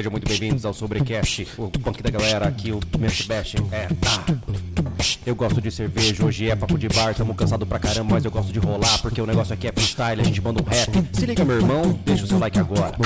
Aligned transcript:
Sejam 0.00 0.12
muito 0.12 0.26
bem-vindos 0.26 0.64
ao 0.64 0.72
Sobrecast, 0.72 1.46
o 1.58 1.68
punk 1.68 2.02
da 2.02 2.08
galera 2.08 2.48
aqui, 2.48 2.72
o 2.72 2.80
Mento 2.98 3.26
Bash. 3.26 3.54
É, 3.70 3.86
tá. 4.00 4.24
Eu 5.26 5.34
gosto 5.34 5.60
de 5.60 5.70
cerveja, 5.70 6.24
hoje 6.24 6.48
é 6.48 6.56
papo 6.56 6.78
de 6.78 6.88
bar, 6.88 7.14
tamo 7.14 7.34
cansado 7.34 7.66
pra 7.66 7.78
caramba, 7.78 8.14
mas 8.14 8.24
eu 8.24 8.30
gosto 8.30 8.50
de 8.50 8.58
rolar, 8.58 9.02
porque 9.02 9.20
o 9.20 9.26
negócio 9.26 9.52
aqui 9.52 9.68
é 9.68 9.72
freestyle, 9.72 10.22
a 10.22 10.24
gente 10.24 10.40
manda 10.40 10.62
um 10.62 10.64
rap. 10.64 11.06
Se 11.12 11.26
liga, 11.26 11.44
meu 11.44 11.56
irmão, 11.56 12.00
deixa 12.02 12.24
o 12.24 12.26
seu 12.26 12.38
like 12.38 12.58
agora. 12.58 12.96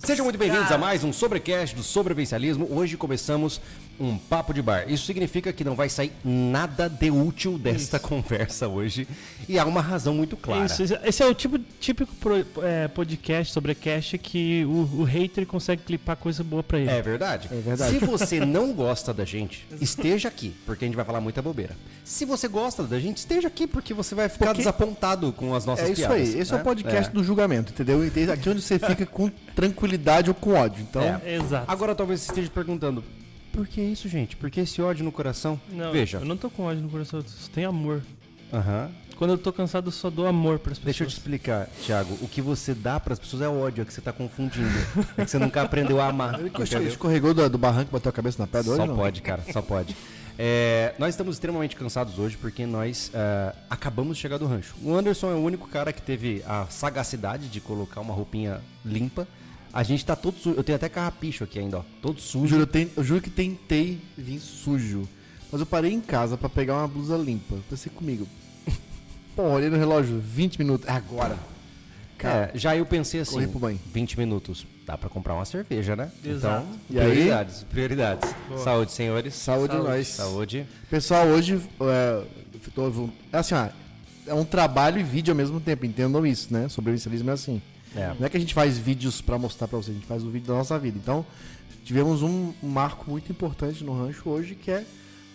Sejam 0.00 0.24
muito 0.24 0.36
bem-vindos 0.36 0.72
a 0.72 0.76
mais 0.76 1.04
um 1.04 1.12
Sobrecast 1.12 1.76
do 1.76 1.82
Sobrevivencialismo. 1.84 2.66
Hoje 2.68 2.96
começamos 2.96 3.60
um 4.00 4.16
papo 4.18 4.52
de 4.52 4.60
bar. 4.62 4.84
Isso 4.90 5.04
significa 5.06 5.52
que 5.52 5.62
não 5.64 5.74
vai 5.74 5.88
sair 5.88 6.12
nada 6.24 6.88
de 6.88 7.10
útil 7.10 7.58
desta 7.58 7.98
conversa 7.98 8.66
hoje. 8.68 9.06
E 9.48 9.58
há 9.58 9.64
uma 9.64 9.80
razão 9.80 10.14
muito 10.14 10.36
clara. 10.36 10.64
Isso, 10.66 10.82
esse- 10.82 11.22
é 11.22 11.26
o 11.26 11.34
tipo, 11.34 11.58
típico 11.80 12.14
pro- 12.16 12.44
é, 12.62 12.88
podcast, 12.88 13.52
sobrecast, 13.52 14.18
que 14.18 14.64
o, 14.64 15.00
o 15.00 15.04
hater 15.04 15.46
consegue 15.46 15.82
clipar 15.82 16.16
coisa 16.16 16.42
boa 16.44 16.62
pra 16.62 16.78
ele. 16.78 16.90
É 16.90 17.00
verdade? 17.02 17.48
É 17.52 17.56
verdade. 17.60 17.98
Se 17.98 18.04
você 18.04 18.40
não 18.44 18.72
gosta 18.72 19.12
da 19.14 19.24
gente, 19.24 19.66
esteja 19.80 20.28
aqui, 20.28 20.54
porque 20.66 20.84
a 20.84 20.88
gente 20.88 20.96
vai 20.96 21.04
falar 21.04 21.20
muita 21.20 21.40
bobeira. 21.42 21.76
Se 22.04 22.24
você 22.24 22.48
gosta 22.48 22.82
da 22.84 22.98
gente, 22.98 23.18
esteja 23.18 23.48
aqui, 23.48 23.66
porque 23.66 23.94
você 23.94 24.14
vai 24.14 24.28
ficar 24.28 24.46
Porque- 24.46 24.58
desapontado 24.58 25.32
com 25.32 25.54
as 25.54 25.64
nossas 25.64 25.86
É 25.88 25.92
isso 25.92 26.00
piadas. 26.00 26.16
aí. 26.16 26.40
Esse 26.40 26.52
é, 26.52 26.56
né? 26.56 26.60
o 26.60 26.64
podcast 26.64 27.12
do 27.12 27.22
julgamento, 27.22 27.72
entendeu? 27.72 28.04
E 28.04 28.30
Aqui 28.32 28.48
onde 28.48 28.62
você 28.62 28.78
fica 28.78 29.04
com 29.06 29.30
tranquilidade 29.54 30.28
ou 30.30 30.34
com 30.34 30.54
ódio. 30.54 30.82
Então, 30.88 31.02
É. 31.24 31.34
Exato. 31.36 31.64
Agora 31.70 31.94
talvez 31.94 32.20
você 32.20 32.30
esteja 32.32 32.50
perguntando, 32.50 33.02
por 33.52 33.66
que 33.66 33.80
isso, 33.80 34.08
gente? 34.08 34.36
Por 34.36 34.50
que 34.50 34.60
esse 34.60 34.80
ódio 34.80 35.04
no 35.04 35.12
coração? 35.12 35.60
Não, 35.70 35.92
Veja. 35.92 36.18
eu 36.18 36.24
não 36.24 36.36
tô 36.36 36.50
com 36.50 36.64
ódio 36.64 36.82
no 36.82 36.88
coração, 36.88 37.20
eu 37.20 37.24
só 37.26 37.50
tenho 37.52 37.68
amor. 37.68 38.02
Aham. 38.52 38.90
Quando 39.16 39.30
eu 39.30 39.38
tô 39.38 39.52
cansado, 39.52 39.86
eu 39.86 39.92
só 39.92 40.10
dou 40.10 40.26
amor 40.26 40.58
pras 40.58 40.78
pessoas. 40.78 40.84
Deixa 40.96 41.04
eu 41.04 41.06
te 41.06 41.12
explicar, 41.12 41.68
Thiago. 41.84 42.18
O 42.20 42.26
que 42.26 42.42
você 42.42 42.74
dá 42.74 42.98
pras 42.98 43.18
pessoas 43.20 43.42
é 43.42 43.48
ódio, 43.48 43.82
é 43.82 43.84
que 43.84 43.92
você 43.92 44.00
tá 44.00 44.12
confundindo. 44.12 44.68
É 45.16 45.24
que 45.24 45.30
você 45.30 45.38
nunca 45.38 45.62
aprendeu 45.62 46.00
a 46.00 46.08
amar. 46.08 46.40
ele 46.40 46.48
entendeu? 46.48 46.88
escorregou 46.88 47.32
do, 47.32 47.48
do 47.48 47.56
barranco 47.56 47.90
e 47.90 47.92
bateu 47.92 48.10
a 48.10 48.12
cabeça 48.12 48.42
na 48.42 48.46
pedra 48.48 48.64
Só 48.64 48.72
hoje, 48.72 48.88
não? 48.88 48.96
pode, 48.96 49.22
cara, 49.22 49.44
só 49.52 49.62
pode. 49.62 49.96
É, 50.38 50.94
nós 50.98 51.10
estamos 51.10 51.36
extremamente 51.36 51.76
cansados 51.76 52.18
hoje 52.18 52.36
porque 52.36 52.66
nós 52.66 53.12
ah, 53.14 53.54
acabamos 53.70 54.16
de 54.16 54.22
chegar 54.22 54.38
do 54.38 54.46
rancho. 54.46 54.74
O 54.82 54.92
Anderson 54.94 55.30
é 55.30 55.34
o 55.34 55.38
único 55.44 55.68
cara 55.68 55.92
que 55.92 56.02
teve 56.02 56.42
a 56.46 56.66
sagacidade 56.68 57.48
de 57.48 57.60
colocar 57.60 58.00
uma 58.00 58.14
roupinha 58.14 58.60
limpa. 58.84 59.28
A 59.72 59.82
gente 59.82 60.04
tá 60.04 60.14
todo 60.14 60.36
sujo. 60.38 60.56
Eu 60.56 60.62
tenho 60.64 60.76
até 60.76 60.88
carrapicho 60.88 61.44
aqui 61.44 61.58
ainda, 61.58 61.78
ó. 61.78 61.82
Todo 62.02 62.20
sujo. 62.20 62.46
juro, 62.48 62.62
eu, 62.62 62.66
ten- 62.66 62.90
eu 62.96 63.02
juro 63.02 63.20
que 63.22 63.30
tentei 63.30 63.98
vir 64.16 64.38
sujo. 64.38 65.08
Mas 65.50 65.60
eu 65.60 65.66
parei 65.66 65.92
em 65.92 66.00
casa 66.00 66.36
pra 66.36 66.48
pegar 66.48 66.76
uma 66.78 66.88
blusa 66.88 67.16
limpa. 67.16 67.56
Pensei 67.70 67.90
comigo. 67.94 68.26
Pô, 69.36 69.42
olhei 69.44 69.70
no 69.70 69.76
relógio, 69.76 70.18
20 70.20 70.58
minutos. 70.58 70.86
É 70.88 70.92
agora. 70.92 71.38
Cara, 72.18 72.50
É, 72.54 72.58
já 72.58 72.76
eu 72.76 72.86
pensei 72.86 73.20
assim, 73.20 73.32
corri 73.32 73.46
pro 73.48 73.58
banho. 73.58 73.80
20 73.92 74.16
minutos. 74.18 74.66
Dá 74.86 74.96
pra 74.96 75.08
comprar 75.08 75.34
uma 75.34 75.44
cerveja, 75.44 75.96
né? 75.96 76.10
Exato. 76.24 76.66
Então, 76.66 76.78
E 76.90 77.00
aí? 77.00 77.10
prioridades, 77.10 77.64
prioridades. 77.64 78.30
Saúde, 78.62 78.92
senhores. 78.92 79.34
saúde, 79.34 79.72
Saúde, 79.74 79.88
nós. 79.88 80.08
Saúde. 80.08 80.66
Pessoal, 80.90 81.26
hoje 81.26 81.60
é, 81.80 82.22
tô- 82.74 83.08
é 83.32 83.38
assim, 83.38 83.54
ó, 83.54 83.68
é 84.26 84.34
um 84.34 84.44
trabalho 84.44 85.00
e 85.00 85.02
vídeo 85.02 85.32
ao 85.32 85.36
mesmo 85.36 85.60
tempo, 85.60 85.84
entendam 85.84 86.24
isso, 86.26 86.52
né? 86.52 86.68
Sobrevivencialismo 86.68 87.30
é 87.30 87.32
assim. 87.32 87.60
É. 87.96 88.14
Não 88.18 88.26
é 88.26 88.28
que 88.28 88.36
a 88.36 88.40
gente 88.40 88.54
faz 88.54 88.78
vídeos 88.78 89.20
pra 89.20 89.38
mostrar 89.38 89.68
pra 89.68 89.78
vocês, 89.78 89.96
a 89.96 89.98
gente 89.98 90.06
faz 90.06 90.24
o 90.24 90.30
vídeo 90.30 90.48
da 90.48 90.54
nossa 90.54 90.78
vida. 90.78 90.98
Então, 90.98 91.24
tivemos 91.84 92.22
um 92.22 92.52
marco 92.62 93.10
muito 93.10 93.30
importante 93.30 93.84
no 93.84 93.92
rancho 93.92 94.28
hoje, 94.28 94.54
que 94.54 94.70
é, 94.70 94.84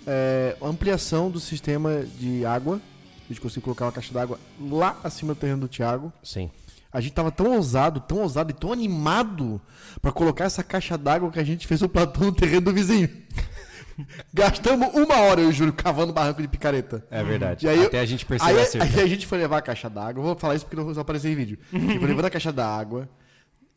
é, 0.06 0.58
a 0.62 0.68
ampliação 0.68 1.30
do 1.30 1.40
sistema 1.40 2.04
de 2.20 2.46
água. 2.46 2.82
A 3.26 3.28
gente 3.28 3.42
conseguiu 3.42 3.64
colocar 3.64 3.86
uma 3.86 3.92
caixa 3.92 4.14
d'água 4.14 4.40
lá 4.60 5.00
acima 5.04 5.34
do 5.34 5.40
terreno 5.40 5.62
do 5.62 5.68
Thiago. 5.68 6.12
Sim. 6.24 6.50
A 6.92 7.02
gente 7.02 7.14
tava 7.14 7.30
tão 7.32 7.54
ousado, 7.56 8.00
tão 8.00 8.20
ousado 8.20 8.52
e 8.52 8.54
tão 8.54 8.72
animado 8.72 9.62
pra 10.02 10.12
colocar 10.12 10.46
essa 10.46 10.64
caixa 10.64 10.98
d'água 10.98 11.30
que 11.30 11.40
a 11.40 11.44
gente 11.44 11.68
fez 11.68 11.82
o 11.82 11.90
platô 11.90 12.22
no 12.22 12.32
terreno 12.32 12.62
do 12.62 12.74
vizinho. 12.74 13.10
Gastamos 14.34 14.94
uma 14.94 15.16
hora, 15.16 15.42
eu 15.42 15.52
juro, 15.52 15.74
cavando 15.74 16.14
barranco 16.14 16.42
de 16.42 16.48
picareta. 16.48 17.06
É 17.10 17.24
verdade. 17.24 17.66
E 17.66 17.70
aí, 17.70 17.86
Até 17.86 18.00
a 18.00 18.06
gente 18.06 18.26
perceber 18.26 18.52
aí, 18.52 18.68
a 18.80 18.84
aí 18.84 19.02
a 19.02 19.08
gente 19.08 19.26
foi 19.26 19.38
levar 19.38 19.58
a 19.58 19.62
caixa 19.62 19.90
d'água. 19.90 20.22
Eu 20.22 20.26
vou 20.26 20.36
falar 20.38 20.56
isso 20.56 20.66
porque 20.66 20.76
não 20.76 20.94
vai 20.94 21.02
aparecer 21.02 21.32
em 21.32 21.36
vídeo. 21.36 21.58
Foi 21.70 22.08
levando 22.08 22.26
a 22.26 22.30
caixa 22.30 22.52
d'água. 22.52 23.10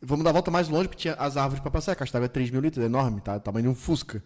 Vamos 0.03 0.25
dar 0.25 0.31
a 0.31 0.33
volta 0.33 0.51
mais 0.51 0.69
longe, 0.69 0.89
porque 0.89 1.03
tinha 1.03 1.15
as 1.15 1.37
árvores 1.37 1.61
pra 1.61 1.71
passar. 1.71 1.93
A 1.93 1.97
caixa 1.97 2.13
d'água 2.13 2.27
é 2.27 2.29
3 2.29 2.51
mil 2.51 2.61
litros, 2.61 2.83
é 2.83 2.87
enorme, 2.87 3.21
tá? 3.21 3.39
Tamanho 3.39 3.65
de 3.65 3.69
um 3.71 3.75
Fusca. 3.75 4.23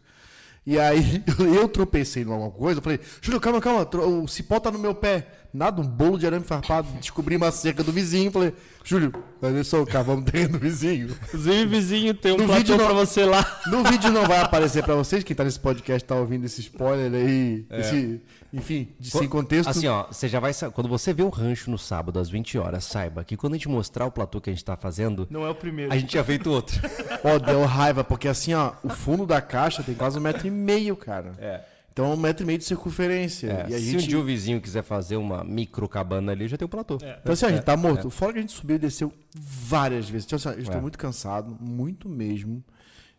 E 0.66 0.78
aí 0.78 1.22
eu 1.54 1.68
tropecei 1.68 2.22
em 2.22 2.30
alguma 2.30 2.50
coisa. 2.50 2.78
Eu 2.78 2.82
falei, 2.82 3.00
Júlio, 3.20 3.40
calma, 3.40 3.60
calma. 3.60 3.88
O 4.06 4.26
cipó 4.26 4.58
tá 4.58 4.70
no 4.70 4.78
meu 4.78 4.94
pé. 4.94 5.26
Nada, 5.54 5.80
um 5.80 5.86
bolo 5.86 6.18
de 6.18 6.26
arame 6.26 6.44
farpado. 6.44 6.88
Descobri 6.98 7.36
uma 7.36 7.52
cerca 7.52 7.84
do 7.84 7.92
vizinho. 7.92 8.28
Falei, 8.32 8.52
Júlio, 8.82 9.12
olha 9.40 9.62
só, 9.62 9.84
cavamos 9.86 10.28
terreno 10.28 10.54
do 10.54 10.58
vizinho. 10.58 11.16
Inclusive, 11.28 11.64
vizinho, 11.66 12.12
tem 12.12 12.32
um 12.32 12.38
No 12.38 12.44
platô 12.46 12.58
vídeo 12.58 12.76
não- 12.76 12.84
pra 12.86 12.94
você 12.94 13.24
lá. 13.24 13.60
No 13.68 13.84
vídeo 13.84 14.10
não 14.10 14.26
vai 14.26 14.40
aparecer 14.40 14.82
pra 14.82 14.96
vocês, 14.96 15.22
quem 15.22 15.36
tá 15.36 15.44
nesse 15.44 15.60
podcast 15.60 16.04
tá 16.08 16.16
ouvindo 16.16 16.44
esse 16.44 16.60
spoiler 16.60 17.12
aí, 17.14 17.64
esse, 17.70 18.20
enfim, 18.52 18.88
de 18.98 19.10
sem 19.12 19.28
contexto. 19.28 19.68
Assim, 19.70 19.86
ó, 19.86 20.06
você 20.10 20.26
já 20.26 20.40
vai 20.40 20.52
Quando 20.72 20.88
você 20.88 21.12
vê 21.12 21.22
o 21.22 21.28
rancho 21.28 21.70
no 21.70 21.78
sábado 21.78 22.18
às 22.18 22.28
20 22.28 22.58
horas, 22.58 22.82
saiba 22.84 23.22
que 23.22 23.36
quando 23.36 23.52
a 23.54 23.56
gente 23.56 23.68
mostrar 23.68 24.06
o 24.06 24.10
platô 24.10 24.40
que 24.40 24.50
a 24.50 24.52
gente 24.52 24.64
tá 24.64 24.76
fazendo, 24.76 25.24
Não 25.30 25.46
é 25.46 25.50
o 25.50 25.54
primeiro. 25.54 25.92
a 25.92 25.96
gente 25.96 26.08
tinha 26.10 26.24
feito 26.24 26.50
outro. 26.50 26.80
Ó, 27.22 27.38
deu 27.38 27.64
raiva, 27.64 28.02
porque 28.02 28.26
assim, 28.26 28.54
ó, 28.54 28.72
o 28.82 28.88
fundo 28.88 29.24
da 29.24 29.40
caixa 29.40 29.84
tem 29.84 29.94
quase 29.94 30.18
um 30.18 30.22
metro 30.22 30.48
e 30.48 30.50
meio, 30.50 30.96
cara. 30.96 31.30
É. 31.38 31.60
Então, 31.94 32.12
um 32.12 32.16
metro 32.16 32.42
e 32.42 32.46
meio 32.46 32.58
de 32.58 32.64
circunferência. 32.64 33.46
É, 33.68 33.70
e 33.70 33.74
a 33.76 33.78
se 33.78 33.84
gente... 33.84 34.04
um 34.04 34.08
dia 34.08 34.18
o 34.18 34.24
vizinho 34.24 34.60
quiser 34.60 34.82
fazer 34.82 35.14
uma 35.14 35.44
micro 35.44 35.88
cabana 35.88 36.32
ali, 36.32 36.48
já 36.48 36.56
tem 36.56 36.66
o 36.66 36.68
platô. 36.68 36.96
Então, 36.96 37.32
assim, 37.32 37.46
a 37.46 37.50
gente 37.50 37.62
tá 37.62 37.76
morto. 37.76 38.10
Fora 38.10 38.32
que 38.32 38.38
a 38.40 38.42
gente 38.42 38.52
subiu 38.52 38.74
e 38.74 38.78
desceu 38.80 39.12
várias 39.32 40.08
vezes. 40.08 40.26
Então, 40.26 40.36
assim, 40.36 40.48
eu 40.48 40.58
estou 40.58 40.76
É. 40.76 40.80
muito 40.80 40.98
cansado, 40.98 41.56
muito 41.60 42.08
mesmo. 42.08 42.64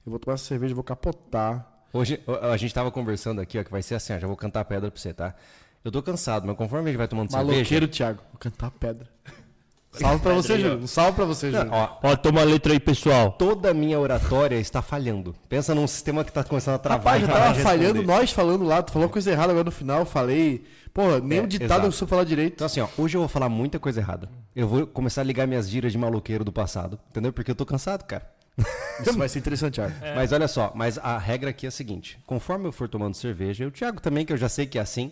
Eu 0.06 0.10
vou 0.10 0.20
tomar 0.20 0.34
essa 0.34 0.44
cerveja, 0.44 0.76
vou 0.76 0.84
capotar. 0.84 1.66
Hoje 1.94 2.20
a 2.28 2.52
a 2.52 2.58
gente 2.58 2.74
tava 2.74 2.92
conversando 2.92 3.40
aqui, 3.40 3.58
ó, 3.58 3.64
que 3.64 3.72
vai 3.72 3.82
ser 3.82 3.96
assim, 3.96 4.12
ó, 4.12 4.20
já 4.20 4.28
vou 4.28 4.36
cantar 4.36 4.60
a 4.60 4.66
pedra 4.66 4.92
pra 4.92 5.00
você, 5.00 5.14
tá? 5.14 5.34
Eu 5.82 5.90
tô 5.90 6.04
cansado, 6.04 6.46
mas 6.46 6.58
conforme 6.58 6.90
a 6.90 6.92
gente 6.92 6.98
vai 6.98 7.08
tomando 7.08 7.32
cerveja... 7.32 7.54
Maloqueiro, 7.54 7.88
Thiago. 7.88 8.22
Vou 8.30 8.40
cantar 8.40 8.72
pedra. 8.72 9.08
Salve 10.00 10.22
pra 10.22 10.34
você, 10.34 10.60
Júlio. 10.60 10.78
Um 10.80 10.88
salve 10.88 11.12
pra 11.14 11.26
você, 11.26 11.52
Júlio. 11.52 11.70
Ó, 11.72 11.90
Ó, 12.04 12.16
toma 12.16 12.42
a 12.42 12.44
letra 12.44 12.74
aí, 12.74 12.80
pessoal. 12.80 13.32
toda 13.34 13.72
a 13.72 13.74
minha 13.74 14.00
oratória 14.00 14.56
está 14.58 14.82
falhando. 14.82 15.36
Pensa 15.50 15.74
num 15.76 15.88
sistema 15.88 16.24
que 16.24 16.32
tá 16.32 16.44
começando 16.44 16.76
a 16.76 16.80
travar. 16.80 17.20
Rapaz, 17.20 17.22
eu 17.24 17.28
tava 17.30 17.60
falhando, 17.60 18.04
nós 18.04 18.32
falando 18.32 18.64
lá, 18.64 18.82
tu 18.84 18.92
falou 18.92 19.10
coisa 19.10 19.32
errada 19.32 19.52
agora 19.52 19.66
no 19.66 19.72
final, 19.72 20.06
falei. 20.06 20.64
Porra, 20.94 21.20
nem 21.20 21.40
É, 21.40 21.42
o 21.42 21.48
ditado 21.48 21.72
exato. 21.72 21.86
eu 21.88 21.92
soube 21.92 22.10
falar 22.10 22.24
direito. 22.24 22.54
Então 22.54 22.66
assim, 22.68 22.80
ó, 22.80 22.88
hoje 22.98 23.18
eu 23.18 23.22
vou 23.22 23.28
falar 23.28 23.50
muita 23.50 23.78
coisa 23.80 24.00
errada. 24.00 24.30
Eu 24.56 24.68
vou 24.68 24.88
começar 24.88 25.22
a 25.22 25.24
ligar 25.24 25.46
minhas 25.46 25.70
gírias 25.70 25.92
de 25.92 25.98
maloqueiro 25.98 26.44
do 26.46 26.52
passado, 26.54 26.98
entendeu? 27.10 27.34
Porque 27.34 27.52
eu 27.52 27.56
tô 27.56 27.66
cansado, 27.66 28.04
cara. 28.06 28.26
Isso 29.02 29.18
vai 29.18 29.28
ser 29.28 29.40
interessante, 29.40 29.74
Thiago. 29.76 29.94
Mas 30.16 30.32
olha 30.32 30.48
só, 30.48 30.72
mas 30.74 30.98
a 30.98 31.18
regra 31.18 31.50
aqui 31.50 31.66
é 31.66 31.70
a 31.70 31.72
seguinte: 31.72 32.18
conforme 32.26 32.66
eu 32.66 32.72
for 32.72 32.88
tomando 32.88 33.14
cerveja, 33.14 33.66
e 33.66 33.68
o 33.68 33.72
Thiago 33.72 34.00
também, 34.00 34.26
que 34.26 34.32
eu 34.32 34.38
já 34.38 34.48
sei 34.48 34.66
que 34.66 34.78
é 34.78 34.82
assim, 34.82 35.12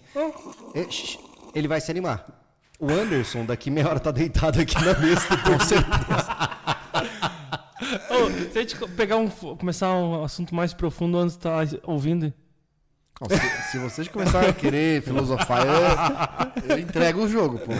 é, 0.73 0.89
shh, 0.89 1.17
ele 1.53 1.67
vai 1.67 1.81
se 1.81 1.91
animar. 1.91 2.25
O 2.79 2.89
Anderson, 2.89 3.45
daqui 3.45 3.69
meia 3.69 3.87
hora, 3.87 3.99
tá 3.99 4.11
deitado 4.11 4.59
aqui 4.59 4.75
na 4.75 4.97
mesa. 4.99 5.21
Com 5.45 5.59
certeza. 5.59 6.53
Ô, 8.09 8.51
se 8.51 8.57
a 8.57 8.61
gente 8.61 8.77
pegar 8.95 9.17
um, 9.17 9.29
começar 9.29 9.93
um 9.93 10.23
assunto 10.23 10.53
mais 10.53 10.73
profundo 10.73 11.17
antes 11.17 11.35
de 11.35 11.41
tá 11.41 11.59
ouvindo. 11.83 12.33
Se, 13.29 13.71
se 13.71 13.77
vocês 13.77 14.07
começarem 14.07 14.49
a 14.49 14.53
querer 14.53 15.01
filosofar, 15.01 15.65
eu, 15.65 16.69
eu 16.69 16.79
entrego 16.79 17.21
o 17.21 17.27
jogo, 17.29 17.59
pô. 17.59 17.71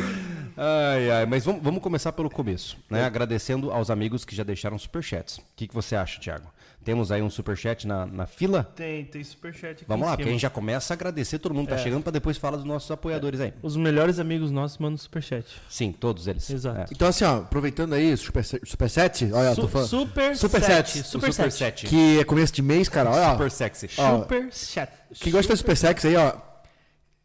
Ai, 0.56 1.10
ai, 1.12 1.26
mas 1.26 1.44
vamos, 1.46 1.62
vamos 1.64 1.82
começar 1.82 2.12
pelo 2.12 2.30
começo, 2.30 2.78
né? 2.90 3.04
Agradecendo 3.04 3.72
aos 3.72 3.90
amigos 3.90 4.24
que 4.26 4.36
já 4.36 4.44
deixaram 4.44 4.78
superchats. 4.78 5.38
O 5.38 5.44
que, 5.56 5.68
que 5.68 5.74
você 5.74 5.96
acha, 5.96 6.20
Thiago? 6.20 6.52
Temos 6.84 7.14
aí 7.14 7.22
um 7.22 7.30
superchat 7.30 7.88
na, 7.88 8.06
na 8.06 8.26
fila? 8.28 8.64
Tem, 8.76 9.06
tem 9.06 9.24
superchat 9.24 9.72
aqui 9.72 9.86
Vamos 9.88 10.06
em 10.06 10.10
lá, 10.10 10.18
porque 10.18 10.28
a 10.28 10.32
gente 10.34 10.42
já 10.42 10.50
começa 10.50 10.94
a 10.94 10.96
agradecer 10.96 11.40
todo 11.40 11.54
mundo 11.56 11.68
que 11.68 11.74
tá 11.74 11.80
É. 11.80 11.84
chegando 11.84 12.04
pra 12.04 12.12
depois 12.12 12.36
falar 12.36 12.58
dos 12.58 12.66
nossos 12.66 12.92
apoiadores 12.92 13.40
aí. 13.40 13.54
Os 13.64 13.78
melhores 13.78 14.20
amigos 14.20 14.52
nossos 14.52 14.78
mandam 14.80 14.98
superchat. 14.98 15.46
Sim, 15.70 15.94
todos 15.94 16.28
eles. 16.28 16.50
Exato. 16.50 16.82
É. 16.82 16.86
Então, 16.92 17.08
assim, 17.08 17.24
ó, 17.24 17.38
aproveitando 17.38 17.94
aí, 17.94 18.16
Super, 18.18 18.44
super 18.44 18.90
7, 18.90 19.32
olha, 19.32 19.48
eu 19.48 19.56
tô 19.56 19.62
Su- 19.62 19.68
falando. 19.70 19.88
super 19.88 20.36
Super. 20.36 20.60
Super, 21.04 21.32
Super. 21.34 21.72
Que 21.88 22.20
é 22.20 22.24
começo 22.26 22.52
de 22.54 22.62
mês, 22.62 22.90
cara, 22.90 23.10
olha. 23.12 23.32
Super 23.32 23.50
sexy. 23.52 23.90
Ó, 23.98 24.20
Super 24.20 24.52
chat. 24.54 24.92
Quem 25.22 25.32
gosta 25.32 25.54
de 25.54 25.60
super 25.60 25.78
sexy 25.78 26.08
aí, 26.10 26.16
ó. 26.18 26.34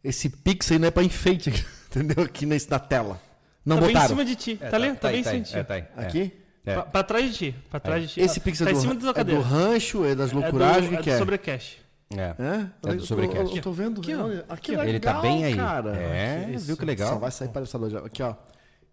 Esse 0.05 0.31
pix 0.31 0.71
aí 0.71 0.79
não 0.79 0.87
é 0.87 0.91
pra 0.93 1.03
enfeite, 1.03 1.51
entendeu? 1.91 2.25
Aqui 2.25 2.47
nesse, 2.47 2.71
na 2.71 2.79
tela. 2.79 3.21
Não 3.65 3.77
tá 3.77 3.83
bem 3.83 3.91
em 3.91 3.93
botaram. 3.93 4.09
cima 4.09 4.25
de 4.25 4.37
ti. 4.37 4.59
É, 4.61 4.69
tá, 4.69 4.77
ali? 4.77 4.93
Tá, 4.95 5.09
aí, 5.09 5.13
bem 5.13 5.21
em 5.21 5.25
cima 5.25 5.41
de 5.43 5.51
ti. 5.51 5.57
é, 5.59 5.63
tá 5.63 5.77
é. 5.77 5.89
Aqui? 5.97 6.33
É. 6.65 6.75
Pra, 6.75 6.83
pra 6.83 7.03
trás 7.03 7.25
de 7.27 7.33
ti. 7.37 7.55
Pra 7.71 7.81
trás 7.81 8.03
de 8.03 8.09
ti. 8.09 8.21
Esse 8.21 8.41
pix 8.41 8.61
é, 8.61 8.65
tá 8.65 8.71
do, 8.73 8.77
em 8.77 8.81
cima 8.81 8.95
da 8.95 9.21
é 9.21 9.25
do 9.25 9.41
rancho, 9.41 10.05
é 10.05 10.15
das 10.15 10.31
É 10.31 10.35
do- 10.35 10.41
loucuragens, 10.41 10.85
o 10.91 10.95
é 10.95 10.97
que 10.97 10.97
do 10.97 11.03
que 11.05 11.11
é? 11.11 11.19
sobrecash. 11.19 11.77
É. 12.17 12.21
É? 12.23 12.31
É 12.91 12.95
do 12.95 12.95
Eu 12.95 13.01
sobrecast. 13.01 13.51
tô, 13.51 13.57
eu 13.57 13.63
tô 13.63 13.73
vendo. 13.73 14.01
Aqui, 14.01 14.15
ó. 14.15 14.25
olha, 14.25 14.45
aqui 14.49 14.77
ó. 14.77 14.83
Ele 14.85 15.01
tá 15.01 15.21
bem 15.21 15.45
aí. 15.45 15.55
Cara. 15.57 15.95
É, 15.97 16.47
viu 16.59 16.77
que 16.77 16.85
legal? 16.85 17.09
Só 17.11 17.19
vai 17.19 17.31
sair 17.31 17.49
palhaçada 17.49 17.91
já. 17.91 17.99
Aqui, 18.01 18.23
ó. 18.23 18.35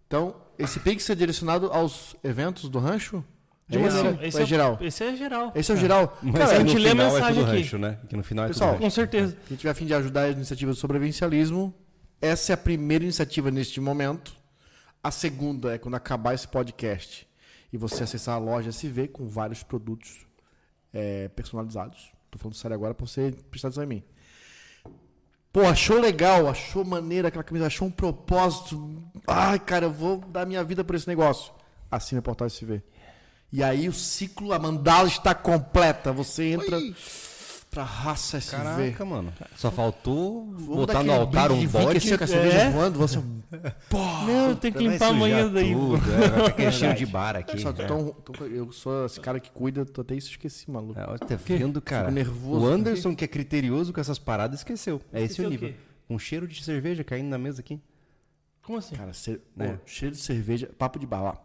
Então, 0.08 0.36
esse 0.60 0.80
Pix 0.80 1.10
é 1.10 1.16
direcionado 1.16 1.72
aos 1.72 2.16
eventos 2.24 2.70
do 2.70 2.78
rancho? 2.80 3.24
De 3.68 3.78
É 3.78 3.82
maneira, 3.82 4.20
esse. 4.28 4.38
ou 4.38 4.44
é, 4.44 4.46
geral? 4.46 4.78
Esse 4.80 5.04
é 5.04 5.16
geral. 5.16 5.52
Esse 5.56 5.72
é 5.72 5.76
o 5.76 5.78
geral. 5.78 6.18
Mas 6.22 6.34
Cara, 6.36 6.56
a 6.58 6.60
no 6.60 6.68
gente 6.70 6.78
lê 6.80 6.90
a 6.90 6.92
final 6.92 7.12
mensagem 7.14 7.42
é 7.44 7.48
aqui. 7.48 7.58
rancho, 7.58 7.78
né? 7.80 7.98
Que 8.08 8.16
no 8.16 8.24
final 8.24 8.46
é 8.46 8.48
Pessoal. 8.50 8.78
Com 8.78 8.90
certeza. 8.92 9.36
quem 9.48 9.58
tiver 9.58 9.72
a 9.72 9.74
fim 9.74 9.86
de 9.88 9.94
ajudar 9.96 10.22
a 10.24 10.30
iniciativa 10.30 10.72
do 10.72 10.78
sobrevivencialismo, 10.78 11.74
essa 12.26 12.54
é 12.54 12.56
a 12.56 12.58
primeira 12.58 13.04
iniciativa 13.04 13.52
neste 13.52 13.80
momento. 13.80 14.36
A 15.04 15.12
segunda 15.12 15.76
é 15.76 15.78
quando 15.78 15.96
acabar 15.96 16.34
esse 16.34 16.48
podcast 16.48 17.28
e 17.72 17.78
você 17.78 18.04
acessar 18.04 18.36
a 18.36 18.40
loja 18.40 18.72
SV 18.72 19.10
com 19.10 19.28
vários 19.28 19.62
produtos 19.62 20.26
é, 20.92 21.28
personalizados. 21.30 22.12
Tô 22.32 22.40
falando 22.40 22.56
sério 22.56 22.74
agora 22.74 22.94
pra 22.94 23.06
você 23.06 23.34
prestar 23.52 23.68
atenção 23.68 23.84
em 23.84 23.88
mim. 23.88 24.04
Pô, 25.54 25.62
achou 25.62 26.00
legal, 26.00 26.50
achou 26.50 26.84
maneira 26.84 27.28
aquela 27.28 27.44
camisa, 27.44 27.68
achou 27.68 27.88
um 27.88 27.92
propósito. 27.92 29.04
Ai, 29.28 29.60
cara, 29.60 29.86
eu 29.86 29.92
vou 29.92 30.18
dar 30.18 30.46
minha 30.46 30.64
vida 30.64 30.84
por 30.84 30.96
esse 30.96 31.08
negócio. 31.08 31.54
Assina 31.90 32.20
o 32.20 32.24
portal 32.24 32.48
SV. 32.48 32.84
E 33.52 33.64
aí 33.64 33.88
o 33.88 33.94
ciclo, 33.94 34.52
a 34.52 34.60
mandala 34.60 35.08
está 35.08 35.34
completa. 35.34 36.12
Você 36.12 36.52
entra 36.52 36.78
pra 37.76 37.84
raça 37.84 38.38
SV. 38.38 38.58
Caraca, 38.58 39.06
mano. 39.06 39.34
Só 39.56 39.70
faltou 39.70 40.46
Vamos 40.52 40.66
botar 40.76 41.04
no 41.04 41.12
altar 41.14 41.52
um 41.52 41.68
bode. 41.68 42.18
com 42.18 42.24
a 42.24 42.28
cerveja 42.28 42.58
É? 42.58 42.70
voando, 42.72 42.98
você... 42.98 43.20
Pô, 43.90 43.98
Não, 44.26 44.56
tem 44.56 44.72
que 44.72 44.80
limpar 44.88 45.10
amanhã 45.10 45.52
daí. 45.52 45.74
Tudo, 45.74 45.98
é, 46.12 46.28
vai 46.30 46.46
ficar 46.52 46.72
cheio 46.72 46.96
de 46.96 47.06
bar 47.06 47.36
aqui. 47.36 47.60
Só 47.60 47.72
tô 47.74 47.86
tão- 47.86 48.10
tô- 48.12 48.46
eu 48.46 48.72
sou 48.72 49.06
esse 49.06 49.20
cara 49.20 49.40
que 49.40 49.52
cuida, 49.52 49.86
tô 49.86 50.02
até 50.02 50.16
isso 50.16 50.30
esqueci, 50.32 50.72
maluco. 50.72 51.00
É, 51.00 51.18
tá 51.18 51.36
vendo, 51.36 51.82
cara? 51.82 52.10
nervoso. 52.10 52.66
O 52.66 52.68
Anderson, 52.68 53.16
que 53.16 53.24
é 53.26 53.28
criterioso 53.28 53.92
com 53.94 54.00
essas 54.02 54.18
paradas, 54.18 54.60
esqueceu. 54.62 55.02
É 55.14 55.18
esse 55.22 55.34
Esqueceu 55.34 55.48
o 55.48 55.50
nível. 55.52 55.74
Com 56.08 56.18
cheiro 56.18 56.48
de 56.48 56.64
cerveja 56.64 57.04
caindo 57.04 57.28
na 57.28 57.38
mesa 57.38 57.60
aqui. 57.60 57.80
Como 58.64 58.78
assim? 58.78 58.96
Cara, 58.96 59.14
ce- 59.14 59.40
É. 59.60 59.68
pô, 59.74 59.78
cheiro 59.86 60.16
de 60.16 60.22
cerveja, 60.22 60.70
papo 60.78 60.98
de 60.98 61.06
bar, 61.06 61.22
ó. 61.24 61.36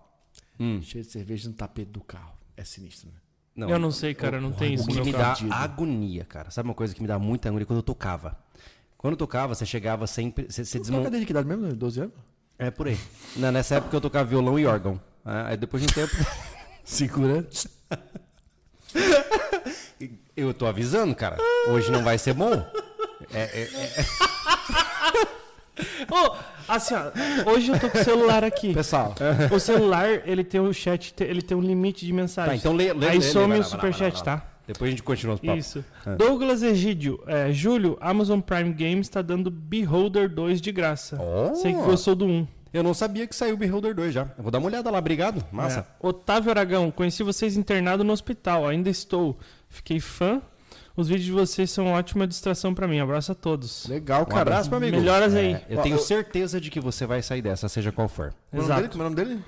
Hum. 0.58 0.80
Cheiro 0.82 1.06
de 1.06 1.12
cerveja 1.12 1.48
no 1.48 1.54
tapete 1.54 1.90
do 1.90 2.00
carro. 2.00 2.32
É 2.56 2.64
sinistro, 2.64 3.08
né? 3.08 3.14
Não, 3.60 3.70
eu 3.70 3.78
não 3.78 3.90
sei, 3.90 4.14
cara, 4.14 4.40
não 4.40 4.52
tem 4.52 4.72
o 4.72 4.74
isso 4.74 4.86
que 4.88 4.94
no 4.98 5.04
me 5.04 5.12
dá 5.12 5.36
agonia, 5.50 6.24
cara. 6.24 6.50
Sabe 6.50 6.68
uma 6.68 6.74
coisa 6.74 6.94
que 6.94 7.00
me 7.02 7.08
dá 7.08 7.18
muita 7.18 7.48
agonia 7.48 7.66
quando 7.66 7.78
eu 7.78 7.82
tocava? 7.82 8.36
Quando 8.96 9.12
eu 9.12 9.16
tocava, 9.18 9.54
você 9.54 9.64
chegava 9.66 10.06
sempre. 10.06 10.44
Você, 10.48 10.64
você 10.64 10.72
Você 10.72 10.78
desmon- 10.80 10.98
toca 10.98 11.10
desde 11.10 11.26
que 11.26 11.32
idade 11.32 11.48
mesmo? 11.48 11.74
12 11.74 12.00
anos? 12.00 12.14
É 12.58 12.70
por 12.70 12.86
aí. 12.88 12.98
Na- 13.36 13.50
nessa 13.50 13.76
época 13.76 13.96
eu 13.96 14.00
tocava 14.00 14.28
violão 14.28 14.58
e 14.58 14.66
órgão. 14.66 15.00
Ah, 15.24 15.48
Aí 15.48 15.56
depois 15.56 15.82
de 15.82 15.88
um 15.88 15.92
tempo. 15.94 16.12
Segura. 16.84 17.46
eu 20.36 20.52
tô 20.54 20.66
avisando, 20.66 21.14
cara. 21.14 21.36
Hoje 21.68 21.90
não 21.90 22.02
vai 22.02 22.18
ser 22.18 22.34
bom. 22.34 22.52
É, 23.32 23.42
é- 23.42 23.62
é- 23.62 24.04
Ô, 26.10 26.36
assim, 26.68 26.94
ó, 26.94 27.50
hoje 27.50 27.70
eu 27.72 27.78
tô 27.78 27.88
com 27.90 27.98
o 27.98 28.04
celular 28.04 28.44
aqui. 28.44 28.72
Pessoal, 28.74 29.14
O 29.52 29.58
celular, 29.58 30.08
ele 30.26 30.44
tem 30.44 30.60
o 30.60 30.72
chat, 30.72 31.14
ele 31.20 31.42
tem 31.42 31.56
um 31.56 31.60
limite 31.60 32.04
de 32.04 32.12
Tá, 32.12 32.16
mensagens. 32.16 32.60
então 32.60 32.72
lê, 32.72 32.92
lê, 32.92 33.08
Aí 33.08 33.18
lê, 33.18 33.24
some 33.24 33.48
vai 33.48 33.60
o 33.60 33.64
superchat, 33.64 34.22
tá? 34.22 34.46
Depois 34.66 34.88
a 34.88 34.90
gente 34.90 35.02
continua 35.02 35.34
os 35.34 35.40
papos. 35.40 35.58
Isso. 35.66 35.84
Douglas 36.16 36.62
Egídio, 36.62 37.20
é, 37.26 37.52
Júlio, 37.52 37.98
Amazon 38.00 38.38
Prime 38.40 38.72
Games 38.72 39.08
tá 39.08 39.20
dando 39.20 39.50
Beholder 39.50 40.28
2 40.28 40.60
de 40.60 40.70
graça. 40.70 41.18
Oh. 41.20 41.48
Você 41.48 41.72
que 41.72 41.80
gostou 41.82 42.14
do 42.14 42.24
1. 42.26 42.46
Eu 42.72 42.84
não 42.84 42.94
sabia 42.94 43.26
que 43.26 43.34
saiu 43.34 43.54
o 43.54 43.58
Beholder 43.58 43.92
2 43.94 44.14
já. 44.14 44.28
Eu 44.38 44.44
vou 44.44 44.50
dar 44.52 44.58
uma 44.58 44.68
olhada 44.68 44.88
lá, 44.90 44.98
obrigado. 45.00 45.44
Massa. 45.50 45.80
É. 45.80 46.06
Otávio 46.06 46.50
Aragão, 46.52 46.88
conheci 46.92 47.24
vocês 47.24 47.56
internado 47.56 48.04
no 48.04 48.12
hospital, 48.12 48.64
ainda 48.64 48.88
estou. 48.88 49.36
Fiquei 49.68 49.98
fã. 49.98 50.40
Os 50.96 51.08
vídeos 51.08 51.26
de 51.26 51.32
vocês 51.32 51.70
são 51.70 51.86
ótima 51.86 52.26
distração 52.26 52.74
pra 52.74 52.86
mim. 52.86 52.98
Abraço 53.00 53.32
a 53.32 53.34
todos. 53.34 53.86
legal, 53.86 54.22
Um 54.22 54.24
cara. 54.26 54.42
abraço, 54.42 54.68
meu 54.68 54.78
amigo. 54.78 54.96
Melhoras 54.96 55.34
aí. 55.34 55.54
É, 55.54 55.64
eu 55.70 55.78
Ó, 55.78 55.82
tenho 55.82 55.94
eu- 55.96 56.00
certeza 56.00 56.60
de 56.60 56.70
que 56.70 56.80
você 56.80 57.06
vai 57.06 57.22
sair 57.22 57.40
dessa, 57.42 57.68
seja 57.68 57.90
qual 57.92 58.08
for. 58.08 58.34
Como 58.50 58.62
é 58.62 58.64
o 58.64 58.68
nome 58.68 58.80
dele? 58.82 58.88
Como 58.92 59.02
é 59.02 59.06
o 59.06 59.10
nome 59.10 59.16
dele? 59.24 59.44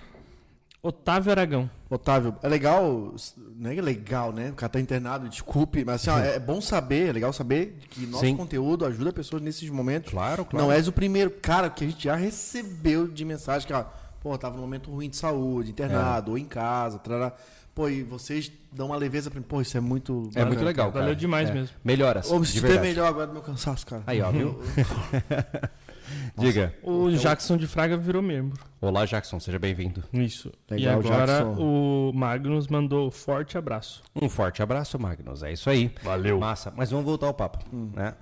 Otávio 0.82 1.30
Aragão. 1.30 1.70
Otávio, 1.88 2.34
é 2.42 2.48
legal, 2.48 3.14
não 3.56 3.70
é 3.70 3.80
legal, 3.80 4.32
né? 4.32 4.50
O 4.50 4.54
cara 4.54 4.68
tá 4.70 4.80
internado, 4.80 5.28
desculpe, 5.28 5.84
mas 5.84 5.96
assim, 5.96 6.10
ó, 6.10 6.18
é 6.18 6.40
bom 6.40 6.60
saber, 6.60 7.10
é 7.10 7.12
legal 7.12 7.32
saber 7.32 7.78
que 7.88 8.04
nosso 8.06 8.24
Sim. 8.24 8.36
conteúdo 8.36 8.84
ajuda 8.84 9.12
pessoas 9.12 9.40
nesses 9.42 9.70
momentos. 9.70 10.10
Claro, 10.10 10.44
claro. 10.44 10.66
Não 10.66 10.72
és 10.72 10.88
o 10.88 10.92
primeiro 10.92 11.30
cara 11.30 11.70
que 11.70 11.84
a 11.84 11.86
gente 11.88 12.02
já 12.02 12.16
recebeu 12.16 13.06
de 13.06 13.24
mensagem 13.24 13.64
que, 13.68 13.72
ó, 13.72 13.84
pô, 14.20 14.36
tava 14.36 14.56
num 14.56 14.62
momento 14.62 14.90
ruim 14.90 15.08
de 15.08 15.16
saúde, 15.16 15.70
internado, 15.70 16.30
É. 16.30 16.32
ou 16.32 16.38
em 16.38 16.44
casa, 16.46 16.98
trará. 16.98 17.32
Pô, 17.74 17.88
e 17.88 18.02
vocês 18.02 18.52
dão 18.70 18.86
uma 18.88 18.96
leveza 18.96 19.30
pra 19.30 19.40
mim. 19.40 19.46
Pô, 19.48 19.60
isso 19.60 19.76
é 19.76 19.80
muito. 19.80 20.30
É 20.34 20.44
muito 20.44 20.62
legal, 20.62 20.88
cara. 20.92 21.00
Valeu 21.04 21.14
demais 21.14 21.48
É. 21.48 21.54
mesmo. 21.54 21.74
Melhoras. 21.82 22.28
De 22.28 22.46
sinto 22.46 22.62
verdade. 22.62 22.86
melhor 22.86 23.08
agora 23.08 23.26
do 23.26 23.32
meu 23.32 23.42
cansaço, 23.42 23.86
cara. 23.86 24.02
Aí, 24.06 24.20
ó, 24.20 24.30
viu? 24.30 24.60
Diga. 26.36 26.74
O 26.82 27.10
Jackson 27.10 27.56
de 27.56 27.66
Fraga 27.66 27.96
virou 27.96 28.20
membro. 28.20 28.62
Olá, 28.80 29.06
Jackson, 29.06 29.40
seja 29.40 29.58
bem-vindo. 29.58 30.04
Isso. 30.12 30.52
Legal, 30.70 31.02
e 31.02 31.06
agora 31.06 31.26
Jackson. 31.44 31.56
o 31.58 32.12
Magnus 32.14 32.68
mandou 32.68 33.10
forte 33.10 33.56
abraço. 33.56 34.02
Um 34.20 34.28
forte 34.28 34.62
abraço, 34.62 34.98
Magnus. 34.98 35.42
É 35.42 35.52
isso 35.52 35.70
aí. 35.70 35.94
Valeu. 36.02 36.38
Massa. 36.38 36.72
Mas 36.76 36.90
vamos 36.90 37.06
voltar 37.06 37.26
ao 37.26 37.34
papo. 37.34 37.64
Né? 37.74 38.14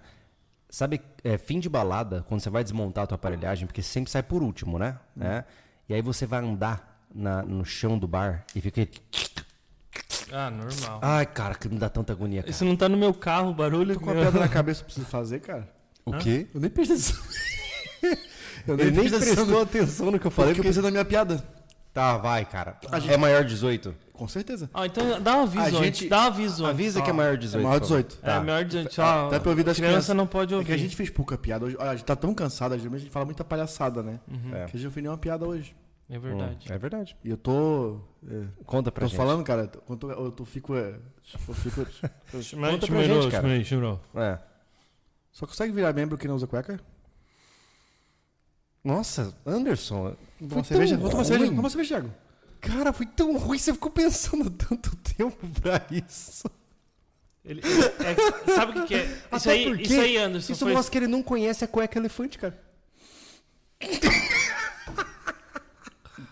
Sabe, 0.69 1.01
é, 1.25 1.37
fim 1.37 1.59
de 1.59 1.69
balada, 1.69 2.25
quando 2.29 2.41
você 2.41 2.51
vai 2.51 2.63
desmontar 2.63 3.05
a 3.05 3.07
tua 3.09 3.17
aparelhagem, 3.17 3.67
porque 3.67 3.83
sempre 3.83 4.11
sai 4.11 4.23
por 4.23 4.43
último, 4.43 4.79
né? 4.79 4.97
né? 5.17 5.45
E 5.89 5.95
aí 5.95 6.01
você 6.03 6.25
vai 6.27 6.41
andar 6.45 6.90
na- 7.15 7.43
no 7.43 7.65
chão 7.65 7.99
do 7.99 8.07
bar 8.09 8.45
e 8.55 8.61
fica. 8.61 8.87
Ah, 10.33 10.51
normal. 10.51 11.01
Ai, 11.03 11.27
cara, 11.27 11.55
que 11.55 11.69
me 11.69 11.79
dá 11.79 11.89
tanta 11.89 12.13
agonia, 12.13 12.43
cara. 12.43 12.51
Isso 12.51 12.65
não 12.65 12.77
tá 12.77 12.89
no 12.89 12.97
meu 12.97 13.13
carro, 13.13 13.51
o 13.51 13.55
barulho. 13.55 13.95
Tô 13.95 14.01
com 14.01 14.13
uma 14.13 14.23
pedra 14.25 14.41
na 14.41 14.49
cabeça, 14.49 14.81
eu 14.83 14.85
preciso 14.85 15.07
fazer, 15.07 15.41
cara. 15.41 15.69
O 16.05 16.13
quê? 16.17 16.47
Eu 16.55 16.61
nem 16.61 16.71
prestei 16.71 16.97
atenção. 16.97 17.17
eu 18.69 18.77
nem 18.77 18.93
prestei 18.93 19.07
atenção 19.19 19.35
prestou 19.35 19.47
no- 19.47 19.61
atenção 19.61 20.11
no 20.13 20.19
que 20.19 20.27
eu 20.27 20.31
Falei 20.31 20.51
falei. 20.51 20.55
que 20.55 20.61
eu 20.61 20.65
pensei 20.65 20.83
na 20.83 20.91
minha 20.91 21.05
piada. 21.05 21.43
Tá, 21.93 22.17
vai, 22.19 22.45
cara. 22.45 22.79
É 23.09 23.17
maior 23.17 23.43
de 23.45 23.51
18? 23.55 23.93
Com 24.13 24.29
certeza. 24.29 24.71
Ah, 24.73 24.87
então 24.87 25.21
dá 25.21 25.37
um 25.39 25.43
aviso 25.43 25.65
A 25.65 25.71
gente- 25.71 26.09
Dá 26.09 26.21
um 26.25 26.27
aviso. 26.27 26.65
Avisa 26.67 27.01
ó. 27.01 27.03
que 27.03 27.11
é 27.11 27.13
maior 27.13 27.37
de 27.37 27.47
18. 27.47 27.61
É 27.61 27.65
maior 27.65 27.81
de 27.81 27.81
por 27.81 27.89
favor. 27.89 28.03
18. 28.05 28.19
É, 28.23 28.41
maior 28.45 28.65
de 28.65 28.79
antes. 28.79 28.99
Ó, 28.99 29.27
Até 29.27 29.39
pra 29.41 29.51
ouvir 29.51 29.65
das 29.65 29.77
criança 29.77 29.93
crianças. 29.93 30.17
não 30.17 30.27
pode 30.27 30.53
É 30.55 30.57
ouvir. 30.57 30.67
que 30.69 30.73
a 30.73 30.77
gente 30.77 30.95
fez 30.95 31.11
pouca 31.11 31.37
piada 31.37 31.65
hoje. 31.65 31.77
Olha, 31.81 31.91
a 31.91 31.97
gente 31.97 32.05
tá 32.05 32.15
tão 32.15 32.33
cansado, 32.33 32.75
a 32.75 32.79
gente 32.79 33.11
fala 33.11 33.25
muita 33.25 33.43
palhaçada, 33.43 34.03
né? 34.03 34.21
É. 34.53 34.67
Que 34.67 34.77
a 34.77 34.79
gente 34.79 34.85
não 34.85 34.91
fez 34.93 35.03
nenhuma 35.03 35.19
piada 35.19 35.45
hoje. 35.47 35.75
É 36.13 36.19
verdade. 36.19 36.73
É 36.73 36.77
verdade. 36.79 37.17
E 37.25 37.31
eu 37.31 37.37
tô. 37.37 38.01
É, 38.29 38.45
Conta 38.67 38.91
pra 38.91 39.03
tô 39.03 39.09
gente. 39.09 39.17
falando, 39.17 39.45
cara, 39.45 39.69
quando 39.87 40.11
eu, 40.11 40.33
tô, 40.33 40.45
fico. 40.45 40.75
É, 40.75 40.99
eu 41.49 41.55
fico 41.55 41.87
Mas 42.57 42.71
Conta 42.73 42.87
pra 42.89 43.03
gente, 43.05 43.31
cara. 43.31 43.47
É. 44.17 44.39
só 45.31 45.47
consegue 45.47 45.73
virar 45.73 45.93
membro 45.93 46.19
que 46.19 46.27
não 46.27 46.35
usa 46.35 46.47
cueca? 46.49 46.81
Nossa, 48.83 49.37
Anderson. 49.47 50.17
Vou 50.41 50.49
Foi 50.49 50.49
tomar 50.49 50.65
cerveja? 50.65 50.95
tão 50.95 51.01
Vou 51.03 51.11
tomar 51.11 51.25
cerveja, 51.25 51.53
vamos 51.53 51.73
Thiago. 51.89 52.11
Cara, 52.61 52.93
foi 52.93 53.07
tão 53.07 53.37
ruim, 53.39 53.59
você 53.59 53.73
ficou 53.73 53.91
pensando 53.91 54.51
tanto 54.51 54.97
tempo 54.97 55.47
pra 55.61 55.81
isso. 55.91 56.51
Ele, 57.45 57.61
ele- 57.65 57.85
é- 57.85 58.55
sabe 58.55 58.73
o 58.73 58.83
que, 58.83 58.89
que 58.89 58.95
é? 58.97 59.05
Isso 59.07 59.23
Até 59.31 59.51
aí, 59.53 59.83
isso 59.83 60.01
aí, 60.01 60.17
Anderson. 60.19 60.53
Isso 60.53 60.65
foi- 60.65 60.75
mostra 60.75 60.93
que 60.93 60.99
ele 60.99 61.07
não 61.07 61.23
conhece 61.23 61.65
a 61.65 61.69
cueca 61.69 61.99
elefante, 61.99 62.37
cara. 62.39 62.59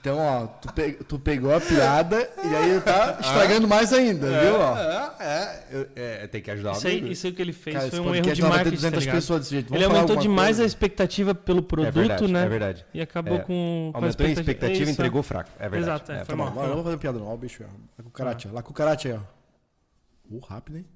Então, 0.01 0.17
ó, 0.19 0.47
tu, 0.47 0.73
pe- 0.73 0.93
tu 0.93 1.19
pegou 1.19 1.53
a 1.55 1.61
piada 1.61 2.31
e 2.45 2.55
aí 2.55 2.81
tá 2.81 3.19
estragando 3.21 3.67
mais 3.67 3.93
ainda, 3.93 4.27
viu? 4.41 4.55
Ó. 4.55 4.77
É, 5.21 5.63
é, 5.71 5.89
é, 6.23 6.27
tem 6.29 6.41
que 6.41 6.51
ajudar 6.53 6.71
o 6.71 6.77
Isso 6.77 6.87
aí, 6.87 7.11
isso 7.13 7.27
aí 7.27 7.33
que 7.33 7.43
ele 7.43 7.53
fez 7.53 7.77
Cara, 7.77 7.91
foi 7.91 8.01
um 8.01 8.15
erro 8.15 8.33
de 8.33 8.43
marketing. 8.43 8.65
tá 8.71 8.71
200 8.77 9.01
ligado? 9.01 9.15
pessoas 9.17 9.41
desse 9.41 9.51
jeito. 9.51 9.69
Vamos 9.71 9.85
Ele 9.85 9.93
aumentou 9.93 10.17
demais 10.17 10.49
coisa? 10.49 10.63
a 10.63 10.67
expectativa 10.67 11.35
pelo 11.35 11.63
produto, 11.63 11.95
verdade, 11.95 12.33
né? 12.33 12.45
é 12.45 12.49
verdade. 12.49 12.87
E 12.95 13.01
acabou 13.01 13.37
É. 13.37 13.41
com, 13.41 13.91
com 13.93 13.93
Aumentou 13.95 14.25
a 14.27 14.31
expectativa 14.31 14.83
Isso, 14.83 14.91
e 14.91 14.93
entregou 14.93 15.23
fraco. 15.23 15.51
É 15.59 15.69
verdade. 15.69 15.83
Exato, 16.05 16.13
é, 16.13 16.25
foi 16.25 16.27
tá 16.27 16.37
mal. 16.37 16.55
Não, 16.55 16.67
não 16.69 16.75
vou 16.77 16.85
fazer 16.85 16.97
piada 16.99 17.19
não, 17.19 17.27
ó 17.27 17.35
o 17.35 17.37
bicho 17.37 17.63
aí, 17.65 17.69
ó. 17.69 17.77
La 17.99 18.05
cucaracha, 18.05 18.49
lá 18.53 18.63
cucaracha 18.63 19.09
aí, 19.09 19.15
ó. 19.15 20.31
Uh, 20.37 20.39
rápido, 20.41 20.79
hein? 20.79 20.87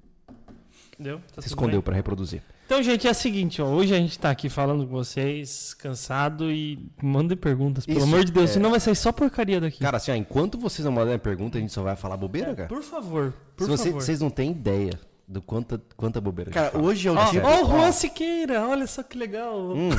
Entendeu? 0.93 1.19
Tá 1.35 1.41
Se 1.41 1.47
escondeu 1.49 1.81
bem? 1.81 1.85
pra 1.85 1.95
reproduzir. 1.95 2.41
Então, 2.73 2.81
gente, 2.81 3.07
é 3.07 3.11
o 3.11 3.13
seguinte, 3.13 3.61
ó. 3.61 3.65
Hoje 3.67 3.93
a 3.93 3.97
gente 3.99 4.17
tá 4.17 4.31
aqui 4.31 4.49
falando 4.49 4.87
com 4.87 4.93
vocês, 4.93 5.75
cansado, 5.75 6.51
e 6.51 6.79
mandem 6.99 7.37
perguntas, 7.37 7.85
pelo 7.85 7.99
Isso, 7.99 8.07
amor 8.07 8.23
de 8.25 8.31
Deus, 8.31 8.49
é. 8.49 8.53
senão 8.53 8.71
vai 8.71 8.79
sair 8.79 8.95
só 8.95 9.11
porcaria 9.11 9.61
daqui. 9.61 9.77
Cara, 9.77 9.97
assim, 9.97 10.11
ó, 10.11 10.15
enquanto 10.15 10.57
vocês 10.57 10.83
não 10.83 10.91
mandarem 10.91 11.19
pergunta, 11.19 11.59
a 11.59 11.61
gente 11.61 11.71
só 11.71 11.83
vai 11.83 11.95
falar 11.95 12.17
bobeira, 12.17 12.55
cara. 12.55 12.67
por 12.69 12.81
favor, 12.81 13.31
por 13.55 13.65
Se 13.65 13.69
você- 13.69 13.83
favor. 13.89 14.01
vocês 14.01 14.19
não 14.19 14.31
têm 14.31 14.49
ideia 14.49 14.99
do 15.27 15.39
quanta, 15.39 15.79
quanta 15.95 16.19
bobeira 16.19 16.49
a 16.49 16.51
gente 16.51 16.59
Cara, 16.63 16.71
fala. 16.71 16.83
hoje 16.83 17.07
é 17.07 17.11
o 17.11 17.15
Ó, 17.15 17.29
dia. 17.29 17.43
ó 17.45 17.61
o 17.63 17.67
Juan 17.67 17.91
Siqueira, 17.91 18.67
olha 18.67 18.87
só 18.87 19.03
que 19.03 19.19
legal. 19.19 19.55
Hum. 19.75 19.89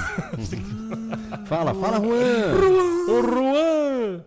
Fala, 1.46 1.72
fala, 1.74 2.00
Juan. 2.00 2.54
O 3.08 3.22
Juan! 3.22 4.24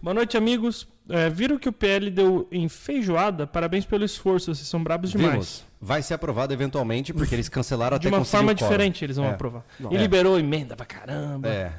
Boa 0.00 0.14
noite, 0.14 0.36
amigos. 0.36 0.86
É, 1.08 1.28
viram 1.28 1.58
que 1.58 1.68
o 1.68 1.72
PL 1.72 2.10
deu 2.12 2.46
em 2.52 2.68
feijoada? 2.68 3.44
Parabéns 3.44 3.84
pelo 3.84 4.04
esforço, 4.04 4.54
vocês 4.54 4.68
são 4.68 4.84
brabos 4.84 5.10
demais. 5.10 5.32
Vimos. 5.32 5.65
Vai 5.80 6.02
ser 6.02 6.14
aprovado 6.14 6.52
eventualmente, 6.52 7.12
porque 7.12 7.34
eles 7.34 7.48
cancelaram 7.48 7.98
De 8.00 8.06
até 8.08 8.14
uma 8.16 8.20
conseguir 8.20 8.36
forma 8.38 8.54
diferente 8.54 9.04
eles 9.04 9.16
vão 9.16 9.26
É. 9.26 9.30
aprovar. 9.30 9.64
Não. 9.78 9.92
E 9.92 9.96
É. 9.96 9.98
liberou 9.98 10.38
emenda 10.38 10.74
pra 10.76 10.86
caramba. 10.86 11.48
É. 11.48 11.72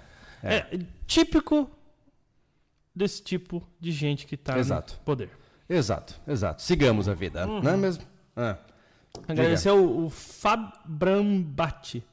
É. 0.43 0.55
É 0.55 0.79
típico 1.07 1.69
desse 2.95 3.21
tipo 3.23 3.61
de 3.79 3.91
gente 3.91 4.25
que 4.27 4.37
tá 4.37 4.57
Exato. 4.57 4.93
no 4.93 4.99
poder. 5.01 5.29
Exato, 5.69 6.15
exato. 6.27 6.61
Sigamos 6.61 7.09
a 7.09 7.13
vida, 7.13 7.45
Uhum. 7.47 7.61
não 7.61 7.71
é 7.71 7.77
mesmo? 7.77 8.03
Ah. 8.35 8.57
Agradecer 9.27 9.71
o, 9.71 10.05
o 10.05 10.09
Fabrambati. 10.09 12.03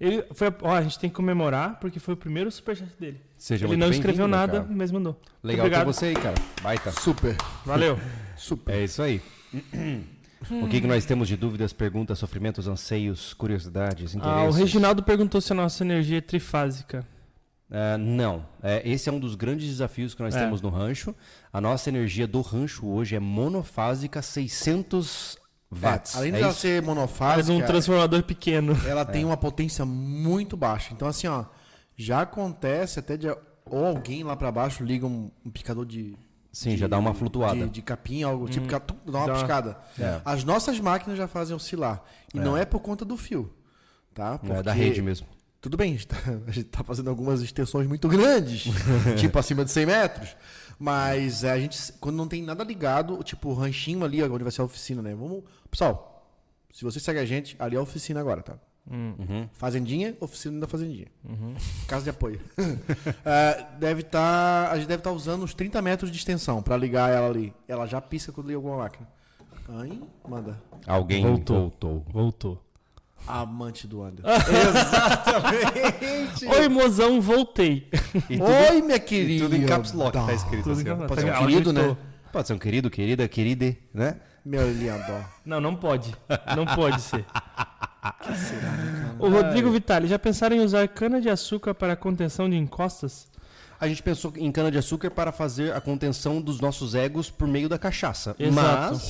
Ele 0.00 0.24
foi, 0.34 0.48
ó, 0.62 0.74
a 0.74 0.82
gente 0.82 0.98
tem 0.98 1.08
que 1.10 1.16
comemorar 1.16 1.78
porque 1.80 1.98
foi 1.98 2.14
o 2.14 2.16
primeiro 2.16 2.50
superchat 2.50 2.88
dele. 3.00 3.20
Seja 3.38 3.66
Ele 3.66 3.76
não 3.76 3.90
escreveu 3.90 4.28
nada, 4.28 4.60
cara. 4.60 4.66
mas 4.70 4.90
mandou. 4.92 5.18
Legal 5.42 5.68
ter 5.70 5.84
você 5.84 6.06
aí, 6.06 6.14
cara. 6.14 6.34
Baita. 6.62 6.90
Super, 6.92 7.36
Valeu. 7.64 7.98
super. 8.36 8.74
É 8.74 8.84
isso 8.84 9.02
aí. 9.02 9.20
O 10.50 10.68
que, 10.68 10.80
que 10.80 10.86
nós 10.86 11.04
temos 11.04 11.26
de 11.28 11.36
dúvidas, 11.36 11.72
perguntas, 11.72 12.18
sofrimentos, 12.18 12.68
anseios, 12.68 13.32
curiosidades, 13.34 14.14
Ah, 14.14 14.18
o 14.18 14.20
interesses? 14.20 14.56
Reginaldo 14.60 15.02
perguntou 15.02 15.40
se 15.40 15.52
a 15.52 15.56
nossa 15.56 15.82
energia 15.82 16.18
é 16.18 16.20
trifásica. 16.20 17.06
É, 17.70 17.96
não. 17.96 18.46
É, 18.62 18.80
esse 18.88 19.08
é 19.08 19.12
um 19.12 19.18
dos 19.18 19.34
grandes 19.34 19.66
desafios 19.66 20.14
que 20.14 20.22
nós 20.22 20.36
É. 20.36 20.40
temos 20.44 20.60
no 20.60 20.68
rancho. 20.68 21.14
A 21.52 21.60
nossa 21.60 21.88
energia 21.88 22.26
do 22.26 22.40
rancho 22.42 22.86
hoje 22.86 23.16
é 23.16 23.18
monofásica 23.20 24.22
600 24.22 25.36
watts. 25.70 26.14
É, 26.14 26.18
além 26.18 26.32
de 26.32 26.38
É 26.38 26.40
ela 26.42 26.50
isso? 26.52 26.60
ser 26.60 26.82
monofásica, 26.82 27.52
um 27.52 27.60
transformador 27.66 28.22
pequeno. 28.22 28.76
ela 28.86 29.04
tem 29.04 29.24
uma 29.24 29.36
potência 29.36 29.84
muito 29.84 30.56
baixa. 30.56 30.92
Então, 30.92 31.08
assim, 31.08 31.26
ó, 31.26 31.44
já 31.96 32.20
acontece 32.20 32.98
até 33.00 33.16
de 33.16 33.26
ou 33.68 33.84
alguém 33.84 34.22
lá 34.22 34.36
pra 34.36 34.52
baixo 34.52 34.84
liga 34.84 35.06
um, 35.06 35.28
um 35.44 35.50
picador 35.50 35.84
de. 35.84 36.14
Sim, 36.56 36.70
de- 36.70 36.78
já 36.78 36.86
dá 36.86 36.96
uma 36.96 37.12
flutuada. 37.12 37.66
De, 37.66 37.68
de 37.68 37.82
capim, 37.82 38.22
algo 38.22 38.48
tipo, 38.48 38.66
que 38.66 38.72
ela, 38.72 38.80
tum, 38.80 38.96
dá 39.04 39.18
uma 39.18 39.26
Dá 39.26 39.34
piscada. 39.34 39.76
É. 39.98 40.22
As 40.24 40.42
nossas 40.42 40.80
máquinas 40.80 41.18
já 41.18 41.28
fazem 41.28 41.54
oscilar. 41.54 42.02
E 42.32 42.40
não 42.40 42.56
é 42.56 42.64
por 42.64 42.80
conta 42.80 43.04
do 43.04 43.14
fio. 43.14 43.52
Tá? 44.14 44.40
É 44.42 44.62
da 44.62 44.72
rede 44.72 45.02
mesmo. 45.02 45.26
Tudo 45.60 45.76
bem, 45.76 45.90
a 45.90 45.96
gente, 45.98 46.06
tá, 46.06 46.16
a 46.46 46.50
gente 46.50 46.64
tá 46.64 46.82
fazendo 46.82 47.10
algumas 47.10 47.42
extensões 47.42 47.86
muito 47.86 48.08
grandes, 48.08 48.72
tipo 49.20 49.38
acima 49.38 49.66
de 49.66 49.70
100 49.70 49.84
metros. 49.84 50.34
Mas 50.78 51.44
é, 51.44 51.50
a 51.52 51.60
gente, 51.60 51.92
quando 52.00 52.16
não 52.16 52.26
tem 52.26 52.42
nada 52.42 52.64
ligado, 52.64 53.22
tipo 53.22 53.50
o 53.50 53.54
ranchinho 53.54 54.02
ali, 54.02 54.22
onde 54.22 54.42
vai 54.42 54.50
ser 54.50 54.62
a 54.62 54.64
oficina, 54.64 55.02
né? 55.02 55.14
Vamos. 55.14 55.44
Pessoal, 55.70 56.26
se 56.72 56.82
você 56.84 56.98
segue 56.98 57.18
a 57.18 57.26
gente, 57.26 57.54
ali 57.58 57.76
é 57.76 57.78
a 57.78 57.82
oficina 57.82 58.18
agora, 58.18 58.40
tá? 58.40 58.58
Uhum. 58.88 59.48
Fazendinha, 59.52 60.16
oficina 60.20 60.60
da 60.60 60.68
Fazendinha. 60.68 61.06
Casa 61.88 62.04
de 62.04 62.10
apoio. 62.10 62.40
É, 63.24 63.66
deve 63.78 64.02
estar. 64.02 64.70
a 64.70 64.76
gente 64.76 64.86
deve 64.86 65.00
estar 65.00 65.10
usando 65.10 65.42
uns 65.42 65.52
30 65.54 65.82
metros 65.82 66.10
de 66.10 66.16
extensão 66.16 66.62
para 66.62 66.76
ligar 66.76 67.10
ela 67.12 67.26
ali. 67.28 67.52
Ela 67.66 67.86
já 67.86 68.00
pisca 68.00 68.30
quando 68.32 68.46
liga 68.46 68.58
alguma 68.58 68.76
máquina. 68.78 69.08
Aí, 69.80 70.00
manda. 70.28 70.60
Alguém 70.86 71.24
Voltou. 71.24 71.58
voltou. 71.60 72.04
Voltou. 72.08 72.62
Amante 73.26 73.88
do 73.88 74.02
Anderson. 74.02 74.30
Oi, 76.48 76.68
mozão, 76.68 77.20
voltei. 77.20 77.88
Tudo, 78.28 78.44
Oi, 78.44 78.82
minha 78.82 78.98
querida. 79.00 79.44
tudo 79.44 79.56
em 79.56 79.66
caps 79.66 79.92
lock 79.92 80.12
tá 80.12 80.32
escrito 80.32 80.62
Tudo 80.62 80.72
assim. 80.74 80.84
Pode 81.06 81.20
ser 81.20 81.32
um 81.32 81.38
querido, 81.38 81.72
né? 81.72 81.96
Pode 82.32 82.46
ser 82.46 82.54
um 82.54 82.58
querido, 82.58 82.88
querida, 82.90 83.26
queride, 83.26 83.76
né? 83.92 84.20
Meu 84.46 84.70
lindo. 84.72 85.24
Não, 85.44 85.60
não 85.60 85.74
pode. 85.74 86.14
Não 86.56 86.64
pode 86.64 87.00
ser. 87.00 87.24
O 89.18 89.28
Rodrigo 89.28 89.68
Vitali, 89.70 90.06
já 90.06 90.16
pensaram 90.16 90.54
em 90.54 90.60
usar 90.60 90.86
cana-de-açúcar 90.86 91.74
para 91.74 91.96
contenção 91.96 92.48
de 92.48 92.54
encostas? 92.56 93.26
A 93.80 93.88
gente 93.88 94.00
pensou 94.00 94.32
em 94.36 94.52
cana-de-açúcar 94.52 95.10
para 95.10 95.32
fazer 95.32 95.74
a 95.74 95.80
contenção 95.80 96.40
dos 96.40 96.60
nossos 96.60 96.94
egos 96.94 97.28
por 97.30 97.48
meio 97.48 97.68
da 97.68 97.76
cachaça. 97.78 98.36
Exato. 98.38 99.00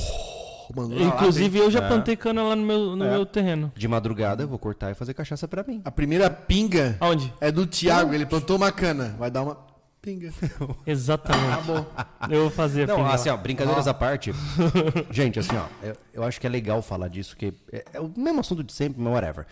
Mas, 0.74 0.88
na 0.88 0.94
lata, 0.94 1.04
Inclusive, 1.04 1.58
hein? 1.58 1.64
eu 1.64 1.70
já 1.70 1.80
É. 1.80 1.88
plantei 1.88 2.16
cana 2.16 2.42
lá 2.42 2.56
no 2.56 2.62
meu, 2.64 2.96
no 2.96 3.04
É. 3.04 3.10
meu 3.10 3.26
terreno. 3.26 3.70
de 3.76 3.86
madrugada, 3.86 4.44
eu 4.44 4.48
vou 4.48 4.58
cortar 4.58 4.90
e 4.90 4.94
fazer 4.94 5.12
cachaça 5.12 5.46
pra 5.46 5.62
mim. 5.62 5.82
a 5.84 5.90
primeira 5.90 6.30
pinga 6.30 6.96
Aonde? 7.00 7.32
é 7.38 7.52
do 7.52 7.66
Thiago. 7.66 8.14
Ele 8.14 8.24
plantou 8.24 8.56
uma 8.56 8.72
cana. 8.72 9.14
Vai 9.18 9.30
dar 9.30 9.42
uma 9.42 9.58
pinga. 10.06 10.32
Exatamente. 10.86 11.52
Acabou. 11.52 11.86
Eu 12.30 12.40
vou 12.42 12.50
fazer 12.50 12.84
a 12.84 12.86
Não, 12.86 12.96
pinga 12.96 13.14
assim, 13.14 13.28
ó, 13.28 13.36
brincadeiras 13.36 13.88
à 13.88 13.94
parte. 13.94 14.32
gente, 15.10 15.38
assim, 15.40 15.56
ó, 15.56 15.66
eu, 15.84 15.96
eu 16.14 16.22
acho 16.22 16.40
que 16.40 16.46
é 16.46 16.50
legal 16.50 16.80
falar 16.80 17.08
disso, 17.08 17.36
que 17.36 17.52
é, 17.72 17.84
é 17.94 18.00
o 18.00 18.12
mesmo 18.16 18.38
assunto 18.40 18.62
de 18.62 18.72
sempre, 18.72 19.00
mas 19.02 19.12
whatever. 19.12 19.46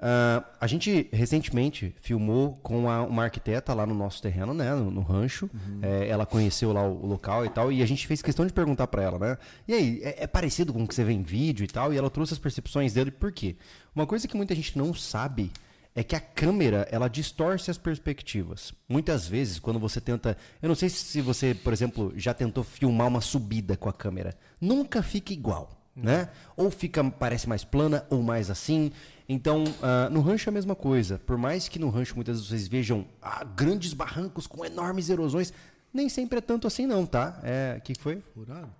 Ah, 0.00 0.42
a 0.60 0.66
gente 0.66 1.08
recentemente 1.12 1.94
filmou 2.00 2.58
com 2.62 2.90
a- 2.90 3.02
uma 3.04 3.24
arquiteta 3.24 3.72
lá 3.72 3.86
no 3.86 3.94
nosso 3.94 4.20
terreno, 4.20 4.52
né, 4.52 4.74
no, 4.74 4.90
no 4.90 5.00
rancho. 5.02 5.48
É, 5.82 6.08
ela 6.08 6.26
conheceu 6.26 6.72
lá 6.72 6.82
o, 6.82 7.04
o 7.04 7.06
local 7.06 7.44
e 7.44 7.48
tal, 7.48 7.70
e 7.70 7.82
a 7.82 7.86
gente 7.86 8.06
fez 8.06 8.20
questão 8.22 8.46
de 8.46 8.52
perguntar 8.52 8.86
pra 8.86 9.02
ela, 9.02 9.18
né? 9.18 9.38
E 9.68 9.72
aí, 9.74 10.00
é, 10.02 10.24
é 10.24 10.26
parecido 10.26 10.72
com 10.72 10.82
o 10.82 10.88
que 10.88 10.94
você 10.94 11.04
vê 11.04 11.12
em 11.12 11.22
vídeo 11.22 11.64
e 11.64 11.68
tal? 11.68 11.92
E 11.92 11.96
ela 11.96 12.10
trouxe 12.10 12.32
as 12.34 12.38
percepções 12.38 12.92
dele. 12.92 13.10
Por 13.10 13.32
quê? 13.32 13.56
Uma 13.94 14.06
coisa 14.06 14.26
que 14.26 14.36
muita 14.36 14.54
gente 14.54 14.76
não 14.76 14.92
sabe 14.92 15.50
é 15.94 16.02
que 16.02 16.16
a 16.16 16.20
câmera 16.20 16.88
ela 16.90 17.08
distorce 17.08 17.70
as 17.70 17.78
perspectivas. 17.78 18.72
Muitas 18.88 19.26
vezes, 19.28 19.58
quando 19.58 19.78
você 19.78 20.00
tenta. 20.00 20.36
Eu 20.60 20.68
não 20.68 20.74
sei 20.74 20.88
se 20.88 21.20
você, 21.20 21.54
por 21.54 21.72
exemplo, 21.72 22.12
já 22.16 22.34
tentou 22.34 22.64
filmar 22.64 23.06
uma 23.06 23.20
subida 23.20 23.76
com 23.76 23.88
a 23.88 23.92
câmera. 23.92 24.36
Nunca 24.60 25.02
fica 25.02 25.32
igual. 25.32 25.70
Né? 25.96 26.28
Ou 26.56 26.72
fica, 26.72 27.04
parece 27.04 27.48
mais 27.48 27.62
plana, 27.62 28.04
ou 28.10 28.20
mais 28.20 28.50
assim. 28.50 28.90
Então, 29.28 29.62
ah, 29.80 30.08
no 30.10 30.20
rancho 30.20 30.48
é 30.48 30.50
a 30.50 30.52
mesma 30.52 30.74
coisa. 30.74 31.20
Por 31.24 31.38
mais 31.38 31.68
que 31.68 31.78
no 31.78 31.88
rancho 31.88 32.16
muitas 32.16 32.38
vezes 32.38 32.48
vocês 32.48 32.66
vejam 32.68 33.06
ah, 33.22 33.44
grandes 33.44 33.92
barrancos 33.92 34.48
com 34.48 34.64
enormes 34.64 35.08
erosões, 35.08 35.52
nem 35.92 36.08
sempre 36.08 36.38
é 36.38 36.40
tanto 36.40 36.66
assim, 36.66 36.84
não, 36.84 37.06
tá? 37.06 37.38
É. 37.44 37.76
O 37.78 37.80
que 37.80 37.92
que 37.94 38.00
foi? 38.02 38.20
Furado. 38.34 38.74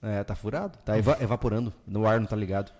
É, 0.00 0.24
tá 0.24 0.34
furado? 0.34 0.78
Tá 0.84 0.96
eva- 0.96 1.18
evaporando. 1.20 1.70
No 1.86 2.06
ar 2.06 2.18
não 2.18 2.26
tá 2.26 2.34
ligado. 2.36 2.72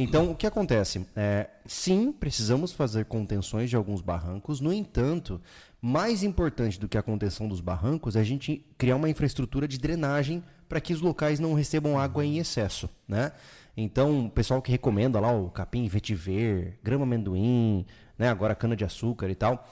Então, 0.00 0.30
o 0.30 0.34
que 0.34 0.46
acontece? 0.46 1.04
É, 1.16 1.48
sim, 1.66 2.12
precisamos 2.12 2.70
fazer 2.72 3.06
contenções 3.06 3.68
de 3.68 3.74
alguns 3.74 4.00
barrancos. 4.00 4.60
No 4.60 4.72
entanto, 4.72 5.40
mais 5.82 6.22
importante 6.22 6.78
do 6.78 6.88
que 6.88 6.96
a 6.96 7.02
contenção 7.02 7.48
dos 7.48 7.60
barrancos 7.60 8.14
é 8.14 8.20
a 8.20 8.24
gente 8.24 8.64
criar 8.78 8.94
uma 8.94 9.10
infraestrutura 9.10 9.66
de 9.66 9.76
drenagem 9.76 10.42
para 10.68 10.80
que 10.80 10.92
os 10.92 11.00
locais 11.00 11.40
não 11.40 11.52
recebam 11.52 11.98
água 11.98 12.24
em 12.24 12.38
excesso, 12.38 12.88
né? 13.08 13.32
Então, 13.76 14.26
o 14.26 14.30
pessoal 14.30 14.62
que 14.62 14.70
recomenda 14.70 15.18
lá 15.18 15.32
o 15.32 15.50
capim 15.50 15.88
vetiver, 15.88 16.78
grama 16.82 17.04
amendoim, 17.04 17.84
né, 18.16 18.28
agora 18.28 18.54
cana 18.54 18.76
de 18.76 18.84
açúcar 18.84 19.28
e 19.30 19.34
tal, 19.34 19.68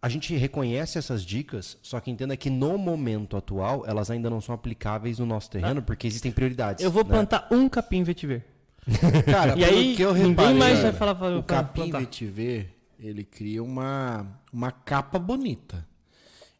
a 0.00 0.08
gente 0.08 0.34
reconhece 0.36 0.98
essas 0.98 1.24
dicas, 1.24 1.78
só 1.82 2.00
que 2.00 2.10
entenda 2.10 2.36
que 2.36 2.50
no 2.50 2.76
momento 2.76 3.36
atual 3.36 3.84
elas 3.86 4.10
ainda 4.10 4.28
não 4.28 4.40
são 4.40 4.54
aplicáveis 4.54 5.18
no 5.18 5.26
nosso 5.26 5.50
terreno, 5.50 5.80
porque 5.80 6.06
existem 6.06 6.32
prioridades. 6.32 6.84
Eu 6.84 6.90
vou 6.90 7.04
né? 7.04 7.10
plantar 7.10 7.46
um 7.50 7.68
capim 7.68 8.02
vetiver. 8.02 8.51
Cara, 9.30 9.52
E 9.58 9.64
pelo 9.64 9.78
aí, 9.78 9.96
que 9.96 10.02
eu 10.02 10.12
ninguém 10.12 10.30
reparei, 10.30 10.54
mais 10.58 10.76
cara, 10.78 10.90
vai 10.90 10.92
falar 10.98 11.14
pra- 11.14 11.38
o 11.38 11.42
pra 11.42 11.56
capim 11.58 11.80
plantar. 11.82 11.98
vetiver, 12.00 12.74
ele 12.98 13.24
cria 13.24 13.62
uma, 13.62 14.26
uma 14.52 14.70
capa 14.72 15.18
bonita. 15.18 15.86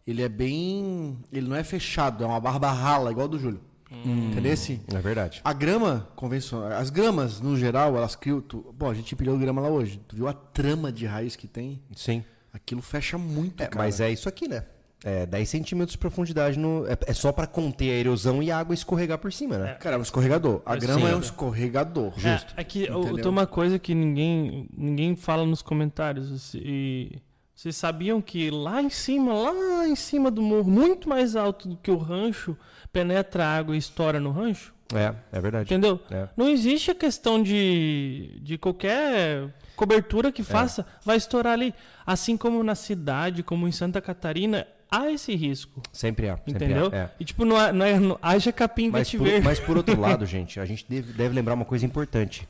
Ele 0.06 0.22
é 0.22 0.28
bem... 0.28 1.16
Ele 1.32 1.48
não 1.48 1.56
é 1.56 1.62
fechado, 1.64 2.24
é 2.24 2.26
uma 2.26 2.40
barba 2.40 2.70
rala, 2.72 3.10
igual 3.10 3.26
a 3.26 3.30
do 3.30 3.38
Júlio. 3.38 3.60
Entendeu? 4.04 4.52
Assim, 4.52 4.80
É 4.92 4.98
verdade. 4.98 5.40
A 5.44 5.52
grama 5.52 6.08
convencional, 6.16 6.72
as 6.72 6.88
gramas, 6.90 7.40
no 7.40 7.56
geral, 7.56 7.96
elas 7.96 8.16
criam... 8.16 8.40
Tu, 8.40 8.74
bom, 8.76 8.90
a 8.90 8.94
gente 8.94 9.14
empilhou 9.14 9.38
grama 9.38 9.60
lá 9.60 9.68
hoje. 9.68 10.00
Tu 10.08 10.16
viu 10.16 10.26
a 10.26 10.32
trama 10.32 10.90
de 10.90 11.04
raiz 11.06 11.36
que 11.36 11.46
tem? 11.46 11.82
Sim. 11.94 12.24
Aquilo 12.52 12.80
fecha 12.82 13.18
muito, 13.18 13.62
É, 13.62 13.66
cara. 13.66 13.84
mas 13.84 14.00
é 14.00 14.10
isso 14.10 14.28
aqui, 14.28 14.48
né? 14.48 14.64
É 15.04 15.26
10 15.26 15.48
centímetros 15.48 15.92
de 15.92 15.98
profundidade 15.98 16.56
no. 16.58 16.86
É, 16.86 16.96
é 17.08 17.12
só 17.12 17.32
pra 17.32 17.46
conter 17.46 17.90
a 17.90 17.94
erosão 17.94 18.40
e 18.40 18.52
a 18.52 18.58
água 18.58 18.72
escorregar 18.72 19.18
por 19.18 19.32
cima, 19.32 19.58
né? 19.58 19.74
Cara, 19.74 19.96
é 19.96 19.98
um 19.98 20.02
escorregador. 20.02 20.62
A 20.64 20.74
Sim. 20.74 20.80
grama 20.80 21.08
é 21.10 21.16
um 21.16 21.20
escorregador. 21.20 22.12
É, 22.24 22.60
é 22.60 22.64
que 22.64 22.84
eu- 22.84 23.14
tem 23.16 23.26
uma 23.28 23.46
coisa 23.46 23.78
que 23.80 23.94
ninguém, 23.96 24.68
ninguém 24.76 25.16
fala 25.16 25.44
nos 25.44 25.60
comentários. 25.60 26.54
E 26.54 27.20
vocês 27.52 27.74
sabiam 27.76 28.20
que 28.20 28.48
lá 28.50 28.80
em 28.80 28.90
cima, 28.90 29.32
lá 29.34 29.88
em 29.88 29.96
cima 29.96 30.30
do 30.30 30.40
morro, 30.40 30.70
muito 30.70 31.08
mais 31.08 31.34
alto 31.34 31.68
do 31.68 31.76
que 31.76 31.90
o 31.90 31.96
rancho, 31.96 32.56
penetra 32.92 33.44
a 33.44 33.56
água 33.56 33.74
e 33.74 33.78
estoura 33.78 34.20
no 34.20 34.30
rancho? 34.30 34.72
É, 34.94 35.14
é 35.32 35.40
verdade. 35.40 35.64
Entendeu? 35.64 35.98
É. 36.10 36.28
Não 36.36 36.48
existe 36.48 36.90
a 36.90 36.94
questão 36.94 37.42
de, 37.42 38.38
de 38.42 38.56
qualquer 38.58 39.52
cobertura 39.74 40.30
que 40.30 40.42
faça, 40.44 40.86
vai 41.04 41.16
estourar 41.16 41.54
ali. 41.54 41.74
Assim 42.06 42.36
como 42.36 42.62
na 42.62 42.74
cidade, 42.74 43.42
como 43.42 43.66
em 43.66 43.72
Santa 43.72 44.00
Catarina, 44.00 44.66
há 44.92 45.10
esse 45.10 45.34
risco. 45.34 45.82
Sempre 45.92 46.28
há. 46.28 46.36
Sempre 46.36 46.52
Entendeu? 46.54 46.90
há, 46.92 46.96
é. 46.96 47.10
E 47.18 47.24
tipo, 47.24 47.44
não, 47.44 47.60
é, 47.60 47.72
não, 47.72 47.84
é, 47.86 47.98
não 47.98 48.18
haja 48.22 48.52
capim 48.52 48.90
Mas 48.90 49.10
por, 49.10 49.18
vetiver. 49.20 49.42
mas 49.42 49.58
por 49.58 49.76
outro 49.76 49.98
lado, 50.00 50.26
gente, 50.26 50.60
a 50.60 50.64
gente 50.66 50.84
deve, 50.88 51.12
deve 51.12 51.34
lembrar 51.34 51.54
uma 51.54 51.64
coisa 51.64 51.84
importante. 51.86 52.46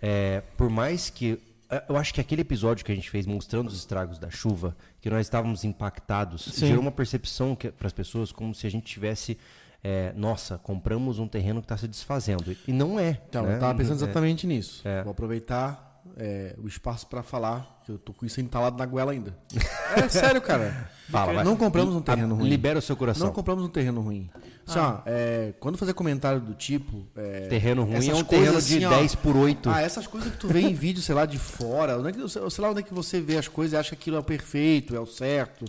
É, 0.00 0.42
por 0.56 0.70
mais 0.70 1.10
que. 1.10 1.38
é, 1.70 1.84
Eu 1.88 1.96
acho 1.96 2.14
que 2.14 2.20
aquele 2.20 2.42
episódio 2.42 2.84
que 2.84 2.92
a 2.92 2.94
gente 2.94 3.10
fez 3.10 3.26
mostrando 3.26 3.68
os 3.68 3.76
estragos 3.76 4.18
da 4.18 4.30
chuva, 4.30 4.76
que 5.00 5.10
nós 5.10 5.26
estávamos 5.26 5.64
impactados, 5.64 6.44
Sim. 6.44 6.66
gerou 6.68 6.80
uma 6.80 6.92
percepção 6.92 7.54
para 7.56 7.86
as 7.86 7.92
pessoas 7.92 8.32
como 8.32 8.54
se 8.54 8.66
a 8.66 8.70
gente 8.70 8.84
tivesse. 8.84 9.36
é, 9.84 10.12
nossa, 10.16 10.58
compramos 10.58 11.18
um 11.18 11.26
terreno 11.26 11.60
que 11.60 11.64
está 11.64 11.76
se 11.76 11.88
desfazendo. 11.88 12.56
E 12.68 12.72
não 12.72 12.98
é. 13.00 13.20
Então, 13.28 13.44
né? 13.44 13.56
eu 13.56 13.60
tava 13.60 13.74
pensando 13.76 14.00
É. 14.00 14.04
exatamente 14.04 14.46
nisso. 14.46 14.80
É. 14.86 15.02
Vou 15.02 15.10
aproveitar 15.10 15.91
é, 16.16 16.54
o 16.62 16.66
espaço 16.66 17.06
pra 17.06 17.22
falar, 17.22 17.80
que 17.84 17.90
eu 17.92 17.98
tô 17.98 18.12
com 18.12 18.24
isso 18.26 18.40
entalado 18.40 18.76
na 18.76 18.86
goela 18.86 19.12
ainda. 19.12 19.36
É 19.94 20.08
sério, 20.08 20.40
cara. 20.40 20.90
Fala, 21.10 21.34
vai. 21.34 21.44
Não 21.44 21.54
compramos 21.54 21.94
um 21.94 22.00
terreno 22.00 22.34
Ah, 22.34 22.38
ruim. 22.38 22.48
Libera 22.48 22.78
o 22.78 22.82
seu 22.82 22.96
coração. 22.96 23.26
Não 23.26 23.32
compramos 23.34 23.62
um 23.62 23.68
terreno 23.68 24.00
ruim. 24.00 24.30
Assim, 24.66 24.78
ó, 24.78 25.00
é, 25.04 25.52
quando 25.60 25.76
fazer 25.76 25.92
comentário 25.92 26.40
do 26.40 26.54
tipo. 26.54 27.06
é, 27.14 27.46
Terreno 27.48 27.84
ruim 27.84 28.08
é 28.08 28.14
um 28.14 28.24
terreno 28.24 28.52
coisas 28.52 28.66
de 28.68 28.76
assim, 28.78 28.84
ó, 28.86 28.90
10 28.96 29.14
por 29.16 29.36
8. 29.36 29.68
Ah, 29.68 29.82
essas 29.82 30.06
coisas 30.06 30.32
que 30.32 30.38
tu 30.38 30.48
vê 30.48 30.60
em 30.60 30.72
vídeo, 30.72 31.02
sei 31.02 31.14
lá, 31.14 31.26
de 31.26 31.38
fora, 31.38 31.98
onde 31.98 32.08
é 32.08 32.12
que, 32.12 32.26
sei 32.28 32.40
lá 32.64 32.70
onde 32.70 32.80
é 32.80 32.82
que 32.82 32.94
você 32.94 33.20
vê 33.20 33.36
as 33.36 33.48
coisas 33.48 33.74
e 33.74 33.76
acha 33.76 33.90
que 33.90 33.96
aquilo 33.96 34.16
é 34.16 34.20
o 34.20 34.22
perfeito, 34.24 34.96
é 34.96 35.00
o 35.00 35.04
certo. 35.04 35.66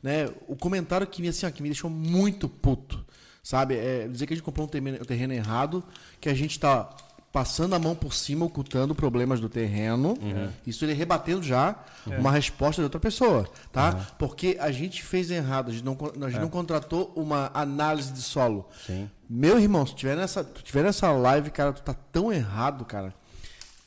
Né? 0.00 0.28
O 0.46 0.54
comentário 0.54 1.04
que 1.08 1.20
me, 1.20 1.26
assim, 1.26 1.44
ó, 1.46 1.50
que 1.50 1.60
me 1.60 1.68
deixou 1.68 1.90
muito 1.90 2.48
puto, 2.48 3.04
sabe? 3.42 3.74
É 3.74 4.06
dizer 4.06 4.26
que 4.26 4.34
a 4.34 4.36
gente 4.36 4.44
comprou 4.44 4.66
um 4.66 4.70
terreno, 4.70 4.98
um 5.00 5.04
terreno 5.04 5.32
errado, 5.32 5.82
que 6.20 6.28
a 6.28 6.34
gente 6.34 6.60
tá 6.60 6.88
passando 7.34 7.74
a 7.74 7.80
mão 7.80 7.96
por 7.96 8.14
cima, 8.14 8.46
ocultando 8.46 8.94
problemas 8.94 9.40
do 9.40 9.48
terreno. 9.48 10.16
Isso 10.64 10.84
ele 10.84 10.92
rebatendo 10.94 11.42
já 11.42 11.74
uma 12.06 12.30
resposta 12.30 12.80
de 12.80 12.84
outra 12.84 13.00
pessoa, 13.00 13.48
tá? 13.72 14.06
Porque 14.16 14.56
a 14.60 14.70
gente 14.70 15.02
fez 15.02 15.32
errado, 15.32 15.68
a 15.70 15.72
gente 15.72 15.84
não, 15.84 15.98
a 16.24 16.30
gente 16.30 16.40
não 16.40 16.48
contratou 16.48 17.12
uma 17.16 17.50
análise 17.52 18.12
de 18.12 18.22
solo. 18.22 18.68
Sim. 18.86 19.10
Meu 19.28 19.58
irmão, 19.58 19.84
se 19.84 19.96
tiver 19.96 20.16
nessa, 20.16 20.44
tu 20.44 20.62
tiver 20.62 20.84
nessa 20.84 21.10
live, 21.10 21.50
cara, 21.50 21.72
tu 21.72 21.82
tá 21.82 21.92
tão 21.92 22.32
errado, 22.32 22.84
cara. 22.84 23.12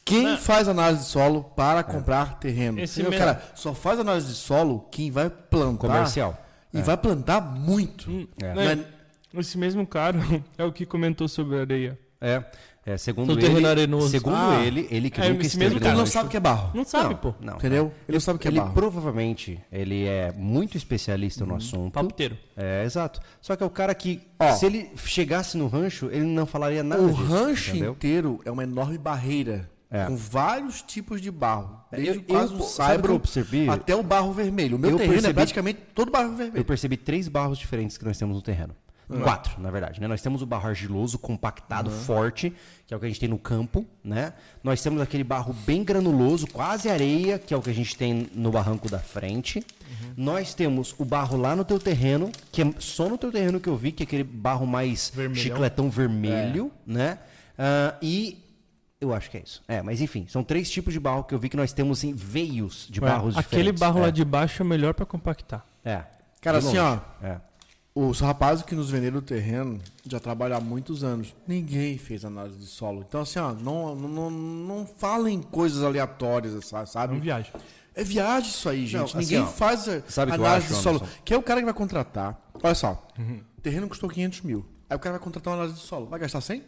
Quem 0.03 0.23
Não. 0.23 0.37
faz 0.37 0.67
análise 0.67 1.03
de 1.03 1.09
solo 1.09 1.43
para 1.43 1.83
comprar 1.83 2.39
terreno? 2.39 2.79
Esse 2.81 2.99
Entendeu? 3.01 3.17
mesmo. 3.19 3.25
Cara, 3.33 3.43
só 3.55 3.73
faz 3.73 3.97
análise 3.97 4.27
de 4.27 4.33
solo 4.33 4.87
quem 4.91 5.09
vai 5.09 5.29
plantar. 5.29 5.87
Comercial. 5.87 6.37
E 6.73 6.81
vai 6.81 6.97
plantar 6.97 7.39
muito. 7.39 8.27
É. 8.41 8.53
Não 8.53 8.61
é- 8.61 8.75
Né? 8.75 8.85
Esse 9.35 9.57
mesmo 9.57 9.87
cara 9.87 10.19
é 10.57 10.63
o 10.65 10.71
que 10.73 10.85
comentou 10.85 11.27
sobre 11.29 11.57
a 11.57 11.61
areia. 11.61 11.97
É, 12.19 12.43
é, 12.87 12.97
segundo 12.97 13.27
No 13.27 13.33
ele, 13.33 13.41
terreno 13.41 13.67
arenoso. 13.67 14.09
segundo 14.09 14.35
Ah. 14.35 14.63
ele, 14.63 14.87
ele 14.89 15.09
que 15.09 15.19
É, 15.19 15.29
nunca 15.29 15.45
esteve 15.45 15.65
mesmo 15.65 15.79
cara 15.79 15.91
Ele 15.91 15.99
não 15.99 16.05
sabe 16.07 16.27
o 16.27 16.29
que 16.31 16.37
é 16.37 16.39
barro. 16.39 16.71
Não 16.73 16.85
sabe, 16.85 17.09
Não, 17.09 17.15
pô. 17.17 17.33
não, 17.41 17.55
Entendeu? 17.55 17.83
não. 17.83 17.91
Ele 18.07 18.15
não 18.15 18.19
sabe 18.19 18.37
o 18.37 18.39
que 18.39 18.47
é 18.47 18.51
Ele 18.51 18.59
barro. 18.59 18.73
provavelmente 18.73 19.59
ele 19.71 20.05
é 20.05 20.31
muito 20.35 20.77
especialista 20.77 21.45
no 21.45 21.55
assunto. 21.55 21.93
Palpiteiro. 21.93 22.37
É, 22.55 22.83
exato. 22.85 23.19
Só 23.41 23.55
que 23.55 23.63
é 23.63 23.65
o 23.65 23.69
cara 23.69 23.93
que, 23.93 24.21
Ó. 24.39 24.51
se 24.53 24.65
ele 24.65 24.89
chegasse 24.95 25.57
no 25.57 25.67
rancho, 25.67 26.07
ele 26.11 26.23
não 26.25 26.45
falaria 26.45 26.81
nada 26.83 27.01
O 27.03 27.09
disso, 27.11 27.23
rancho 27.23 27.69
entendeu? 27.71 27.91
inteiro 27.91 28.39
é 28.45 28.51
uma 28.51 28.63
enorme 28.63 28.97
barreira. 28.97 29.69
É. 29.89 30.05
Com 30.05 30.17
vários 30.17 30.81
tipos 30.81 31.21
de 31.21 31.31
barro. 31.31 31.79
Desde 31.89 32.09
Eu- 32.17 32.23
quase 32.23 32.51
eu- 32.51 32.57
o 32.59 32.61
eu 32.61 32.65
saibro 32.65 33.21
até 33.71 33.95
o 33.95 34.03
barro 34.03 34.33
vermelho. 34.33 34.75
O 34.75 34.79
meu 34.79 34.89
Eu 34.91 34.97
terreno 34.97 35.13
percebi- 35.13 35.31
é 35.31 35.33
praticamente 35.33 35.79
todo 35.95 36.11
barro 36.11 36.31
Eu 36.31 36.35
vermelho. 36.35 36.65
percebi 36.65 36.97
três 36.97 37.29
barros 37.29 37.57
diferentes 37.57 37.97
que 37.97 38.03
nós 38.03 38.17
temos 38.17 38.35
no 38.35 38.41
terreno. 38.41 38.75
Quatro, 39.23 39.61
na 39.61 39.71
verdade. 39.71 40.01
Né? 40.01 40.07
Nós 40.07 40.21
temos 40.21 40.41
o 40.41 40.45
barro 40.45 40.67
argiloso, 40.67 41.17
compactado, 41.17 41.89
forte, 41.89 42.53
que 42.85 42.93
é 42.93 42.97
o 42.97 42.99
que 42.99 43.05
a 43.05 43.07
gente 43.07 43.19
tem 43.21 43.29
no 43.29 43.37
campo. 43.39 43.85
Né? 44.03 44.33
Nós 44.61 44.81
temos 44.81 45.01
aquele 45.01 45.23
barro 45.23 45.53
bem 45.65 45.81
granuloso, 45.83 46.45
quase 46.47 46.89
areia, 46.89 47.39
que 47.39 47.53
é 47.53 47.57
o 47.57 47.61
que 47.61 47.69
a 47.69 47.73
gente 47.73 47.95
tem 47.95 48.29
no 48.35 48.51
barranco 48.51 48.89
da 48.89 48.99
frente. 48.99 49.63
Nós 50.17 50.53
temos 50.53 50.93
o 50.97 51.05
barro 51.05 51.37
lá 51.37 51.55
no 51.55 51.63
teu 51.63 51.79
terreno, 51.79 52.29
que 52.51 52.61
é 52.61 52.73
só 52.79 53.07
no 53.07 53.17
teu 53.17 53.31
terreno 53.31 53.59
que 53.61 53.69
eu 53.69 53.77
vi, 53.77 53.93
que 53.93 54.03
é 54.03 54.05
aquele 54.05 54.23
barro 54.25 54.67
mais 54.67 55.09
Vermelhão. 55.15 55.41
chicletão 55.43 55.89
vermelho. 55.89 56.69
Né? 56.85 57.17
Ah, 57.57 57.95
e 58.01 58.43
eu 58.99 59.13
acho 59.13 59.29
que 59.31 59.37
é 59.37 59.41
isso. 59.41 59.63
É, 59.69 59.81
mas 59.81 60.01
enfim, 60.01 60.25
são 60.27 60.43
três 60.43 60.69
tipos 60.69 60.91
de 60.93 60.99
barro 60.99 61.23
que 61.23 61.33
eu 61.33 61.39
vi 61.39 61.47
que 61.47 61.55
nós 61.55 61.71
temos 61.71 62.03
em 62.03 62.13
veios 62.13 62.87
de 62.89 62.99
barros 62.99 63.35
É, 63.37 63.39
Aquele 63.39 63.71
diferentes. 63.71 63.79
barro 63.79 63.99
é. 63.99 64.01
lá 64.01 64.09
de 64.09 64.25
baixo 64.25 64.63
é 64.63 64.65
melhor 64.65 64.93
pra 64.93 65.05
compactar. 65.05 65.65
É. 65.85 66.01
Cara, 66.41 66.57
assim, 66.57 66.77
ó. 66.77 66.99
É. 67.23 67.37
Os 67.99 68.19
rapazes 68.19 68.63
que 68.63 68.75
nos 68.75 68.89
venderam 68.91 69.17
o 69.17 69.21
terreno 69.23 69.79
já 70.05 70.19
trabalham 70.19 70.55
há 70.57 70.61
muitos 70.61 71.03
anos. 71.03 71.33
Ninguém 71.47 71.97
fez 71.97 72.23
análise 72.23 72.59
de 72.59 72.65
solo. 72.67 73.03
Então, 73.07 73.21
assim, 73.21 73.39
ó, 73.39 73.53
não, 73.53 73.95
não, 73.95 74.07
não, 74.09 74.29
não 74.31 74.85
falem 74.85 75.41
coisas 75.41 75.81
aleatórias, 75.83 76.63
sa- 76.65 76.79
Não 76.81 76.85
sabe? 76.85 77.19
viaja. 77.19 77.51
É 77.95 78.03
viagem 78.03 78.49
isso 78.51 78.69
aí, 78.69 78.85
gente. 78.85 78.97
Não, 78.99 79.05
assim, 79.05 79.17
Ninguém 79.17 79.39
ó, 79.39 79.45
faz 79.47 79.81
sabe 80.07 80.31
análise 80.31 80.67
acho, 80.67 80.75
de 80.75 80.81
solo. 80.83 80.97
Anderson? 80.97 81.15
Que 81.25 81.33
é 81.33 81.37
o 81.37 81.41
cara 81.41 81.59
que 81.59 81.65
vai 81.65 81.73
contratar. 81.73 82.39
Olha 82.61 82.75
só, 82.75 83.07
o 83.57 83.61
terreno 83.61 83.87
custou 83.87 84.07
500 84.07 84.41
mil. 84.41 84.63
Aí 84.87 84.95
o 84.95 84.99
cara 84.99 85.13
vai 85.17 85.23
contratar 85.23 85.51
uma 85.53 85.61
análise 85.61 85.81
de 85.81 85.87
solo. 85.87 86.05
Vai 86.05 86.19
gastar 86.19 86.39
100? 86.41 86.63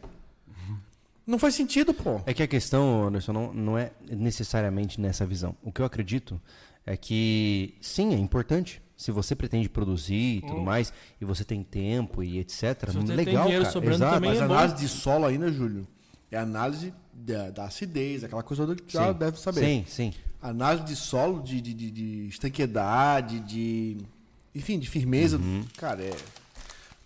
Não 1.28 1.38
faz 1.38 1.54
sentido, 1.54 1.94
pô. 1.94 2.20
É 2.26 2.34
que 2.34 2.42
a 2.42 2.48
questão, 2.48 3.04
Anderson, 3.08 3.32
não, 3.34 3.54
não 3.54 3.78
é 3.78 3.92
necessariamente 4.10 5.00
nessa 5.00 5.28
visão. 5.28 5.56
O 5.62 5.72
que 5.72 5.80
eu 5.80 5.86
acredito 5.86 6.42
é 6.88 6.98
que, 6.98 7.76
sim, 7.82 8.16
é 8.16 8.18
importante. 8.18 8.82
Se 9.00 9.12
você 9.12 9.34
pretende 9.34 9.70
produzir 9.70 10.40
e 10.40 10.42
tudo 10.42 10.60
mais, 10.60 10.92
e 11.22 11.24
você 11.24 11.46
tem 11.46 11.64
tempo 11.64 12.22
e 12.22 12.38
etc. 12.38 12.54
Se 12.90 12.98
você 12.98 13.08
tem 13.08 13.16
legal, 13.16 13.44
dinheiro 13.44 13.64
cara. 13.64 13.72
sobrando 13.72 13.96
Exato. 13.96 14.14
também 14.16 14.30
Mas 14.32 14.40
é 14.40 14.44
a 14.44 14.48
bom. 14.50 14.54
análise 14.56 14.76
de 14.76 14.88
solo 14.90 15.26
ainda, 15.26 15.50
Júlio, 15.50 15.88
é 16.30 16.38
análise 16.38 16.94
da, 17.14 17.50
da 17.50 17.64
acidez, 17.64 18.26
aquela 18.26 18.44
coisa 18.44 18.66
toda 18.68 18.76
que 18.76 18.92
já 18.92 19.08
Sim. 19.08 19.18
deve 19.18 19.40
saber. 19.40 19.62
Sim, 19.62 19.86
sim. 19.88 20.14
Análise 20.42 20.84
de 20.84 20.98
solo, 20.98 21.42
de, 21.42 21.62
de, 21.62 21.74
de, 21.74 21.92
de 21.92 22.28
estanqueidade, 22.28 23.40
de. 23.40 23.98
Enfim, 24.54 24.78
de 24.78 24.90
firmeza. 24.90 25.40
Cara, 25.78 26.04
é. 26.04 26.14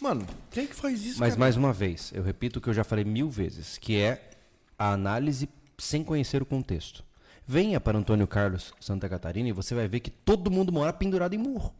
Mano, 0.01 0.25
quem 0.49 0.63
é 0.63 0.67
que 0.67 0.75
faz 0.75 0.99
isso? 1.05 1.19
Mas 1.19 1.33
cara? 1.35 1.41
mais 1.41 1.55
uma 1.55 1.71
vez, 1.71 2.11
eu 2.15 2.23
repito 2.23 2.57
o 2.57 2.61
que 2.61 2.69
eu 2.69 2.73
já 2.73 2.83
falei 2.83 3.05
mil 3.05 3.29
vezes, 3.29 3.77
que 3.77 3.97
é 3.99 4.31
a 4.79 4.93
análise 4.93 5.47
sem 5.77 6.03
conhecer 6.03 6.41
o 6.41 6.45
contexto. 6.45 7.03
Venha 7.45 7.79
para 7.79 7.97
Antônio 7.97 8.25
Carlos, 8.27 8.73
Santa 8.79 9.09
Catarina, 9.09 9.49
e 9.49 9.51
você 9.51 9.75
vai 9.75 9.87
ver 9.87 9.99
que 9.99 10.09
todo 10.09 10.49
mundo 10.49 10.71
mora 10.71 10.93
pendurado 10.93 11.33
em 11.33 11.37
morro. 11.37 11.73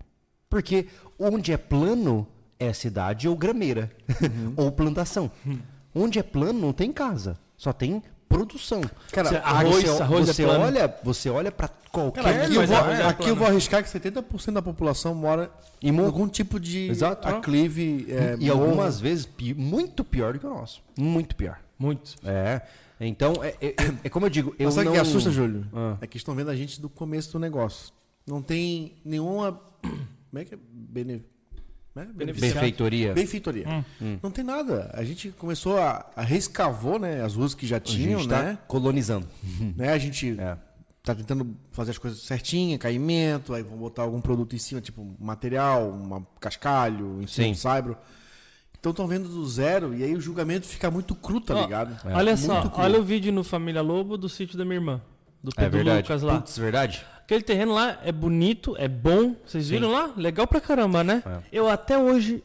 Porque 0.50 0.88
onde 1.18 1.52
é 1.52 1.58
plano 1.58 2.28
é 2.60 2.72
cidade 2.74 3.28
ou 3.28 3.36
grameira, 3.36 3.92
ou 4.58 4.72
plantação. 4.72 5.32
Onde 5.96 6.20
é 6.20 6.24
plano 6.24 6.60
não 6.60 6.74
tem 6.74 6.92
casa, 6.92 7.38
só 7.58 7.72
tem 7.74 8.02
produção. 8.28 8.82
Cara, 9.12 9.30
Você- 9.30 9.36
arroz- 9.38 9.84
você, 9.86 10.02
arroz 10.02 10.30
é 10.30 10.34
você 10.34 10.44
plano. 10.44 10.64
olha, 10.66 10.96
você 11.04 11.30
olha 11.30 11.52
para 11.52 11.68
qualquer 11.92 12.24
Cara, 12.24 12.44
aqui, 12.46 12.56
eu 12.56 12.66
vou, 12.68 12.76
é 12.78 13.04
aqui 13.08 13.30
eu 13.30 13.36
vou 13.36 13.48
arriscar 13.48 13.84
que 13.84 13.90
70% 13.90 14.52
da 14.54 14.62
população 14.62 15.14
mora 15.14 15.52
Em 15.82 15.92
morro. 15.92 16.08
algum 16.08 16.28
tipo 16.28 16.60
de 16.60 16.90
Exato. 16.90 17.28
aclive. 17.28 18.08
é, 18.10 18.36
e 18.40 18.48
morro. 18.48 18.64
algumas 18.64 19.00
vezes 19.00 19.26
pi- 19.28 19.54
muito 19.54 20.04
pior 20.04 20.34
do 20.34 20.40
que 20.40 20.48
o 20.48 20.50
nosso. 20.50 20.82
Muito 20.98 21.36
pior. 21.36 21.60
Muito. 21.78 22.16
É. 22.26 22.62
Então, 23.00 23.34
é, 23.44 23.56
é- 23.62 23.68
é- 23.70 23.94
é 24.06 24.10
como 24.10 24.26
eu 24.26 24.30
digo, 24.30 24.56
eu 24.58 24.66
Mas 24.66 24.74
sabe 24.76 24.88
o 24.88 24.90
não... 24.90 24.94
que 24.94 25.00
assusta, 25.00 25.30
Júlio? 25.32 25.66
Ah. 25.74 25.98
É 26.02 26.08
que 26.08 26.18
estão 26.18 26.34
vendo 26.36 26.50
a 26.50 26.56
gente 26.56 26.80
do 26.80 26.90
começo 26.90 27.32
do 27.34 27.40
negócio. 27.40 27.94
Não 28.26 28.42
tem 28.42 28.94
nenhuma. 29.04 29.60
Como 29.82 30.42
é 30.42 30.46
que 30.46 30.54
é? 30.56 30.58
Bene... 30.72 31.24
né? 31.94 32.08
Benfeitoria. 32.14 33.14
Benfeitoria. 33.14 33.86
Hum. 34.02 34.18
Não 34.24 34.32
tem 34.32 34.44
nada. 34.44 34.90
A 34.94 35.04
gente 35.04 35.30
começou 35.32 35.78
a, 35.78 36.06
a 36.16 36.22
rescavou, 36.22 36.98
né? 36.98 37.22
As 37.22 37.36
ruas 37.36 37.54
que 37.54 37.68
já 37.68 37.78
A 37.78 37.80
tinham, 37.80 38.20
gente 38.22 38.30
tá 38.30 38.42
né? 38.44 38.58
colonizando. 38.68 39.28
né? 39.76 39.90
A 39.90 39.98
gente 39.98 40.40
É. 40.40 40.58
tá 41.04 41.14
tentando 41.14 41.56
fazer 41.72 41.92
as 41.92 41.98
coisas 41.98 42.22
certinho, 42.22 42.80
caimento, 42.80 43.54
aí 43.54 43.62
vamos 43.64 43.80
botar 43.80 44.04
algum 44.04 44.22
produto 44.22 44.56
em 44.56 44.60
cima, 44.60 44.80
tipo 44.80 45.02
um 45.02 45.16
material, 45.20 45.90
uma 45.90 46.26
cascalho, 46.40 47.22
em 47.22 47.28
cima 47.28 47.48
Sim. 47.48 47.52
do 47.52 47.58
saibro. 47.58 47.98
Então 48.84 48.90
estão 48.92 49.08
vendo 49.08 49.30
do 49.30 49.48
zero 49.48 49.96
e 49.96 50.04
aí 50.04 50.14
o 50.14 50.20
julgamento 50.20 50.68
fica 50.68 50.92
muito 50.92 51.16
cru, 51.16 51.40
tá 51.40 51.54
ligado? 51.62 51.96
É. 52.06 52.14
Olha 52.14 52.36
Muito 52.36 52.46
só, 52.46 52.64
cru. 52.68 52.82
olha 52.82 53.00
o 53.00 53.04
vídeo 53.04 53.32
no 53.32 53.42
Família 53.42 53.82
Lobo 53.82 54.18
do 54.18 54.28
sítio 54.28 54.58
da 54.58 54.66
minha 54.66 54.76
irmã. 54.76 55.02
Do 55.42 55.52
É 55.52 55.62
Pedro 55.62 55.78
verdade. 55.78 56.02
Lucas 56.02 56.22
lá. 56.22 56.36
Putz, 56.42 56.58
verdade? 56.58 57.06
Aquele 57.24 57.44
terreno 57.44 57.74
lá 57.74 57.98
é 58.04 58.12
bonito, 58.12 58.76
é 58.78 58.90
bom. 58.90 59.38
Vocês 59.46 59.70
viram 59.70 59.90
lá? 59.90 60.12
Legal 60.18 60.46
pra 60.46 60.60
caramba, 60.60 61.02
né? 61.02 61.24
É. 61.26 61.40
Eu 61.50 61.70
até 61.70 61.98
hoje, 61.98 62.44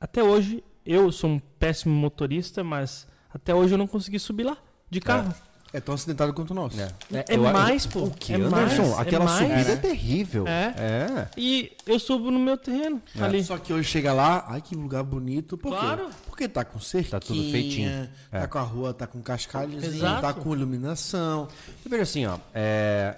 até 0.00 0.22
hoje, 0.22 0.62
eu 0.86 1.10
sou 1.10 1.28
um 1.28 1.40
péssimo 1.58 1.92
motorista, 1.92 2.62
mas 2.62 3.04
até 3.34 3.52
hoje 3.52 3.74
eu 3.74 3.78
não 3.78 3.88
consegui 3.88 4.20
subir 4.20 4.44
lá 4.44 4.56
de 4.88 5.00
carro. 5.00 5.34
É 5.36 5.49
tão 5.78 5.94
acidentado 5.94 6.32
quanto 6.34 6.50
o 6.50 6.54
nosso. 6.54 6.80
É 6.80 6.92
Eu 7.28 7.44
acho- 7.46 7.52
mais, 7.52 7.86
pô. 7.86 8.00
O 8.06 8.10
que, 8.10 8.32
É 8.32 8.36
Anderson? 8.36 8.56
mais, 8.56 8.78
é 8.98 9.00
Aquela 9.02 9.24
mais. 9.26 9.38
subida 9.38 9.70
É, 9.70 9.72
é, 9.74 9.76
terrível. 9.76 10.48
É. 10.48 10.74
É. 10.76 11.28
E 11.36 11.70
eu 11.86 11.98
subo 12.00 12.30
no 12.30 12.40
meu 12.40 12.56
terreno, 12.56 13.00
É. 13.16 13.22
ali. 13.22 13.44
Só 13.44 13.56
que 13.58 13.72
hoje 13.72 13.88
chega 13.88 14.12
lá, 14.12 14.44
ai 14.48 14.60
que 14.60 14.74
lugar 14.74 15.04
bonito. 15.04 15.56
Por 15.56 15.70
Claro. 15.70 16.06
quê? 16.08 16.14
Porque 16.26 16.48
tá 16.48 16.64
com 16.64 16.80
cerquinha, 16.80 17.10
Tá 17.10 17.20
tudo 17.20 17.40
feitinho. 17.52 18.08
tá 18.30 18.38
É. 18.38 18.46
com 18.48 18.58
a 18.58 18.62
rua, 18.62 18.92
tá 18.94 19.06
com 19.06 19.20
cascalhozinho, 19.20 20.20
tá 20.20 20.32
com 20.32 20.52
iluminação. 20.54 21.46
Eu 21.84 21.90
vejo 21.90 22.02
assim, 22.02 22.26
ó. 22.26 22.38
é, 22.54 23.14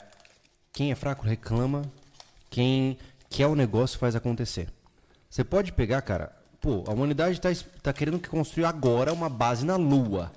Quem 0.74 0.90
é 0.90 0.94
fraco 0.94 1.24
reclama. 1.26 1.82
Quem 2.50 2.98
quer 3.30 3.46
o 3.46 3.54
negócio 3.54 3.98
faz 3.98 4.14
acontecer. 4.16 4.68
Você 5.30 5.42
pode 5.44 5.72
pegar, 5.72 6.02
cara. 6.02 6.32
Pô, 6.60 6.84
a 6.86 6.92
humanidade 6.92 7.40
tá, 7.40 7.48
tá 7.82 7.92
querendo 7.92 8.18
que 8.18 8.28
construir 8.28 8.64
agora 8.66 9.12
uma 9.12 9.28
base 9.28 9.64
na 9.66 9.76
Lua. 9.76 10.30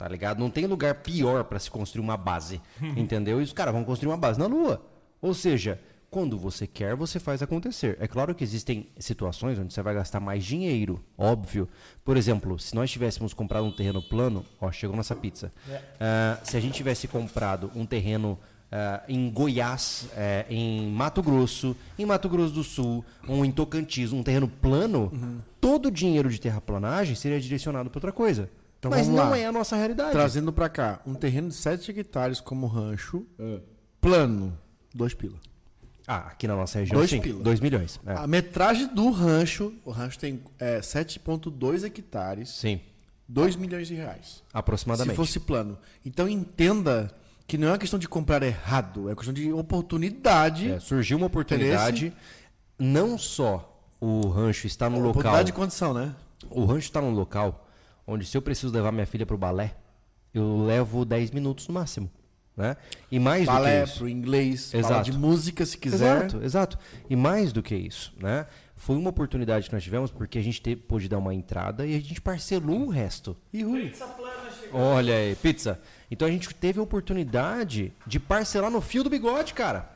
Tá 0.00 0.08
ligado? 0.08 0.38
Não 0.38 0.48
tem 0.48 0.64
lugar 0.64 0.94
pior 0.94 1.44
pra 1.44 1.58
se 1.58 1.70
construir 1.70 2.00
uma 2.00 2.16
base. 2.16 2.58
entendeu? 2.96 3.38
E 3.38 3.44
os 3.44 3.52
caras 3.52 3.74
vão 3.74 3.84
construir 3.84 4.10
uma 4.10 4.16
base 4.16 4.38
na 4.38 4.46
Lua. 4.46 4.82
Ou 5.20 5.34
seja, 5.34 5.78
quando 6.10 6.38
você 6.38 6.66
quer, 6.66 6.96
você 6.96 7.20
faz 7.20 7.42
acontecer. 7.42 7.98
É 8.00 8.08
claro 8.08 8.34
que 8.34 8.42
existem 8.42 8.88
situações 8.98 9.58
onde 9.58 9.74
você 9.74 9.82
vai 9.82 9.92
gastar 9.92 10.18
mais 10.18 10.42
dinheiro, 10.42 11.04
óbvio. 11.18 11.68
Por 12.02 12.16
exemplo, 12.16 12.58
se 12.58 12.74
nós 12.74 12.90
tivéssemos 12.90 13.34
comprado 13.34 13.66
um 13.66 13.70
terreno 13.70 14.00
plano, 14.00 14.42
ó, 14.58 14.72
chegou 14.72 14.96
nossa 14.96 15.14
pizza. 15.14 15.52
Ah, 16.00 16.38
se 16.44 16.56
a 16.56 16.60
gente 16.60 16.72
tivesse 16.72 17.06
comprado 17.06 17.70
um 17.76 17.84
terreno 17.84 18.38
ah, 18.72 19.02
em 19.06 19.30
Goiás, 19.30 20.08
eh, 20.16 20.46
em 20.48 20.90
Mato 20.90 21.22
Grosso, 21.22 21.76
em 21.98 22.06
Mato 22.06 22.26
Grosso 22.26 22.54
do 22.54 22.64
Sul, 22.64 23.04
ou 23.28 23.44
em 23.44 23.52
Tocantins, 23.52 24.12
um 24.12 24.22
terreno 24.22 24.48
plano, 24.48 25.12
todo 25.60 25.86
o 25.86 25.90
dinheiro 25.90 26.30
de 26.30 26.40
terraplanagem 26.40 27.14
seria 27.14 27.38
direcionado 27.38 27.90
para 27.90 27.98
outra 27.98 28.12
coisa. 28.12 28.48
Então 28.80 28.90
Mas 28.90 29.06
não 29.06 29.28
lá. 29.30 29.38
é 29.38 29.44
a 29.44 29.52
nossa 29.52 29.76
realidade. 29.76 30.10
Trazendo 30.12 30.50
pra 30.52 30.66
cá, 30.68 31.00
um 31.06 31.14
terreno 31.14 31.48
de 31.48 31.54
7 31.54 31.90
hectares 31.92 32.40
como 32.40 32.66
rancho, 32.66 33.26
plano, 34.00 34.56
dois 34.94 35.12
pila. 35.14 35.36
Ah, 36.06 36.28
aqui 36.28 36.48
na 36.48 36.56
nossa 36.56 36.78
região, 36.80 36.96
Dois 36.98 37.10
sim. 37.10 37.20
pila. 37.20 37.40
2 37.42 37.60
milhões. 37.60 38.00
é. 38.06 38.14
A 38.14 38.26
metragem 38.26 38.86
do 38.92 39.10
rancho, 39.10 39.72
o 39.84 39.90
rancho 39.90 40.18
tem 40.18 40.42
é, 40.58 40.80
7,2 40.80 41.84
hectares, 41.84 42.48
Sim, 42.48 42.80
2 43.28 43.54
milhões 43.54 43.86
de 43.86 43.94
reais. 43.94 44.42
aproximadamente. 44.52 45.10
Se 45.12 45.16
fosse 45.16 45.38
plano. 45.38 45.78
Então 46.04 46.26
entenda 46.28 47.14
que 47.46 47.56
não 47.58 47.68
é 47.68 47.72
uma 47.72 47.78
questão 47.78 47.98
de 47.98 48.08
comprar 48.08 48.42
errado, 48.42 49.02
é 49.08 49.10
uma 49.10 49.16
questão 49.16 49.34
de 49.34 49.52
oportunidade. 49.52 50.70
É, 50.72 50.80
surgiu 50.80 51.16
uma 51.18 51.26
oportunidade, 51.26 52.12
não 52.78 53.18
só 53.18 53.78
o 54.00 54.26
rancho 54.28 54.66
está 54.66 54.88
no 54.88 54.96
local. 54.96 55.10
Oportunidade 55.10 55.46
de 55.46 55.52
condição, 55.52 55.92
né? 55.92 56.14
O 56.48 56.64
rancho 56.64 56.86
está 56.88 57.00
num 57.00 57.12
local 57.12 57.68
onde 58.10 58.26
se 58.26 58.36
eu 58.36 58.42
preciso 58.42 58.72
levar 58.72 58.90
minha 58.92 59.06
filha 59.06 59.24
pro 59.24 59.38
balé, 59.38 59.74
eu 60.34 60.64
levo 60.64 61.04
10 61.04 61.30
minutos 61.30 61.68
no 61.68 61.74
máximo, 61.74 62.10
né? 62.56 62.76
E 63.10 63.18
mais 63.18 63.46
Balé 63.46 63.80
do 63.80 63.84
que 63.84 63.90
isso. 63.90 63.98
pro 63.98 64.08
inglês, 64.08 64.70
fala 64.72 64.84
Exato. 64.84 65.10
de 65.10 65.18
música 65.18 65.64
se 65.64 65.78
quiser. 65.78 66.16
Exato, 66.26 66.42
exato. 66.44 66.78
E 67.08 67.16
mais 67.16 67.52
do 67.52 67.62
que 67.62 67.74
isso, 67.74 68.12
né? 68.20 68.46
Foi 68.76 68.96
uma 68.96 69.10
oportunidade 69.10 69.68
que 69.68 69.74
nós 69.74 69.84
tivemos 69.84 70.10
porque 70.10 70.38
a 70.38 70.42
gente 70.42 70.60
teve, 70.60 70.80
pôde 70.80 71.08
dar 71.08 71.18
uma 71.18 71.34
entrada 71.34 71.86
e 71.86 71.94
a 71.94 72.00
gente 72.00 72.20
parcelou 72.20 72.86
o 72.86 72.88
resto. 72.88 73.36
E 73.52 73.62
Essa 73.88 74.06
plana 74.06 74.50
chegando. 74.50 74.76
Olha 74.76 75.14
aí, 75.14 75.34
pizza. 75.36 75.80
Então 76.10 76.26
a 76.26 76.30
gente 76.30 76.52
teve 76.54 76.80
a 76.80 76.82
oportunidade 76.82 77.92
de 78.06 78.18
parcelar 78.18 78.70
no 78.70 78.80
fio 78.80 79.04
do 79.04 79.10
bigode, 79.10 79.52
cara. 79.54 79.88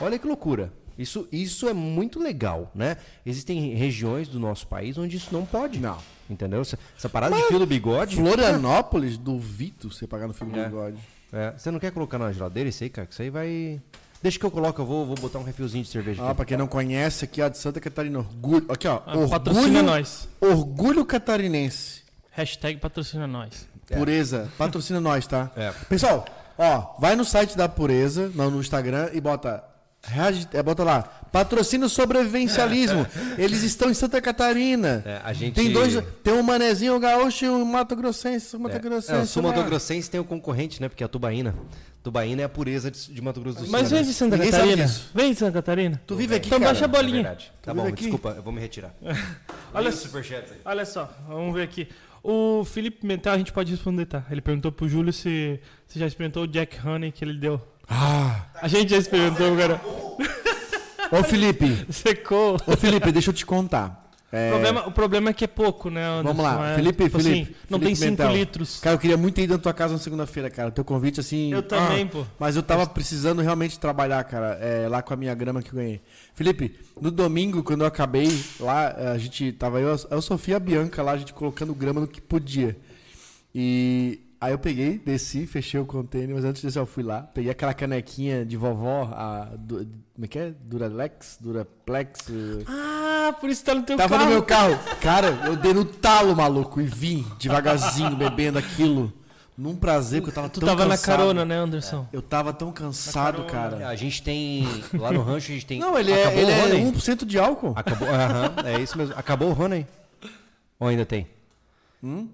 Olha 0.00 0.18
que 0.18 0.26
loucura. 0.26 0.72
Isso, 0.96 1.28
isso 1.32 1.68
é 1.68 1.72
muito 1.72 2.18
legal, 2.18 2.70
né? 2.74 2.96
Existem 3.24 3.74
regiões 3.74 4.28
do 4.28 4.38
nosso 4.38 4.66
país 4.66 4.96
onde 4.98 5.16
isso 5.16 5.32
não 5.32 5.44
pode. 5.44 5.78
Não. 5.78 5.98
Entendeu? 6.30 6.60
Essa, 6.62 7.08
parada 7.08 7.34
de 7.36 7.42
fio 7.42 7.58
do 7.58 7.66
bigode. 7.66 8.14
Florianópolis, 8.16 9.18
duvido 9.18 9.92
você 9.92 10.06
pagar 10.06 10.28
no 10.28 10.32
fio 10.32 10.46
do 10.46 10.58
É. 10.58 10.64
bigode. 10.64 10.96
É, 11.32 11.52
você 11.56 11.70
não 11.70 11.78
quer 11.78 11.90
colocar 11.92 12.18
na 12.18 12.32
geladeira 12.32 12.68
isso 12.68 12.82
aí, 12.84 12.90
cara? 12.90 13.06
Que 13.06 13.12
isso 13.12 13.22
aí 13.22 13.30
vai. 13.30 13.80
Deixa 14.22 14.38
que 14.38 14.44
eu 14.44 14.50
coloco, 14.50 14.80
eu 14.80 14.86
vou, 14.86 15.06
vou 15.06 15.16
botar 15.16 15.38
um 15.38 15.42
refilzinho 15.42 15.82
de 15.82 15.90
cerveja 15.90 16.22
Ah, 16.22 16.26
aqui. 16.28 16.36
pra 16.36 16.44
quem 16.44 16.56
não 16.56 16.66
conhece, 16.66 17.24
aqui 17.24 17.40
ó, 17.40 17.48
de 17.48 17.56
Santa 17.58 17.80
Catarina, 17.80 18.18
orgulho. 18.18 18.66
Aqui, 18.68 18.86
ó. 18.86 19.00
Ah, 19.06 19.28
patrocina 19.28 19.66
orgulho, 19.66 19.82
nós. 19.82 20.28
orgulho 20.40 21.04
catarinense. 21.04 22.02
Hashtag 22.30 22.78
patrocina 22.78 23.26
nós. 23.26 23.66
Pureza. 23.88 24.48
Patrocina 24.58 25.00
nós, 25.00 25.26
tá? 25.26 25.50
É. 25.56 25.72
Pessoal, 25.88 26.24
ó, 26.58 26.94
vai 27.00 27.16
no 27.16 27.24
site 27.24 27.56
da 27.56 27.68
Pureza, 27.68 28.30
no, 28.34 28.50
no 28.50 28.60
Instagram, 28.60 29.10
e 29.12 29.20
bota. 29.20 29.64
É, 30.52 30.62
bota 30.62 30.82
lá. 30.82 31.02
Patrocínio 31.30 31.88
sobrevivencialismo. 31.88 33.06
Eles 33.38 33.62
estão 33.62 33.90
em 33.90 33.94
Santa 33.94 34.20
Catarina. 34.20 35.02
É, 35.06 35.20
a 35.22 35.32
gente- 35.32 35.54
Tem 35.54 35.70
dois. 35.70 36.02
Tem 36.24 36.32
um 36.34 36.42
manezinho, 36.42 36.94
um 36.96 37.00
gaúcho 37.00 37.44
e 37.44 37.48
um 37.48 37.64
Mato 37.64 37.94
Grossense. 37.94 38.56
Um 38.56 38.60
Mato 38.60 38.76
É, 38.76 38.78
Grossense. 38.78 39.22
o 39.22 39.26
sul 39.26 39.42
lá. 39.42 39.50
Mato 39.50 39.64
Grossense 39.64 40.10
tem 40.10 40.18
o 40.20 40.24
concorrente, 40.24 40.80
né? 40.80 40.88
Porque 40.88 41.04
é 41.04 41.06
a 41.06 41.08
Tubaína. 41.08 41.54
Tubaína 42.02 42.40
é 42.40 42.44
a 42.46 42.48
pureza 42.48 42.90
de, 42.90 43.12
de 43.12 43.20
Mato 43.20 43.40
Grosso 43.40 43.58
do 43.58 43.64
Sul. 43.64 43.70
Mas 43.72 43.90
né? 43.92 43.98
vem 43.98 44.06
de 44.06 44.14
Santa 44.14 44.36
Ninguém 44.38 44.50
Catarina. 44.50 44.90
Vem 45.14 45.32
de 45.32 45.38
Santa 45.38 45.52
Catarina. 45.52 46.00
Tu 46.06 46.16
vive 46.16 46.34
aqui, 46.34 46.46
Então 46.46 46.58
cara? 46.58 46.70
baixa 46.72 46.84
a 46.86 46.88
É 46.88 46.88
bolinha. 46.88 47.22
verdade. 47.22 47.52
Tá 47.60 47.74
bom, 47.74 47.86
aqui? 47.86 48.02
desculpa, 48.04 48.30
eu 48.36 48.42
vou 48.42 48.52
me 48.54 48.60
retirar. 48.60 48.94
Olha, 49.02 49.20
Olha 49.74 49.92
superchats 49.92 50.50
aí. 50.50 50.58
olha 50.64 50.84
só, 50.86 51.08
vamos 51.28 51.54
ver 51.54 51.62
aqui. 51.62 51.86
O 52.24 52.64
Felipe 52.64 53.06
Mentel, 53.06 53.32
a 53.34 53.38
gente 53.38 53.52
pode 53.52 53.70
responder, 53.70 54.06
tá? 54.06 54.24
Ele 54.30 54.40
perguntou 54.40 54.72
pro 54.72 54.88
Júlio 54.88 55.12
se, 55.12 55.60
se 55.86 55.98
já 55.98 56.06
experimentou 56.06 56.42
o 56.42 56.46
Jack 56.48 56.76
Honey 56.84 57.12
que 57.12 57.22
ele 57.24 57.38
deu. 57.38 57.60
Ah. 57.90 58.42
A 58.62 58.68
gente 58.68 58.90
já 58.90 58.98
experimentou, 58.98 59.56
cara. 59.56 59.80
Ô, 61.10 61.24
Felipe. 61.24 61.86
Secou. 61.90 62.56
Ô, 62.66 62.76
Felipe, 62.76 63.10
deixa 63.10 63.30
eu 63.30 63.34
te 63.34 63.44
contar. 63.44 63.98
É, 64.32 64.46
O, 64.46 64.50
problema, 64.52 64.86
o 64.86 64.92
problema 64.92 65.30
é 65.30 65.32
que 65.32 65.42
é 65.42 65.48
pouco, 65.48 65.90
né, 65.90 66.04
Anderson? 66.06 66.22
Vamos 66.28 66.44
lá, 66.44 66.70
É, 66.70 66.74
Felipe, 66.76 67.02
tipo 67.02 67.18
Felipe. 67.18 67.42
assim, 67.42 67.54
não 67.68 67.80
Felipe 67.80 67.84
tem 67.86 67.94
5 67.96 68.10
Mentel. 68.22 68.32
litros. 68.36 68.78
Cara, 68.80 68.94
eu 68.94 69.00
queria 69.00 69.16
muito 69.16 69.40
ido 69.40 69.54
na 69.54 69.58
tua 69.58 69.74
casa 69.74 69.94
na 69.94 69.98
segunda-feira, 69.98 70.48
cara. 70.48 70.70
Teu 70.70 70.84
convite, 70.84 71.18
assim. 71.18 71.52
Eu 71.52 71.64
também, 71.64 72.04
ah, 72.04 72.08
pô. 72.12 72.24
Mas 72.38 72.54
eu 72.54 72.62
tava 72.62 72.86
precisando 72.86 73.42
realmente 73.42 73.76
trabalhar, 73.80 74.22
cara, 74.22 74.56
é, 74.60 74.86
lá 74.88 75.02
com 75.02 75.12
a 75.12 75.16
minha 75.16 75.34
grama 75.34 75.60
que 75.62 75.70
eu 75.70 75.74
ganhei. 75.74 76.00
Felipe, 76.32 76.78
no 77.00 77.10
domingo, 77.10 77.64
quando 77.64 77.80
eu 77.80 77.88
acabei 77.88 78.28
lá, 78.60 78.94
a 79.14 79.18
gente 79.18 79.50
tava 79.50 79.80
eu, 79.80 79.96
eu 80.08 80.22
Sofia 80.22 80.54
e 80.54 80.56
a 80.56 80.60
Bianca 80.60 81.02
lá, 81.02 81.10
a 81.12 81.18
gente 81.18 81.32
colocando 81.34 81.74
grama 81.74 82.00
no 82.02 82.06
que 82.06 82.20
podia. 82.20 82.76
E 83.52 84.20
aí 84.40 84.52
eu 84.52 84.58
peguei, 84.58 84.98
desci, 84.98 85.46
fechei 85.46 85.78
o 85.80 85.84
container, 85.86 86.34
mas 86.34 86.44
antes 86.44 86.62
disso 86.62 86.78
eu 86.78 86.86
fui 86.86 87.02
lá, 87.02 87.22
peguei 87.22 87.50
aquela 87.50 87.74
canequinha 87.74 88.44
de 88.44 88.56
vovó, 88.56 89.10
a. 89.12 89.48
Du, 89.58 89.76
como 90.14 90.24
é 90.24 90.28
que 90.28 90.38
é? 90.38 90.52
Duralex? 90.62 91.38
Duraplex? 91.40 92.20
Ah, 92.66 93.34
por 93.40 93.48
isso 93.50 93.64
tá 93.64 93.74
no 93.74 93.82
teu 93.82 93.96
Tava 93.96 94.16
carro. 94.16 94.24
no 94.24 94.30
meu 94.32 94.42
carro. 94.42 94.78
Cara, 95.00 95.28
eu 95.46 95.56
dei 95.56 95.72
no 95.72 95.84
talo, 95.84 96.34
maluco, 96.36 96.80
e 96.80 96.84
vim 96.84 97.24
devagarzinho 97.38 98.16
bebendo 98.16 98.58
aquilo. 98.58 99.12
Num 99.58 99.76
prazer, 99.76 100.22
porque 100.22 100.30
eu 100.30 100.34
tava 100.34 100.48
Tu 100.48 100.58
tão 100.60 100.68
tava 100.70 100.84
na 100.86 100.96
cansado. 100.96 101.16
carona, 101.18 101.44
né, 101.44 101.56
Anderson? 101.56 102.06
Eu 102.10 102.22
tava 102.22 102.50
tão 102.50 102.72
cansado, 102.72 103.42
É, 103.42 103.44
cara. 103.44 103.88
A 103.88 103.94
gente 103.94 104.22
tem. 104.22 104.66
Lá 104.94 105.12
no 105.12 105.20
rancho 105.20 105.50
a 105.50 105.54
gente 105.54 105.66
tem. 105.66 105.78
Não, 105.78 105.98
ele 105.98 106.12
é, 106.12 106.22
Acabou 106.22 106.40
ele 106.40 106.50
o 106.50 106.54
é 106.54 106.64
Honey? 106.64 106.92
1% 106.92 107.24
de 107.26 107.38
álcool. 107.38 107.72
Acabou. 107.76 108.08
Aham, 108.08 108.54
é 108.64 108.80
isso 108.80 108.96
mesmo. 108.96 109.14
Acabou 109.18 109.50
o 109.52 109.62
Honey? 109.62 109.86
Ou 110.78 110.88
ainda 110.88 111.04
tem? 111.04 111.26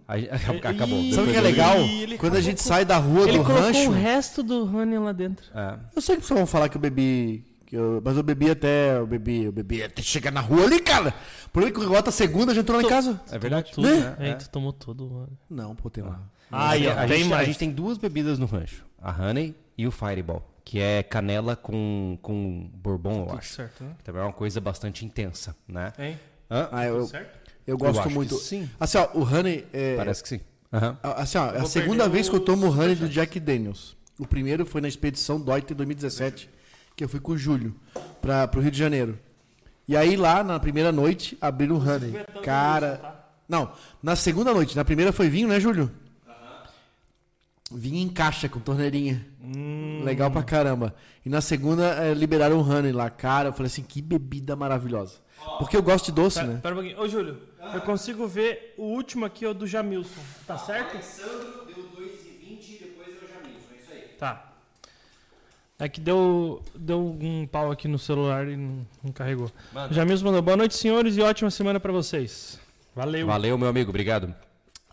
A 0.07 0.19
gente- 0.19 0.31
acabou. 0.67 0.99
Ih, 1.01 1.13
Sabe 1.13 1.29
o 1.29 1.33
que 1.33 1.39
é 1.39 1.41
legal? 1.41 1.77
ele 1.79 2.19
Quando 2.19 2.37
a 2.37 2.41
gente 2.41 2.59
com- 2.63 2.69
sai 2.69 2.85
da 2.85 2.97
rua 2.99 3.29
Ele 3.29 3.39
do 3.39 3.43
rancho. 3.43 3.89
o 3.91 3.93
resto 3.93 4.43
do 4.43 4.65
honey 4.65 4.99
lá 4.99 5.13
dentro. 5.13 5.45
É. 5.55 5.77
Eu 5.95 6.01
sei 6.03 6.17
que 6.17 6.25
vocês 6.25 6.39
vão 6.39 6.47
falar 6.47 6.69
que 6.69 6.77
eu 6.77 6.81
bebi. 6.81 7.45
que 7.67 7.77
eu- 7.77 8.01
mas 8.05 8.17
eu 8.17 8.23
bebi 8.23 8.49
até. 8.49 8.97
Eu 8.97 9.07
bebi, 9.09 9.43
eu 9.45 9.51
bebi 9.53 9.83
até 9.83 10.01
chegar 10.01 10.31
na 10.31 10.41
rua 10.41 10.65
ali, 10.67 10.79
cara. 10.81 11.13
Por 11.53 11.65
aí 11.65 11.73
que 11.73 11.81
eu 11.81 11.89
volto 11.89 12.09
a 12.09 12.13
segunda, 12.13 12.55
já 12.55 12.61
entrou 12.61 12.79
lá 12.81 12.85
em 12.85 12.89
casa. 12.89 13.21
É 13.29 13.39
verdade. 13.39 13.73
Tudo, 13.73 13.89
Né? 13.89 14.17
né? 14.19 14.29
É. 14.31 14.35
tu 14.35 14.49
tomou 14.51 14.73
tudo, 14.73 15.11
mano. 15.11 15.39
Não, 15.51 15.75
pô, 15.75 15.91
tem 15.91 16.05
lá. 16.05 16.21
Ah, 16.53 16.77
e 16.77 16.87
a, 16.89 17.05
tem 17.09 17.19
gente, 17.19 17.33
a 17.33 17.37
mais. 17.37 17.47
gente 17.49 17.59
tem 17.59 17.71
duas 17.73 17.99
bebidas 17.99 18.39
no 18.39 18.47
rancho: 18.47 18.85
a 19.03 19.11
Honey 19.11 19.53
e 19.77 19.85
o 19.85 19.91
Fireball, 19.91 20.49
que 20.65 20.79
é 20.79 21.03
canela 21.03 21.57
com, 21.57 22.17
com 22.23 22.71
bourbon, 22.73 23.27
eu 23.31 23.37
acho. 23.37 23.55
certo, 23.55 23.83
né? 23.83 23.91
Também 24.05 24.23
é 24.23 24.25
uma 24.25 24.33
coisa 24.33 24.61
bastante 24.61 25.05
intensa, 25.05 25.57
né? 25.67 25.93
Hein? 25.99 26.17
Ah, 26.49 26.85
eu, 26.87 27.05
certo? 27.09 27.36
Eu 27.67 27.77
gosto 27.79 27.99
acho 28.01 28.09
que 28.09 28.15
muito. 28.15 28.37
sim. 28.37 28.69
Assim, 28.79 28.99
ó, 28.99 29.09
o 29.15 29.23
Honey. 29.23 29.67
É, 29.73 29.97
Parece 29.97 30.23
que 30.23 30.29
sim. 30.29 30.41
Aham. 30.73 30.99
a- 31.03 31.23
Assim, 31.23 31.39
ó, 31.39 31.47
é 31.53 31.59
a 31.61 31.65
segunda 31.65 32.09
vez 32.09 32.29
o 32.29 32.31
que 32.31 32.37
eu 32.37 32.41
tomo 32.41 32.67
o 32.67 32.71
Honey 32.71 32.95
do 32.95 33.09
Jack 33.09 33.39
Daniels. 33.41 33.97
O 34.19 34.27
primeiro 34.27 34.65
foi 34.65 34.81
na 34.81 34.89
expedição 34.89 35.41
Doit 35.41 35.71
em 35.73 35.77
2017, 35.77 36.49
que 36.95 37.05
eu 37.05 37.09
fui 37.09 37.21
com 37.21 37.33
o 37.33 37.39
Júlio 37.39 37.75
para 38.23 38.47
pro 38.49 38.61
Rio 38.61 38.71
de 38.71 38.79
Janeiro. 38.79 39.19
E 39.89 39.97
aí 39.97 40.17
lá, 40.17 40.43
na 40.43 40.59
primeira 40.59 40.91
noite, 40.91 41.37
abriram 41.41 41.77
o 41.77 41.79
Honey. 41.79 42.15
Cara. 42.43 43.25
Não, 43.49 43.71
na 44.03 44.17
segunda 44.17 44.53
noite. 44.53 44.75
Na 44.77 44.85
primeira 44.85 45.13
foi 45.13 45.29
vinho, 45.29 45.47
né, 45.49 45.61
Júlio? 45.61 45.91
Vinho 47.71 47.97
em 47.99 48.09
caixa, 48.09 48.49
com 48.49 48.61
torneirinha. 48.61 49.27
Hum. 49.43 50.03
Legal 50.05 50.31
pra 50.31 50.43
caramba. 50.43 50.95
E 51.25 51.29
na 51.29 51.41
segunda 51.41 51.85
eh, 52.05 52.15
liberaram 52.15 52.59
o 52.59 52.63
Honey 52.63 52.93
lá. 52.93 53.11
Cara, 53.11 53.49
eu 53.49 53.53
falei 53.53 53.67
assim, 53.67 53.83
que 53.83 54.01
bebida 54.01 54.55
maravilhosa. 54.55 55.15
Porque 55.59 55.77
eu 55.77 55.83
gosto 55.83 56.07
de 56.07 56.13
doce, 56.13 56.39
Pera, 56.41 56.53
né? 56.53 56.61
pera 56.63 56.75
um 56.75 56.79
pouquinho. 56.79 57.01
Ô, 57.01 57.09
Júlio, 57.09 57.39
eu 57.75 57.81
consigo 57.83 58.27
ver 58.27 58.75
o 58.77 58.83
último 58.85 59.25
aqui, 59.25 59.45
é 59.45 59.49
o 59.49 59.55
do 59.55 59.67
Jamilson. 59.67 60.21
Tá 60.47 60.59
certo? 60.59 60.95
Alessandro 60.95 61.67
deu 61.67 61.85
2,20 61.97 62.69
e 62.69 62.79
depois 62.83 63.09
deu 63.09 63.29
Jamilson, 63.29 63.73
é 63.73 63.79
isso 63.79 63.93
aí. 63.93 64.01
Tá. 64.19 64.53
É 65.79 65.89
que 65.89 66.01
deu, 66.01 66.63
deu 66.75 67.19
um 67.21 67.47
pau 67.47 67.71
aqui 67.71 67.87
no 67.87 67.99
celular 67.99 68.49
e 68.49 68.57
não, 68.57 68.87
não 69.05 69.13
carregou. 69.13 69.51
Manda. 69.73 69.93
O 69.93 69.95
Jamilson 69.95 70.25
mandou 70.25 70.43
boa 70.43 70.57
noite, 70.57 70.75
senhores, 70.75 71.17
e 71.17 71.21
ótima 71.21 71.51
semana 71.51 71.79
pra 71.79 71.93
vocês. 71.93 72.59
Valeu. 72.95 73.27
Valeu, 73.27 73.59
meu 73.59 73.69
amigo, 73.69 73.91
obrigado. 73.91 74.35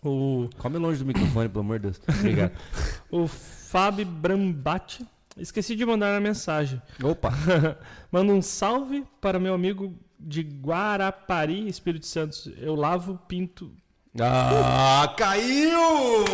O, 0.04 0.50
Come 0.58 0.76
longe 0.76 0.98
do 0.98 1.06
microfone, 1.06 1.48
pelo 1.48 1.60
amor 1.60 1.78
de 1.78 1.84
Deus. 1.84 2.00
Obrigado. 2.06 2.52
o 3.10 3.26
Fábio 3.26 4.04
Brambate. 4.04 5.06
Esqueci 5.38 5.74
de 5.74 5.84
mandar 5.86 6.14
a 6.14 6.20
mensagem. 6.20 6.80
Opa! 7.02 7.32
Manda 8.12 8.32
um 8.32 8.42
salve 8.42 9.04
para 9.20 9.40
meu 9.40 9.54
amigo 9.54 9.98
de 10.18 10.42
Guarapari, 10.42 11.68
Espírito 11.68 12.06
Santo. 12.06 12.52
Eu 12.58 12.74
lavo, 12.74 13.18
pinto. 13.28 13.72
Ah, 14.20 15.12
caiu! 15.16 16.24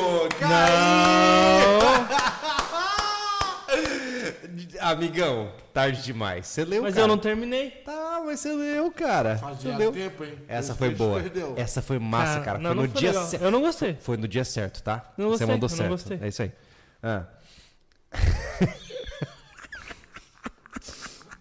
Amigão, 4.81 5.53
tarde 5.73 6.03
demais. 6.03 6.47
Você 6.47 6.65
leu, 6.65 6.83
Mas 6.83 6.95
cara? 6.95 7.05
eu 7.05 7.09
não 7.09 7.19
terminei. 7.19 7.71
Tá, 7.71 8.23
mas 8.25 8.41
você 8.41 8.53
leu, 8.53 8.91
cara. 8.91 9.37
Você 9.37 9.69
leu. 9.69 9.93
tempo, 9.93 10.25
hein? 10.25 10.35
Essa 10.49 10.75
foi 10.75 10.91
boa. 10.91 11.23
Essa 11.57 11.81
foi 11.83 11.99
massa, 11.99 12.41
cara. 12.41 12.59
não, 12.59 12.71
foi 12.71 12.77
não 12.77 12.83
no 12.83 12.89
dia 12.89 13.13
certo. 13.13 13.43
Eu 13.43 13.51
não 13.51 13.61
gostei. 13.61 13.97
Foi 14.01 14.17
no 14.17 14.29
dia 14.29 14.45
certo, 14.45 14.83
tá? 14.83 15.13
Não 15.17 15.27
Você 15.29 15.45
gostei, 15.45 15.47
mandou 15.47 15.69
eu 15.69 15.71
não 15.71 15.77
certo. 15.77 15.91
gostei. 15.91 16.19
É 16.21 16.29
isso 16.29 16.43
aí. 16.43 16.53
Ah. 17.03 17.25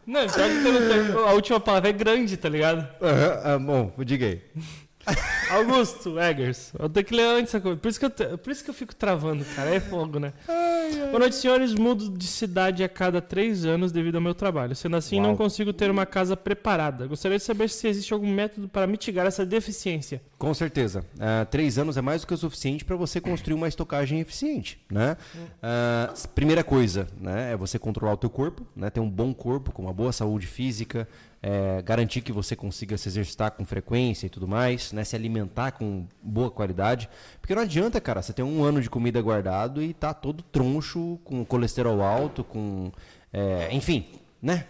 Não, 0.10 0.28
pior 0.28 0.50
que. 0.50 1.17
A 1.30 1.34
última 1.34 1.60
palavra 1.60 1.89
é 1.89 1.93
grande, 1.93 2.36
tá 2.36 2.50
ligado? 2.50 2.88
Aham, 3.00 3.41
ah, 3.43 3.60
bom, 3.60 3.93
diga 4.00 4.26
aí. 4.26 4.41
Augusto 5.49 6.19
Eggers. 6.19 6.71
Eu 6.77 6.89
tenho 6.89 7.05
que 7.05 7.15
ler 7.15 7.23
antes 7.25 7.53
essa 7.53 7.59
coisa. 7.62 7.77
Por 7.77 7.89
isso 7.89 7.99
que 7.99 8.05
eu, 8.05 8.38
por 8.38 8.51
isso 8.51 8.63
que 8.63 8.69
eu 8.69 8.73
fico 8.73 8.95
travando, 8.95 9.43
cara. 9.55 9.73
É 9.73 9.79
fogo, 9.79 10.19
né? 10.19 10.33
Boa 11.07 11.19
noite, 11.19 11.35
senhores. 11.35 11.73
Mudo 11.73 12.09
de 12.09 12.27
cidade 12.27 12.83
a 12.83 12.89
cada 12.89 13.21
três 13.21 13.65
anos 13.65 13.91
devido 13.91 14.15
ao 14.15 14.21
meu 14.21 14.33
trabalho. 14.35 14.75
Sendo 14.75 14.95
assim, 14.97 15.17
Uau. 15.19 15.27
não 15.27 15.35
consigo 15.35 15.73
ter 15.73 15.89
uma 15.89 16.05
casa 16.05 16.38
preparada. 16.38 17.07
Gostaria 17.07 17.38
de 17.38 17.43
saber 17.43 17.69
se 17.69 17.88
existe 17.88 18.13
algum 18.13 18.31
método 18.31 18.67
para 18.67 18.85
mitigar 18.88 19.25
essa 19.25 19.45
deficiência. 19.45 20.21
Com 20.38 20.53
certeza. 20.53 21.03
Ah, 21.19 21.45
três 21.49 21.77
anos 21.77 21.97
é 21.97 22.01
mais 22.01 22.21
do 22.21 22.27
que 22.27 22.33
o 22.33 22.38
suficiente 22.38 22.85
para 22.85 22.95
você 22.95 23.19
construir 23.19 23.55
uma 23.55 23.67
estocagem 23.67 24.19
eficiente, 24.19 24.79
né? 24.89 25.17
S- 26.13 26.27
primeira 26.27 26.63
coisa, 26.63 27.07
né, 27.19 27.51
é 27.53 27.57
você 27.57 27.77
controlar 27.77 28.13
o 28.13 28.17
teu 28.17 28.29
corpo, 28.29 28.65
né, 28.75 28.89
ter 28.89 28.99
um 28.99 29.09
bom 29.09 29.33
corpo, 29.33 29.71
com 29.71 29.81
uma 29.83 29.93
boa 29.93 30.12
saúde 30.12 30.47
física, 30.47 31.07
é, 31.41 31.82
garantir 31.82 32.21
que 32.21 32.32
você 32.32 32.56
consiga 32.56 32.97
se 32.97 33.08
exercitar 33.08 33.52
com 33.52 33.65
frequência 33.65 34.28
e 34.28 34.30
tudo 34.30 34.47
mais, 34.47 34.91
né, 34.91 35.04
se 35.04 35.15
alimentar 35.15 35.71
com 35.71 36.06
boa 36.21 36.52
qualidade, 36.52 37.10
porque 37.39 37.56
não 37.56 37.62
adianta, 37.62 38.02
cara, 38.02 38.21
você 38.21 38.34
ter 38.34 38.43
um 38.43 38.63
ano 38.63 38.82
de 38.82 38.89
comida 38.89 39.21
guardado 39.21 39.82
e 39.82 39.93
tá 39.93 40.13
todo 40.13 40.43
troncho, 40.43 41.19
com 41.23 41.45
colesterol 41.45 42.02
alto, 42.02 42.43
com, 42.43 42.91
é, 43.32 43.69
enfim, 43.71 44.06
né, 44.41 44.65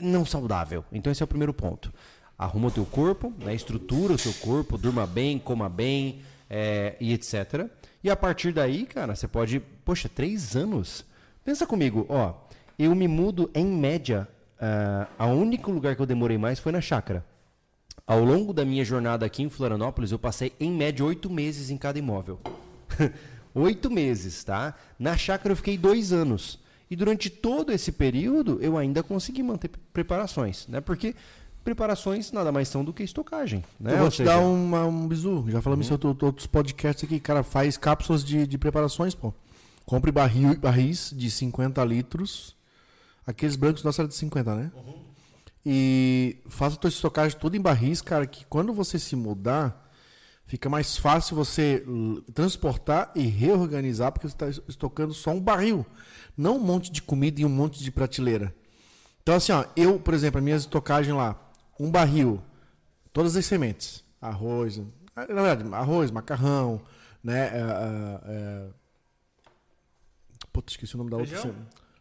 não 0.00 0.24
saudável. 0.24 0.84
Então 0.92 1.12
esse 1.12 1.22
é 1.22 1.24
o 1.24 1.28
primeiro 1.28 1.52
ponto 1.52 1.92
arruma 2.38 2.68
o 2.68 2.70
teu 2.70 2.84
corpo, 2.84 3.32
né, 3.38 3.54
estrutura 3.54 4.12
o 4.12 4.18
seu 4.18 4.32
corpo, 4.34 4.76
durma 4.76 5.06
bem, 5.06 5.38
coma 5.38 5.68
bem 5.68 6.20
é, 6.48 6.96
e 7.00 7.12
etc. 7.12 7.68
E 8.02 8.10
a 8.10 8.16
partir 8.16 8.52
daí, 8.52 8.84
cara, 8.84 9.14
você 9.14 9.26
pode, 9.26 9.60
poxa, 9.84 10.08
três 10.08 10.54
anos. 10.56 11.04
Pensa 11.44 11.66
comigo, 11.66 12.06
ó, 12.08 12.34
eu 12.78 12.94
me 12.94 13.08
mudo 13.08 13.50
em 13.54 13.64
média. 13.64 14.28
Ah, 14.60 15.08
a 15.18 15.26
único 15.26 15.70
lugar 15.70 15.94
que 15.96 16.02
eu 16.02 16.06
demorei 16.06 16.38
mais 16.38 16.58
foi 16.58 16.72
na 16.72 16.80
chácara. 16.80 17.24
Ao 18.06 18.22
longo 18.22 18.52
da 18.52 18.64
minha 18.64 18.84
jornada 18.84 19.24
aqui 19.24 19.42
em 19.42 19.48
Florianópolis, 19.48 20.12
eu 20.12 20.18
passei 20.18 20.52
em 20.60 20.70
média 20.70 21.04
oito 21.04 21.30
meses 21.30 21.70
em 21.70 21.76
cada 21.76 21.98
imóvel. 21.98 22.38
Oito 23.54 23.88
meses, 23.88 24.42
tá? 24.42 24.74
Na 24.98 25.16
chácara 25.16 25.52
eu 25.52 25.56
fiquei 25.56 25.78
dois 25.78 26.12
anos. 26.12 26.58
E 26.90 26.96
durante 26.96 27.30
todo 27.30 27.70
esse 27.70 27.92
período 27.92 28.58
eu 28.60 28.76
ainda 28.76 29.00
consegui 29.00 29.44
manter 29.44 29.70
preparações, 29.92 30.66
né? 30.66 30.80
Porque 30.80 31.14
preparações 31.62 32.32
nada 32.32 32.50
mais 32.50 32.66
são 32.68 32.84
do 32.84 32.92
que 32.92 33.04
estocagem. 33.04 33.64
Né? 33.78 33.92
Eu 33.92 33.96
vou 33.98 34.04
Ou 34.06 34.10
te 34.10 34.16
seja, 34.18 34.30
dar 34.30 34.40
uma, 34.40 34.84
um 34.86 35.06
bizu. 35.06 35.44
Já 35.48 35.62
falamos 35.62 35.86
isso 35.86 35.92
em 35.94 36.06
outro- 36.06 36.26
outros 36.26 36.46
podcasts 36.48 37.04
aqui. 37.04 37.20
Cara, 37.20 37.44
faz 37.44 37.76
cápsulas 37.76 38.24
de, 38.24 38.44
de 38.44 38.58
preparações, 38.58 39.14
pô. 39.14 39.32
Compre 39.86 40.10
barril, 40.10 40.58
barris 40.58 41.12
de 41.16 41.30
50 41.30 41.82
litros. 41.84 42.53
Aqueles 43.26 43.56
brancos 43.56 43.82
nossa 43.82 44.02
era 44.02 44.08
de 44.08 44.14
50, 44.14 44.54
né? 44.54 44.72
E 45.64 46.42
faça 46.46 46.76
a 46.76 46.78
tua 46.78 46.88
estocagem 46.88 47.38
tudo 47.38 47.56
em 47.56 47.60
barris, 47.60 48.02
cara, 48.02 48.26
que 48.26 48.44
quando 48.44 48.72
você 48.72 48.98
se 48.98 49.16
mudar, 49.16 49.90
fica 50.46 50.68
mais 50.68 50.96
fácil 50.96 51.34
você 51.34 51.82
transportar 52.34 53.10
e 53.14 53.22
reorganizar, 53.22 54.12
porque 54.12 54.28
você 54.28 54.34
está 54.34 54.62
estocando 54.68 55.14
só 55.14 55.30
um 55.30 55.40
barril, 55.40 55.86
não 56.36 56.56
um 56.56 56.60
monte 56.60 56.92
de 56.92 57.00
comida 57.00 57.40
e 57.40 57.44
um 57.46 57.48
monte 57.48 57.82
de 57.82 57.90
prateleira. 57.90 58.54
Então, 59.22 59.34
assim, 59.34 59.52
ó, 59.52 59.64
eu, 59.74 59.98
por 59.98 60.12
exemplo, 60.12 60.38
a 60.38 60.42
minha 60.42 60.56
estocagem 60.56 61.14
lá, 61.14 61.40
um 61.80 61.90
barril, 61.90 62.42
todas 63.10 63.34
as 63.34 63.46
sementes, 63.46 64.04
arroz, 64.20 64.82
na 65.16 65.24
verdade, 65.24 65.74
arroz, 65.74 66.10
macarrão, 66.10 66.82
né? 67.22 67.46
É, 67.46 67.58
é, 67.58 68.20
é... 68.26 68.68
Puta, 70.52 70.70
esqueci 70.70 70.94
o 70.94 70.98
nome 70.98 71.10
da 71.10 71.16
outra. 71.16 71.54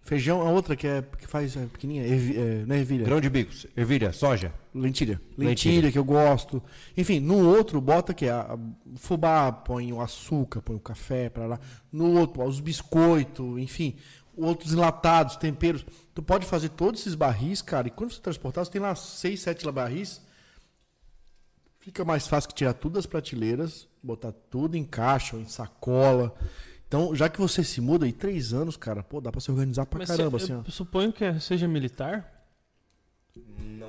Feijão? 0.03 0.41
A 0.41 0.49
outra 0.51 0.75
que, 0.75 0.85
é, 0.85 1.01
que 1.01 1.25
faz 1.25 1.55
é, 1.55 1.65
pequenininha, 1.65 2.05
ervi, 2.05 2.37
é, 2.37 2.65
não 2.65 2.75
é 2.75 2.79
ervilha. 2.79 3.05
grão 3.05 3.21
de 3.21 3.29
bicos, 3.29 3.65
ervilha, 3.75 4.11
soja. 4.11 4.53
Lentilha. 4.75 5.21
Lentilha. 5.37 5.47
Lentilha. 5.47 5.91
que 5.91 5.97
eu 5.97 6.03
gosto. 6.03 6.61
Enfim, 6.97 7.21
no 7.21 7.47
outro, 7.47 7.79
bota 7.79 8.13
que 8.13 8.27
a, 8.27 8.41
a 8.41 8.57
fubá, 8.97 9.51
põe 9.51 9.93
o 9.93 10.01
açúcar, 10.01 10.61
põe 10.61 10.75
o 10.75 10.79
café 10.79 11.29
para 11.29 11.45
lá. 11.45 11.59
No 11.91 12.19
outro, 12.19 12.43
os 12.43 12.59
biscoitos, 12.59 13.57
enfim, 13.59 13.95
outros 14.35 14.73
enlatados, 14.73 15.37
temperos. 15.37 15.85
Tu 16.13 16.21
pode 16.21 16.45
fazer 16.45 16.69
todos 16.69 16.99
esses 16.99 17.15
barris, 17.15 17.61
cara, 17.61 17.87
e 17.87 17.91
quando 17.91 18.11
você 18.11 18.19
transportar, 18.19 18.65
você 18.65 18.71
tem 18.71 18.81
lá 18.81 18.93
seis, 18.95 19.41
sete 19.41 19.69
barris. 19.71 20.21
Fica 21.79 22.03
mais 22.03 22.27
fácil 22.27 22.49
que 22.49 22.55
tirar 22.55 22.73
tudo 22.73 22.93
das 22.93 23.05
prateleiras, 23.05 23.87
botar 24.01 24.33
tudo 24.49 24.75
em 24.75 24.83
caixa 24.83 25.35
ou 25.35 25.41
em 25.41 25.47
sacola. 25.47 26.33
Então, 26.93 27.15
já 27.15 27.27
que 27.27 27.39
você 27.41 27.63
se 27.63 27.81
muda 27.81 28.05
aí 28.05 28.13
três 28.13 28.53
anos, 28.53 28.77
cara, 28.77 29.01
pô, 29.01 29.19
dá 29.19 29.31
pra 29.31 29.41
se 29.41 29.49
organizar 29.49 29.83
pra 29.87 29.97
Mas 29.97 30.09
caramba, 30.11 30.37
se- 30.37 30.45
assim, 30.45 30.53
ó. 30.53 30.61
eu 30.63 30.71
suponho 30.71 31.11
que 31.11 31.25
é- 31.25 31.39
seja 31.39 31.67
militar. 31.67 32.45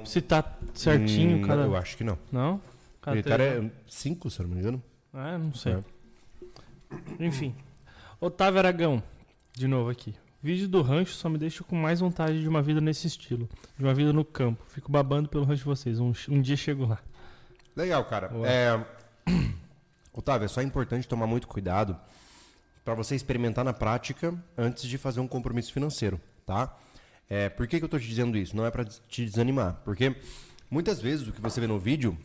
Se 0.06 0.22
tá 0.22 0.42
certinho, 0.72 1.36
Hum, 1.36 1.42
cada. 1.42 1.64
Eu 1.64 1.76
acho 1.76 1.98
que 1.98 2.02
não. 2.02 2.18
Não? 2.32 2.62
Cada 3.02 3.14
Militar 3.14 3.40
é 3.40 3.70
5, 3.86 4.30
se 4.30 4.40
eu 4.40 4.46
não 4.46 4.54
me 4.54 4.60
engano. 4.62 4.82
Ah, 5.12 5.36
não 5.36 5.52
sei. 5.52 5.74
É. 5.74 5.84
Enfim. 7.20 7.54
Otávio 8.18 8.58
Aragão, 8.58 9.02
de 9.52 9.68
novo 9.68 9.90
aqui. 9.90 10.14
Vídeo 10.42 10.66
do 10.66 10.80
rancho 10.80 11.12
só 11.12 11.28
me 11.28 11.36
deixa 11.36 11.62
com 11.62 11.76
mais 11.76 12.00
vontade 12.00 12.40
de 12.40 12.48
uma 12.48 12.62
vida 12.62 12.80
nesse 12.80 13.06
estilo. 13.06 13.46
De 13.76 13.84
uma 13.84 13.92
vida 13.92 14.14
no 14.14 14.24
campo. 14.24 14.64
Fico 14.70 14.90
babando 14.90 15.28
pelo 15.28 15.44
rancho 15.44 15.58
de 15.60 15.66
vocês. 15.66 16.00
Um, 16.00 16.14
um 16.30 16.40
dia 16.40 16.56
chego 16.56 16.86
lá. 16.86 16.98
Legal, 17.76 18.02
cara. 18.06 18.30
É... 18.46 18.82
Otávio, 20.10 20.46
é 20.46 20.48
só 20.48 20.62
importante 20.62 21.06
tomar 21.06 21.26
muito 21.26 21.46
cuidado 21.46 21.94
para 22.84 22.94
você 22.94 23.14
experimentar 23.14 23.64
na 23.64 23.72
prática 23.72 24.34
antes 24.56 24.84
de 24.84 24.98
fazer 24.98 25.20
um 25.20 25.28
compromisso 25.28 25.72
financeiro, 25.72 26.20
tá? 26.44 26.76
É, 27.28 27.48
por 27.48 27.66
que, 27.66 27.78
que 27.78 27.84
eu 27.84 27.88
tô 27.88 27.98
te 27.98 28.06
dizendo 28.06 28.36
isso? 28.36 28.54
Não 28.54 28.66
é 28.66 28.70
para 28.70 28.84
te 28.84 29.24
desanimar, 29.24 29.80
porque 29.84 30.14
muitas 30.70 31.00
vezes 31.00 31.26
o 31.26 31.32
que 31.32 31.40
você 31.40 31.60
vê 31.60 31.66
no 31.66 31.78
vídeo 31.78 32.16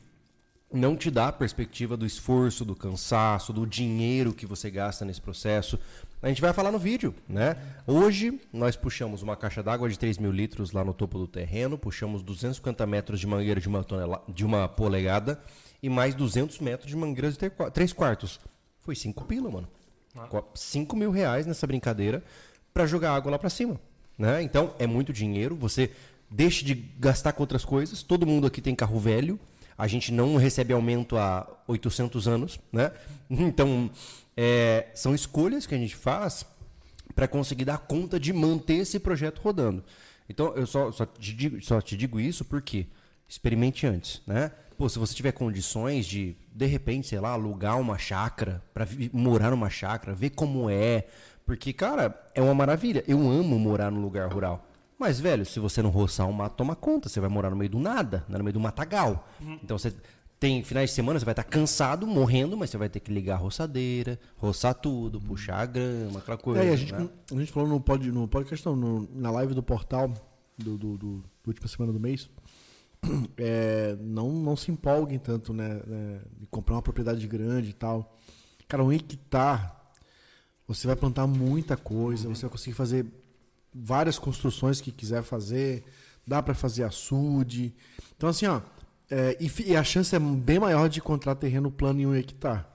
não 0.72 0.96
te 0.96 1.10
dá 1.10 1.30
a 1.30 1.32
perspectiva 1.32 1.98
do 1.98 2.06
esforço, 2.06 2.64
do 2.64 2.76
cansaço, 2.76 3.52
do 3.52 3.66
dinheiro 3.66 4.34
que 4.34 4.46
você 4.46 4.70
gasta 4.70 5.04
nesse 5.04 5.22
processo. 5.22 5.80
A 6.22 6.28
gente 6.28 6.42
vai 6.42 6.54
falar 6.54 6.72
no 6.72 6.78
vídeo, 6.78 7.16
né? 7.28 7.56
Hoje 7.88 8.40
nós 8.54 8.76
puxamos 8.76 9.24
uma 9.24 9.36
caixa 9.36 9.64
d'água 9.64 9.90
de 9.90 9.98
3 9.98 10.18
mil 10.18 10.32
litros 10.32 10.72
lá 10.72 10.84
no 10.84 10.94
topo 10.94 11.18
do 11.18 11.28
terreno, 11.28 11.78
puxamos 11.78 12.22
250 12.22 12.86
metros 12.86 13.20
de 13.20 13.26
mangueira 13.26 13.60
de 13.60 13.68
uma, 13.68 13.84
tonela, 13.84 14.24
de 14.28 14.46
uma 14.46 14.68
polegada 14.68 15.42
e 15.82 15.90
mais 15.90 16.14
200 16.14 16.60
metros 16.60 16.90
de 16.90 16.96
mangueira 16.96 17.32
de 17.32 17.38
3 17.74 17.94
quartos. 17.94 18.40
Foi 18.82 18.96
5 18.96 19.26
pila, 19.26 19.50
mano. 19.50 19.68
5 20.54 20.96
mil 20.96 21.12
reais 21.12 21.46
nessa 21.46 21.66
brincadeira 21.68 22.24
para 22.74 22.86
jogar 22.86 23.14
água 23.14 23.32
lá 23.32 23.40
para 23.40 23.50
cima. 23.50 23.80
Né? 24.18 24.42
Então 24.42 24.74
é 24.80 24.86
muito 24.86 25.14
dinheiro. 25.14 25.56
Você 25.56 25.92
deixa 26.30 26.64
de 26.66 26.76
gastar 26.76 27.34
com 27.34 27.44
outras 27.44 27.66
coisas. 27.66 28.04
Todo 28.04 28.26
mundo 28.26 28.48
aqui 28.48 28.62
tem 28.62 28.76
carro 28.76 29.00
velho. 29.00 29.40
A 29.78 29.88
gente 29.88 30.12
não 30.12 30.36
recebe 30.36 30.74
aumento 30.74 31.18
há 31.18 31.48
800 31.68 32.28
anos. 32.28 32.60
Né? 32.72 32.92
Então 33.30 33.92
é, 34.36 34.88
são 34.96 35.14
escolhas 35.14 35.66
que 35.66 35.76
a 35.76 35.78
gente 35.78 35.96
faz 35.96 36.46
para 37.16 37.28
conseguir 37.28 37.66
dar 37.66 37.78
conta 37.78 38.20
de 38.20 38.32
manter 38.32 38.76
esse 38.76 39.00
projeto 39.00 39.40
rodando. 39.40 39.84
Então 40.30 40.56
eu 40.56 40.66
só, 40.66 40.92
só, 40.92 41.06
te, 41.06 41.34
digo, 41.34 41.62
só 41.62 41.82
te 41.82 41.98
digo 41.98 42.20
isso 42.20 42.46
porque 42.46 42.88
experimente 43.28 43.86
antes, 43.86 44.22
né? 44.26 44.52
Pô, 44.80 44.88
se 44.88 44.98
você 44.98 45.14
tiver 45.14 45.34
condições 45.34 46.06
de, 46.06 46.38
de 46.56 46.66
repente, 46.66 47.06
sei 47.10 47.20
lá, 47.20 47.32
alugar 47.32 47.78
uma 47.78 47.98
chácara, 47.98 48.64
para 48.74 48.88
morar 49.12 49.52
numa 49.52 49.70
chácara, 49.70 50.16
ver 50.16 50.30
como 50.30 50.70
é. 50.70 51.06
Porque, 51.46 51.74
cara, 51.74 52.18
é 52.34 52.42
uma 52.42 52.54
maravilha. 52.56 53.04
Eu 53.06 53.20
amo 53.30 53.60
morar 53.60 53.92
no 53.92 54.00
lugar 54.00 54.32
rural. 54.32 54.66
Mas, 54.98 55.20
velho, 55.20 55.46
se 55.46 55.60
você 55.60 55.82
não 55.82 55.90
roçar 55.90 56.28
um 56.28 56.32
mato, 56.32 56.56
toma 56.56 56.78
conta. 56.78 57.10
Você 57.10 57.20
vai 57.20 57.30
morar 57.30 57.50
no 57.50 57.58
meio 57.58 57.70
do 57.72 57.78
nada, 57.78 58.24
né? 58.30 58.38
no 58.38 58.44
meio 58.46 58.54
do 58.54 58.60
matagal. 58.62 59.28
Então 59.62 59.78
você 59.78 59.94
tem 60.40 60.64
finais 60.64 60.92
de 60.92 60.96
semana, 60.96 61.20
você 61.20 61.26
vai 61.26 61.34
estar 61.34 61.44
cansado, 61.44 62.08
morrendo, 62.08 62.56
mas 62.56 62.70
você 62.70 62.78
vai 62.78 62.88
ter 62.88 63.02
que 63.02 63.12
ligar 63.12 63.34
a 63.36 63.38
roçadeira, 63.38 64.18
roçar 64.38 64.74
tudo, 64.74 65.20
puxar 65.20 65.58
a 65.58 65.66
grama, 65.66 66.20
aquela 66.20 66.38
coisa. 66.38 66.64
É, 66.64 66.72
a 66.72 66.76
gente, 66.78 66.94
né? 66.94 67.10
a 67.30 67.36
gente 67.36 67.52
falou 67.52 67.68
no, 67.68 67.82
pod, 67.82 68.10
no 68.10 68.26
podcast, 68.30 68.66
não, 68.66 68.78
no- 68.78 69.10
na 69.14 69.30
live 69.30 69.54
do 69.54 69.62
portal 69.62 70.08
do, 70.58 70.78
do, 70.78 70.98
do- 70.98 71.18
do 71.18 71.24
última 71.48 71.68
semana 71.68 71.92
do 71.92 72.00
mês. 72.00 72.30
é, 73.38 73.96
não, 74.00 74.32
não 74.32 74.56
se 74.56 74.72
empolguem 74.72 75.20
tanto, 75.20 75.54
né, 75.54 75.82
né, 75.86 76.22
de 76.38 76.46
comprar 76.48 76.76
uma 76.76 76.82
propriedade 76.82 77.28
grande 77.28 77.70
e 77.70 77.74
tal. 77.74 78.18
Cara, 78.68 78.84
um 78.84 78.92
hectare, 78.92 79.72
você 80.68 80.86
vai 80.86 80.96
plantar 80.96 81.26
muita 81.28 81.76
coisa, 81.76 82.30
você 82.30 82.42
vai 82.42 82.52
conseguir 82.52 82.76
fazer 82.76 83.06
várias 83.74 84.20
construções 84.20 84.82
que 84.82 84.92
quiser 84.92 85.24
fazer, 85.24 85.84
dá 86.26 86.42
para 86.42 86.54
fazer 86.54 86.84
açude. 86.84 87.74
Então, 88.16 88.30
assim, 88.30 88.46
ó, 88.46 88.62
é, 89.10 89.36
e, 89.40 89.52
e 89.72 89.76
a 89.76 89.84
chance 89.84 90.16
é 90.16 90.20
bem 90.20 90.60
maior 90.60 90.88
de 90.88 91.00
encontrar 91.00 91.36
terreno 91.36 91.72
plano 91.72 92.02
em 92.02 92.06
um 92.06 92.14
hectare. 92.16 92.66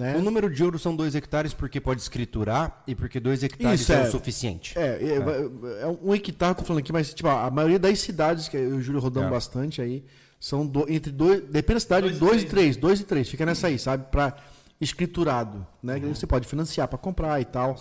Né? 0.00 0.16
O 0.16 0.22
número 0.22 0.48
de 0.48 0.64
ouro 0.64 0.78
são 0.78 0.96
dois 0.96 1.14
hectares 1.14 1.52
porque 1.52 1.78
pode 1.78 2.00
escriturar 2.00 2.82
e 2.86 2.94
porque 2.94 3.20
dois 3.20 3.42
hectares 3.42 3.82
Isso, 3.82 3.92
é, 3.92 3.96
é. 4.04 4.08
o 4.08 4.10
suficiente. 4.10 4.78
É, 4.78 4.98
é, 4.98 5.82
é 5.82 5.86
um 6.02 6.14
hectare, 6.14 6.56
tô 6.56 6.64
falando 6.64 6.80
aqui, 6.80 6.90
mas 6.90 7.12
tipo, 7.12 7.28
a 7.28 7.50
maioria 7.50 7.78
das 7.78 7.98
cidades 8.00 8.48
que 8.48 8.56
eu 8.56 8.70
e 8.70 8.72
o 8.78 8.80
Júlio 8.80 8.98
rodamos 8.98 9.28
É. 9.28 9.30
bastante 9.32 9.82
aí, 9.82 10.02
são 10.40 10.66
do- 10.66 10.90
entre 10.90 11.12
dois, 11.12 11.42
depende 11.42 11.74
da 11.74 11.80
cidade, 11.80 12.06
Dois 12.06 12.16
e 12.16 12.18
dois 12.18 12.32
e 12.32 12.46
três, 12.46 12.50
três, 12.50 12.76
dois 12.78 13.00
e 13.00 13.04
três, 13.04 13.28
fica 13.28 13.44
nessa 13.44 13.66
aí, 13.66 13.78
sabe? 13.78 14.06
Pra 14.10 14.34
escriturado, 14.80 15.66
né? 15.82 15.96
Uhum. 15.96 16.00
Que 16.00 16.06
Você 16.08 16.26
pode 16.26 16.46
financiar 16.48 16.88
pra 16.88 16.96
comprar 16.98 17.38
e 17.40 17.44
tal. 17.44 17.76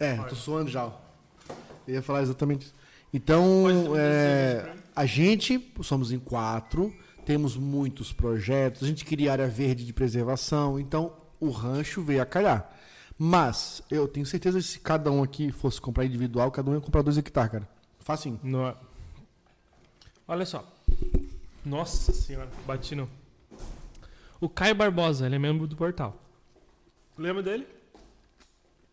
É, 0.00 0.14
tô 0.16 0.34
suando 0.34 0.68
já. 0.70 0.86
ó. 0.86 0.92
Eu 1.86 1.94
ia 1.94 2.02
falar 2.02 2.22
exatamente 2.22 2.62
isso. 2.66 2.74
Então, 3.14 3.64
é, 3.96 4.72
a 4.94 5.06
gente, 5.06 5.72
somos 5.82 6.10
em 6.10 6.18
quatro, 6.18 6.92
temos 7.24 7.56
muitos 7.56 8.12
projetos, 8.12 8.82
a 8.82 8.86
gente 8.86 9.04
queria 9.04 9.30
área 9.32 9.46
verde 9.46 9.84
de 9.86 9.92
preservação, 9.92 10.80
então 10.80 11.12
o 11.40 11.50
rancho 11.50 12.02
veio 12.02 12.22
a 12.22 12.26
calhar. 12.26 12.70
Mas 13.18 13.82
eu 13.90 14.06
tenho 14.06 14.24
certeza 14.24 14.58
que 14.58 14.64
se 14.64 14.78
cada 14.80 15.10
um 15.10 15.22
aqui 15.22 15.50
fosse 15.50 15.80
comprar 15.80 16.04
individual, 16.04 16.50
cada 16.50 16.70
um 16.70 16.74
ia 16.74 16.80
comprar 16.80 17.02
dois 17.02 17.18
hectares, 17.18 17.50
cara. 17.50 17.68
Facinho. 17.98 18.38
No- 18.42 18.74
Olha 20.26 20.46
só. 20.46 20.64
Nossa 21.64 22.12
senhora, 22.12 22.48
bati 22.66 22.94
no. 22.94 23.08
O 24.40 24.48
Caio 24.48 24.74
Barbosa, 24.74 25.26
ele 25.26 25.34
é 25.34 25.38
membro 25.38 25.66
do 25.66 25.74
portal. 25.76 26.16
Lembra 27.16 27.42
dele? 27.42 27.66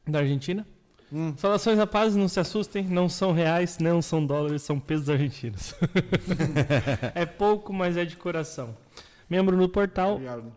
Da 0.07 0.19
Argentina? 0.19 0.65
Saudações 1.37 1.77
rapazes, 1.77 2.15
não 2.17 2.27
se 2.27 2.39
assustem, 2.39 2.83
não 2.83 3.07
são 3.07 3.31
reais, 3.31 3.77
não 3.77 4.01
são 4.01 4.25
dólares, 4.25 4.63
são 4.63 4.79
pesos 4.79 5.07
argentinos. 5.09 5.75
é 7.13 7.25
pouco, 7.25 7.71
mas 7.71 7.95
é 7.95 8.03
de 8.03 8.17
coração. 8.17 8.75
Membro 9.29 9.55
do 9.55 9.69
portal 9.69 10.13
Obrigado. 10.15 10.51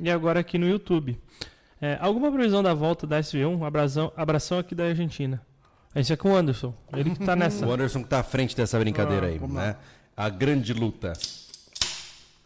E 0.00 0.10
agora 0.10 0.40
aqui 0.40 0.58
no 0.58 0.68
YouTube. 0.68 1.18
É, 1.80 1.96
alguma 2.00 2.30
previsão 2.32 2.62
da 2.62 2.74
volta 2.74 3.06
da 3.06 3.20
SV1? 3.20 3.64
Abração, 3.64 4.12
abração 4.16 4.58
aqui 4.58 4.74
da 4.74 4.84
Argentina. 4.84 5.40
Esse 5.94 6.12
é 6.12 6.16
com 6.16 6.32
o 6.32 6.36
Anderson. 6.36 6.74
Ele 6.92 7.10
que 7.10 7.24
tá 7.24 7.34
nessa. 7.36 7.66
O 7.66 7.72
Anderson 7.72 8.02
que 8.02 8.08
tá 8.08 8.20
à 8.20 8.22
frente 8.22 8.56
dessa 8.56 8.78
brincadeira 8.78 9.26
Ah, 9.26 9.30
aí, 9.30 9.38
né? 9.38 9.76
A 10.16 10.28
grande 10.28 10.72
luta. 10.72 11.12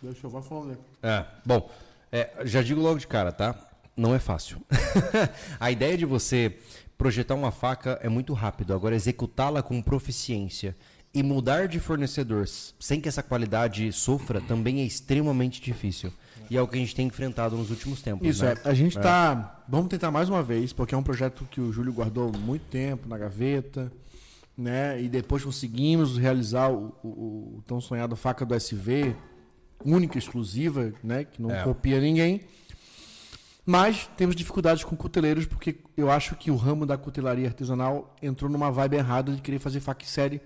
Deixa 0.02 0.26
eu 0.26 0.30
vou 0.30 0.42
falando. 0.42 0.78
É, 1.02 1.24
bom, 1.44 1.70
é, 2.10 2.30
já 2.44 2.62
digo 2.62 2.80
logo 2.80 2.98
de 2.98 3.06
cara, 3.06 3.32
tá? 3.32 3.54
Não 3.96 4.14
é 4.14 4.18
fácil. 4.18 4.60
a 5.60 5.70
ideia 5.70 5.96
de 5.96 6.04
você 6.04 6.58
projetar 6.98 7.34
uma 7.34 7.50
faca 7.50 7.98
é 8.02 8.08
muito 8.08 8.32
rápido, 8.32 8.74
agora 8.74 8.94
executá-la 8.94 9.62
com 9.62 9.80
proficiência 9.82 10.76
E 11.14 11.22
mudar 11.22 11.68
de 11.68 11.78
fornecedor 11.78 12.46
sem 12.48 13.00
que 13.00 13.08
essa 13.08 13.22
qualidade 13.22 13.92
sofra 13.92 14.40
também 14.40 14.80
é 14.80 14.84
extremamente 14.84 15.60
difícil. 15.60 16.10
E 16.50 16.56
é 16.56 16.60
o 16.62 16.66
que 16.66 16.76
a 16.76 16.78
gente 16.78 16.94
tem 16.94 17.06
enfrentado 17.06 17.56
nos 17.56 17.70
últimos 17.70 18.00
tempos. 18.02 18.26
Isso, 18.26 18.44
né? 18.44 18.54
é. 18.64 18.68
A 18.68 18.74
gente 18.74 18.98
tá. 18.98 19.62
Vamos 19.68 19.88
tentar 19.88 20.10
mais 20.10 20.28
uma 20.28 20.42
vez, 20.42 20.72
porque 20.72 20.94
é 20.94 20.98
um 20.98 21.02
projeto 21.02 21.46
que 21.50 21.60
o 21.60 21.72
Júlio 21.72 21.92
guardou 21.92 22.32
muito 22.32 22.62
tempo 22.66 23.08
na 23.08 23.16
gaveta, 23.16 23.92
né? 24.56 25.00
E 25.00 25.08
depois 25.08 25.44
conseguimos 25.44 26.16
realizar 26.18 26.70
o, 26.70 26.94
o, 27.02 27.08
o 27.58 27.62
tão 27.66 27.80
sonhado 27.80 28.16
faca 28.16 28.44
do 28.44 28.54
SV, 28.54 29.14
única, 29.84 30.18
exclusiva, 30.18 30.92
né? 31.02 31.24
Que 31.24 31.40
não 31.40 31.50
É. 31.50 31.62
copia 31.62 32.00
ninguém. 32.00 32.40
Mas 33.64 34.08
temos 34.16 34.34
dificuldades 34.34 34.82
com 34.82 34.96
cuteleiros, 34.96 35.46
porque 35.46 35.76
eu 35.96 36.10
acho 36.10 36.34
que 36.36 36.50
o 36.50 36.56
ramo 36.56 36.84
da 36.84 36.96
cutelaria 36.98 37.46
artesanal 37.46 38.14
entrou 38.20 38.50
numa 38.50 38.70
vibe 38.72 38.96
errada 38.96 39.32
de 39.32 39.40
querer 39.40 39.58
fazer 39.60 39.80
faca 39.80 40.04
em 40.04 40.08
série, 40.08 40.40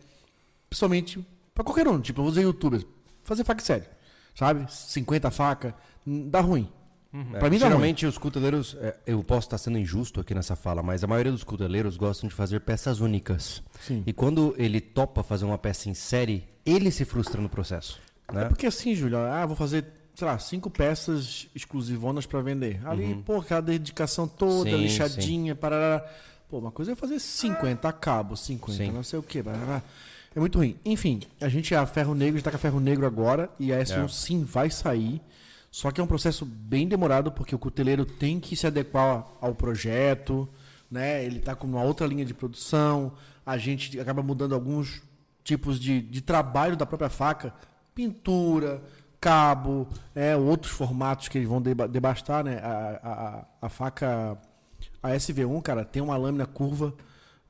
principalmente 0.76 1.26
para 1.54 1.64
qualquer 1.64 1.88
um. 1.88 1.98
Tipo, 2.00 2.20
eu 2.20 2.24
vou 2.24 2.30
dizer 2.32 2.42
youtuber, 2.42 2.84
fazer 3.22 3.44
faca 3.44 3.62
em 3.62 3.64
série, 3.64 3.84
sabe? 4.34 4.66
50 4.70 5.30
faca, 5.30 5.74
dá 6.06 6.40
ruim. 6.40 6.68
É, 7.32 7.38
Pra 7.38 7.48
mim 7.48 7.58
dá 7.58 7.64
ruim. 7.66 7.70
geralmente 7.72 8.04
os 8.04 8.18
cuteleiros, 8.18 8.76
é, 8.78 8.94
eu 9.06 9.22
posso 9.22 9.46
estar 9.46 9.56
sendo 9.56 9.78
injusto 9.78 10.20
aqui 10.20 10.34
nessa 10.34 10.54
fala, 10.54 10.82
mas 10.82 11.02
a 11.02 11.06
maioria 11.06 11.32
dos 11.32 11.42
cuteleiros 11.44 11.96
gostam 11.96 12.28
de 12.28 12.34
fazer 12.34 12.60
peças 12.60 13.00
únicas. 13.00 13.62
Sim. 13.80 14.02
E 14.06 14.12
quando 14.12 14.54
ele 14.58 14.80
topa 14.82 15.22
fazer 15.22 15.46
uma 15.46 15.56
peça 15.56 15.88
em 15.88 15.94
série, 15.94 16.46
ele 16.64 16.90
se 16.90 17.06
frustra 17.06 17.40
no 17.40 17.48
processo. 17.48 17.98
É 18.28 18.34
Né? 18.34 18.44
porque 18.46 18.66
assim, 18.66 18.94
Júlio, 18.94 19.16
ah, 19.18 19.46
vou 19.46 19.56
fazer, 19.56 19.86
sei 20.14 20.26
lá, 20.26 20.38
cinco 20.38 20.68
peças 20.68 21.48
exclusivonas 21.54 22.26
pra 22.26 22.42
vender. 22.42 22.86
Ali, 22.86 23.14
pô, 23.24 23.38
aquela 23.38 23.62
dedicação 23.62 24.28
toda, 24.28 24.68
Uhum. 24.70 24.76
Sim, 24.76 24.82
lixadinha, 24.82 25.54
parará. 25.54 26.04
Pô, 26.50 26.58
uma 26.58 26.70
coisa 26.70 26.92
é 26.92 26.94
fazer 26.94 27.18
50 27.18 27.90
cabos, 27.94 28.40
50, 28.40 28.84
Sim. 28.84 28.90
não 28.92 29.02
sei 29.02 29.18
o 29.18 29.22
quê. 29.22 29.42
parará. 29.42 29.82
É 30.36 30.38
muito 30.38 30.58
ruim. 30.58 30.76
Enfim, 30.84 31.22
a 31.40 31.48
gente 31.48 31.72
é 31.74 31.78
a 31.78 31.86
Ferro 31.86 32.14
Negro, 32.14 32.34
a 32.34 32.36
gente 32.38 32.44
tá 32.44 32.50
com 32.50 32.58
a 32.58 32.60
Ferro 32.60 32.78
Negro 32.78 33.06
agora, 33.06 33.48
e 33.58 33.72
a 33.72 33.78
S1 33.80 34.04
É. 34.04 34.08
sim 34.08 34.44
vai 34.44 34.70
sair. 34.70 35.20
Só 35.70 35.90
que 35.90 35.98
é 36.00 36.04
um 36.04 36.06
processo 36.06 36.44
bem 36.44 36.86
demorado, 36.86 37.32
porque 37.32 37.54
o 37.54 37.58
cuteleiro 37.58 38.04
tem 38.04 38.38
que 38.38 38.54
se 38.54 38.66
adequar 38.66 39.26
ao 39.40 39.54
projeto, 39.54 40.46
né? 40.90 41.24
Ele 41.24 41.40
tá 41.40 41.54
com 41.54 41.66
uma 41.66 41.82
outra 41.82 42.06
linha 42.06 42.24
de 42.24 42.34
produção, 42.34 43.12
a 43.44 43.56
gente 43.56 43.98
acaba 43.98 44.22
mudando 44.22 44.54
alguns 44.54 45.02
tipos 45.42 45.80
de, 45.80 46.00
de 46.02 46.20
trabalho 46.20 46.76
da 46.76 46.84
própria 46.86 47.08
faca, 47.10 47.52
pintura, 47.94 48.82
cabo, 49.20 49.88
é, 50.14 50.36
outros 50.36 50.72
formatos 50.72 51.28
que 51.28 51.38
eles 51.38 51.48
vão 51.48 51.60
deba- 51.62 51.88
debastar, 51.88 52.44
né? 52.44 52.58
A, 52.62 53.46
a, 53.62 53.66
a 53.66 53.68
faca, 53.70 54.36
a 55.02 55.08
SV1, 55.10 55.62
cara, 55.62 55.84
tem 55.84 56.02
uma 56.02 56.16
lâmina 56.16 56.46
curva, 56.46 56.94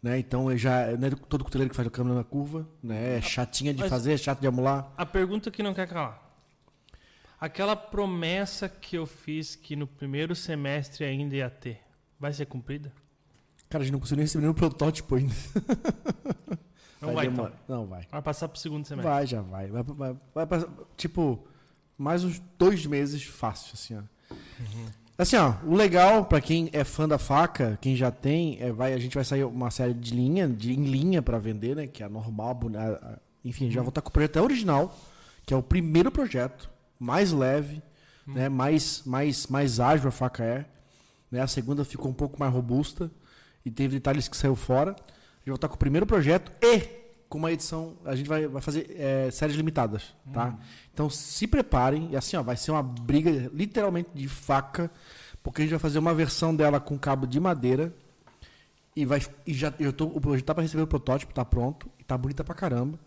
né? 0.06 0.18
Então 0.20 0.56
já 0.56 0.96
não 0.96 1.08
é 1.08 1.10
todo 1.10 1.44
cuteleiro 1.44 1.70
que 1.70 1.76
faz 1.76 1.88
a 1.88 2.02
lâmina 2.02 2.22
curva, 2.24 2.66
né? 2.82 3.18
É 3.18 3.20
chatinha 3.20 3.74
de 3.74 3.80
Mas- 3.80 3.90
fazer, 3.90 4.12
é 4.12 4.16
chato 4.16 4.40
de 4.40 4.46
amular. 4.46 4.92
A 4.96 5.04
pergunta 5.04 5.50
que 5.50 5.62
não 5.62 5.74
quer 5.74 5.88
calar. 5.88 6.22
Aquela 7.40 7.76
promessa 7.76 8.68
que 8.68 8.96
eu 8.96 9.04
fiz 9.04 9.56
que 9.56 9.76
no 9.76 9.86
primeiro 9.86 10.34
semestre 10.34 11.04
ainda 11.04 11.36
ia 11.36 11.50
ter, 11.50 11.80
vai 12.18 12.32
ser 12.32 12.46
cumprida? 12.46 12.90
Cara, 13.68 13.82
a 13.82 13.84
gente 13.84 13.92
não 13.92 14.00
conseguiu 14.00 14.18
nem 14.18 14.24
receber 14.24 14.42
nenhum 14.42 14.54
protótipo 14.54 15.16
ainda. 15.16 15.34
Não 16.98 17.12
vai, 17.12 17.28
demorar. 17.28 17.52
então. 17.64 17.76
Não 17.76 17.86
vai. 17.86 18.06
Vai 18.10 18.22
passar 18.22 18.48
pro 18.48 18.58
segundo 18.58 18.86
semestre. 18.86 19.12
Vai, 19.12 19.26
já 19.26 19.42
vai. 19.42 19.68
Vai, 19.68 19.82
vai, 19.82 20.16
vai 20.34 20.46
passar, 20.46 20.68
tipo, 20.96 21.46
mais 21.96 22.24
uns 22.24 22.40
dois 22.58 22.86
meses 22.86 23.22
fácil, 23.22 23.72
assim, 23.74 23.98
ó. 23.98 24.02
Assim, 25.18 25.36
ó, 25.36 25.54
o 25.64 25.74
legal 25.74 26.26
pra 26.26 26.40
quem 26.42 26.68
é 26.72 26.84
fã 26.84 27.08
da 27.08 27.18
faca, 27.18 27.78
quem 27.80 27.96
já 27.96 28.10
tem, 28.10 28.58
é, 28.60 28.70
vai, 28.70 28.92
a 28.92 28.98
gente 28.98 29.14
vai 29.14 29.24
sair 29.24 29.44
uma 29.44 29.70
série 29.70 29.94
de 29.94 30.14
linha, 30.14 30.46
de, 30.46 30.72
em 30.74 30.84
linha 30.84 31.22
pra 31.22 31.38
vender, 31.38 31.74
né? 31.74 31.86
Que 31.86 32.02
é 32.02 32.06
a 32.06 32.08
normal, 32.08 32.58
a- 32.74 33.06
a- 33.14 33.18
enfim, 33.44 33.70
já 33.70 33.80
vou 33.80 33.88
estar 33.88 34.02
com 34.02 34.10
o 34.10 34.12
projeto 34.12 34.36
original, 34.36 34.94
que 35.46 35.54
é 35.54 35.56
o 35.56 35.62
primeiro 35.62 36.10
projeto, 36.10 36.68
mais 36.98 37.32
leve, 37.32 37.80
né? 38.26 38.48
Mais, 38.50 39.02
mais, 39.06 39.46
mais 39.46 39.80
ágil 39.80 40.08
a 40.08 40.12
faca 40.12 40.44
é. 40.44 40.66
Né? 41.30 41.40
A 41.40 41.46
segunda 41.46 41.84
ficou 41.84 42.10
um 42.10 42.14
pouco 42.14 42.38
mais 42.38 42.52
robusta 42.52 43.10
e 43.64 43.70
teve 43.70 43.94
detalhes 43.96 44.28
que 44.28 44.36
saiu 44.36 44.54
fora. 44.56 44.90
Gente 44.90 45.46
vai 45.46 45.54
estar 45.54 45.68
com 45.68 45.76
o 45.76 45.78
primeiro 45.78 46.04
projeto 46.06 46.52
e 46.62 46.82
com 47.28 47.38
uma 47.38 47.52
edição. 47.52 47.96
A 48.04 48.14
gente 48.14 48.28
vai, 48.28 48.46
vai 48.46 48.62
fazer 48.62 48.94
é, 48.98 49.30
séries 49.30 49.56
limitadas, 49.56 50.14
tá? 50.32 50.56
Então 50.92 51.08
se 51.10 51.46
preparem. 51.46 52.10
E 52.12 52.16
assim, 52.16 52.36
ó, 52.36 52.42
vai 52.42 52.56
ser 52.56 52.70
uma 52.70 52.82
briga 52.82 53.50
literalmente 53.52 54.10
de 54.14 54.28
faca, 54.28 54.90
porque 55.42 55.62
a 55.62 55.64
gente 55.64 55.72
vai 55.72 55.80
fazer 55.80 55.98
uma 55.98 56.14
versão 56.14 56.54
dela 56.54 56.80
com 56.80 56.98
cabo 56.98 57.26
de 57.26 57.38
madeira. 57.40 57.94
E 58.94 59.04
vai. 59.04 59.20
E 59.46 59.52
já, 59.52 59.72
eu 59.78 59.92
tô, 59.92 60.06
o 60.06 60.20
projeto 60.20 60.46
tá 60.46 60.54
para 60.54 60.62
receber 60.62 60.82
o 60.82 60.86
protótipo, 60.86 61.34
tá 61.34 61.44
pronto. 61.44 61.90
E 61.98 62.04
tá 62.04 62.16
bonita 62.16 62.42
pra 62.42 62.54
caramba. 62.54 62.98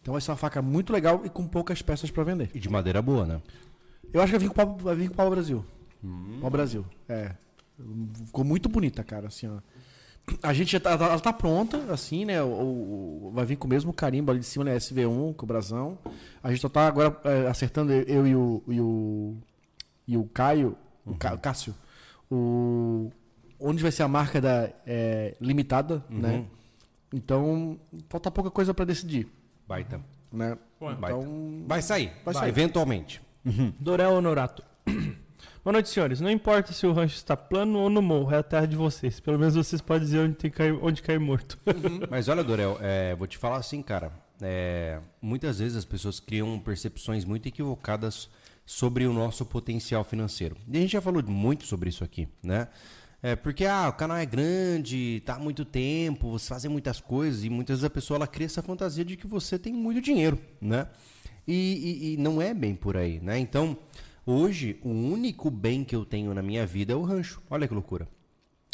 Então 0.00 0.12
vai 0.12 0.20
ser 0.20 0.30
uma 0.30 0.36
faca 0.36 0.60
muito 0.60 0.92
legal 0.92 1.22
e 1.24 1.30
com 1.30 1.46
poucas 1.46 1.80
peças 1.80 2.10
para 2.10 2.24
vender. 2.24 2.50
E 2.54 2.58
de 2.58 2.68
madeira 2.68 3.00
boa, 3.00 3.24
né? 3.24 3.42
Eu 4.12 4.20
acho 4.20 4.32
que 4.32 4.38
vai 4.38 4.48
vir 4.48 4.54
com 4.54 4.62
o 4.62 4.66
pau, 4.66 4.76
vai 4.78 4.94
vir 4.94 5.08
com 5.08 5.14
o 5.14 5.16
pau 5.16 5.30
Brasil. 5.30 5.64
Pau 6.40 6.50
Brasil. 6.50 6.84
É. 7.08 7.34
Ficou 8.26 8.44
muito 8.44 8.68
bonita, 8.68 9.02
cara, 9.02 9.28
assim, 9.28 9.48
ó. 9.48 9.58
A 10.42 10.52
gente 10.52 10.72
já 10.72 10.80
tá, 10.80 10.92
ela 10.92 11.18
tá 11.20 11.32
pronta, 11.32 11.92
assim, 11.92 12.24
né? 12.24 12.42
O, 12.42 12.46
o- 12.46 13.30
vai 13.34 13.44
vir 13.44 13.56
com 13.56 13.66
o 13.66 13.70
mesmo 13.70 13.92
carimbo 13.92 14.30
ali 14.30 14.40
de 14.40 14.46
cima, 14.46 14.64
né? 14.64 14.76
SV1, 14.76 15.34
com 15.34 15.44
o 15.44 15.46
brasão. 15.46 15.98
A 16.42 16.50
gente 16.50 16.60
só 16.60 16.68
tá 16.68 16.86
agora 16.86 17.18
é, 17.24 17.46
acertando, 17.48 17.92
eu 17.92 18.26
e 18.26 18.34
o, 18.36 18.62
e 18.68 18.80
o, 18.80 19.36
e 20.06 20.16
o 20.16 20.24
Caio, 20.26 20.76
o 21.04 21.14
Ca- 21.16 21.36
Cássio, 21.36 21.74
o, 22.30 23.10
onde 23.58 23.82
vai 23.82 23.90
ser 23.92 24.04
a 24.04 24.08
marca 24.08 24.40
da 24.40 24.70
é, 24.86 25.36
limitada, 25.40 26.04
né? 26.08 26.44
Então, 27.12 27.78
falta 28.08 28.30
pouca 28.30 28.50
coisa 28.50 28.72
para 28.72 28.84
decidir, 28.86 29.28
Baita. 29.68 30.00
né? 30.32 30.56
Ué, 30.80 30.94
Então, 30.98 31.64
Vai 31.66 31.82
sair. 31.82 32.12
Vai 32.24 32.32
sair. 32.34 32.48
Eventualmente. 32.48 33.20
Dorel 33.78 34.12
Honorato. 34.12 34.62
Boa 35.64 35.72
noite, 35.74 35.90
senhores. 35.90 36.20
Não 36.20 36.30
importa 36.30 36.72
se 36.72 36.84
o 36.86 36.92
rancho 36.92 37.14
está 37.14 37.36
plano 37.36 37.78
ou 37.78 37.88
no 37.88 38.02
morro, 38.02 38.34
é 38.34 38.38
a 38.38 38.42
terra 38.42 38.66
de 38.66 38.74
vocês. 38.74 39.20
Pelo 39.20 39.38
menos 39.38 39.54
vocês 39.54 39.80
podem 39.80 40.04
dizer 40.04 40.18
onde, 40.18 40.34
tem 40.34 40.50
cair, 40.50 40.72
onde 40.82 41.00
cair 41.02 41.20
morto. 41.20 41.56
Mas 42.10 42.28
olha, 42.28 42.42
Dorel, 42.42 42.78
é, 42.80 43.14
vou 43.14 43.28
te 43.28 43.38
falar 43.38 43.58
assim, 43.58 43.80
cara. 43.80 44.10
é, 44.40 44.98
muitas 45.20 45.60
vezes 45.60 45.76
as 45.76 45.84
pessoas 45.84 46.18
criam 46.18 46.58
percepções 46.58 47.24
muito 47.24 47.46
equivocadas 47.46 48.28
sobre 48.66 49.06
o 49.06 49.12
nosso 49.12 49.44
potencial 49.46 50.02
financeiro. 50.02 50.56
E 50.68 50.76
a 50.76 50.80
gente 50.80 50.92
já 50.92 51.00
falou 51.00 51.22
muito 51.22 51.64
sobre 51.64 51.88
isso 51.90 52.02
aqui, 52.02 52.26
né? 52.42 52.66
É, 53.22 53.36
porque 53.36 53.64
ah, 53.64 53.88
o 53.88 53.92
canal 53.92 54.16
é 54.16 54.26
grande, 54.26 55.22
tá 55.24 55.34
há 55.36 55.38
muito 55.38 55.64
tempo, 55.64 56.28
você 56.28 56.48
faz 56.48 56.64
muitas 56.64 57.00
coisas, 57.00 57.44
e 57.44 57.50
muitas 57.50 57.76
vezes 57.76 57.84
a 57.84 57.90
pessoa 57.90 58.16
ela 58.18 58.26
cria 58.26 58.46
essa 58.46 58.62
fantasia 58.62 59.04
de 59.04 59.16
que 59.16 59.28
você 59.28 59.56
tem 59.60 59.72
muito 59.72 60.00
dinheiro, 60.00 60.36
né? 60.60 60.88
E, 61.46 61.54
e- 61.54 62.14
e 62.14 62.16
não 62.16 62.42
é 62.42 62.52
bem 62.52 62.74
por 62.74 62.96
aí, 62.96 63.20
né? 63.20 63.38
Então, 63.38 63.76
hoje, 64.26 64.78
o 64.82 64.88
único 64.90 65.50
bem 65.50 65.84
que 65.84 65.94
eu 65.94 66.04
tenho 66.04 66.32
na 66.34 66.42
minha 66.42 66.66
vida 66.66 66.92
é 66.92 66.96
o 66.96 67.02
rancho. 67.02 67.40
Olha 67.50 67.66
que 67.68 67.74
loucura. 67.74 68.08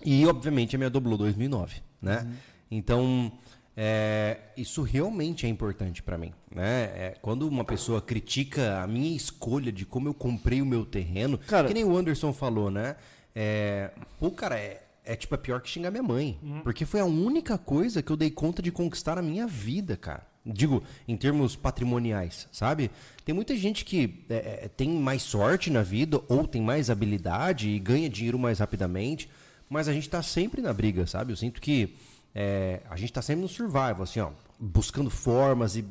E, 0.05 0.25
obviamente, 0.27 0.77
a 0.77 0.79
minha 0.79 0.91
Doblô 0.91 1.17
2009, 1.17 1.83
né? 2.01 2.27
Então, 2.71 3.33
é, 3.77 4.39
isso 4.57 4.83
realmente 4.83 5.47
é 5.47 5.49
importante 5.49 6.03
pra 6.03 6.17
mim, 6.19 6.33
né? 6.55 6.83
É, 6.85 7.17
quando 7.21 7.49
uma 7.49 7.65
pessoa 7.65 8.01
critica 8.01 8.81
a 8.83 8.87
minha 8.87 9.17
escolha 9.17 9.73
de 9.73 9.85
como 9.85 10.09
eu 10.09 10.15
comprei 10.15 10.61
o 10.63 10.67
meu 10.67 10.85
terreno, 10.85 11.39
Cara- 11.39 11.67
que 11.69 11.75
nem 11.75 11.85
o 11.85 11.97
Anderson 11.97 12.33
falou, 12.33 12.71
né? 12.71 12.97
É, 13.35 13.91
pô, 14.19 14.31
cara, 14.31 14.59
é, 14.59 14.83
é 15.05 15.17
tipo, 15.17 15.35
é 15.35 15.39
pior 15.39 15.61
que 15.61 15.69
xingar 15.71 15.91
minha 15.91 16.03
mãe. 16.03 16.39
Porque 16.63 16.85
foi 16.85 17.01
a 17.01 17.05
única 17.05 17.57
coisa 17.57 18.03
que 18.03 18.11
eu 18.13 18.17
dei 18.17 18.31
conta 18.31 18.61
de 18.61 18.71
conquistar 18.71 19.17
na 19.17 19.23
minha 19.23 19.47
vida, 19.47 19.97
cara. 19.97 20.27
Digo, 20.51 20.83
em 21.07 21.15
termos 21.15 21.55
patrimoniais, 21.55 22.49
sabe? 22.51 22.91
Tem 23.23 23.35
muita 23.35 23.55
gente 23.55 23.85
que 23.85 24.25
é, 24.31 24.61
é, 24.65 24.69
tem 24.69 24.89
mais 24.89 25.23
sorte 25.23 25.69
na 25.71 25.83
vida 25.83 26.23
ou 26.27 26.49
tem 26.49 26.63
mais 26.63 26.89
habilidade 26.89 27.69
e 27.69 27.79
ganha 27.79 28.09
dinheiro 28.09 28.39
mais 28.39 28.59
rapidamente, 28.59 29.29
mas 29.69 29.89
a 29.89 29.93
gente 29.93 30.09
tá 30.09 30.23
sempre 30.23 30.63
na 30.63 30.73
briga, 30.73 31.07
sabe? 31.07 31.33
Eu 31.33 31.37
sinto 31.37 31.61
que 31.61 31.95
é, 32.35 32.81
a 32.89 32.97
gente 32.97 33.13
tá 33.13 33.21
sempre 33.21 33.43
no 33.43 33.49
survival, 33.49 34.03
assim, 34.03 34.21
ó, 34.21 34.31
buscando 34.59 35.11
formas 35.11 35.77
e 35.77 35.85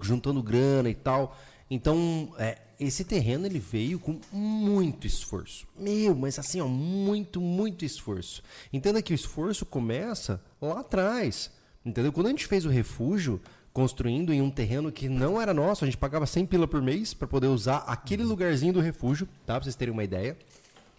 juntando 0.00 0.40
grana 0.40 0.88
e 0.88 0.94
tal. 0.94 1.36
Então, 1.68 2.32
é, 2.38 2.58
esse 2.78 3.04
terreno 3.04 3.46
ele 3.46 3.58
veio 3.58 3.98
com 3.98 4.20
muito 4.30 5.08
esforço. 5.08 5.66
Meu, 5.76 6.14
mas 6.14 6.38
assim, 6.38 6.60
ó, 6.60 6.68
muito, 6.68 7.40
muito 7.40 7.84
esforço. 7.84 8.42
Entenda 8.72 9.02
que 9.02 9.12
o 9.12 9.14
esforço 9.14 9.66
começa 9.66 10.40
lá 10.60 10.80
atrás. 10.80 11.50
Entendeu? 11.84 12.12
Quando 12.12 12.28
a 12.28 12.30
gente 12.30 12.46
fez 12.46 12.64
o 12.64 12.70
refúgio, 12.70 13.40
construindo 13.74 14.32
em 14.32 14.40
um 14.40 14.50
terreno 14.50 14.92
que 14.92 15.08
não 15.08 15.40
era 15.40 15.52
nosso, 15.52 15.84
a 15.84 15.86
gente 15.86 15.96
pagava 15.96 16.26
100 16.26 16.46
pila 16.46 16.68
por 16.68 16.80
mês 16.80 17.12
para 17.12 17.26
poder 17.26 17.48
usar 17.48 17.78
aquele 17.78 18.22
lugarzinho 18.22 18.72
do 18.72 18.80
refúgio, 18.80 19.26
tá? 19.44 19.54
Pra 19.54 19.64
vocês 19.64 19.74
terem 19.74 19.92
uma 19.92 20.04
ideia. 20.04 20.38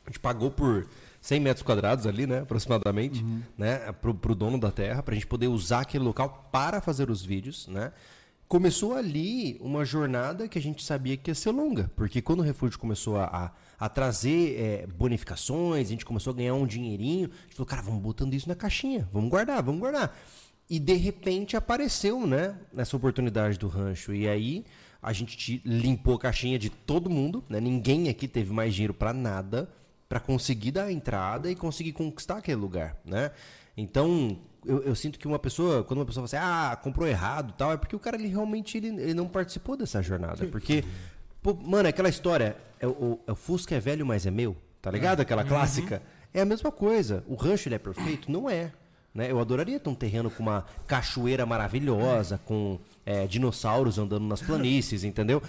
A 0.06 0.10
gente 0.10 0.20
pagou 0.20 0.52
por 0.52 0.86
100 1.22 1.40
metros 1.40 1.64
quadrados 1.64 2.06
ali, 2.06 2.28
né? 2.28 2.40
Aproximadamente, 2.40 3.26
né? 3.58 3.78
Pro, 3.94 4.14
pro 4.14 4.36
dono 4.36 4.60
da 4.60 4.72
terra, 4.72 5.02
pra 5.02 5.16
gente 5.16 5.26
poder 5.26 5.48
usar 5.48 5.80
aquele 5.80 6.04
local 6.04 6.50
para 6.52 6.82
fazer 6.82 7.10
os 7.10 7.24
vídeos, 7.24 7.66
né? 7.68 7.94
Começou 8.46 8.94
ali 8.94 9.58
uma 9.62 9.86
jornada 9.86 10.46
que 10.50 10.60
a 10.60 10.62
gente 10.62 10.84
sabia 10.84 11.16
que 11.16 11.32
ia 11.32 11.36
ser 11.36 11.52
longa, 11.52 11.90
porque 11.96 12.22
quando 12.22 12.42
o 12.42 12.44
refúgio 12.44 12.78
começou 12.78 13.18
a, 13.18 13.24
a, 13.80 13.86
a 13.86 13.90
trazer 13.90 14.60
é, 14.60 14.88
bonificações, 14.88 15.88
a 15.88 15.90
gente 15.90 16.06
começou 16.06 16.32
a 16.32 16.36
ganhar 16.36 16.54
um 16.54 16.68
dinheirinho, 16.68 17.30
a 17.32 17.42
gente 17.44 17.56
falou, 17.56 17.66
cara, 17.66 17.82
vamos 17.82 18.02
botando 18.02 18.34
isso 18.34 18.50
na 18.50 18.54
caixinha, 18.54 19.08
vamos 19.14 19.30
guardar, 19.30 19.64
vamos 19.64 19.80
guardar. 19.80 20.16
E 20.70 20.80
de 20.80 20.94
repente 20.96 21.56
apareceu, 21.56 22.26
né, 22.26 22.56
essa 22.76 22.96
oportunidade 22.98 23.58
do 23.60 23.68
rancho. 23.68 24.14
E 24.14 24.28
aí 24.28 24.66
a 25.02 25.14
gente 25.14 25.38
te- 25.38 25.62
limpou 25.64 26.16
a 26.16 26.20
caixinha 26.20 26.58
de 26.58 26.70
todo 26.70 27.10
mundo, 27.10 27.44
né? 27.48 27.60
Ninguém 27.60 28.10
aqui 28.10 28.28
teve 28.28 28.52
mais 28.52 28.74
dinheiro 28.74 28.94
pra 28.94 29.14
nada 29.14 29.70
pra 30.10 30.20
conseguir 30.20 30.72
dar 30.72 30.86
a 30.86 30.92
entrada 30.92 31.50
e 31.52 31.56
conseguir 31.56 31.92
conquistar 31.94 32.38
aquele 32.38 32.58
lugar, 32.58 32.98
né? 33.06 33.32
Então, 33.78 34.40
eu, 34.66 34.82
eu 34.84 34.96
sinto 34.96 35.20
que 35.20 35.28
uma 35.28 35.38
pessoa, 35.38 35.84
quando 35.84 36.00
uma 36.00 36.06
pessoa 36.06 36.28
fala 36.28 36.42
assim, 36.44 36.50
ah, 36.72 36.76
comprou 36.76 37.08
errado 37.08 37.52
e 37.52 37.54
tal, 37.54 37.74
é 37.74 37.78
porque 37.78 37.96
o 37.96 38.00
cara 38.00 38.16
ele 38.16 38.28
realmente 38.28 38.78
ele, 38.78 38.88
ele 38.88 39.14
não 39.14 39.28
participou 39.28 39.76
dessa 39.78 40.02
jornada. 40.02 40.38
Porque, 40.48 40.84
pô, 41.44 41.54
mano, 41.54 41.88
é 41.88 41.90
aquela 41.90 42.10
história, 42.10 42.56
é, 42.80 42.88
o, 42.88 43.20
é 43.28 43.32
o 43.32 43.36
Fusca 43.36 43.76
é 43.76 43.80
velho, 43.80 44.06
mas 44.06 44.26
é 44.26 44.32
meu, 44.32 44.56
tá 44.82 44.90
ligado? 44.90 45.20
Aquela 45.20 45.44
clássica. 45.44 46.02
É 46.34 46.42
a 46.42 46.46
mesma 46.46 46.72
coisa. 46.72 47.24
O 47.28 47.36
rancho 47.36 47.68
ele 47.68 47.76
é 47.76 47.80
perfeito? 47.80 48.32
Não 48.32 48.50
é. 48.50 48.72
Né? 49.16 49.32
Eu 49.32 49.40
adoraria 49.40 49.80
ter 49.80 49.90
um 49.90 49.96
terreno 49.96 50.30
com 50.30 50.44
uma 50.44 50.66
cachoeira 50.86 51.46
maravilhosa, 51.46 52.38
com 52.46 52.78
é, 53.06 53.26
dinossauros 53.26 53.98
andando 53.98 54.26
nas 54.28 54.42
planícies, 54.42 55.04
entendeu? 55.06 55.42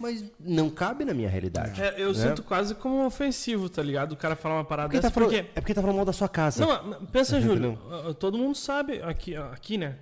Mas 0.00 0.24
não 0.40 0.68
cabe 0.68 1.04
na 1.04 1.14
minha 1.14 1.28
realidade. 1.28 1.80
É, 1.80 1.94
eu 1.98 2.08
né? 2.08 2.14
sinto 2.14 2.42
quase 2.42 2.74
como 2.74 3.06
ofensivo, 3.06 3.68
tá 3.68 3.80
ligado? 3.82 4.12
O 4.12 4.16
cara 4.16 4.34
falar 4.34 4.56
uma 4.56 4.64
parada 4.64 4.88
Porque 4.88 4.96
dessa, 5.00 5.08
tá 5.08 5.14
falando- 5.14 5.30
porque... 5.30 5.50
É 5.54 5.60
porque 5.60 5.74
tá 5.74 5.80
falando 5.80 5.96
mal 5.96 6.04
da 6.04 6.12
sua 6.12 6.28
casa. 6.28 6.66
Não, 6.66 7.06
pensa, 7.06 7.38
Júlio, 7.40 7.78
todo 8.18 8.36
mundo 8.36 8.56
sabe 8.56 9.00
aqui, 9.02 9.36
aqui, 9.36 9.78
né? 9.78 9.94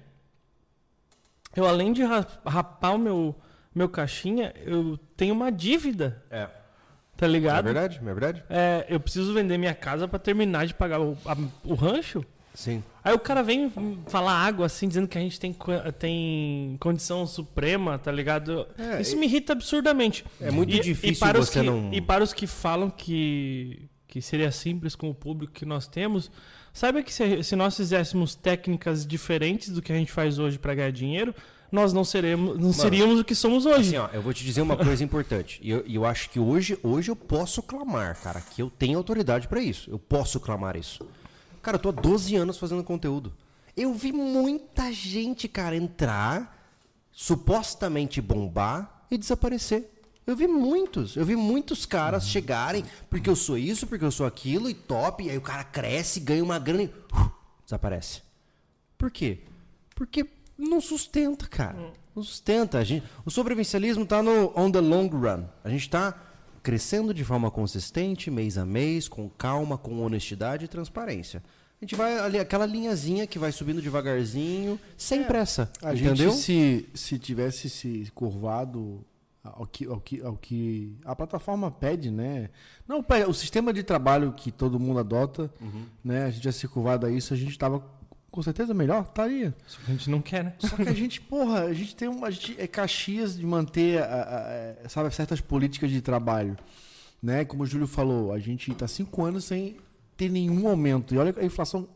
Eu, 1.55 1.67
além 1.67 1.93
de 1.93 2.03
ra- 2.05 2.27
rapar 2.47 2.95
o 2.95 2.99
meu, 2.99 3.35
meu 3.75 3.89
caixinha, 3.89 4.55
eu 4.65 4.99
tenho 5.17 5.35
uma 5.35 5.51
dívida, 5.51 6.23
É. 6.31 6.47
tá 7.17 7.27
É 7.27 7.29
ligado? 7.29 7.65
verdade? 7.65 7.99
É 7.99 8.03
verdade? 8.15 8.45
É, 8.49 8.87
eu 8.89 9.01
preciso 9.01 9.35
vender 9.35 9.59
minha 9.59 9.75
casa 9.75 10.07
pra 10.07 10.19
terminar 10.19 10.67
de 10.67 10.73
pagar 10.75 11.01
o, 11.01 11.19
a- 11.27 11.37
o 11.65 11.75
rancho. 11.75 12.25
Sim. 12.61 12.85
Aí 13.03 13.15
o 13.15 13.19
cara 13.19 13.43
vem 13.43 13.73
falar 14.09 14.35
água 14.35 14.67
assim, 14.67 14.87
dizendo 14.87 15.09
que 15.09 15.17
a 15.17 15.21
gente 15.23 15.41
tem, 15.41 15.57
tem 15.99 16.77
condição 16.79 17.27
suprema, 17.27 17.99
tá 17.99 18.13
ligado? 18.13 18.67
É, 18.77 19.01
Isso 19.01 19.17
e- 19.17 19.19
me 19.19 19.25
irrita 19.25 19.55
absurdamente. 19.55 20.27
É 20.39 20.51
muito 20.51 20.79
difícil 20.79 21.19
para 21.27 21.41
os 21.41 21.49
você 21.49 21.61
que, 21.61 21.67
não- 21.67 21.89
E 21.91 22.03
para 22.03 22.23
os 22.23 22.35
que 22.35 22.47
falam 22.47 22.91
que, 22.91 23.89
que 24.07 24.21
seria 24.21 24.53
simples 24.53 24.95
com 24.95 25.09
o 25.09 25.15
público 25.15 25.55
que 25.55 25.65
nós 25.65 25.87
temos, 25.87 26.31
saiba 26.71 27.03
que 27.03 27.11
se, 27.11 27.43
se 27.43 27.57
nós 27.57 27.75
fizéssemos 27.79 28.35
técnicas 28.35 29.07
diferentes 29.07 29.71
do 29.71 29.81
que 29.81 29.91
a 29.91 29.97
gente 29.97 30.13
faz 30.13 30.39
hoje 30.39 30.59
para 30.59 30.75
ganhar 30.75 30.93
dinheiro, 30.93 31.35
nós 31.73 31.95
não, 31.95 32.05
seremos, 32.05 32.59
não 32.59 32.75
seríamos 32.75 33.21
o 33.21 33.25
que 33.25 33.35
somos 33.35 33.65
hoje. 33.65 33.97
Assim, 33.97 33.97
ó, 33.97 34.09
eu 34.13 34.21
vou 34.21 34.35
te 34.35 34.45
dizer 34.45 34.61
uma 34.61 34.77
coisa 34.77 35.03
importante. 35.03 35.59
E 35.63 35.71
eu, 35.71 35.83
e 35.87 35.95
eu 35.95 36.05
acho 36.05 36.29
que 36.29 36.39
hoje, 36.39 36.79
hoje 36.83 37.11
eu 37.11 37.17
posso 37.17 37.63
clamar, 37.63 38.21
cara, 38.21 38.43
que 38.43 38.61
eu 38.61 38.69
tenho 38.69 38.99
autoridade 38.99 39.49
pra 39.49 39.63
isso. 39.63 39.91
Eu 39.91 39.99
posso 39.99 40.39
clamar 40.39 40.77
isso. 40.77 41.03
Cara, 41.63 41.77
eu 41.77 41.81
tô 41.81 41.89
há 41.91 41.93
12 41.93 42.37
anos 42.37 42.59
fazendo 42.59 42.83
conteúdo. 42.85 43.33
Eu 43.77 43.95
vi 43.95 44.13
muita 44.13 44.93
gente, 44.93 45.49
cara, 45.49 45.77
entrar, 45.77 46.59
supostamente 47.13 48.21
bombar 48.21 49.05
e 49.11 49.19
desaparecer. 49.19 49.91
Eu 50.27 50.37
vi 50.37 50.47
muitos, 50.47 51.17
eu 51.17 51.25
vi 51.25 51.35
muitos 51.35 51.85
caras 51.85 52.29
chegarem 52.29 52.85
porque 53.09 53.29
eu 53.29 53.35
sou 53.35 53.59
isso, 53.59 53.87
porque 53.87 54.05
eu 54.05 54.13
sou 54.13 54.27
aquilo 54.27 54.71
e 54.71 54.75
top, 54.75 55.25
e 55.25 55.31
aí 55.31 55.37
o 55.37 55.43
cara 55.43 55.65
cresce, 55.65 56.21
ganha 56.21 56.45
uma 56.45 56.59
grana 56.59 56.85
e 56.85 56.87
uh, 56.87 57.33
desaparece. 57.65 58.23
Por 58.97 59.11
quê? 59.11 59.41
Porque 59.95 60.27
não 60.57 60.81
sustenta, 60.81 61.47
cara. 61.49 61.77
Não 62.15 62.23
sustenta. 62.23 62.79
A 62.79 62.85
gente, 62.85 63.07
o 63.25 63.31
sobrevivencialismo 63.31 64.05
tá 64.05 64.23
no 64.23 64.53
on 64.55 64.71
the 64.71 64.81
long 64.81 65.09
run. 65.09 65.45
A 65.65 65.71
gente 65.71 65.89
tá 65.89 66.15
crescendo 66.63 67.13
de 67.15 67.25
forma 67.25 67.51
consistente, 67.51 68.31
mês 68.31 68.59
a 68.59 68.65
mês, 68.65 69.09
com 69.09 69.29
calma, 69.29 69.79
com 69.79 70.01
honestidade 70.01 70.65
e 70.65 70.69
transparência. 70.69 71.43
A 71.81 71.85
gente 71.85 71.95
vai 71.95 72.19
ali, 72.19 72.39
aquela 72.39 72.67
linhazinha 72.67 73.27
que 73.27 73.39
vai 73.39 73.51
subindo 73.51 73.81
devagarzinho, 73.81 74.79
sem 74.99 75.25
pressa. 75.25 75.71
A 75.83 75.95
entendeu? 75.95 76.31
gente, 76.31 76.43
se, 76.43 76.89
se 76.95 77.19
tivesse 77.19 77.71
se 77.71 78.13
curvado 78.15 79.03
ao 79.43 79.67
que, 79.67 79.87
ao, 79.87 80.01
que, 80.01 80.21
ao 80.21 80.37
que 80.37 80.95
a 81.05 81.17
plataforma 81.17 81.71
pede, 81.71 82.11
né? 82.11 82.51
Não, 82.87 83.05
o 83.27 83.33
sistema 83.33 83.73
de 83.73 83.83
trabalho 83.83 84.33
que 84.33 84.53
todo 84.53 84.79
mundo 84.79 84.99
adota, 85.01 85.51
né? 86.05 86.25
A 86.27 86.31
gente 86.31 86.45
já 86.45 86.53
se 86.53 86.69
curvado 86.69 87.07
a 87.07 87.11
isso, 87.11 87.33
a 87.33 87.37
gente 87.37 87.59
tava 87.59 87.83
com 88.31 88.43
certeza 88.43 88.73
melhor, 88.73 89.03
estaria. 89.03 89.55
Só 89.67 89.79
que 89.81 89.91
a 89.91 89.95
gente 89.95 90.11
não 90.11 90.21
quer, 90.23 90.45
né? 90.45 90.55
Só 90.59 90.77
que 90.77 90.83
a 90.89 90.93
gente, 90.93 91.21
porra, 91.21 91.65
a 91.65 91.73
gente 91.73 91.95
tem 91.97 92.09
uma. 92.09 92.29
A 92.29 92.31
gente 92.31 92.55
é 92.59 92.67
Caxias 92.67 93.37
de 93.37 93.45
manter, 93.45 94.03
a- 94.03 94.07
a- 94.07 94.85
a- 94.87 94.89
sabe, 94.89 95.15
certas 95.15 95.41
políticas 95.41 95.91
de 95.91 96.01
trabalho. 96.01 96.57
Né? 97.23 97.45
Como 97.45 97.65
o 97.65 97.67
Júlio 97.67 97.87
falou, 97.87 98.33
a 98.33 98.39
gente 98.39 98.71
está 98.71 98.87
cinco 98.89 99.23
anos 99.25 99.45
sem 99.45 99.77
ter 100.17 100.31
nenhum 100.31 100.67
aumento. 100.69 101.15
E 101.15 101.19
olha 101.19 101.35
a 101.39 101.45
inflação 101.45 101.87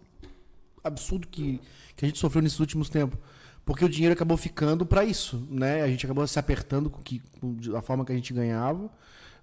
absurdo 0.82 1.26
que, 1.28 1.60
que 1.96 2.04
a 2.04 2.08
gente 2.08 2.18
sofreu 2.18 2.42
nesses 2.42 2.60
últimos 2.60 2.88
tempos. 2.88 3.18
Porque 3.64 3.84
o 3.84 3.88
dinheiro 3.88 4.12
acabou 4.12 4.36
ficando 4.36 4.84
para 4.84 5.02
isso, 5.04 5.46
né? 5.50 5.80
A 5.82 5.88
gente 5.88 6.04
acabou 6.04 6.26
se 6.26 6.38
apertando 6.38 6.90
com 6.90 7.00
que, 7.00 7.22
com 7.40 7.56
a 7.76 7.80
forma 7.80 8.04
que 8.04 8.12
a 8.12 8.14
gente 8.14 8.32
ganhava, 8.34 8.90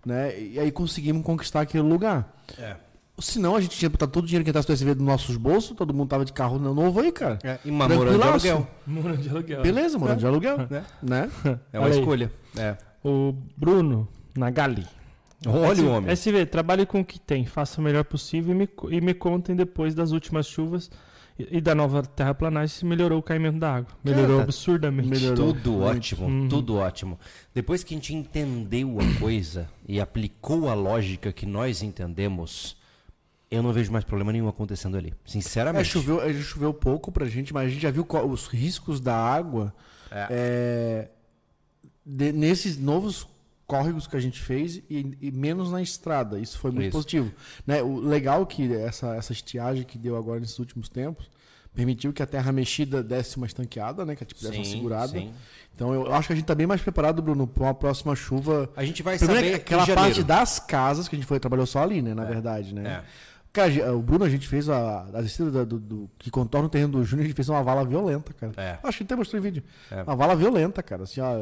né? 0.06 0.40
E 0.40 0.60
aí 0.60 0.72
conseguimos 0.72 1.26
conquistar 1.26 1.62
aquele 1.62 1.82
lugar. 1.84 2.32
É. 2.60 2.76
Senão 3.22 3.56
a 3.56 3.62
gente 3.62 3.78
tinha 3.78 3.90
botado 3.90 4.12
todo 4.12 4.24
o 4.24 4.28
dinheiro 4.28 4.44
que 4.44 4.50
entrasse 4.50 4.68
no 4.68 4.74
SV 4.76 4.96
dos 4.96 5.06
nossos 5.06 5.38
bolsos, 5.38 5.76
todo 5.78 5.94
mundo 5.94 6.10
tava 6.10 6.26
de 6.26 6.34
carro 6.34 6.58
novo 6.60 7.00
aí, 7.00 7.12
cara. 7.12 7.40
É, 7.44 7.60
e 7.64 7.70
uma 7.70 7.88
morando 7.88 8.18
de 8.20 8.28
aluguel. 8.28 8.68
Muro 8.86 9.18
de 9.18 9.30
aluguel. 9.30 9.62
Beleza, 9.62 9.98
morando 10.00 10.20
de 10.20 10.26
aluguel, 10.26 10.58
Né? 10.70 10.84
né? 11.02 11.30
É 11.72 11.80
uma 11.80 11.88
Olha 11.88 11.94
escolha. 12.00 12.32
É. 12.58 12.76
O 13.04 13.34
Bruno 13.56 14.08
Nagali. 14.36 14.86
Olha 15.48 15.84
o 15.84 15.90
homem. 15.90 16.12
SV, 16.12 16.46
trabalhe 16.46 16.86
com 16.86 17.00
o 17.02 17.06
que 17.06 17.20
tem, 17.20 17.46
faça 17.46 17.82
o 17.82 17.84
melhor 17.84 18.04
possível 18.04 18.54
e 18.54 18.58
me, 18.58 18.70
e 18.96 19.02
me 19.02 19.14
contem 19.14 19.56
depois 19.56 19.96
das 19.96 20.12
últimas 20.12 20.46
chuvas 20.46 20.92
e, 21.40 21.58
e 21.58 21.62
da 21.62 21.74
nova 21.74 22.04
terraplanagem 22.04 22.68
se 22.76 22.86
melhorou 22.86 23.18
o 23.18 23.24
caimento 23.24 23.58
da 23.58 23.74
água. 23.78 23.92
Melhorou 24.04 24.38
tá- 24.38 24.44
absurdamente. 24.44 25.10
melhorou. 25.10 25.54
Tudo 25.54 25.80
ótimo, 25.82 26.28
Uhum. 26.28 26.48
tudo 26.48 26.76
ótimo. 26.76 27.20
Depois 27.56 27.84
que 27.84 27.96
a 27.96 27.98
gente 27.98 28.14
entendeu 28.14 28.98
a 29.00 29.20
coisa 29.20 29.68
e 29.88 30.00
aplicou 30.00 30.70
a 30.70 30.76
lógica 30.76 31.32
que 31.34 31.48
nós 31.48 31.82
entendemos, 31.82 32.78
eu 33.52 33.62
não 33.62 33.74
vejo 33.74 33.92
mais 33.92 34.04
problema 34.06 34.32
nenhum 34.32 34.48
acontecendo 34.48 34.96
ali. 34.98 35.10
É, 35.10 35.30
Sinceramente. 35.30 35.90
choveu, 35.90 36.22
é, 36.22 36.34
choveu 36.36 36.74
pouco 36.74 37.12
pra 37.12 37.26
gente, 37.28 37.54
mas 37.54 37.68
a 37.68 37.70
gente 37.70 37.82
já 37.82 37.92
viu 37.92 38.08
os 38.30 38.48
riscos 38.48 39.00
da 39.02 39.16
água 39.16 39.74
é, 40.30 41.10
de- 42.06 42.32
nesses 42.32 42.78
novos 42.78 43.28
córregos 43.68 44.08
que 44.08 44.16
a 44.18 44.20
gente 44.20 44.40
fez 44.42 44.78
e, 44.90 45.18
e 45.22 45.32
menos 45.32 45.72
na 45.72 45.82
estrada. 45.82 46.40
Isso 46.40 46.58
foi 46.60 46.72
muito 46.72 46.88
Isso. 46.88 46.98
positivo. 46.98 47.32
Né? 47.68 47.82
O 47.82 48.00
legal 48.00 48.46
que 48.46 48.74
essa, 48.74 49.16
essa 49.16 49.32
estiagem 49.34 49.84
que 49.84 49.98
deu 49.98 50.16
agora 50.18 50.40
nesses 50.40 50.58
últimos 50.60 50.90
tempos 50.90 51.30
permitiu 51.74 52.12
que 52.12 52.22
a 52.22 52.26
terra 52.26 52.52
mexida 52.52 53.02
desse 53.02 53.38
uma 53.38 53.46
estanqueada, 53.48 54.06
né? 54.06 54.14
Que 54.14 54.26
tipo, 54.26 54.42
desse 54.42 54.58
uma 54.58 54.66
segurada. 54.66 55.14
sim. 55.14 55.32
Então 55.74 55.94
eu 55.94 56.14
acho 56.14 56.28
que 56.28 56.34
a 56.34 56.36
gente 56.36 56.46
tá 56.46 56.54
bem 56.54 56.68
mais 56.68 56.82
preparado, 56.82 57.22
Bruno, 57.22 57.48
para 57.48 57.64
uma 57.64 57.74
próxima 57.74 58.14
chuva. 58.14 58.70
A 58.76 58.84
gente 58.84 59.02
vai 59.02 59.18
Primeiro, 59.18 59.42
saber 59.42 59.56
aquela 59.56 59.88
parte 59.88 60.22
das 60.22 60.60
casas 60.60 61.08
que 61.08 61.16
a 61.16 61.18
gente 61.18 61.26
foi 61.26 61.40
trabalhou 61.40 61.66
só 61.66 61.82
ali, 61.82 62.02
né? 62.02 62.14
Na 62.14 62.26
verdade, 62.26 62.76
né? 62.76 63.04
É. 63.06 63.31
Cara, 63.54 63.90
a- 63.90 63.94
o 63.94 64.02
Bruno, 64.02 64.24
a 64.24 64.30
gente 64.30 64.48
fez 64.48 64.70
a, 64.70 65.02
a 65.14 65.22
descida 65.22 65.52
da- 65.52 65.64
do, 65.66 65.78
do- 65.78 66.10
que 66.18 66.32
contorna 66.32 66.68
o 66.68 66.70
terreno 66.70 66.94
do 66.94 67.04
Júnior, 67.04 67.26
a 67.26 67.28
gente 67.28 67.36
fez 67.36 67.50
uma 67.50 67.62
vala 67.62 67.84
violenta, 67.84 68.32
cara. 68.34 68.54
É. 68.56 68.78
Acho 68.82 69.00
que 69.00 69.04
até 69.04 69.16
mostrei 69.16 69.40
em 69.40 69.44
vídeo. 69.44 69.64
É. 69.92 70.04
Uma 70.04 70.16
vala 70.16 70.36
violenta, 70.38 70.82
cara. 70.82 71.04
Assim, 71.04 71.20
ó, 71.20 71.36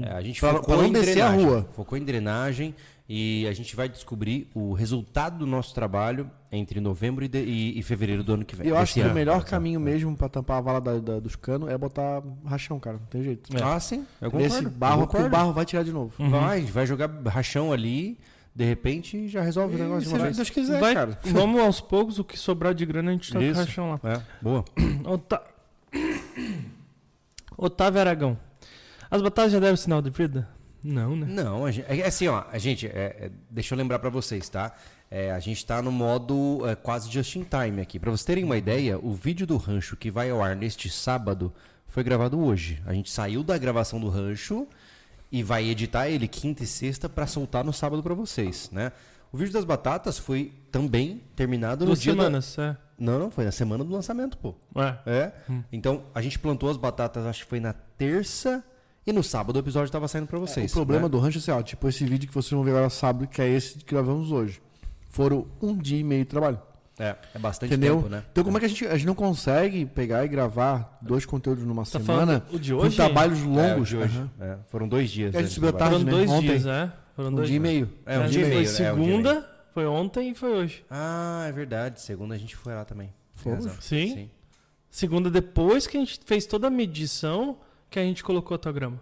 É, 0.00 0.12
a 0.12 0.20
gente 0.20 0.38
Pra- 0.40 0.50
focou 0.54 0.64
pra 0.66 0.76
não 0.76 0.84
em 0.86 0.92
descer 0.92 1.20
a 1.22 1.28
drenagem. 1.30 1.44
rua. 1.44 1.68
Focou 1.74 1.98
em 1.98 2.04
drenagem 2.04 2.72
e 3.08 3.46
a 3.48 3.52
gente 3.52 3.74
vai 3.74 3.88
descobrir 3.88 4.48
o 4.54 4.72
resultado 4.74 5.38
do 5.38 5.46
nosso 5.46 5.74
trabalho 5.74 6.30
entre 6.52 6.78
novembro 6.80 7.24
e, 7.24 7.28
de- 7.28 7.42
e- 7.42 7.78
e 7.78 7.82
fevereiro 7.82 8.22
do 8.22 8.34
ano 8.34 8.44
que 8.44 8.54
vem. 8.54 8.68
eu 8.68 8.76
acho 8.78 8.94
que 8.94 9.00
o 9.00 9.04
ano. 9.04 9.14
melhor 9.14 9.44
caminho 9.44 9.80
mesmo 9.80 10.16
pra 10.16 10.28
tampar 10.28 10.58
a 10.58 10.60
vala 10.60 10.80
da- 10.80 10.98
da- 11.00 11.18
dos 11.20 11.34
canos 11.34 11.68
é 11.68 11.76
botar 11.76 12.22
rachão, 12.44 12.78
cara. 12.78 12.98
Não 12.98 13.06
tem 13.06 13.24
jeito. 13.24 13.50
Ah, 13.60 13.78
sim. 13.80 14.06
Eu 14.20 14.30
concordo. 14.30 14.54
Nesse 14.54 14.68
barro, 14.68 15.02
eu 15.02 15.06
que 15.08 15.14
o 15.14 15.16
concordo. 15.16 15.30
barro 15.36 15.52
vai 15.52 15.64
tirar 15.64 15.82
de 15.82 15.92
novo. 15.92 16.12
Vai, 16.30 16.62
vai 16.62 16.86
jogar 16.86 17.10
rachão 17.26 17.72
ali, 17.72 18.16
de 18.56 18.64
repente 18.64 19.28
já 19.28 19.42
resolve 19.42 19.76
o 19.76 19.78
negócio 19.78 20.00
de 20.04 20.08
uma 20.08 20.16
Se 20.18 20.22
vez. 20.24 20.36
Deus 20.36 20.48
quiser, 20.50 20.80
Vai- 20.80 20.94
cara. 20.94 21.18
Vamos 21.24 21.60
aos 21.60 21.78
poucos, 21.78 22.18
o 22.18 22.24
que 22.24 22.38
sobrar 22.38 22.72
de 22.72 22.86
grana 22.86 23.10
a 23.10 23.12
gente 23.12 23.30
tá 23.30 23.38
com 23.38 23.44
o 23.44 23.48
Isso. 23.48 23.60
caixão 23.60 23.90
lá. 23.90 24.00
É, 24.02 24.20
boa. 24.40 24.64
Ota- 25.04 25.42
Otávio 27.56 28.00
Aragão. 28.00 28.38
As 29.10 29.22
batalhas 29.22 29.52
já 29.52 29.60
deram 29.60 29.76
sinal 29.76 30.00
de 30.02 30.10
vida? 30.10 30.48
Não, 30.82 31.14
né? 31.16 31.26
Não, 31.28 31.64
a 31.66 31.70
gente, 31.70 31.86
é 31.88 32.06
assim, 32.06 32.28
ó, 32.28 32.44
a 32.50 32.58
gente, 32.58 32.86
é, 32.86 32.90
é, 33.20 33.30
deixa 33.50 33.74
eu 33.74 33.78
lembrar 33.78 33.98
pra 33.98 34.08
vocês, 34.10 34.48
tá? 34.48 34.74
É, 35.10 35.30
a 35.32 35.38
gente 35.38 35.64
tá 35.64 35.80
no 35.82 35.90
modo 35.92 36.62
é, 36.66 36.74
quase 36.74 37.10
just 37.10 37.34
in 37.36 37.44
time 37.44 37.80
aqui. 37.80 37.98
Pra 37.98 38.10
vocês 38.10 38.24
terem 38.24 38.44
uma 38.44 38.56
ideia, 38.56 38.98
o 38.98 39.12
vídeo 39.12 39.46
do 39.46 39.56
rancho 39.56 39.96
que 39.96 40.10
vai 40.10 40.30
ao 40.30 40.42
ar 40.42 40.56
neste 40.56 40.88
sábado 40.90 41.52
foi 41.86 42.02
gravado 42.02 42.38
hoje. 42.38 42.82
A 42.86 42.92
gente 42.92 43.10
saiu 43.10 43.42
da 43.42 43.56
gravação 43.58 44.00
do 44.00 44.08
rancho 44.08 44.66
e 45.36 45.42
vai 45.42 45.68
editar 45.68 46.08
ele 46.08 46.26
quinta 46.26 46.64
e 46.64 46.66
sexta 46.66 47.10
pra 47.10 47.26
soltar 47.26 47.62
no 47.62 47.70
sábado 47.70 48.02
pra 48.02 48.14
vocês, 48.14 48.70
né? 48.72 48.90
O 49.30 49.36
vídeo 49.36 49.52
das 49.52 49.66
batatas 49.66 50.18
foi 50.18 50.50
também 50.72 51.20
terminado 51.34 51.84
Duas 51.84 51.98
no 51.98 52.02
dia 52.02 52.14
da... 52.14 52.22
semanas, 52.22 52.58
é. 52.58 52.74
Não, 52.98 53.18
não, 53.18 53.30
foi 53.30 53.44
na 53.44 53.52
semana 53.52 53.84
do 53.84 53.92
lançamento, 53.92 54.38
pô. 54.38 54.54
É. 54.74 54.96
É. 55.04 55.32
Então, 55.70 56.04
a 56.14 56.22
gente 56.22 56.38
plantou 56.38 56.70
as 56.70 56.78
batatas, 56.78 57.26
acho 57.26 57.44
que 57.44 57.50
foi 57.50 57.60
na 57.60 57.74
terça 57.74 58.64
e 59.06 59.12
no 59.12 59.22
sábado 59.22 59.56
o 59.56 59.58
episódio 59.58 59.92
tava 59.92 60.08
saindo 60.08 60.26
pra 60.26 60.38
vocês. 60.38 60.70
o 60.70 60.74
problema 60.74 61.02
né? 61.02 61.10
do 61.10 61.18
rancho 61.18 61.36
é 61.36 61.40
assim, 61.40 61.50
ó, 61.50 61.60
tipo 61.60 61.86
esse 61.86 62.02
vídeo 62.06 62.26
que 62.26 62.34
vocês 62.34 62.52
vão 62.52 62.62
ver 62.62 62.70
agora 62.70 62.88
sábado, 62.88 63.26
que 63.26 63.42
é 63.42 63.46
esse 63.46 63.76
que 63.76 63.94
gravamos 63.94 64.32
hoje. 64.32 64.62
Foram 65.10 65.46
um 65.60 65.76
dia 65.76 65.98
e 65.98 66.04
meio 66.04 66.24
de 66.24 66.30
trabalho. 66.30 66.58
É, 66.98 67.14
é 67.34 67.38
bastante 67.38 67.72
Entendeu? 67.74 67.96
tempo, 67.96 68.08
né? 68.08 68.24
Então 68.32 68.42
como 68.42 68.56
é 68.56 68.60
que 68.60 68.64
a 68.66 68.68
gente, 68.68 68.86
a 68.86 68.94
gente 68.96 69.06
não 69.06 69.14
consegue 69.14 69.84
pegar 69.84 70.24
e 70.24 70.28
gravar 70.28 70.98
dois 71.02 71.26
conteúdos 71.26 71.62
numa 71.64 71.82
Tá 71.84 71.98
semana 72.00 72.42
o 72.50 72.58
de 72.58 72.72
com 72.72 72.80
hoje? 72.80 72.96
trabalhos 72.96 73.38
É, 73.38 73.42
o 73.42 73.48
longos? 73.48 73.88
de 73.88 73.96
hoje. 73.98 74.18
Aham. 74.18 74.30
É, 74.40 74.58
foram 74.68 74.88
dois 74.88 75.10
dias. 75.10 75.34
A 75.34 75.38
gente 75.38 75.44
antes 75.44 75.54
subiu 75.54 75.72
tarde, 75.74 75.92
Foram 75.96 76.04
né? 76.06 76.10
dois 76.10 76.30
Ontem. 76.30 76.46
dias, 76.48 76.66
é? 76.66 76.92
Foram 77.14 77.28
Um 77.28 77.34
dois 77.34 77.48
dia 77.48 77.56
e 77.56 77.60
meio. 77.60 77.90
É, 78.06 78.18
um 78.18 78.26
dia 78.26 78.28
e 78.28 78.32
gente 78.32 78.38
meio, 78.38 78.66
foi 78.68 78.80
né? 78.84 78.88
É, 78.88 78.92
um 78.92 78.96
e 78.96 79.04
segunda, 79.06 79.50
foi 79.74 79.86
ontem 79.86 80.30
e 80.30 80.34
foi 80.34 80.52
hoje. 80.54 80.84
Ah, 80.90 81.44
é 81.46 81.52
verdade. 81.52 82.00
Segunda 82.00 82.34
a 82.34 82.38
gente 82.38 82.56
foi 82.56 82.74
lá 82.74 82.84
também. 82.86 83.12
Fomos? 83.34 83.66
razão. 83.66 83.80
Sim. 83.82 84.30
Segunda, 84.90 85.30
depois 85.30 85.86
que 85.86 85.98
a 85.98 86.00
gente 86.00 86.18
fez 86.24 86.46
toda 86.46 86.68
a 86.68 86.70
medição, 86.70 87.58
que 87.90 87.98
a 87.98 88.02
gente 88.02 88.24
colocou 88.24 88.54
a 88.54 88.58
tua 88.58 88.72
grama. 88.72 88.98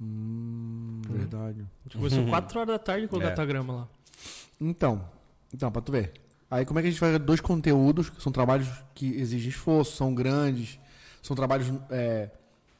Hum, 0.00 1.00
verdade. 1.08 1.60
A 1.60 1.82
gente 1.84 1.96
começou 1.98 2.26
4 2.26 2.58
horas 2.58 2.72
da 2.74 2.78
tarde 2.78 3.04
a 3.04 3.08
colocar 3.08 3.28
É. 3.28 3.32
a 3.32 3.34
tua 3.36 3.46
grama 3.46 3.72
lá. 3.72 3.88
Então, 4.60 5.04
então, 5.54 5.70
pra 5.70 5.80
tu 5.80 5.92
ver. 5.92 6.12
Aí 6.54 6.66
como 6.66 6.78
é 6.78 6.82
que 6.82 6.88
a 6.88 6.90
gente 6.90 7.00
faz 7.00 7.18
dois 7.18 7.40
conteúdos, 7.40 8.10
que 8.10 8.22
são 8.22 8.30
trabalhos 8.30 8.68
que 8.94 9.06
exigem 9.16 9.48
esforço, 9.48 9.96
são 9.96 10.14
grandes, 10.14 10.78
são 11.22 11.34
trabalhos 11.34 11.72
é, 11.88 12.28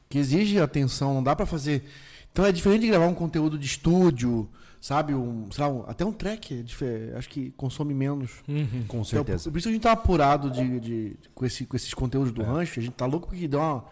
que 0.07 0.19
exigem 0.19 0.59
atenção, 0.59 1.13
não 1.15 1.23
dá 1.23 1.35
pra 1.35 1.47
fazer. 1.47 1.83
Então 2.31 2.45
é 2.45 2.51
diferente 2.51 2.81
de 2.81 2.87
gravar 2.89 3.07
um 3.07 3.15
conteúdo 3.15 3.57
de 3.57 3.65
estúdio, 3.65 4.47
sabe? 4.79 5.15
Um, 5.15 5.47
sei 5.51 5.63
lá, 5.63 5.69
um- 5.71 5.83
até 5.87 6.05
um 6.05 6.11
track, 6.11 6.63
é 6.83 7.17
acho 7.17 7.27
que 7.29 7.49
consome 7.57 7.95
menos. 7.95 8.29
Com 8.45 8.51
Então, 8.99 9.03
certeza. 9.03 9.49
por 9.49 9.57
isso 9.57 9.67
que 9.67 9.69
a 9.69 9.73
gente 9.73 9.81
tá 9.81 9.91
apurado 9.93 10.51
de, 10.51 10.79
de- 10.79 11.15
com, 11.33 11.43
esse- 11.43 11.65
com 11.65 11.75
esses 11.75 11.93
conteúdos 11.95 12.31
do 12.31 12.43
rancho, 12.43 12.79
a 12.79 12.83
gente 12.83 12.93
tá 12.93 13.07
louco 13.07 13.27
porque 13.29 13.47
dá 13.47 13.57
uma, 13.57 13.85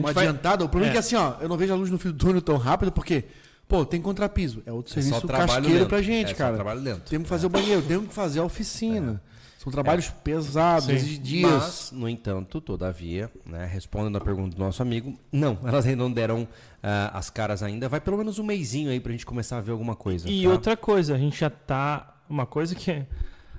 uma 0.00 0.12
vai- 0.12 0.26
adiantada. 0.26 0.64
O 0.64 0.68
problema 0.68 0.90
é. 0.90 0.90
É. 0.90 0.92
que 0.94 0.98
assim, 0.98 1.14
ó, 1.14 1.34
eu 1.40 1.48
não 1.48 1.56
vejo 1.56 1.72
a 1.72 1.76
luz 1.76 1.88
no 1.88 1.98
fio 2.00 2.12
do 2.12 2.18
túnel 2.18 2.42
tão 2.42 2.56
rápido 2.56 2.90
porque, 2.90 3.24
pô, 3.68 3.84
tem 3.84 4.00
contrapiso. 4.00 4.62
É 4.66 4.72
outro 4.72 4.92
É 4.92 4.94
só 4.96 5.00
serviço 5.02 5.26
trabalho 5.26 5.52
casqueiro 5.52 5.78
lento. 5.80 5.88
pra 5.88 6.02
gente, 6.02 6.26
É 6.26 6.34
só 6.34 6.38
cara. 6.38 6.54
trabalho 6.54 6.80
lento. 6.80 7.08
Temos 7.10 7.24
que 7.24 7.28
fazer 7.28 7.46
o 7.46 7.50
banheiro, 7.50 7.82
temos 7.82 8.08
que 8.08 8.14
fazer 8.14 8.40
a 8.40 8.44
oficina. 8.44 9.22
São 9.58 9.72
trabalhos 9.72 10.10
pesados, 10.22 10.84
Sim. 10.88 10.92
exigem 10.94 11.22
dias. 11.22 11.50
Mas, 11.50 11.90
no 11.92 12.06
entanto, 12.06 12.60
todavia, 12.60 13.30
né, 13.46 13.64
respondendo 13.64 14.16
a 14.18 14.20
pergunta 14.20 14.54
do 14.54 14.62
nosso 14.62 14.82
amigo, 14.82 15.18
não, 15.32 15.58
elas 15.64 15.86
ainda 15.86 16.02
não 16.02 16.12
deram 16.12 16.46
ah, 16.82 17.10
as 17.14 17.30
caras 17.30 17.62
ainda. 17.62 17.88
Vai 17.88 17.98
pelo 17.98 18.18
menos 18.18 18.38
um 18.38 18.44
mêsinho 18.44 18.90
aí 18.90 19.00
pra 19.00 19.10
gente 19.10 19.24
começar 19.24 19.56
a 19.56 19.60
ver 19.62 19.72
alguma 19.72 19.96
coisa. 19.96 20.28
E 20.28 20.42
tá? 20.42 20.50
outra 20.50 20.76
coisa, 20.76 21.14
a 21.14 21.18
gente 21.18 21.40
já 21.40 21.48
tá. 21.48 22.14
Uma 22.28 22.44
coisa 22.46 22.74
que. 22.74 22.90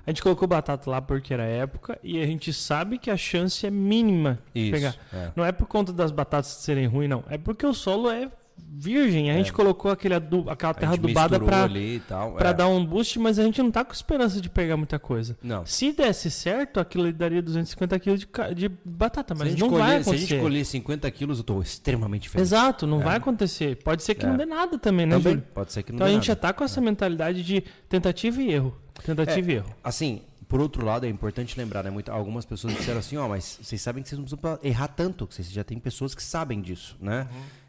A 0.06 0.10
gente 0.12 0.22
colocou 0.22 0.46
batata 0.46 0.88
lá 0.88 1.02
porque 1.02 1.34
era 1.34 1.42
época 1.42 1.98
e 2.00 2.22
a 2.22 2.24
gente 2.24 2.52
sabe 2.52 2.96
que 2.96 3.10
a 3.10 3.16
chance 3.16 3.66
é 3.66 3.70
mínima 3.72 4.38
de 4.54 4.60
Isso, 4.60 4.70
pegar. 4.70 4.94
é. 5.12 5.32
Não 5.34 5.44
é 5.44 5.50
por 5.50 5.66
conta 5.66 5.92
das 5.92 6.12
batatas 6.12 6.46
serem 6.46 6.86
ruins, 6.86 7.10
não. 7.10 7.24
É 7.28 7.36
porque 7.36 7.66
o 7.66 7.74
solo 7.74 8.08
é 8.08 8.30
virgem. 8.58 9.30
A 9.30 9.34
gente 9.34 9.52
colocou 9.52 9.90
aquele 9.90 10.14
adu- 10.14 10.48
aquela 10.50 10.74
terra 10.74 10.92
adubada 10.94 11.38
pra 11.40 12.50
é. 12.50 12.54
dar 12.54 12.68
um 12.68 12.84
boost, 12.84 13.18
mas 13.18 13.38
a 13.38 13.42
gente 13.44 13.60
não 13.62 13.70
tá 13.70 13.84
com 13.84 13.92
esperança 13.92 14.40
de 14.40 14.48
pegar 14.50 14.76
muita 14.76 14.98
coisa. 14.98 15.36
Não. 15.42 15.64
Se 15.64 15.92
desse 15.92 16.30
certo, 16.30 16.78
aquilo 16.80 17.10
daria 17.12 17.40
250 17.42 17.98
quilos 17.98 18.20
de, 18.20 18.28
de 18.54 18.68
batata, 18.84 19.34
mas 19.34 19.54
não 19.56 19.68
colher- 19.70 19.84
vai 19.86 19.90
Se 19.90 19.96
a 19.96 20.00
acontecer. 20.12 20.26
gente 20.26 20.40
colher 20.40 20.64
50 20.64 21.10
quilos, 21.10 21.38
eu 21.38 21.44
tô 21.44 21.60
extremamente 21.62 22.28
feliz. 22.28 22.48
Exato, 22.48 22.86
não 22.86 23.00
vai 23.00 23.16
acontecer. 23.16 23.76
Pode 23.82 24.02
ser 24.02 24.14
que 24.14 24.24
É. 24.26 24.28
não 24.28 24.36
dê 24.36 24.44
nada 24.46 24.78
também, 24.78 25.06
né, 25.06 25.16
Também, 25.16 25.32
Júlio? 25.34 25.46
pode 25.54 25.72
ser 25.72 25.82
que 25.82 25.92
não 25.92 25.96
Então 25.96 26.06
a 26.06 26.10
gente 26.10 26.26
já 26.26 26.32
nada. 26.34 26.40
tá 26.42 26.52
com 26.52 26.64
essa 26.64 26.80
mentalidade 26.80 27.42
de 27.42 27.62
tentativa 27.88 28.42
e 28.42 28.52
erro. 28.52 28.76
Tentativa 29.04 29.50
É. 29.50 29.54
e 29.54 29.56
erro. 29.56 29.74
Assim, 29.82 30.22
por 30.48 30.60
outro 30.60 30.84
lado, 30.84 31.06
é 31.06 31.08
importante 31.08 31.58
lembrar, 31.58 31.82
né? 31.82 31.90
Muito, 31.90 32.10
algumas 32.12 32.44
pessoas 32.44 32.74
disseram 32.76 32.98
assim, 33.00 33.16
ó, 33.16 33.28
mas 33.28 33.58
vocês 33.62 33.80
sabem 33.80 34.02
que 34.02 34.08
vocês 34.08 34.18
não 34.18 34.24
precisam 34.26 34.58
errar 34.62 34.88
tanto, 34.88 35.26
que 35.26 35.34
vocês 35.34 35.50
já 35.50 35.64
tem 35.64 35.78
pessoas 35.78 36.14
que 36.14 36.22
sabem 36.22 36.60
disso, 36.60 36.96
né? 37.00 37.26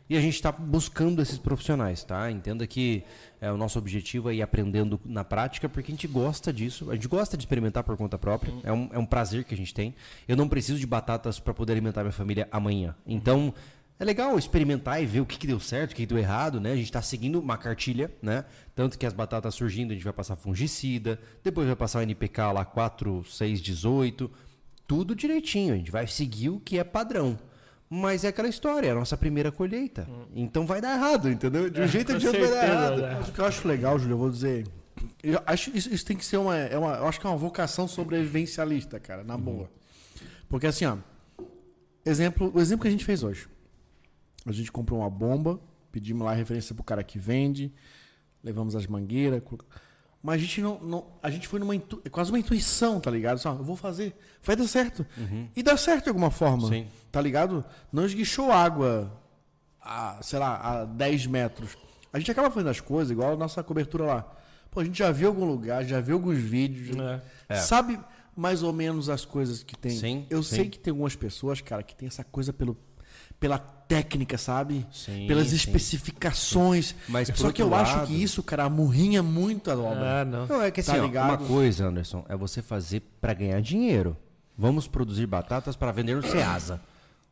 E 0.09 0.15
a 0.15 0.21
gente 0.21 0.35
está 0.35 0.51
buscando 0.51 1.21
esses 1.21 1.37
profissionais, 1.37 2.03
tá? 2.03 2.31
Entenda 2.31 2.65
que 2.65 3.03
é, 3.41 3.51
o 3.51 3.57
nosso 3.57 3.77
objetivo 3.77 4.29
é 4.29 4.35
ir 4.35 4.41
aprendendo 4.41 4.99
na 5.05 5.23
prática, 5.23 5.67
porque 5.67 5.91
a 5.91 5.93
gente 5.93 6.07
gosta 6.07 6.53
disso, 6.53 6.89
a 6.89 6.95
gente 6.95 7.07
gosta 7.09 7.35
de 7.35 7.41
experimentar 7.41 7.83
por 7.83 7.97
conta 7.97 8.17
própria, 8.17 8.53
é, 8.63 8.71
um, 8.71 8.89
é 8.93 8.97
um 8.97 9.05
prazer 9.05 9.43
que 9.43 9.53
a 9.53 9.57
gente 9.57 9.73
tem. 9.73 9.93
Eu 10.27 10.37
não 10.37 10.47
preciso 10.47 10.79
de 10.79 10.87
batatas 10.87 11.39
para 11.39 11.53
poder 11.53 11.73
alimentar 11.73 12.03
minha 12.03 12.13
família 12.13 12.47
amanhã. 12.51 12.95
Então, 13.05 13.53
é 13.99 14.05
legal 14.05 14.37
experimentar 14.37 15.01
e 15.01 15.05
ver 15.05 15.21
o 15.21 15.25
que, 15.25 15.37
que 15.37 15.47
deu 15.47 15.59
certo, 15.59 15.91
o 15.91 15.95
que, 15.95 16.03
que 16.03 16.07
deu 16.07 16.19
errado, 16.19 16.61
né? 16.61 16.71
A 16.71 16.75
gente 16.75 16.85
está 16.85 17.01
seguindo 17.01 17.39
uma 17.39 17.57
cartilha, 17.57 18.11
né? 18.21 18.45
Tanto 18.75 18.97
que 18.97 19.05
as 19.05 19.13
batatas 19.13 19.55
surgindo, 19.55 19.91
a 19.91 19.93
gente 19.93 20.03
vai 20.03 20.13
passar 20.13 20.35
fungicida, 20.35 21.19
depois 21.43 21.67
vai 21.67 21.75
passar 21.75 21.99
o 21.99 22.01
NPK 22.03 22.51
lá 22.53 22.63
4, 22.63 23.25
6, 23.25 23.59
18, 23.59 24.31
tudo 24.87 25.15
direitinho, 25.15 25.73
a 25.73 25.77
gente 25.77 25.91
vai 25.91 26.07
seguir 26.07 26.49
o 26.49 26.59
que 26.59 26.77
é 26.79 26.83
padrão. 26.83 27.37
Mas 27.89 28.23
é 28.25 28.27
aquela 28.27 28.49
história, 28.49 28.89
é 28.89 28.91
a 28.91 28.95
nossa 28.95 29.15
primeira 29.15 29.51
colheita. 29.51 30.07
Então 30.35 30.65
vai 30.65 30.81
dar 30.81 30.95
errado, 30.95 31.29
entendeu? 31.29 31.69
De 31.69 31.81
um 31.81 31.87
jeito 31.87 32.13
ou 32.13 32.19
de 32.19 32.27
outro 32.27 32.41
vai 32.41 32.51
dar 32.51 32.67
errado. 32.67 33.01
né? 33.01 33.15
Mas 33.19 33.29
o 33.29 33.31
que 33.31 33.39
eu 33.39 33.45
acho 33.45 33.67
legal, 33.67 33.97
Júlio, 33.97 34.13
eu 34.15 34.17
vou 34.17 34.29
dizer. 34.29 34.67
Eu 35.23 35.41
acho 35.45 35.75
isso, 35.75 35.93
isso 35.93 36.05
tem 36.05 36.17
que 36.17 36.25
ser 36.25 36.37
uma, 36.37 36.55
é 36.57 36.77
uma. 36.77 36.95
Eu 36.95 37.07
acho 37.07 37.19
que 37.19 37.25
é 37.25 37.29
uma 37.29 37.37
vocação 37.37 37.87
sobrevivencialista, 37.87 38.99
cara, 38.99 39.23
na 39.23 39.37
boa. 39.37 39.69
Porque 40.49 40.67
assim, 40.67 40.85
ó. 40.85 40.97
Exemplo, 42.05 42.51
o 42.53 42.59
exemplo 42.59 42.81
que 42.83 42.87
a 42.87 42.91
gente 42.91 43.05
fez 43.05 43.23
hoje. 43.23 43.47
A 44.45 44.51
gente 44.51 44.71
comprou 44.71 44.99
uma 44.99 45.09
bomba, 45.09 45.59
pedimos 45.91 46.25
lá 46.25 46.31
a 46.31 46.35
referência 46.35 46.73
pro 46.73 46.83
cara 46.83 47.03
que 47.03 47.19
vende, 47.19 47.71
levamos 48.43 48.75
as 48.75 48.87
mangueiras. 48.87 49.43
Mas 50.21 50.35
a 50.35 50.37
gente 50.45 50.61
não. 50.61 50.79
não- 50.79 51.05
a 51.21 51.29
gente 51.29 51.47
foi 51.47 51.59
numa. 51.59 51.75
intu- 51.75 52.01
é 52.03 52.09
quase 52.09 52.31
uma 52.31 52.39
intuição, 52.39 52.99
tá 52.99 53.09
ligado? 53.11 53.37
Só, 53.39 53.51
eu 53.51 53.63
vou 53.63 53.75
fazer. 53.75 54.15
Vai 54.43 54.55
dar 54.55 54.67
certo. 54.67 55.05
E 55.55 55.61
dá 55.63 55.77
certo 55.77 56.03
de 56.05 56.09
alguma 56.09 56.31
forma. 56.31 56.67
Sim. 56.67 56.87
Tá 57.11 57.21
ligado? 57.21 57.63
Não 57.91 58.05
esguichou 58.05 58.51
água 58.51 59.11
a, 59.81 60.19
sei 60.21 60.39
lá, 60.39 60.55
a 60.81 60.85
10 60.85 61.27
metros. 61.27 61.77
A 62.11 62.19
gente 62.19 62.31
acaba 62.31 62.49
fazendo 62.49 62.69
as 62.69 62.79
coisas 62.81 63.11
igual 63.11 63.33
a 63.33 63.37
nossa 63.37 63.63
cobertura 63.63 64.03
lá. 64.05 64.33
Pô, 64.71 64.79
a 64.79 64.83
gente 64.83 64.97
já 64.99 65.11
viu 65.11 65.29
algum 65.29 65.45
lugar, 65.45 65.83
já 65.85 65.99
viu 66.01 66.15
alguns 66.15 66.37
vídeos, 66.39 66.95
É. 66.97 67.21
É. 67.49 67.55
sabe 67.55 67.99
mais 68.35 68.63
ou 68.63 68.73
menos 68.73 69.09
as 69.09 69.23
coisas 69.25 69.63
que 69.63 69.75
tem. 69.77 69.91
Sim, 69.91 70.25
Eu 70.29 70.43
sim. 70.43 70.55
sei 70.57 70.69
que 70.69 70.77
tem 70.77 70.91
algumas 70.91 71.15
pessoas, 71.15 71.61
cara, 71.61 71.81
que 71.83 71.95
tem 71.95 72.07
essa 72.07 72.23
coisa 72.23 72.51
pelo, 72.51 72.77
pela 73.39 73.57
técnica, 73.59 74.37
sabe? 74.37 74.85
Sim, 74.91 75.27
Pelas 75.27 75.47
sim. 75.47 75.55
especificações. 75.55 76.93
Mas, 77.07 77.29
por 77.29 77.37
Só 77.37 77.51
que 77.51 77.61
eu 77.61 77.67
outro 77.67 77.81
acho 77.81 77.95
lado- 77.97 78.07
que 78.07 78.21
isso, 78.21 78.43
cara, 78.43 78.65
amurrinha 78.65 79.23
muito 79.23 79.71
a 79.71 79.77
obra. 79.77 80.21
Ah, 80.21 80.25
não. 80.25 80.45
Não, 80.47 80.61
é 80.61 80.71
que 80.71 80.81
assim, 80.81 80.91
Tá 80.91 81.01
ó, 81.01 81.05
ligado? 81.05 81.29
uma 81.29 81.37
coisa, 81.37 81.87
Anderson, 81.87 82.25
é 82.27 82.35
você 82.35 82.61
fazer 82.61 83.01
para 83.21 83.33
ganhar 83.33 83.61
dinheiro. 83.61 84.17
Vamos 84.57 84.87
produzir 84.87 85.25
batatas 85.27 85.75
para 85.75 85.91
vender 85.91 86.15
no 86.15 86.23
Ceasa. 86.23 86.81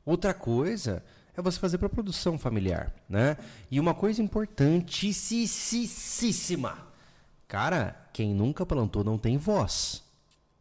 Outra 0.05 0.33
coisa 0.33 1.03
é 1.35 1.41
você 1.41 1.59
fazer 1.59 1.77
para 1.79 1.89
produção 1.89 2.37
familiar, 2.37 2.93
né? 3.09 3.35
E 3.69 3.79
uma 3.79 3.93
coisa 3.93 4.21
importantíssima. 4.21 6.77
Cara, 7.47 7.95
quem 8.13 8.33
nunca 8.33 8.65
plantou 8.65 9.03
não 9.03 9.17
tem 9.17 9.37
voz. 9.37 10.03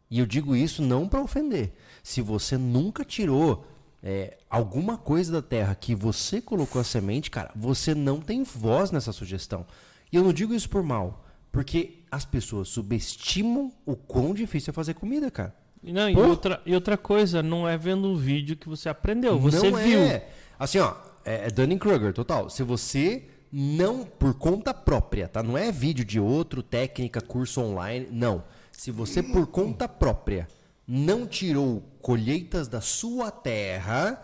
E 0.09 0.19
eu 0.19 0.25
digo 0.25 0.55
isso 0.55 0.81
não 0.81 1.07
para 1.07 1.21
ofender. 1.21 1.73
Se 2.03 2.21
você 2.21 2.57
nunca 2.57 3.05
tirou 3.05 3.65
é, 4.07 4.37
alguma 4.47 4.97
coisa 4.97 5.31
da 5.31 5.41
terra 5.41 5.73
que 5.73 5.95
você 5.95 6.39
colocou 6.39 6.79
a 6.79 6.83
semente, 6.83 7.31
cara, 7.31 7.49
você 7.55 7.95
não 7.95 8.21
tem 8.21 8.43
voz 8.43 8.91
nessa 8.91 9.11
sugestão. 9.11 9.65
E 10.11 10.15
eu 10.15 10.23
não 10.23 10.31
digo 10.31 10.53
isso 10.53 10.69
por 10.69 10.83
mal, 10.83 11.25
porque 11.51 12.03
as 12.11 12.23
pessoas 12.23 12.69
subestimam 12.69 13.73
o 13.83 13.95
quão 13.95 14.31
difícil 14.31 14.69
é 14.69 14.73
fazer 14.73 14.93
comida, 14.93 15.31
cara. 15.31 15.55
E 15.81 15.91
Não, 15.91 16.07
e 16.07 16.15
outra, 16.15 16.61
e 16.67 16.75
outra 16.75 16.95
coisa, 16.97 17.41
não 17.41 17.67
é 17.67 17.75
vendo 17.79 18.09
o 18.09 18.15
vídeo 18.15 18.55
que 18.55 18.69
você 18.69 18.87
aprendeu, 18.87 19.39
você 19.39 19.71
não 19.71 19.79
viu. 19.79 19.99
É. 19.99 20.27
Assim, 20.59 20.77
ó, 20.77 20.93
é, 21.25 21.47
é 21.47 21.49
Dunning-Kruger, 21.49 22.13
total. 22.13 22.47
Se 22.47 22.61
você 22.61 23.23
não, 23.51 24.03
por 24.03 24.35
conta 24.35 24.71
própria, 24.71 25.27
tá? 25.27 25.41
Não 25.41 25.57
é 25.57 25.71
vídeo 25.71 26.05
de 26.05 26.19
outro, 26.19 26.61
técnica, 26.61 27.21
curso 27.21 27.59
online, 27.59 28.07
não. 28.11 28.43
Se 28.71 28.91
você, 28.91 29.23
por 29.23 29.47
conta 29.47 29.87
própria, 29.87 30.47
não 30.87 31.25
tirou 31.25 31.81
colheitas 32.01 32.67
da 32.67 32.81
sua 32.81 33.31
terra, 33.31 34.21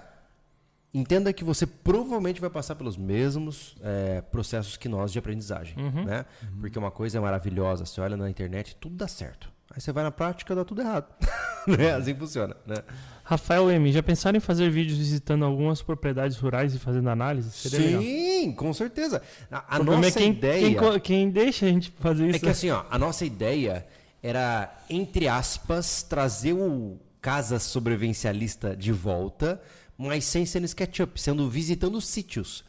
entenda 0.94 1.32
que 1.34 1.44
você 1.44 1.66
provavelmente 1.66 2.40
vai 2.40 2.50
passar 2.50 2.76
pelos 2.76 2.98
mesmos 2.98 3.76
é, 3.82 4.22
processos 4.22 4.78
que 4.78 4.88
nós 4.88 5.12
de 5.12 5.20
aprendizagem, 5.20 5.76
né? 6.06 6.26
Porque 6.60 6.78
uma 6.78 6.92
coisa 6.92 7.18
é 7.18 7.22
maravilhosa, 7.22 7.86
você 7.86 8.00
olha 8.02 8.18
na 8.18 8.30
internet, 8.30 8.76
tudo 8.76 8.96
dá 8.96 9.08
certo. 9.08 9.50
Aí 9.74 9.80
você 9.80 9.92
vai 9.94 10.04
na 10.04 10.12
prática, 10.12 10.54
dá 10.54 10.66
tudo 10.66 10.82
errado. 10.82 11.08
né? 11.66 11.94
Assim 11.94 12.14
funciona, 12.14 12.56
né? 12.66 12.76
Rafael 13.24 13.72
M, 13.72 13.92
já 13.94 14.04
pensaram 14.04 14.36
em 14.36 14.42
fazer 14.42 14.70
vídeos 14.70 14.98
visitando 14.98 15.46
algumas 15.46 15.82
propriedades 15.82 16.38
rurais 16.38 16.76
e 16.76 16.80
fazendo 16.80 17.10
análise? 17.10 17.50
Seria 17.52 17.86
legal. 17.86 18.02
Sim, 18.02 18.52
com 18.52 18.74
certeza. 18.74 19.22
A, 19.50 19.60
a 19.60 19.76
problema 19.76 20.02
nossa 20.02 20.20
é 20.20 20.22
quem, 20.22 20.32
ideia 20.32 20.80
quem, 20.80 21.00
quem 21.00 21.30
deixa 21.30 21.66
a 21.66 21.70
gente 21.70 21.94
fazer 22.00 22.28
isso. 22.28 22.36
é 22.36 22.40
que 22.40 22.50
assim, 22.50 22.70
ó, 22.70 22.84
a 22.90 23.00
nossa 23.00 23.24
ideia 23.24 23.88
era, 24.22 24.84
entre 24.90 25.28
aspas, 25.28 26.04
trazer 26.04 26.54
o 26.54 27.00
casa 27.22 27.60
sobrevivencialista 27.60 28.76
de 28.76 28.92
volta, 28.92 29.62
mas 29.98 30.26
sem 30.26 30.46
ser 30.46 30.60
no 30.60 30.68
SketchUp, 30.68 31.20
sendo 31.20 31.50
visitando 31.50 32.02
sítios. 32.02 32.64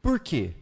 Por 0.00 0.18
quê? 0.18 0.54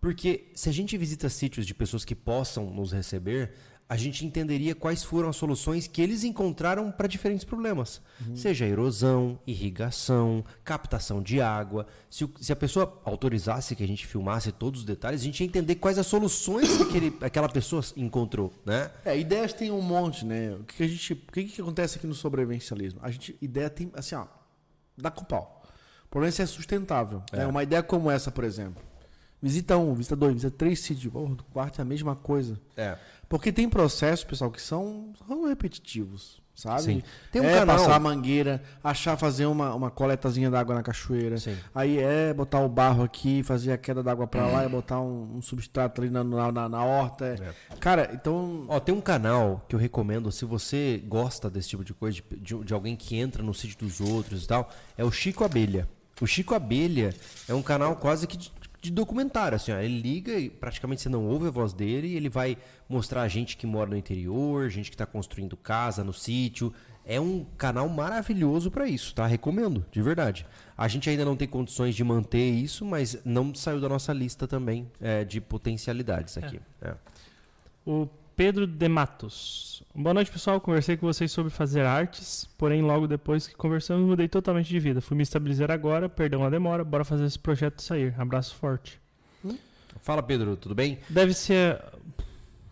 Porque 0.00 0.50
se 0.54 0.68
a 0.68 0.72
gente 0.72 0.96
visita 0.96 1.28
sítios 1.28 1.66
de 1.66 1.74
pessoas 1.74 2.04
que 2.04 2.14
possam 2.14 2.70
nos 2.70 2.92
receber, 2.92 3.54
a 3.86 3.96
gente 3.96 4.24
entenderia 4.24 4.74
quais 4.74 5.04
foram 5.04 5.28
as 5.28 5.36
soluções 5.36 5.86
que 5.86 6.00
eles 6.00 6.24
encontraram 6.24 6.90
para 6.90 7.06
diferentes 7.06 7.44
problemas. 7.44 8.00
Seja 8.34 8.64
erosão, 8.66 9.38
irrigação, 9.46 10.44
captação 10.64 11.22
de 11.22 11.40
água. 11.40 11.86
Se, 12.08 12.24
o- 12.24 12.32
se 12.40 12.52
a 12.52 12.56
pessoa 12.56 13.00
autorizasse 13.04 13.76
que 13.76 13.84
a 13.84 13.86
gente 13.86 14.06
filmasse 14.06 14.50
todos 14.52 14.80
os 14.80 14.86
detalhes, 14.86 15.20
a 15.20 15.24
gente 15.24 15.40
ia 15.40 15.46
entender 15.46 15.74
quais 15.76 15.98
as 15.98 16.06
soluções 16.06 16.76
que 16.76 16.82
aquele, 16.82 17.16
aquela 17.20 17.48
pessoa 17.48 17.82
encontrou, 17.96 18.52
né? 18.64 18.90
É, 19.04 19.18
ideias 19.18 19.52
tem 19.52 19.70
um 19.70 19.82
monte, 19.82 20.24
né? 20.24 20.54
O 20.58 20.64
que, 20.64 20.76
que 20.76 20.82
a 20.82 20.88
gente, 20.88 21.12
o 21.12 21.32
que, 21.32 21.44
que 21.44 21.60
acontece 21.60 21.98
aqui 21.98 22.06
no 22.06 22.14
sobrevivencialismo? 22.14 23.00
A 23.02 23.10
gente, 23.10 23.36
ideia 23.40 23.68
tem, 23.68 23.90
assim, 23.94 24.14
ó, 24.14 24.26
dá 24.96 25.10
com 25.10 25.24
pau. 25.24 25.62
O 26.06 26.08
problema 26.08 26.28
é 26.30 26.32
se 26.32 26.42
é 26.42 26.46
sustentável. 26.46 27.22
né? 27.32 27.46
Uma 27.46 27.62
ideia 27.62 27.82
como 27.82 28.10
essa, 28.10 28.30
por 28.30 28.44
exemplo. 28.44 28.82
Visita 29.42 29.76
um, 29.76 29.92
visita 29.92 30.16
dois, 30.16 30.32
visita 30.32 30.50
três 30.56 30.80
sítios. 30.80 31.12
Porra, 31.12 31.34
do 31.34 31.44
quarto 31.44 31.78
é 31.78 31.82
a 31.82 31.84
mesma 31.84 32.16
coisa. 32.16 32.58
É. 32.76 32.96
Porque 33.34 33.50
tem 33.50 33.68
processos, 33.68 34.24
pessoal, 34.24 34.48
que 34.48 34.62
são, 34.62 35.12
são 35.26 35.48
repetitivos, 35.48 36.40
sabe? 36.54 36.82
Sim. 36.82 37.02
Tem 37.32 37.42
um 37.42 37.46
é 37.46 37.58
canal- 37.58 37.76
passar 37.78 37.96
a 37.96 37.98
mangueira, 37.98 38.62
achar, 38.82 39.16
fazer 39.16 39.46
uma, 39.46 39.74
uma 39.74 39.90
coletazinha 39.90 40.48
d'água 40.48 40.72
na 40.72 40.84
cachoeira. 40.84 41.36
Sim. 41.38 41.56
Aí 41.74 41.98
é 41.98 42.32
botar 42.32 42.60
o 42.60 42.68
barro 42.68 43.02
aqui, 43.02 43.42
fazer 43.42 43.72
a 43.72 43.76
queda 43.76 44.04
d'água 44.04 44.28
pra 44.28 44.46
lá 44.46 44.64
e 44.64 44.68
botar 44.68 45.00
um, 45.00 45.38
um 45.38 45.42
substrato 45.42 46.00
ali 46.00 46.10
na, 46.10 46.22
na, 46.22 46.52
na- 46.52 46.68
na 46.68 46.84
horta. 46.84 47.24
É. 47.26 47.74
Cara, 47.80 48.08
então... 48.14 48.66
Ó, 48.68 48.78
tem 48.78 48.94
um 48.94 49.00
canal 49.00 49.64
que 49.68 49.74
eu 49.74 49.80
recomendo, 49.80 50.30
se 50.30 50.44
você 50.44 51.02
gosta 51.04 51.50
desse 51.50 51.70
tipo 51.70 51.84
de 51.84 51.92
coisa, 51.92 52.16
de, 52.30 52.36
de- 52.36 52.64
de 52.64 52.72
alguém 52.72 52.94
que 52.94 53.16
entra 53.16 53.42
no 53.42 53.52
sítio 53.52 53.78
dos 53.80 54.00
outros 54.00 54.44
e 54.44 54.46
tal, 54.46 54.70
é 54.96 55.02
o 55.04 55.10
Chico 55.10 55.42
Abelha. 55.42 55.88
O 56.20 56.26
Chico 56.26 56.54
Abelha 56.54 57.12
é 57.48 57.52
um 57.54 57.62
canal 57.62 57.96
quase 57.96 58.28
que 58.28 58.38
de, 58.84 58.90
documentário, 58.92 59.56
assim, 59.56 59.72
ó. 59.72 59.78
Ele 59.78 60.00
liga 60.00 60.32
e 60.38 60.50
praticamente 60.50 61.00
você 61.00 61.08
não 61.08 61.26
ouve 61.26 61.48
a 61.48 61.50
voz 61.50 61.72
dele, 61.72 62.08
e 62.08 62.16
ele 62.16 62.28
vai 62.28 62.56
mostrar 62.88 63.22
a 63.22 63.28
gente 63.28 63.56
que 63.56 63.66
mora 63.66 63.90
no 63.90 63.96
interior, 63.96 64.68
gente 64.68 64.90
que 64.90 64.94
está 64.94 65.06
construindo 65.06 65.56
casa 65.56 66.04
no 66.04 66.12
sítio. 66.12 66.72
É 67.06 67.20
um 67.20 67.44
canal 67.58 67.88
maravilhoso 67.88 68.70
para 68.70 68.86
isso, 68.86 69.14
tá? 69.14 69.26
Recomendo, 69.26 69.84
de 69.90 70.00
verdade. 70.02 70.46
A 70.76 70.88
gente 70.88 71.08
ainda 71.08 71.24
não 71.24 71.36
tem 71.36 71.46
condições 71.46 71.94
de 71.94 72.02
manter 72.02 72.50
isso, 72.50 72.84
mas 72.84 73.18
não 73.24 73.54
saiu 73.54 73.80
da 73.80 73.88
nossa 73.88 74.12
lista 74.12 74.46
também 74.46 74.90
é, 75.00 75.24
de 75.24 75.40
potencialidades 75.40 76.38
aqui. 76.38 76.60
É. 76.80 76.94
O 77.86 78.08
Pedro 78.36 78.66
de 78.66 78.88
Matos. 78.88 79.82
Boa 79.94 80.12
noite, 80.12 80.30
pessoal. 80.30 80.60
Conversei 80.60 80.96
com 80.96 81.06
vocês 81.06 81.30
sobre 81.30 81.52
fazer 81.52 81.82
artes, 81.86 82.48
porém, 82.58 82.82
logo 82.82 83.06
depois 83.06 83.46
que 83.46 83.54
conversamos, 83.54 84.04
mudei 84.06 84.26
totalmente 84.26 84.68
de 84.68 84.80
vida. 84.80 85.00
Fui 85.00 85.16
me 85.16 85.22
estabilizar 85.22 85.70
agora, 85.70 86.08
perdão 86.08 86.44
a 86.44 86.50
demora, 86.50 86.82
bora 86.82 87.04
fazer 87.04 87.24
esse 87.24 87.38
projeto 87.38 87.80
sair. 87.80 88.12
Abraço 88.18 88.54
forte. 88.56 89.00
Fala, 90.00 90.22
Pedro, 90.22 90.56
tudo 90.56 90.74
bem? 90.74 90.98
Deve 91.08 91.32
ser. 91.32 91.80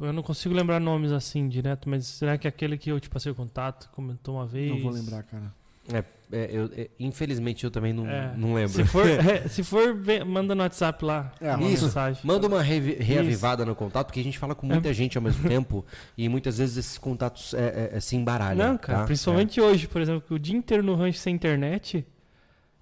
Eu 0.01 0.13
não 0.13 0.23
consigo 0.23 0.53
lembrar 0.53 0.81
nomes 0.81 1.13
assim 1.13 1.49
direto, 1.49 1.89
mas 1.89 2.07
será 2.07 2.37
que 2.37 2.49
é 2.49 2.51
aquele 2.51 2.77
que 2.77 2.91
eu 2.91 2.99
te 2.99 3.09
passei 3.09 3.31
o 3.31 3.35
contato, 3.35 3.89
comentou 3.93 4.35
uma 4.35 4.47
vez? 4.47 4.71
Não 4.71 4.83
vou 4.83 4.91
lembrar, 4.91 5.23
cara. 5.23 5.55
É, 5.93 6.05
é, 6.31 6.49
eu- 6.53 6.71
é, 6.77 6.89
infelizmente 7.01 7.65
eu 7.65 7.71
também 7.71 7.93
não, 7.93 8.07
É. 8.09 8.33
não 8.37 8.55
lembro. 8.55 8.73
Se 8.73 8.85
for, 8.85 9.05
é, 9.09 9.49
se 9.49 9.63
for 9.65 9.95
vê- 9.95 10.23
manda 10.23 10.55
no 10.55 10.63
WhatsApp 10.63 11.05
lá. 11.05 11.33
É, 11.41 11.55
uma 11.57 11.69
isso. 11.71 11.85
mensagem. 11.87 12.21
Manda 12.25 12.47
uma 12.47 12.63
revi- 12.63 12.95
reavivada 13.03 13.65
no 13.67 13.75
contato, 13.75 14.07
porque 14.07 14.21
a 14.21 14.25
gente 14.25 14.39
fala 14.39 14.55
com 14.55 14.67
muita 14.67 14.93
gente 14.95 15.19
ao 15.19 15.23
mesmo 15.23 15.49
tempo 15.49 15.85
e 16.17 16.29
muitas 16.29 16.59
vezes 16.59 16.77
esses 16.77 16.99
contatos 16.99 17.53
é, 17.55 17.91
é, 17.93 17.97
é, 17.97 18.01
se 18.01 18.15
embaralham. 18.17 18.69
Não, 18.73 18.79
cara, 18.79 19.01
tá? 19.01 19.05
principalmente 19.07 19.61
hoje, 19.61 19.89
por 19.89 20.01
exemplo, 20.01 20.23
que 20.27 20.33
o 20.33 20.39
dia 20.39 20.57
inteiro 20.57 20.83
no 20.85 20.95
rancho 20.95 21.19
sem 21.19 21.35
internet, 21.35 22.07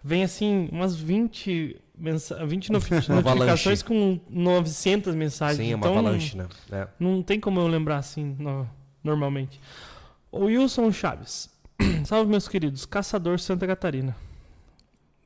vem 0.05 0.23
assim, 0.23 0.69
umas 0.71 0.95
20, 0.95 1.81
mensa 1.99 2.45
20 2.47 2.71
nofi- 2.73 2.95
Uma 3.09 3.23
notificações 3.23 3.83
com 3.83 4.21
900 4.29 5.15
É. 5.15 5.17
mensagens. 5.17 5.67
Sim, 5.67 5.73
é 5.73 5.77
uma 5.77 5.87
então, 5.87 5.99
avalanche, 5.99 6.37
né? 6.37 6.47
É. 6.71 6.87
Não 7.01 7.23
tem 7.23 7.41
como 7.41 7.59
eu 7.61 7.67
lembrar 7.67 7.97
assim, 7.97 8.37
no- 8.39 8.69
normalmente. 9.03 9.59
O 10.31 10.45
Wilson 10.45 10.93
Chaves. 10.93 11.50
Salve, 12.05 12.31
meus 12.31 12.49
queridos. 12.49 12.85
Caçador 12.87 13.39
Santa 13.39 13.67
Catarina. 13.67 14.17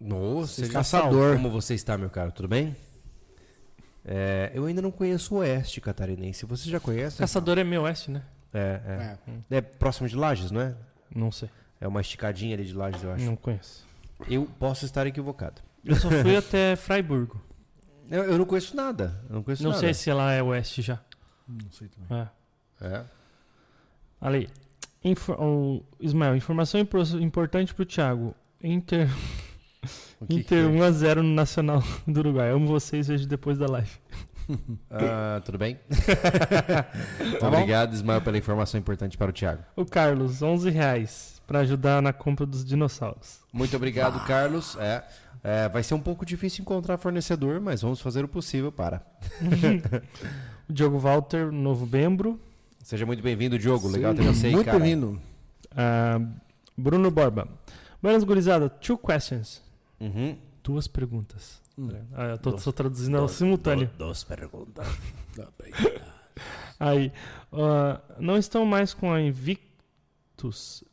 Nossa, 0.00 0.68
caçador. 0.68 1.30
sabe 1.30 1.42
Como 1.42 1.50
você 1.50 1.74
está, 1.74 1.96
meu 1.96 2.10
caro? 2.10 2.32
Tudo 2.32 2.48
bem? 2.48 2.76
É, 4.04 4.50
eu 4.54 4.66
ainda 4.66 4.82
não 4.82 4.90
conheço 4.90 5.34
o 5.34 5.38
Oeste 5.38 5.80
Catarinense. 5.80 6.44
Você 6.44 6.68
já 6.68 6.78
conhece? 6.78 7.18
Caçador 7.18 7.58
é 7.58 7.64
meu 7.64 7.82
oeste, 7.82 8.10
né? 8.10 8.22
É, 8.52 9.16
é. 9.50 9.56
É 9.56 9.60
próximo 9.60 10.08
de 10.08 10.14
Lages, 10.14 10.50
não 10.50 10.60
é? 10.60 10.74
Não 11.14 11.32
sei. 11.32 11.48
É 11.80 11.88
uma 11.88 12.00
esticadinha 12.00 12.54
ali 12.54 12.64
de 12.64 12.74
Lages, 12.74 13.02
eu 13.02 13.12
acho. 13.12 13.24
Não 13.24 13.34
conheço. 13.36 13.84
Eu 14.28 14.46
posso 14.58 14.84
estar 14.84 15.06
equivocado. 15.06 15.62
Eu 15.84 15.96
só 15.96 16.10
fui 16.10 16.36
até 16.36 16.76
Freiburgo. 16.76 17.40
Eu, 18.10 18.24
eu 18.24 18.38
não 18.38 18.44
conheço 18.44 18.76
nada. 18.76 19.18
Eu 19.28 19.36
não 19.36 19.42
conheço 19.42 19.62
Não 19.62 19.70
nada. 19.70 19.80
sei 19.80 19.94
se 19.94 20.12
lá 20.12 20.32
é 20.32 20.42
oeste 20.42 20.82
já. 20.82 21.00
Não 21.48 21.70
sei 21.70 21.88
também. 21.88 22.28
É. 22.80 22.86
É. 22.86 23.04
Ali. 24.20 24.50
Info- 25.04 25.34
o 25.38 25.84
Ismael, 26.00 26.34
informação 26.36 26.80
impor- 26.80 27.04
importante 27.20 27.74
pro 27.74 27.84
Thiago. 27.84 28.34
Inter, 28.62 29.08
O 30.20 30.26
que 30.26 30.34
que 30.36 30.40
Inter 30.40 30.64
foi? 30.64 30.72
1x0 30.78 31.16
no 31.16 31.34
Nacional 31.34 31.82
do 32.08 32.20
Uruguai. 32.20 32.50
Amo 32.50 32.66
vocês, 32.66 33.06
vejo 33.08 33.26
depois 33.28 33.58
da 33.58 33.66
live. 33.66 33.90
Ah, 34.90 35.40
tudo 35.42 35.56
bem? 35.56 35.78
Tá 37.40 37.48
bom? 37.50 37.56
Obrigado, 37.56 37.94
Ismael, 37.94 38.20
pela 38.20 38.36
informação 38.36 38.78
importante 38.78 39.16
para 39.16 39.30
o 39.30 39.32
Thiago. 39.32 39.62
O 39.74 39.86
Carlos, 39.86 40.42
11 40.42 40.68
reais 40.68 41.40
pra 41.46 41.60
ajudar 41.60 42.02
na 42.02 42.12
compra 42.12 42.44
dos 42.44 42.62
dinossauros. 42.62 43.40
Muito 43.50 43.74
obrigado, 43.74 44.22
Carlos. 44.26 44.76
É, 44.78 45.02
é, 45.42 45.68
vai 45.70 45.82
ser 45.82 45.94
um 45.94 45.98
pouco 46.00 46.26
difícil 46.26 46.60
encontrar 46.60 46.98
fornecedor, 46.98 47.58
mas 47.58 47.80
vamos 47.80 48.02
fazer 48.02 48.22
o 48.22 48.28
possível 48.28 48.70
para. 48.70 49.00
O 50.68 50.72
Diogo 50.74 50.98
Walter, 50.98 51.50
novo 51.50 51.86
membro. 51.86 52.38
Seja 52.84 53.06
muito 53.06 53.22
bem-vindo, 53.22 53.58
Diogo. 53.58 53.88
Legal 53.88 54.14
ter 54.14 54.22
você 54.22 54.48
aí, 54.48 54.52
Muito 54.52 54.70
bem-vindo. 54.70 55.18
Ah, 55.74 56.20
Bruno 56.76 57.10
Borba. 57.10 57.48
Buenas, 58.02 58.22
gurizada. 58.24 58.68
Two 58.68 58.98
questions. 58.98 59.62
Uhum. 59.98 60.36
Duas 60.62 60.86
perguntas. 60.86 61.62
Hum. 61.78 61.88
Ah, 62.12 62.24
eu 62.24 62.38
tô 62.38 62.58
só 62.58 62.70
traduzindo 62.70 63.16
ao 63.16 63.26
simultâneo. 63.26 63.90
Dos 63.98 64.22
perguntas. 64.24 64.86
Tá. 65.34 65.48
Aí, 66.78 67.10
ah, 67.52 68.00
não 68.20 68.36
estão 68.36 68.64
mais 68.64 68.94
com 68.94 69.12
a 69.12 69.20
Invictus. 69.20 70.84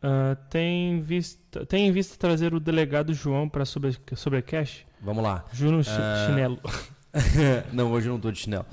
Ah, 0.00 0.36
tem, 0.48 1.00
vista, 1.02 1.66
tem 1.66 1.88
em 1.88 1.92
vista 1.92 2.16
trazer 2.16 2.54
o 2.54 2.60
delegado 2.60 3.12
João 3.12 3.48
para 3.48 3.64
sobre, 3.64 3.96
sobre 4.14 4.42
cash? 4.42 4.84
Vamos 5.00 5.24
lá. 5.24 5.44
Juno 5.52 5.82
Chi- 5.82 5.90
Ah. 5.92 6.26
Chinelo. 6.28 6.60
não, 7.72 7.90
hoje 7.92 8.08
eu 8.08 8.12
não 8.12 8.20
tô 8.20 8.30
de 8.30 8.38
chinelo. 8.38 8.66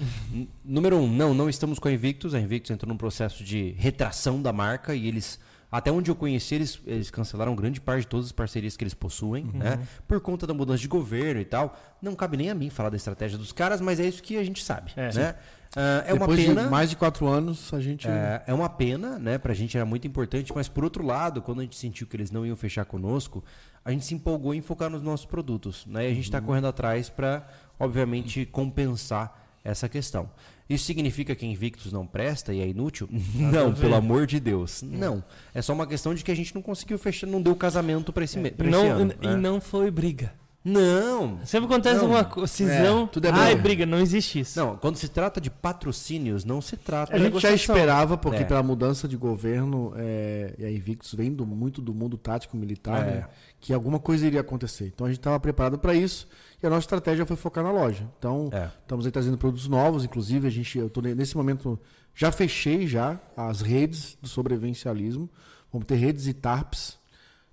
Número 0.63 0.97
um, 0.97 1.07
não, 1.11 1.33
não 1.33 1.49
estamos 1.49 1.79
com 1.79 1.87
a 1.87 1.91
Invictus. 1.91 2.33
A 2.33 2.39
Invictus 2.39 2.71
entrou 2.71 2.89
num 2.91 2.97
processo 2.97 3.43
de 3.43 3.71
retração 3.77 4.41
da 4.41 4.53
marca 4.53 4.93
e 4.93 5.07
eles, 5.07 5.39
até 5.71 5.91
onde 5.91 6.11
eu 6.11 6.15
conheci, 6.15 6.55
eles, 6.55 6.79
eles 6.85 7.09
cancelaram 7.09 7.55
grande 7.55 7.81
parte 7.81 8.01
de 8.01 8.07
todas 8.07 8.27
as 8.27 8.31
parcerias 8.31 8.77
que 8.77 8.83
eles 8.83 8.93
possuem, 8.93 9.45
né? 9.53 9.79
Por 10.07 10.19
conta 10.21 10.45
da 10.45 10.53
mudança 10.53 10.79
de 10.79 10.87
governo 10.87 11.41
e 11.41 11.45
tal. 11.45 11.77
Não 12.01 12.13
cabe 12.15 12.37
nem 12.37 12.49
a 12.49 12.55
mim 12.55 12.69
falar 12.69 12.89
da 12.89 12.97
estratégia 12.97 13.37
dos 13.37 13.51
caras, 13.51 13.81
mas 13.81 13.99
é 13.99 14.05
isso 14.05 14.21
que 14.21 14.37
a 14.37 14.43
gente 14.43 14.63
sabe, 14.63 14.91
É. 14.95 15.11
né? 15.13 15.35
Ah, 15.75 16.03
é 16.07 16.13
uma 16.13 16.19
Depois 16.21 16.39
pena. 16.45 16.63
de 16.63 16.69
mais 16.69 16.89
de 16.89 16.95
quatro 16.95 17.27
anos, 17.27 17.71
a 17.73 17.79
gente. 17.81 18.07
É, 18.07 18.41
é 18.47 18.53
uma 18.53 18.69
pena, 18.69 19.19
né? 19.19 19.37
Pra 19.37 19.53
gente 19.53 19.75
era 19.75 19.85
muito 19.85 20.07
importante, 20.07 20.51
mas 20.55 20.67
por 20.69 20.83
outro 20.83 21.05
lado, 21.05 21.41
quando 21.41 21.59
a 21.59 21.63
gente 21.63 21.75
sentiu 21.75 22.07
que 22.07 22.15
eles 22.15 22.31
não 22.31 22.45
iam 22.45 22.55
fechar 22.55 22.85
conosco, 22.85 23.43
a 23.87 23.91
gente 23.91 24.05
se 24.05 24.13
empolgou 24.13 24.53
em 24.53 24.61
focar 24.61 24.89
nos 24.89 25.01
nossos 25.01 25.25
produtos, 25.25 25.85
né? 25.85 26.07
E 26.09 26.11
a 26.11 26.13
gente 26.13 26.25
está 26.25 26.41
correndo 26.41 26.67
atrás 26.67 27.09
para, 27.09 27.47
obviamente, 27.79 28.45
compensar 28.45 29.47
essa 29.63 29.87
questão. 29.87 30.29
Isso 30.69 30.83
significa 30.83 31.33
que 31.33 31.45
Invictus 31.45 31.93
não 31.93 32.05
presta 32.05 32.53
e 32.53 32.59
é 32.59 32.67
inútil? 32.67 33.07
Não, 33.33 33.73
pelo 33.73 33.95
amor 33.95 34.27
de 34.27 34.39
Deus. 34.41 34.81
Não. 34.81 35.23
É 35.53 35.61
só 35.61 35.71
uma 35.73 35.87
questão 35.87 36.13
de 36.13 36.21
que 36.21 36.31
a 36.31 36.35
gente 36.35 36.53
não 36.53 36.61
conseguiu 36.61 36.97
fechar, 36.99 37.25
não 37.27 37.41
deu 37.41 37.55
casamento 37.55 38.11
para 38.11 38.25
esse, 38.25 38.37
me- 38.37 38.49
E 38.49 38.67
esse 38.67 38.75
ano. 38.87 39.13
e 39.21 39.27
né? 39.27 39.35
não 39.37 39.61
foi 39.61 39.89
briga. 39.89 40.33
Não. 40.69 41.39
Sempre 41.45 41.67
acontece 41.67 41.95
Não. 41.95 42.03
alguma 42.03 42.23
co- 42.25 42.45
cisão. 42.45 43.05
É, 43.05 43.07
tudo 43.07 43.25
é 43.27 43.31
Ai, 43.31 43.47
briga. 43.55 43.61
briga, 43.61 43.85
não 43.85 43.99
existe 43.99 44.39
isso. 44.41 44.59
Não, 44.59 44.75
quando 44.75 44.97
se 44.97 45.07
trata 45.07 45.39
de 45.39 45.49
patrocínios, 45.49 46.43
não 46.43 46.59
se 46.61 46.75
trata 46.75 47.15
A 47.15 47.19
gente 47.19 47.39
já 47.39 47.51
esperava, 47.51 48.17
porque 48.17 48.41
É. 48.41 48.45
pela 48.45 48.61
mudança 48.61 49.07
de 49.07 49.15
governo, 49.15 49.93
é, 49.95 50.53
e 50.59 50.65
a 50.65 50.69
Invictus 50.71 51.13
vem 51.13 51.33
do, 51.33 51.45
muito 51.45 51.81
do 51.81 51.93
mundo 51.93 52.17
tático 52.17 52.57
militar, 52.57 53.01
É. 53.07 53.11
né, 53.11 53.27
que 53.61 53.73
alguma 53.73 53.97
coisa 53.97 54.27
iria 54.27 54.41
acontecer. 54.41 54.87
Então 54.93 55.05
a 55.07 55.09
gente 55.09 55.19
estava 55.19 55.39
preparado 55.39 55.79
para 55.79 55.93
isso 55.95 56.27
e 56.61 56.67
a 56.67 56.69
nossa 56.69 56.81
estratégia 56.81 57.25
foi 57.25 57.37
focar 57.37 57.63
na 57.63 57.71
loja. 57.71 58.03
Então 58.19 58.49
É. 58.51 58.69
estamos 58.81 59.05
aí 59.05 59.11
trazendo 59.11 59.37
produtos 59.37 59.67
novos, 59.69 60.03
inclusive 60.03 60.47
a 60.47 60.51
gente, 60.51 60.77
eu 60.77 60.89
tô 60.89 60.99
ne- 61.01 61.15
nesse 61.15 61.37
momento 61.37 61.79
já 62.13 62.31
fechei 62.31 62.87
já 62.87 63.17
as 63.37 63.61
redes 63.61 64.17
do 64.21 64.27
sobrevivencialismo. 64.27 65.29
Vamos 65.71 65.85
ter 65.87 65.95
redes 65.95 66.27
e 66.27 66.33
tarps. 66.33 66.97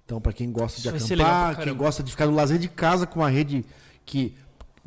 Então 0.05 0.21
para 0.21 0.33
quem 0.33 0.51
gosta 0.53 0.81
de 0.81 0.97
Isso 0.97 1.07
pra 1.17 1.25
acampar, 1.49 1.65
quem 1.65 1.75
gosta 1.75 2.03
de 2.03 2.11
ficar 2.11 2.27
no 2.27 2.35
lazer 2.35 2.59
de 2.59 2.69
casa 2.69 3.07
com 3.07 3.21
uma 3.21 3.31
rede 3.31 3.65
que 4.05 4.35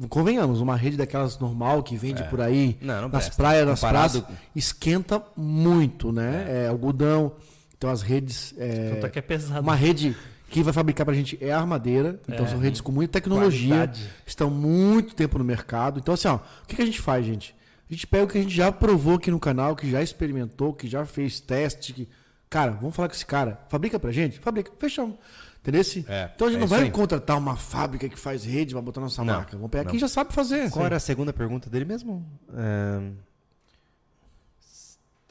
convenhamos, 0.09 0.61
uma 0.61 0.75
rede 0.75 0.95
daquelas 0.95 1.39
normal 1.39 1.81
que 1.81 1.95
vende 1.97 2.23
por 2.25 2.39
aí 2.39 2.77
Não, 2.81 3.01
não 3.01 3.09
nas 3.09 3.23
presta. 3.25 3.35
praias, 3.35 3.67
nas 3.67 3.79
Comparado- 3.79 4.21
praças, 4.21 4.37
esquenta 4.55 5.23
muito, 5.35 6.11
né? 6.11 6.45
É, 6.47 6.67
algodão. 6.67 7.31
Então 7.77 7.89
as 7.89 8.01
redes. 8.01 8.53
é, 8.57 8.91
Tanto 8.93 9.05
é 9.07 9.09
que 9.09 9.19
é 9.19 9.21
pesado. 9.21 9.61
uma 9.61 9.75
rede 9.75 10.15
que 10.49 10.61
vai 10.63 10.71
fabricar 10.71 11.05
pra 11.05 11.15
gente 11.15 11.37
é 11.41 11.51
a 11.51 11.59
armadeira. 11.59 12.19
Então 12.29 12.45
É. 12.45 12.47
são 12.49 12.59
redes 12.59 12.79
com 12.79 12.91
muita 12.91 13.13
tecnologia. 13.13 13.69
Qualidade. 13.69 14.09
Estão 14.25 14.49
muito 14.51 15.15
tempo 15.15 15.37
no 15.39 15.43
mercado. 15.43 15.99
Então, 15.99 16.13
assim, 16.13 16.27
ó, 16.27 16.35
o 16.35 16.41
que, 16.67 16.75
que 16.75 16.81
a 16.81 16.85
gente 16.85 17.01
faz, 17.01 17.25
gente? 17.25 17.55
A 17.89 17.93
gente 17.93 18.05
pega 18.05 18.23
o 18.23 18.27
que 18.27 18.37
a 18.37 18.41
gente 18.41 18.53
já 18.55 18.71
provou 18.71 19.15
aqui 19.15 19.31
no 19.31 19.39
canal, 19.39 19.75
que 19.75 19.89
já 19.89 20.01
experimentou, 20.01 20.73
que 20.73 20.87
já 20.87 21.05
fez 21.05 21.39
teste. 21.39 21.93
Que... 21.93 22.07
Cara, 22.49 22.71
vamos 22.71 22.95
falar 22.95 23.07
com 23.09 23.15
esse 23.15 23.25
cara. 23.25 23.59
Fabrica 23.69 23.99
pra 23.99 24.11
gente? 24.11 24.39
Fabrica. 24.39 24.71
Fechamos. 24.79 25.15
Entendeu? 25.61 25.81
É, 26.07 26.31
então 26.33 26.47
a 26.47 26.51
gente 26.51 26.59
é 26.59 26.61
não 26.61 26.67
vai 26.67 26.83
aí. 26.83 26.91
contratar 26.91 27.37
uma 27.37 27.57
fábrica 27.57 28.07
que 28.07 28.17
faz 28.17 28.45
rede 28.45 28.73
pra 28.73 28.81
botar 28.81 29.01
nossa 29.01 29.21
Não, 29.23 29.33
marca. 29.33 29.57
Vamos 29.57 29.69
pegar 29.69 29.83
não. 29.83 29.91
quem 29.91 29.99
já 29.99 30.07
sabe 30.07 30.33
fazer. 30.33 30.69
Qual 30.71 30.85
era 30.85 30.95
a 30.95 30.99
segunda 30.99 31.33
pergunta 31.33 31.69
dele 31.69 31.83
mesmo? 31.83 32.25
É, 32.55 33.01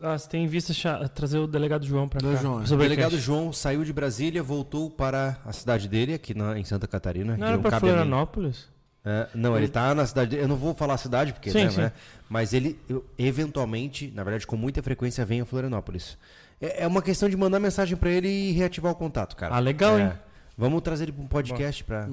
Ah, 0.03 0.19
você 0.19 0.29
tem 0.29 0.45
em 0.45 0.47
vista 0.47 0.75
trazer 1.09 1.39
o 1.39 1.47
delegado 1.47 1.87
João 1.87 2.07
pra 2.07 2.21
Do 2.21 2.31
cá. 2.35 2.37
João, 2.37 2.61
é. 2.61 2.65
O 2.65 2.77
delegado. 2.77 3.19
João 3.19 3.51
saiu 3.51 3.83
de 3.83 3.95
Brasília, 3.95 4.43
voltou 4.43 4.91
para 4.91 5.39
a 5.43 5.53
cidade 5.55 5.89
dele, 5.89 6.13
aqui 6.13 6.35
na- 6.35 6.59
em 6.59 6.65
Santa 6.65 6.87
Catarina. 6.87 7.35
Não 7.35 7.47
era 7.47 7.57
não 7.57 7.63
pra 7.63 7.71
cabe 7.71 7.87
a 7.87 7.89
mim. 7.89 7.95
Florianópolis? 7.95 8.69
É, 9.03 9.29
não, 9.35 9.57
ele 9.57 9.69
tá 9.69 9.95
na 9.95 10.05
cidade. 10.05 10.31
dele. 10.33 10.43
Eu 10.43 10.49
não 10.49 10.57
vou 10.57 10.75
falar 10.75 10.95
a 10.95 10.99
cidade, 10.99 11.33
porque, 11.33 11.51
Sim, 11.51 11.65
né, 11.65 11.71
sim. 11.71 11.81
né, 11.81 11.93
Mas 12.29 12.53
ele, 12.53 12.79
eu, 12.89 13.07
eventualmente, 13.17 14.13
na 14.15 14.23
verdade, 14.23 14.47
com 14.47 14.57
muita 14.57 14.83
frequência, 14.83 15.25
vem 15.25 15.41
a 15.41 15.47
Florianópolis. 15.47 16.19
É, 16.61 16.85
é 16.85 16.87
uma 16.87 17.03
questão 17.03 17.29
de 17.29 17.37
mandar 17.37 17.61
mensagem 17.61 17.97
pra 17.97 18.11
ele 18.11 18.29
e 18.29 18.53
reativar 18.53 18.93
o 18.93 18.95
contato, 18.97 19.37
cara. 19.37 19.55
Ah, 19.55 19.59
legal, 19.59 19.99
É. 19.99 20.03
hein? 20.03 20.13
Vamos 20.59 20.81
trazer 20.83 21.05
ele 21.05 21.13
pra 21.13 21.23
um 21.23 21.27
podcast 21.27 21.85
pra, 21.85 22.09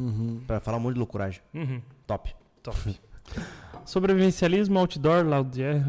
pra 0.45 0.59
falar 0.59 0.77
um 0.77 0.81
monte 0.81 0.93
de 0.93 0.99
loucuragem. 0.99 1.41
Uhum. 1.53 1.81
Top. 2.05 2.35
Top. 2.61 2.77
Sobrevivencialismo, 3.85 4.79
outdoor, 4.79 5.25
Laudier, 5.25 5.81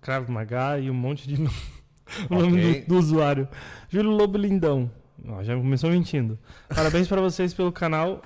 Cravo 0.00 0.30
Magá 0.32 0.78
e 0.78 0.90
um 0.90 0.94
monte 0.94 1.26
de 1.28 1.40
nome, 1.40 1.56
o 2.30 2.34
nome 2.34 2.58
Ok. 2.60 2.80
do, 2.82 2.88
do 2.88 2.98
usuário. 2.98 3.48
Júlio 3.88 4.10
Lobo 4.10 4.38
Lindão. 4.38 4.90
Ó, 5.28 5.42
já 5.42 5.54
começou 5.56 5.90
mentindo. 5.90 6.38
Parabéns 6.68 7.06
para 7.08 7.20
vocês 7.20 7.52
pelo 7.52 7.70
canal. 7.72 8.22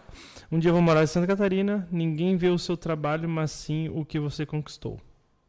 Um 0.53 0.59
dia 0.59 0.69
eu 0.71 0.75
vou 0.75 0.83
morar 0.83 1.03
em 1.03 1.07
Santa 1.07 1.27
Catarina. 1.27 1.89
Ninguém 1.91 2.37
vê 2.37 2.49
o 2.49 2.59
seu 2.59 2.77
trabalho, 2.77 3.29
mas 3.29 3.51
sim 3.51 3.89
o 3.89 4.05
que 4.05 4.19
você 4.21 4.47
conquistou. 4.47 5.01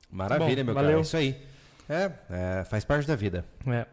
Maravilha, 0.10 0.64
Bom, 0.64 0.66
meu 0.68 0.74
valeu. 0.74 0.90
cara. 0.90 1.00
É 1.00 1.02
isso 1.02 1.18
aí. 1.18 1.38
É, 1.88 2.12
é, 2.30 2.64
faz 2.64 2.84
parte 2.84 3.08
da 3.08 3.16
vida. 3.16 3.46
É. 3.68 3.86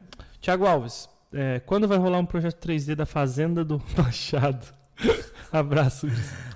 Tiago 0.42 0.66
Alves, 0.66 1.08
é, 1.32 1.60
quando 1.64 1.88
vai 1.88 1.96
rolar 1.96 2.18
um 2.18 2.26
projeto 2.26 2.56
3D 2.68 2.94
da 2.94 3.06
Fazenda 3.06 3.64
do 3.64 3.80
Machado? 3.96 4.66
Abraço. 5.50 6.06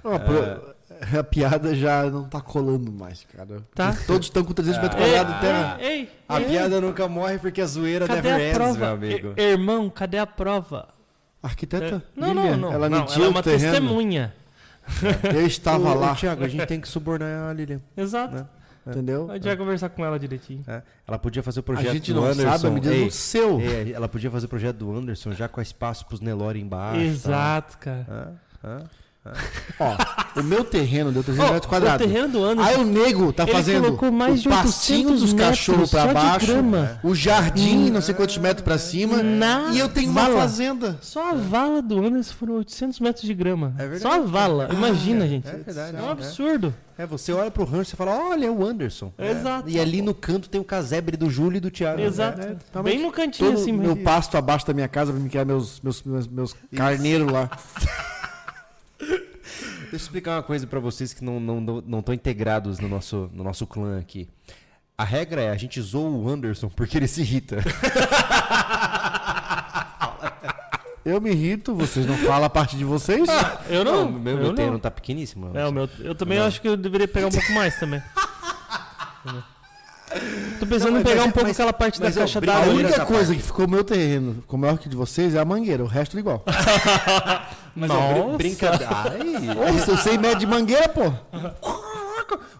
Ó, 0.05 0.19
pro- 0.19 0.75
A 1.19 1.23
piada 1.25 1.75
já 1.75 2.05
não 2.11 2.25
tá 2.25 2.41
colando 2.41 2.91
mais, 2.93 3.25
cara. 3.35 3.63
Tá. 3.75 3.97
Todos 4.07 4.27
estão 4.27 4.43
com 4.45 4.53
300 4.53 4.83
metros 4.83 5.01
quadrados 5.01 5.41
terra. 5.41 5.77
ei, 5.81 5.89
ei, 6.01 6.11
A 6.29 6.41
ei. 6.41 6.47
piada 6.49 6.81
nunca 6.81 7.07
morre 7.09 7.39
porque 7.39 7.61
a 7.61 7.67
zoeira 7.67 8.07
Cadê 8.07 8.23
never 8.23 8.35
a 8.41 8.45
ends, 8.49 8.55
prova? 8.57 8.79
meu 8.79 8.89
amigo. 8.93 9.35
I- 9.37 9.41
Irmão, 9.43 9.89
cadê 9.91 10.19
a 10.19 10.27
prova? 10.27 10.89
Arquiteta? 11.43 12.03
É, 12.17 12.21
Não, 12.21 12.29
Lilian, 12.35 12.51
não, 12.53 12.57
não. 12.59 12.73
Ela 12.73 12.89
não, 12.89 13.01
mediu 13.01 13.25
é 13.25 13.29
o 13.29 13.31
uma 13.31 13.43
terreno. 13.43 13.71
testemunha. 13.73 14.35
Eu 15.35 15.47
estava 15.47 15.91
ô, 15.91 15.95
lá, 15.95 16.15
Thiago, 16.15 16.45
a 16.45 16.49
gente 16.49 16.67
tem 16.67 16.81
que 16.81 16.89
subornar 16.89 17.51
a 17.51 17.53
Lilian. 17.53 17.81
Exato. 17.97 18.35
Né? 18.37 18.47
Entendeu? 18.87 19.31
A 19.31 19.35
gente 19.35 19.45
vai 19.45 19.57
conversar 19.57 19.89
com 19.91 20.05
ela 20.05 20.19
direitinho. 20.19 20.63
É, 20.67 20.83
Ela 21.07 21.19
podia 21.19 21.43
fazer 21.43 21.61
o 21.61 21.63
A 21.63 21.65
projeto 21.65 21.93
gente 21.93 22.13
do 22.13 22.21
não 22.21 22.27
Anderson. 22.29 22.53
sabe 22.53 22.67
a 22.67 22.71
medida 22.71 22.95
Ei, 22.95 23.05
do 23.07 23.11
seu. 23.11 23.61
ei, 23.61 23.93
ela 23.93 24.09
podia 24.09 24.31
fazer 24.31 24.47
o 24.47 24.49
projeto 24.49 24.77
do 24.77 24.97
Anderson 24.97 25.33
já 25.33 25.49
com 25.49 25.61
espaço 25.61 26.07
pros 26.07 26.21
Nelore 26.21 26.61
embaixo. 26.61 27.01
Exato, 27.01 27.79
cara. 27.79 28.05
Tá? 28.05 28.69
Hã? 28.69 28.79
Hã? 28.79 28.85
Ó, 29.81 30.41
o 30.41 30.43
meu 30.45 30.63
terreno 30.63 31.11
deu 31.11 31.21
300 31.25 31.51
Ó, 31.51 31.53
metros 31.55 31.67
o 31.67 31.69
quadrados. 31.69 32.07
terreno 32.07 32.29
do 32.29 32.45
Anderson. 32.45 32.71
Aí 32.71 32.77
o 32.77 32.85
nego 32.85 33.33
tá 33.33 33.43
ele 33.43 33.53
fazendo 33.53 33.83
colocou 33.87 34.13
mais 34.13 34.41
de 34.41 34.47
o 34.47 34.51
passinho 34.53 35.09
800 35.11 35.21
dos 35.21 35.33
cachorros 35.33 35.91
pra 35.91 36.05
metros 36.07 36.23
só 36.23 36.29
de 36.29 36.31
baixo, 36.31 36.47
grama. 36.47 37.01
o 37.03 37.13
jardim, 37.13 37.91
não 37.91 38.01
sei 38.01 38.15
quantos 38.15 38.39
metros 38.39 38.63
pra 38.63 38.79
cima, 38.79 39.25
Na 39.25 39.71
e 39.73 39.81
eu 39.81 39.89
tenho 39.89 40.11
uma 40.13 40.23
vala. 40.29 40.41
fazenda. 40.43 40.97
Só 41.03 41.31
a 41.31 41.35
vala 41.35 41.83
do 41.83 41.99
Anderson 42.07 42.35
foram 42.35 42.55
800 42.59 43.01
metros 43.01 43.25
de 43.25 43.35
grama. 43.35 43.75
É 43.77 43.89
verdade. 43.89 44.03
Só 44.03 44.13
a 44.13 44.21
vala. 44.21 44.69
Imagina, 44.73 45.27
gente. 45.27 45.49
é 45.49 45.57
verdade, 45.57 45.97
É 45.97 46.01
um 46.03 46.07
é. 46.09 46.13
absurdo. 46.13 46.69
É, 46.69 46.86
você 47.05 47.33
olha 47.33 47.51
pro 47.51 47.65
rancho 47.65 47.93
e 47.93 47.97
fala, 47.97 48.13
olha, 48.13 48.47
é 48.47 48.51
o 48.51 48.65
Anderson. 48.65 49.13
É. 49.19 49.33
Exato. 49.33 49.69
E 49.69 49.79
ali 49.79 50.01
no 50.01 50.15
canto 50.15 50.49
tem 50.49 50.59
o 50.61 50.65
casebre 50.65 51.17
do 51.17 51.29
Júlio 51.29 51.59
e 51.59 51.61
do 51.61 51.71
Thiago. 51.71 52.01
Exato. 52.01 52.41
É, 52.41 52.57
tá 52.73 52.83
Bem 52.83 53.03
no 53.03 53.13
cantinho, 53.13 53.51
Todo 53.51 53.61
assim. 53.61 53.73
meu 53.73 53.95
mas- 53.95 54.05
pasto 54.05 54.37
abaixo 54.39 54.67
da 54.67 54.73
minha 54.73 54.89
casa 54.89 55.13
pra 55.13 55.21
me 55.21 55.29
criar 55.29 55.45
meus, 55.45 55.81
meus, 55.81 56.03
meus, 56.03 56.27
meus 56.27 56.55
carneiros 56.75 57.31
lá. 57.31 57.51
Deixa 58.99 59.93
eu 59.93 59.97
explicar 59.97 60.37
uma 60.37 60.43
coisa 60.43 60.67
pra 60.67 60.81
vocês 60.81 61.13
que 61.13 61.23
não 61.25 61.39
estão 61.39 61.61
não, 61.61 61.83
não, 61.87 62.03
tão 62.03 62.15
integrados 62.15 62.79
no 62.79 62.89
nosso, 62.89 63.31
no 63.33 63.45
nosso 63.45 63.67
clã 63.67 63.99
aqui. 63.99 64.29
A 64.99 65.05
regra 65.05 65.43
é, 65.43 65.51
a 65.51 65.57
gente 65.57 65.81
zoa 65.81 66.09
o 66.11 66.29
Anderson 66.29 66.69
porque 66.69 66.97
ele 66.97 67.07
se 67.07 67.21
irrita. 67.21 67.59
Eu 71.07 71.21
me 71.21 71.31
irrito, 71.31 71.73
vocês 71.73 72.05
não 72.05 72.17
falam 72.19 72.45
a 72.45 72.51
parte 72.51 72.77
de 72.77 72.85
vocês? 72.85 73.29
Eu 73.71 73.85
não. 73.85 74.07
o 74.09 74.13
meu, 74.13 74.33
eu 74.35 74.39
meu 74.39 74.49
não. 74.49 74.55
terreno 74.57 74.79
tá 74.81 74.91
pequeníssimo. 74.91 75.57
É, 75.57 75.65
o 75.67 75.73
meu, 75.73 75.89
eu 76.01 76.15
também 76.17 76.39
acho 76.41 76.61
que 76.61 76.67
eu 76.69 76.77
deveria 76.77 77.07
pegar 77.07 77.29
um 77.29 77.31
pouco 77.31 77.53
mais 77.53 77.79
também. 77.79 78.03
Tô 80.59 80.67
pensando 80.67 80.93
Não, 80.93 81.01
em 81.01 81.05
pegar 81.05 81.17
mas- 81.23 81.27
um 81.27 81.31
pouco 81.33 81.49
mas- 81.49 81.57
aquela 81.57 81.73
parte 81.73 82.01
da 82.01 82.07
mas, 82.07 82.15
caixa 82.17 82.39
A 82.39 82.43
d'água. 82.43 82.73
única 82.73 82.89
essa 82.91 83.05
coisa 83.05 83.27
parte. 83.27 83.37
que 83.41 83.43
ficou 83.47 83.69
meu 83.69 83.85
terreno, 83.85 84.35
ficou 84.41 84.59
maior 84.59 84.79
que 84.79 84.89
de 84.89 84.97
vocês, 84.97 85.35
é 85.35 85.39
a 85.41 85.45
mangueira, 85.45 85.83
o 85.83 85.87
resto 85.87 86.17
é 86.17 86.21
igual. 86.21 86.43
Mas, 87.75 87.89
Nossa. 87.91 88.15
brin- 88.15 88.37
brincadeira. 88.39 88.89
Se 89.85 89.91
eu 89.91 89.97
sei 89.99 90.17
média 90.17 90.37
de 90.39 90.47
mangueira, 90.47 90.89
pô. 90.89 91.13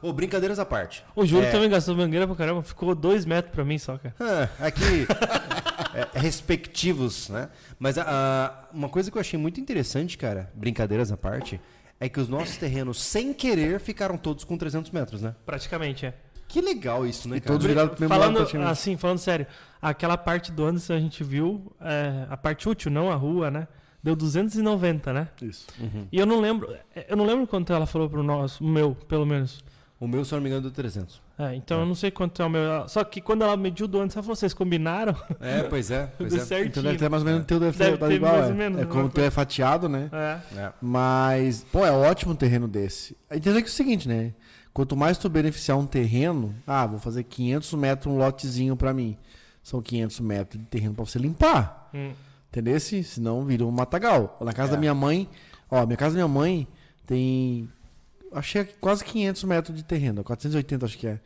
Ô, 0.03 0.13
brincadeiras 0.13 0.59
à 0.59 0.65
parte. 0.67 1.03
O 1.15 1.25
Júlio 1.25 1.47
É. 1.47 1.51
também 1.51 1.71
gastou 1.71 1.97
mangueira 1.97 2.27
pra 2.27 2.37
caramba. 2.37 2.63
Ficou 2.63 2.95
dois 2.95 3.25
metros 3.25 3.55
pra 3.55 3.65
mim 3.65 3.79
só, 3.79 3.97
cara. 3.97 4.15
Ah, 4.21 4.67
aqui, 4.67 5.07
é, 5.97 6.19
respectivos, 6.19 7.29
né? 7.29 7.49
Mas 7.79 7.97
ah, 7.99 8.69
uma 8.73 8.89
coisa 8.89 9.11
que 9.11 9.17
eu 9.17 9.21
achei 9.21 9.39
muito 9.39 9.61
interessante, 9.61 10.19
cara, 10.19 10.51
brincadeiras 10.55 11.11
à 11.11 11.17
parte, 11.17 11.61
é 11.99 12.09
que 12.09 12.21
os 12.21 12.29
nossos 12.29 12.57
terrenos, 12.59 13.01
sem 13.03 13.33
querer, 13.33 13.81
ficaram 13.81 14.19
todos 14.19 14.45
com 14.45 14.57
300 14.57 14.91
metros, 14.91 15.23
né? 15.23 15.35
Praticamente, 15.47 16.07
é. 16.07 16.15
Que 16.49 16.61
legal 16.61 17.07
isso, 17.07 17.29
né, 17.29 17.39
E 17.39 17.41
cara? 17.41 17.53
todos 17.55 17.67
viraram 17.67 17.89
pro 17.89 18.01
mesmo 18.01 18.13
lado 18.15 18.21
Falando 18.21 18.37
praticamente. 18.37 18.71
assim, 18.71 18.97
falando 18.97 19.19
sério, 19.19 19.47
aquela 19.83 20.17
parte 20.17 20.53
do 20.53 20.65
Anderson 20.65 20.93
a 20.93 21.01
gente 21.01 21.25
viu, 21.25 21.73
é, 21.81 22.27
a 22.31 22.37
parte 22.37 22.69
útil, 22.69 22.91
não 22.91 23.11
a 23.11 23.15
rua, 23.17 23.51
né? 23.51 23.67
Deu 24.03 24.15
290, 24.15 25.13
né? 25.13 25.29
Isso. 25.43 25.67
E 26.13 26.19
eu 26.19 26.25
não 26.27 26.41
lembro, 26.41 26.73
é, 26.95 27.07
eu 27.09 27.17
não 27.17 27.25
lembro 27.27 27.47
quanto 27.49 27.73
ela 27.73 27.87
falou 27.87 28.09
pro 28.09 28.23
nosso, 28.23 28.63
o 28.63 28.69
meu, 28.69 28.95
pelo 28.95 29.27
menos. 29.27 29.65
O 29.99 30.07
meu, 30.07 30.25
se 30.27 30.35
eu 30.35 30.37
não 30.37 30.43
me 30.43 30.51
engano, 30.51 30.63
deu 30.63 30.71
300. 30.71 31.23
É, 31.39 31.55
então 31.55 31.81
eu 31.81 31.87
não 31.87 31.95
sei 31.95 32.11
quanto 32.11 32.43
é 32.43 32.45
o 32.45 32.51
meu. 32.51 32.87
Só 32.87 33.03
que 33.03 33.19
quando 33.21 33.43
ela 33.43 33.57
mediu 33.57 33.89
do 33.89 33.99
Anderson, 33.99 34.19
ela 34.19 34.23
falou, 34.25 34.37
vocês 34.37 34.53
combinaram? 34.53 35.17
É, 35.41 35.63
pois 35.63 35.91
é, 35.91 36.07
pois 36.19 36.33
Deu 36.35 36.43
é. 36.43 36.45
certinho. 36.45 36.69
Então 36.69 36.83
deve 36.83 36.99
ter 36.99 37.09
mais 37.09 37.23
ou 37.23 37.27
menos 37.29 37.43
o 37.43 37.47
teu 37.47 37.59
deve, 37.59 37.79
Deve 37.79 37.97
ter, 37.97 38.07
ter 38.09 38.15
igual. 38.15 38.33
mais 38.35 38.45
é. 38.45 38.49
ou 38.49 38.55
menos, 38.55 38.79
é 38.79 38.83
a 38.83 38.87
como 38.87 39.05
o 39.07 39.09
teu 39.09 39.25
é 39.25 39.31
fatiado, 39.31 39.89
né? 39.89 40.11
É. 40.13 40.59
É. 40.59 40.73
Mas, 40.83 41.65
pô, 41.73 41.85
é 41.87 41.91
ótimo 41.91 42.33
um 42.33 42.37
terreno 42.37 42.69
desse. 42.69 43.17
Entender 43.31 43.63
que 43.63 43.69
é 43.69 43.71
o 43.71 43.73
seguinte, 43.75 44.07
né? 44.07 44.35
Quanto 44.75 44.95
mais 44.95 45.17
tu 45.17 45.31
beneficiar 45.31 45.79
um 45.79 45.87
terreno, 45.87 46.55
ah, 46.67 46.85
vou 46.87 46.99
fazer 46.99 47.23
500 47.23 47.73
metros 47.75 48.13
um 48.13 48.19
lotezinho 48.19 48.77
pra 48.77 48.93
mim. 48.93 49.17
São 49.63 49.81
500 49.81 50.21
metros 50.21 50.61
de 50.63 50.69
terreno 50.69 50.95
pra 50.95 51.05
você 51.07 51.19
limpar. 51.19 51.89
Hum. 51.95 52.13
Entendeu? 52.51 52.79
Se- 52.79 53.03
Senão 53.03 53.43
vira 53.47 53.65
um 53.65 53.71
matagal. 53.71 54.37
Na 54.43 54.53
casa 54.53 54.73
É. 54.73 54.75
da 54.75 54.79
minha 54.79 54.95
mãe, 54.95 55.27
ó, 55.71 55.87
minha 55.87 55.97
casa 55.97 56.11
da 56.15 56.17
minha 56.23 56.29
mãe 56.29 56.69
tem. 57.07 57.69
Achei 58.33 58.63
aqui 58.63 58.75
quase 58.81 59.05
500 59.05 59.45
metros 59.45 59.77
de 59.77 59.85
terreno, 59.85 60.23
480 60.25 60.87
acho 60.87 60.99
que 60.99 61.07
é. 61.07 61.21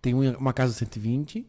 Tem 0.00 0.14
uma 0.14 0.52
casa 0.52 0.72
de 0.72 0.78
120, 0.78 1.46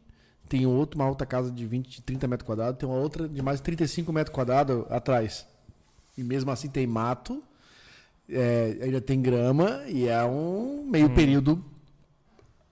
tem 0.48 0.66
outro, 0.66 1.00
uma 1.00 1.10
outra 1.10 1.26
casa 1.26 1.52
de 1.52 1.66
20, 1.66 2.02
30 2.04 2.28
metros 2.28 2.46
quadrados, 2.46 2.78
tem 2.78 2.88
uma 2.88 2.98
outra 2.98 3.28
de 3.28 3.42
mais 3.42 3.58
de 3.58 3.64
35 3.64 4.14
metros 4.14 4.34
quadrados 4.34 4.86
atrás. 4.92 5.48
E 6.16 6.24
mesmo 6.24 6.52
assim 6.52 6.70
tem 6.70 6.86
mato, 6.86 7.42
é, 8.30 8.78
ainda 8.82 9.02
tem 9.02 9.22
grama 9.22 9.84
e 9.88 10.08
é 10.08 10.24
um 10.24 10.86
meio 10.86 11.10
período 11.10 11.64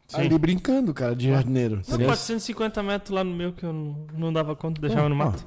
Sim. 0.07 0.17
ali 0.17 0.37
brincando, 0.37 0.93
cara, 0.93 1.15
de 1.15 1.29
jardineiro. 1.29 1.75
Não, 1.75 1.81
entendeu? 1.81 2.07
450 2.07 2.83
metros 2.83 3.09
lá 3.09 3.23
no 3.23 3.33
meu 3.33 3.53
que 3.53 3.65
eu 3.65 3.73
não, 3.73 4.07
não 4.13 4.33
dava 4.33 4.55
conta, 4.55 4.79
deixava 4.79 5.09
no 5.09 5.15
mato. 5.15 5.45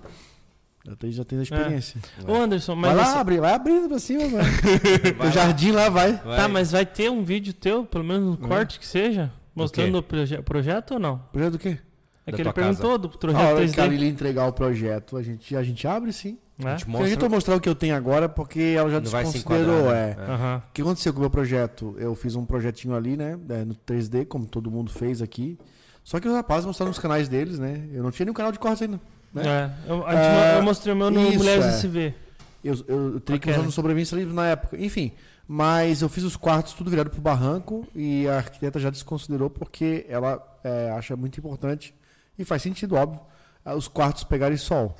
Já 0.87 0.97
tem, 0.97 1.11
já 1.13 1.25
tem 1.25 1.39
a 1.39 1.43
experiência. 1.43 1.99
Ô 2.29 2.35
Anderson, 2.35 2.75
mas 2.75 2.95
Vai 2.95 3.05
lá, 3.05 3.13
você- 3.13 3.19
abre, 3.19 3.41
vai 3.41 3.55
abrindo 3.55 3.89
pra 3.89 3.99
cima, 3.99 4.29
mano. 4.29 4.45
o 5.27 5.31
jardim 5.33 5.71
lá 5.71 5.89
vai. 5.89 6.13
Vai. 6.13 6.37
Tá, 6.37 6.47
mas 6.49 6.73
vai 6.73 6.85
ter 6.85 7.11
um 7.11 7.25
vídeo 7.25 7.55
teu, 7.55 7.85
pelo 7.87 8.05
menos 8.05 8.29
um 8.29 8.33
Hum. 8.33 8.49
corte 8.49 8.79
que 8.79 8.87
seja, 8.87 9.33
mostrando 9.55 9.97
o 9.99 10.03
proje- 10.03 10.43
projeto 10.43 10.93
ou 10.95 11.01
não? 11.01 11.19
Projeto 11.33 11.53
do 11.53 11.59
quê? 11.59 11.79
É 12.27 12.31
Da 12.31 12.37
que 12.37 12.43
ele 12.43 12.45
tua 12.45 12.53
casa. 12.53 12.69
perguntou 12.69 12.99
do 12.99 13.09
projeto 13.09 13.41
hora 13.41 13.67
que 13.67 13.81
a 13.81 13.85
3D. 13.85 13.89
Lili 13.89 14.09
entregar 14.09 14.47
o 14.47 14.53
projeto, 14.53 15.17
a 15.17 15.23
gente, 15.23 15.57
a 15.57 15.63
gente 15.63 15.87
abre 15.87 16.13
sim. 16.13 16.39
né? 16.59 16.73
A 16.75 16.77
gente 16.77 16.85
Porque 16.87 16.97
a 16.97 17.07
gente 17.07 17.15
mostra... 17.15 17.29
vai 17.29 17.37
mostrar 17.37 17.57
o 17.57 17.61
que 17.61 17.69
eu 17.69 17.75
tenho 17.75 17.97
agora, 17.97 18.29
porque 18.29 18.61
ela 18.77 18.89
já 18.91 19.01
Não 19.01 19.11
vai 19.11 19.25
se 19.27 19.33
desconsiderou. 19.33 19.81
enquadrar, 19.81 19.97
é. 19.97 20.15
né? 20.15 20.27
Aham. 20.35 20.63
O 20.69 20.73
que 20.73 20.83
aconteceu 20.83 21.13
com 21.13 21.19
o 21.19 21.21
meu 21.23 21.31
projeto? 21.31 21.97
Eu 21.99 22.15
fiz 22.15 22.35
um 22.37 22.45
projetinho 22.45 22.95
ali, 22.95 23.17
né? 23.17 23.39
é, 23.49 23.65
no 23.65 23.75
3D, 23.75 24.25
como 24.27 24.47
todo 24.47 24.71
mundo 24.71 24.91
fez 24.93 25.21
aqui. 25.23 25.59
Só 26.05 26.21
que 26.21 26.29
os 26.29 26.35
rapazes 26.35 26.67
mostraram 26.67 26.91
nos 26.91 26.99
canais 26.99 27.27
deles, 27.29 27.59
né? 27.59 27.89
Eu 27.93 28.03
não 28.03 28.11
tinha 28.11 28.25
nenhum 28.27 28.35
canal 28.35 28.53
de 28.53 28.59
cortes 28.59 28.83
ainda. 28.83 29.01
Né? 29.35 29.43
É, 29.87 29.91
eu, 29.91 29.97
gente- 29.99 30.07
Ah, 30.09 30.55
eu 30.57 30.63
mostrei 30.63 30.95
o 30.95 30.97
meu 30.97 31.11
no 31.11 31.21
isso, 31.29 31.39
Mulheres 31.39 31.65
é. 31.65 31.69
SV. 31.71 32.15
Eu, 32.63 32.75
eu, 32.87 33.15
eu 33.15 33.21
teria 33.21 33.41
que 33.41 33.51
usar 33.51 33.63
no 33.63 33.73
sobrevivência 33.73 34.17
livre 34.17 34.33
na 34.33 34.47
época. 34.47 34.77
Enfim. 34.79 35.13
Mas 35.47 36.01
eu 36.01 36.09
fiz 36.09 36.25
os 36.25 36.37
quartos 36.37 36.73
tudo 36.73 36.89
virado 36.91 37.11
pro 37.11 37.21
barranco 37.21 37.87
e 37.95 38.27
a 38.29 38.37
arquiteta 38.39 38.81
já 38.81 38.89
desconsiderou 38.89 39.51
porque 39.51 40.07
ela 40.09 40.43
é, 40.65 40.91
acha 40.93 41.15
muito 41.17 41.39
importante 41.39 41.95
e 42.39 42.45
faz 42.47 42.63
sentido, 42.63 42.95
óbvio, 42.95 43.21
ah, 43.63 43.75
os 43.75 43.87
quartos 43.87 44.25
pegarem 44.25 44.57
sol. 44.57 44.97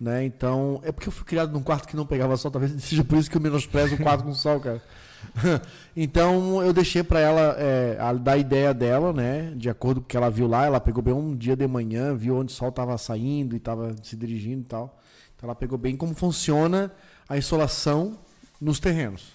Né? 0.00 0.24
Então, 0.24 0.80
é 0.82 0.90
porque 0.90 1.06
eu 1.08 1.12
fui 1.12 1.24
criado 1.24 1.52
num 1.52 1.62
quarto 1.62 1.86
que 1.86 1.94
não 1.94 2.04
pegava 2.04 2.36
sol, 2.36 2.50
talvez 2.50 2.72
seja 2.82 3.04
por 3.04 3.16
isso 3.16 3.30
que 3.30 3.36
eu 3.36 3.40
menosprezo 3.40 3.94
o 3.94 3.98
quarto 3.98 4.24
com 4.24 4.34
sol, 4.34 4.58
cara. 4.58 4.82
então, 5.96 6.62
eu 6.62 6.72
deixei 6.72 7.02
para 7.02 7.20
ela 7.20 7.54
é, 7.58 7.96
a, 8.00 8.12
dar 8.12 8.32
a 8.32 8.38
ideia 8.38 8.72
dela, 8.74 9.12
né? 9.12 9.52
De 9.56 9.68
acordo 9.68 10.00
com 10.00 10.04
o 10.06 10.08
que 10.08 10.16
ela 10.16 10.30
viu 10.30 10.46
lá. 10.46 10.66
Ela 10.66 10.80
pegou 10.80 11.02
bem 11.02 11.14
um 11.14 11.34
dia 11.36 11.56
de 11.56 11.66
manhã, 11.66 12.14
viu 12.14 12.36
onde 12.36 12.52
o 12.52 12.54
sol 12.56 12.68
estava 12.68 12.96
saindo 12.98 13.54
e 13.54 13.58
estava 13.58 13.94
se 14.02 14.16
dirigindo 14.16 14.62
e 14.62 14.66
tal. 14.66 14.98
Então, 15.36 15.46
ela 15.48 15.54
pegou 15.54 15.78
bem 15.78 15.96
como 15.96 16.14
funciona 16.14 16.92
a 17.28 17.36
insolação 17.38 18.18
nos 18.60 18.78
terrenos. 18.80 19.32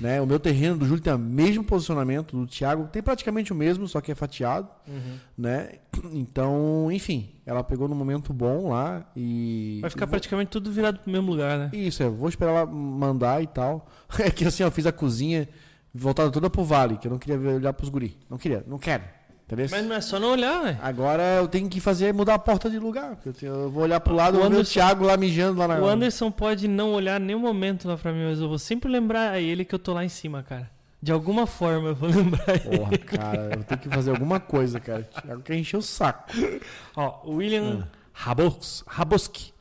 né? 0.00 0.20
O 0.20 0.26
meu 0.26 0.40
terreno 0.40 0.78
do 0.78 0.86
Júlio 0.86 1.02
tem 1.02 1.12
o 1.12 1.18
mesmo 1.18 1.62
posicionamento 1.62 2.34
do 2.36 2.46
Thiago, 2.46 2.88
tem 2.88 3.02
praticamente 3.02 3.52
o 3.52 3.56
mesmo, 3.56 3.86
só 3.86 4.00
que 4.00 4.10
é 4.10 4.14
fatiado, 4.14 4.68
Uhum. 4.88 5.16
né? 5.36 5.72
Então, 6.12 6.88
enfim, 6.90 7.28
ela 7.46 7.62
pegou 7.62 7.86
num 7.88 7.94
momento 7.94 8.32
bom 8.32 8.68
lá 8.70 9.06
e 9.16 9.78
Vai 9.80 9.88
ficar 9.90 10.06
praticamente 10.08 10.50
tudo 10.50 10.70
virado 10.70 10.98
pro 10.98 11.10
mesmo 11.10 11.30
lugar, 11.30 11.56
né? 11.56 11.70
Isso, 11.72 12.02
eu 12.02 12.12
vou 12.12 12.28
esperar 12.28 12.50
ela 12.50 12.66
mandar 12.66 13.42
e 13.42 13.46
tal. 13.46 13.86
É 14.18 14.30
que 14.30 14.44
assim, 14.44 14.62
eu 14.64 14.70
fiz 14.70 14.84
a 14.84 14.92
cozinha 14.92 15.48
voltada 15.94 16.30
toda 16.30 16.50
pro 16.50 16.64
vale, 16.64 16.96
que 16.98 17.06
eu 17.06 17.10
não 17.12 17.18
queria 17.18 17.38
olhar 17.38 17.72
pros 17.72 17.88
guri. 17.88 18.18
Não 18.28 18.36
queria, 18.36 18.64
não 18.66 18.78
quero. 18.78 19.04
Entendeu? 19.46 19.68
Mas 19.70 19.86
não 19.86 19.94
é 19.94 20.00
só 20.00 20.18
não 20.18 20.32
olhar, 20.32 20.60
né? 20.64 20.76
Agora 20.82 21.22
eu 21.36 21.46
tenho 21.46 21.68
que 21.68 21.78
fazer 21.78 22.12
mudar 22.12 22.34
a 22.34 22.38
porta 22.38 22.68
de 22.68 22.80
lugar. 22.80 23.16
Eu, 23.40 23.70
vou 23.70 23.84
olhar 23.84 24.00
pro 24.00 24.12
lado 24.12 24.34
O 24.34 24.38
ver 24.38 24.42
o 24.42 24.46
Anderson- 24.48 24.72
Thiago 24.72 25.04
lá 25.04 25.16
mijando 25.16 25.60
lá 25.60 25.68
na. 25.68 25.78
O 25.78 25.86
Anderson 25.86 26.32
pode 26.32 26.66
não 26.66 26.92
olhar 26.92 27.20
nenhum 27.20 27.38
momento 27.38 27.86
lá 27.86 27.96
pra 27.96 28.12
mim, 28.12 28.24
mas 28.24 28.40
eu 28.40 28.48
vou 28.48 28.58
sempre 28.58 28.90
lembrar 28.90 29.30
a 29.30 29.40
ele 29.40 29.64
que 29.64 29.72
eu 29.72 29.78
tô 29.78 29.94
lá 29.94 30.04
em 30.04 30.08
cima, 30.08 30.42
cara. 30.42 30.68
De 31.06 31.12
alguma 31.12 31.46
forma 31.46 31.90
eu 31.90 31.94
vou 31.94 32.08
lembrar 32.10 32.48
ele. 32.56 32.78
Porra, 32.78 32.98
cara, 32.98 33.50
eu 33.54 33.62
tenho 33.62 33.80
que 33.80 33.88
fazer 33.88 34.10
alguma 34.10 34.40
coisa, 34.40 34.80
cara. 34.80 35.04
Thiago 35.04 35.40
quer 35.40 35.54
encher 35.54 35.76
o 35.76 35.80
saco. 35.82 36.32
Ó, 36.96 37.20
o 37.30 37.36
William 37.36 37.84
Ah. 37.84 37.96
Rabos, 38.12 38.82
Raboski. 38.88 39.52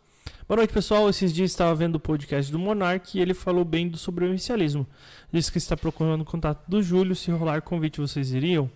Boa 0.48 0.58
noite, 0.58 0.74
pessoal. 0.74 1.08
Esses 1.08 1.32
dias 1.32 1.52
estava 1.52 1.76
vendo 1.76 1.98
o 1.98 2.00
podcast 2.00 2.52
do 2.52 2.58
Monark 2.58 3.16
e 3.16 3.22
ele 3.22 3.36
falou 3.36 3.64
bem 3.64 3.88
do 3.88 3.96
sobrevivencialismo. 3.96 4.88
Disse 5.32 5.52
que 5.52 5.60
está 5.60 5.78
procurando 5.78 6.22
o 6.22 6.26
contato 6.26 6.64
do 6.68 6.82
Júlio. 6.82 7.16
Se 7.16 7.30
rolar 7.30 7.62
convite, 7.62 8.02
vocês 8.02 8.32
iriam? 8.32 8.68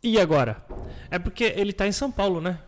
E 0.00 0.20
agora? 0.20 0.64
É 1.10 1.18
porque 1.18 1.42
ele 1.56 1.72
tá 1.72 1.88
em 1.88 1.92
São 1.92 2.08
Paulo, 2.12 2.40
né? 2.40 2.60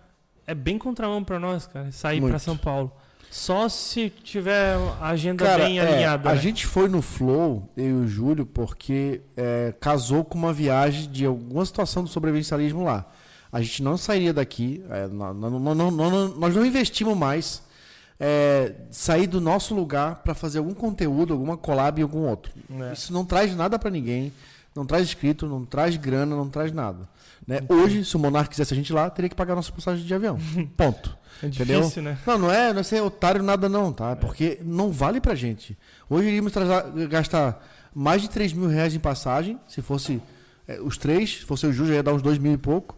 É 0.49 0.53
bem 0.53 0.79
contramão 0.79 1.22
pra 1.22 1.39
nós, 1.39 1.64
cara, 1.68 1.93
sair 1.93 2.20
pra 2.20 2.41
São 2.41 2.57
Paulo. 2.57 2.91
Só 3.37 3.68
se 3.68 4.11
tiver 4.22 4.76
a 5.01 5.09
agenda 5.09 5.45
Cara, 5.45 5.64
bem 5.64 5.80
é, 5.80 5.82
alinhada. 5.82 6.30
a 6.30 6.35
né? 6.37 6.41
gente 6.41 6.64
foi 6.64 6.89
no 6.89 7.03
Flow, 7.03 7.68
eu 7.76 7.85
e 7.85 7.93
o 8.05 8.07
Júlio, 8.07 8.47
porque 8.47 9.22
é, 9.37 9.74
casou 9.80 10.24
com 10.24 10.39
uma 10.39 10.53
viagem 10.53 11.11
de 11.11 11.26
alguma 11.26 11.66
situação 11.66 12.05
do 12.05 12.09
sobrevivencialismo 12.09 12.85
lá. 12.85 13.05
A 13.51 13.61
gente 13.61 13.82
não 13.82 13.97
sairia 13.97 14.32
daqui, 14.32 14.85
é, 14.89 15.09
nó- 15.09 15.35
nó- 15.35 15.51
nó- 15.74 15.91
nós 15.91 16.55
não 16.55 16.64
investimos 16.64 17.16
mais 17.16 17.61
é, 18.20 18.72
sair 18.93 19.26
do 19.26 19.41
nosso 19.41 19.74
lugar 19.74 20.22
para 20.22 20.32
fazer 20.32 20.59
algum 20.59 20.72
conteúdo, 20.72 21.32
alguma 21.32 21.57
collab 21.57 21.99
em 21.99 22.05
algum 22.05 22.20
outro. 22.28 22.53
É. 22.89 22.93
Isso 22.93 23.12
não 23.12 23.24
traz 23.24 23.55
nada 23.57 23.76
para 23.80 23.91
ninguém, 23.91 24.32
não 24.75 24.85
traz 24.85 25.05
inscrito, 25.07 25.47
não 25.47 25.64
traz 25.64 25.97
grana, 25.97 26.35
não 26.37 26.49
traz 26.49 26.72
nada. 26.72 27.09
Né? 27.47 27.61
Hoje, 27.68 28.05
se 28.05 28.16
o 28.16 28.18
Monark 28.18 28.49
quisesse 28.51 28.72
a 28.72 28.77
gente 28.77 28.93
lá, 28.93 29.09
teria 29.11 29.29
que 29.29 29.35
pagar 29.37 29.55
nossa 29.55 29.70
passagem 29.72 30.05
de 30.05 30.14
avião. 30.14 30.39
Ponto. 30.77 31.16
É 31.43 31.47
entendeu? 31.47 31.81
difícil, 31.81 32.03
né? 32.03 32.16
Não, 32.27 32.39
não 32.39 32.51
é, 32.51 32.72
não 32.72 32.81
é 32.81 32.83
ser 32.83 33.03
otário 33.03 33.43
nada 33.43 33.68
não, 33.68 33.93
tá? 33.93 34.11
É 34.12 34.14
Porque 34.14 34.59
não 34.62 34.91
vale 34.93 35.20
pra 35.20 35.35
gente. 35.35 35.77
Hoje 36.09 36.29
iríamos 36.29 36.53
gastar 37.09 37.62
mais 37.95 38.22
de 38.22 38.31
3 38.31 38.53
mil 38.53 38.68
reais 38.68 38.95
em 38.95 38.99
passagem, 39.01 39.59
se 39.68 39.83
fosse 39.83 40.22
é, 40.66 40.81
os 40.81 40.97
três, 40.97 41.39
se 41.39 41.45
fosse 41.45 41.66
o 41.66 41.72
Ju, 41.72 41.87
já 41.87 41.95
ia 41.95 42.03
dar 42.03 42.12
uns 42.14 42.22
2 42.22 42.39
mil 42.39 42.53
e 42.53 42.57
pouco, 42.59 42.97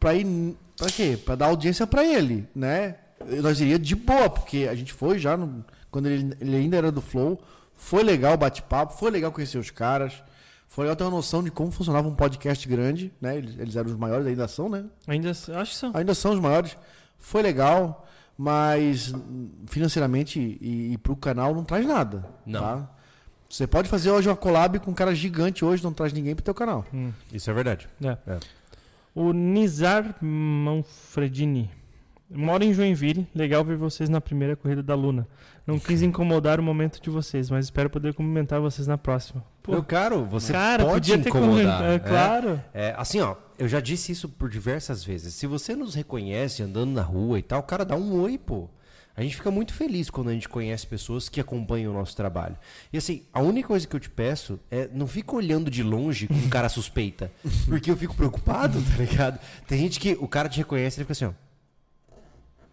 pra 0.00 0.14
ir, 0.14 0.56
pra 0.76 0.88
quê? 0.90 1.18
Pra 1.24 1.34
dar 1.34 1.46
audiência 1.46 1.86
pra 1.86 2.04
ele, 2.04 2.46
né? 2.54 2.96
Nós 3.42 3.60
iríamos 3.60 3.86
de 3.86 3.94
boa, 3.94 4.28
porque 4.28 4.68
a 4.70 4.74
gente 4.74 4.92
foi 4.92 5.18
já, 5.18 5.36
no- 5.36 5.64
quando 5.90 6.06
ele, 6.06 6.36
ele 6.40 6.56
ainda 6.56 6.76
era 6.76 6.92
do 6.92 7.00
Flow, 7.00 7.40
foi 7.74 8.02
legal 8.02 8.34
o 8.34 8.38
bate-papo, 8.38 8.94
foi 8.98 9.10
legal 9.10 9.30
conhecer 9.32 9.56
os 9.58 9.70
caras, 9.70 10.12
foi 10.66 10.84
legal 10.84 10.96
ter 10.96 11.04
uma 11.04 11.10
noção 11.10 11.42
de 11.42 11.50
como 11.50 11.70
funcionava 11.70 12.08
um 12.08 12.14
podcast 12.14 12.66
grande, 12.68 13.12
né? 13.20 13.36
Eles, 13.36 13.58
eles 13.58 13.76
eram 13.76 13.90
os 13.90 13.96
maiores, 13.96 14.26
ainda 14.26 14.48
são, 14.48 14.68
né? 14.68 14.84
Ainda 15.06 15.30
acho 15.30 15.70
que 15.72 15.76
são. 15.76 15.90
Ainda 15.94 16.14
são 16.14 16.32
os 16.32 16.40
maiores. 16.40 16.76
Foi 17.18 17.42
legal, 17.42 18.06
mas 18.36 19.12
financeiramente 19.66 20.38
e, 20.60 20.92
e 20.92 20.98
pro 20.98 21.16
canal 21.16 21.54
não 21.54 21.64
traz 21.64 21.86
nada. 21.86 22.28
Não. 22.44 22.60
Tá? 22.60 22.90
Você 23.48 23.66
pode 23.66 23.88
fazer 23.88 24.10
hoje 24.10 24.28
uma 24.28 24.36
collab 24.36 24.78
com 24.80 24.90
um 24.90 24.94
cara 24.94 25.14
gigante 25.14 25.64
hoje, 25.64 25.82
não 25.82 25.92
traz 25.92 26.12
ninguém 26.12 26.34
pro 26.34 26.44
teu 26.44 26.54
canal. 26.54 26.84
Hum. 26.92 27.12
Isso 27.32 27.48
é 27.48 27.54
verdade. 27.54 27.88
É. 28.02 28.18
É. 28.26 28.38
O 29.14 29.32
Nizar 29.32 30.16
Manfredini. 30.20 31.70
Moro 32.28 32.64
em 32.64 32.74
Joinville. 32.74 33.26
Legal 33.34 33.64
ver 33.64 33.76
vocês 33.76 34.08
na 34.08 34.20
primeira 34.20 34.56
corrida 34.56 34.82
da 34.82 34.94
Luna. 34.94 35.28
Não 35.66 35.80
quis 35.80 36.00
incomodar 36.00 36.60
o 36.60 36.62
momento 36.62 37.02
de 37.02 37.10
vocês, 37.10 37.50
mas 37.50 37.64
espero 37.64 37.90
poder 37.90 38.14
cumprimentar 38.14 38.60
vocês 38.60 38.86
na 38.86 38.96
próxima. 38.96 39.42
Pô, 39.62 39.72
Meu 39.72 39.82
caro, 39.82 40.24
você 40.24 40.52
cara, 40.52 40.84
pode 40.84 41.12
incomodar. 41.12 41.50
comentado. 41.50 41.84
é. 41.84 41.98
Claro. 41.98 42.62
É, 42.72 42.94
assim, 42.96 43.20
ó, 43.20 43.34
eu 43.58 43.66
já 43.66 43.80
disse 43.80 44.12
isso 44.12 44.28
por 44.28 44.48
diversas 44.48 45.02
vezes. 45.02 45.34
Se 45.34 45.44
você 45.46 45.74
nos 45.74 45.94
reconhece 45.96 46.62
andando 46.62 46.92
na 46.92 47.02
rua 47.02 47.40
e 47.40 47.42
tal, 47.42 47.62
cara, 47.64 47.84
dá 47.84 47.96
um 47.96 48.20
oi, 48.20 48.38
pô. 48.38 48.68
A 49.16 49.22
gente 49.22 49.34
fica 49.34 49.50
muito 49.50 49.72
feliz 49.72 50.10
quando 50.10 50.28
a 50.28 50.32
gente 50.34 50.48
conhece 50.48 50.86
pessoas 50.86 51.28
que 51.28 51.40
acompanham 51.40 51.90
o 51.90 51.94
nosso 51.96 52.14
trabalho. 52.14 52.54
E 52.92 52.98
assim, 52.98 53.22
a 53.32 53.40
única 53.40 53.66
coisa 53.68 53.88
que 53.88 53.96
eu 53.96 54.00
te 54.00 54.10
peço 54.10 54.60
é 54.70 54.88
não 54.92 55.06
fica 55.08 55.34
olhando 55.34 55.70
de 55.70 55.82
longe 55.82 56.28
com 56.28 56.48
cara 56.50 56.68
suspeita. 56.68 57.32
Porque 57.66 57.90
eu 57.90 57.96
fico 57.96 58.14
preocupado, 58.14 58.78
tá 58.82 59.02
ligado? 59.02 59.40
Tem 59.66 59.80
gente 59.80 59.98
que 59.98 60.12
o 60.20 60.28
cara 60.28 60.48
te 60.50 60.58
reconhece 60.58 60.96
e 60.96 60.98
ele 61.00 61.04
fica 61.04 61.12
assim, 61.12 61.24
ó. 61.24 61.32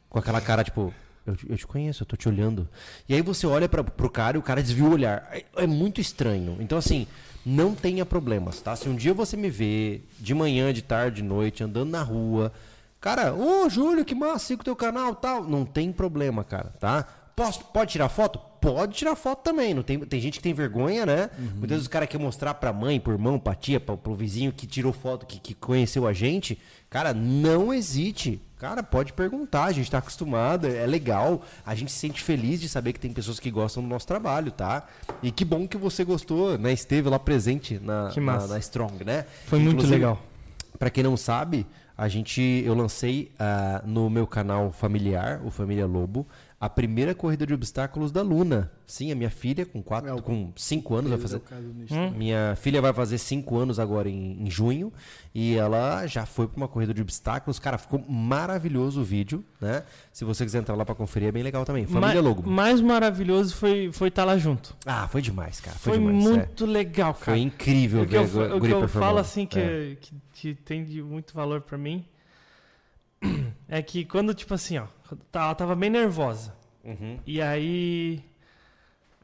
Com 0.09 0.19
aquela 0.19 0.41
cara, 0.41 0.63
tipo, 0.65 0.93
eu, 1.25 1.35
te- 1.35 1.49
eu 1.49 1.57
te 1.57 1.65
conheço, 1.67 2.03
eu 2.03 2.07
tô 2.07 2.15
te 2.15 2.27
olhando. 2.27 2.67
E 3.07 3.13
aí 3.13 3.21
você 3.21 3.45
olha 3.47 3.67
pra, 3.69 3.83
pro 3.83 4.09
cara 4.09 4.37
e 4.37 4.39
o 4.39 4.43
cara 4.43 4.61
desvia 4.61 4.85
o 4.85 4.91
olhar. 4.91 5.27
É, 5.31 5.43
é 5.63 5.67
muito 5.67 5.99
estranho. 6.01 6.57
Então, 6.59 6.77
assim, 6.77 7.07
não 7.45 7.73
tenha 7.75 8.05
problemas, 8.05 8.61
tá? 8.61 8.75
Se 8.75 8.87
um 8.89 8.95
dia 8.95 9.13
você 9.13 9.35
me 9.37 9.49
vê 9.49 10.01
de 10.19 10.33
manhã, 10.33 10.71
de 10.73 10.81
tarde, 10.81 11.17
de 11.17 11.23
noite, 11.23 11.63
andando 11.63 11.89
na 11.89 12.01
rua, 12.03 12.51
cara, 13.01 13.33
ô 13.33 13.69
Júlio, 13.69 14.05
que 14.05 14.15
massa, 14.15 14.45
siga 14.47 14.61
o 14.61 14.65
teu 14.65 14.75
canal 14.75 15.13
tal. 15.15 15.43
Não 15.43 15.65
tem 15.65 15.91
problema, 15.91 16.43
cara, 16.43 16.73
tá? 16.79 17.05
Posso, 17.35 17.63
pode 17.65 17.91
tirar 17.91 18.09
foto? 18.09 18.39
Pode 18.61 18.93
tirar 18.93 19.15
foto 19.15 19.41
também. 19.43 19.73
Não 19.73 19.83
tem, 19.83 19.99
tem 19.99 20.21
gente 20.21 20.37
que 20.37 20.43
tem 20.43 20.53
vergonha, 20.53 21.05
né? 21.05 21.29
Muitas 21.37 21.71
vezes 21.71 21.87
o 21.87 21.89
cara 21.89 22.07
quer 22.07 22.17
mostrar 22.17 22.53
pra 22.53 22.71
mãe, 22.71 22.99
pro 22.99 23.11
irmão, 23.11 23.39
pra 23.39 23.55
tia, 23.55 23.79
pra, 23.79 23.97
pro 23.97 24.15
vizinho 24.15 24.53
que 24.53 24.65
tirou 24.65 24.93
foto, 24.93 25.25
que, 25.25 25.39
que 25.39 25.53
conheceu 25.53 26.07
a 26.07 26.13
gente. 26.13 26.57
Cara, 26.89 27.13
não 27.13 27.73
hesite. 27.73 28.39
Cara, 28.57 28.81
pode 28.81 29.11
perguntar, 29.11 29.65
a 29.65 29.71
gente 29.73 29.91
tá 29.91 29.97
acostumado, 29.97 30.67
é 30.67 30.85
legal. 30.85 31.41
A 31.65 31.75
gente 31.75 31.91
se 31.91 31.97
sente 31.97 32.21
feliz 32.21 32.61
de 32.61 32.69
saber 32.69 32.93
que 32.93 32.99
tem 32.99 33.11
pessoas 33.11 33.37
que 33.37 33.51
gostam 33.51 33.83
do 33.83 33.89
nosso 33.89 34.07
trabalho, 34.07 34.51
tá? 34.51 34.87
E 35.21 35.31
que 35.31 35.43
bom 35.43 35.67
que 35.67 35.75
você 35.75 36.05
gostou, 36.05 36.57
né? 36.57 36.71
Esteve 36.71 37.09
lá 37.09 37.19
presente 37.19 37.79
na, 37.83 38.13
na, 38.15 38.47
na 38.47 38.59
Strong, 38.59 39.03
né? 39.03 39.25
Foi 39.47 39.59
muito 39.59 39.73
Inclusive, 39.77 39.95
legal. 39.95 40.21
Pra 40.79 40.89
quem 40.89 41.03
não 41.03 41.17
sabe, 41.17 41.65
a 41.97 42.07
gente, 42.07 42.41
eu 42.65 42.73
lancei 42.73 43.31
ah, 43.37 43.81
no 43.85 44.09
meu 44.09 44.25
canal 44.25 44.71
familiar, 44.71 45.41
o 45.43 45.51
Família 45.51 45.85
Lobo, 45.85 46.25
a 46.65 46.69
primeira 46.69 47.13
corrida 47.13 47.45
de 47.45 47.53
obstáculos 47.53 48.09
da 48.09 48.21
Luna. 48.21 48.71
Sim, 48.87 49.11
a 49.11 49.15
minha 49.15 49.29
filha, 49.29 49.65
com 49.65 49.81
quatro, 49.83 50.09
É, 50.09 50.13
o- 50.13 50.21
com 50.21 50.53
cinco 50.55 50.95
anos, 50.95 51.09
vai 51.09 51.19
fazer. 51.19 51.41
Hum? 51.91 52.11
Minha 52.15 52.55
filha 52.55 52.81
vai 52.81 52.93
fazer 52.93 53.17
cinco 53.17 53.57
anos 53.57 53.79
agora 53.79 54.09
em, 54.09 54.41
em 54.41 54.49
junho 54.49 54.91
e 55.35 55.55
ela 55.55 56.07
já 56.07 56.25
foi 56.25 56.47
para 56.47 56.55
uma 56.55 56.67
corrida 56.69 56.93
de 56.93 57.01
obstáculos. 57.01 57.59
Cara, 57.59 57.77
ficou 57.77 57.99
maravilhoso 58.07 59.01
o 59.01 59.03
vídeo, 59.03 59.43
né? 59.59 59.83
Se 60.13 60.23
você 60.23 60.45
quiser 60.45 60.59
entrar 60.59 60.75
lá 60.75 60.85
para 60.85 60.95
conferir, 60.95 61.27
é 61.27 61.31
bem 61.33 61.43
legal 61.43 61.65
também. 61.65 61.85
Família 61.85 62.21
Ma- 62.21 62.29
Logo. 62.29 62.49
Mais 62.49 62.79
maravilhoso 62.79 63.55
foi 63.55 63.85
estar 63.87 63.97
foi 63.97 64.09
tá 64.11 64.23
lá 64.23 64.37
junto. 64.37 64.73
Ah, 64.85 65.05
foi 65.09 65.21
demais, 65.21 65.59
cara. 65.59 65.77
Foi, 65.77 65.93
Foi, 65.97 66.01
demais. 66.01 66.25
é. 66.25 66.29
muito 66.37 66.65
legal, 66.65 67.13
cara. 67.13 67.25
Foi 67.37 67.39
incrível 67.39 68.03
o 68.03 68.07
que 68.07 68.15
eu, 68.15 68.23
o 68.23 68.61
que 68.61 68.71
eu 68.71 68.87
falo 68.87 69.17
assim 69.17 69.45
que, 69.45 69.59
É. 69.59 69.97
que, 69.99 70.13
que 70.33 70.55
tem 70.55 70.85
de 70.85 71.01
muito 71.01 71.33
valor 71.33 71.59
pra 71.59 71.77
mim 71.77 72.05
é 73.67 73.81
que 73.81 74.05
quando, 74.05 74.33
tipo 74.33 74.53
assim, 74.53 74.77
ó, 74.77 74.85
tá- 75.31 75.43
ela 75.45 75.55
tava 75.55 75.75
bem 75.75 75.89
nervosa. 75.89 76.53
Uhum. 76.83 77.17
E 77.25 77.41
aí. 77.41 78.23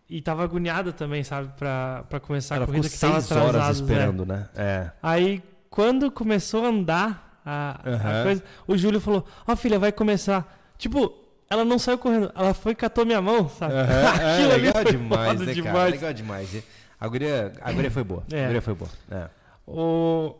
E 0.09 0.21
tava 0.21 0.43
agoniada 0.43 0.91
também, 0.91 1.23
sabe? 1.23 1.49
Pra, 1.57 2.03
pra 2.09 2.19
começar 2.19 2.55
Ela 2.55 2.63
a 2.63 2.67
ficou 2.67 2.79
corrida 2.81 2.93
que 2.95 2.99
tava 2.99 3.21
seis 3.21 3.31
horas 3.31 3.49
atrasado. 3.55 3.73
esperando, 3.75 4.25
né? 4.25 4.49
É. 4.55 4.89
Aí, 5.03 5.43
quando 5.69 6.09
começou 6.09 6.65
a 6.65 6.69
andar 6.69 7.39
a, 7.45 7.79
a 7.83 7.89
Aham. 7.89 8.23
coisa, 8.23 8.43
o 8.67 8.75
Júlio 8.77 8.99
falou: 8.99 9.25
Ó, 9.47 9.55
filha, 9.55 9.77
vai 9.77 9.91
começar. 9.91 10.57
Tipo, 10.79 11.13
ela 11.49 11.63
não 11.63 11.77
saiu 11.77 11.97
correndo, 11.99 12.31
ela 12.35 12.53
foi 12.55 12.71
e 12.71 12.75
catou 12.75 13.05
minha 13.05 13.21
mão, 13.21 13.47
sabe? 13.49 13.73
é, 13.77 14.07
Aquilo 14.35 14.51
ali 14.53 14.61
legal 14.67 14.83
demais, 14.83 15.39
né, 15.39 15.45
cara? 15.45 15.53
demais. 15.53 15.91
Legal 15.91 16.13
demais. 16.13 16.63
A 16.99 17.07
guria, 17.07 17.53
a 17.61 17.71
guria 17.71 17.91
foi 17.91 18.03
boa. 18.03 18.23
É. 18.31 18.43
A 18.43 18.47
guria 18.47 18.61
foi 18.63 18.73
boa. 18.73 18.89
É. 19.11 19.27
O 19.67 20.33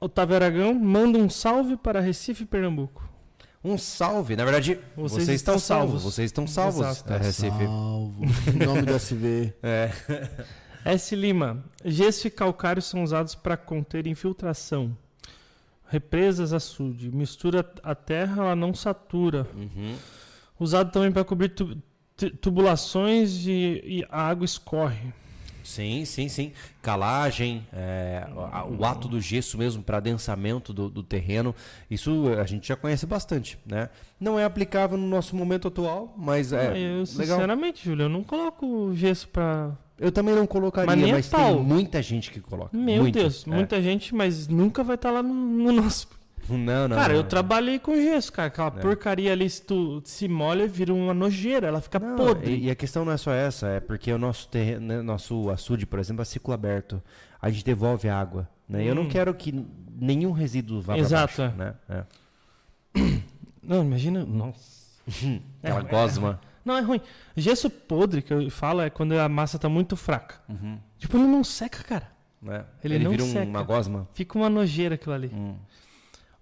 Otávio 0.00 0.36
Aragão 0.36 0.72
manda 0.74 1.18
um 1.18 1.28
salve 1.28 1.76
para 1.76 2.00
Recife, 2.00 2.44
Pernambuco. 2.46 3.08
Um 3.62 3.76
salve. 3.76 4.34
Na 4.36 4.44
verdade, 4.44 4.78
Vocês 4.96 5.24
vocês, 5.26 5.28
estão 5.28 5.54
estão 5.56 5.58
salvos. 5.58 5.90
salvos. 6.00 6.14
Vocês 6.14 6.26
estão 6.30 6.46
salvos, 6.46 6.86
Exato. 6.86 7.12
é, 7.12 7.16
Recife. 7.18 7.64
Salvo. 7.64 8.24
Em 8.54 8.66
nome 8.66 8.82
do 8.82 8.92
SV. 8.94 9.54
É. 9.62 9.90
S. 10.94 11.14
Lima. 11.14 11.62
Gesso 11.84 12.26
e 12.26 12.30
calcário 12.30 12.80
são 12.80 13.02
usados 13.04 13.34
para 13.34 13.54
conter 13.58 14.06
infiltração. 14.06 14.96
Represas 15.86 16.54
açude. 16.54 17.10
Mistura 17.14 17.70
a 17.82 17.94
terra, 17.94 18.42
ela 18.44 18.56
não 18.56 18.72
satura. 18.72 19.46
Uhum. 19.54 19.94
Usado 20.58 20.90
também 20.90 21.12
para 21.12 21.22
cobrir 21.24 21.50
tu- 21.50 21.76
tu- 22.16 22.30
tubulações 22.36 23.46
e, 23.46 23.82
e 23.84 24.06
a 24.08 24.22
água 24.22 24.44
escorre. 24.46 25.12
Sim, 25.64 26.04
sim, 26.04 26.28
sim. 26.28 26.52
Calagem, 26.82 27.66
é, 27.72 28.26
o 28.78 28.84
ato 28.84 29.08
do 29.08 29.20
gesso 29.20 29.58
mesmo 29.58 29.82
para 29.82 29.98
adensamento 29.98 30.72
do, 30.72 30.88
do 30.88 31.02
terreno, 31.02 31.54
isso 31.90 32.28
a 32.40 32.44
gente 32.44 32.68
já 32.68 32.76
conhece 32.76 33.06
bastante, 33.06 33.58
né? 33.66 33.88
Não 34.18 34.38
é 34.38 34.44
aplicável 34.44 34.96
no 34.96 35.06
nosso 35.06 35.36
momento 35.36 35.68
atual, 35.68 36.14
mas 36.16 36.52
é 36.52 36.76
eu, 36.78 37.06
sinceramente, 37.06 37.84
Júlio, 37.84 38.04
eu 38.04 38.08
não 38.08 38.22
coloco 38.22 38.94
gesso 38.94 39.28
pra. 39.28 39.72
Eu 39.98 40.10
também 40.10 40.34
não 40.34 40.46
colocaria, 40.46 40.96
Mas 40.96 41.10
mas 41.10 41.28
tem 41.28 41.56
muita 41.62 42.00
gente 42.00 42.30
que 42.30 42.40
coloca. 42.40 42.74
Meu 42.74 43.02
Muita, 43.02 43.18
Deus, 43.18 43.46
é. 43.46 43.50
muita 43.50 43.82
gente, 43.82 44.14
mas 44.14 44.48
nunca 44.48 44.82
vai 44.82 44.94
estar 44.94 45.10
lá 45.10 45.22
no, 45.22 45.34
no 45.34 45.72
nosso. 45.72 46.08
Não, 46.58 46.88
não. 46.88 46.96
cara, 46.96 47.08
não, 47.08 47.16
eu 47.16 47.22
não. 47.22 47.28
trabalhei 47.28 47.78
com 47.78 47.94
gesso, 47.96 48.32
cara. 48.32 48.48
Aquela 48.48 48.68
É. 48.68 48.80
porcaria 48.80 49.32
ali, 49.32 49.48
se 49.48 49.62
tu 49.62 50.02
se 50.04 50.26
molha, 50.28 50.66
vira 50.66 50.92
uma 50.94 51.12
nojeira, 51.14 51.66
ela 51.68 51.80
fica 51.80 51.98
Não, 51.98 52.16
podre. 52.16 52.50
E, 52.54 52.64
e 52.66 52.70
a 52.70 52.74
questão 52.74 53.04
não 53.04 53.12
é 53.12 53.16
só 53.16 53.32
essa, 53.32 53.66
é 53.68 53.80
porque 53.80 54.12
o 54.12 54.18
nosso 54.18 54.48
terreno, 54.48 54.86
né, 54.86 55.02
nosso 55.02 55.48
açude, 55.50 55.86
por 55.86 55.98
exemplo, 55.98 56.22
é 56.22 56.24
ciclo 56.24 56.52
aberto. 56.54 57.02
A 57.40 57.48
gente 57.50 57.64
devolve 57.64 58.08
a 58.08 58.18
água. 58.20 58.48
Né? 58.68 58.84
Eu 58.84 58.94
não 58.94 59.02
Hum. 59.02 59.08
quero 59.08 59.34
que 59.34 59.66
nenhum 59.98 60.30
resíduo 60.32 60.80
vá 60.80 60.96
Exato, 60.96 61.34
para 61.36 61.44
é. 61.44 61.48
baixo. 61.48 61.58
Né? 61.58 61.74
É. 61.88 62.04
Não, 63.62 63.82
imagina. 63.84 64.24
Nossa. 64.24 64.80
Aquela 65.62 65.80
É, 65.80 65.82
gosma. 65.84 66.40
Não, 66.64 66.76
é 66.76 66.80
ruim. 66.80 67.00
Gesso 67.36 67.70
podre 67.70 68.22
que 68.22 68.32
eu 68.32 68.50
falo 68.50 68.80
é 68.80 68.90
quando 68.90 69.18
a 69.18 69.28
massa 69.28 69.58
tá 69.58 69.68
muito 69.68 69.96
fraca. 69.96 70.36
Uhum. 70.48 70.78
Tipo, 70.98 71.16
ele 71.16 71.26
não 71.26 71.42
seca, 71.42 71.82
cara. 71.82 72.08
Né? 72.40 72.64
Ele 72.84 72.94
Ele, 72.96 73.04
não 73.04 73.10
vira 73.10 73.24
um- 73.24 73.32
seca. 73.32 73.46
uma 73.46 73.62
gosma. 73.62 74.08
Fica 74.14 74.38
uma 74.38 74.48
nojeira 74.50 74.94
aquilo 74.94 75.14
ali. 75.14 75.30
Hum. 75.34 75.56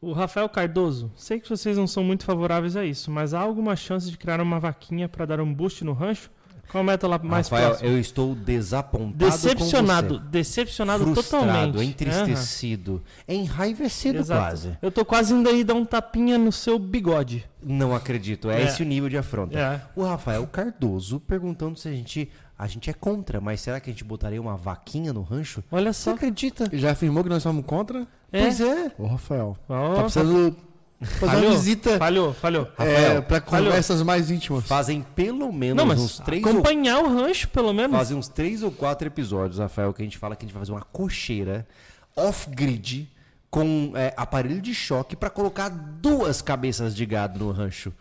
O 0.01 0.13
Rafael 0.13 0.49
Cardoso, 0.49 1.11
sei 1.17 1.41
que 1.41 1.49
vocês 1.49 1.77
não 1.77 1.87
são 1.87 2.05
muito 2.05 2.25
favoráveis 2.25 2.77
a 2.77 2.85
isso, 2.85 3.11
mas 3.11 3.35
há 3.35 3.41
alguma 3.41 3.75
chance 3.75 4.09
de 4.11 4.17
criar 4.17 4.41
uma 4.41 4.61
vaquinha 4.61 5.09
para 5.09 5.27
dar 5.27 5.41
um 5.41 5.53
boost 5.53 5.85
no 5.85 5.93
rancho? 5.93 6.31
Qual 6.71 6.83
a 6.83 6.85
meta 6.85 7.09
lá 7.09 7.19
mais 7.19 7.49
Rafael, 7.49 7.71
próxima? 7.71 7.91
eu 7.91 7.99
estou 7.99 8.35
desapontado 8.35 9.17
Decepcionado, 9.17 10.15
com 10.19 10.21
você. 10.25 10.31
decepcionado 10.31 11.05
Frustrado, 11.05 11.47
totalmente. 11.47 11.83
entristecido, 11.89 13.03
enraivecido 13.27 14.19
Exato. 14.19 14.41
quase. 14.43 14.79
Eu 14.83 14.91
tô 14.93 15.03
quase 15.05 15.33
indo 15.33 15.49
aí 15.49 15.65
dar 15.65 15.73
um 15.75 15.85
tapinha 15.87 16.37
no 16.37 16.53
seu 16.53 16.79
bigode. 16.79 17.49
Não 17.63 17.95
acredito, 17.95 18.51
é, 18.51 18.61
É. 18.61 18.65
esse 18.67 18.83
o 18.83 18.87
nível 18.87 19.09
de 19.09 19.17
afronta. 19.17 19.59
É. 19.59 19.81
O 19.97 20.05
Rafael 20.05 20.47
Cardoso 20.47 21.19
perguntando 21.21 21.79
se 21.79 21.89
a 21.89 21.93
gente... 21.93 22.31
A 22.59 22.67
gente 22.67 22.91
é 22.91 22.93
contra, 22.93 23.41
mas 23.41 23.61
será 23.61 23.79
que 23.79 23.89
a 23.89 23.93
gente 23.93 24.03
botaria 24.03 24.41
uma 24.41 24.57
vaquinha 24.57 25.13
no 25.13 25.23
rancho? 25.23 25.63
Olha 25.71 25.93
Você 25.93 26.11
só. 26.11 26.17
acredita? 26.17 26.65
Ele 26.73 26.83
já 26.83 26.91
afirmou 26.91 27.23
que 27.23 27.31
nós 27.31 27.41
somos 27.45 27.65
contra? 27.65 28.05
É. 28.33 28.43
Pois 28.43 28.61
é. 28.61 28.93
Ô, 28.99 29.07
Rafael. 29.07 29.57
Ó, 29.69 29.95
Tá 29.95 30.03
precisando 30.03 30.57
fazer 31.01 31.33
falhou, 31.33 31.51
uma 31.51 31.51
visita 31.57 31.97
Falhou, 31.99 32.35
falhou. 32.35 32.69
é, 32.79 32.83
Rafael, 32.97 33.23
pra 33.23 33.41
falhou. 33.41 33.67
conversas 33.69 34.03
mais 34.03 34.31
íntimas. 34.31 34.67
Fazem 34.67 35.03
pelo 35.15 35.53
menos 35.53 35.77
Não, 35.77 35.87
mas 35.87 36.01
uns 36.01 36.19
três 36.19 36.43
ou 36.45 36.51
acompanhar 36.51 36.99
o 36.99 37.09
rancho, 37.09 37.49
pelo 37.49 37.73
menos. 37.73 37.97
Fazem 37.97 38.17
uns 38.17 38.29
três 38.29 38.63
ou 38.63 38.71
quatro 38.71 39.07
episódios, 39.07 39.59
Rafael, 39.59 39.93
que 39.95 40.03
a 40.03 40.05
gente 40.05 40.19
fala 40.19 40.35
que 40.37 40.45
a 40.45 40.47
gente 40.47 40.55
vai 40.55 40.61
fazer 40.63 40.73
uma 40.73 40.83
cocheira 40.83 41.67
off-grid 42.17 43.09
com 43.51 43.93
é, 43.95 44.13
aparelho 44.17 44.61
de 44.61 44.75
choque 44.75 45.15
pra 45.17 45.31
colocar 45.31 45.69
duas 45.69 46.43
cabeças 46.43 46.95
de 46.95 47.07
gado 47.07 47.39
no 47.39 47.51
rancho. 47.53 47.93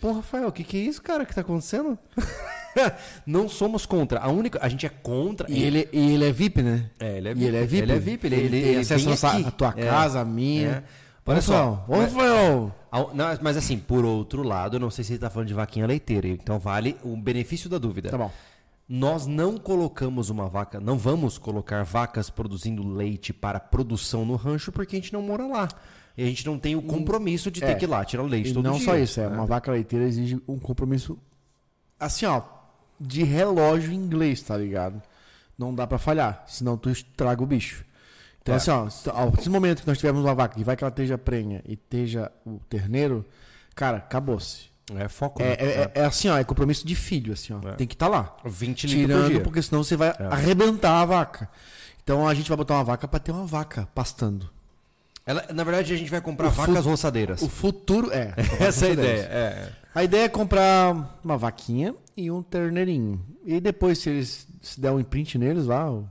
Pô, 0.00 0.12
Rafael, 0.12 0.48
o 0.48 0.52
que, 0.52 0.64
que 0.64 0.76
é 0.76 0.80
isso, 0.80 1.02
cara, 1.02 1.26
que 1.26 1.34
tá 1.34 1.42
acontecendo? 1.42 1.98
Não 3.26 3.48
somos 3.48 3.84
contra. 3.86 4.20
A 4.20 4.28
única. 4.28 4.58
A 4.62 4.68
gente 4.68 4.86
é 4.86 4.88
contra. 4.88 5.50
E 5.50 5.62
ele, 5.62 5.88
e 5.92 6.12
ele 6.14 6.24
é 6.24 6.32
VIP, 6.32 6.62
né? 6.62 6.90
É, 6.98 7.18
ele 7.18 7.28
é 7.28 7.34
E 7.34 7.44
ele 7.44 7.56
é 7.56 7.66
VIP. 7.66 7.82
Ele 7.82 7.92
é 7.92 7.98
VIP. 7.98 8.26
Ele, 8.26 8.36
Ele, 8.36 8.56
ele, 8.56 8.62
tem 8.66 8.76
acesso 8.78 9.26
à 9.26 9.50
tua 9.50 9.74
É. 9.76 9.84
casa, 9.86 10.20
a 10.20 10.24
minha. 10.24 10.68
É. 10.68 11.08
Olha 11.30 11.42
só. 11.42 11.84
Ao- 12.90 13.14
não, 13.14 13.26
mas 13.42 13.56
assim, 13.56 13.78
por 13.78 14.04
outro 14.04 14.42
lado, 14.42 14.76
eu 14.76 14.80
não 14.80 14.90
sei 14.90 15.04
se 15.04 15.12
ele 15.12 15.18
tá 15.20 15.28
falando 15.28 15.48
de 15.48 15.54
vaquinha 15.54 15.86
leiteira. 15.86 16.26
Então 16.28 16.58
vale 16.58 16.96
o 17.04 17.14
benefício 17.16 17.68
da 17.68 17.76
dúvida. 17.78 18.10
Tá 18.10 18.16
bom. 18.18 18.30
Nós 18.88 19.26
não 19.26 19.58
colocamos 19.58 20.30
uma 20.30 20.48
vaca, 20.48 20.80
não 20.80 20.96
vamos 20.96 21.36
colocar 21.36 21.84
vacas 21.84 22.30
produzindo 22.30 22.82
leite 22.88 23.34
para 23.34 23.60
produção 23.60 24.24
no 24.24 24.34
rancho 24.36 24.72
porque 24.72 24.96
a 24.96 24.98
gente 24.98 25.12
não 25.12 25.20
mora 25.20 25.46
lá. 25.46 25.68
E 26.16 26.22
a 26.22 26.26
gente 26.26 26.46
não 26.46 26.58
tem 26.58 26.74
o 26.74 26.80
compromisso 26.80 27.50
de 27.50 27.60
ter 27.60 27.72
é. 27.72 27.74
que 27.74 27.84
ir 27.84 27.88
lá 27.88 28.02
tirar 28.04 28.22
o 28.22 28.26
leite 28.26 28.50
E 28.50 28.54
todo 28.54 28.64
não 28.64 28.76
dia. 28.76 28.84
só 28.86 28.96
isso, 28.96 29.20
é 29.20 29.28
né? 29.28 29.36
uma 29.36 29.44
vaca 29.44 29.70
leiteira 29.70 30.06
exige 30.06 30.40
um 30.48 30.58
compromisso 30.58 31.18
assim, 32.00 32.24
ó, 32.24 32.40
de 33.00 33.22
relógio 33.22 33.92
inglês, 33.92 34.40
tá 34.42 34.56
ligado? 34.56 35.00
Não 35.58 35.74
dá 35.74 35.86
pra 35.86 35.98
falhar, 35.98 36.44
senão 36.46 36.76
tu 36.76 36.90
estraga 36.90 37.42
o 37.42 37.46
bicho. 37.46 37.84
Então 38.42 38.54
É. 38.54 38.56
assim, 38.58 38.70
ó, 38.70 39.30
partir 39.30 39.44
do 39.44 39.50
momento 39.50 39.82
que 39.82 39.86
nós 39.88 39.98
tivermos 39.98 40.24
uma 40.24 40.34
vaca 40.34 40.54
que 40.54 40.64
vai 40.64 40.76
que 40.76 40.82
ela 40.84 40.90
esteja 40.90 41.18
prenha 41.18 41.62
e 41.66 41.74
esteja 41.74 42.30
o 42.46 42.58
terneiro, 42.68 43.24
cara, 43.74 43.98
acabou-se. 43.98 44.68
É 44.96 45.06
foco. 45.06 45.42
É, 45.42 45.48
né? 45.48 45.56
é, 45.58 45.66
é- 45.66 45.90
é 45.96 46.04
assim, 46.06 46.28
ó, 46.30 46.38
é 46.38 46.44
compromisso 46.44 46.86
de 46.86 46.94
filho, 46.94 47.34
assim, 47.34 47.52
ó. 47.52 47.68
É. 47.68 47.72
Tem 47.72 47.86
que 47.86 47.94
estar 47.94 48.08
lá. 48.08 48.34
20 48.44 48.86
litros 48.86 49.02
por 49.02 49.06
Tirando, 49.18 49.30
dia. 49.32 49.40
porque 49.42 49.60
senão 49.60 49.84
você 49.84 49.96
vai 49.96 50.14
arrebentar 50.30 51.02
a 51.02 51.04
vaca. 51.04 51.50
Então 52.02 52.26
a 52.26 52.32
gente 52.32 52.48
vai 52.48 52.56
botar 52.56 52.74
uma 52.74 52.84
vaca 52.84 53.06
pra 53.06 53.20
ter 53.20 53.30
uma 53.32 53.44
vaca 53.46 53.86
pastando. 53.94 54.48
Ela- 55.26 55.44
na 55.52 55.62
verdade, 55.62 55.92
a 55.92 55.96
gente 55.96 56.10
vai 56.10 56.22
comprar 56.22 56.46
O 56.48 56.50
vacas 56.50 56.86
roçadeiras. 56.86 57.42
O 57.42 57.50
futuro 57.50 58.10
é. 58.10 58.32
Essa 58.58 58.86
é 58.86 58.88
a 58.88 58.92
ideia. 58.92 59.20
É. 59.30 59.72
A 59.94 60.04
ideia 60.04 60.24
é 60.24 60.28
comprar 60.28 61.18
uma 61.24 61.36
vaquinha 61.36 61.94
e 62.16 62.30
um 62.30 62.42
terneirinho. 62.42 63.24
E 63.44 63.58
depois, 63.60 63.98
se 63.98 64.10
eles 64.10 64.46
se 64.60 64.80
der 64.80 64.92
um 64.92 65.02
print 65.02 65.38
neles 65.38 65.66
lá, 65.66 65.90
o, 65.90 66.08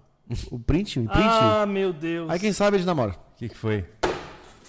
o 0.52 0.60
print, 0.60 1.00
o 1.00 1.04
print, 1.08 1.24
Ah, 1.24 1.66
meu 1.66 1.94
Deus. 1.94 2.30
aí 2.30 2.40
quem 2.40 2.52
sabe 2.52 2.78
eles 2.78 2.86
namoram. 2.86 3.14
O 3.14 3.38
que, 3.38 3.50
que 3.50 3.56
foi? 3.58 3.86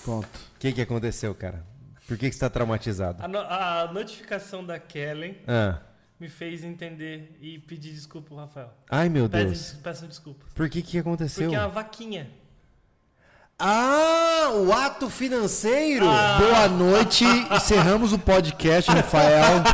Pronto. 0.04 0.26
O 0.26 0.58
que, 0.58 0.72
que 0.72 0.80
aconteceu, 0.82 1.34
cara? 1.34 1.64
Por 2.06 2.16
que, 2.16 2.28
que 2.28 2.34
você 2.34 2.40
tá 2.40 2.50
traumatizado? 2.50 3.22
A, 3.22 3.28
no- 3.28 3.38
a 3.38 3.90
notificação 3.92 4.64
da 4.64 4.78
Kellen 4.78 5.36
Ah. 5.46 5.78
me 6.20 6.28
fez 6.28 6.62
entender 6.64 7.36
e 7.40 7.58
pedir 7.58 7.92
desculpa 7.92 8.32
ao 8.34 8.40
Rafael. 8.40 8.72
Ai, 8.90 9.08
meu 9.08 9.28
Deus. 9.28 9.72
peço 9.82 10.06
desculpa. 10.06 10.44
Por 10.54 10.68
que, 10.68 10.82
que 10.82 10.98
aconteceu? 10.98 11.44
Porque 11.44 11.56
é 11.56 11.60
uma 11.60 11.68
vaquinha. 11.68 12.30
Ah, 13.60 14.52
o 14.54 14.72
ato 14.72 15.10
financeiro! 15.10 16.06
Boa 16.06 16.68
noite, 16.68 17.24
encerramos 17.50 18.12
o 18.12 18.18
podcast, 18.18 18.88
Rafael. 18.88 19.64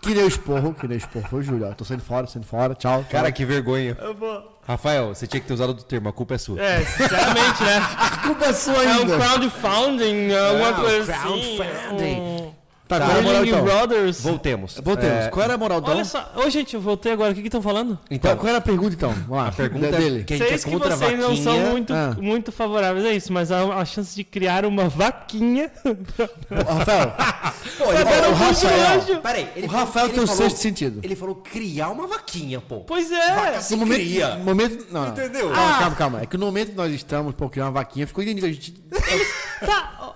Que 0.00 0.14
deu 0.14 0.26
esporro, 0.26 0.72
que 0.72 0.88
deu 0.88 0.96
esporro 0.96 1.26
foi 1.28 1.40
o 1.40 1.42
Júlio. 1.42 1.68
ó. 1.68 1.74
Tô 1.74 1.84
saindo 1.84 2.02
fora, 2.02 2.26
saindo 2.26 2.46
fora, 2.46 2.74
tchau. 2.74 3.04
Cara, 3.10 3.30
que 3.30 3.44
vergonha. 3.44 3.98
Eu 4.00 4.14
vou. 4.14 4.58
Rafael, 4.66 5.08
você 5.14 5.26
tinha 5.26 5.42
que 5.42 5.46
ter 5.46 5.52
usado 5.52 5.68
outro 5.70 5.84
termo, 5.84 6.08
a 6.08 6.12
culpa 6.12 6.36
é 6.36 6.38
sua. 6.38 6.58
É, 6.62 6.80
sinceramente, 6.86 7.62
né? 7.62 7.76
a 7.98 8.16
culpa 8.26 8.46
é 8.46 8.52
sua 8.54 8.82
É 8.82 8.86
um 8.96 9.00
ainda. 9.00 9.18
crowdfunding, 9.18 10.32
alguma 10.34 10.70
Não, 10.70 10.80
coisa 10.80 11.12
crowdfunding. 11.12 12.38
assim. 12.38 12.54
Tá, 12.90 12.98
Tá, 12.98 13.06
qual 13.06 13.16
é 13.16 13.20
a 13.20 13.22
moral 13.22 13.44
então? 13.46 13.62
Brothers. 13.64 14.20
Voltemos. 14.20 14.74
Voltemos. 14.82 15.24
É, 15.24 15.28
Qual 15.28 15.44
era 15.44 15.54
a 15.54 15.58
moral 15.58 15.78
então? 15.78 15.94
Olha 15.94 16.04
só. 16.04 16.32
Ô, 16.36 16.50
gente, 16.50 16.74
eu 16.74 16.80
voltei 16.80 17.12
agora. 17.12 17.30
O 17.32 17.34
que 17.34 17.40
que 17.40 17.46
estão 17.48 17.62
falando? 17.62 17.98
então, 18.10 18.32
Qual, 18.32 18.38
qual 18.38 18.48
era 18.48 18.58
a 18.58 18.60
pergunta 18.60 18.94
então? 18.94 19.10
Vamos 19.12 19.30
lá. 19.30 19.46
a 19.48 19.52
pergunta 19.52 19.90
Da- 19.90 19.96
é 19.98 20.00
que 20.00 20.06
a 20.06 20.08
gente 20.08 20.26
Sei 20.26 20.34
é 20.36 20.58
que 20.58 20.76
vocês 20.76 21.18
não 21.18 21.36
são 21.36 21.52
vaquinha. 21.54 21.70
muito, 21.70 21.92
Ah. 21.94 22.16
muito 22.20 22.52
favoráveis 22.52 23.04
a 23.06 23.12
isso, 23.12 23.32
mas 23.32 23.52
há 23.52 23.62
a 23.62 23.84
chance 23.84 24.14
de 24.14 24.24
criar 24.24 24.64
uma 24.66 24.88
vaquinha. 24.88 25.70
Ô, 25.84 26.74
Rafael, 26.78 27.14
Pô, 27.78 27.84
Tá 27.84 27.94
ele 27.94 28.04
falou, 28.10 28.30
o 28.30 28.34
Rafael-. 28.34 29.20
Peraí, 29.22 29.48
ele 29.56 29.66
o 29.66 29.70
falou- 29.70 29.86
Rafael 29.86 30.06
ele 30.06 30.14
tem 30.14 30.24
o 30.24 30.26
falou- 30.26 30.42
sexto 30.42 30.56
sentido. 30.58 31.00
Ele 31.02 31.16
falou 31.16 31.34
criar 31.36 31.90
uma 31.90 32.06
vaquinha, 32.06 32.60
pô. 32.60 32.80
Pois 32.80 33.10
é. 33.12 33.34
Vaca 33.34 33.60
se 33.60 33.72
No 33.74 33.78
momento, 33.86 33.98
cria. 34.00 34.34
no 34.36 34.44
momento, 34.44 34.86
não. 34.90 35.08
Entendeu? 35.08 35.50
Calma, 35.50 35.70
Ah. 35.76 35.78
calma, 35.78 35.96
calma. 35.96 36.22
É 36.22 36.26
que 36.26 36.36
no 36.36 36.46
momento 36.46 36.70
que 36.70 36.76
nós 36.76 36.92
estamos, 36.92 37.34
pô, 37.34 37.48
criar 37.48 37.66
uma 37.66 37.72
vaquinha, 37.72 38.06
ficou 38.06 38.22
entendido. 38.24 38.46
A 38.46 38.50
gente. 38.50 38.72
Tá. 39.64 39.92
ó, 40.00 40.12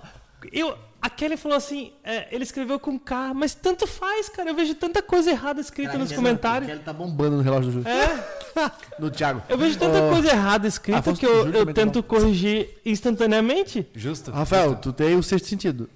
Eu, 0.51 0.75
a 1.05 1.09
Kelly 1.09 1.37
falou 1.37 1.55
assim, 1.55 1.91
é, 2.03 2.27
ele 2.31 2.43
escreveu 2.43 2.79
com 2.79 2.97
K, 2.97 3.31
mas 3.35 3.53
tanto 3.53 3.85
faz, 3.85 4.27
cara. 4.27 4.49
Eu 4.49 4.55
vejo 4.55 4.73
tanta 4.73 5.03
coisa 5.03 5.29
errada 5.29 5.61
escrita 5.61 5.97
nos 5.99 6.11
comentários. 6.11 6.67
Ele 6.69 6.79
tá 6.79 6.91
bombando 6.91 7.37
no 7.37 7.43
relógio 7.43 7.71
do 7.71 7.71
Júlio. 7.73 7.87
É, 7.87 8.23
No 8.99 9.11
Thiago. 9.11 9.43
eu 9.47 9.55
vejo 9.57 9.77
tanta 9.77 9.99
coisa 10.09 10.29
errada 10.31 10.67
escrita 10.67 10.97
Afonso, 10.99 11.19
que 11.19 11.25
eu, 11.27 11.47
eu 11.49 11.65
tá 11.67 11.73
tento 11.73 12.01
corrigir 12.01 12.69
instantaneamente. 12.83 13.87
Justo. 13.93 14.31
Rafael, 14.31 14.75
tu 14.77 14.91
tem 14.91 15.15
o 15.15 15.21
sexto 15.21 15.47
sentido. 15.47 15.87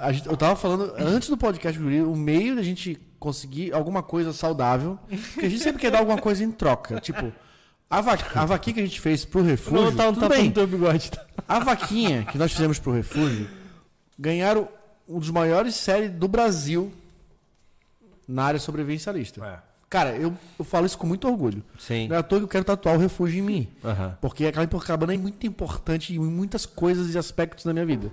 A 0.00 0.10
gente- 0.12 0.26
eu 0.28 0.36
tava 0.36 0.56
falando 0.56 0.92
antes 0.98 1.28
do 1.28 1.36
podcast 1.36 1.78
do 1.78 1.84
Júlio, 1.84 2.10
o 2.10 2.16
meio 2.16 2.56
da 2.56 2.62
gente 2.62 2.98
conseguir 3.20 3.72
alguma 3.72 4.02
coisa 4.02 4.32
saudável, 4.32 4.98
porque 5.34 5.46
a 5.46 5.48
gente 5.48 5.62
sempre 5.62 5.80
quer 5.80 5.90
dar 5.92 5.98
alguma 6.00 6.18
coisa 6.18 6.42
em 6.42 6.50
troca. 6.50 6.98
Tipo, 7.00 7.32
a, 7.88 8.00
va 8.00 8.18
a 8.34 8.44
vaquinha 8.44 8.74
que 8.74 8.80
a 8.80 8.86
gente 8.86 9.00
fez 9.00 9.24
pro 9.24 9.40
refúgio. 9.42 9.90
botar 9.92 10.08
um 10.08 10.14
tudo 10.14 10.22
tapa 10.22 10.34
bem. 10.34 10.50
teu 10.50 10.66
bigode. 10.66 11.10
tá? 11.12 11.24
A 11.46 11.58
vaquinha 11.60 12.24
que 12.24 12.36
nós 12.36 12.52
fizemos 12.52 12.78
pro 12.78 12.92
refúgio 12.92 13.48
ganharam 14.18 14.68
um 15.08 15.18
dos 15.18 15.30
maiores 15.30 15.74
séries 15.74 16.10
do 16.10 16.28
Brasil 16.28 16.92
na 18.26 18.44
área 18.44 18.60
sobrevivencialista. 18.60 19.44
É. 19.44 19.58
Cara, 19.88 20.10
eu, 20.16 20.36
eu 20.58 20.64
falo 20.66 20.84
isso 20.84 20.98
com 20.98 21.06
muito 21.06 21.26
orgulho. 21.26 21.64
Sim. 21.78 22.08
Não 22.08 22.16
é 22.16 22.18
à 22.18 22.22
toa 22.22 22.38
que 22.40 22.44
eu 22.44 22.48
quero 22.48 22.64
tatuar 22.64 22.96
o 22.96 22.98
refúgio 22.98 23.38
em 23.38 23.42
mim. 23.42 23.68
Aham. 23.82 24.18
Porque 24.20 24.44
a 24.46 24.52
Copacabana 24.52 25.14
é 25.14 25.16
muito 25.16 25.46
importante 25.46 26.14
em 26.14 26.18
muitas 26.18 26.66
coisas 26.66 27.14
e 27.14 27.16
aspectos 27.18 27.64
da 27.64 27.72
minha 27.72 27.86
vida. 27.86 28.12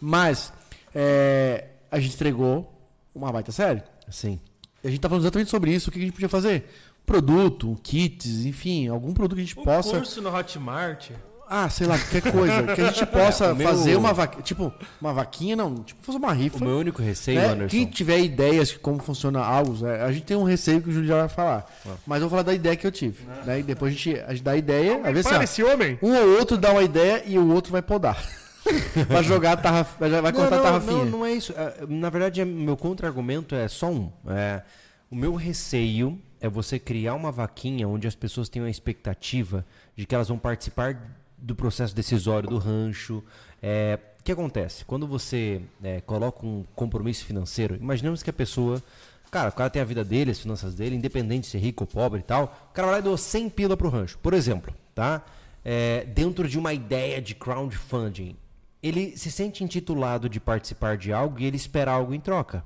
Mas 0.00 0.52
é, 0.92 1.68
a 1.88 2.00
gente 2.00 2.14
entregou 2.14 2.68
uma 3.14 3.30
baita 3.30 3.52
série. 3.52 3.82
Sim. 4.10 4.40
E 4.82 4.88
a 4.88 4.90
gente 4.90 5.00
tá 5.00 5.08
falando 5.08 5.22
exatamente 5.22 5.50
sobre 5.50 5.72
isso. 5.72 5.88
O 5.88 5.92
que 5.92 6.00
a 6.00 6.02
gente 6.02 6.12
podia 6.14 6.28
fazer? 6.28 6.68
Produto, 7.06 7.78
kits, 7.82 8.44
enfim, 8.44 8.88
algum 8.88 9.14
produto 9.14 9.36
que 9.36 9.42
a 9.42 9.44
gente 9.44 9.58
O 9.58 9.62
possa. 9.62 9.90
curso 9.90 10.20
no 10.20 10.34
Hotmart. 10.34 11.10
Ah, 11.48 11.68
sei 11.68 11.86
lá, 11.86 11.98
qualquer 11.98 12.32
coisa. 12.32 12.62
que 12.74 12.80
a 12.80 12.86
gente 12.90 13.06
possa 13.06 13.44
É, 13.46 13.52
o 13.52 13.56
meu- 13.56 13.68
fazer 13.68 13.96
uma 13.96 14.12
vaquinha. 14.12 14.42
Tipo, 14.42 14.72
uma 15.00 15.12
vaquinha, 15.12 15.54
não. 15.56 15.74
Tipo, 15.82 16.02
fazer 16.02 16.18
uma 16.18 16.28
O 16.28 16.32
rifa. 16.32 16.64
meu 16.64 16.78
único 16.78 17.02
receio, 17.02 17.40
né? 17.40 17.46
Anderson. 17.48 17.76
Quem 17.76 17.86
tiver 17.86 18.18
ideias 18.20 18.68
de 18.68 18.78
como 18.78 18.98
funciona 19.02 19.40
algo, 19.44 19.86
é, 19.86 20.02
a 20.02 20.10
gente 20.12 20.24
tem 20.24 20.36
um 20.36 20.42
receio 20.44 20.80
que 20.80 20.88
o 20.88 20.92
Júlio 20.92 21.06
já 21.08 21.16
vai 21.20 21.28
falar. 21.28 21.66
Mas 22.06 22.22
eu 22.22 22.28
vou 22.28 22.30
falar 22.30 22.42
da 22.42 22.54
ideia 22.54 22.74
que 22.76 22.86
eu 22.86 22.92
tive. 22.92 23.24
Né? 23.44 23.60
E 23.60 23.62
depois 23.62 23.92
a 23.92 23.96
gente, 23.96 24.20
a 24.20 24.30
gente 24.32 24.42
dá 24.42 24.52
a 24.52 24.56
ideia. 24.56 25.00
Às 25.04 25.12
vezes, 25.12 25.32
assim, 25.32 25.62
ó, 25.62 25.72
homem! 25.74 25.98
um 26.02 26.14
ou 26.14 26.38
outro 26.38 26.56
dá 26.56 26.70
uma 26.72 26.82
ideia 26.82 27.22
e 27.26 27.38
o 27.38 27.52
outro 27.52 27.70
vai 27.72 27.82
podar. 27.82 28.22
vai 29.08 29.22
jogar 29.22 29.52
a 29.52 29.56
tarraf... 29.58 29.98
vai 29.98 30.32
cortar 30.32 30.58
a 30.58 30.62
tarrafinha. 30.62 31.04
Não, 31.04 31.18
não 31.18 31.26
é 31.26 31.32
isso. 31.32 31.52
É, 31.56 31.84
Na 31.88 32.08
verdade, 32.08 32.40
é- 32.40 32.44
meu 32.44 32.76
contra-argumento 32.76 33.54
é 33.54 33.68
só 33.68 33.90
um. 33.90 34.10
É, 34.28 34.62
o 35.10 35.14
meu 35.14 35.34
receio 35.34 36.18
é 36.40 36.48
você 36.48 36.78
criar 36.78 37.14
uma 37.14 37.30
vaquinha 37.30 37.86
onde 37.86 38.06
as 38.08 38.14
pessoas 38.14 38.48
tenham 38.48 38.66
a 38.66 38.70
expectativa 38.70 39.64
de 39.96 40.06
que 40.06 40.14
elas 40.14 40.28
vão 40.28 40.38
participar 40.38 40.96
do 41.44 41.54
processo 41.54 41.94
decisório 41.94 42.48
do 42.48 42.58
rancho. 42.58 43.22
É, 43.62 43.98
o 44.20 44.22
que 44.24 44.32
acontece? 44.32 44.84
Quando 44.84 45.06
você 45.06 45.60
é, 45.82 46.00
coloca 46.00 46.46
um 46.46 46.64
compromisso 46.74 47.24
financeiro, 47.24 47.76
imaginamos 47.76 48.22
que 48.22 48.30
a 48.30 48.32
pessoa. 48.32 48.82
Cara, 49.30 49.48
o 49.48 49.52
cara 49.52 49.68
tem 49.68 49.82
a 49.82 49.84
vida 49.84 50.04
dele, 50.04 50.30
as 50.30 50.38
finanças 50.38 50.74
dele, 50.74 50.94
independente 50.94 51.42
de 51.42 51.46
ser 51.48 51.58
rico 51.58 51.82
ou 51.82 51.88
pobre 51.88 52.20
e 52.20 52.22
tal. 52.22 52.68
O 52.70 52.72
cara 52.72 52.86
vai 52.86 52.96
lá 52.96 53.00
e 53.00 53.02
doa 53.02 53.18
100 53.18 53.50
pila 53.50 53.76
pro 53.76 53.88
rancho, 53.88 54.16
por 54.18 54.32
exemplo, 54.32 54.72
tá? 54.94 55.24
É, 55.64 56.04
dentro 56.04 56.48
de 56.48 56.58
uma 56.58 56.72
ideia 56.72 57.20
de 57.20 57.34
crowdfunding 57.34 58.36
ele 58.84 59.16
se 59.16 59.32
sente 59.32 59.64
intitulado 59.64 60.28
de 60.28 60.38
participar 60.38 60.98
de 60.98 61.10
algo 61.10 61.40
e 61.40 61.46
ele 61.46 61.56
espera 61.56 61.90
algo 61.90 62.12
em 62.12 62.20
troca. 62.20 62.62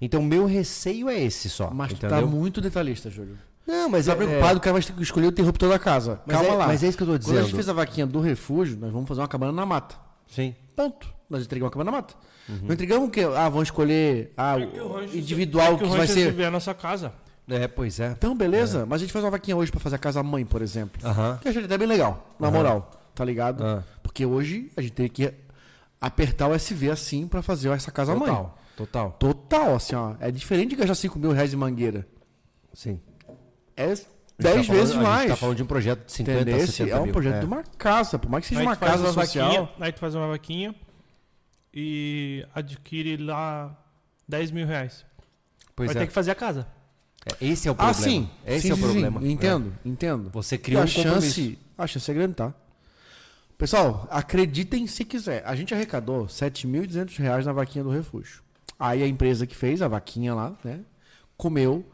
Então, 0.00 0.22
meu 0.22 0.46
receio 0.46 1.08
é 1.10 1.20
esse 1.20 1.50
só. 1.50 1.70
Mas 1.70 1.90
tu 1.90 1.96
entendeu? 1.96 2.22
tá 2.22 2.26
muito 2.26 2.62
detalhista, 2.62 3.10
Júlio. 3.10 3.38
Não, 3.66 3.88
mas 3.88 4.04
Você 4.04 4.10
tá 4.14 4.22
é- 4.22 4.26
preocupado, 4.26 4.58
o 4.58 4.60
cara 4.60 4.72
vai 4.74 4.82
ter 4.82 4.92
que 4.92 5.02
escolher 5.02 5.26
o 5.26 5.30
interruptor 5.30 5.68
da 5.68 5.78
casa. 5.78 6.20
Mas 6.26 6.36
Calma 6.36 6.52
é- 6.52 6.56
lá. 6.56 6.66
mas 6.66 6.82
é 6.82 6.88
isso 6.88 6.96
que 6.98 7.02
eu 7.02 7.06
tô 7.06 7.12
Quando 7.12 7.22
a 7.22 7.32
gente 7.34 7.40
dizendo. 7.44 7.54
fez 7.56 7.68
a 7.68 7.72
vaquinha 7.72 8.06
do 8.06 8.20
refúgio, 8.20 8.76
nós 8.78 8.92
vamos 8.92 9.08
fazer 9.08 9.20
uma 9.20 9.28
cabana 9.28 9.52
na 9.52 9.64
mata. 9.64 9.94
Sim. 10.28 10.54
Ponto. 10.76 11.06
Nós 11.30 11.42
entregamos 11.44 11.68
uma 11.68 11.72
cabana 11.72 11.90
na 11.90 11.96
mata. 11.98 12.14
Uhum. 12.48 12.58
Não 12.64 12.74
entregamos 12.74 13.08
o 13.08 13.10
quê? 13.10 13.22
Ah, 13.24 13.48
vamos 13.48 13.68
escolher 13.68 14.32
ah, 14.36 14.56
o 14.56 15.02
individual 15.16 15.78
que, 15.78 15.84
o 15.84 15.88
vai 15.88 16.00
rancho 16.00 16.12
ser. 16.12 16.44
a 16.44 16.50
nossa 16.50 16.74
casa. 16.74 17.12
É, 17.48 17.66
pois 17.68 17.98
é. 18.00 18.08
Então, 18.10 18.36
beleza. 18.36 18.84
Mas 18.86 19.00
a 19.00 19.04
gente 19.04 19.12
faz 19.12 19.24
uma 19.24 19.30
vaquinha 19.30 19.56
hoje 19.56 19.70
pra 19.70 19.80
fazer 19.80 19.96
a 19.96 19.98
casa 19.98 20.22
mãe, 20.22 20.44
por 20.44 20.60
exemplo. 20.60 21.00
Aham. 21.06 21.38
Que 21.40 21.48
eu 21.48 21.50
achei 21.50 21.64
até 21.64 21.78
bem 21.78 21.88
legal, 21.88 22.34
na 22.38 22.50
moral. 22.50 22.90
Tá 23.14 23.24
ligado? 23.24 23.64
Ah. 23.64 23.82
Porque 24.02 24.26
hoje 24.26 24.70
a 24.76 24.82
gente 24.82 24.92
tem 24.92 25.08
que 25.08 25.32
apertar 26.00 26.48
o 26.48 26.54
SV 26.54 26.90
assim 26.90 27.26
pra 27.26 27.40
fazer 27.42 27.70
essa 27.70 27.90
casa 27.90 28.14
mãe. 28.14 28.28
Total. 28.28 28.58
Total. 28.76 29.16
Total, 29.18 29.74
assim, 29.76 29.94
ó. 29.94 30.14
É 30.20 30.30
diferente 30.30 30.70
de 30.70 30.76
gastar 30.76 30.94
5 30.96 31.18
mil 31.18 31.32
reais 31.32 31.52
em 31.52 31.56
mangueira. 31.56 32.06
Sim. 32.72 33.00
É 33.76 33.84
A 33.84 33.94
gente 33.94 34.06
10 34.38 34.66
tá 34.66 34.72
vezes 34.72 34.90
falando- 34.94 35.06
A 35.06 35.08
mais. 35.10 35.20
gente 35.22 35.30
tá 35.30 35.36
falando 35.36 35.56
de 35.56 35.62
um 35.62 35.66
projeto 35.66 36.06
de 36.06 36.12
50, 36.12 36.40
Entendeu? 36.40 36.58
60 36.66 36.82
Esse 36.84 36.90
é 36.92 36.96
um 37.00 37.02
mil. 37.04 37.12
projeto 37.12 37.40
de 37.40 37.46
uma 37.46 37.62
casa, 37.62 38.18
por 38.18 38.30
mais 38.30 38.42
que 38.42 38.48
seja 38.48 38.60
Aí 38.60 38.66
uma 38.66 38.76
casa 38.76 39.04
uma 39.04 39.12
social. 39.12 39.46
vaquinha, 39.48 39.68
aí 39.80 39.92
tu 39.92 40.00
faz 40.00 40.14
uma 40.14 40.26
vaquinha 40.28 40.74
e 41.72 42.46
adquire 42.54 43.16
lá 43.16 43.76
10 44.28 44.50
mil 44.50 44.66
reais. 44.66 45.04
Pois 45.76 45.88
Vai 45.88 45.96
é. 45.96 46.00
ter 46.00 46.06
que 46.08 46.12
fazer 46.12 46.30
a 46.30 46.34
casa. 46.34 46.66
É, 47.40 47.46
Esse 47.46 47.68
é 47.68 47.70
o 47.70 47.74
Ah, 47.74 47.76
problema. 47.92 48.02
sim. 48.02 48.30
Esse 48.46 48.62
Sim, 48.62 48.70
é 48.70 48.72
o 48.72 48.76
sim, 48.76 48.82
problema. 48.82 49.20
sim. 49.20 49.30
Entendo, 49.30 49.78
entendo. 49.84 50.30
Você 50.30 50.56
E 50.56 50.58
criou 50.58 50.82
a 50.82 50.84
um 50.84 50.88
compromisso. 50.88 51.20
chance, 51.34 51.58
a 51.78 51.86
chance 51.86 52.10
é 52.10 52.14
grande, 52.14 52.34
tá? 52.34 52.54
Pessoal, 53.56 54.06
acreditem 54.10 54.86
se 54.86 55.04
quiser. 55.04 55.42
A 55.46 55.54
gente 55.54 55.72
arrecadou 55.72 56.26
7.200 56.28 57.16
reais 57.18 57.46
na 57.46 57.52
vaquinha 57.52 57.82
do 57.84 57.90
refúgio. 57.90 58.42
Aí 58.78 59.02
a 59.02 59.06
empresa 59.06 59.46
que 59.46 59.54
fez 59.56 59.80
a 59.80 59.88
vaquinha 59.88 60.34
lá, 60.34 60.52
né, 60.62 60.80
comeu 61.36 61.84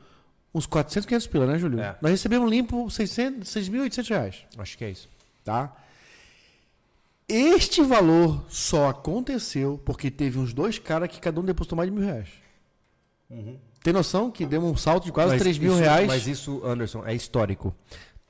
uns 0.54 0.66
400, 0.66 1.06
500 1.06 1.26
pila, 1.26 1.46
né, 1.46 1.58
Júlio? 1.58 1.80
É. 1.80 1.96
Nós 2.02 2.10
recebemos 2.12 2.50
limpo 2.50 2.90
600, 2.90 3.48
6.800 3.48 4.08
reais, 4.08 4.36
Acho 4.58 4.76
que 4.78 4.84
é 4.84 4.90
isso. 4.90 5.08
tá? 5.44 5.76
Este 7.28 7.80
valor 7.82 8.44
só 8.48 8.88
aconteceu 8.88 9.80
porque 9.84 10.10
teve 10.10 10.38
uns 10.38 10.52
dois 10.52 10.78
caras 10.78 11.08
que 11.08 11.20
cada 11.20 11.40
um 11.40 11.44
depositou 11.44 11.76
mais 11.76 11.88
de 11.88 11.94
mil 11.96 12.04
reais. 12.04 12.28
Tem 13.82 13.92
noção 13.92 14.30
que 14.30 14.44
deu 14.44 14.60
um 14.64 14.76
salto 14.76 15.04
de 15.04 15.12
quase 15.12 15.28
Uhum. 15.28 15.34
Mas 15.36 15.42
3 15.42 15.58
mil 15.58 15.72
isso- 15.72 15.80
reais? 15.80 16.06
Mas 16.08 16.26
isso, 16.26 16.60
Anderson, 16.64 17.04
é 17.06 17.14
histórico. 17.14 17.72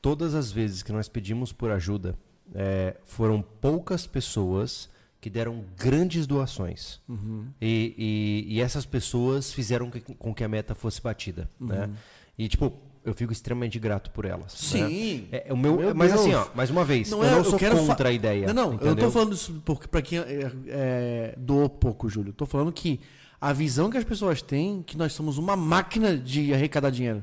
Todas 0.02 0.34
as 0.34 0.52
vezes 0.52 0.82
que 0.82 0.92
nós 0.92 1.08
pedimos 1.08 1.50
por 1.52 1.70
ajuda, 1.70 2.14
é, 2.54 2.96
foram 3.04 3.40
poucas 3.42 4.06
pessoas 4.06 4.90
que 5.20 5.28
deram 5.28 5.64
grandes 5.76 6.26
doações. 6.26 7.00
Uhum. 7.08 7.46
E, 7.60 7.94
e- 8.48 8.54
e 8.56 8.60
essas 8.60 8.86
pessoas 8.86 9.52
fizeram 9.52 9.90
que- 9.90 10.00
com 10.00 10.32
que 10.34 10.42
a 10.42 10.48
meta 10.48 10.74
fosse 10.74 11.00
batida. 11.02 11.48
Né? 11.60 11.86
Uhum. 11.86 11.92
E, 12.38 12.48
tipo, 12.48 12.72
eu 13.04 13.12
fico 13.14 13.32
extremamente 13.32 13.78
grato 13.78 14.10
por 14.10 14.24
elas. 14.24 14.52
né? 14.72 14.88
Sim. 14.88 15.28
É, 15.30 15.48
é 15.48 15.52
o 15.52 15.56
meu, 15.56 15.76
Meu 15.76 15.94
mas 15.94 16.10
Deus. 16.12 16.22
assim, 16.22 16.34
ó, 16.34 16.46
mais 16.54 16.70
uma 16.70 16.84
vez, 16.84 17.10
Não 17.10 17.18
eu 17.18 17.24
é, 17.24 17.30
não 17.32 17.38
eu 17.38 17.44
sou 17.44 17.58
quero 17.58 17.76
fa- 17.76 17.86
contra 17.86 18.08
a 18.08 18.12
ideia. 18.12 18.46
Não, 18.46 18.54
não, 18.54 18.62
eu 18.64 18.68
não 18.70 18.76
entendeu? 18.76 19.04
tô 19.06 19.10
falando 19.10 19.32
isso 19.34 19.60
porque 19.64 19.86
pra 19.86 20.00
quem 20.02 20.18
é, 20.18 20.52
é, 20.68 21.34
doou 21.36 21.68
pouco, 21.68 22.08
Júlio. 22.08 22.32
Tô 22.32 22.46
falando 22.46 22.72
que 22.72 22.98
a 23.40 23.52
visão 23.52 23.90
que 23.90 23.98
as 23.98 24.04
pessoas 24.04 24.40
têm 24.42 24.82
que 24.82 24.96
nós 24.96 25.12
somos 25.12 25.36
uma 25.38 25.54
máquina 25.56 26.16
de 26.16 26.52
arrecadar 26.54 26.90
dinheiro. 26.90 27.22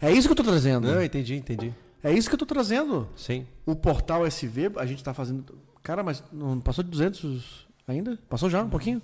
É 0.00 0.10
isso 0.12 0.28
que 0.28 0.32
eu 0.32 0.36
tô 0.36 0.44
trazendo. 0.44 0.86
Não, 0.88 1.02
entendi, 1.02 1.34
entendi. 1.36 1.72
É 2.02 2.12
isso 2.12 2.28
que 2.28 2.34
eu 2.34 2.38
tô 2.38 2.46
trazendo. 2.46 3.08
Sim. 3.16 3.46
O 3.66 3.74
portal 3.76 4.24
SV, 4.26 4.72
a 4.76 4.86
gente 4.86 5.02
tá 5.04 5.12
fazendo. 5.12 5.44
Cara, 5.82 6.02
mas 6.02 6.22
não 6.32 6.60
passou 6.60 6.84
de 6.84 6.90
200 6.90 7.66
ainda? 7.88 8.18
Passou 8.28 8.48
já 8.50 8.62
um 8.62 8.68
pouquinho? 8.68 9.00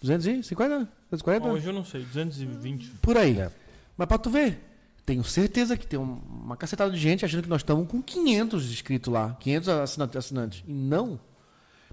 250? 0.00 0.88
240? 1.10 1.48
Hoje 1.48 1.66
eu 1.66 1.72
não 1.72 1.84
sei, 1.84 2.02
220. 2.04 2.88
Por 3.02 3.16
aí. 3.16 3.38
É. 3.38 3.50
Mas 3.96 4.08
pra 4.08 4.18
tu 4.18 4.30
ver, 4.30 4.60
tenho 5.04 5.22
certeza 5.24 5.76
que 5.76 5.86
tem 5.86 5.98
um- 5.98 6.20
uma 6.28 6.56
cacetada 6.56 6.90
de 6.90 6.98
gente 6.98 7.24
achando 7.24 7.42
que 7.42 7.48
nós 7.48 7.60
estamos 7.60 7.86
com 7.88 8.00
500 8.02 8.70
inscritos 8.70 9.12
lá, 9.12 9.36
500 9.40 9.68
assinantes. 9.68 10.16
assinantes. 10.16 10.64
E 10.66 10.72
não. 10.72 11.20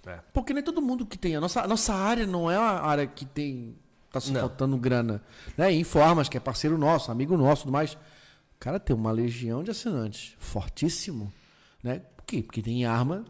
É. 0.06 0.20
Porque 0.34 0.54
nem 0.54 0.64
todo 0.64 0.82
mundo 0.82 1.06
que 1.06 1.18
tem. 1.18 1.36
A 1.36 1.42
nossa, 1.42 1.62
a 1.62 1.68
nossa 1.68 1.94
área 1.94 2.26
não 2.26 2.50
é 2.50 2.58
uma 2.58 2.82
área 2.82 3.06
que 3.06 3.26
tem. 3.26 3.76
Tá 4.12 4.20
só 4.20 4.32
Não. 4.32 4.40
faltando 4.40 4.76
grana. 4.78 5.22
Né? 5.56 5.72
Informas, 5.74 6.28
que 6.28 6.36
é 6.38 6.40
parceiro 6.40 6.78
nosso, 6.80 7.12
amigo 7.12 7.38
nosso 7.38 7.64
tudo 7.64 7.74
mais. 7.74 7.96
Cara, 8.60 8.80
tem 8.80 8.96
uma 8.96 9.12
legião 9.12 9.64
de 9.64 9.70
assinantes. 9.70 10.34
Fortíssimo. 10.40 11.32
Né? 11.84 12.02
Por 12.18 12.24
quê? 12.26 12.42
Porque 12.42 12.62
tem 12.62 12.86
arma. 12.86 13.24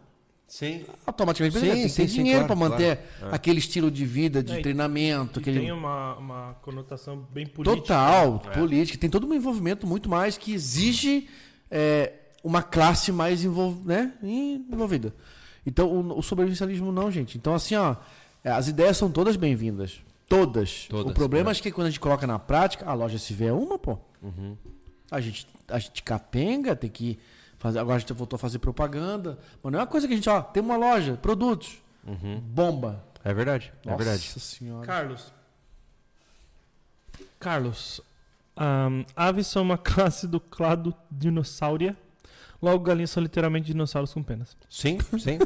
Sim. 0.50 0.84
Automaticamente 1.06 1.60
Sim, 1.60 1.70
tem 1.70 1.86
que 1.88 1.94
ter 1.94 2.06
dinheiro 2.06 2.44
claro, 2.44 2.46
para 2.58 2.68
manter 2.68 2.98
claro. 3.20 3.34
aquele 3.36 3.60
estilo 3.60 3.88
de 3.88 4.04
vida, 4.04 4.42
de 4.42 4.54
É, 4.54 4.60
treinamento. 4.60 5.38
E 5.38 5.40
aquele... 5.42 5.60
tem 5.60 5.70
uma, 5.70 6.16
uma 6.16 6.54
conotação 6.54 7.24
bem 7.32 7.46
política. 7.46 7.80
Total, 7.80 8.42
né? 8.44 8.50
política. 8.50 8.98
Tem 8.98 9.08
todo 9.08 9.28
um 9.28 9.32
envolvimento 9.32 9.86
muito 9.86 10.08
mais 10.08 10.36
que 10.36 10.52
exige 10.52 11.28
é, 11.70 12.14
uma 12.42 12.64
classe 12.64 13.12
mais 13.12 13.44
envol... 13.44 13.80
né? 13.84 14.12
envolvida. 14.24 15.14
Então, 15.64 15.86
o, 15.88 16.18
o 16.18 16.22
sobrevivencialismo 16.22 16.90
não, 16.90 17.12
gente. 17.12 17.38
Então, 17.38 17.54
assim, 17.54 17.76
ó, 17.76 17.94
é, 18.42 18.50
as 18.50 18.66
ideias 18.66 18.96
são 18.96 19.08
todas 19.08 19.36
bem-vindas. 19.36 20.00
Todas. 20.28 20.86
Todas, 20.88 21.12
O 21.12 21.14
problema 21.14 21.50
é. 21.50 21.52
é 21.52 21.54
que 21.54 21.70
quando 21.70 21.86
a 21.86 21.90
gente 21.90 22.00
coloca 22.00 22.26
na 22.26 22.40
prática, 22.40 22.84
a 22.86 22.92
loja 22.92 23.14
SV 23.14 23.46
é 23.46 23.52
uma, 23.52 23.78
pô. 23.78 23.96
Uhum. 24.20 24.56
A 25.12 25.20
gente, 25.20 25.46
a 25.68 25.78
gente 25.78 26.02
capenga, 26.02 26.74
tem 26.74 26.90
que 26.90 27.20
fazer. 27.60 27.78
Agora 27.78 27.96
a 27.96 27.98
gente 28.00 28.12
voltou 28.12 28.36
a 28.36 28.38
fazer 28.40 28.58
propaganda. 28.58 29.38
Mas 29.62 29.72
não 29.72 29.78
é 29.78 29.82
uma 29.82 29.86
coisa 29.86 30.08
que 30.08 30.14
a 30.14 30.16
gente, 30.16 30.28
ó, 30.28 30.40
tem 30.42 30.60
uma 30.62 30.76
loja, 30.76 31.16
produtos. 31.20 31.78
Bomba. 32.42 33.04
É 33.22 33.32
verdade, 33.32 33.72
é 33.86 33.94
verdade. 33.94 34.26
Nossa 34.26 34.40
senhora. 34.40 34.86
Carlos. 34.86 35.32
Carlos. 37.38 38.00
ahn, 38.56 39.04
aves 39.14 39.46
são 39.46 39.62
uma 39.62 39.76
classe 39.78 40.26
do 40.26 40.40
clado 40.40 40.94
dinossauria. 41.10 41.96
Logo, 42.62 42.82
galinhas 42.84 43.10
são 43.10 43.22
literalmente 43.22 43.66
dinossauros 43.66 44.12
com 44.12 44.22
penas. 44.22 44.56
Sim, 44.68 44.98
sim. 45.18 45.38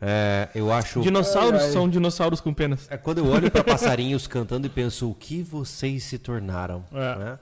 É, 0.00 0.48
eu 0.54 0.70
acho. 0.72 1.00
Dinossauros 1.02 1.60
Ai, 1.60 1.66
ai. 1.66 1.72
são 1.72 1.88
dinossauros 1.88 2.40
com 2.40 2.52
penas. 2.52 2.86
É 2.90 2.96
quando 2.96 3.18
eu 3.18 3.26
olho 3.26 3.50
para 3.50 3.64
passarinhos 3.64 4.26
cantando 4.26 4.66
e 4.66 4.70
penso 4.70 5.10
o 5.10 5.14
que 5.14 5.42
vocês 5.42 6.04
se 6.04 6.18
tornaram. 6.18 6.84
É. 6.92 7.16
né? 7.16 7.38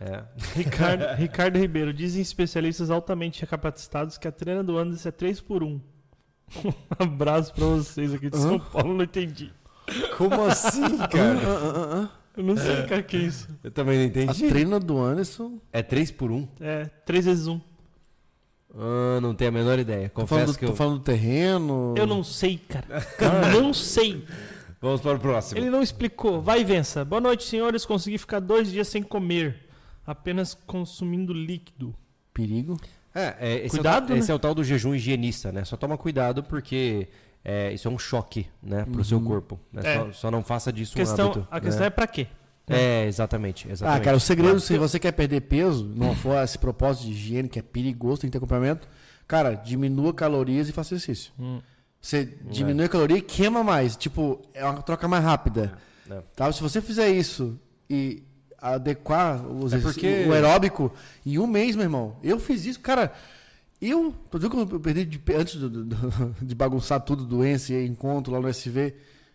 É. 0.00 0.22
Ricardo, 0.54 1.04
Ricardo 1.16 1.58
Ribeiro. 1.58 1.92
Dizem 1.92 2.20
especialistas 2.22 2.90
altamente 2.90 3.44
capacitados 3.46 4.18
que 4.18 4.28
a 4.28 4.32
treina 4.32 4.62
do 4.62 4.76
Anderson 4.78 5.08
é 5.08 5.12
3 5.12 5.40
por 5.40 5.62
1 5.62 5.66
Um 5.68 5.80
abraço 6.98 7.52
pra 7.54 7.64
vocês 7.66 8.12
aqui 8.14 8.30
de 8.30 8.36
São 8.38 8.58
Paulo, 8.58 8.94
não 8.94 9.04
entendi. 9.04 9.52
Como 10.16 10.44
assim, 10.44 10.98
cara? 10.98 11.38
Ah, 11.44 11.60
ah, 11.74 12.02
ah. 12.04 12.10
Eu 12.36 12.42
não 12.44 12.56
sei 12.56 12.80
o 12.80 12.86
que 12.86 12.94
é 12.94 13.02
que 13.02 13.16
é 13.16 13.20
isso. 13.20 13.48
Eu 13.64 13.70
também 13.70 13.96
não 13.96 14.04
A 14.04 14.06
entendi. 14.08 14.48
treina 14.48 14.78
do 14.78 14.98
Anderson. 15.00 15.58
É 15.72 15.82
3 15.82 16.10
por 16.10 16.30
1? 16.30 16.48
É 16.60 16.84
3 17.06 17.24
vezes 17.24 17.46
1. 17.46 17.60
Ah, 18.78 19.18
não 19.22 19.34
tenho 19.34 19.48
a 19.48 19.52
menor 19.52 19.78
ideia. 19.78 20.10
Tô 20.10 20.26
falando, 20.26 20.28
Confesso 20.28 20.52
do, 20.52 20.58
que 20.58 20.66
tô 20.66 20.72
eu. 20.72 20.76
falando 20.76 20.98
do 20.98 21.04
terreno. 21.04 21.94
Eu 21.96 22.06
não 22.06 22.22
sei, 22.22 22.58
cara. 22.58 22.86
Eu 23.54 23.62
não 23.62 23.72
sei. 23.72 24.22
Vamos 24.82 25.00
para 25.00 25.16
o 25.16 25.18
próximo. 25.18 25.58
Ele 25.58 25.70
não 25.70 25.80
explicou. 25.82 26.42
Vai, 26.42 26.62
vença. 26.62 27.02
Boa 27.04 27.20
noite, 27.20 27.44
senhores. 27.44 27.86
Consegui 27.86 28.18
ficar 28.18 28.40
dois 28.40 28.70
dias 28.70 28.86
sem 28.88 29.02
comer. 29.02 29.65
Apenas 30.06 30.54
consumindo 30.54 31.32
líquido. 31.32 31.94
Perigo. 32.32 32.78
É, 33.14 33.34
é, 33.40 33.56
esse, 33.64 33.70
Cuidado, 33.76 33.94
é 33.94 33.98
o, 33.98 34.06
tal- 34.06 34.14
né? 34.14 34.18
esse 34.18 34.30
é 34.30 34.34
o 34.34 34.38
tal 34.38 34.54
do 34.54 34.62
jejum 34.62 34.94
higienista, 34.94 35.50
né? 35.50 35.64
Só 35.64 35.76
toma 35.76 35.96
cuidado 35.96 36.42
porque 36.42 37.08
é, 37.44 37.72
isso 37.72 37.88
é 37.88 37.90
um 37.90 37.98
choque, 37.98 38.46
né, 38.62 38.84
pro 38.84 39.02
seu 39.04 39.20
corpo. 39.20 39.58
né? 39.72 39.82
É. 39.84 39.98
Só, 39.98 40.12
só 40.12 40.30
não 40.30 40.42
faça 40.44 40.72
disso 40.72 40.92
A 40.94 40.96
questão, 40.96 41.28
um 41.28 41.30
hábito. 41.32 41.48
a 41.50 41.60
questão 41.60 41.86
é 41.86 41.90
pra 41.90 42.06
quê? 42.06 42.26
é... 42.68 43.04
é, 43.04 43.06
exatamente, 43.06 43.70
exatamente. 43.70 44.00
Ah, 44.02 44.04
cara, 44.04 44.16
o 44.16 44.20
segredo, 44.20 44.60
se 44.60 44.76
você 44.76 44.98
quer 44.98 45.12
perder 45.12 45.40
peso, 45.42 45.84
não 45.84 46.14
for 46.14 46.36
esse 46.42 46.58
propósito 46.58 47.06
de 47.06 47.12
higiene 47.12 47.48
que 47.48 47.58
é 47.58 47.62
perigoso, 47.62 48.20
tem 48.20 48.28
que 48.28 48.32
ter 48.32 48.38
acompanhamento, 48.38 48.86
Cara, 49.26 49.54
diminua 49.54 50.14
calorias 50.14 50.68
e 50.68 50.72
faça 50.72 50.94
exercício. 50.94 51.32
Hum. 51.38 51.60
Você 52.00 52.24
diminui 52.48 52.84
a 52.86 52.88
caloria 52.88 53.16
e 53.16 53.22
queima 53.22 53.64
mais. 53.64 53.96
Tipo, 53.96 54.40
é 54.54 54.64
uma 54.64 54.80
troca 54.82 55.08
mais 55.08 55.24
rápida. 55.24 55.76
É. 56.08 56.22
Tá? 56.36 56.52
Se 56.52 56.62
você 56.62 56.80
fizer 56.80 57.08
isso 57.08 57.58
e 57.90 58.22
adequar 58.74 59.46
os 59.46 59.72
É 59.72 59.78
porque- 59.78 60.24
o 60.28 60.32
aeróbico 60.32 60.92
em 61.24 61.38
um 61.38 61.46
mês, 61.46 61.74
meu 61.76 61.84
irmão. 61.84 62.16
Eu 62.22 62.38
fiz 62.40 62.64
isso, 62.66 62.80
cara. 62.80 63.12
Eu, 63.80 64.14
viu 64.34 64.50
como 64.50 64.62
eu 64.74 64.80
perdi 64.80 65.04
de, 65.04 65.22
antes 65.34 65.56
do- 65.56 65.68
do- 65.84 66.34
de 66.40 66.54
bagunçar 66.54 67.00
tudo, 67.00 67.24
doença 67.24 67.72
e 67.74 67.86
encontro 67.86 68.32
lá 68.32 68.40
no 68.40 68.48
SV. 68.48 68.94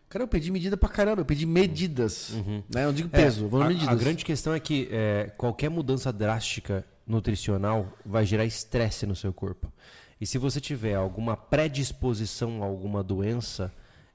Cara, 0.10 0.24
eu 0.24 0.28
perdi 0.28 0.52
medida 0.52 0.76
pra 0.76 0.90
caramba, 0.90 1.22
eu 1.22 1.26
perdi 1.26 1.46
medidas. 1.46 2.32
Né? 2.70 2.84
Eu 2.84 2.88
não 2.88 2.94
digo 2.94 3.08
peso, 3.08 3.48
vou 3.48 3.62
É, 3.62 3.64
na 3.64 3.70
a, 3.70 3.74
medidas. 3.74 3.90
a 3.94 3.96
grande 3.96 4.26
questão 4.26 4.54
é 4.54 4.60
que 4.60 4.90
é, 4.92 5.32
qualquer 5.38 5.70
mudança 5.70 6.12
drástica 6.12 6.84
nutricional 7.08 7.88
vai 8.06 8.26
gerar 8.26 8.44
estresse 8.46 9.06
no 9.06 9.16
seu 9.16 9.32
corpo. 9.32 9.72
E 10.20 10.26
se 10.26 10.38
você 10.38 10.60
tiver 10.60 10.96
alguma 10.96 11.38
predisposição 11.38 12.62
a 12.62 12.66
alguma 12.66 13.02
doença, 13.04 13.72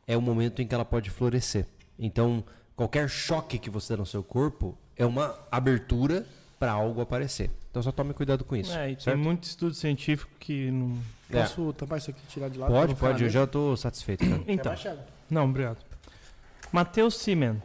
é 0.07 0.17
o 0.17 0.21
momento 0.21 0.61
em 0.61 0.67
que 0.67 0.75
ela 0.75 0.85
pode 0.85 1.09
florescer. 1.11 1.67
Então, 1.99 2.45
qualquer 2.77 3.09
choque 3.09 3.59
que 3.59 3.71
você 3.71 3.95
dá 3.95 3.99
no 4.01 4.07
seu 4.07 4.23
corpo 4.23 4.77
é 4.97 5.05
uma 5.05 5.35
abertura 5.51 6.27
para 6.59 6.73
algo 6.73 7.01
aparecer. 7.01 7.51
Então, 7.71 7.83
só 7.83 7.93
tome 7.93 8.15
cuidado 8.15 8.45
com 8.45 8.57
isso. 8.57 8.73
É, 8.73 8.93
e 8.93 8.97
tem 8.97 9.17
muito 9.17 9.45
estudo 9.45 9.75
científico 9.75 10.31
que 10.41 10.71
não. 10.71 10.99
É. 11.31 11.43
Posso 11.43 11.73
tampar 11.75 11.99
isso 11.99 12.11
aqui 12.11 12.21
e 12.25 12.33
tirar 12.33 12.49
de 12.49 12.59
lado? 12.59 12.73
Pode, 12.73 12.95
pode, 12.95 13.25
eu 13.25 13.29
já 13.29 13.45
estou 13.45 13.77
satisfeito. 13.77 14.25
Cara. 14.27 14.43
Então. 14.47 14.75
Não, 15.29 15.45
obrigado. 15.45 15.79
Matheus 16.73 17.17
Simen. 17.17 17.61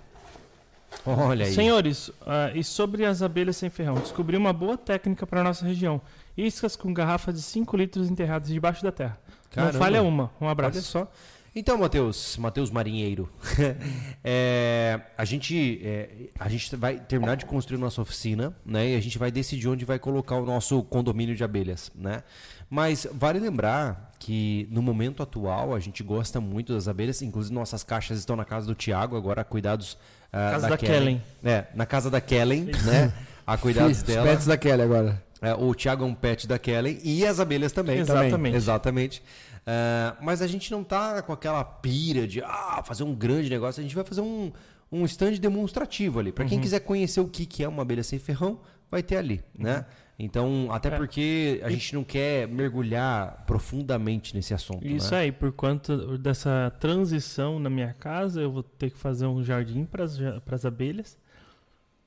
Olha 1.05 1.45
aí. 1.45 1.53
Senhores, 1.53 2.11
ah, 2.25 2.51
e 2.53 2.63
sobre 2.63 3.05
as 3.05 3.21
abelhas 3.21 3.55
sem 3.57 3.69
ferrão? 3.69 3.95
Descobri 3.95 4.35
uma 4.35 4.51
boa 4.51 4.77
técnica 4.77 5.25
para 5.25 5.43
nossa 5.43 5.65
região. 5.65 6.01
Iscas 6.35 6.75
com 6.75 6.93
garrafas 6.93 7.35
de 7.35 7.41
5 7.41 7.77
litros 7.77 8.09
enterradas 8.09 8.49
debaixo 8.49 8.83
da 8.83 8.91
terra. 8.91 9.17
Caramba. 9.49 9.73
Não 9.73 9.79
falha 9.79 10.03
uma. 10.03 10.31
Um 10.39 10.47
abraço. 10.47 10.77
Olha 10.77 10.83
só. 10.83 11.11
Então, 11.53 11.77
Matheus, 11.77 12.37
Matheus 12.37 12.71
Marinheiro, 12.71 13.29
é, 14.23 15.01
a, 15.17 15.25
gente, 15.25 15.81
é, 15.83 16.09
a 16.39 16.47
gente 16.47 16.73
vai 16.77 16.97
terminar 16.97 17.35
de 17.35 17.45
construir 17.45 17.77
nossa 17.77 18.01
oficina, 18.01 18.55
né? 18.65 18.91
E 18.91 18.95
a 18.95 19.01
gente 19.01 19.17
vai 19.17 19.29
decidir 19.29 19.67
onde 19.67 19.83
vai 19.83 19.99
colocar 19.99 20.37
o 20.37 20.45
nosso 20.45 20.81
condomínio 20.83 21.35
de 21.35 21.43
abelhas, 21.43 21.91
né? 21.93 22.23
Mas 22.69 23.05
vale 23.11 23.37
lembrar 23.37 24.13
que 24.17 24.65
no 24.71 24.81
momento 24.81 25.21
atual 25.21 25.75
a 25.75 25.79
gente 25.79 26.01
gosta 26.01 26.39
muito 26.39 26.73
das 26.73 26.87
abelhas, 26.87 27.21
inclusive 27.21 27.53
nossas 27.53 27.83
caixas 27.83 28.17
estão 28.17 28.37
na 28.37 28.45
casa 28.45 28.65
do 28.65 28.73
Tiago, 28.73 29.17
agora 29.17 29.43
cuidados 29.43 29.97
ah, 30.31 30.51
Casa 30.51 30.69
da 30.69 30.77
Kellen. 30.77 31.21
É, 31.43 31.65
na 31.75 31.85
casa 31.85 32.09
da 32.09 32.21
Kellen, 32.21 32.65
né? 32.85 33.11
A 33.45 33.57
cuidados 33.57 33.97
Fiz, 33.97 34.03
dela. 34.03 34.25
Pets 34.25 34.45
da 34.45 34.57
Kelly 34.57 34.81
agora. 34.81 35.21
É, 35.41 35.53
o 35.53 35.73
Thiago 35.73 36.03
é 36.03 36.07
um 36.07 36.13
pet 36.13 36.47
da 36.47 36.57
Kellen 36.57 36.99
e 37.03 37.25
as 37.25 37.39
abelhas 37.39 37.71
também. 37.71 37.97
Exatamente. 37.97 38.31
Também. 38.31 38.53
Exatamente. 38.53 39.23
Ah, 39.65 40.17
mas 40.21 40.41
a 40.41 40.47
gente 40.47 40.71
não 40.71 40.83
tá 40.83 41.21
com 41.21 41.31
aquela 41.33 41.63
pira 41.63 42.27
de 42.27 42.41
ah, 42.41 42.81
fazer 42.85 43.03
um 43.03 43.13
grande 43.13 43.49
negócio. 43.49 43.79
A 43.79 43.83
gente 43.83 43.95
vai 43.95 44.03
fazer 44.03 44.21
um, 44.21 44.51
um 44.91 45.05
stand 45.05 45.33
demonstrativo 45.33 46.19
ali. 46.19 46.31
Para 46.31 46.45
quem 46.45 46.57
Uhum. 46.57 46.63
quiser 46.63 46.79
conhecer 46.81 47.19
o 47.19 47.27
que, 47.27 47.45
que 47.45 47.63
é 47.63 47.67
uma 47.67 47.81
abelha 47.83 48.03
sem 48.03 48.17
ferrão, 48.19 48.59
vai 48.89 49.01
ter 49.03 49.17
ali, 49.17 49.41
né? 49.57 49.85
Então, 50.19 50.67
até 50.71 50.89
É. 50.89 50.97
porque 50.97 51.59
a 51.63 51.69
gente 51.71 51.95
não 51.95 52.03
quer 52.03 52.47
mergulhar 52.47 53.43
profundamente 53.47 54.35
nesse 54.35 54.53
assunto. 54.53 54.85
Isso 54.85 55.11
né? 55.13 55.21
aí, 55.21 55.31
por 55.31 55.51
conta 55.51 56.17
dessa 56.17 56.71
transição 56.79 57.57
na 57.59 57.69
minha 57.71 57.93
casa, 57.93 58.39
eu 58.41 58.51
vou 58.51 58.61
ter 58.61 58.91
que 58.91 58.97
fazer 58.97 59.25
um 59.25 59.43
jardim 59.43 59.83
para 59.85 60.03
as 60.03 60.65
abelhas, 60.65 61.17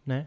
né? 0.06 0.26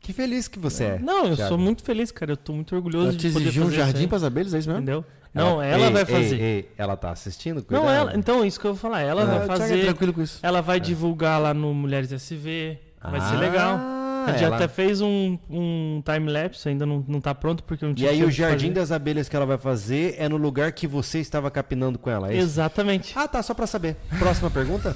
Que 0.00 0.12
feliz 0.12 0.48
que 0.48 0.58
você 0.58 0.84
é. 0.84 0.98
Não, 0.98 1.26
eu 1.26 1.36
Thiago. 1.36 1.48
sou 1.50 1.56
muito 1.58 1.82
feliz, 1.84 2.10
cara. 2.10 2.32
Eu 2.32 2.36
tô 2.36 2.52
muito 2.52 2.74
orgulhoso 2.74 3.16
te 3.16 3.28
de 3.28 3.32
poder 3.32 3.48
um 3.50 3.52
fazer 3.52 3.60
isso 3.68 3.70
jardim 3.76 4.08
para 4.08 4.16
as 4.16 4.24
abelhas, 4.24 4.52
é 4.52 4.58
isso 4.58 4.68
mesmo? 4.68 4.82
Entendeu? 4.82 5.04
Não, 5.34 5.62
ela 5.62 5.86
Ei, 5.86 5.92
vai 5.92 6.02
ei, 6.02 6.06
fazer. 6.06 6.40
ei, 6.40 6.68
ela 6.76 6.94
tá 6.96 7.10
assistindo? 7.10 7.56
Não, 7.70 7.80
Cuidado. 7.82 7.90
ela. 8.10 8.16
Então, 8.18 8.44
isso 8.44 8.60
que 8.60 8.66
eu 8.66 8.74
vou 8.74 8.80
falar. 8.80 9.00
Ela 9.00 9.22
Ah, 9.22 9.24
vai 9.26 9.42
é 9.42 9.46
fazer. 9.46 9.80
tranquilo 9.84 10.12
com 10.12 10.20
isso. 10.22 10.38
Ela 10.42 10.60
vai 10.60 10.78
divulgar 10.78 11.40
lá 11.40 11.54
no 11.54 11.72
Mulheres 11.72 12.12
SV. 12.12 12.78
Vai 13.02 13.20
ser 13.20 13.36
legal. 13.36 13.76
Ah, 13.80 14.24
A 14.28 14.32
gente 14.32 14.44
ela- 14.44 14.54
até 14.56 14.68
fez 14.68 15.00
um, 15.00 15.36
um 15.50 16.00
time-lapse, 16.04 16.68
ainda 16.68 16.86
não, 16.86 17.04
não 17.08 17.20
tá 17.20 17.34
pronto 17.34 17.64
porque 17.64 17.84
não 17.84 17.90
E 17.92 17.94
tinha 17.96 18.10
aí 18.10 18.18
tempo 18.18 18.28
o 18.28 18.30
jardim 18.30 18.66
fazer. 18.68 18.74
das 18.80 18.92
abelhas 18.92 19.28
que 19.28 19.34
ela 19.34 19.46
vai 19.46 19.58
fazer 19.58 20.14
é 20.18 20.28
no 20.28 20.36
lugar 20.36 20.70
que 20.70 20.86
você 20.86 21.18
estava 21.18 21.50
capinando 21.50 21.98
com 21.98 22.08
ela, 22.08 22.28
é 22.30 22.34
isso? 22.36 22.42
Exatamente. 22.44 23.12
Ah, 23.18 23.26
tá, 23.26 23.42
só 23.42 23.52
pra 23.54 23.66
saber. 23.66 23.96
Próxima 24.20 24.48
pergunta? 24.50 24.94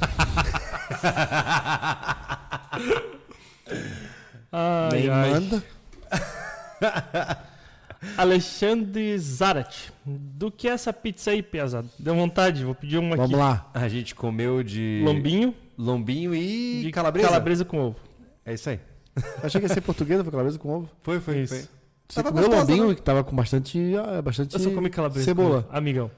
Ai, 4.52 4.88
Nem 5.00 5.10
ai. 5.10 5.30
manda. 5.30 5.62
Alexandre 8.16 9.18
Zarat. 9.18 9.90
Do 10.04 10.50
que 10.50 10.68
é 10.68 10.72
essa 10.72 10.92
pizza 10.92 11.30
aí, 11.30 11.42
pesado? 11.42 11.88
Deu 11.98 12.14
vontade, 12.14 12.64
vou 12.64 12.74
pedir 12.74 12.98
uma 12.98 13.16
Vamos 13.16 13.32
aqui. 13.32 13.40
lá. 13.40 13.70
A 13.74 13.88
gente 13.88 14.14
comeu 14.14 14.62
de 14.62 15.02
Lombinho 15.04 15.54
lombinho 15.78 16.34
e 16.34 16.82
de 16.84 16.90
calabresa. 16.90 17.28
calabresa 17.28 17.64
com 17.64 17.78
ovo. 17.78 17.96
É 18.44 18.54
isso 18.54 18.70
aí. 18.70 18.80
Achei 19.42 19.60
que 19.60 19.66
ia 19.66 19.72
ser 19.74 19.80
portuguesa, 19.80 20.22
foi 20.22 20.30
calabresa 20.30 20.58
com 20.58 20.68
ovo. 20.70 20.90
Foi, 21.02 21.20
foi, 21.20 21.40
Isso. 21.42 21.54
foi. 21.54 21.64
Você 22.08 22.22
Tava 22.22 22.28
comeu 22.32 22.48
gostosa, 22.48 22.70
lombinho 22.70 22.88
né? 22.90 22.94
que 22.94 23.02
tava 23.02 23.24
com 23.24 23.34
bastante, 23.34 23.78
ah, 23.96 24.22
bastante 24.22 24.54
Eu 24.54 24.60
só 24.60 24.70
comi 24.70 24.88
calabresa. 24.88 25.24
cebola. 25.24 25.62
com 25.62 25.68
ovo. 25.68 25.76
Amigão. 25.76 26.10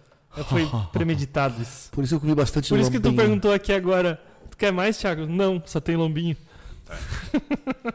Foi 0.48 0.69
premeditado 0.93 1.60
isso. 1.62 1.90
Por 1.90 2.05
isso 2.05 2.15
eu 2.15 2.20
comi 2.20 2.35
bastante 2.35 2.69
Por 2.69 2.78
isso 2.78 2.90
que 2.90 3.01
tu 3.01 3.06
lombinho. 3.06 3.23
perguntou 3.24 3.52
aqui 3.52 3.73
agora. 3.73 4.20
Tu 4.51 4.56
quer 4.56 4.73
mais, 4.73 4.98
Thiago? 4.98 5.27
Não, 5.27 5.62
só 5.65 5.81
tem 5.81 5.97
lombinho. 5.97 6.36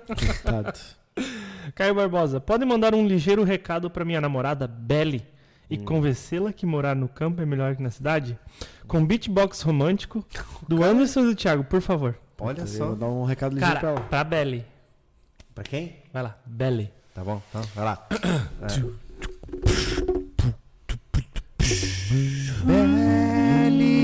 Coitado. 0.08 0.80
Caio 1.76 1.96
Barbosa, 1.96 2.40
pode 2.40 2.66
mandar 2.66 2.94
um 2.94 3.06
ligeiro 3.08 3.44
recado 3.44 3.90
pra 3.90 4.06
minha 4.06 4.20
namorada, 4.22 4.68
Belly, 4.68 5.26
e 5.70 5.78
Hum. 5.78 5.86
convencê-la 5.86 6.52
que 6.54 6.66
morar 6.66 6.96
no 6.96 7.08
campo 7.08 7.42
é 7.42 7.46
melhor 7.46 7.76
que 7.76 7.82
na 7.84 7.90
cidade? 7.90 8.38
Com 8.88 9.06
beatbox 9.06 9.62
romântico 9.62 10.26
do 10.68 10.84
Anderson 10.84 11.22
e 11.22 11.26
do 11.28 11.36
Thiago, 11.36 11.64
por 11.64 11.82
favor. 11.82 12.16
Olha 12.40 12.66
só. 12.68 12.88
Vou 12.88 12.96
dar 12.96 13.08
um 13.08 13.24
recado 13.26 13.54
ligeiro 13.54 13.80
pra 13.80 13.82
Cara, 13.90 14.00
ela. 14.00 14.08
pra 14.10 14.24
Belly. 14.24 14.66
Pra 15.56 15.64
quem? 15.64 15.96
Vai 16.12 16.24
lá, 16.24 16.38
Belly. 16.46 16.92
Tá 17.14 17.24
bom, 17.24 17.42
tá. 17.52 17.62
Vai 17.76 17.86
lá. 17.86 18.08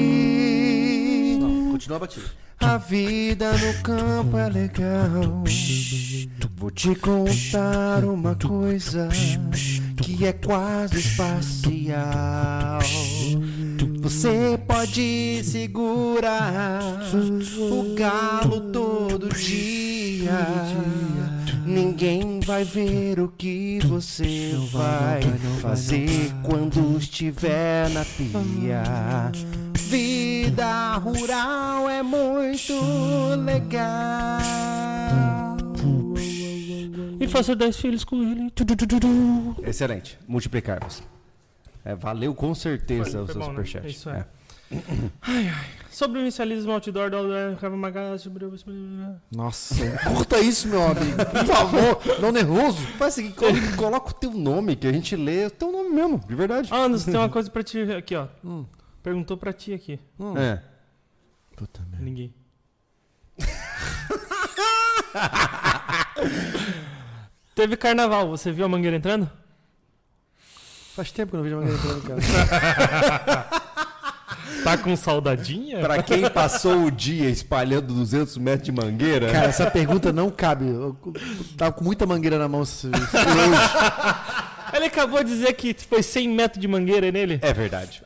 Beli, 0.10 1.40
Continua 1.72 1.98
a 1.98 2.00
batida. 2.00 2.26
A 2.60 2.78
vida 2.78 3.52
no 3.54 3.74
campo 3.82 4.38
é 4.38 4.50
legal. 4.50 5.44
Vou 6.56 6.70
te 6.70 6.94
contar 6.96 8.04
uma 8.04 8.36
coisa 8.36 9.08
que 10.02 10.26
é 10.26 10.34
quase 10.34 11.00
espacial. 11.00 12.80
Você 14.02 14.60
pode 14.68 15.42
segurar 15.44 16.82
o 17.58 17.96
galo 17.96 18.62
todo 18.72 19.30
dia. 19.30 20.46
Ninguém 21.66 22.40
vai 22.40 22.64
ver 22.64 23.20
o 23.20 23.28
que 23.30 23.80
você 23.86 24.58
vai 24.72 25.22
fazer 25.62 26.32
quando 26.44 26.98
estiver 26.98 27.90
na 27.92 28.04
pia. 28.04 28.84
Vida 29.90 30.98
rural 30.98 31.90
é 31.90 32.04
muito 32.04 32.74
legal. 33.44 34.40
E 37.20 37.28
faça 37.28 37.56
10 37.56 37.76
filhos 37.78 38.04
com 38.04 38.22
ele. 38.22 38.52
Excelente. 39.64 40.20
Multiplicarmos. 40.28 41.02
É, 41.84 41.96
valeu 41.96 42.36
com 42.36 42.54
certeza 42.54 43.12
Foi- 43.12 43.22
o 43.24 43.26
seu 43.26 43.34
bom, 43.36 43.40
né? 43.40 43.46
superchat. 43.50 43.86
É 43.88 43.90
isso 43.90 44.10
aí. 44.12 44.24
Sobre 45.90 46.20
o 46.20 46.22
inicialismo 46.22 46.72
outdoor 46.72 47.10
da 47.10 47.18
sobre 48.20 48.46
o- 48.46 48.54
Nossa, 49.36 49.76
curta 50.08 50.40
isso, 50.40 50.68
meu 50.68 50.84
amigo. 50.84 51.18
Por 51.18 51.46
favor, 51.48 52.00
não 52.22 52.32
nervoso. 52.32 52.78
Faz 53.00 53.14
o 53.14 53.16
seguinte, 53.16 53.36
coloca, 53.76 54.12
o 54.12 54.14
teu 54.14 54.30
nome, 54.32 54.76
que 54.76 54.86
a 54.86 54.92
gente 54.94 55.16
lê 55.16 55.46
o 55.48 55.52
teu 55.52 55.72
nome 55.72 55.90
mesmo, 55.90 56.20
de 56.28 56.36
verdade. 56.36 56.70
Anderson, 56.72 57.10
tem 57.12 57.20
uma 57.20 57.28
coisa 57.30 57.50
pra 57.50 57.64
ti 57.64 57.80
aqui, 57.92 58.16
ó. 58.16 58.28
Perguntou 59.02 59.38
pra 59.38 59.54
ti 59.54 59.74
aqui. 59.74 60.00
É. 60.38 60.60
Puta 61.56 61.82
merda. 61.90 62.04
Ninguém. 62.04 62.34
Teve 67.56 67.76
carnaval, 67.76 68.30
você 68.30 68.52
viu 68.52 68.66
a 68.66 68.70
mangueira 68.70 68.98
entrando? 68.98 69.30
Faz 70.96 71.12
tempo 71.12 71.32
que 71.32 71.38
eu 71.38 71.40
não 71.40 71.44
vejo 71.44 71.56
uma 71.58 71.66
mangueira 71.66 71.98
entrando, 71.98 72.04
cara. 72.08 73.60
Tá 74.64 74.78
com 74.78 74.96
saudadinha? 74.96 75.80
Pra 75.80 76.04
quem 76.04 76.30
passou 76.30 76.84
o 76.86 76.92
dia 76.92 77.30
espalhando 77.30 77.94
200 77.94 78.38
metros 78.38 78.64
de 78.66 78.72
mangueira, 78.72 79.32
Cara, 79.32 79.48
essa 79.48 79.72
pergunta 79.72 80.12
não 80.12 80.30
cabe. 80.30 80.68
Eu 80.68 80.98
tava 81.58 81.72
com 81.72 81.84
muita 81.84 82.06
mangueira 82.06 82.38
na 82.38 82.48
mão 82.48 82.62
hoje. 82.62 82.92
Ele 84.74 84.86
acabou 84.86 85.24
de 85.24 85.30
dizer 85.30 85.54
que 85.54 85.74
foi 85.74 86.02
100 86.04 86.30
metros 86.30 86.62
de 86.62 86.68
mangueira 86.68 87.12
nele. 87.12 87.40
é 87.42 87.54
verdade. 87.54 88.04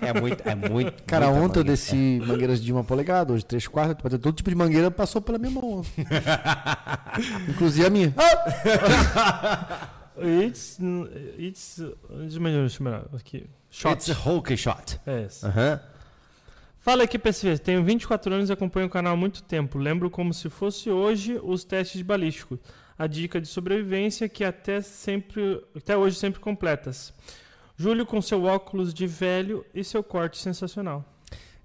É, 0.00 0.08
é 0.08 0.20
muito, 0.20 0.48
é 0.48 0.54
muito. 0.54 1.02
Cara, 1.04 1.28
ontem 1.28 1.38
eu 1.38 1.42
mangueira. 1.44 1.64
desci 1.64 2.22
mangueiras 2.24 2.62
de 2.62 2.72
uma 2.72 2.84
polegada, 2.84 3.32
hoje 3.32 3.44
três 3.44 3.66
quartos, 3.66 4.10
todo 4.20 4.32
tipo 4.32 4.48
de 4.48 4.56
mangueira 4.56 4.90
passou 4.90 5.20
pela 5.20 5.38
minha 5.38 5.50
mão. 5.50 5.84
Inclusive 7.48 7.86
a 7.86 7.90
minha. 7.90 8.14
It's. 10.18 10.78
It's. 11.38 11.80
Deixa 12.10 12.38
eu 12.38 13.16
aqui. 13.16 13.46
Shot. 13.70 13.92
It's 13.94 14.10
a 14.10 14.14
hockey 14.30 14.56
shot. 14.56 15.00
É 15.06 15.24
esse. 15.24 15.44
Aham. 15.44 15.80
Fala 16.78 17.04
aqui, 17.04 17.18
PSV. 17.18 17.58
Tenho 17.58 17.84
24 17.84 18.34
anos 18.34 18.50
e 18.50 18.52
acompanho 18.52 18.86
o 18.86 18.90
canal 18.90 19.14
há 19.14 19.16
muito 19.16 19.42
tempo. 19.42 19.78
Lembro 19.78 20.10
como 20.10 20.34
se 20.34 20.50
fosse 20.50 20.90
hoje 20.90 21.38
os 21.42 21.64
testes 21.64 21.98
de 21.98 22.04
balístico. 22.04 22.58
A 22.98 23.06
dica 23.06 23.40
de 23.40 23.48
sobrevivência 23.48 24.28
que 24.28 24.44
até 24.44 24.80
sempre, 24.80 25.64
até 25.76 25.96
hoje 25.96 26.16
sempre 26.16 26.40
completas. 26.40 27.12
Júlio 27.76 28.06
com 28.06 28.20
seu 28.20 28.44
óculos 28.44 28.92
de 28.92 29.06
velho 29.06 29.64
e 29.74 29.82
seu 29.82 30.02
corte 30.02 30.38
sensacional. 30.38 31.04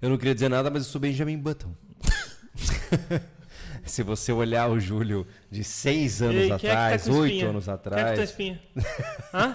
Eu 0.00 0.10
não 0.10 0.16
queria 0.16 0.34
dizer 0.34 0.48
nada, 0.48 0.70
mas 0.70 0.84
eu 0.84 0.90
sou 0.90 1.00
Benjamin 1.00 1.38
Button. 1.38 1.72
Se 3.84 4.02
você 4.02 4.32
olhar 4.32 4.68
o 4.70 4.78
Júlio 4.78 5.26
de 5.50 5.64
seis 5.64 6.20
anos 6.20 6.34
Ei, 6.36 6.56
quem 6.58 6.70
é 6.70 6.74
tá 6.74 6.84
atrás, 6.86 7.08
oito 7.08 7.46
anos 7.46 7.64
Quer 7.64 7.78
que 7.78 7.88
tá 7.88 7.90
atrás. 7.90 8.20
espinha? 8.20 8.60
Hã? 9.32 9.54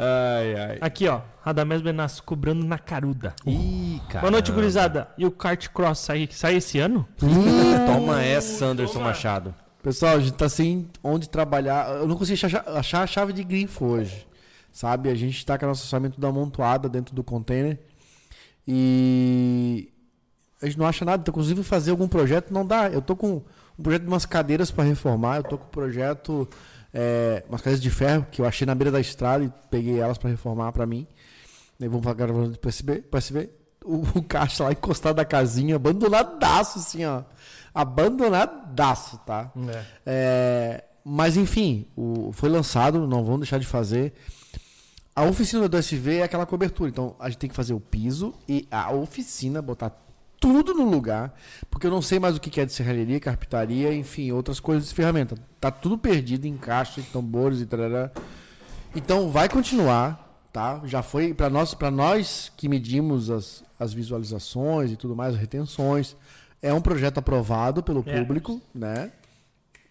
Ai, 0.00 0.54
ai. 0.54 0.78
Aqui, 0.80 1.08
ó. 1.08 1.22
Radamés 1.42 1.82
Benassi 1.82 2.22
cobrando 2.22 2.64
na 2.64 2.78
caruda. 2.78 3.34
Ih, 3.44 4.00
cara. 4.08 4.20
Boa 4.20 4.30
noite, 4.30 4.52
gurizada. 4.52 5.08
E 5.18 5.26
o 5.26 5.30
kart 5.32 5.68
cross 5.70 5.98
sai, 5.98 6.28
sai 6.30 6.54
esse 6.54 6.78
ano? 6.78 7.08
Toma 7.18 8.22
essa, 8.22 8.66
Anderson 8.66 8.92
Toma. 8.94 9.06
Machado. 9.06 9.52
Pessoal, 9.88 10.16
a 10.16 10.20
gente 10.20 10.34
tá 10.34 10.50
sem 10.50 10.86
onde 11.02 11.30
trabalhar. 11.30 11.88
Eu 11.88 12.06
não 12.06 12.14
consegui 12.14 12.44
achar, 12.44 13.02
a 13.02 13.06
chave 13.06 13.32
de 13.32 13.42
grifo 13.42 13.86
hoje. 13.86 14.28
Sabe? 14.70 15.08
A 15.08 15.14
gente 15.14 15.46
tá 15.46 15.56
com 15.56 15.64
a 15.64 15.68
nossa 15.68 15.82
orçamento 15.82 16.16
tudo 16.16 16.26
amontoada 16.26 16.90
dentro 16.90 17.14
do 17.14 17.24
container. 17.24 17.80
E 18.66 19.90
a 20.60 20.66
gente 20.66 20.78
não 20.78 20.84
acha 20.84 21.06
nada. 21.06 21.22
Então, 21.22 21.32
inclusive, 21.32 21.62
fazer 21.62 21.90
algum 21.90 22.06
projeto 22.06 22.52
não 22.52 22.66
dá. 22.66 22.90
Eu 22.90 23.00
tô 23.00 23.16
com 23.16 23.42
um 23.78 23.82
projeto 23.82 24.02
de 24.02 24.08
umas 24.08 24.26
cadeiras 24.26 24.70
para 24.70 24.84
reformar. 24.84 25.38
Eu 25.38 25.44
tô 25.44 25.56
com 25.56 25.64
um 25.64 25.70
projeto, 25.70 26.46
é, 26.92 27.42
umas 27.48 27.62
cadeiras 27.62 27.80
de 27.80 27.88
ferro 27.88 28.26
que 28.30 28.42
eu 28.42 28.44
achei 28.46 28.66
na 28.66 28.74
beira 28.74 28.90
da 28.90 29.00
estrada 29.00 29.42
e 29.42 29.50
peguei 29.70 29.98
elas 29.98 30.18
para 30.18 30.28
reformar 30.28 30.70
para 30.70 30.84
mim. 30.84 31.06
Daí 31.80 31.88
vamos 31.88 32.04
gravando 32.12 32.58
para 32.58 32.70
pra 33.10 33.18
SB. 33.18 33.50
O, 33.86 34.02
o 34.18 34.22
caixa 34.22 34.64
lá 34.64 34.72
encostado 34.72 35.16
da 35.16 35.24
casinha, 35.24 35.76
abandonadaço, 35.76 36.78
assim, 36.78 37.06
ó. 37.06 37.22
Abandonadaço, 37.82 39.18
tá? 39.18 39.50
É, 40.04 40.84
mas 41.04 41.36
enfim, 41.36 41.86
o- 41.96 42.30
foi 42.32 42.48
lançado, 42.48 43.06
não 43.06 43.24
vão 43.24 43.38
deixar 43.38 43.58
de 43.58 43.66
fazer. 43.66 44.12
A 45.14 45.22
oficina 45.24 45.68
do 45.68 45.76
SV 45.76 46.18
é 46.18 46.22
aquela 46.22 46.46
cobertura, 46.46 46.90
então 46.90 47.14
a 47.18 47.28
gente 47.28 47.38
tem 47.38 47.50
que 47.50 47.56
fazer 47.56 47.74
o 47.74 47.80
piso 47.80 48.34
e 48.48 48.66
a 48.70 48.92
oficina, 48.92 49.60
botar 49.60 49.90
tudo 50.40 50.72
no 50.72 50.88
lugar, 50.88 51.34
porque 51.68 51.86
eu 51.86 51.90
não 51.90 52.00
sei 52.00 52.20
mais 52.20 52.36
o 52.36 52.40
que 52.40 52.60
é 52.60 52.64
de 52.64 52.72
serralheria, 52.72 53.18
carpintaria, 53.18 53.92
enfim, 53.92 54.30
outras 54.30 54.60
coisas 54.60 54.88
de 54.88 54.94
ferramenta. 54.94 55.34
Tá 55.60 55.70
tudo 55.70 55.98
perdido 55.98 56.46
em 56.46 56.56
caixa, 56.56 57.00
em 57.00 57.04
tambores 57.04 57.60
e 57.60 57.66
tarará. 57.66 58.10
Então 58.94 59.28
vai 59.30 59.48
continuar, 59.48 60.40
tá? 60.52 60.80
Já 60.84 61.02
foi 61.02 61.34
para 61.34 61.50
nós, 61.50 61.74
para 61.74 61.90
nós 61.90 62.52
que 62.56 62.68
medimos 62.68 63.28
as, 63.30 63.64
as 63.80 63.92
visualizações 63.92 64.92
e 64.92 64.96
tudo 64.96 65.16
mais, 65.16 65.34
as 65.34 65.40
retenções. 65.40 66.16
É 66.62 66.72
um 66.74 66.80
projeto 66.80 67.18
aprovado 67.18 67.82
pelo 67.82 68.02
É. 68.06 68.18
público, 68.18 68.60
né? 68.74 69.12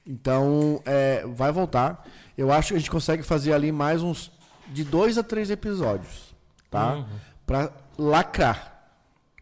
Então, 0.06 0.82
é, 0.86 1.26
vai 1.28 1.52
voltar. 1.52 2.06
Eu 2.38 2.52
acho 2.52 2.70
que 2.70 2.76
a 2.76 2.78
gente 2.78 2.92
consegue 2.92 3.24
fazer 3.24 3.54
ali 3.54 3.72
mais 3.72 4.02
uns 4.02 4.32
de 4.68 4.84
dois 4.84 5.18
a 5.18 5.24
três 5.24 5.50
episódios, 5.50 6.34
tá? 6.70 6.96
Uhum. 6.96 7.06
Pra 7.46 7.72
lacrar. 7.98 8.74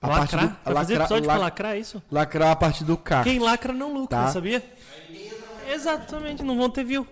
A 0.01 0.07
parte 0.07 0.35
lacrar? 0.35 0.41
do- 0.51 0.57
Vai 0.65 0.73
fazer 0.75 0.93
lacrar- 0.93 1.05
episódio 1.05 1.27
la- 1.27 1.33
pra 1.33 1.41
lacrar, 1.43 1.75
é 1.75 1.79
isso? 1.79 2.03
lacrar 2.11 2.51
a 2.51 2.55
parte 2.55 2.83
do 2.83 2.95
carro. 2.95 3.23
Quem 3.23 3.39
lacra 3.39 3.73
não 3.73 3.91
lucra, 3.93 4.17
Tá. 4.25 4.31
sabia? 4.31 4.63
Exatamente, 5.67 6.43
não 6.43 6.57
vão 6.57 6.69
ter 6.69 6.83
view. 6.83 7.07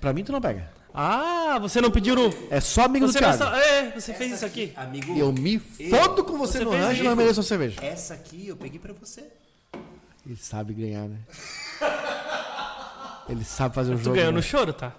Pra 0.00 0.12
mim, 0.12 0.24
tu 0.24 0.32
não 0.32 0.40
pega. 0.40 0.70
Ah, 0.92 1.58
você 1.60 1.80
não 1.80 1.90
pediu 1.90 2.16
no... 2.16 2.34
É 2.50 2.60
só 2.60 2.84
amigo 2.84 3.06
Você 3.06 3.18
do 3.18 3.18
Thiago. 3.20 3.38
sa- 3.38 3.56
É, 3.58 3.90
você 3.92 4.12
fez 4.12 4.32
isso 4.32 4.44
aqui. 4.44 4.72
Amigo, 4.74 5.16
Eu 5.16 5.30
me 5.32 5.58
fodo 5.58 6.24
com 6.24 6.36
você, 6.36 6.58
Você 6.58 6.64
no 6.64 6.70
rancho 6.72 7.02
e 7.02 7.04
não 7.04 7.14
mereço 7.14 7.42
cerveja. 7.44 7.78
essa 7.84 8.14
aqui 8.14 8.48
eu 8.48 8.56
peguei 8.56 8.80
pra 8.80 8.92
você. 8.92 9.24
Ele 10.30 10.38
sabe 10.38 10.72
ganhar, 10.72 11.08
né? 11.08 11.16
Ele 13.28 13.44
sabe 13.44 13.74
fazer 13.74 13.92
o 13.94 13.98
Tu 13.98 14.04
jogo. 14.04 14.14
ganhou 14.16 14.30
né? 14.30 14.36
no 14.36 14.42
choro, 14.44 14.72
tá? 14.72 14.92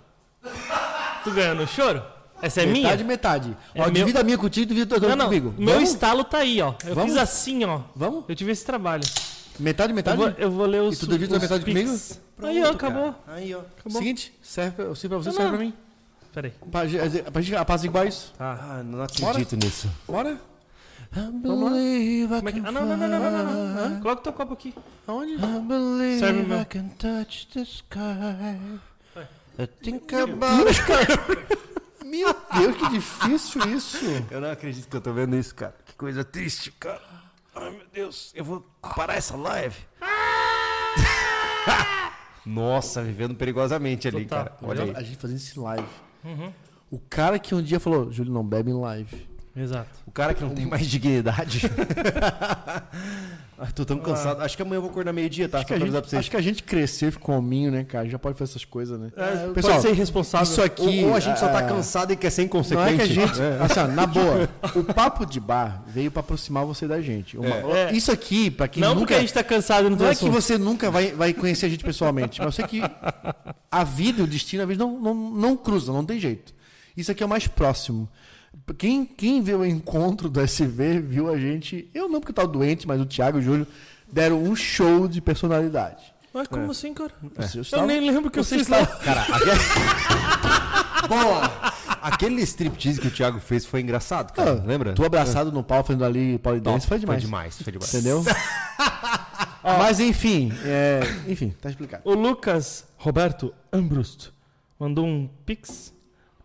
Tu 1.23 1.31
ganhou 1.31 1.55
no 1.55 1.65
choro? 1.65 2.03
Essa 2.41 2.63
é 2.63 2.65
Metade, 2.65 2.95
minha? 2.97 3.07
metade. 3.07 3.57
É 3.73 3.81
ó, 3.81 3.85
meu- 3.85 3.93
divida 3.93 4.19
a 4.19 4.23
minha 4.25 4.37
contigo, 4.37 4.65
divida 4.67 4.97
a 4.97 4.99
tua 4.99 5.07
Não, 5.09 5.15
não. 5.15 5.25
comigo. 5.27 5.53
Meu 5.57 5.75
Vamos? 5.75 5.89
estalo 5.89 6.25
tá 6.25 6.39
aí, 6.39 6.61
ó. 6.61 6.73
Eu 6.85 6.95
Vamos? 6.95 7.11
fiz 7.13 7.21
assim, 7.21 7.63
ó. 7.63 7.79
Vamos? 7.95 8.25
Eu 8.27 8.35
tive 8.35 8.51
esse 8.51 8.65
trabalho. 8.65 9.03
Metade, 9.57 9.91
Eu 9.91 9.95
metade? 9.95 10.17
vou, 10.17 10.27
eu 10.37 10.51
vou 10.51 10.65
ler 10.65 10.81
os. 10.81 10.97
tu 10.97 11.07
divide 11.07 11.33
a 11.33 11.39
metade 11.39 11.63
pics. 11.63 12.19
comigo? 12.37 12.51
Aí, 12.53 12.63
ó, 12.63 12.71
acabou. 12.71 13.15
Aí, 13.27 13.55
ó. 13.55 13.59
acabou. 13.59 14.01
Seguinte, 14.01 14.33
serve, 14.41 14.71
pra- 14.75 14.95
serve 14.95 15.07
pra 15.09 15.17
você, 15.19 15.29
Não, 15.29 15.35
serve 15.35 15.43
não. 15.51 15.57
pra 15.57 15.65
mim. 15.65 15.73
Peraí. 16.33 16.53
Pra, 16.71 17.31
pra 17.31 17.41
gente 17.41 17.55
apaziguar 17.55 18.05
isso. 18.07 18.33
Tá. 18.37 18.59
Ah, 18.59 18.83
não 18.83 19.01
acredito 19.03 19.55
nisso. 19.55 19.89
Bora? 20.07 20.37
Vamos 21.11 22.29
lá. 22.29 22.37
Como 22.37 22.49
é 22.49 22.51
que... 22.53 22.59
Ah, 22.59 22.71
não, 22.71 22.85
não, 22.85 22.97
não, 22.97 23.07
não, 23.07 23.19
não, 23.19 23.31
não, 23.31 23.43
não. 23.43 23.83
Hã? 23.83 23.99
Coloca 23.99 24.21
teu 24.23 24.33
copo 24.33 24.53
aqui. 24.53 24.73
Aonde? 25.05 25.37
Serve 26.19 26.41
o 26.41 26.47
meu. 26.47 26.65
can 26.65 26.87
touch 26.97 27.47
the 27.53 27.61
sky. 27.61 28.79
I 29.59 29.67
think 29.83 30.05
cara. 30.05 30.27
Meu 32.05 32.33
Deus, 32.53 32.77
que 32.77 32.89
difícil 32.89 33.61
isso. 33.75 33.97
Eu 34.29 34.41
não 34.41 34.51
acredito 34.51 34.87
que 34.87 34.95
eu 34.95 35.01
tô 35.01 35.13
vendo 35.13 35.35
isso, 35.35 35.53
cara. 35.53 35.75
Que 35.85 35.93
coisa 35.95 36.23
triste, 36.23 36.71
cara. 36.71 37.01
Ai, 37.53 37.71
meu 37.71 37.85
Deus. 37.93 38.31
Eu 38.33 38.45
vou 38.45 38.65
parar 38.81 39.15
essa 39.15 39.35
live. 39.35 39.77
Nossa, 42.45 43.03
vivendo 43.03 43.35
perigosamente 43.35 44.07
ali, 44.07 44.25
Total. 44.25 44.45
cara. 44.45 44.57
Olha 44.63 44.83
aí. 44.83 44.93
A 44.95 45.03
gente 45.03 45.17
fazendo 45.17 45.37
isso 45.37 45.59
em 45.59 45.63
live. 45.63 45.87
Uhum. 46.23 46.53
O 46.89 46.99
cara 46.99 47.37
que 47.37 47.53
um 47.53 47.61
dia 47.61 47.79
falou, 47.79 48.11
Júlio, 48.11 48.33
não 48.33 48.45
bebe 48.45 48.71
em 48.71 48.79
live. 48.79 49.29
Exato. 49.55 49.89
O 50.07 50.11
cara 50.11 50.33
que 50.33 50.41
não 50.41 50.51
tem 50.51 50.65
mais 50.65 50.85
dignidade. 50.87 51.69
Ai, 53.59 53.71
tô 53.75 53.83
tão 53.83 53.97
cansado. 53.99 54.41
Acho 54.41 54.55
que 54.55 54.61
amanhã 54.61 54.77
eu 54.77 54.81
vou 54.81 54.89
acordar 54.91 55.11
meio-dia, 55.11 55.49
tá? 55.49 55.57
Acho 55.57 55.67
que, 55.67 55.73
Só 55.73 55.75
a 55.75 55.77
pra 55.77 55.85
gente, 55.85 55.87
avisar 55.89 56.01
pra 56.01 56.09
vocês. 56.09 56.19
acho 56.21 56.31
que 56.31 56.37
a 56.37 56.41
gente 56.41 56.63
cresceu 56.63 57.09
e 57.09 57.11
ficou 57.11 57.35
hominho, 57.35 57.69
né, 57.69 57.83
cara? 57.83 58.07
Já 58.09 58.17
pode 58.17 58.37
fazer 58.37 58.51
essas 58.51 58.63
coisas, 58.63 58.97
né? 58.99 59.11
É, 59.15 59.47
Pessoal, 59.53 59.73
pode 59.73 59.81
ser 59.81 59.89
irresponsável. 59.91 60.49
Isso 60.49 60.61
aqui. 60.61 61.03
Ou, 61.03 61.09
ou 61.09 61.15
a 61.15 61.19
gente 61.19 61.37
só 61.39 61.49
tá 61.49 61.61
é, 61.63 61.67
cansado 61.67 62.13
e 62.13 62.15
quer 62.15 62.29
ser 62.29 62.41
Não 62.41 62.45
inconsequente. 62.47 62.89
é 62.93 62.95
que 62.95 63.01
a 63.01 63.05
gente. 63.07 63.41
Assim, 63.61 63.79
ó, 63.81 63.87
na 63.87 64.05
boa, 64.05 64.49
o 64.75 64.83
papo 64.85 65.25
de 65.25 65.39
bar 65.39 65.83
veio 65.85 66.09
pra 66.09 66.21
aproximar 66.21 66.65
você 66.65 66.87
da 66.87 67.01
gente. 67.01 67.37
Uma- 67.37 67.47
É. 67.77 67.91
Isso 67.91 68.11
aqui, 68.11 68.49
pra 68.49 68.67
quem 68.69 68.81
Não 68.81 68.89
nunca. 68.89 68.99
porque 69.01 69.13
a 69.15 69.19
gente 69.19 69.33
tá 69.33 69.43
cansado 69.43 69.89
no 69.89 69.97
Não 69.97 70.05
é 70.05 70.09
que 70.09 70.13
assunto. 70.25 70.31
você 70.31 70.57
nunca 70.57 70.89
vai, 70.89 71.11
vai 71.11 71.33
conhecer 71.33 71.65
a 71.65 71.69
gente 71.69 71.83
pessoalmente, 71.83 72.39
mas 72.39 72.45
eu 72.47 72.51
sei 72.53 72.65
que 72.67 72.81
a 73.69 73.83
vida 73.83 74.21
e 74.21 74.23
o 74.23 74.27
destino, 74.27 74.63
às 74.63 74.67
vezes, 74.67 74.79
não, 74.79 74.97
não, 74.97 75.13
não 75.13 75.57
cruzam, 75.57 75.93
não 75.93 76.05
tem 76.05 76.19
jeito. 76.19 76.53
Isso 76.95 77.11
aqui 77.11 77.21
é 77.21 77.25
o 77.25 77.29
mais 77.29 77.47
próximo. 77.47 78.07
Quem, 78.77 79.05
quem 79.05 79.41
viu 79.41 79.59
o 79.59 79.65
encontro 79.65 80.29
do 80.29 80.39
SV 80.39 80.99
viu 80.99 81.29
a 81.31 81.37
gente. 81.37 81.89
Eu 81.93 82.07
não, 82.09 82.19
porque 82.19 82.31
eu 82.31 82.35
tava 82.35 82.47
doente, 82.47 82.87
mas 82.87 82.99
o 83.01 83.05
Thiago 83.05 83.37
e 83.37 83.41
o 83.41 83.43
Júlio 83.43 83.67
deram 84.11 84.41
um 84.41 84.55
show 84.55 85.07
de 85.07 85.21
personalidade. 85.21 86.03
Mas 86.33 86.47
como 86.47 86.71
assim, 86.71 86.93
cara? 86.93 87.11
Vocês 87.35 87.55
Eu 87.55 87.61
estavam- 87.61 87.87
nem 87.87 87.99
lembro 87.99 88.31
que 88.31 88.39
eu 88.39 88.43
vocês 88.43 88.67
lá. 88.69 88.85
Cara, 88.85 89.21
aquele... 89.23 89.51
Boa! 91.09 91.71
Aquele 92.01 92.41
striptease 92.43 92.99
que 93.01 93.07
o 93.07 93.11
Thiago 93.11 93.39
fez 93.39 93.65
foi 93.65 93.81
engraçado, 93.81 94.31
cara. 94.33 94.51
Ah, 94.51 94.65
Lembra? 94.65 94.93
Tu 94.93 95.03
abraçado 95.03 95.51
no 95.51 95.63
pau 95.63 95.83
fazendo 95.83 96.05
ali 96.05 96.37
polidense 96.39 96.87
foi 96.87 96.99
demais. 96.99 97.21
Foi 97.21 97.25
demais, 97.27 97.61
foi 97.61 97.71
demais. 97.73 97.93
Entendeu? 97.93 98.23
Mas 99.63 99.99
enfim, 99.99 100.51
é, 100.65 101.01
enfim, 101.27 101.49
tá 101.61 101.69
explicado. 101.69 102.01
O 102.05 102.13
Lucas 102.15 102.85
Roberto 102.97 103.53
Ambrust 103.71 104.29
mandou 104.79 105.05
um 105.05 105.29
pix 105.45 105.93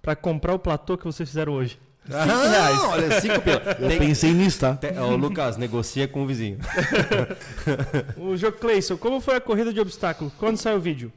pra 0.03 0.15
comprar 0.15 0.53
o 0.55 0.59
platô 0.59 0.99
que 0.99 1.05
vocês 1.05 1.29
fizeram 1.29 1.55
hoje. 1.55 1.79
Ah, 2.13 2.89
olha, 2.91 3.21
cinco 3.21 3.41
pila. 3.41 3.63
Eu 3.81 3.89
Tem- 3.89 3.99
pensei 3.99 4.33
nisso, 4.33 4.61
tá? 4.61 4.75
Te- 4.77 4.97
Ô, 4.99 5.17
Lucas, 5.17 5.57
negocia 5.57 6.07
com 6.07 6.23
o 6.23 6.27
vizinho. 6.27 6.59
O 8.17 8.37
Jô 8.37 8.53
Cleison, 8.53 8.97
como 8.97 9.21
foi 9.21 9.37
a 9.37 9.41
corrida 9.41 9.73
de 9.73 9.81
obstáculo? 9.81 10.33
Quando 10.39 10.57
saiu 10.57 10.77
o 10.77 10.81
vídeo? 10.81 11.13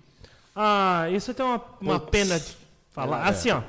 Ah, 0.55 1.07
isso 1.11 1.33
tem 1.33 1.45
uma, 1.45 1.61
uma 1.79 1.99
pena 1.99 2.39
de 2.39 2.55
falar. 2.91 3.25
É. 3.25 3.29
Assim, 3.29 3.51
ó. 3.51 3.61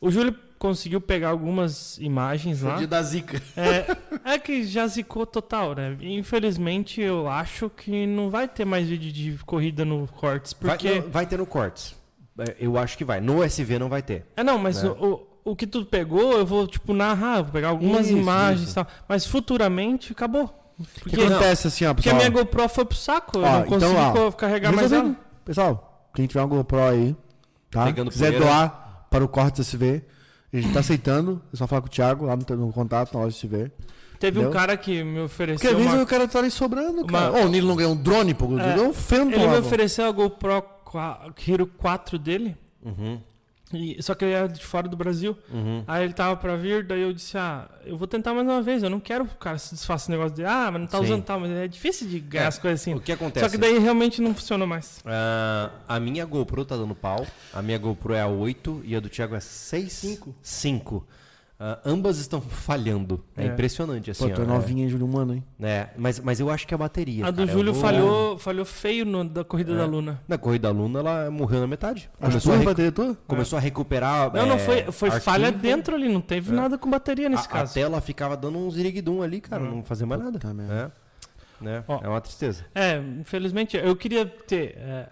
O 0.00 0.10
Júlio 0.10 0.34
conseguiu 0.58 1.00
pegar 1.00 1.28
algumas 1.28 1.96
imagens 1.98 2.62
lá. 2.62 2.76
Dia 2.76 2.86
da 2.86 3.02
zica. 3.02 3.40
É, 3.56 4.32
é 4.34 4.38
que 4.38 4.64
já 4.64 4.86
zicou 4.86 5.24
total, 5.24 5.74
né? 5.74 5.96
Infelizmente, 6.00 7.00
eu 7.00 7.28
acho 7.28 7.70
que 7.70 8.06
não 8.06 8.28
vai 8.30 8.48
ter 8.48 8.64
mais 8.64 8.88
vídeo 8.88 9.12
de 9.12 9.38
corrida 9.44 9.84
no 9.84 10.06
Cortes, 10.08 10.52
porque... 10.52 11.00
Vai, 11.00 11.00
vai 11.00 11.26
ter 11.26 11.38
no 11.38 11.46
cortes. 11.46 11.94
É, 12.38 12.56
Eu 12.60 12.76
acho 12.78 12.96
que 12.98 13.04
vai. 13.04 13.20
No 13.20 13.42
SV 13.42 13.78
não 13.78 13.88
vai 13.88 14.02
ter. 14.02 14.24
É, 14.36 14.42
não, 14.44 14.58
mas 14.58 14.82
Né? 14.82 14.90
o, 14.90 15.26
o, 15.52 15.56
que 15.56 15.66
tu 15.66 15.84
pegou, 15.84 16.32
eu 16.38 16.44
vou, 16.46 16.66
tipo, 16.66 16.92
narrar, 16.94 17.42
vou 17.42 17.52
pegar 17.52 17.68
algumas 17.68 18.06
Isso, 18.08 18.16
imagens 18.18 18.62
isso. 18.62 18.72
e 18.72 18.74
tal. 18.74 18.86
Mas 19.08 19.26
futuramente, 19.26 20.12
acabou. 20.12 20.44
O 20.78 20.84
Porque, 21.00 21.16
que 21.16 21.22
acontece 21.24 21.66
assim, 21.68 21.84
ó, 21.86 21.92
porque 21.94 22.08
a 22.08 22.14
pessoal? 22.14 22.30
minha 22.30 22.42
GoPro 22.44 22.68
foi 22.68 22.84
pro 22.84 22.96
saco, 22.96 23.38
eu 23.38 23.42
Ó, 23.42 23.50
não 23.50 23.60
então, 23.66 23.78
consegui 23.94 24.18
ó, 24.20 24.30
carregar 24.32 24.72
mais 24.72 24.92
ela. 24.92 25.16
Pessoal, 25.44 26.08
quem 26.14 26.26
tiver 26.26 26.40
uma 26.40 26.46
GoPro 26.46 26.82
aí, 26.84 27.16
tá? 27.70 27.84
Pegando 27.86 28.10
quiser 28.10 28.28
poeira. 28.30 28.44
doar 28.44 29.06
para 29.10 29.24
o 29.24 29.28
Corte 29.28 29.60
SV, 29.60 30.04
a 30.52 30.56
gente 30.56 30.72
tá 30.72 30.80
aceitando. 30.80 31.42
É 31.52 31.56
só 31.56 31.66
falar 31.66 31.80
com 31.82 31.88
o 31.88 31.90
Thiago 31.90 32.26
lá 32.26 32.36
no, 32.36 32.56
no 32.56 32.72
contato 32.72 33.12
na 33.14 33.20
loja 33.24 33.36
SV. 33.36 33.72
Teve 34.20 34.38
um 34.38 34.42
Entendeu? 34.42 34.50
cara 34.60 34.76
que 34.76 35.02
me 35.02 35.12
Porque 35.14 35.24
ofereceu 35.24 35.70
às 35.70 35.76
vezes 35.76 36.00
o 36.02 36.06
cara 36.06 36.28
tá 36.28 36.38
ali 36.40 36.50
sobrando, 36.50 36.98
uma- 37.02 37.06
cara. 37.06 37.32
Ô, 37.32 37.46
o 37.46 37.48
Nilo 37.48 37.66
não 37.68 37.76
ganhou 37.76 37.92
um 37.92 37.96
drone, 37.96 38.34
pô. 38.34 38.46
Ele 38.46 38.60
É, 38.60 38.74
ganhou 38.74 38.88
um 38.90 38.92
Phantom 38.94 39.30
Ele 39.32 39.46
lá, 39.46 39.52
me 39.52 39.58
ofereceu 39.58 40.06
a 40.06 40.10
GoPro 40.12 40.62
Hero 41.46 41.66
4 41.66 42.18
dele. 42.18 42.56
E, 43.72 44.02
só 44.02 44.14
que 44.14 44.24
ele 44.24 44.32
era 44.32 44.48
de 44.48 44.64
fora 44.64 44.88
do 44.88 44.96
Brasil. 44.96 45.36
Uhum. 45.52 45.84
Aí 45.86 46.04
ele 46.04 46.12
tava 46.14 46.36
pra 46.36 46.56
vir, 46.56 46.84
daí 46.84 47.02
eu 47.02 47.12
disse, 47.12 47.36
ah, 47.36 47.68
eu 47.84 47.96
vou 47.96 48.08
tentar 48.08 48.32
mais 48.32 48.46
uma 48.46 48.62
vez. 48.62 48.82
Eu 48.82 48.90
não 48.90 49.00
quero 49.00 49.26
que 49.26 49.34
o 49.34 49.38
cara 49.38 49.58
se 49.58 49.74
desfaça 49.74 50.04
esse 50.04 50.10
negócio 50.10 50.34
de, 50.34 50.44
ah, 50.44 50.70
mas 50.72 50.80
não 50.80 50.88
tá 50.88 50.98
Sim. 50.98 51.04
usando 51.04 51.22
tal, 51.24 51.40
mas 51.40 51.50
é 51.50 51.68
difícil 51.68 52.08
de 52.08 52.18
ganhar 52.20 52.44
É, 52.44 52.46
as 52.46 52.58
coisas 52.58 52.80
assim. 52.80 52.94
O 52.94 53.00
que 53.00 53.12
acontece? 53.12 53.44
Só 53.44 53.50
que 53.50 53.58
daí 53.58 53.78
realmente 53.78 54.22
não 54.22 54.34
funciona 54.34 54.66
mais. 54.66 55.00
Ah, 55.04 55.70
a 55.86 56.00
minha 56.00 56.24
GoPro 56.24 56.64
tá 56.64 56.76
dando 56.76 56.94
pau. 56.94 57.26
A 57.52 57.60
minha 57.60 57.78
GoPro 57.78 58.14
é 58.14 58.22
a 58.22 58.26
8 58.26 58.82
e 58.84 58.96
a 58.96 59.00
do 59.00 59.08
Thiago 59.08 59.34
é 59.34 59.40
6? 59.40 59.92
Cinco. 59.92 60.34
5. 60.42 61.06
Ambas 61.84 62.18
estão 62.18 62.40
falhando. 62.40 63.24
É, 63.36 63.44
É. 63.44 63.46
impressionante, 63.48 64.10
assim. 64.12 64.28
Pô, 64.28 64.34
tu 64.34 64.40
ó, 64.42 64.44
é 64.44 64.46
novinha, 64.46 64.84
hein, 64.84 64.88
Júlio 64.88 65.06
Humano, 65.06 65.34
hein? 65.34 65.44
é, 65.60 65.68
é, 65.68 65.90
mas, 65.96 66.20
mas 66.20 66.38
eu 66.38 66.48
acho 66.50 66.66
que 66.66 66.72
é 66.72 66.76
a 66.76 66.78
bateria. 66.78 67.26
A 67.26 67.30
do 67.30 67.38
cara. 67.38 67.48
Eu 67.50 67.52
Júlio 67.52 67.72
vou- 67.72 67.82
falhou, 67.82 68.38
falhou 68.38 68.64
feio 68.64 69.04
no, 69.04 69.24
da 69.24 69.42
corrida 69.44 69.72
É. 69.72 69.76
da 69.76 69.84
Luna. 69.86 70.20
Na 70.28 70.38
corrida 70.38 70.68
da 70.68 70.74
Luna, 70.78 71.00
ela 71.00 71.30
morreu 71.30 71.60
na 71.60 71.66
metade. 71.66 72.08
Começou, 72.20 72.38
a, 72.38 72.40
tuas 72.42 72.54
recu- 72.58 72.64
bateria 72.70 72.92
tua? 72.92 73.16
começou 73.26 73.56
a 73.56 73.60
recuperar. 73.60 74.32
Não, 74.32 74.46
não, 74.46 74.54
é, 74.54 74.58
foi, 74.58 74.82
foi 74.92 75.08
arquivo. 75.08 75.24
falha 75.24 75.50
dentro 75.50 75.94
ali, 75.96 76.08
não 76.08 76.20
teve 76.20 76.52
É. 76.52 76.54
nada 76.54 76.78
com 76.78 76.88
bateria 76.88 77.28
nesse 77.28 77.46
a, 77.46 77.50
caso. 77.50 77.72
A 77.72 77.74
tela 77.74 78.00
ficava 78.00 78.36
dando 78.36 78.58
uns 78.58 78.76
iriguidum 78.76 79.20
ali, 79.22 79.40
cara. 79.40 79.64
Não 79.64 79.82
fazia 79.82 80.06
mais 80.06 80.20
nada. 80.22 80.32
Puta 80.38 80.54
merda. 80.54 80.92
É, 81.60 81.64
né? 81.64 81.84
Ó. 81.88 81.98
é 82.04 82.08
uma 82.08 82.20
tristeza. 82.20 82.64
É, 82.72 82.98
infelizmente, 83.18 83.76
eu 83.76 83.96
queria 83.96 84.24
ter 84.24 84.76
é, 84.78 85.08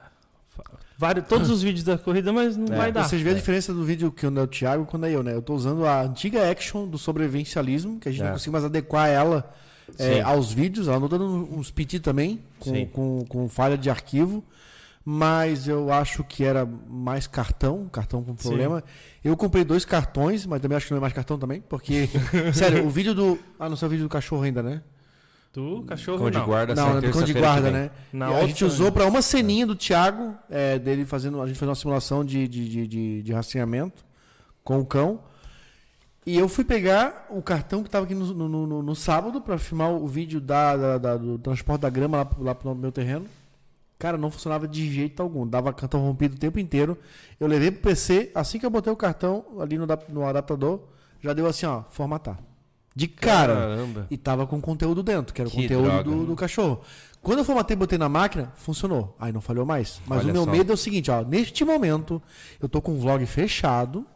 vários, 0.99 1.27
todos 1.27 1.51
os 1.51 1.63
vídeos 1.63 1.85
da 1.85 1.97
corrida, 1.99 2.33
mas 2.33 2.57
não 2.57 2.73
É, 2.75 2.77
vai 2.77 2.93
dar. 2.93 3.05
Vocês 3.09 3.21
veem 3.23 3.35
a 3.35 3.39
diferença 3.39 3.73
do 3.75 3.85
vídeo 3.85 4.11
que 4.11 4.25
é 4.27 4.29
o 4.29 4.47
Thiago 4.47 4.85
e 4.85 4.87
quando 4.87 5.07
é 5.07 5.15
eu, 5.15 5.23
né? 5.23 5.35
Eu 5.35 5.43
tô 5.43 5.55
usando 5.55 5.85
a 5.87 6.03
antiga 6.03 6.51
action 6.51 6.87
do 6.87 6.99
sobrevivencialismo, 6.99 7.99
que 7.99 8.09
a 8.09 8.13
gente 8.13 8.23
É. 8.23 8.25
não 8.27 8.33
consegue 8.33 8.51
mais 8.51 8.65
adequar 8.65 9.09
ela 9.09 9.53
é, 9.99 10.15
Sim. 10.17 10.21
aos 10.23 10.53
vídeos. 10.53 10.89
Ela 10.89 10.99
não 11.01 11.09
dando 11.09 11.25
uns 11.53 11.71
PT 11.71 12.01
também, 12.01 12.41
Sim. 12.61 12.87
com, 12.87 13.25
com, 13.25 13.25
com 13.27 13.49
falha 13.49 13.77
de 13.79 13.89
arquivo. 13.91 14.43
Mas 15.09 15.69
eu 15.69 15.93
acho 15.93 16.25
que 16.25 16.43
era 16.43 16.67
mais 16.89 17.29
cartão, 17.29 17.89
cartão 17.93 18.25
com 18.25 18.37
Sim. 18.37 18.49
problema. 18.49 18.83
Eu 19.23 19.37
comprei 19.37 19.63
dois 19.63 19.85
cartões, 19.85 20.45
mas 20.45 20.61
também 20.61 20.77
acho 20.77 20.87
que 20.87 20.93
não 20.93 20.99
é 20.99 21.01
mais 21.01 21.13
cartão 21.13 21.39
também, 21.39 21.61
porque. 21.61 22.09
sério, 22.53 22.85
o 22.85 22.91
vídeo 22.91 23.15
do. 23.15 23.39
Ah, 23.57 23.69
não 23.69 23.77
sei 23.77 23.87
o 23.87 23.91
vídeo 23.91 24.05
do 24.05 24.09
cachorro 24.09 24.43
ainda, 24.43 24.65
né? 24.65 24.83
Do 25.57 25.83
cachorro, 25.85 26.19
Cão 26.19 26.31
de 26.31 26.39
não. 26.39 26.45
guarda 26.45 26.75
não, 26.75 26.95
não 26.95 27.01
do 27.01 27.11
cão 27.11 27.23
de 27.23 27.33
guarda, 27.33 27.71
né? 27.71 27.91
Na 28.13 28.27
E 28.27 28.29
a 28.29 28.33
outra, 28.33 28.47
gente 28.49 28.65
usou 28.65 28.93
para 28.93 29.07
uma 29.07 29.23
ceninha 29.23 29.67
do 29.67 29.75
Thiago, 29.75 30.35
é, 30.51 30.79
dele 30.79 31.05
fazendo. 31.07 31.41
A 31.41 31.47
gente 31.47 31.59
fez 31.59 31.69
uma 31.69 31.75
simulação 31.75 32.25
de, 32.25 32.47
de, 32.47 32.69
de, 32.69 32.87
de, 32.87 33.23
de 33.23 33.33
rastreamento 33.33 34.05
com 34.63 34.79
o 34.81 34.85
cão. 34.87 35.21
E 36.27 36.37
eu 36.37 36.49
fui 36.49 36.65
pegar 36.65 37.27
o 37.31 37.41
cartão 37.41 37.83
que 37.83 37.89
estava 37.89 38.05
aqui 38.05 38.15
no, 38.15 38.27
no, 38.35 38.67
no- 38.67 38.83
no 38.83 38.95
sábado 38.97 39.41
para 39.41 39.57
filmar 39.59 39.91
o 39.93 40.07
vídeo 40.07 40.41
da, 40.41 40.77
da- 40.77 40.99
da- 40.99 41.17
do 41.17 41.39
transporte 41.39 41.83
da 41.83 41.91
grama 41.91 42.19
lá, 42.19 42.25
pro- 42.25 42.43
lá 42.45 42.55
pro 42.55 42.75
meu 42.75 42.91
terreno. 42.93 43.27
Cara, 43.99 44.19
não 44.19 44.31
funcionava 44.31 44.67
de 44.69 44.93
jeito 44.93 45.23
algum. 45.23 45.47
Dava 45.47 45.73
cartão 45.73 46.01
rompido 46.01 46.35
o 46.35 46.39
tempo 46.39 46.59
inteiro. 46.59 46.99
Eu 47.41 47.47
levei 47.47 47.71
pro 47.71 47.81
PC, 47.83 48.31
assim 48.35 48.59
que 48.59 48.67
eu 48.67 48.71
botei 48.71 48.93
o 48.93 48.97
cartão 48.97 49.45
ali 49.61 49.79
no, 49.79 49.87
no 50.11 50.27
adaptador, 50.27 50.81
já 51.23 51.33
deu 51.33 51.47
assim, 51.47 51.65
ó, 51.65 51.83
formatar. 51.91 52.39
De 52.97 53.07
cara. 53.07 53.55
Caramba. 53.55 54.07
E 54.11 54.17
tava 54.17 54.47
com 54.47 54.59
conteúdo 54.61 55.03
dentro, 55.03 55.35
que 55.35 55.41
era 55.43 55.49
o 55.49 55.53
Que 55.53 55.63
conteúdo 55.63 55.85
droga. 55.85 56.03
do, 56.05 56.25
do 56.27 56.35
cachorro. 56.35 56.81
Quando 57.21 57.41
eu 57.41 57.45
formatei 57.45 57.75
e 57.75 57.79
botei 57.79 57.99
na 57.99 58.09
máquina, 58.09 58.51
funcionou. 58.57 59.15
Aí 59.21 59.33
não 59.33 59.41
falhou 59.43 59.67
mais. 59.67 60.01
Mas 60.07 60.21
Olha 60.21 60.31
o 60.31 60.33
meu 60.33 60.45
só. 60.45 60.51
medo 60.51 60.73
é 60.73 60.75
o 60.75 60.79
seguinte, 60.79 61.11
ó. 61.11 61.23
Neste 61.23 61.63
momento, 61.65 62.23
eu 62.61 62.69
tô 62.69 62.81
com 62.81 62.93
um 62.93 62.99
vlog 62.99 63.25
fechado 63.27 64.07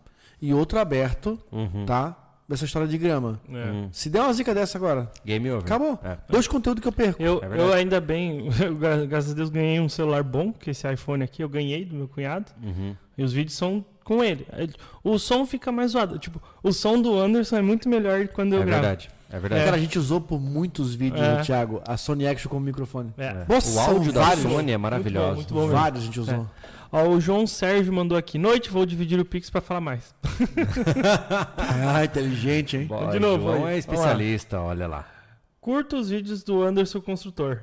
e 0.40 0.55
outro 0.55 0.78
aberto, 0.78 1.39
Uhum. 1.52 1.85
tá? 1.85 2.16
Dessa 2.48 2.65
história 2.65 2.89
de 2.89 2.97
grama. 2.98 3.39
É. 3.48 3.70
Hum. 3.70 3.89
Se 3.93 4.09
der 4.11 4.23
uma 4.23 4.32
zica 4.32 4.52
dessa 4.55 4.77
agora, 4.78 5.09
Game 5.24 5.48
over. 5.51 5.62
acabou. 5.62 5.98
É. 6.02 6.16
Dois 6.28 6.48
conteúdos 6.48 6.81
que 6.82 6.89
eu 6.89 6.93
perco. 6.93 7.23
Eu, 7.23 7.40
É 7.44 7.61
eu 7.61 7.73
ainda 7.73 8.01
bem, 8.01 8.48
eu, 8.65 8.74
gra- 8.74 9.05
graças 9.07 9.31
a 9.32 9.35
Deus, 9.35 9.51
ganhei 9.51 9.78
um 9.78 9.89
celular 9.89 10.23
bom, 10.24 10.52
que 10.52 10.70
esse 10.70 10.90
iPhone 10.93 11.23
aqui 11.23 11.44
eu 11.44 11.48
ganhei 11.48 11.85
do 11.85 11.94
meu 11.94 12.09
cunhado. 12.09 12.47
Uhum. 12.62 12.97
E 13.16 13.23
os 13.23 13.32
vídeos 13.32 13.57
são 13.57 13.85
com 14.10 14.24
ele. 14.24 14.44
O 15.04 15.18
som 15.20 15.46
fica 15.46 15.70
mais 15.70 15.92
zoado. 15.92 16.18
Tipo, 16.18 16.42
o 16.64 16.72
som 16.72 17.00
do 17.00 17.16
Anderson 17.16 17.58
é 17.58 17.62
muito 17.62 17.88
melhor 17.88 18.26
quando 18.28 18.54
eu 18.54 18.62
É 18.62 18.64
gravo. 18.64 18.82
verdade. 18.82 19.10
É 19.32 19.38
verdade. 19.38 19.64
Cara, 19.64 19.76
a 19.76 19.78
gente 19.80 19.96
usou 19.96 20.20
por 20.20 20.40
muitos 20.40 20.92
vídeos, 20.96 21.20
É. 21.22 21.42
Thiago, 21.42 21.80
a 21.86 21.96
Sony 21.96 22.26
Action 22.26 22.50
como 22.50 22.64
microfone. 22.66 23.14
É. 23.16 23.26
É. 23.26 23.46
Nossa, 23.48 23.76
o 23.76 23.78
áudio 23.94 24.12
da 24.12 24.22
vários. 24.22 24.42
Sony 24.42 24.72
é 24.72 24.76
maravilhoso. 24.76 25.36
muito 25.36 25.54
bom 25.54 25.60
mesmo. 25.60 25.76
Vários 25.76 26.02
a 26.02 26.06
gente 26.06 26.18
usou. 26.18 26.48
Ó, 26.90 27.04
o 27.10 27.20
João 27.20 27.46
Sérgio 27.46 27.92
mandou 27.92 28.18
aqui. 28.18 28.36
Noite, 28.36 28.68
vou 28.68 28.84
dividir 28.84 29.20
o 29.20 29.24
Pix 29.24 29.48
pra 29.48 29.60
falar 29.60 29.80
mais. 29.80 30.12
Ah, 31.56 32.04
inteligente, 32.04 32.76
hein? 32.76 32.86
Boa, 32.86 33.12
De 33.12 33.20
novo, 33.20 33.44
João 33.52 33.66
aí. 33.66 33.74
é 33.74 33.78
especialista, 33.78 34.58
olha 34.60 34.88
lá. 34.88 35.06
Curta 35.60 35.96
os 35.96 36.10
vídeos 36.10 36.42
do 36.42 36.62
Anderson 36.64 37.00
Construtor. 37.00 37.60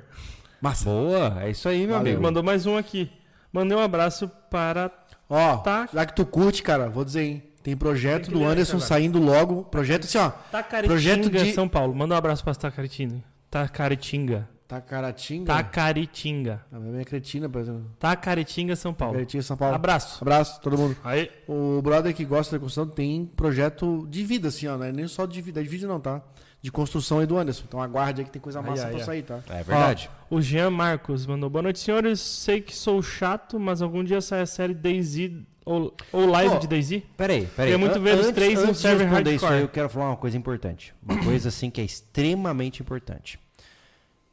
Massa. 0.62 0.84
Boa, 0.86 1.42
é 1.42 1.50
isso 1.50 1.68
aí, 1.68 1.80
meu 1.86 1.96
Valeu. 1.96 2.00
amigo. 2.12 2.22
Mandou 2.22 2.42
mais 2.42 2.64
um 2.64 2.76
aqui. 2.78 3.10
Mandei 3.52 3.76
um 3.76 3.80
abraço 3.80 4.30
para. 4.50 4.90
Ó, 5.28 5.56
Tá. 5.58 5.88
já 5.92 6.06
que 6.06 6.14
tu 6.14 6.24
curte, 6.24 6.62
cara, 6.62 6.88
vou 6.88 7.04
dizer, 7.04 7.22
hein? 7.22 7.42
Tem 7.62 7.76
projeto 7.76 8.30
do 8.30 8.44
Anderson 8.44 8.76
agora. 8.76 8.88
saindo 8.88 9.18
logo. 9.18 9.64
Projeto 9.64 10.04
assim, 10.04 10.16
ó. 10.18 10.30
Tacaritinga, 10.30 10.88
Projeto 10.94 11.28
de- 11.30 11.52
São 11.52 11.68
Paulo. 11.68 11.94
Manda 11.94 12.14
um 12.14 12.18
abraço 12.18 12.42
pra 12.42 12.54
Tacaritinga. 12.54 13.22
Tacaritinga. 13.50 14.48
Tacaratinga. 14.66 15.46
Tacaritinga. 15.46 16.64
A 16.72 16.78
minha 16.78 17.04
cretina, 17.04 17.48
por 17.48 17.60
exemplo. 17.60 17.90
Tacaritinga, 17.98 18.76
São 18.76 18.92
Paulo. 18.94 19.14
Tacaratinga, 19.14 19.42
São 19.42 19.56
Paulo. 19.56 19.74
Abraço. 19.74 20.18
Abraço, 20.22 20.60
todo 20.60 20.76
mundo. 20.78 20.96
Aí. 21.02 21.30
O 21.46 21.80
brother 21.82 22.14
que 22.14 22.24
gosta 22.24 22.56
da 22.56 22.60
construção 22.60 22.86
tem 22.86 23.24
projeto 23.24 24.06
de 24.10 24.24
vida, 24.24 24.48
assim, 24.48 24.66
ó. 24.66 24.76
Não 24.76 24.84
é 24.84 24.92
nem 24.92 25.08
só 25.08 25.26
de 25.26 25.40
vida, 25.40 25.62
de 25.62 25.68
vídeo 25.68 25.88
não, 25.88 25.98
tá? 26.00 26.20
De 26.60 26.72
construção 26.72 27.20
aí 27.20 27.26
do 27.26 27.38
Anderson. 27.38 27.64
Então 27.68 27.80
aguarde 27.80 28.20
aí 28.20 28.24
que 28.24 28.32
tem 28.32 28.42
coisa 28.42 28.60
massa 28.60 28.84
ai, 28.86 28.90
pra 28.90 28.98
ai. 29.00 29.04
sair, 29.06 29.22
tá? 29.22 29.40
É 29.48 29.62
verdade. 29.62 30.10
O 30.28 30.40
Jean 30.40 30.70
Marcos 30.70 31.24
mandou 31.24 31.48
boa 31.48 31.62
noite, 31.62 31.78
senhores. 31.78 32.20
Sei 32.20 32.60
que 32.60 32.74
sou 32.74 33.00
chato, 33.00 33.60
mas 33.60 33.80
algum 33.80 34.02
dia 34.02 34.20
sai 34.20 34.40
a 34.40 34.46
série 34.46 34.74
Daisy 34.74 35.46
ou, 35.64 35.94
ou 36.12 36.26
live 36.26 36.54
Ó, 36.56 36.58
de 36.58 36.66
Daisy. 36.66 37.04
Peraí, 37.16 37.46
peraí. 37.46 37.72
Queria 37.72 37.78
muito 37.78 37.96
An- 37.98 38.02
ver 38.02 38.14
os 38.14 38.20
antes- 38.26 38.32
três 38.34 38.54
em 38.54 38.56
um 38.62 38.68
antes 38.70 38.76
de 38.76 38.88
server 38.88 39.06
isso 39.06 39.14
hardcore. 39.14 39.52
aí, 39.54 39.60
eu 39.60 39.68
quero 39.68 39.88
falar 39.88 40.06
uma 40.10 40.16
coisa 40.16 40.36
importante. 40.36 40.92
Uma 41.00 41.18
coisa 41.22 41.48
assim 41.48 41.70
que 41.70 41.80
é 41.80 41.84
extremamente 41.84 42.82
importante. 42.82 43.38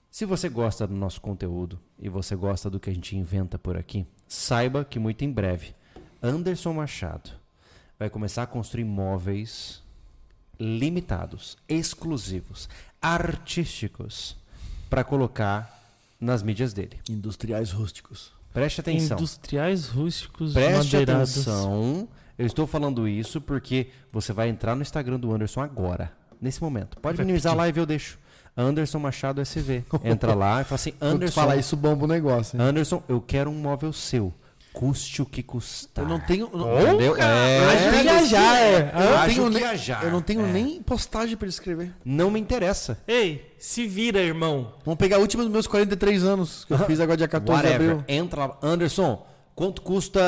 Se 0.09 0.25
você 0.25 0.49
gosta 0.49 0.87
do 0.87 0.95
nosso 0.95 1.21
conteúdo 1.21 1.77
e 1.99 2.09
você 2.09 2.35
gosta 2.35 2.69
do 2.69 2.79
que 2.79 2.89
a 2.89 2.93
gente 2.93 3.15
inventa 3.15 3.59
por 3.59 3.77
aqui, 3.77 4.05
saiba 4.27 4.83
que 4.83 4.97
muito 4.97 5.23
em 5.25 5.31
breve 5.31 5.75
Anderson 6.23 6.73
Machado 6.73 7.29
vai 7.99 8.09
começar 8.09 8.43
a 8.43 8.47
construir 8.47 8.85
móveis 8.85 9.83
limitados, 10.59 11.57
exclusivos, 11.67 12.69
artísticos 13.01 14.35
para 14.89 15.03
colocar 15.03 15.83
nas 16.19 16.41
mídias 16.41 16.73
dele. 16.73 16.99
Industriais 17.09 17.71
rústicos. 17.71 18.31
Preste 18.53 18.79
atenção. 18.81 19.17
Industriais 19.17 19.87
rústicos 19.87 20.53
Preste 20.53 20.93
madeirados. 20.93 21.31
atenção. 21.33 22.07
Eu 22.37 22.45
estou 22.45 22.65
falando 22.67 23.07
isso 23.07 23.39
porque 23.41 23.87
você 24.11 24.31
vai 24.33 24.49
entrar 24.49 24.75
no 24.75 24.81
Instagram 24.81 25.19
do 25.19 25.33
Anderson 25.33 25.61
agora, 25.61 26.11
nesse 26.41 26.61
momento. 26.61 26.97
Pode 26.99 27.17
Vai 27.17 27.25
minimizar 27.25 27.51
a 27.51 27.55
pedir. 27.55 27.61
live, 27.63 27.79
eu 27.79 27.85
deixo. 27.85 28.17
Anderson 28.57 28.99
Machado 28.99 29.41
SV. 29.41 29.83
Entra 30.03 30.33
lá 30.33 30.61
e 30.61 30.63
fala 30.63 30.75
assim: 30.75 30.91
Quando 30.91 31.15
Anderson, 31.15 31.33
fala 31.41 31.57
isso, 31.57 31.75
bomba 31.75 32.05
o 32.05 32.07
negócio, 32.07 32.55
hein? 32.59 32.65
Anderson, 32.65 33.03
eu 33.07 33.19
quero 33.21 33.49
um 33.49 33.55
móvel 33.55 33.91
seu. 33.91 34.33
Custe 34.75 35.21
o 35.21 35.25
que 35.25 35.41
custar. 35.41 36.03
Eu 36.03 36.09
não 36.09 36.19
tenho. 36.19 36.49
eu 36.51 36.57
não- 36.59 36.81
Entendeu? 36.81 37.15
É, 37.17 37.57
é, 37.97 38.03
viajar, 38.03 38.57
é. 38.61 38.91
Eu 38.93 39.27
tenho 39.33 39.49
nem- 39.49 39.59
viajar. 39.63 40.03
Eu 40.03 40.11
não 40.11 40.21
tenho 40.21 40.45
É. 40.45 40.51
nem 40.51 40.81
postagem 40.83 41.37
pra 41.37 41.45
ele 41.45 41.53
escrever. 41.53 41.93
Não 42.03 42.29
me 42.29 42.39
interessa. 42.39 42.97
Ei, 43.07 43.55
se 43.57 43.87
vira, 43.87 44.19
irmão. 44.19 44.73
Vamos 44.83 44.97
pegar 44.97 45.15
a 45.15 45.19
última 45.19 45.43
dos 45.43 45.51
meus 45.51 45.65
43 45.65 46.23
anos, 46.25 46.65
que 46.65 46.73
eu 46.73 46.79
fiz 46.79 46.99
agora 46.99 47.15
dia 47.17 47.27
14 47.27 47.61
de 47.61 47.67
Whatever. 47.69 47.91
abril. 47.99 48.05
Entra 48.07 48.45
lá. 48.47 48.57
Anderson, 48.61 49.25
quanto 49.55 49.81
custa 49.81 50.19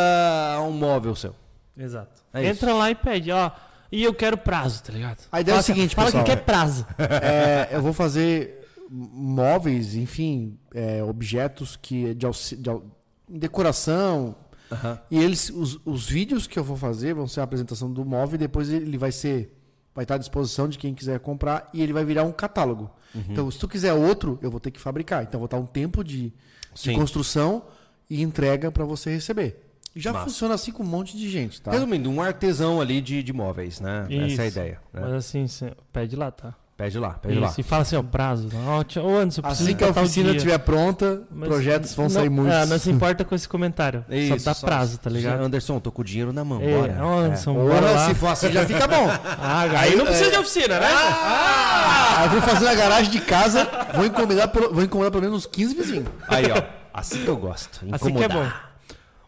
um 0.62 0.72
móvel 0.72 1.14
seu? 1.16 1.36
Exato. 1.78 2.22
É 2.34 2.46
Entra 2.46 2.74
lá 2.74 2.90
e 2.90 2.96
pede, 2.96 3.32
ó. 3.32 3.52
E 3.92 4.04
eu 4.04 4.14
quero 4.14 4.38
prazo, 4.38 4.82
tá 4.84 4.92
ligado? 4.94 5.18
A 5.32 5.42
ideia 5.42 5.56
é 5.56 5.60
o 5.60 5.64
seguinte, 5.64 5.94
fala 5.96 6.08
pessoal. 6.08 6.24
que 6.24 6.30
quer 6.32 6.38
prazo. 6.44 6.86
É, 6.98 7.70
eu 7.76 7.82
vou 7.82 7.92
fazer 7.94 8.66
móveis, 8.90 9.96
enfim, 9.96 10.58
é, 10.74 11.04
objetos 11.04 11.78
que 11.82 12.14
de, 12.14 12.26
auxi- 12.26 12.56
de 12.56 12.70
au- 12.70 12.84
decoração. 13.28 14.36
Aham. 14.72 15.00
E 15.10 15.18
eles, 15.18 15.50
os, 15.50 15.80
os 15.86 16.10
vídeos 16.10 16.46
que 16.48 16.58
eu 16.60 16.64
vou 16.64 16.76
fazer 16.78 17.14
vão 17.14 17.28
ser 17.28 17.40
a 17.40 17.44
apresentação 17.44 17.92
do 17.92 18.04
móvel 18.06 18.36
e 18.36 18.38
depois 18.38 18.70
ele 18.70 18.98
vai 18.98 19.12
ser, 19.12 19.56
vai 19.96 20.04
estar 20.04 20.16
à 20.16 20.18
disposição 20.18 20.68
de 20.68 20.78
quem 20.78 20.94
quiser 20.94 21.20
comprar 21.20 21.70
e 21.74 21.82
ele 21.82 21.94
vai 21.94 22.04
virar 22.04 22.24
um 22.24 22.32
catálogo. 22.32 22.90
Uhum. 23.16 23.24
Então, 23.30 23.52
se 23.52 23.58
tu 23.58 23.68
quiser 23.68 23.94
outro, 23.94 24.38
eu 24.42 24.52
vou 24.52 24.60
ter 24.60 24.72
que 24.72 24.80
fabricar. 24.80 25.24
Então, 25.24 25.40
vou 25.40 25.46
estar 25.46 25.58
um 25.58 25.66
tempo 25.66 26.04
de, 26.04 26.34
de 26.76 26.94
construção 26.94 27.64
e 28.10 28.22
entrega 28.22 28.72
para 28.72 28.84
você 28.86 29.10
receber. 29.10 29.64
E 29.96 30.00
já 30.00 30.14
Massa. 30.14 30.26
funciona 30.26 30.54
assim 30.54 30.72
com 30.72 30.84
um 30.84 30.86
monte 30.86 31.18
de 31.18 31.30
gente, 31.30 31.62
tá? 31.62 31.72
Resumindo, 31.72 32.10
um 32.10 32.22
artesão 32.22 32.80
ali 32.80 33.02
de, 33.02 33.24
de 33.24 33.34
móveis, 33.34 33.80
né? 33.80 34.04
Essa 34.04 34.14
é 34.14 34.22
a 34.22 34.28
Isso. 34.28 34.42
ideia. 34.42 34.82
né? 34.94 35.02
Mas 35.02 35.14
assim, 35.14 35.48
pede 35.92 36.16
lá, 36.16 36.30
tá? 36.30 36.54
Pede 36.78 37.00
lá, 37.00 37.10
pede 37.16 37.34
Isso, 37.34 37.42
lá. 37.44 37.54
e 37.58 37.64
fala 37.64 37.82
assim, 37.82 37.96
ó, 37.96 38.04
prazo. 38.04 38.50
Ó, 38.54 39.00
ô, 39.02 39.18
Anderson, 39.18 39.42
Assim 39.44 39.76
que 39.76 39.84
a 39.84 39.90
oficina 39.90 40.30
estiver 40.30 40.60
pronta, 40.60 41.24
Mas 41.32 41.50
projetos 41.50 41.96
vão 41.96 42.06
não- 42.06 42.10
sair 42.12 42.30
muitos. 42.30 42.54
É, 42.54 42.66
não 42.68 42.78
se 42.78 42.92
importa 42.92 43.26
com 43.26 43.34
esse 43.34 43.50
comentário. 43.50 44.06
Isso, 44.08 44.40
só 44.40 44.52
dá 44.52 44.56
prazo, 44.60 45.00
tá 45.00 45.10
ligado? 45.10 45.42
Anderson, 45.42 45.80
tô 45.80 45.92
com 45.92 46.04
o 46.04 46.06
dinheiro 46.06 46.32
na 46.32 46.46
mão, 46.46 46.62
É, 46.62 46.72
bora. 46.78 46.98
ó, 47.02 47.18
Anderson, 47.22 47.58
Ora, 47.58 47.74
bora 47.82 47.92
lá. 47.94 48.08
se 48.08 48.14
for 48.14 48.28
assim 48.28 48.52
já 48.52 48.64
fica 48.64 48.88
bom. 48.88 49.08
Ah, 49.42 49.64
aí 49.80 49.96
não 49.96 50.06
precisa 50.06 50.30
de 50.30 50.38
oficina, 50.38 50.80
né? 50.80 50.88
Ah, 50.92 52.22
eu 52.26 52.30
vou 52.30 52.42
fazer 52.42 52.66
na 52.66 52.76
garagem 52.76 53.12
de 53.12 53.22
casa, 53.22 53.68
vou 53.96 54.06
incomodar 54.06 54.48
pelo, 54.50 54.72
vou 54.72 54.84
incomodar 54.84 55.10
pelo 55.12 55.24
menos 55.24 55.38
uns 55.38 55.46
15 55.48 55.74
vizinhos. 55.74 56.06
É. 56.30 56.36
Aí, 56.36 56.46
ó. 56.52 56.62
Assim 56.94 57.24
que 57.24 57.28
eu 57.28 57.38
gosto. 57.38 57.84
Assim 57.92 58.14
que 58.14 58.24
é 58.24 58.28
bom. 58.28 58.36
incomodar. 58.36 58.72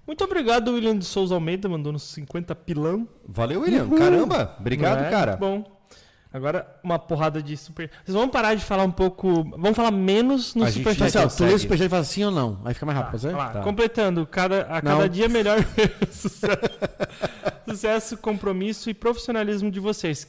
Muito 0.06 0.24
obrigado, 0.24 0.72
William 0.74 0.98
de 0.98 1.06
Souza 1.06 1.34
Almeida, 1.36 1.68
mandou 1.68 1.92
nos 1.92 2.04
50 2.04 2.54
pilão. 2.56 3.08
Valeu, 3.28 3.62
William. 3.62 3.90
Caramba. 3.90 4.56
Obrigado, 4.60 5.04
é? 5.04 5.10
cara. 5.10 5.38
Muito 5.38 5.40
Bom. 5.40 5.79
Agora, 6.32 6.68
uma 6.84 7.00
porrada 7.00 7.42
de 7.42 7.58
super. 7.58 7.90
Vocês 8.06 8.16
vão 8.16 8.30
parar 8.30 8.54
de 8.54 8.64
falar 8.64 8.84
um 8.84 8.92
pouco. 8.92 9.44
Vamos 9.58 9.76
falar 9.76 9.90
menos 9.90 10.54
no 10.54 10.64
A 10.64 10.70
gente 10.70 10.84
superchat. 10.84 11.12
já 11.12 11.22
Marcelo, 11.22 11.48
tu 11.48 11.50
lê 11.50 11.56
o 11.56 11.60
superchat 11.60 11.88
e 11.88 11.90
fala 11.90 12.04
sim 12.04 12.24
ou 12.24 12.30
não. 12.32 12.60
Aí 12.64 12.74
fica 12.76 12.86
mais 12.86 12.98
rápido, 13.00 13.32
Tá, 13.32 13.50
Tá. 13.50 13.62
Completando, 13.62 14.28
cada, 14.28 14.64
a 14.68 14.76
Não. 14.76 14.82
cada 14.98 15.10
dia 15.10 15.28
melhor 15.28 15.58
sucesso, 16.12 16.60
sucesso, 17.68 18.18
compromisso 18.18 18.90
e 18.90 18.94
profissionalismo 18.94 19.72
de 19.72 19.80
vocês. 19.80 20.28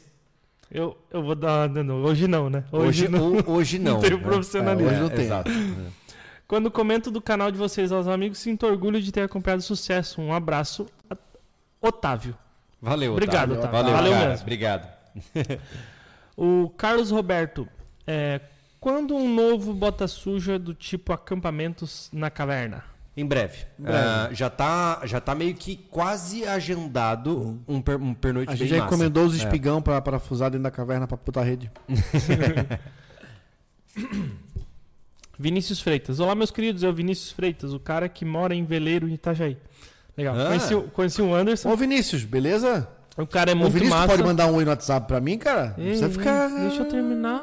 Eu, 0.71 0.97
eu 1.11 1.23
vou 1.23 1.35
dar. 1.35 1.69
Não, 1.69 2.03
hoje 2.05 2.27
não, 2.27 2.49
né? 2.49 2.65
Hoje, 2.73 3.07
não. 3.09 3.35
ho- 3.37 3.45
hoje 3.53 3.79
não. 3.79 3.95
Não 3.95 4.01
tem 4.01 4.15
o 4.15 4.19
né? 4.19 4.23
profissionalismo. 4.25 4.89
É, 4.89 4.93
hoje 4.93 5.01
não 5.03 5.09
tem. 5.11 5.25
Exato. 5.27 5.51
Quando 6.49 6.71
comento 6.71 7.11
do 7.11 7.21
canal 7.21 7.51
de 7.51 7.59
vocês 7.59 7.93
aos 7.93 8.09
amigos, 8.09 8.39
sinto 8.39 8.67
orgulho 8.67 9.01
de 9.03 9.13
ter 9.13 9.21
acompanhado 9.23 9.61
o 9.61 9.65
sucesso. 9.65 10.21
Um 10.21 10.33
abraço, 10.33 10.87
Otávio. 11.81 12.35
Valeu, 12.81 13.13
Obrigado, 13.13 13.53
Otávio. 13.53 13.59
Otávio. 13.59 13.73
Valeu, 13.79 13.93
Valeu 13.97 14.13
cara. 14.13 14.29
mesmo. 14.31 14.43
Obrigado. 14.43 15.00
O 16.37 16.71
Carlos 16.71 17.11
Roberto. 17.11 17.69
É, 18.07 18.41
quando 18.81 19.15
um 19.15 19.33
novo 19.35 19.75
bota 19.75 20.09
suja 20.09 20.59
do 20.59 20.73
tipo 20.73 21.13
acampamentos 21.13 22.09
na 22.13 22.31
caverna? 22.31 22.83
Em 23.17 23.27
breve. 23.27 23.67
breve. 23.77 23.99
Ah, 23.99 24.29
já, 24.33 24.49
tá, 24.49 25.03
já 25.05 25.21
tá 25.21 25.35
meio 25.35 25.55
que 25.55 25.77
quase 25.91 26.47
agendado 26.47 27.61
um, 27.69 27.83
per, 27.83 27.97
um 28.01 28.15
pernoite 28.15 28.49
A 28.49 28.53
bem 28.53 28.59
gente 28.61 28.71
já 28.71 28.77
massa. 28.85 28.95
encomendou 28.95 29.27
os 29.27 29.35
É. 29.35 29.37
espigão 29.45 29.83
pra 29.83 30.01
parafusar 30.01 30.49
dentro 30.51 30.63
da 30.63 30.71
caverna 30.71 31.07
pra 31.07 31.19
putar 31.19 31.43
a 31.43 31.47
rede. 31.47 31.71
Vinícius 35.39 35.81
Freitas. 35.81 36.21
Olá, 36.21 36.35
meus 36.35 36.51
queridos. 36.51 36.83
É 36.83 36.89
o 36.89 36.93
Vinícius 36.93 37.33
Freitas, 37.33 37.73
o 37.73 37.81
cara 37.81 38.09
que 38.09 38.25
mora 38.25 38.55
em 38.55 38.65
Veleiro, 38.65 39.09
em 39.09 39.15
Itajaí. 39.15 39.57
Legal. 40.17 40.39
Ah. 40.39 40.47
Conheci, 40.47 40.75
o- 40.75 40.83
conheci 40.85 41.23
o 41.23 41.35
Anderson. 41.35 41.71
Ô 41.71 41.77
Vinícius, 41.77 42.25
beleza? 42.25 42.89
O 43.23 43.27
cara 43.27 43.51
é 43.51 43.55
Ô 43.55 43.59
muito 43.59 43.73
Vinícius, 43.73 43.95
tu 43.95 43.97
massa. 44.01 44.09
pode 44.13 44.23
mandar 44.23 44.47
um 44.47 44.55
oi 44.57 44.65
no 44.65 44.71
WhatsApp 44.71 45.07
pra 45.07 45.21
mim, 45.21 45.39
cara? 45.39 45.75
Não 45.77 45.85
precisa 45.85 46.11
ficar... 46.11 46.49
Deixa 46.49 46.83
eu 46.83 46.85
terminar. 46.89 47.43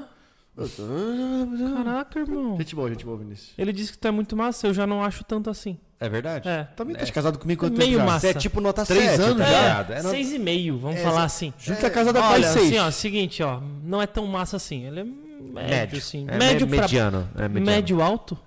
Caraca, 1.76 2.20
irmão. 2.20 2.58
Gente 2.58 2.76
boa, 2.76 2.90
gente 2.90 3.06
boa, 3.06 3.18
Vinícius. 3.18 3.52
Ele 3.58 3.72
disse 3.72 3.91
que 3.91 3.98
tu 3.98 4.08
é 4.08 4.12
muito 4.12 4.36
massa, 4.36 4.68
eu 4.68 4.74
já 4.74 4.88
não 4.88 5.04
acho 5.04 5.24
tanto 5.24 5.49
assim. 5.49 5.78
É 5.99 6.08
verdade? 6.10 6.48
É. 6.48 6.64
Também 6.76 6.95
tá 6.95 7.06
casado 7.12 7.38
comigo 7.40 7.60
quanto 7.62 7.78
Meio 7.78 7.91
tempo 7.91 7.99
já? 7.99 8.06
massa. 8.06 8.20
Você 8.20 8.28
é 8.30 8.34
tipo 8.34 8.62
nota 8.62 8.86
Três 8.86 9.12
7, 9.12 9.22
anos 9.22 9.38
tá 9.38 9.44
já? 9.44 9.49
ligado? 9.62 9.91
É 9.94 9.95
nota- 9.98 10.10
seis 10.10 10.32
e 10.34 10.40
meio, 10.40 10.78
vamos 10.78 10.99
É, 10.99 11.04
falar 11.04 11.24
assim. 11.24 11.54
Junto 11.60 11.82
tá 11.82 11.90
casado 11.90 12.18
há 12.18 12.30
Olha, 12.32 12.41
quase 12.48 12.54
seis. 12.60 12.68
assim, 12.74 12.80
ó, 12.80 12.91
seguinte, 12.91 13.41
ó, 13.44 13.60
não 13.84 14.02
é 14.02 14.08
tão 14.08 14.26
massa 14.28 14.58
assim. 14.58 14.86
Ele 14.86 14.99
é 14.99 15.04
médio, 15.04 15.54
Médio. 15.54 15.98
assim. 15.98 16.26
É 16.28 16.38
médio 16.38 16.68
pra 16.68 16.82
mediano. 16.82 17.30
É 17.36 17.48
mediano. 17.48 17.66
médio 17.66 18.02
alto? 18.02 18.38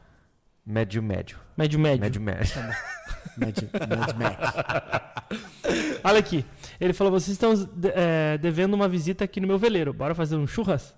Médio, 0.66 1.02
médio. 1.02 1.39
Médio 1.57 1.78
médio. 1.81 2.01
Médio, 2.01 2.20
médio. 2.20 2.52
Mad, 3.36 3.57
Mad 3.89 4.16
Max. 4.19 4.55
Olha 6.05 6.19
aqui. 6.19 6.44
Ele 6.81 6.93
falou: 6.93 7.12
vocês 7.12 7.28
estão 7.32 7.52
é, 7.94 8.39
devendo 8.39 8.74
uma 8.74 8.89
visita 8.89 9.24
aqui 9.24 9.40
no 9.40 9.47
meu 9.47 9.59
veleiro. 9.59 9.93
Bora 9.93 10.15
fazer 10.15 10.36
um 10.36 10.47
churras? 10.47 10.94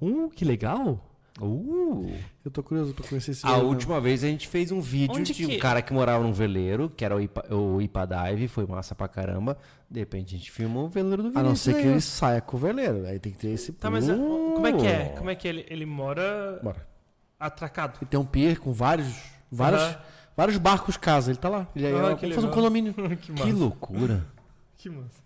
Uh, 0.00 0.28
que 0.30 0.44
legal! 0.44 1.00
Uh. 1.40 2.10
Eu 2.44 2.50
tô 2.50 2.62
curioso 2.62 2.94
pra 2.94 3.06
conhecer 3.06 3.32
esse 3.32 3.44
A 3.44 3.50
veleiro, 3.50 3.68
última 3.68 4.00
vez 4.00 4.24
a 4.24 4.26
gente 4.26 4.48
fez 4.48 4.72
um 4.72 4.80
vídeo 4.80 5.16
Onde 5.16 5.34
de 5.34 5.44
um 5.44 5.48
que- 5.48 5.58
cara 5.58 5.82
que 5.82 5.92
morava 5.92 6.22
num 6.24 6.32
veleiro, 6.32 6.88
que 6.88 7.04
era 7.04 7.14
o 7.14 7.20
Ipa, 7.20 7.44
o 7.54 7.82
Ipa 7.82 8.06
Dive, 8.06 8.48
foi 8.48 8.64
massa 8.66 8.94
pra 8.94 9.06
caramba. 9.08 9.58
De 9.90 10.00
repente 10.00 10.34
a 10.34 10.38
gente 10.38 10.50
filmou 10.50 10.86
o 10.86 10.88
veleiro 10.88 11.24
do 11.24 11.30
não. 11.30 11.40
A 11.40 11.44
não 11.44 11.54
ser 11.56 11.74
que 11.74 11.80
aí, 11.80 11.88
ó. 11.88 11.90
ele 11.90 12.00
saia 12.00 12.40
com 12.40 12.56
o 12.56 12.60
veleiro. 12.60 13.04
Aí 13.06 13.18
tem 13.18 13.32
que 13.32 13.38
ter 13.38 13.48
esse... 13.48 13.72
Tá, 13.72 13.90
mas 13.90 14.08
Uh, 14.08 14.14
como 14.54 14.66
é 14.66 14.72
que 14.72 14.86
é? 14.86 15.04
Como 15.18 15.28
é 15.28 15.34
que 15.34 15.46
ele, 15.46 15.66
ele 15.68 15.84
mora 15.84 16.58
Bora. 16.62 16.86
atracado? 17.38 17.98
Ele 18.00 18.08
tem 18.10 18.18
um 18.18 18.24
pier 18.24 18.58
com 18.58 18.72
vários... 18.72 19.08
Vários, 19.52 19.82
Aham. 19.82 19.98
vários 20.36 20.56
barcos 20.58 20.96
casa. 20.96 21.30
Ele 21.30 21.38
tá 21.38 21.48
lá. 21.50 21.68
Ele, 21.76 21.86
Ah, 21.86 22.12
é, 22.12 22.14
que 22.16 22.32
fazer 22.32 22.46
um 22.46 22.50
condomínio. 22.50 22.94
que 23.20 23.32
Que 23.32 23.52
loucura. 23.52 24.24
Que 24.86 24.90
massa. 24.90 25.20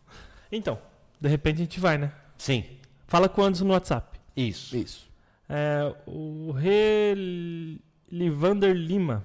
Então, 0.51 0.79
de 1.21 1.29
repente 1.29 1.57
a 1.57 1.65
gente 1.65 1.79
vai, 1.79 1.99
né? 1.99 2.11
Sim, 2.39 2.65
Fala 3.07 3.29
com 3.29 3.43
o 3.43 3.45
Anderson 3.45 3.67
no 3.67 3.75
WhatsApp. 3.75 4.19
isso. 4.35 4.75
Isso. 4.75 5.07
É, 5.49 5.95
o 6.07 6.53
Relivander 6.53 8.75
Lima. 8.75 9.23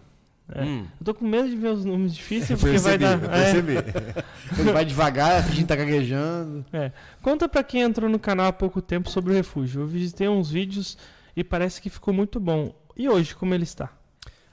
É. 0.52 0.62
Hum. 0.64 0.86
Eu 1.00 1.06
tô 1.06 1.14
com 1.14 1.26
medo 1.26 1.48
de 1.50 1.56
ver 1.56 1.70
os 1.70 1.86
nomes 1.86 2.14
difíceis, 2.14 2.50
Eu 2.52 2.58
porque 2.58 2.78
vai 2.80 2.98
percebi, 2.98 3.18
dar. 3.22 3.24
eu 3.24 3.32
é. 3.32 3.44
percebi. 3.44 3.76
Ele 4.60 4.72
vai 4.74 4.84
devagar, 4.84 5.42
fingindo 5.44 5.62
que 5.62 5.68
tá 5.68 5.76
gaguejando. 5.76 6.66
Conta 7.22 7.48
pra 7.48 7.64
quem 7.64 7.82
entrou 7.82 8.10
no 8.10 8.20
canal 8.20 8.48
há 8.48 8.54
pouco 8.54 8.82
tempo 8.82 9.10
sobre 9.10 9.32
o 9.32 9.36
refúgio. 9.36 9.84
Eu 9.84 9.88
visitei 9.88 10.28
uns 10.28 10.52
vídeos 10.52 10.98
e 11.34 11.46
parece 11.46 11.82
que 11.82 11.90
ficou 11.90 12.14
muito 12.14 12.42
bom. 12.42 12.76
E 12.98 13.08
hoje, 13.08 13.34
como 13.36 13.54
ele 13.54 13.64
está? 13.64 13.90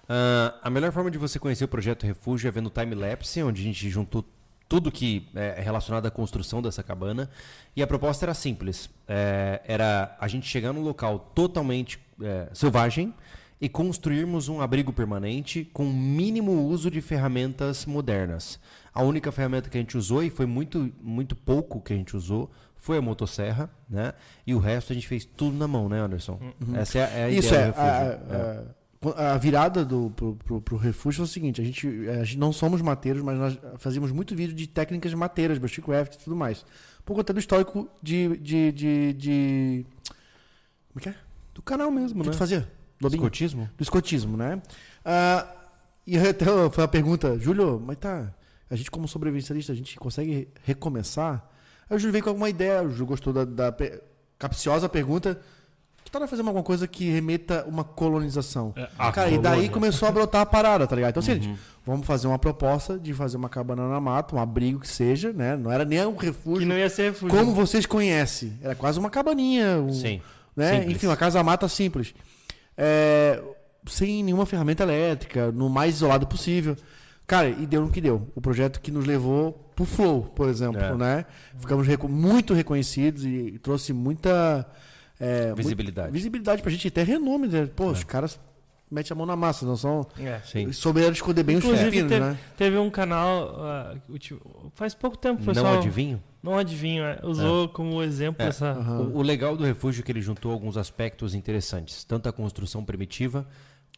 Ah, 0.08 0.54
a 0.62 0.70
melhor 0.70 0.92
forma 0.92 1.10
de 1.10 1.18
você 1.18 1.38
conhecer 1.38 1.64
o 1.64 1.68
projeto 1.68 2.06
Refúgio 2.06 2.46
é 2.46 2.50
vendo 2.52 2.66
o 2.66 2.70
time-lapse, 2.70 3.42
onde 3.42 3.62
a 3.62 3.64
gente 3.64 3.88
juntou 3.90 4.24
tudo 4.72 4.90
que 4.90 5.28
é 5.34 5.60
relacionado 5.60 6.06
à 6.06 6.10
construção 6.10 6.62
dessa 6.62 6.82
cabana. 6.82 7.28
E 7.76 7.82
a 7.82 7.86
proposta 7.86 8.24
era 8.24 8.32
simples. 8.32 8.88
É, 9.06 9.60
era 9.66 10.16
a 10.18 10.26
gente 10.26 10.46
chegar 10.48 10.72
num 10.72 10.80
local 10.80 11.18
totalmente 11.34 11.98
é, 12.22 12.48
selvagem 12.54 13.12
e 13.60 13.68
construirmos 13.68 14.48
um 14.48 14.62
abrigo 14.62 14.90
permanente 14.90 15.68
com 15.74 15.84
o 15.84 15.92
mínimo 15.92 16.52
uso 16.66 16.90
de 16.90 17.02
ferramentas 17.02 17.84
modernas. 17.84 18.58
A 18.94 19.02
única 19.02 19.30
ferramenta 19.30 19.68
que 19.68 19.76
a 19.76 19.80
gente 19.80 19.98
usou, 19.98 20.22
e 20.22 20.30
foi 20.30 20.46
muito, 20.46 20.90
muito 21.02 21.36
pouco 21.36 21.78
que 21.78 21.92
a 21.92 21.96
gente 21.96 22.16
usou, 22.16 22.50
foi 22.74 22.96
a 22.96 23.02
motosserra, 23.02 23.70
né? 23.90 24.14
E 24.46 24.54
o 24.54 24.58
resto 24.58 24.90
a 24.92 24.94
gente 24.94 25.06
fez 25.06 25.24
tudo 25.26 25.54
na 25.54 25.68
mão, 25.68 25.86
né, 25.86 26.00
Anderson? 26.00 26.40
Essa 26.74 26.98
é, 26.98 27.04
a- 27.04 27.08
é 27.10 27.24
a 27.24 27.30
Isso 27.30 27.48
ideia 27.48 27.60
é. 27.60 27.66
refúgio. 27.66 28.36
É. 28.36 28.64
a- 29.10 29.36
virada 29.38 29.84
do, 29.84 30.10
pro, 30.14 30.36
pro, 30.36 30.60
pro 30.60 30.76
refúgio 30.76 31.18
foi 31.18 31.24
o 31.24 31.28
seguinte: 31.28 31.60
a 31.60 31.64
gente, 31.64 31.86
a 32.08 32.24
gente 32.24 32.38
não 32.38 32.52
somos 32.52 32.80
mateiros, 32.80 33.22
mas 33.22 33.38
nós 33.38 33.58
fazíamos 33.78 34.12
muito 34.12 34.34
vídeo 34.36 34.54
de 34.54 34.66
técnicas 34.66 35.12
mateiras, 35.14 35.58
bushcraft 35.58 36.14
e 36.14 36.18
tudo 36.18 36.36
mais. 36.36 36.64
Por 37.04 37.14
conta 37.16 37.32
do 37.32 37.38
histórico 37.40 37.88
de. 38.02 38.36
de, 38.38 38.72
de, 38.72 39.12
de- 39.14 39.86
como 40.92 40.98
é 40.98 41.00
que 41.00 41.08
é? 41.08 41.14
Do 41.54 41.62
canal 41.62 41.90
mesmo, 41.90 42.20
O 42.20 42.22
que 42.22 42.28
né? 42.28 42.32
tu 42.34 42.38
fazia? 42.38 42.68
Lobinho? 43.00 43.20
Escotismo? 43.22 43.68
do 43.76 43.82
escotismo, 43.82 44.36
né? 44.36 44.62
Ah, 45.04 45.46
e 46.06 46.16
até 46.18 46.44
foi 46.70 46.84
a 46.84 46.88
pergunta, 46.88 47.38
Júlio, 47.38 47.82
mas 47.84 47.96
tá, 47.98 48.32
a 48.70 48.76
gente 48.76 48.90
como 48.90 49.08
sobrevivencialista, 49.08 49.72
a 49.72 49.74
gente 49.76 49.96
consegue 49.98 50.48
recomeçar? 50.64 51.48
Aí 51.90 51.96
o 51.96 51.98
Júlio 51.98 52.12
veio 52.12 52.22
com 52.24 52.30
alguma 52.30 52.48
ideia, 52.48 52.82
o 52.82 52.90
Júlio 52.90 53.06
gostou 53.06 53.32
da, 53.32 53.44
da 53.44 53.74
capciosa 54.38 54.88
pergunta, 54.88 55.40
que 56.18 56.24
nós 56.24 56.30
fazermos 56.30 56.48
alguma 56.48 56.64
coisa 56.64 56.86
que 56.86 57.10
remeta 57.10 57.64
uma 57.66 57.84
colonização? 57.84 58.74
a 58.98 59.10
Cara, 59.12 59.30
e 59.30 59.38
daí 59.38 59.52
colônia. 59.52 59.70
começou 59.70 60.08
a 60.08 60.12
brotar 60.12 60.40
a 60.42 60.46
parada, 60.46 60.86
tá 60.86 60.94
ligado? 60.96 61.10
Então, 61.10 61.20
assim, 61.22 61.34
gente, 61.42 61.58
vamos 61.84 62.06
fazer 62.06 62.26
uma 62.26 62.38
proposta 62.38 62.98
de 62.98 63.12
fazer 63.14 63.36
uma 63.36 63.48
cabana 63.48 63.88
na 63.88 64.00
mata, 64.00 64.34
um 64.36 64.38
abrigo 64.38 64.80
que 64.80 64.88
seja, 64.88 65.32
né? 65.32 65.56
Não 65.56 65.70
era 65.70 65.84
nem 65.84 66.04
um 66.06 66.14
Que 66.14 66.26
refúgio 66.26 66.68
não 66.68 66.76
ia 66.76 66.88
ser 66.90 67.10
refúgio. 67.10 67.36
como 67.36 67.52
vocês 67.54 67.86
conhecem. 67.86 68.58
Era 68.62 68.74
quase 68.74 68.98
uma 68.98 69.10
cabaninha, 69.10 69.78
um, 69.78 69.92
Sim. 69.92 70.20
né? 70.56 70.76
Simples. 70.80 70.96
Enfim, 70.96 71.06
uma 71.06 71.16
casa-mata 71.16 71.68
simples. 71.68 72.14
É, 72.76 73.42
sem 73.86 74.22
nenhuma 74.22 74.46
ferramenta 74.46 74.82
elétrica, 74.84 75.50
no 75.52 75.68
mais 75.68 75.94
isolado 75.96 76.26
possível. 76.26 76.76
Cara, 77.26 77.48
e 77.48 77.66
deu 77.66 77.82
no 77.82 77.88
que 77.90 78.00
deu. 78.00 78.28
O 78.34 78.40
projeto 78.40 78.80
que 78.80 78.90
nos 78.90 79.06
levou 79.06 79.52
pro 79.74 79.84
Flow, 79.84 80.24
por 80.34 80.48
exemplo, 80.48 80.80
É. 80.82 80.94
né? 80.94 81.24
Ficamos 81.58 81.86
reco- 81.86 82.08
muito 82.08 82.52
reconhecidos 82.52 83.24
e 83.24 83.58
trouxe 83.62 83.92
muita 83.92 84.66
é, 85.22 85.54
Visibilidade. 85.54 86.06
muito- 86.08 86.14
visibilidade 86.14 86.62
pra 86.62 86.70
gente, 86.70 86.88
até 86.88 87.02
renome. 87.02 87.46
Né? 87.48 87.66
Pô, 87.74 87.86
os 87.90 88.02
caras 88.04 88.38
metem 88.90 89.14
a 89.14 89.16
mão 89.16 89.24
na 89.26 89.36
massa, 89.36 89.64
não 89.64 89.76
são. 89.76 90.06
É. 90.18 90.40
Sim. 90.44 90.70
Souberam 90.72 91.12
esconder 91.12 91.42
bem 91.42 91.56
Inclusive, 91.56 92.02
os 92.02 92.08
teve, 92.08 92.20
né? 92.20 92.38
teve 92.56 92.76
um 92.78 92.90
canal. 92.90 93.94
tio- 94.18 94.40
faz 94.74 94.94
pouco 94.94 95.16
tempo, 95.16 95.42
o 95.42 95.46
Não 95.46 95.54
pessoal. 95.54 95.78
adivinho? 95.78 96.22
Não 96.42 96.58
adivinho, 96.58 97.04
é, 97.04 97.20
usou 97.22 97.68
como 97.68 98.02
exemplo 98.02 98.44
É. 98.44 98.48
essa. 98.48 98.66
Aham. 98.72 99.00
O, 99.00 99.18
o 99.18 99.22
legal 99.22 99.56
do 99.56 99.64
refúgio 99.64 100.00
é 100.02 100.04
que 100.04 100.10
ele 100.12 100.20
juntou 100.20 100.50
alguns 100.52 100.76
aspectos 100.76 101.34
interessantes, 101.34 102.02
tanto 102.04 102.28
a 102.28 102.32
construção 102.32 102.84
primitiva 102.84 103.46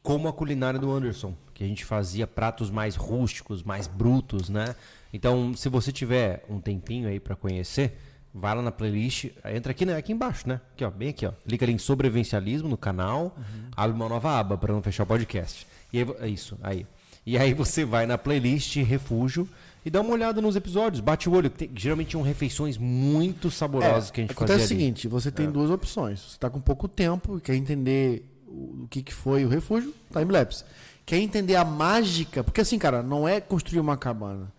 como 0.03 0.29
a 0.29 0.33
culinária 0.35 0.79
do 0.79 0.93
Anderson, 0.93 1.35
que 1.55 1.65
a 1.65 1.67
gente 1.67 1.83
fazia 1.87 2.27
pratos 2.27 2.71
mais 2.71 2.95
rústicos, 2.95 3.63
mais 3.63 3.87
brutos, 3.87 4.51
né? 4.51 4.77
Então, 5.15 5.55
se 5.57 5.71
você 5.71 5.91
tiver 5.91 6.45
um 6.51 6.61
tempinho 6.61 7.09
aí 7.09 7.19
pra 7.19 7.35
conhecer, 7.35 7.97
vai 8.35 8.55
lá 8.55 8.61
na 8.63 8.73
playlist, 8.73 9.27
entra 9.55 9.71
aqui, 9.71 9.87
né, 9.87 9.97
aqui 9.97 10.13
embaixo, 10.13 10.49
né? 10.49 10.61
Aqui, 10.75 10.85
ó, 10.85 10.91
bem 10.91 11.11
aqui, 11.11 11.25
ó. 11.25 11.33
Clica 11.47 11.65
ali 11.65 11.73
em 11.73 11.79
sobrevivencialismo 11.79 12.69
no 12.69 12.77
canal, 12.77 13.37
abre 13.77 13.95
uma 13.95 14.09
nova 14.09 14.39
aba 14.39 14.59
para 14.59 14.73
não 14.73 14.83
fechar 14.83 15.05
o 15.05 15.07
podcast. 15.07 15.67
E 15.93 16.01
aí, 16.01 16.07
é 16.21 16.29
isso, 16.29 16.59
aí. 16.63 16.87
E 17.25 17.39
aí 17.39 17.55
você 17.55 17.85
vai 17.85 18.05
na 18.07 18.19
playlist 18.19 18.77
Refúgio 18.77 19.49
e 19.87 19.89
dá 19.91 20.01
uma 20.01 20.11
olhada 20.13 20.41
nos 20.43 20.57
episódios, 20.57 21.01
bate 21.01 21.29
o 21.29 21.33
olho. 21.33 21.49
Tem, 21.49 21.71
geralmente 21.75 22.09
tinham 22.09 22.23
refeições 22.23 22.77
muito 22.77 23.51
saborosas 23.51 24.11
que 24.11 24.21
a 24.21 24.25
gente 24.25 24.31
É, 24.31 24.35
acontece 24.35 24.61
fazia 24.61 24.75
o 24.75 24.77
ali. 24.77 24.83
seguinte, 24.83 25.09
você 25.09 25.31
tem 25.31 25.51
duas 25.51 25.71
opções. 25.71 26.21
Você 26.21 26.27
está 26.37 26.51
com 26.51 26.61
pouco 26.61 26.87
tempo 26.89 27.39
e 27.39 27.41
quer 27.41 27.55
entender 27.55 28.29
o, 28.47 28.83
o 28.85 28.89
que, 28.91 29.03
que 29.03 29.15
foi 29.15 29.45
o 29.45 29.49
refúgio, 29.49 29.95
timelapse. 30.13 30.65
Quer 31.07 31.19
entender 31.19 31.55
a 31.57 31.65
mágica, 31.65 32.43
porque 32.43 32.61
assim, 32.63 32.79
cara, 32.79 33.03
não 33.03 33.27
é 33.29 33.41
construir 33.41 33.81
uma 33.81 33.97
cabana. 33.97 34.53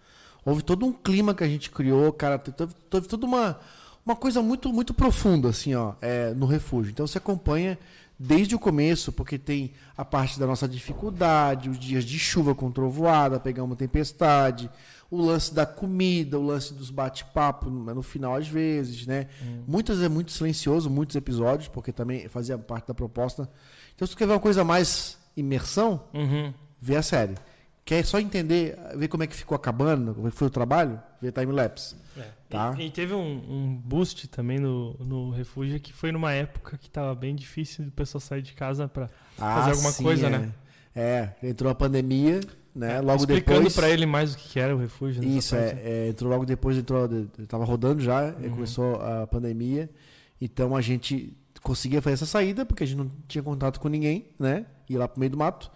Houve 0.46 0.62
todo 0.62 0.86
um 0.86 0.94
clima 0.94 1.34
que 1.34 1.44
a 1.44 1.48
gente 1.48 1.72
criou, 1.72 2.14
cara, 2.14 2.38
teve, 2.38 2.72
teve 2.90 3.08
toda 3.08 3.26
uma, 3.26 3.60
uma 4.06 4.16
coisa 4.16 4.42
muito 4.44 4.72
muito 4.72 4.94
profunda, 4.94 5.50
assim, 5.50 5.74
ó, 5.74 5.94
é, 6.02 6.34
no 6.36 6.46
refúgio. 6.46 6.92
Então 6.92 7.08
você 7.08 7.18
acompanha 7.18 7.78
desde 8.18 8.56
o 8.56 8.60
começo, 8.60 9.12
porque 9.12 9.38
tem 9.38 9.74
a 9.98 10.06
parte 10.06 10.40
da 10.40 10.46
nossa 10.48 10.68
dificuldade, 10.68 11.70
os 11.70 11.78
dias 11.78 12.06
de 12.06 12.18
chuva 12.18 12.56
com 12.56 12.72
trovoada, 12.72 13.40
pegar 13.42 13.64
uma 13.64 13.76
tempestade, 13.76 14.70
o 15.12 15.22
lance 15.22 15.54
da 15.54 15.66
comida, 15.66 16.40
o 16.40 16.46
lance 16.46 16.74
dos 16.74 16.90
bate-papo 16.90 17.70
no 17.70 17.94
no 17.94 18.02
final 18.02 18.36
às 18.36 18.48
vezes, 18.48 19.06
né? 19.06 19.28
Muitas 19.68 20.02
é 20.02 20.08
muito 20.08 20.32
silencioso, 20.32 20.90
muitos 20.90 21.16
episódios, 21.16 21.68
porque 21.68 21.92
também 21.92 22.30
fazia 22.30 22.58
parte 22.58 22.88
da 22.88 22.94
proposta. 22.94 23.50
Então, 23.96 24.08
se 24.08 24.14
tu 24.14 24.18
quer 24.18 24.28
ver 24.28 24.34
uma 24.34 24.40
coisa 24.40 24.64
mais 24.64 25.18
imersão, 25.36 26.02
Uhum. 26.14 26.54
vê 26.80 26.96
a 26.96 27.02
série. 27.02 27.36
Quer 27.86 28.04
só 28.04 28.20
entender, 28.20 28.76
ver 28.96 29.08
como 29.08 29.24
é 29.24 29.28
que 29.28 29.36
ficou 29.36 29.56
acabando, 29.56 30.16
como 30.16 30.28
é 30.28 30.32
foi 30.32 30.48
o 30.48 30.50
trabalho, 30.50 31.00
vê 31.22 31.32
time-lapse. 31.32 31.96
Tá. 32.50 32.76
E, 32.78 32.88
e 32.88 32.90
teve 32.90 33.14
um, 33.14 33.20
um 33.20 33.76
boost 33.76 34.28
também 34.28 34.60
no, 34.60 34.96
no 35.00 35.30
refúgio 35.30 35.80
que 35.80 35.94
foi 35.94 36.12
numa 36.12 36.32
época 36.32 36.78
que 36.78 36.90
tava 36.90 37.14
bem 37.14 37.36
difícil 37.36 37.86
do 37.86 37.92
pessoal 37.92 38.20
sair 38.22 38.42
de 38.42 38.54
casa 38.54 38.88
pra. 38.88 39.10
Fazer 39.38 39.72
alguma 39.72 39.94
coisa, 39.94 40.28
é. 40.28 40.30
né? 40.30 40.52
É, 40.96 41.30
entrou 41.44 41.72
a 41.72 41.76
pandemia, 41.76 42.40
né? 42.74 43.02
Logo 43.02 43.20
explicando 43.20 43.60
depois. 43.60 43.76
pra 43.76 43.90
ele 43.90 44.06
mais 44.06 44.34
o 44.34 44.38
que 44.38 44.60
era 44.60 44.76
o 44.76 44.80
refúgio. 44.80 45.22
nessa 45.22 45.38
Isso, 45.38 45.56
é, 45.56 45.82
é, 45.84 46.08
entrou 46.10 46.32
logo 46.32 46.46
depois, 46.46 46.78
entrou, 46.78 47.08
tava 47.48 47.66
rodando 47.66 48.02
já, 48.02 48.24
é, 48.24 48.32
Uhum. 48.32 48.52
começou 48.52 48.96
a 48.96 49.28
pandemia. 49.28 49.90
Então 50.40 50.76
a 50.76 50.82
gente 50.82 51.34
conseguia 51.62 52.02
fazer 52.02 52.14
essa 52.14 52.26
saída, 52.26 52.66
porque 52.66 52.84
a 52.84 52.88
gente 52.88 52.98
não 52.98 53.10
tinha 53.28 53.44
contato 53.44 53.80
com 53.80 53.90
ninguém, 53.90 54.28
né? 54.40 54.66
Ia 54.90 55.00
lá 55.00 55.08
pro 55.08 55.20
meio 55.20 55.32
do 55.32 55.38
mato. 55.38 55.70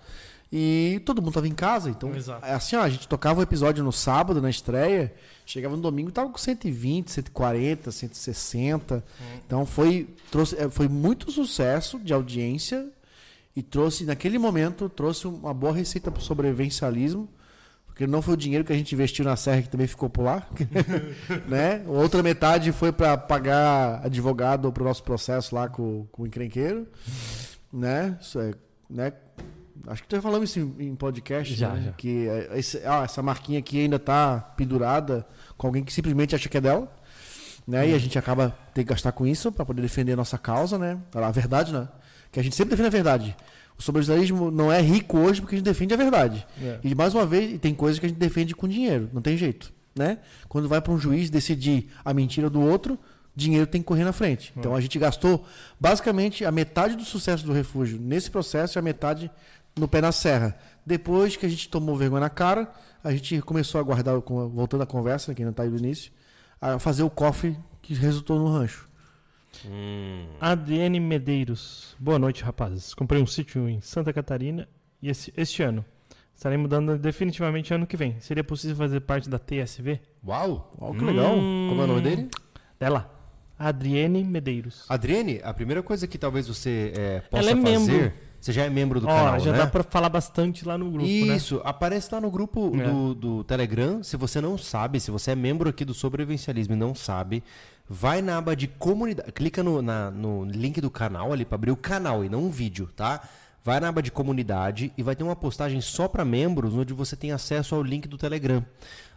E 0.51 0.99
todo 1.05 1.21
mundo 1.21 1.33
tava 1.33 1.47
em 1.47 1.53
casa, 1.53 1.89
então. 1.89 2.13
Exato. 2.15 2.43
é 2.43 2.53
Assim, 2.53 2.75
ó, 2.75 2.81
a 2.81 2.89
gente 2.89 3.07
tocava 3.07 3.39
o 3.39 3.43
episódio 3.43 3.83
no 3.83 3.91
sábado, 3.91 4.41
na 4.41 4.49
estreia, 4.49 5.13
chegava 5.45 5.75
no 5.75 5.81
domingo, 5.81 6.11
tava 6.11 6.29
com 6.29 6.37
120, 6.37 7.11
140, 7.11 7.91
160. 7.91 9.03
Então 9.45 9.65
foi, 9.65 10.09
trouxe, 10.31 10.57
é, 10.57 10.67
foi 10.67 10.87
muito 10.87 11.31
sucesso 11.31 11.99
de 11.99 12.13
audiência 12.13 12.87
e 13.55 13.61
trouxe, 13.61 14.05
naquele 14.05 14.39
momento, 14.39 14.89
trouxe 14.89 15.27
uma 15.27 15.53
boa 15.53 15.73
receita 15.73 16.09
pro 16.09 16.21
sobrevivencialismo. 16.21 17.29
Porque 17.85 18.07
não 18.07 18.21
foi 18.21 18.33
o 18.33 18.37
dinheiro 18.37 18.63
que 18.63 18.71
a 18.71 18.75
gente 18.77 18.95
investiu 18.95 19.25
na 19.25 19.35
serra 19.35 19.61
que 19.61 19.67
também 19.67 19.85
ficou 19.85 20.09
por 20.09 20.23
lá, 20.23 20.47
né? 21.49 21.83
Outra 21.85 22.23
metade 22.23 22.71
foi 22.71 22.93
para 22.93 23.17
pagar 23.17 24.05
advogado 24.05 24.71
pro 24.71 24.85
nosso 24.85 25.03
processo 25.03 25.53
lá 25.53 25.67
com, 25.67 26.07
com 26.09 26.23
o 26.23 26.27
encrenqueiro, 26.27 26.87
né? 27.73 28.17
Isso 28.21 28.39
é, 28.39 28.53
né? 28.89 29.11
Acho 29.87 30.03
que 30.03 30.15
já 30.15 30.21
falamos 30.21 30.49
isso 30.49 30.59
em, 30.79 30.87
em 30.89 30.95
podcast, 30.95 31.53
Já, 31.55 31.69
né? 31.73 31.83
já. 31.85 31.91
Que 31.93 32.27
é, 32.27 32.59
esse- 32.59 32.81
ah, 32.85 33.03
essa 33.03 33.21
marquinha 33.21 33.59
aqui 33.59 33.79
ainda 33.81 33.97
tá 33.99 34.39
pendurada 34.57 35.25
com 35.57 35.67
alguém 35.67 35.83
que 35.83 35.91
simplesmente 35.93 36.35
acha 36.35 36.47
que 36.49 36.57
é 36.57 36.61
dela, 36.61 36.91
né? 37.67 37.83
Uhum. 37.83 37.89
E 37.89 37.93
a 37.93 37.97
gente 37.97 38.17
acaba 38.17 38.55
tendo 38.73 38.85
que 38.85 38.89
gastar 38.89 39.11
com 39.11 39.25
isso 39.25 39.51
para 39.51 39.65
poder 39.65 39.81
defender 39.81 40.13
a 40.13 40.15
nossa 40.17 40.37
causa, 40.37 40.77
né? 40.77 40.97
A 41.13 41.31
verdade, 41.31 41.71
né? 41.73 41.87
Que 42.31 42.39
a 42.39 42.43
gente 42.43 42.55
sempre 42.55 42.71
defende 42.71 42.87
a 42.87 42.91
verdade. 42.91 43.35
O 43.77 43.81
sobrevivencialismo 43.81 44.51
não 44.51 44.71
é 44.71 44.81
rico 44.81 45.17
hoje 45.17 45.39
porque 45.41 45.55
a 45.55 45.57
gente 45.57 45.65
defende 45.65 45.93
a 45.93 45.97
verdade. 45.97 46.45
É. 46.61 46.79
E 46.83 46.93
mais 46.93 47.13
uma 47.15 47.25
vez, 47.25 47.57
tem 47.59 47.73
coisas 47.73 47.97
que 47.99 48.05
a 48.05 48.09
gente 48.09 48.17
defende 48.17 48.53
com 48.53 48.67
dinheiro, 48.67 49.09
não 49.13 49.21
tem 49.21 49.37
jeito, 49.37 49.71
né? 49.95 50.17
Quando 50.49 50.67
vai 50.67 50.81
para 50.81 50.91
um 50.91 50.99
juiz 50.99 51.29
decidir 51.29 51.89
a 52.03 52.13
mentira 52.13 52.49
do 52.49 52.59
outro, 52.59 52.99
dinheiro 53.33 53.65
tem 53.65 53.79
que 53.81 53.87
correr 53.87 54.03
na 54.03 54.11
frente. 54.11 54.51
Então 54.57 54.75
a 54.75 54.81
gente 54.81 54.99
gastou 54.99 55.45
basicamente 55.79 56.43
a 56.43 56.51
metade 56.51 56.95
do 56.97 57.05
sucesso 57.05 57.45
do 57.45 57.53
refúgio 57.53 57.97
nesse 57.97 58.29
processo 58.29 58.77
e 58.77 58.79
a 58.79 58.81
metade 58.81 59.31
no 59.77 59.87
pé 59.87 60.01
na 60.01 60.11
serra. 60.11 60.57
Depois 60.85 61.35
que 61.35 61.45
a 61.45 61.49
gente 61.49 61.69
tomou 61.69 61.95
vergonha 61.95 62.21
na 62.21 62.29
cara, 62.29 62.71
a 63.03 63.11
gente 63.11 63.41
começou 63.41 63.79
a 63.79 63.83
guardar, 63.83 64.19
com- 64.21 64.49
voltando 64.49 64.83
à 64.83 64.85
conversa, 64.85 65.33
que 65.33 65.41
ainda 65.41 65.51
está 65.51 65.63
aí 65.63 65.69
do 65.69 65.77
início, 65.77 66.11
a 66.59 66.79
fazer 66.79 67.03
o 67.03 67.09
cofre 67.09 67.57
que 67.81 67.93
resultou 67.93 68.37
no 68.39 68.51
rancho. 68.51 68.87
Adriane 70.39 70.99
Medeiros. 70.99 71.95
Boa 71.99 72.17
noite, 72.19 72.43
rapazes. 72.43 72.93
Comprei 72.93 73.21
um 73.21 73.25
sítio 73.27 73.67
em 73.67 73.81
Santa 73.81 74.11
Catarina 74.13 74.67
e 75.01 75.09
esse, 75.09 75.33
este 75.35 75.61
ano. 75.63 75.83
Estarei 76.35 76.57
mudando 76.57 76.97
definitivamente 76.97 77.73
ano 77.73 77.85
que 77.85 77.97
vem. 77.97 78.17
Seria 78.21 78.43
possível 78.43 78.75
fazer 78.77 79.01
parte 79.01 79.29
da 79.29 79.37
TSV? 79.37 79.99
Uau! 80.25 80.71
Ó, 80.79 80.93
que 80.93 81.03
legal. 81.03 81.31
Como 81.35 81.81
é 81.81 81.83
o 81.83 81.87
nome 81.87 82.01
dele? 82.01 82.29
Dela. 82.79 83.13
Adriane 83.57 84.23
Medeiros. 84.23 84.85
Adriane, 84.87 85.41
a 85.43 85.53
primeira 85.53 85.83
coisa 85.83 86.07
que 86.07 86.17
talvez 86.17 86.47
você 86.47 86.93
é, 86.97 87.19
possa 87.21 87.43
Ela 87.51 87.59
é 87.59 87.61
fazer. 87.61 87.79
membro. 87.99 88.13
Você 88.41 88.53
já 88.53 88.63
é 88.63 88.69
membro 88.69 88.99
do 89.01 89.07
Ó, 89.07 89.09
canal, 89.09 89.39
já 89.39 89.51
né? 89.51 89.57
dá 89.57 89.67
pra 89.67 89.83
falar 89.83 90.07
bastante 90.09 90.65
lá 90.65 90.77
no 90.77 90.89
grupo, 90.89 91.05
né? 91.05 91.11
Isso, 91.11 91.61
aparece 91.65 92.07
lá 92.13 92.21
no 92.21 92.31
grupo 92.31 92.71
É. 92.73 92.83
do, 92.89 93.13
do 93.13 93.43
Telegram. 93.43 94.01
Se 94.01 94.15
você 94.15 94.39
não 94.39 94.57
sabe, 94.57 94.99
se 94.99 95.11
você 95.11 95.31
é 95.31 95.35
membro 95.35 95.67
aqui 95.69 95.83
do 95.83 95.93
Sobrevivencialismo 95.93 96.73
e 96.73 96.77
não 96.77 96.95
sabe, 96.95 97.43
vai 97.87 98.21
na 98.21 98.37
aba 98.37 98.55
de 98.55 98.67
comunidade. 98.67 99.31
Clica 99.33 99.61
no, 99.61 99.81
na- 99.81 100.09
no 100.09 100.45
link 100.45 100.79
do 100.79 100.89
canal 100.89 101.33
ali 101.33 101.43
para 101.43 101.55
abrir 101.55 101.71
o 101.71 101.75
canal 101.75 102.23
e 102.23 102.29
não 102.29 102.43
um 102.45 102.49
vídeo, 102.49 102.89
tá? 102.95 103.21
Vai 103.63 103.79
na 103.79 103.89
aba 103.89 104.01
de 104.01 104.11
comunidade 104.11 104.91
e 104.97 105.03
vai 105.03 105.15
ter 105.15 105.23
uma 105.23 105.35
postagem 105.35 105.81
só 105.81 106.07
para 106.07 106.23
membros, 106.23 106.73
onde 106.73 106.93
você 106.93 107.15
tem 107.15 107.31
acesso 107.31 107.75
ao 107.75 107.83
link 107.83 108.07
do 108.07 108.17
Telegram. 108.17 108.63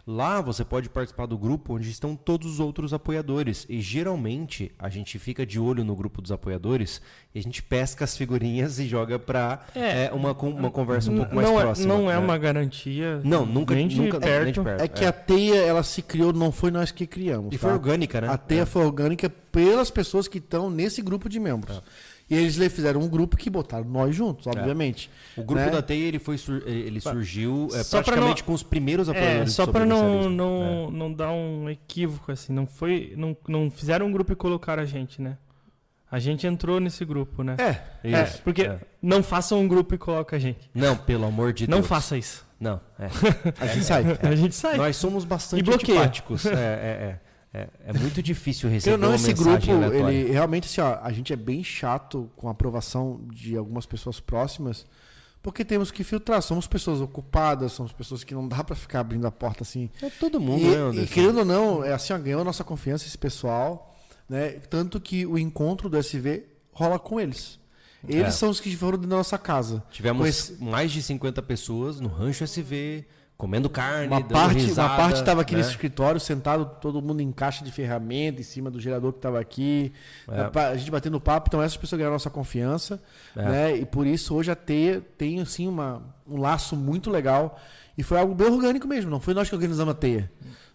Lá 0.05 0.41
você 0.41 0.65
pode 0.65 0.89
participar 0.89 1.25
do 1.27 1.37
grupo 1.37 1.75
onde 1.75 1.89
estão 1.89 2.13
todos 2.13 2.51
os 2.51 2.59
outros 2.59 2.93
apoiadores. 2.93 3.65
E 3.69 3.79
geralmente 3.79 4.69
a 4.77 4.89
gente 4.89 5.17
fica 5.17 5.45
de 5.45 5.57
olho 5.57 5.85
no 5.85 5.95
grupo 5.95 6.21
dos 6.21 6.29
apoiadores 6.29 7.01
e 7.33 7.39
a 7.39 7.41
gente 7.41 7.63
pesca 7.63 8.03
as 8.03 8.17
figurinhas 8.17 8.79
e 8.79 8.87
joga 8.87 9.17
pra 9.17 9.65
É. 9.73 10.05
é, 10.07 10.11
uma, 10.11 10.33
uma 10.33 10.69
conversa 10.69 11.09
um 11.09 11.17
pouco 11.19 11.33
mais 11.33 11.47
não 11.47 11.57
próxima. 11.57 11.93
É, 11.93 11.97
não 11.97 12.11
é 12.11 12.15
né? 12.15 12.19
uma 12.19 12.37
garantia. 12.37 13.21
Não, 13.23 13.45
nunca, 13.45 13.73
nem 13.73 13.87
de 13.87 14.01
nunca 14.01 14.19
perto. 14.19 14.43
nem 14.43 14.53
de 14.53 14.59
perto. 14.61 14.81
É 14.81 14.87
que 14.89 15.05
a 15.05 15.13
teia, 15.13 15.61
ela 15.61 15.83
se 15.83 16.01
criou, 16.01 16.33
não 16.33 16.51
foi 16.51 16.69
nós 16.69 16.91
que 16.91 17.07
criamos. 17.07 17.55
E 17.55 17.57
foi 17.57 17.69
tá? 17.69 17.75
orgânica, 17.75 18.19
né? 18.19 18.27
A 18.27 18.37
teia 18.37 18.65
foi 18.65 18.83
orgânica 18.83 19.29
pelas 19.29 19.89
pessoas 19.89 20.27
que 20.27 20.39
estão 20.39 20.69
nesse 20.69 21.01
grupo 21.01 21.29
de 21.29 21.39
membros. 21.39 21.81
E 22.33 22.37
eles 22.39 22.55
le- 22.57 22.69
fizeram 22.69 23.01
um 23.01 23.07
grupo 23.07 23.37
que 23.37 23.49
botaram 23.49 23.85
nós 23.85 24.15
juntos, 24.15 24.47
obviamente. 24.47 25.09
O 25.37 25.43
grupo 25.43 25.63
né? 25.65 25.69
da 25.69 25.81
Teia 25.81 26.05
ele 26.07 26.19
foi 26.19 26.37
sur- 26.37 26.63
ele 26.67 26.99
surgiu 27.01 27.67
é, 27.73 27.83
praticamente 27.83 28.41
não- 28.41 28.47
com 28.47 28.53
os 28.53 28.63
primeiros 28.63 29.07
É, 29.07 29.11
apoiadores 29.11 29.53
só 29.53 29.65
do 29.65 29.71
pra 29.71 29.85
não, 29.85 29.97
sobrevivencialismo. 29.97 30.37
não, 30.37 30.91
não 30.91 31.13
dar 31.13 31.31
um 31.31 31.69
equívoco, 31.69 32.31
assim. 32.31 32.51
Não 32.53 32.65
foi. 32.65 33.13
Não, 33.15 33.35
não 33.47 33.69
fizeram 33.71 34.05
um 34.07 34.11
grupo 34.11 34.33
e 34.33 34.35
colocaram 34.35 34.81
a 34.83 34.85
gente, 34.85 35.21
né? 35.21 35.37
A 36.11 36.19
gente 36.19 36.45
entrou 36.45 36.79
nesse 36.79 37.03
grupo, 37.03 37.41
né? 37.41 37.55
É, 37.57 38.07
É, 38.11 38.23
isso. 38.23 38.41
porque 38.43 38.61
é. 38.63 38.77
não 39.01 39.23
façam 39.23 39.59
um 39.59 39.67
grupo 39.67 39.95
e 39.95 39.97
coloca 39.97 40.35
a 40.35 40.39
gente. 40.39 40.69
Não, 40.73 40.95
pelo 40.95 41.25
amor 41.25 41.51
de 41.53 41.67
não 41.67 41.79
Deus. 41.79 41.87
faça 41.87 42.15
isso. 42.15 42.45
Não, 42.59 42.79
é. 42.99 43.07
A 43.59 43.65
gente 43.67 43.83
sai. 43.83 44.03
A 44.21 44.35
gente 44.35 44.55
sai. 44.55 44.77
Nós 44.77 44.95
somos 44.95 45.25
bastante 45.25 45.59
E 45.59 45.63
bloqueia. 45.63 45.97
antipáticos. 45.99 46.45
É, 46.45 46.51
é, 46.53 46.55
é, 46.55 47.19
é, 47.53 47.67
é 47.85 47.93
muito 47.93 48.21
difícil 48.23 48.67
Eu 48.69 48.73
receber 48.73 48.97
não, 48.97 49.09
uma 49.09 49.15
esse 49.15 49.31
grupo, 49.33 49.49
aleatória. 49.71 50.11
ele 50.11 50.31
realmente, 50.31 50.65
assim, 50.65 50.81
ó, 50.81 50.97
a 51.01 51.11
gente 51.11 51.31
é 51.31 51.35
bem 51.35 51.63
chato 51.63 52.29
com 52.35 52.47
a 52.47 52.51
aprovação 52.51 53.21
de 53.31 53.55
algumas 53.55 53.85
pessoas 53.85 54.19
próximas, 54.19 54.85
porque 55.41 55.63
temos 55.63 55.91
que 55.91 56.03
filtrar. 56.03 56.41
Somos 56.41 56.65
pessoas 56.67 56.99
ocupadas, 57.01 57.73
somos 57.73 57.91
pessoas 57.91 58.23
que 58.23 58.33
não 58.33 58.47
dá 58.47 58.63
pra 58.63 58.75
ficar 58.75 59.01
abrindo 59.01 59.27
a 59.27 59.31
porta 59.31 59.61
assim. 59.63 59.89
É 60.01 60.09
todo 60.09 60.39
mundo, 60.39 60.63
E, 60.63 60.95
né, 60.97 61.03
e 61.03 61.07
querendo 61.07 61.39
ou 61.39 61.45
não, 61.45 61.83
é 61.83 61.93
assim, 61.93 62.13
ó, 62.13 62.17
ganhou 62.17 62.41
a 62.41 62.43
nossa 62.45 62.63
confiança 62.63 63.05
esse 63.05 63.17
pessoal, 63.17 63.93
né? 64.27 64.51
Tanto 64.69 64.99
que 64.99 65.25
o 65.25 65.37
encontro 65.37 65.89
do 65.89 65.97
SV 65.97 66.45
rola 66.71 66.97
com 66.97 67.19
eles. 67.19 67.59
Eles 68.07 68.27
É. 68.27 68.31
são 68.31 68.49
os 68.49 68.59
que 68.59 68.75
foram 68.75 68.97
da 68.97 69.07
nossa 69.07 69.37
casa. 69.37 69.81
Tivemos 69.91 70.27
esse- 70.27 70.61
mais 70.63 70.91
de 70.91 71.01
50 71.03 71.41
pessoas 71.41 71.99
no 72.01 72.09
Rancho 72.09 72.43
SV, 72.43 73.05
comendo 73.43 73.69
carne, 73.69 74.07
Uma 74.07 74.21
dando 74.21 74.31
parte, 74.31 74.61
risada, 74.61 74.87
uma 74.87 74.95
parte 74.95 75.19
estava 75.19 75.41
aqui 75.41 75.51
né? 75.51 75.57
nesse 75.57 75.71
escritório, 75.71 76.17
sentado, 76.17 76.65
todo 76.79 77.01
mundo 77.01 77.19
em 77.19 77.29
caixa 77.29 77.61
de 77.65 77.73
ferramenta, 77.73 78.39
em 78.39 78.43
cima 78.43 78.71
do 78.71 78.79
gerador 78.79 79.11
que 79.11 79.19
estava 79.19 79.37
aqui. 79.37 79.91
É. 80.29 80.59
A 80.59 80.77
gente 80.77 80.89
batendo 80.89 81.19
papo, 81.19 81.49
então 81.49 81.61
essas 81.61 81.75
pessoas 81.75 81.97
ganharam 81.97 82.13
nossa 82.13 82.29
confiança. 82.29 83.03
É. 83.35 83.43
Né? 83.43 83.77
E 83.79 83.85
por 83.85 84.07
isso 84.07 84.33
hoje 84.33 84.49
a 84.49 84.55
Teia 84.55 85.01
tem 85.17 85.41
assim, 85.41 85.67
uma, 85.67 86.01
um 86.25 86.39
laço 86.39 86.73
muito 86.73 87.09
legal. 87.09 87.59
E 87.97 88.01
foi 88.01 88.17
algo 88.17 88.33
bem 88.33 88.47
orgânico 88.47 88.87
mesmo, 88.87 89.11
não 89.11 89.19
foi 89.19 89.33
nós 89.33 89.49
que 89.49 89.55
organizamos 89.55 89.91
a 89.91 89.97
Teia. 89.97 90.31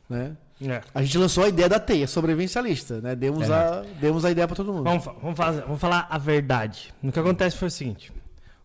Né? 0.07 0.37
É. 0.61 0.83
A 0.95 1.03
gente 1.03 1.17
lançou 1.17 1.45
a 1.45 1.49
ideia 1.49 1.71
da 1.71 1.81
Teia, 1.81 2.07
sobrevivencialista. 2.07 3.01
Né? 3.01 3.17
Demos, 3.17 3.49
É. 3.49 3.55
a, 3.55 3.83
demos 3.99 4.27
a 4.27 4.31
ideia 4.31 4.47
para 4.47 4.57
todo 4.57 4.75
mundo. 4.75 4.85
Vamos, 4.85 5.05
vamos, 5.23 5.37
fazer, 5.39 5.63
vamos 5.63 5.81
falar 5.81 6.07
a 6.11 6.19
verdade. 6.19 6.93
O 7.03 7.11
que 7.11 7.19
acontece 7.19 7.57
foi 7.57 7.69
o 7.69 7.71
seguinte: 7.71 8.13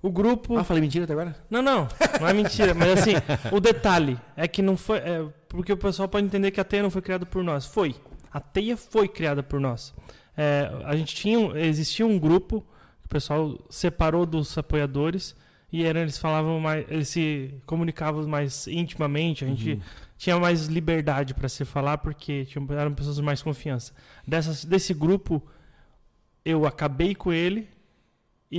o 0.03 0.11
grupo. 0.11 0.57
Ah, 0.57 0.65
falei 0.65 0.81
mentira 0.81 1.05
até 1.05 1.13
agora? 1.13 1.33
Não, 1.49 1.61
não, 1.61 1.87
não 2.19 2.27
é 2.27 2.33
mentira. 2.33 2.73
mas 2.75 2.99
assim, 2.99 3.13
o 3.53 3.59
detalhe 3.61 4.19
é 4.35 4.47
que 4.49 4.61
não 4.61 4.75
foi. 4.75 4.97
é, 4.97 5.25
porque 5.47 5.71
o 5.71 5.77
pessoal 5.77 6.09
pode 6.09 6.25
entender 6.25 6.51
que 6.51 6.59
a 6.59 6.63
teia 6.63 6.83
não 6.83 6.91
foi 6.91 7.01
criada 7.01 7.25
por 7.25 7.41
nós. 7.41 7.65
Foi. 7.65 7.95
A 8.29 8.41
teia 8.41 8.75
foi 8.75 9.07
criada 9.07 9.41
por 9.41 9.61
nós. 9.61 9.93
É, 10.35 10.69
a 10.83 10.93
gente 10.97 11.15
tinha. 11.15 11.57
Existia 11.57 12.05
um 12.05 12.19
grupo 12.19 12.61
que 12.99 13.05
o 13.05 13.09
pessoal 13.09 13.57
separou 13.69 14.25
dos 14.25 14.57
apoiadores 14.57 15.35
e 15.71 15.85
era, 15.85 16.01
eles 16.01 16.17
falavam 16.17 16.59
mais. 16.59 16.85
Eles 16.89 17.07
se 17.07 17.53
comunicavam 17.65 18.27
mais 18.27 18.67
intimamente. 18.67 19.45
A 19.45 19.47
gente 19.47 19.81
tinha 20.17 20.37
mais 20.37 20.65
liberdade 20.65 21.33
para 21.33 21.47
se 21.47 21.63
falar 21.63 21.99
porque 21.99 22.43
tinham, 22.43 22.67
eram 22.77 22.93
pessoas 22.93 23.15
de 23.15 23.21
mais 23.21 23.41
confiança. 23.41 23.93
Dessas, 24.27 24.65
desse 24.65 24.93
grupo, 24.93 25.41
eu 26.43 26.65
acabei 26.65 27.15
com 27.15 27.31
ele 27.31 27.69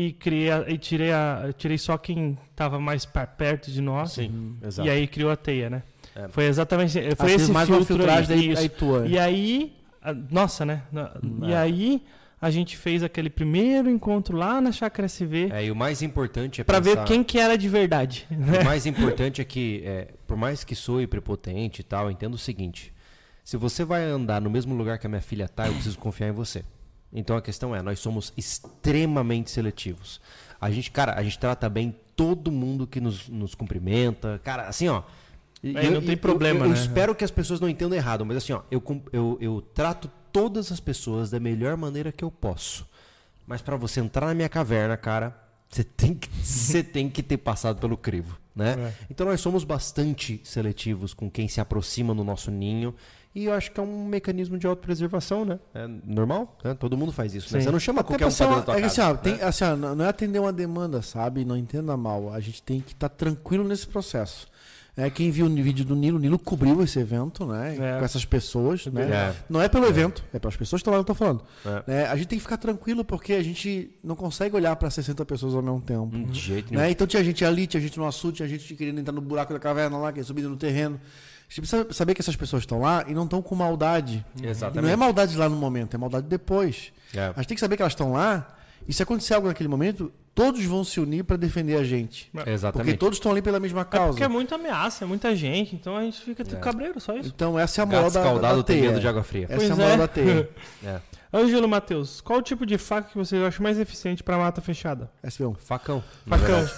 e 0.07 0.12
criei 0.12 0.51
a- 0.51 0.65
e 0.69 0.77
tirei 0.79 1.12
a 1.12 1.53
tirei 1.57 1.79
só 1.79 1.97
quem 1.97 2.37
estava 2.51 2.79
mais 2.81 3.05
perto 3.39 3.71
de 3.71 3.81
nós 3.81 4.12
Sim, 4.12 4.57
exato. 4.62 4.89
e 4.89 4.91
aí 4.91 5.07
criou 5.07 5.31
a 5.31 5.37
teia, 5.37 5.71
né? 5.71 5.83
É. 6.16 6.29
Foi 6.29 6.45
exatamente 6.45 6.93
foi 7.16 7.29
fez 7.29 7.43
esse 7.43 7.53
mais 7.53 7.69
uma 7.69 7.77
filtro 7.79 7.97
filtragem 7.97 8.37
aí, 8.51 8.57
aí 8.57 8.69
tua. 8.69 9.07
E 9.07 9.19
aí, 9.19 9.73
a- 10.03 10.12
nossa, 10.31 10.65
né? 10.65 10.83
Na- 10.93 11.12
E 11.43 11.53
É. 11.53 11.57
aí 11.57 12.03
a 12.41 12.51
gente 12.51 12.77
fez 12.77 13.03
aquele 13.03 13.31
primeiro 13.31 13.89
encontro 13.91 14.37
lá 14.37 14.61
na 14.61 14.71
Chácara 14.71 15.07
SV 15.07 15.49
É, 15.51 15.65
e 15.65 15.71
o 15.71 15.77
mais 15.77 16.03
importante 16.03 16.61
é 16.61 16.65
pra 16.65 16.79
ver 16.79 16.91
pensar- 16.91 17.05
quem 17.07 17.25
que 17.25 17.39
era 17.39 17.57
de 17.57 17.69
verdade. 17.69 18.27
né? 18.31 18.61
O 18.61 18.65
mais 18.65 18.87
importante 18.87 19.41
é 19.41 19.45
que, 19.45 19.83
é, 19.85 20.09
por 20.27 20.37
mais 20.37 20.62
que 20.62 20.75
soe 20.75 21.07
prepotente 21.07 21.81
e 21.81 21.85
tal, 21.85 22.11
entenda 22.11 22.35
o 22.35 22.39
seguinte: 22.39 22.93
se 23.43 23.57
você 23.57 23.85
vai 23.85 24.05
andar 24.05 24.41
no 24.41 24.51
mesmo 24.51 24.75
lugar 24.75 24.99
que 24.99 25.07
a 25.07 25.11
minha 25.11 25.23
filha 25.23 25.49
tá, 25.49 25.66
eu 25.66 25.73
preciso 25.75 25.99
confiar 25.99 26.29
em 26.29 26.33
você. 26.33 26.62
Então 27.15 27.36
a 27.36 27.43
questão 27.43 27.74
é, 27.74 27.81
nós 27.81 28.01
somos 28.01 28.32
extremamente 28.36 29.51
seletivos. 29.51 30.20
A 30.61 30.70
gente, 30.70 30.91
cara, 30.91 31.15
a 31.19 31.23
gente 31.23 31.39
trata 31.39 31.69
bem 31.69 31.95
todo 32.16 32.51
mundo 32.51 32.86
que 32.86 33.01
nos, 33.01 33.28
nos 33.28 33.55
cumprimenta. 33.55 34.41
Cara, 34.43 34.69
assim, 34.69 34.89
ó. 34.89 35.03
É, 35.62 35.86
eu- 35.86 35.93
não 35.93 36.01
tem 36.01 36.11
eu- 36.12 36.19
problema, 36.19 36.61
eu, 36.61 36.65
eu 36.66 36.70
né? 36.70 36.74
espero 36.74 37.15
que 37.15 37.24
as 37.24 37.31
pessoas 37.31 37.61
não 37.61 37.69
entendam 37.69 37.97
errado, 37.97 38.24
mas 38.27 38.36
assim, 38.36 38.53
ó, 38.53 38.62
eu, 38.70 38.82
eu, 39.12 39.39
eu 39.41 39.62
trato 39.74 40.11
todas 40.32 40.70
as 40.70 40.81
pessoas 40.81 41.31
da 41.31 41.41
melhor 41.41 41.77
maneira 41.77 42.12
que 42.12 42.23
eu 42.24 42.31
posso. 42.31 42.86
Mas 43.47 43.62
pra 43.62 43.77
você 43.77 44.01
entrar 44.01 44.27
na 44.27 44.35
minha 44.35 44.49
caverna, 44.49 44.97
cara, 44.97 45.35
você 45.69 45.82
tem 45.85 46.15
que, 46.15 46.28
você 46.43 46.82
tem 46.82 47.09
que 47.09 47.23
ter 47.23 47.39
passado 47.39 47.78
pelo 47.81 47.97
crivo, 47.97 48.36
né? 48.55 48.74
É. 48.78 48.93
Então 49.11 49.27
nós 49.27 49.41
somos 49.41 49.65
bastante 49.65 50.41
seletivos 50.45 51.15
com 51.15 51.31
quem 51.31 51.49
se 51.49 51.61
aproxima 51.61 52.12
no 52.12 52.24
nosso 52.24 52.51
ninho. 52.51 52.95
E 53.35 53.47
eu 53.47 53.52
acho 53.52 53.73
que 53.73 53.81
é 53.81 53.82
um 53.82 54.06
mecanismo 54.06 54.56
de 54.56 54.66
autopreservação, 54.66 55.44
né? 55.44 55.59
É 55.74 55.89
normal, 56.06 56.56
né? 56.62 56.73
Todo 56.74 56.97
mundo 56.97 57.11
faz 57.12 57.35
isso. 57.35 57.52
Né? 57.52 57.59
Sim. 57.61 57.65
Você 57.66 57.73
não 57.73 57.81
chama 57.81 58.01
Até 58.01 58.09
qualquer 58.11 58.27
um 58.27 58.31
pra 58.31 58.36
dentro 58.47 58.55
uma- 58.55 58.56
da 58.61 58.73
tua 58.73 58.81
é 58.81 58.85
assim, 58.85 58.97
casa. 58.97 59.11
ó, 59.12 59.16
tem- 59.16 59.32
né? 59.36 59.43
assim, 59.44 59.65
ó, 59.65 59.77
não 59.77 60.05
é 60.05 60.09
atender 60.09 60.39
uma 60.39 60.52
demanda, 60.52 61.02
sabe? 61.02 61.44
Não 61.44 61.56
entenda 61.56 61.97
mal. 61.97 62.32
A 62.32 62.39
gente 62.39 62.62
tem 62.62 62.81
que 62.81 62.93
estar 62.93 63.09
tranquilo 63.09 63.65
nesse 63.65 63.86
processo. 63.89 64.47
É, 64.97 65.11
quem 65.11 65.28
viu 65.32 65.47
o 65.47 65.48
vídeo 65.52 65.85
do 65.85 65.97
Nilo, 65.97 66.19
o 66.19 66.20
Nilo 66.20 66.39
cobriu 66.39 66.81
esse 66.81 67.01
evento, 67.01 67.44
né? 67.44 67.74
É. 67.74 67.98
Com 67.98 68.05
essas 68.05 68.24
pessoas, 68.24 68.86
né? 68.86 69.02
É. 69.11 69.35
Não 69.51 69.61
é 69.61 69.69
pelo 69.69 69.85
evento, 69.86 70.23
é 70.32 70.39
pelas 70.39 70.56
pessoas 70.56 70.81
que 70.81 70.82
estão 70.82 70.93
lá, 70.93 71.01
eu 71.01 71.05
tô 71.05 71.12
falando. 71.16 71.43
É. 71.66 71.82
Né? 71.89 72.06
A 72.06 72.15
gente 72.15 72.28
tem 72.28 72.39
que 72.39 72.44
ficar 72.44 72.56
tranquilo 72.59 73.05
porque 73.05 73.32
a 73.32 73.43
gente 73.43 73.90
não 74.05 74.15
consegue 74.15 74.55
olhar 74.55 74.77
para 74.77 74.89
60 74.89 75.24
pessoas 75.24 75.52
ao 75.56 75.62
mesmo 75.62 75.81
tempo. 75.81 76.09
Hum, 76.15 76.27
De 76.27 76.39
jeito 76.39 76.70
nenhum. 76.70 76.81
Né? 76.85 76.93
Então 76.93 77.05
tinha 77.09 77.24
gente 77.24 77.44
ali, 77.44 77.66
tinha 77.66 77.81
gente 77.81 77.98
no 77.98 78.06
açude, 78.06 78.36
tinha 78.36 78.48
gente 78.48 78.73
querendo 78.77 79.01
entrar 79.01 79.12
no 79.12 79.20
buraco 79.20 79.52
da 79.52 79.59
caverna 79.59 79.98
lá, 79.98 80.12
querendo 80.12 80.27
subir 80.28 80.43
no 80.43 80.56
terreno. 80.56 81.01
A 81.55 81.61
gente 81.61 81.69
precisa 81.69 81.93
saber 81.93 82.15
que 82.15 82.21
essas 82.21 82.35
pessoas 82.35 82.63
estão 82.65 82.81
lá 82.81 83.05
e 83.07 83.15
não 83.15 83.23
estão 83.25 83.41
com 83.41 83.55
maldade. 83.55 84.27
E 84.43 84.47
Exatamente. 84.47 84.83
não 84.85 84.89
é 84.93 84.97
maldade 84.97 85.37
lá 85.37 85.49
no 85.49 85.55
momento, 85.55 85.95
é 85.95 85.99
maldade 85.99 86.27
depois. 86.27 86.93
É. 87.15 87.27
A 87.27 87.33
gente 87.37 87.47
tem 87.47 87.55
que 87.55 87.61
saber 87.61 87.77
que 87.77 87.83
elas 87.83 87.93
estão 87.93 88.13
lá 88.13 88.57
e 88.89 88.93
se 88.93 89.05
acontecer 89.05 89.35
algo 89.35 89.47
naquele 89.47 89.69
momento, 89.69 90.13
todos 90.35 90.65
vão 90.65 90.83
se 90.83 90.99
unir 90.99 91.23
para 91.23 91.37
defender 91.37 91.77
a 91.77 91.85
gente. 91.85 92.29
Porque 92.33 92.51
Exatamente. 92.51 92.99
todos 92.99 93.19
estão 93.19 93.31
ali 93.31 93.41
pela 93.41 93.61
mesma 93.61 93.83
É 93.83 93.85
causa. 93.85 94.09
porque 94.09 94.25
é 94.25 94.29
muita 94.29 94.57
ameaça, 94.57 95.05
é 95.05 95.07
muita 95.07 95.35
gente, 95.37 95.77
então 95.77 95.97
a 95.97 96.03
gente 96.03 96.21
fica 96.23 96.43
É. 96.43 96.57
cabreiro, 96.57 97.01
só 97.01 97.17
isso. 97.17 97.29
Então 97.33 97.57
essa 97.57 97.81
é 97.81 97.85
a 97.85 97.87
moral 97.87 98.03
Gato 98.03 98.15
da, 98.15 98.21
da, 98.21 98.27
escaldado 98.27 98.57
da 98.57 98.63
tem 98.65 98.77
teia. 98.79 98.89
medo 98.89 99.01
de 99.01 99.07
água 99.07 99.23
fria. 99.23 99.45
Essa 99.49 99.57
Pois 99.57 99.71
é 99.71 99.73
a 99.73 99.77
moral 99.77 99.93
é. 99.93 99.97
da 99.97 100.09
teia. 100.09 100.51
É. 100.85 101.01
Ângelo 101.33 101.69
Matheus, 101.69 102.21
qual 102.21 102.41
o 102.41 102.43
tipo 102.43 102.67
de 102.67 102.79
faca 102.79 103.11
que 103.11 103.17
você 103.17 103.37
acha 103.37 103.63
mais 103.63 103.79
eficiente 103.79 104.25
pra 104.25 104.37
mata 104.37 104.61
fechada? 104.61 105.09
SV1. 105.25 105.55
Facão. 105.61 106.03
Facão. 106.27 106.69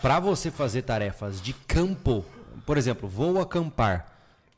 pra 0.00 0.20
você 0.20 0.50
fazer 0.50 0.82
tarefas 0.82 1.40
de 1.40 1.52
campo, 1.52 2.24
por 2.66 2.76
exemplo, 2.78 3.08
vou 3.08 3.40
acampar. 3.40 4.10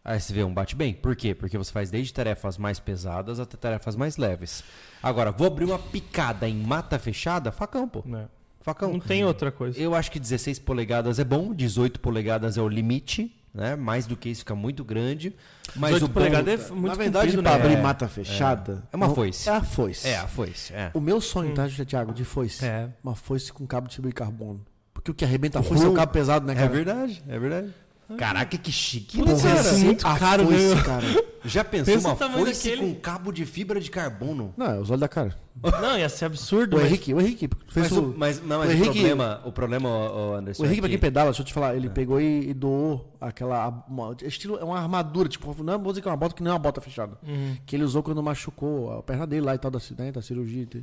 A 0.05 0.15
SV1 0.15 0.55
bate 0.55 0.77
bem. 0.77 0.95
Por 0.95 1.17
quê? 1.17 1.35
Porque 1.35 1.59
você 1.59 1.73
faz 1.73 1.91
desde 1.91 2.15
tarefas 2.15 2.57
mais 2.57 2.79
pesadas 2.79 3.41
até 3.41 3.57
tarefas 3.57 3.97
mais 3.97 4.17
leves. 4.17 4.63
Agora, 5.03 5.33
vou 5.33 5.49
abrir 5.49 5.65
uma 5.65 5.81
picada 5.81 6.49
em 6.49 6.55
mata 6.57 6.97
fechada? 6.97 7.51
Facão, 7.51 7.89
pô. 7.89 8.05
Né? 8.07 8.29
Facão. 8.61 8.93
Não 8.93 9.01
tem 9.01 9.25
outra 9.25 9.51
coisa. 9.51 9.77
Eu 9.77 9.97
acho 9.97 10.13
que 10.13 10.21
16 10.21 10.61
polegadas 10.61 11.19
é 11.19 11.25
bom, 11.25 11.53
18 11.53 11.99
polegadas 11.99 12.57
é 12.57 12.63
o 12.63 12.69
limite, 12.69 13.37
né? 13.53 13.75
Mais 13.75 14.07
do 14.07 14.17
que 14.17 14.29
isso 14.29 14.43
fica 14.43 14.55
muito 14.55 14.85
grande. 14.85 15.35
Mas 15.75 15.95
18 15.95 16.17
o 16.17 16.21
é 16.23 16.57
muito 16.71 16.87
Na 16.87 16.95
verdade, 16.95 17.33
para 17.39 17.43
né? 17.43 17.57
abrir 17.57 17.75
É, 17.75 17.83
mata 17.83 18.07
fechada. 18.07 18.85
É 18.93 18.97
uma 18.97 19.09
não- 19.09 19.15
foice. 19.15 19.49
É 19.49 19.53
a 19.57 19.63
foice. 19.63 20.07
É, 20.09 20.19
a 20.19 20.29
foice. 20.29 20.73
É. 20.73 20.91
O 20.95 21.01
meu 21.01 21.21
sonho, 21.21 21.53
tá, 21.53 21.67
Thiago, 21.69 22.15
de 22.15 22.25
foice? 22.25 22.65
É. 22.65 22.89
Uma 23.03 23.17
foice 23.17 23.53
com 23.53 23.67
cabo 23.67 23.89
de 23.89 23.97
fibra 23.97 24.11
de 24.11 24.15
carbono. 24.15 24.65
Porque 24.95 25.11
o 25.11 25.15
que 25.15 25.25
arrebenta 25.25 25.59
a 25.59 25.63
foice 25.65 25.85
é 25.85 25.89
o 25.89 25.95
cabo 25.95 26.13
pesado, 26.13 26.47
né, 26.47 26.55
cara? 26.55 26.69
verdade, 26.69 27.25
é 27.29 27.39
verdade. 27.39 27.75
Caraca, 28.17 28.57
que 28.57 28.71
chique, 28.71 29.19
né, 29.19 29.25
cara? 29.43 29.69
é 29.69 29.73
muito 29.79 30.07
a 30.07 30.17
caro, 30.19 30.47
foice, 30.47 30.83
cara. 30.85 31.05
Já 31.45 31.65
pensou 31.65 31.95
Pensa 31.95 32.09
uma 32.09 32.15
o 32.15 32.39
foice 32.45 32.71
daquele. 32.71 32.95
com 32.95 33.01
cabo 33.01 33.33
de 33.33 33.45
fibra 33.45 33.81
de 33.81 33.91
carbono? 33.91 34.55
Não, 34.57 34.67
é 34.67 34.79
os 34.79 34.91
olhos 34.91 35.01
da 35.01 35.09
cara. 35.09 35.37
Não, 35.81 35.99
ia 35.99 36.09
ser 36.09 36.27
absurdo. 36.27 36.77
O 36.77 36.79
mas- 36.81 36.89
Henrique, 36.89 37.15
o 37.15 37.21
Henrique 37.21 37.49
fez 37.69 37.91
Mas, 37.91 37.99
o... 37.99 38.03
o, 38.11 38.15
mas, 38.17 38.41
não, 38.43 38.59
mas 38.59 38.69
o 38.69 38.73
o, 38.73 38.77
Henrique- 38.77 38.91
problema, 38.93 39.41
o 39.45 39.51
problema, 39.53 39.89
ô, 39.89 40.31
ô, 40.31 40.35
Anderson, 40.35 40.63
O 40.63 40.67
Henrique, 40.67 40.79
é 40.79 40.83
pra 40.83 40.89
que- 40.89 40.95
quem 40.95 41.01
pedala, 41.01 41.31
deixa 41.31 41.43
eu 41.43 41.47
te 41.47 41.53
falar, 41.53 41.75
ele 41.75 41.89
pegou 41.91 42.21
e, 42.21 42.51
e 42.51 42.55
doou 42.55 43.13
aquela. 43.21 43.85
Uma, 43.89 44.15
estilo, 44.23 44.57
é 44.59 44.63
uma 44.65 44.79
armadura, 44.79 45.29
tipo, 45.29 45.47
não 45.65 45.79
vou 45.79 45.93
dizer 45.93 46.03
que 46.03 46.09
é 46.09 46.11
uma 46.11 46.17
bota 46.17 46.35
que 46.35 46.43
não 46.43 46.51
é 46.53 46.55
uma 46.55 46.61
bota 46.61 46.81
fechada. 46.81 47.19
Uhum. 47.27 47.57
Que 47.67 47.75
ele 47.75 47.85
usou 47.85 48.03
quando 48.03 48.23
machucou 48.23 48.99
a 48.99 49.03
perna 49.03 49.27
dele 49.27 49.47
lá 49.47 49.55
e 49.55 49.59
tal, 49.59 49.71
da, 49.71 49.81
né, 49.99 50.13
da 50.13 50.23
cirurgia. 50.23 50.63
e 50.63 50.67
tal. 50.67 50.83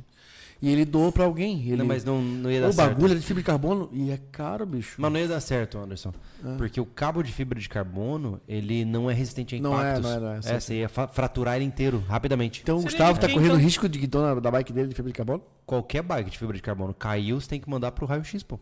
E 0.62 0.70
ele 0.70 0.84
doou 0.84 1.12
pra 1.12 1.24
alguém. 1.24 1.60
Ele, 1.66 1.76
Não, 1.76 1.84
mas 1.84 2.04
não, 2.04 2.22
não 2.22 2.50
ia 2.50 2.60
dar 2.62 2.68
o 2.68 2.72
certo. 2.72 2.94
bagulho 2.94 3.12
é 3.12 3.16
de 3.16 3.22
fibra 3.26 3.42
de 3.42 3.46
carbono 3.46 3.88
e 3.92 4.10
é 4.10 4.18
caro, 4.32 4.64
bicho. 4.64 4.94
Mas 4.98 5.12
não 5.12 5.20
ia 5.20 5.28
dar 5.28 5.40
certo, 5.40 5.76
Anderson. 5.78 6.12
Porque 6.56 6.80
o 6.80 6.86
cabo 6.86 7.22
de 7.22 7.30
fibra 7.32 7.60
de 7.60 7.68
carbono, 7.68 8.40
ele 8.48 8.84
não 8.84 9.10
é 9.10 9.14
resistente 9.14 9.56
a 9.56 9.60
Não 9.60 9.72
é, 9.78 9.90
impactos. 9.98 10.02
não 10.02 10.10
é, 10.16 10.20
não 10.20 10.32
é. 10.32 10.40
É, 10.56 10.60
você 10.60 10.74
ia 10.80 10.88
fraturar 10.88 11.56
ele 11.56 11.64
inteiro, 11.66 12.02
rapidamente. 12.08 12.60
Então 12.62 12.78
o 12.78 12.82
Gustavo 12.82 13.18
tá 13.20 13.28
correndo 13.28 13.46
então? 13.52 13.56
risco 13.58 13.88
de 13.88 13.98
guidão 13.98 14.22
na- 14.22 14.40
da 14.40 14.50
bike 14.50 14.72
dele 14.72 14.88
de 14.88 14.94
fibra 14.94 15.10
de 15.12 15.16
carbono? 15.16 15.42
Qualquer 15.66 16.02
bike 16.02 16.30
de 16.30 16.38
fibra 16.38 16.56
de 16.56 16.62
carbono 16.62 16.94
caiu, 16.94 17.38
você 17.40 17.48
tem 17.48 17.60
que 17.60 17.68
mandar 17.68 17.92
pro 17.92 18.06
raio-x, 18.06 18.42
pô. 18.42 18.58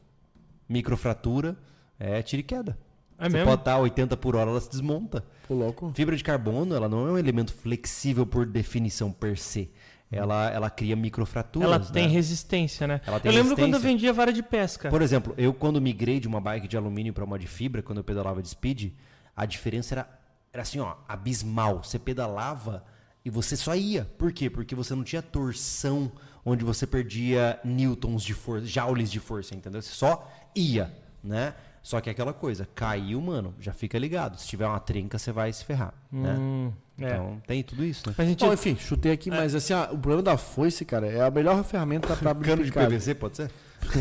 Microfratura, 0.69 1.57
é 1.99 2.23
tiro 2.23 2.41
e 2.41 2.43
queda. 2.43 2.79
É 3.19 3.25
você 3.29 3.35
mesmo? 3.37 3.49
pode 3.51 3.61
estar 3.61 3.73
a 3.75 3.79
80 3.79 4.17
por 4.17 4.35
hora, 4.35 4.51
ela 4.51 4.61
se 4.61 4.71
desmonta. 4.71 5.25
Pô, 5.47 5.55
louco. 5.55 5.93
Fibra 5.95 6.17
de 6.17 6.25
carbono, 6.25 6.75
ela 6.75 6.89
não 6.89 7.07
é 7.07 7.13
um 7.13 7.19
elemento 7.19 7.53
flexível 7.53 8.27
por 8.27 8.47
definição 8.47 9.13
per 9.13 9.39
se. 9.39 9.71
Ela, 10.13 10.51
ela 10.51 10.71
cria 10.71 10.95
microfraturas. 10.95 11.67
Ela 11.67 11.81
tem 11.81 12.07
né? 12.07 12.13
resistência, 12.13 12.87
né? 12.87 13.01
Ela 13.07 13.19
tem 13.19 13.33
eu 13.33 13.37
lembro 13.37 13.57
quando 13.57 13.75
eu 13.75 13.81
vendia 13.81 14.13
vara 14.13 14.33
de 14.33 14.43
pesca. 14.43 14.91
Por 14.91 15.01
exemplo, 15.01 15.35
eu 15.39 15.55
quando 15.55 15.81
migrei 15.81 16.21
de 16.21 16.29
uma 16.29 16.41
bike 16.41 16.69
de 16.69 16.77
alumínio 16.77 17.13
para 17.13 17.25
uma 17.25 17.39
de 17.39 17.47
fibra, 17.47 17.83
quando 17.83 17.99
eu 17.99 18.05
pedalava 18.05 18.43
de 18.43 18.49
speed, 18.49 18.93
a 19.35 19.47
diferença 19.47 19.95
era, 19.95 20.21
era 20.53 20.63
assim, 20.63 20.81
ó, 20.81 20.97
abismal. 21.09 21.83
Você 21.83 21.99
pedalava 21.99 22.85
e 23.25 23.31
você 23.31 23.57
só 23.57 23.75
ia. 23.75 24.05
Por 24.19 24.33
quê? 24.33 24.51
Porque 24.51 24.75
você 24.75 24.95
não 24.95 25.03
tinha 25.03 25.23
torção 25.23 26.13
onde 26.45 26.65
você 26.65 26.87
perdia 26.87 27.59
newtons 27.65 28.23
de 28.23 28.35
força, 28.35 28.67
joules 28.67 29.11
de 29.11 29.21
força, 29.21 29.55
entendeu? 29.55 29.81
Você 29.81 29.93
só 29.93 30.31
ia, 30.55 30.93
né? 31.23 31.55
Só 31.83 32.01
que 32.01 32.09
é 32.09 32.13
aquela 32.13 32.33
coisa, 32.33 32.69
caiu, 32.75 33.21
mano, 33.21 33.55
já 33.59 33.73
fica 33.73 33.99
ligado. 33.99 34.39
Se 34.39 34.47
tiver 34.47 34.67
uma 34.67 34.79
trinca, 34.79 35.19
você 35.19 35.33
vai 35.33 35.53
se 35.53 35.65
ferrar, 35.65 35.95
né? 36.11 36.73
É. 37.05 37.09
Então, 37.11 37.43
tem 37.47 37.63
tudo 37.63 37.85
isso, 37.85 38.09
né? 38.09 38.15
Mas 38.17 38.29
gente... 38.29 38.45
Bom, 38.45 38.53
enfim, 38.53 38.77
chutei 38.77 39.13
aqui, 39.13 39.31
mas 39.31 39.55
assim, 39.55 39.73
ó, 39.75 39.85
o 39.87 39.99
problema 39.99 40.23
da 40.23 40.37
foice, 40.37 40.85
cara, 40.85 41.07
é 41.07 41.21
a 41.21 41.31
melhor 41.31 41.63
ferramenta 41.65 42.15
pra 42.17 42.31
abrir 42.31 42.49
Cano 42.49 42.65
de. 42.65 42.71
PVC, 42.73 43.15
pode 43.15 43.37
ser? 43.37 43.51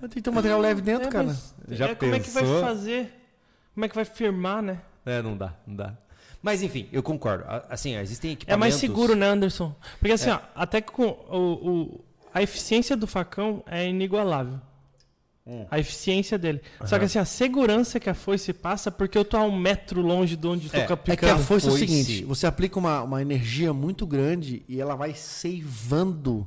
Tem 0.00 0.08
que 0.10 0.22
ter 0.22 0.30
um 0.30 0.34
material 0.34 0.60
leve 0.60 0.80
dentro, 0.82 1.08
É, 1.08 1.10
cara. 1.10 1.36
Já 1.68 1.88
é, 1.88 1.94
como 1.94 2.14
é 2.14 2.20
que 2.20 2.30
vai 2.30 2.42
pensou? 2.42 2.60
fazer? 2.60 3.12
Como 3.74 3.84
é 3.84 3.88
que 3.88 3.94
vai 3.94 4.04
firmar, 4.04 4.62
né? 4.62 4.78
É, 5.06 5.22
não 5.22 5.36
dá, 5.36 5.54
não 5.66 5.74
dá. 5.76 5.94
Mas 6.42 6.62
enfim, 6.62 6.88
eu 6.92 7.02
concordo. 7.02 7.44
Assim, 7.70 7.96
existem 7.96 8.30
É 8.30 8.32
equipamentos... 8.34 8.60
mais 8.60 8.74
seguro, 8.74 9.14
né, 9.14 9.26
Anderson? 9.28 9.74
Porque 9.98 10.10
É. 10.10 10.14
assim, 10.14 10.30
ó, 10.30 10.38
até 10.54 10.80
que 10.80 10.90
com 10.92 11.04
o, 11.04 11.70
o- 11.70 12.04
a 12.34 12.42
eficiência 12.42 12.96
do 12.96 13.06
facão 13.06 13.62
é 13.66 13.88
inigualável. 13.88 14.60
Hum. 15.44 15.66
A 15.70 15.78
eficiência 15.80 16.38
dele. 16.38 16.60
Só 16.84 16.98
que 16.98 17.04
assim, 17.06 17.18
a 17.18 17.24
segurança 17.24 17.98
que 17.98 18.08
a 18.08 18.14
foice 18.14 18.52
passa, 18.52 18.92
porque 18.92 19.18
eu 19.18 19.24
tô 19.24 19.36
a 19.36 19.42
um 19.42 19.56
metro 19.56 20.00
longe 20.00 20.36
de 20.36 20.46
onde 20.46 20.70
É, 20.72 20.84
tô 20.86 20.94
É 21.10 21.16
que 21.16 21.26
a 21.26 21.36
foice 21.36 21.66
é 21.66 21.68
o 21.70 21.72
foice- 21.76 21.88
seguinte, 21.88 22.24
você 22.24 22.46
aplica 22.46 22.78
uma, 22.78 23.02
uma 23.02 23.20
energia 23.20 23.72
muito 23.72 24.06
grande 24.06 24.62
e 24.68 24.80
ela 24.80 24.94
vai 24.94 25.14
ceivando 25.14 26.46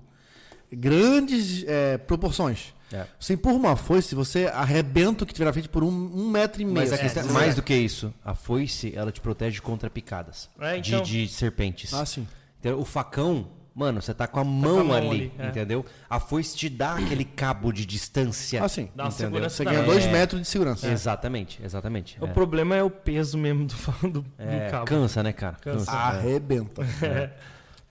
grandes 0.72 1.64
é, 1.68 1.98
proporções. 1.98 2.74
É. 2.92 3.06
Você 3.20 3.34
empurra 3.34 3.56
uma 3.56 3.76
foice, 3.76 4.14
você 4.16 4.46
arrebenta 4.46 5.24
o 5.24 5.28
que 5.28 5.34
tiver 5.34 5.46
na 5.46 5.54
frente 5.54 5.68
por 5.68 5.84
um, 5.84 5.88
um 5.90 6.30
metro 6.30 6.62
e 6.62 6.66
meio. 6.66 6.78
Mas 6.78 6.92
a 6.92 6.96
assim. 6.96 7.04
questão 7.04 7.24
é 7.24 7.28
É. 7.28 7.32
mais 7.32 7.56
do 7.56 7.62
que 7.64 7.76
isso. 7.76 8.14
A 8.24 8.36
foice, 8.36 8.94
ela 8.96 9.12
te 9.12 9.20
protege 9.20 9.60
contra 9.62 9.90
picadas 9.90 10.50
É, 10.60 10.80
de- 10.80 10.94
então. 10.94 11.04
de, 11.04 11.28
serpentes. 11.28 11.94
Ah, 11.94 12.06
sim. 12.06 12.28
Entendeu? 12.60 12.80
O 12.80 12.86
facão, 12.86 13.48
mano, 13.76 14.02
você 14.02 14.14
tá 14.14 14.26
com 14.26 14.40
a 14.40 14.44
mão, 14.44 14.86
mão 14.86 14.96
ali, 14.98 15.08
ali, 15.08 15.32
é. 15.38 15.48
entendeu? 15.50 15.86
A 16.10 16.20
foice 16.20 16.56
te 16.56 16.70
dá 16.70 16.94
aquele 16.96 17.26
cabo 17.26 17.72
de 17.74 17.86
distância. 17.86 18.64
Ah, 18.64 18.70
sim. 18.70 18.90
Dá 18.96 19.04
uma 19.04 19.10
entendeu? 19.10 19.28
segurança 19.28 19.56
Você 19.58 19.66
ganha 19.66 19.80
hora. 19.80 19.88
dois 19.88 20.06
É. 20.06 20.12
metros 20.12 20.42
de 20.42 20.48
segurança. 20.48 20.88
Exatamente, 20.88 21.60
exatamente. 21.64 22.18
O 22.22 22.26
é. 22.26 22.30
problema 22.32 22.76
é 22.76 22.82
o 22.84 22.90
peso 22.90 23.38
mesmo 23.38 23.66
do, 23.66 23.76
do, 24.10 24.22
do 24.22 24.26
É, 24.40 24.70
cabo. 24.70 24.86
cansa, 24.86 25.22
né, 25.22 25.34
cara? 25.34 25.58
Cansa. 25.60 25.92
é. 25.94 25.96
Arrebenta. 25.96 26.88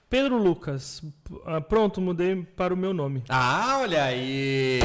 Pedro 0.08 0.38
Lucas. 0.40 1.02
ah, 1.44 1.60
pronto, 1.60 2.00
mudei 2.00 2.36
para 2.36 2.72
o 2.72 2.76
meu 2.76 2.94
nome. 2.94 3.22
Ah, 3.28 3.78
olha 3.82 4.04
aí! 4.04 4.78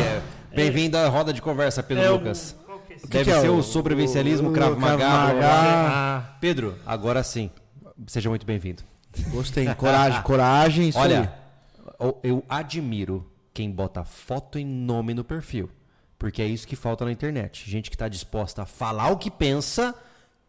Bem-vindo 0.56 0.98
à 0.98 1.08
roda 1.08 1.32
de 1.32 1.42
conversa, 1.42 1.84
Pedro 1.84 2.04
É 2.04 2.10
o- 2.10 2.14
Lucas. 2.16 2.56
qual 2.66 2.80
que 2.80 2.94
é 2.94 2.96
esse? 2.96 3.08
Deve 3.08 3.24
que 3.26 3.32
é 3.32 3.40
ser 3.42 3.50
o, 3.50 3.58
o- 3.60 3.64
sobrevivencialismo, 3.64 4.50
o- 4.50 4.54
Krav 4.54 4.74
o 4.76 4.80
Maga. 4.80 5.08
Maga. 5.08 5.46
Ah, 5.48 6.38
Pedro, 6.42 6.76
agora 6.86 7.22
sim. 7.24 7.52
Seja 8.08 8.28
muito 8.30 8.46
bem-vindo. 8.46 8.82
Gostei. 9.32 9.74
Coragem, 9.76 10.22
coragem. 10.24 10.92
Olha, 10.96 11.34
eu- 12.00 12.20
eu 12.24 12.46
admiro 12.48 13.30
quem 13.54 13.70
bota 13.72 14.04
foto 14.04 14.58
e 14.60 14.64
nome 14.64 15.14
no 15.14 15.24
perfil. 15.24 15.70
Porque 16.18 16.42
é 16.42 16.46
isso 16.46 16.68
que 16.68 16.76
falta 16.76 17.06
na 17.06 17.12
internet. 17.12 17.70
Gente 17.70 17.90
que 17.90 17.96
está 17.96 18.08
disposta 18.08 18.64
a 18.64 18.66
falar 18.66 19.10
o 19.12 19.18
que 19.18 19.32
pensa 19.32 19.96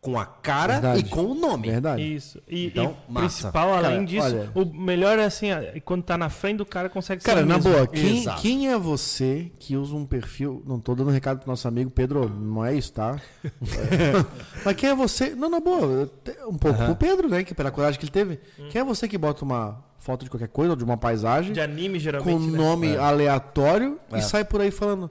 com 0.01 0.19
a 0.19 0.25
cara 0.25 0.75
Verdade. 0.81 1.01
e 1.01 1.09
com 1.11 1.25
o 1.27 1.35
nome. 1.35 1.71
Verdade. 1.71 2.15
Isso. 2.15 2.41
E, 2.49 2.67
Então, 2.69 2.97
e 3.09 3.13
principal, 3.13 3.75
além 3.75 3.91
Cara, 3.91 4.05
disso, 4.07 4.27
olha- 4.27 4.51
o 4.55 4.65
melhor 4.65 5.19
é 5.19 5.25
assim, 5.25 5.49
quando 5.85 6.03
tá 6.03 6.17
na 6.17 6.31
frente 6.31 6.57
do 6.57 6.65
cara, 6.65 6.89
consegue 6.89 7.23
Cara, 7.23 7.41
ser 7.41 7.47
na 7.47 7.57
mesmo. 7.59 7.71
boa, 7.71 7.87
quem, 7.87 8.25
quem 8.41 8.69
é 8.73 8.79
você 8.79 9.53
que 9.59 9.77
usa 9.77 9.95
um 9.95 10.07
perfil. 10.07 10.63
Não 10.67 10.81
tô 10.81 10.95
dando 10.95 11.11
recado 11.11 11.41
pro 11.41 11.51
nosso 11.51 11.69
amigo 11.69 11.91
Pedro, 11.91 12.29
não 12.31 12.65
é 12.65 12.75
isso, 12.75 12.93
tá? 12.95 13.21
Mas 14.65 14.77
quem 14.77 14.91
é 14.91 14.95
você. 14.95 15.35
Não, 15.35 15.49
na 15.51 15.61
boa, 15.61 16.11
um 16.49 16.57
pouco 16.57 16.79
Aham. 16.79 16.87
pro 16.87 16.97
Pedro, 16.97 17.29
né? 17.29 17.45
Que 17.45 17.55
pela 17.55 17.71
coragem 17.71 17.99
que 17.99 18.05
ele 18.07 18.13
teve. 18.13 18.41
Quem 18.71 18.81
é 18.81 18.85
você 18.85 19.07
que 19.09 19.19
bota 19.19 19.45
uma 19.45 19.85
foto 19.99 20.25
de 20.25 20.31
qualquer 20.31 20.49
coisa, 20.49 20.71
ou 20.73 20.77
de 20.77 20.85
uma 20.85 20.97
paisagem, 20.97 21.53
De 21.53 21.61
anime, 21.61 21.99
com 21.99 22.01
geralmente, 22.05 22.43
um 22.43 22.51
né? 22.51 22.57
nome 22.59 22.89
É. 22.95 22.99
aleatório 22.99 23.99
É. 24.11 24.19
e 24.19 24.23
sai 24.23 24.45
por 24.45 24.61
aí 24.63 24.71
falando. 24.71 25.11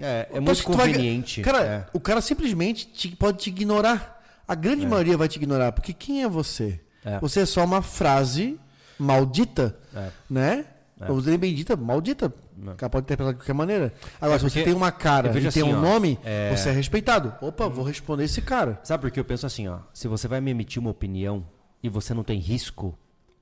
É, 0.00 0.26
é 0.32 0.40
muito 0.40 0.60
tu 0.60 0.72
vai- 0.72 0.88
conveniente. 0.88 1.40
Cara, 1.40 1.60
é. 1.64 1.86
o 1.92 2.00
cara 2.00 2.20
simplesmente 2.20 2.84
te- 2.88 3.14
pode 3.14 3.38
te 3.38 3.50
ignorar. 3.50 4.13
A 4.46 4.54
grande 4.54 4.86
maioria 4.86 5.16
vai 5.16 5.28
te 5.28 5.36
ignorar, 5.36 5.72
porque 5.72 5.92
quem 5.92 6.22
é 6.22 6.28
você? 6.28 6.80
É. 7.04 7.18
Você 7.20 7.40
é 7.40 7.46
só 7.46 7.64
uma 7.64 7.82
frase 7.82 8.58
maldita, 8.98 9.76
É. 9.94 10.10
né? 10.28 10.66
É. 11.00 11.06
Vamos 11.06 11.24
dizer 11.24 11.36
bendita, 11.38 11.76
maldita. 11.76 12.32
O 12.56 12.74
cara 12.76 12.88
pode 12.88 13.04
interpretar 13.04 13.32
de 13.34 13.40
qualquer 13.40 13.52
maneira. 13.52 13.92
Agora, 14.20 14.36
É 14.36 14.38
se 14.38 14.44
você 14.48 14.62
tem 14.62 14.72
uma 14.72 14.92
cara 14.92 15.28
eu 15.28 15.32
e 15.36 15.40
tem 15.40 15.48
assim, 15.48 15.62
um 15.64 15.76
ó, 15.76 15.80
nome, 15.80 16.18
é- 16.24 16.54
você 16.54 16.68
é 16.68 16.72
respeitado. 16.72 17.34
Opa, 17.40 17.68
vou 17.68 17.84
responder 17.84 18.24
esse 18.24 18.40
cara. 18.40 18.78
Sabe 18.84 19.00
por 19.02 19.10
que 19.10 19.18
eu 19.18 19.24
penso 19.24 19.44
assim, 19.44 19.66
ó? 19.66 19.78
Se 19.92 20.06
você 20.06 20.28
vai 20.28 20.40
me 20.40 20.52
emitir 20.52 20.80
uma 20.80 20.90
opinião 20.90 21.44
e 21.82 21.88
você 21.88 22.14
não 22.14 22.22
tem 22.22 22.38
risco, 22.38 22.96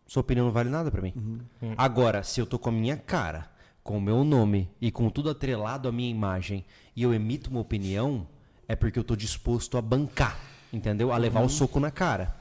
sua 0.07 0.23
opinião 0.23 0.47
não 0.47 0.53
vale 0.53 0.71
nada 0.71 0.91
pra 0.91 1.03
mim. 1.03 1.13
Uhum. 1.15 1.75
Agora, 1.77 2.23
se 2.23 2.41
eu 2.41 2.47
tô 2.47 2.59
com 2.59 2.71
a 2.71 2.73
minha 2.73 2.97
cara, 2.97 3.51
com 3.85 3.99
o 3.99 4.01
meu 4.01 4.25
nome 4.25 4.71
e 4.81 4.91
com 4.91 5.11
tudo 5.11 5.29
atrelado 5.29 5.89
à 5.89 5.93
minha 5.93 6.11
imagem 6.11 6.65
e 6.97 7.03
eu 7.03 7.13
emito 7.13 7.51
uma 7.51 7.61
opinião, 7.61 8.27
é 8.67 8.75
porque 8.75 8.99
eu 8.99 9.05
tô 9.05 9.15
disposto 9.15 9.77
a 9.77 9.83
bancar, 9.83 10.39
entendeu? 10.73 11.13
A 11.13 11.17
levar 11.17 11.41
Uhum. 11.41 11.47
o 11.47 11.51
soco 11.51 11.79
na 11.81 11.91
cara. 11.91 12.35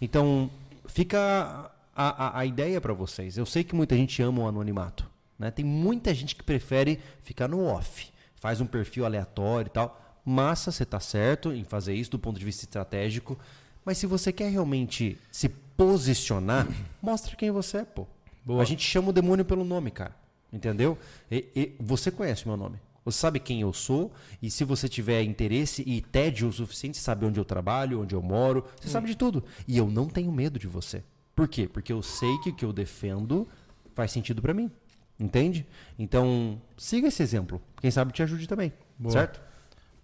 Então, 0.00 0.50
fica 0.86 1.70
a, 1.94 2.26
a, 2.26 2.38
a 2.40 2.46
ideia 2.46 2.80
pra 2.80 2.92
vocês. 2.92 3.36
Eu 3.36 3.46
sei 3.46 3.64
que 3.64 3.74
muita 3.74 3.96
gente 3.96 4.20
ama 4.22 4.42
o 4.42 4.48
anonimato, 4.48 5.08
né? 5.38 5.50
Tem 5.50 5.64
muita 5.64 6.14
gente 6.14 6.34
que 6.36 6.42
prefere 6.42 7.00
ficar 7.22 7.48
no 7.48 7.64
off, 7.64 8.08
faz 8.36 8.60
um 8.60 8.66
perfil 8.66 9.04
aleatório 9.04 9.68
e 9.68 9.70
tal. 9.72 10.00
Massa, 10.24 10.70
você 10.70 10.84
tá 10.84 11.00
certo 11.00 11.52
em 11.52 11.64
fazer 11.64 11.94
isso 11.94 12.10
do 12.10 12.18
ponto 12.18 12.38
de 12.38 12.44
vista 12.44 12.64
estratégico. 12.64 13.38
Mas 13.84 13.96
se 13.98 14.06
você 14.06 14.30
quer 14.30 14.50
realmente 14.50 15.18
se 15.32 15.48
posicionar, 15.48 16.68
mostra 17.00 17.34
quem 17.34 17.50
você 17.50 17.78
é, 17.78 17.84
pô. 17.84 18.06
A 18.60 18.64
gente 18.64 18.82
chama 18.82 19.08
o 19.08 19.12
demônio 19.12 19.44
pelo 19.44 19.64
nome, 19.64 19.90
cara. 19.90 20.14
Entendeu? 20.52 20.96
E- 21.30 21.46
e 21.54 21.76
você 21.80 22.10
conhece 22.10 22.44
o 22.44 22.48
meu 22.48 22.56
nome. 22.56 22.78
Você 23.10 23.18
sabe 23.18 23.40
quem 23.40 23.60
eu 23.60 23.72
sou. 23.72 24.12
E 24.42 24.50
se 24.50 24.64
você 24.64 24.88
tiver 24.88 25.22
interesse 25.22 25.82
e 25.86 26.00
tédio 26.00 26.48
o 26.48 26.52
suficiente, 26.52 26.98
sabe 26.98 27.24
onde 27.24 27.38
eu 27.38 27.44
trabalho, 27.44 28.02
onde 28.02 28.14
eu 28.14 28.22
moro. 28.22 28.64
Você 28.80 28.88
sabe 28.88 29.06
de 29.06 29.16
tudo. 29.16 29.44
E 29.66 29.76
eu 29.76 29.88
não 29.88 30.06
tenho 30.06 30.32
medo 30.32 30.58
de 30.58 30.66
você. 30.66 31.02
Por 31.34 31.48
quê? 31.48 31.68
Porque 31.68 31.92
eu 31.92 32.02
sei 32.02 32.36
que 32.42 32.50
o 32.50 32.54
que 32.54 32.64
eu 32.64 32.72
defendo 32.72 33.46
faz 33.94 34.10
sentido 34.12 34.42
pra 34.42 34.52
mim. 34.52 34.70
Entende? 35.20 35.66
Então, 35.98 36.60
siga 36.76 37.08
esse 37.08 37.22
exemplo. 37.22 37.60
Quem 37.80 37.90
sabe 37.90 38.12
te 38.12 38.22
ajude 38.22 38.46
também. 38.46 38.72
Boa. 38.98 39.12
Certo? 39.12 39.40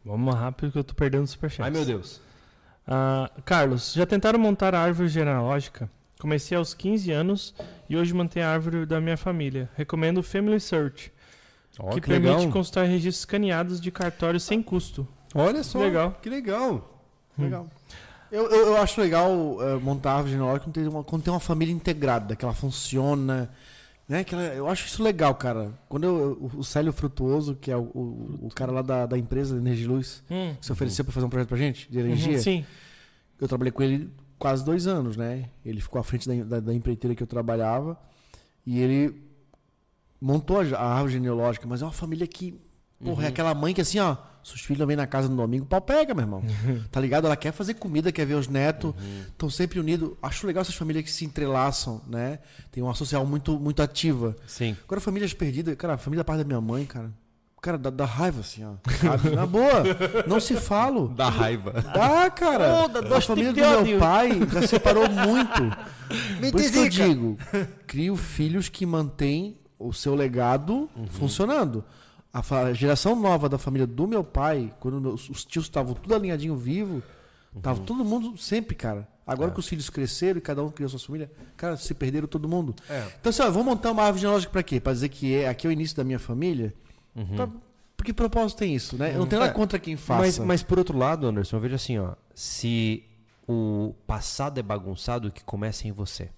Vamos 0.04 0.34
rápido 0.34 0.72
que 0.72 0.78
eu 0.78 0.84
tô 0.84 0.94
perdendo 0.94 1.24
o 1.24 1.26
superchat. 1.26 1.62
Ai, 1.62 1.70
meu 1.70 1.84
Deus. 1.84 2.20
Ah, 2.86 3.30
Carlos, 3.44 3.94
já 3.94 4.04
tentaram 4.04 4.38
montar 4.38 4.74
a 4.74 4.80
árvore 4.80 5.08
genealógica? 5.08 5.88
Comecei 6.18 6.56
aos 6.56 6.74
15 6.74 7.10
anos 7.10 7.54
e 7.88 7.96
hoje 7.96 8.14
mantenho 8.14 8.46
a 8.46 8.50
árvore 8.50 8.86
da 8.86 9.00
minha 9.00 9.16
família. 9.16 9.70
Recomendo 9.76 10.18
o 10.18 10.22
Family 10.22 10.60
Search, 10.60 11.12
Ó, 11.78 11.90
que, 11.90 12.00
que 12.00 12.08
permite 12.08 12.36
legal. 12.36 12.52
consultar 12.52 12.84
registros 12.86 13.18
escaneados 13.20 13.80
de 13.80 13.90
cartório 13.90 14.38
sem 14.40 14.62
custo. 14.62 15.06
Olha 15.34 15.62
só. 15.64 15.78
Legal. 15.80 16.16
Que 16.22 16.28
legal. 16.30 17.02
Legal. 17.38 17.68
Eu, 18.30 18.44
eu, 18.50 18.66
eu 18.68 18.76
acho 18.76 19.00
legal 19.00 19.30
eh, 19.60 19.76
montar 19.76 20.12
a 20.12 20.14
árvore 20.16 20.32
genealógica 20.32 20.64
quando 20.66 20.74
tem, 20.74 20.88
uma, 20.88 21.04
quando 21.04 21.22
tem 21.22 21.32
uma 21.32 21.40
família 21.40 21.72
integrada, 21.72 22.34
que 22.36 22.44
ela 22.44 22.54
funciona. 22.54 23.50
Né? 24.08 24.22
Que 24.24 24.34
ela- 24.34 24.42
eu 24.54 24.68
acho 24.68 24.86
isso 24.86 25.02
legal, 25.02 25.34
cara. 25.34 25.72
Quando 25.88 26.04
eu- 26.04 26.50
o, 26.54 26.58
o 26.60 26.64
Célio 26.64 26.92
Frutuoso, 26.92 27.54
que 27.56 27.70
é 27.70 27.76
o, 27.76 27.82
o, 27.94 28.38
o 28.42 28.48
cara 28.54 28.70
lá 28.72 28.82
da, 28.82 29.06
da 29.06 29.18
empresa 29.18 29.56
Energia 29.56 29.88
Luz, 29.88 30.22
Hum. 30.30 30.54
que 30.60 30.66
se 30.66 30.72
ofereceu 30.72 31.04
para 31.04 31.12
fazer 31.14 31.26
um 31.26 31.30
projeto 31.30 31.48
pra 31.48 31.58
gente, 31.58 31.90
de 31.90 31.98
energia, 31.98 32.34
Uhum, 32.36 32.42
sim. 32.42 32.66
eu 33.40 33.48
trabalhei 33.48 33.72
com 33.72 33.82
ele 33.82 34.10
quase 34.38 34.64
dois 34.64 34.86
anos, 34.86 35.16
né? 35.16 35.48
Ele 35.64 35.80
ficou 35.80 36.00
à 36.00 36.04
frente 36.04 36.28
da, 36.28 36.34
da, 36.44 36.60
da 36.60 36.74
empreiteira 36.74 37.14
que 37.14 37.22
eu 37.22 37.26
trabalhava 37.26 37.96
e 38.66 38.80
ele 38.80 39.22
montou 40.24 40.58
a, 40.58 40.80
árvore 40.80 41.12
genealógica, 41.12 41.66
mas 41.68 41.82
é 41.82 41.84
uma 41.84 41.92
família 41.92 42.26
que, 42.26 42.58
porra, 43.04 43.26
é 43.26 43.28
aquela 43.28 43.52
mãe 43.52 43.74
que 43.74 43.82
assim, 43.82 43.98
ó, 43.98 44.16
seus 44.42 44.62
filhos 44.62 44.86
vêm 44.86 44.96
na 44.96 45.06
casa 45.06 45.28
no 45.28 45.36
domingo, 45.36 45.64
o 45.64 45.68
pau 45.68 45.82
pega, 45.82 46.14
meu 46.14 46.22
irmão. 46.22 46.42
Tá 46.90 46.98
ligado? 46.98 47.26
Ela 47.26 47.36
quer 47.36 47.52
fazer 47.52 47.74
comida, 47.74 48.10
quer 48.10 48.24
ver 48.24 48.34
os 48.34 48.48
netos, 48.48 48.94
estão 49.28 49.50
sempre 49.50 49.78
unidos. 49.78 50.12
Acho 50.22 50.46
legal 50.46 50.62
essas 50.62 50.74
famílias 50.74 51.04
que 51.04 51.12
se 51.12 51.26
entrelaçam, 51.26 52.00
né? 52.06 52.38
Tem 52.72 52.82
uma 52.82 52.94
social 52.94 53.26
muito, 53.26 53.60
muito 53.60 53.82
ativa. 53.82 54.34
Sim. 54.46 54.74
Agora, 54.84 54.98
famílias 54.98 55.34
perdidas, 55.34 55.74
cara, 55.76 55.94
a 55.94 55.98
família 55.98 56.22
da 56.22 56.24
parte 56.24 56.38
da 56.38 56.44
minha 56.44 56.60
mãe, 56.60 56.86
cara. 56.86 57.12
Cara, 57.60 57.78
dá, 57.78 57.90
dá 57.90 58.04
raiva, 58.06 58.40
assim, 58.40 58.64
ó. 58.64 58.74
Sabe? 59.00 59.30
Na 59.30 59.46
boa, 59.46 59.82
não 60.26 60.40
se 60.40 60.54
falo. 60.54 61.08
Da 61.08 61.28
raiva. 61.28 61.72
Dá, 61.72 62.30
cara. 62.30 62.84
Oh, 62.84 62.88
dá 62.88 63.16
a 63.16 63.20
família 63.20 63.52
do 63.52 63.84
meu 63.84 63.98
pai 63.98 64.30
já 64.50 64.66
separou 64.66 65.08
muito. 65.08 65.62
Me 66.40 66.50
Por 66.50 66.60
isso 66.60 66.72
que 66.72 66.78
eu 66.78 66.88
digo, 66.88 67.38
crio 67.86 68.16
filhos 68.16 68.68
que 68.68 68.84
mantêm 68.84 69.58
o 69.86 69.92
seu 69.92 70.14
legado 70.14 70.88
funcionando. 71.10 71.84
A 72.32 72.72
geração 72.72 73.14
nova 73.14 73.48
da 73.48 73.58
família 73.58 73.86
do 73.86 74.06
meu 74.08 74.24
pai, 74.24 74.72
quando 74.80 75.00
meus- 75.00 75.28
os 75.30 75.44
tios 75.44 75.66
estavam 75.66 75.94
tudo 75.94 76.14
alinhadinho 76.14 76.56
vivo, 76.56 77.02
tava 77.62 77.80
todo 77.80 78.04
mundo 78.04 78.36
sempre, 78.36 78.74
cara. 78.74 79.06
Agora 79.26 79.50
que 79.50 79.60
os 79.60 79.66
filhos 79.68 79.88
cresceram 79.88 80.38
e 80.38 80.40
cada 80.40 80.62
um 80.62 80.68
criou 80.70 80.88
sua 80.90 80.98
família, 80.98 81.30
cara, 81.56 81.76
se 81.76 81.94
perderam 81.94 82.26
todo 82.28 82.46
mundo. 82.48 82.74
É. 82.90 83.06
Então, 83.20 83.30
assim, 83.30 83.42
ó, 83.42 83.50
vou 83.50 83.64
montar 83.64 83.90
uma 83.92 84.02
árvore 84.02 84.20
genealógica 84.20 84.52
pra 84.52 84.62
quê? 84.62 84.80
Pra 84.80 84.92
dizer 84.92 85.08
que 85.08 85.34
é, 85.34 85.48
aqui 85.48 85.66
é 85.66 85.70
o 85.70 85.72
início 85.72 85.96
da 85.96 86.04
minha 86.04 86.18
família? 86.18 86.74
Pra- 87.36 87.48
por 87.96 88.04
que 88.04 88.12
propósito 88.12 88.58
tem 88.58 88.74
isso, 88.74 88.98
né? 88.98 89.14
Eu 89.14 89.20
não 89.20 89.26
tenho 89.26 89.40
nada 89.40 89.52
É, 89.52 89.54
contra 89.54 89.78
quem 89.78 89.96
faça. 89.96 90.20
Mas, 90.20 90.38
mas 90.40 90.62
por 90.62 90.76
outro 90.78 90.98
lado, 90.98 91.26
Anderson, 91.26 91.56
eu 91.56 91.60
vejo 91.60 91.74
assim, 91.76 91.98
ó. 91.98 92.14
Se 92.34 93.02
o 93.48 93.94
passado 94.06 94.58
é 94.58 94.62
bagunçado, 94.62 95.30
que 95.30 95.42
começa 95.44 95.86
em 95.88 95.92
você. 95.92 96.28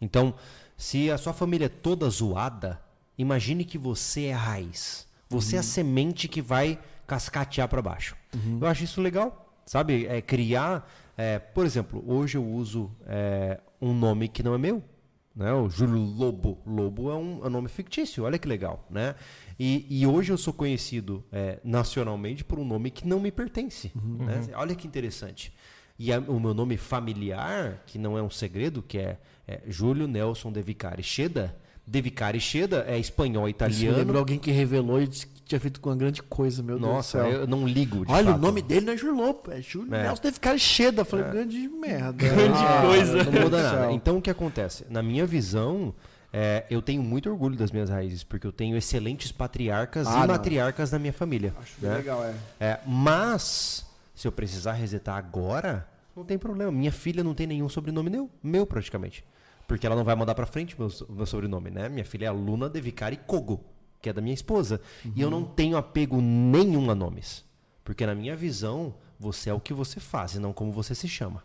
Então, 0.00 0.34
se 0.76 1.10
a 1.10 1.18
sua 1.18 1.32
família 1.32 1.66
é 1.66 1.68
toda 1.68 2.08
zoada, 2.08 2.80
imagine 3.16 3.64
que 3.64 3.78
você 3.78 4.26
é 4.26 4.34
a 4.34 4.38
raiz. 4.38 5.06
Você 5.28 5.56
é 5.56 5.58
a 5.58 5.62
semente 5.62 6.28
que 6.28 6.40
vai 6.40 6.78
cascatear 7.06 7.68
para 7.68 7.82
baixo. 7.82 8.16
Eu 8.60 8.66
acho 8.68 8.84
isso 8.84 9.00
legal, 9.00 9.52
sabe? 9.64 10.06
É 10.06 10.20
criar. 10.20 10.88
é, 11.16 11.38
por 11.38 11.64
exemplo, 11.66 12.04
hoje 12.06 12.36
eu 12.36 12.44
uso 12.46 12.90
é, 13.06 13.58
um 13.80 13.92
nome 13.94 14.28
que 14.28 14.42
não 14.42 14.54
é 14.54 14.58
meu. 14.58 14.82
Né? 15.34 15.52
O 15.52 15.68
Júlio 15.68 15.98
Lobo. 15.98 16.58
Lobo 16.66 17.10
é 17.10 17.14
um, 17.14 17.44
é 17.44 17.46
um 17.46 17.50
nome 17.50 17.68
fictício, 17.68 18.24
olha 18.24 18.38
que 18.38 18.46
legal. 18.48 18.86
Né? 18.90 19.14
E, 19.58 19.86
e 19.90 20.06
hoje 20.06 20.32
eu 20.32 20.38
sou 20.38 20.52
conhecido 20.52 21.24
é, 21.32 21.58
nacionalmente 21.64 22.44
por 22.44 22.58
um 22.58 22.64
nome 22.64 22.90
que 22.90 23.06
não 23.06 23.18
me 23.20 23.30
pertence. 23.32 23.90
né? 23.94 24.40
Olha 24.54 24.74
que 24.74 24.86
interessante. 24.86 25.52
E 25.98 26.12
a- 26.12 26.20
o 26.20 26.38
meu 26.38 26.52
nome 26.54 26.76
familiar, 26.76 27.82
que 27.86 27.98
não 27.98 28.16
é 28.18 28.22
um 28.22 28.30
segredo, 28.30 28.82
que 28.82 28.98
é, 28.98 29.18
é 29.46 29.60
Júlio 29.66 30.06
Nelson 30.06 30.50
De 30.52 30.62
Vicari 30.62 31.02
Cheda. 31.02 31.54
De 31.86 32.00
Vicari 32.00 32.40
Cheda 32.40 32.84
é 32.88 32.98
espanhol 32.98 33.44
Isso 33.46 33.56
italiano. 33.56 33.98
lembrou 33.98 34.18
alguém 34.18 34.38
que 34.38 34.50
revelou 34.50 35.00
e 35.00 35.06
disse 35.06 35.26
que 35.28 35.40
tinha 35.42 35.60
feito 35.60 35.80
com 35.80 35.88
uma 35.90 35.94
grande 35.96 36.20
coisa, 36.20 36.60
meu 36.60 36.78
Nossa, 36.80 37.18
Deus 37.18 37.28
do 37.28 37.32
céu. 37.34 37.40
eu 37.42 37.46
não 37.46 37.64
ligo 37.66 38.04
de 38.04 38.10
Olha, 38.10 38.26
fato. 38.32 38.38
o 38.38 38.40
nome 38.42 38.60
dele 38.60 38.86
não 38.86 38.92
é 38.92 38.96
Júlio 38.96 39.14
Lopo, 39.14 39.52
é 39.52 39.62
Júlio 39.62 39.94
É. 39.94 40.02
Nelson 40.02 40.22
deve 40.22 40.34
ficar 40.34 40.58
cheio. 40.58 40.92
Eu 40.96 41.04
falei, 41.04 41.30
grande 41.30 41.68
merda. 41.68 42.12
Grande 42.26 42.58
Ah, 42.58 42.82
coisa. 42.84 43.22
Não 43.24 43.32
muda 43.42 43.62
nada. 43.62 43.92
Então 43.92 44.18
o 44.18 44.22
que 44.22 44.28
acontece? 44.30 44.84
Na 44.90 45.00
minha 45.00 45.24
visão, 45.24 45.94
é, 46.32 46.64
eu 46.68 46.82
tenho 46.82 47.04
muito 47.04 47.30
orgulho 47.30 47.56
das 47.56 47.70
minhas 47.70 47.88
raízes, 47.88 48.24
porque 48.24 48.44
eu 48.48 48.52
tenho 48.52 48.76
excelentes 48.76 49.30
patriarcas 49.30 50.08
Ah, 50.08 50.16
e 50.16 50.20
não. 50.22 50.26
matriarcas 50.26 50.90
na 50.90 50.98
minha 50.98 51.12
família. 51.12 51.54
Acho 51.62 51.74
né? 51.80 51.94
legal, 51.98 52.24
é. 52.24 52.34
É, 52.58 52.80
mas, 52.84 53.86
se 54.12 54.26
eu 54.26 54.32
precisar 54.32 54.72
resetar 54.72 55.16
agora, 55.16 55.86
não 56.16 56.24
tem 56.24 56.36
problema. 56.36 56.72
Minha 56.72 56.90
filha 56.90 57.22
não 57.22 57.32
tem 57.32 57.46
nenhum 57.46 57.68
sobrenome 57.68 58.10
meu, 58.10 58.28
meu 58.42 58.66
praticamente. 58.66 59.24
Porque 59.66 59.86
ela 59.86 59.96
não 59.96 60.04
vai 60.04 60.14
mandar 60.14 60.34
pra 60.34 60.46
frente 60.46 60.78
meu, 60.78 60.88
so- 60.90 61.06
meu 61.10 61.26
sobrenome, 61.26 61.70
né? 61.70 61.88
Minha 61.88 62.04
filha 62.04 62.26
é 62.26 62.28
aluna 62.28 62.68
de 62.68 62.80
Vicari 62.80 63.16
Kogo, 63.16 63.64
que 64.00 64.08
é 64.08 64.12
da 64.12 64.20
minha 64.20 64.34
esposa. 64.34 64.80
E 65.14 65.20
eu 65.20 65.30
não 65.30 65.44
tenho 65.44 65.76
apego 65.76 66.20
nenhum 66.20 66.90
a 66.90 66.94
nomes. 66.94 67.44
Porque 67.84 68.04
na 68.06 68.14
minha 68.14 68.36
visão, 68.36 68.94
você 69.18 69.50
é 69.50 69.54
o 69.54 69.60
que 69.60 69.72
você 69.74 69.98
faz 70.00 70.34
e 70.34 70.38
não 70.38 70.52
como 70.52 70.70
você 70.72 70.94
se 70.94 71.08
chama. 71.08 71.42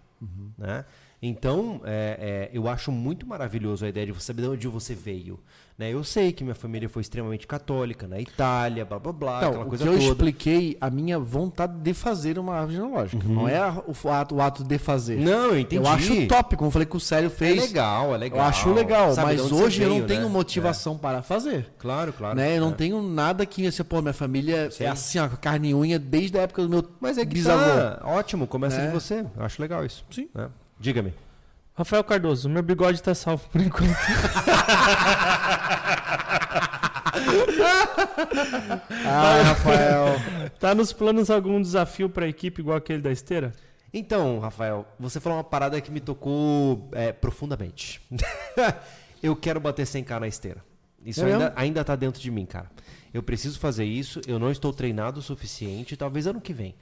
Né? 0.57 0.85
Então, 1.23 1.81
é, 1.83 2.49
é, 2.51 2.57
eu 2.57 2.67
acho 2.67 2.91
muito 2.91 3.27
maravilhoso 3.27 3.85
a 3.85 3.89
ideia 3.89 4.07
de 4.07 4.11
você 4.11 4.25
saber 4.25 4.41
de 4.41 4.47
onde 4.49 4.67
você 4.67 4.95
veio. 4.95 5.39
Né? 5.77 5.91
Eu 5.93 6.03
sei 6.03 6.31
que 6.31 6.43
minha 6.43 6.55
família 6.55 6.89
foi 6.89 7.01
extremamente 7.03 7.45
católica, 7.45 8.07
na 8.07 8.19
Itália, 8.19 8.83
blá 8.83 8.97
blá 8.97 9.11
blá, 9.13 9.41
Não, 9.41 9.49
aquela 9.49 9.65
coisa 9.65 9.83
que 9.83 9.89
eu 9.89 9.93
toda. 9.97 10.05
expliquei 10.11 10.77
a 10.81 10.89
minha 10.89 11.19
vontade 11.19 11.73
de 11.79 11.93
fazer 11.93 12.39
uma 12.39 12.55
árvore 12.55 12.75
genealógica. 12.77 13.23
Não 13.27 13.47
é 13.47 13.61
o, 13.61 14.09
ato, 14.09 14.35
o 14.35 14.41
ato 14.41 14.63
de 14.63 14.77
fazer. 14.79 15.19
Uhum. 15.19 15.23
Não, 15.25 15.45
eu 15.49 15.59
entendi. 15.59 15.75
Eu 15.83 15.87
acho 15.91 16.27
top, 16.27 16.55
como 16.55 16.67
eu 16.69 16.71
falei 16.71 16.85
que 16.87 16.97
o 16.97 16.99
Célio 16.99 17.27
É 17.27 17.29
fez. 17.29 17.61
legal, 17.61 18.15
é 18.15 18.17
legal. 18.17 18.39
Eu 18.39 18.45
acho 18.45 18.73
legal, 18.73 19.13
Saber 19.13 19.35
de 19.35 19.41
mas 19.43 19.51
hoje 19.51 19.83
eu 19.83 19.89
não 19.89 19.95
veio, 19.97 20.07
tenho 20.07 20.23
né? 20.23 20.27
motivação 20.29 20.97
para 20.97 21.21
fazer. 21.21 21.55
É. 21.59 21.65
Claro, 21.77 22.13
claro. 22.13 22.35
né? 22.35 22.57
Eu 22.57 22.61
não 22.61 22.71
É. 22.71 22.73
tenho 22.73 22.99
nada 23.01 23.45
que, 23.45 23.65
assim, 23.67 23.83
pô, 23.83 24.01
minha 24.01 24.13
família 24.13 24.71
Sim. 24.71 24.85
é 24.85 24.87
assim, 24.87 25.19
ó, 25.19 25.27
carne 25.29 25.69
e 25.69 25.75
unha 25.75 25.99
desde 25.99 26.37
a 26.37 26.41
época 26.41 26.63
do 26.63 26.69
meu 26.69 26.83
Mas 26.99 27.17
é 27.19 27.25
que 27.25 27.33
bisavô. 27.33 27.63
tá 27.63 28.01
ótimo, 28.05 28.47
começa 28.47 28.77
Né? 28.79 28.87
de 28.87 28.93
você. 28.93 29.23
Eu 29.37 29.43
acho 29.45 29.61
legal 29.61 29.85
isso. 29.85 30.03
Sim. 30.09 30.27
Diga-me. 30.81 31.13
Rafael 31.75 32.03
Cardoso, 32.03 32.49
meu 32.49 32.63
bigode 32.63 33.01
tá 33.03 33.13
salvo 33.13 33.47
por 33.49 33.61
enquanto. 33.61 33.95
Ah, 39.05 39.41
Rafael. 39.43 40.15
Tá 40.59 40.73
nos 40.73 40.91
planos 40.93 41.29
algum 41.29 41.61
desafio 41.61 42.09
pra 42.09 42.27
equipe 42.27 42.61
igual 42.61 42.77
aquele 42.77 43.01
da 43.01 43.11
esteira? 43.11 43.51
Então, 43.93 44.39
Rafael, 44.39 44.85
você 44.99 45.19
falou 45.19 45.37
uma 45.37 45.43
parada 45.43 45.79
que 45.81 45.91
me 45.91 45.99
tocou 45.99 46.89
é, 46.93 47.11
profundamente. 47.11 48.01
eu 49.21 49.35
quero 49.35 49.59
bater 49.59 49.85
100k 49.85 50.19
na 50.19 50.27
esteira. 50.27 50.63
Isso 51.05 51.21
É 51.25 51.33
ainda, 51.33 51.53
ainda 51.55 51.83
tá 51.83 51.95
dentro 51.95 52.21
de 52.21 52.31
mim, 52.31 52.45
cara. 52.45 52.71
Eu 53.13 53.21
preciso 53.21 53.59
fazer 53.59 53.85
isso, 53.85 54.21
eu 54.27 54.39
não 54.39 54.51
estou 54.51 54.71
treinado 54.71 55.19
o 55.19 55.23
suficiente, 55.23 55.97
talvez 55.97 56.25
ano 56.25 56.39
que 56.39 56.53
vem. 56.53 56.75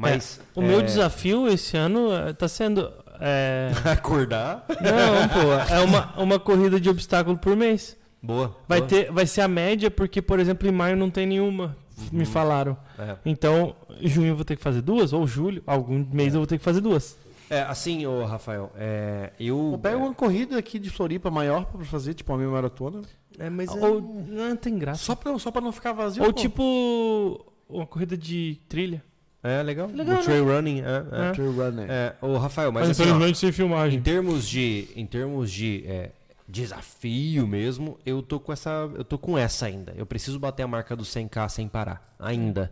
Mas. 0.00 0.40
É, 0.56 0.58
o 0.58 0.62
meu 0.62 0.80
é, 0.80 0.82
desafio 0.82 1.46
esse 1.46 1.76
ano 1.76 2.10
tá 2.34 2.48
sendo. 2.48 2.92
É, 3.20 3.70
Acordar. 3.84 4.64
Não, 4.68 5.28
pô, 5.28 5.74
é 5.74 5.80
uma, 5.80 6.12
uma 6.16 6.38
corrida 6.38 6.80
de 6.80 6.88
obstáculo 6.88 7.36
por 7.36 7.54
mês. 7.56 7.96
Boa. 8.22 8.56
Vai, 8.68 8.80
boa. 8.80 8.88
ter, 8.88 9.12
vai 9.12 9.26
ser 9.26 9.40
a 9.42 9.48
média, 9.48 9.90
porque, 9.90 10.20
por 10.20 10.38
exemplo, 10.38 10.68
em 10.68 10.72
maio 10.72 10.96
não 10.96 11.10
tem 11.10 11.26
nenhuma. 11.26 11.76
Me 12.10 12.24
falaram. 12.24 12.76
É. 12.98 13.16
Então, 13.26 13.76
em 14.00 14.08
junho 14.08 14.28
eu 14.28 14.36
vou 14.36 14.44
ter 14.44 14.56
que 14.56 14.62
fazer 14.62 14.80
duas, 14.80 15.12
ou 15.12 15.26
julho, 15.26 15.62
algum 15.66 16.04
mês 16.12 16.32
eu 16.34 16.40
vou 16.40 16.46
ter 16.46 16.56
que 16.58 16.64
fazer 16.64 16.80
duas. 16.80 17.16
É, 17.50 17.62
assim, 17.62 18.06
ô 18.06 18.24
Rafael, 18.24 18.70
é, 18.76 19.32
eu. 19.38 19.70
Eu 19.72 19.78
pego 19.78 19.98
uma 19.98 20.14
corrida 20.14 20.56
aqui 20.56 20.78
de 20.78 20.88
Floripa 20.88 21.30
maior 21.30 21.66
pra 21.66 21.84
fazer, 21.84 22.14
tipo, 22.14 22.32
a 22.32 22.36
minha 22.36 22.48
maratona. 22.48 23.02
É, 23.38 23.50
mas 23.50 23.74
é- 23.74 23.86
Ou 23.86 24.00
não 24.00 24.56
tem 24.56 24.78
graça. 24.78 25.02
Só 25.02 25.14
pra, 25.14 25.36
só 25.38 25.50
pra 25.50 25.60
não 25.60 25.72
ficar 25.72 25.92
vazio. 25.92 26.22
Ou 26.22 26.32
pô. 26.32 26.40
tipo 26.40 27.44
uma 27.68 27.86
corrida 27.86 28.16
de 28.16 28.60
trilha. 28.68 29.02
É 29.42 29.62
legal. 29.62 29.88
Legal, 29.88 30.20
o 30.20 30.22
trail 30.22 30.44
running, 30.46 30.80
é. 30.80 30.84
é. 30.84 31.28
É. 31.28 31.32
Trail 31.32 31.52
runner. 31.52 31.90
É, 31.90 32.14
ô 32.20 32.36
Rafael, 32.36 32.70
mas, 32.70 32.88
Mas, 32.88 33.00
assim, 33.00 33.02
ó, 33.02 33.14
infelizmente 33.14 33.38
sem 33.38 33.48
em 33.48 33.52
filmagem. 33.52 34.02
termos 34.02 34.46
de, 34.46 34.88
em 34.94 35.06
termos 35.06 35.50
de 35.50 35.82
é, 35.86 36.10
desafio 36.46 37.46
mesmo, 37.46 37.98
eu 38.04 38.22
tô 38.22 38.38
com 38.38 38.52
essa, 38.52 38.90
eu 38.94 39.04
tô 39.04 39.16
com 39.16 39.38
essa 39.38 39.66
ainda. 39.66 39.94
Eu 39.96 40.04
preciso 40.04 40.38
bater 40.38 40.62
a 40.62 40.68
marca 40.68 40.94
do 40.94 41.04
100k 41.04 41.48
sem 41.48 41.68
parar, 41.68 42.14
ainda. 42.18 42.70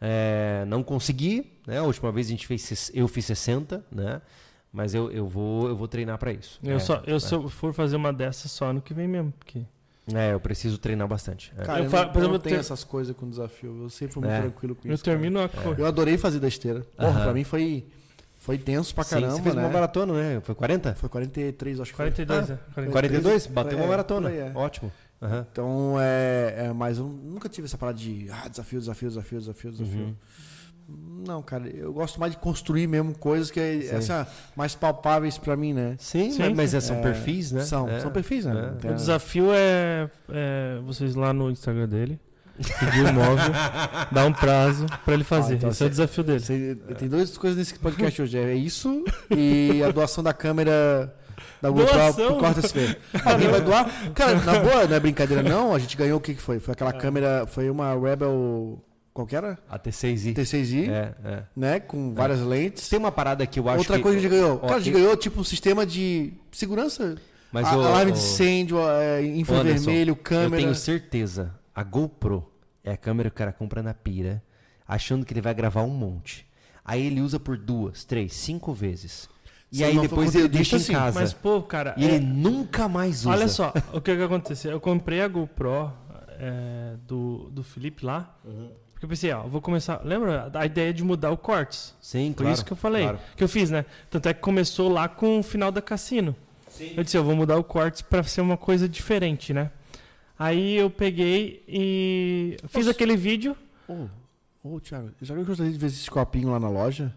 É, 0.00 0.64
não 0.66 0.82
consegui, 0.82 1.52
né? 1.66 1.78
A 1.78 1.82
última 1.82 2.10
vez 2.10 2.26
a 2.28 2.30
gente 2.30 2.46
fez, 2.46 2.90
eu 2.94 3.06
fiz 3.06 3.24
60, 3.26 3.84
né? 3.90 4.20
Mas 4.72 4.94
eu, 4.94 5.10
eu 5.10 5.26
vou, 5.26 5.68
eu 5.68 5.76
vou 5.76 5.88
treinar 5.88 6.18
pra 6.18 6.32
isso. 6.32 6.58
Eu, 6.62 6.76
é, 6.76 6.78
só, 6.78 7.02
eu 7.06 7.16
é. 7.16 7.20
se 7.20 7.32
eu 7.34 7.48
for 7.48 7.72
fazer 7.72 7.96
uma 7.96 8.12
dessas 8.12 8.50
só 8.50 8.66
ano 8.66 8.80
que 8.80 8.92
vem 8.92 9.08
mesmo. 9.08 9.32
Porque... 9.38 9.64
É, 10.14 10.32
eu 10.32 10.40
preciso 10.40 10.78
treinar 10.78 11.06
bastante. 11.08 11.52
é. 11.58 11.62
Cara, 11.64 11.80
Eu 11.80 11.84
eu, 11.84 11.90
não, 11.90 11.90
por 11.90 11.98
eu 11.98 12.04
exemplo, 12.10 12.32
não 12.32 12.38
tenho 12.38 12.54
ter- 12.56 12.60
essas 12.60 12.84
coisas 12.84 13.14
com 13.16 13.28
desafio. 13.28 13.82
Eu 13.84 13.90
sempre 13.90 14.14
fui 14.14 14.22
muito 14.22 14.32
É. 14.34 14.40
tranquilo 14.42 14.74
com 14.74 14.88
Eu 14.88 14.94
isso. 14.94 15.04
cara. 15.04 15.16
termino 15.18 15.40
a 15.42 15.48
corrida. 15.48 15.82
Eu 15.82 15.86
adorei 15.86 16.16
fazer 16.18 16.38
da 16.40 16.48
esteira. 16.48 16.86
Porra, 16.96 17.08
Aham. 17.10 17.22
pra 17.24 17.32
mim 17.34 17.44
foi, 17.44 17.86
foi 18.38 18.56
tenso 18.58 18.94
pra 18.94 19.04
Sim, 19.04 19.10
caramba, 19.16 19.32
você 19.36 19.42
fez 19.42 19.54
né? 19.54 19.62
uma 19.62 19.70
maratona, 19.70 20.12
né? 20.14 20.40
Foi 20.42 20.54
40? 20.54 20.94
Foi 20.94 21.08
43, 21.08 21.80
acho 21.80 21.90
que 21.90 21.96
foi. 21.96 22.06
42, 22.06 22.50
Ah, 22.50 22.52
é. 22.54 22.56
42. 22.56 22.92
42? 22.92 23.46
Bateu 23.46 23.78
é, 23.78 23.80
uma 23.82 23.88
maratona. 23.88 24.28
por 24.30 24.34
aí, 24.34 24.40
é. 24.40 24.52
Ótimo. 24.54 24.92
Aham. 25.20 25.46
Então, 25.50 25.96
é, 26.00 26.66
é, 26.68 26.72
mas 26.72 26.98
eu 26.98 27.04
nunca 27.06 27.48
tive 27.48 27.66
essa 27.66 27.76
parada 27.76 27.98
de 27.98 28.28
ah, 28.30 28.48
desafio, 28.48 28.78
desafio, 28.78 29.08
desafio, 29.08 29.38
desafio, 29.40 29.70
desafio. 29.72 30.00
Uhum. 30.04 30.14
Não, 30.88 31.42
cara, 31.42 31.68
eu 31.68 31.92
gosto 31.92 32.18
mais 32.18 32.32
de 32.32 32.38
construir 32.38 32.86
mesmo 32.86 33.12
coisas 33.16 33.50
que 33.50 33.60
é, 33.60 33.98
ah, 34.10 34.26
mais 34.56 34.74
palpáveis 34.74 35.36
pra 35.36 35.54
mim, 35.56 35.74
né? 35.74 35.96
Sim, 35.98 36.30
Sim, 36.30 36.38
mas, 36.40 36.52
mas 36.54 36.74
é- 36.74 36.80
são 36.80 36.96
É, 36.96 37.02
perfis, 37.02 37.52
né? 37.52 37.60
São, 37.62 37.88
É. 37.88 38.00
são 38.00 38.10
perfis, 38.10 38.46
né? 38.46 38.72
É. 38.82 38.90
O 38.90 38.94
desafio 38.94 39.52
é, 39.52 40.08
é 40.30 40.78
vocês 40.86 41.14
lá 41.14 41.32
no 41.32 41.50
Instagram 41.50 41.86
dele 41.88 42.18
pedir 42.56 43.04
o 43.04 43.12
móvel, 43.12 43.52
dar 44.10 44.24
um 44.26 44.32
prazo 44.32 44.86
pra 45.04 45.12
ele 45.14 45.24
fazer. 45.24 45.54
Ah, 45.54 45.56
então 45.58 45.70
Esse 45.70 45.82
é 45.82 45.86
o 45.86 45.90
desafio 45.90 46.24
dele. 46.24 46.40
Você- 46.40 46.74
tem 46.96 47.08
duas 47.08 47.36
coisas 47.36 47.58
nesse 47.58 47.78
podcast 47.78 48.20
hoje. 48.22 48.38
É 48.38 48.54
isso 48.54 49.04
e 49.30 49.82
a 49.86 49.90
doação 49.92 50.24
da 50.24 50.32
câmera 50.32 51.14
da 51.60 51.68
GoPro 51.70 52.36
Corta 52.38 52.60
SV. 52.60 52.96
Alguém 53.24 53.48
vai 53.48 53.60
doar? 53.60 54.12
Cara, 54.14 54.40
na 54.40 54.58
boa, 54.60 54.86
não 54.86 54.96
é 54.96 55.00
brincadeira 55.00 55.42
não. 55.42 55.74
A 55.74 55.78
gente 55.78 55.96
ganhou 55.96 56.16
o 56.18 56.20
que, 56.20 56.34
que 56.34 56.40
foi? 56.42 56.58
Foi 56.60 56.72
aquela 56.72 56.92
câmera, 56.94 57.44
foi 57.46 57.68
uma 57.68 57.92
Rebel... 57.94 58.82
Qual 59.18 59.26
que 59.26 59.34
era? 59.34 59.58
A 59.68 59.76
T6i. 59.76 60.32
T6i, 60.32 60.88
É, 60.88 61.12
é. 61.24 61.42
né? 61.56 61.80
Com 61.80 62.14
várias 62.14 62.38
lentes. 62.38 62.88
Tem 62.88 63.00
uma 63.00 63.10
parada 63.10 63.44
que 63.48 63.58
eu 63.58 63.68
acho 63.68 63.78
Outra 63.78 63.96
que... 63.96 64.02
coisa 64.04 64.16
que 64.16 64.26
a 64.26 64.28
gente 64.28 64.40
ganhou. 64.40 64.58
Ó, 64.62 64.66
Cara, 64.68 64.76
a 64.76 64.78
gente 64.78 64.94
ganhou 64.94 65.16
tipo 65.16 65.40
um 65.40 65.44
sistema 65.44 65.84
de 65.84 66.32
segurança. 66.52 67.16
Mas 67.50 67.66
a, 67.66 67.76
o- 67.76 67.82
alarme 67.84 68.12
o- 68.12 68.14
de 68.14 68.20
incêndio, 68.20 68.78
é, 68.88 69.24
infravermelho, 69.26 70.14
câmera. 70.14 70.62
Eu 70.62 70.66
tenho 70.66 70.74
certeza. 70.76 71.52
A 71.74 71.82
GoPro 71.82 72.48
é 72.84 72.92
a 72.92 72.96
câmera 72.96 73.28
que 73.28 73.34
o 73.34 73.38
cara 73.38 73.52
compra 73.52 73.82
na 73.82 73.92
pira, 73.92 74.40
achando 74.86 75.26
que 75.26 75.32
ele 75.32 75.40
vai 75.40 75.52
gravar 75.52 75.82
um 75.82 75.90
monte. 75.90 76.46
Aí 76.84 77.04
ele 77.04 77.20
usa 77.20 77.40
por 77.40 77.56
duas, 77.58 78.04
três, 78.04 78.32
cinco 78.34 78.72
vezes. 78.72 79.28
E 79.72 79.78
Se 79.78 79.84
aí 79.84 79.98
depois 80.00 80.32
ele 80.36 80.46
deixa 80.46 80.76
em 80.76 80.78
conteudista, 80.78 80.78
sim. 80.78 80.92
casa. 80.92 81.18
Mas, 81.18 81.32
pô, 81.32 81.60
cara. 81.60 81.92
E 81.96 82.04
é- 82.06 82.14
ele 82.14 82.24
nunca 82.24 82.88
mais 82.88 83.22
usa. 83.22 83.30
Olha 83.30 83.48
só, 83.48 83.72
o 83.92 84.00
que 84.00 84.14
que 84.16 84.22
aconteceu? 84.22 84.70
Eu 84.70 84.80
comprei 84.80 85.20
a 85.22 85.26
GoPro 85.26 85.92
é, 86.38 86.94
do, 87.04 87.50
do 87.50 87.64
Felipe 87.64 88.06
lá. 88.06 88.32
Uhum. 88.44 88.70
Porque 88.98 89.04
eu 89.06 89.10
pensei, 89.10 89.32
ó, 89.32 89.44
eu 89.44 89.48
vou 89.48 89.60
começar. 89.60 90.00
Lembra 90.04 90.50
a 90.52 90.66
ideia 90.66 90.92
de 90.92 91.04
mudar 91.04 91.30
o 91.30 91.36
cortes? 91.36 91.94
Sim, 92.00 92.32
Foi 92.34 92.42
claro. 92.42 92.52
isso 92.52 92.64
que 92.64 92.72
eu 92.72 92.76
falei. 92.76 93.02
claro. 93.04 93.20
Que 93.36 93.44
eu 93.44 93.48
fiz, 93.48 93.70
né? 93.70 93.84
Tanto 94.10 94.28
é 94.28 94.34
que 94.34 94.40
começou 94.40 94.88
lá 94.88 95.08
com 95.08 95.38
o 95.38 95.42
final 95.42 95.70
da 95.70 95.80
Cassino. 95.80 96.34
Eu 96.96 97.04
disse, 97.04 97.16
eu 97.16 97.22
vou 97.22 97.36
mudar 97.36 97.56
o 97.56 97.62
cortes 97.62 98.02
pra 98.02 98.24
ser 98.24 98.40
uma 98.40 98.56
coisa 98.56 98.88
diferente, 98.88 99.54
né? 99.54 99.70
Aí 100.36 100.74
eu 100.74 100.90
peguei 100.90 101.62
e 101.68 102.56
fiz 102.66 102.86
Nossa. 102.86 102.90
aquele 102.90 103.16
vídeo. 103.16 103.56
Ô, 103.86 104.06
ô, 104.64 104.80
Thiago, 104.80 105.10
já 105.22 105.32
viu 105.32 105.44
que 105.44 105.50
eu 105.50 105.52
gostaria 105.52 105.72
de 105.72 105.78
ver 105.78 105.86
esses 105.86 106.08
copinhos 106.08 106.50
lá 106.50 106.58
na 106.58 106.68
loja? 106.68 107.14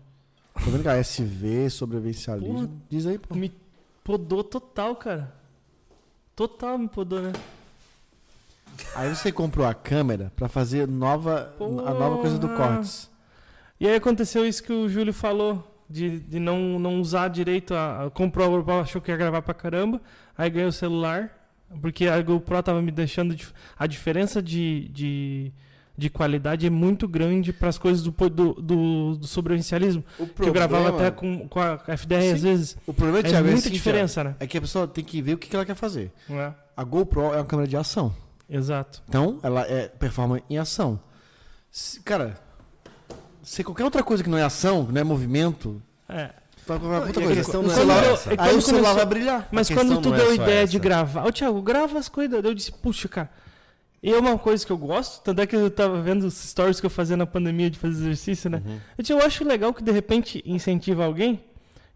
Tá 0.54 0.62
vendo 0.66 0.84
que 0.84 0.88
a 0.88 0.98
SV, 0.98 1.68
sobrevivencialismo? 1.72 2.68
Pô. 2.68 2.74
Diz 2.92 3.08
aí, 3.08 3.18
pô. 3.18 3.34
Me 3.34 3.52
podou 4.04 4.44
total, 4.44 4.96
cara. 4.96 5.34
Total 6.36 6.78
me 6.78 6.88
podou, 6.88 7.22
né? 7.24 7.34
Aí 8.96 9.10
você 9.14 9.32
comprou 9.32 9.66
a 9.66 9.74
câmera 9.74 10.32
pra 10.36 10.48
fazer 10.48 10.88
nova, 10.88 11.54
a 11.60 11.94
nova 11.94 12.18
coisa 12.18 12.38
do. 12.38 12.50
Cortes. 12.50 13.10
E 13.80 13.88
aí 13.88 13.96
aconteceu 13.96 14.46
isso 14.46 14.62
que 14.64 14.72
o 14.72 14.88
Júlio 14.88 15.14
falou, 15.14 15.68
de, 15.90 16.20
de 16.20 16.40
não, 16.40 16.78
não 16.80 17.00
usar 17.02 17.28
direito 17.30 17.74
a, 17.74 18.06
a. 18.06 18.10
Comprou 18.10 18.46
a 18.46 18.50
GoPro, 18.58 18.80
achou 18.80 19.02
que 19.02 19.10
ia 19.12 19.18
gravar 19.18 19.42
pra 19.42 19.54
caramba, 19.54 20.00
aí 20.38 20.50
ganhou 20.50 20.70
o 20.70 20.74
celular, 20.74 21.32
porque 21.82 22.08
a 22.08 22.22
GoPro 22.22 22.62
tava 22.62 22.82
me 22.82 22.92
deixando. 22.92 23.36
dif- 23.36 23.54
A 23.78 23.88
diferença 23.88 24.42
de, 24.42 24.88
de, 24.90 25.52
de 25.98 26.10
qualidade 26.10 26.68
é 26.68 26.70
muito 26.70 27.08
grande 27.08 27.52
para 27.52 27.70
as 27.70 27.78
coisas 27.78 28.04
do, 28.04 28.12
do, 28.12 28.54
do, 28.54 29.16
do 29.18 29.28
sobrevivencialismo. 29.28 30.04
O 30.20 30.28
Que 30.28 30.44
eu 30.50 30.54
gravava 30.54 30.90
até 30.90 31.10
com, 31.10 31.48
com 31.48 31.60
a 31.60 31.80
FDR 31.98 32.18
às 32.34 32.40
Sim. 32.40 32.48
vezes. 32.48 32.78
O 32.86 32.94
problema, 32.94 33.20
É 33.20 33.24
Thiago, 33.32 33.48
é 33.48 33.52
muita 33.52 33.68
assim, 33.68 33.74
diferença, 33.74 34.24
né? 34.24 34.30
Thiago, 34.32 34.44
é 34.44 34.48
que 34.48 34.58
a 34.58 34.62
pessoa 34.62 34.88
tem 34.88 35.04
que 35.04 35.22
ver 35.22 35.34
o 35.34 35.38
que 35.38 35.56
ela 35.56 35.66
quer 35.66 35.76
fazer. 35.76 36.12
É? 36.30 36.52
A 36.78 36.84
GoPro 36.84 37.22
é 37.34 37.38
uma 37.38 37.46
câmera 37.46 37.68
de 37.68 37.78
ação. 37.78 38.14
Exato. 38.52 39.02
Então, 39.08 39.40
ela 39.42 39.62
é 39.62 39.88
performa 39.88 40.42
em 40.50 40.58
ação. 40.58 41.00
Se- 41.72 42.00
cara, 42.02 42.38
se 43.42 43.64
qualquer 43.64 43.84
outra 43.86 44.04
coisa 44.04 44.22
que 44.24 44.30
não 44.30 44.38
é 44.38 44.44
ação, 44.44 44.86
que 44.86 44.92
não 44.92 45.02
é 45.02 45.04
movimento, 45.04 45.82
É. 46.10 46.30
tá 46.68 46.76
e 46.76 46.86
outra 46.86 47.14
coisa. 47.14 47.58
O 47.60 47.64
não 47.64 47.72
é 47.72 47.74
celular- 47.76 48.04
só 48.04 48.12
essa. 48.12 48.30
aí 48.38 48.56
o 48.56 48.62
celular 48.62 48.94
vai 48.94 49.06
brilhar. 49.06 49.48
Mas 49.52 49.70
quando 49.70 50.02
tu 50.02 50.14
é 50.14 50.18
deu 50.18 50.26
a 50.26 50.36
só 50.36 50.44
ideia 50.44 50.64
essa. 50.64 50.72
de 50.72 50.80
gravar, 50.80 51.26
ô 51.26 51.32
Thiago, 51.32 51.62
grava 51.62 51.98
as 51.98 52.10
coisas. 52.10 52.44
Eu 52.44 52.54
disse, 52.54 52.72
puxa, 52.72 53.08
cara. 53.08 53.30
E 54.04 54.12
é 54.12 54.18
uma 54.18 54.38
coisa 54.38 54.66
que 54.66 54.72
eu 54.72 54.78
gosto, 54.78 55.22
tanto 55.22 55.42
é 55.42 55.46
que 55.48 55.56
eu 55.56 55.70
tava 55.70 56.02
vendo 56.02 56.24
os 56.26 56.34
stories 56.34 56.80
que 56.80 56.86
eu 56.88 56.90
fazia 56.90 57.16
na 57.16 57.26
pandemia 57.28 57.70
de 57.70 57.78
fazer 57.78 58.02
exercício, 58.02 58.50
né? 58.50 58.62
Uhum. 58.66 58.74
Eu, 58.98 59.02
disse, 59.04 59.14
eu 59.14 59.20
acho 59.20 59.44
legal 59.44 59.72
que 59.74 59.84
de 59.84 59.92
repente 59.92 60.42
incentiva 60.46 61.06
alguém. 61.06 61.42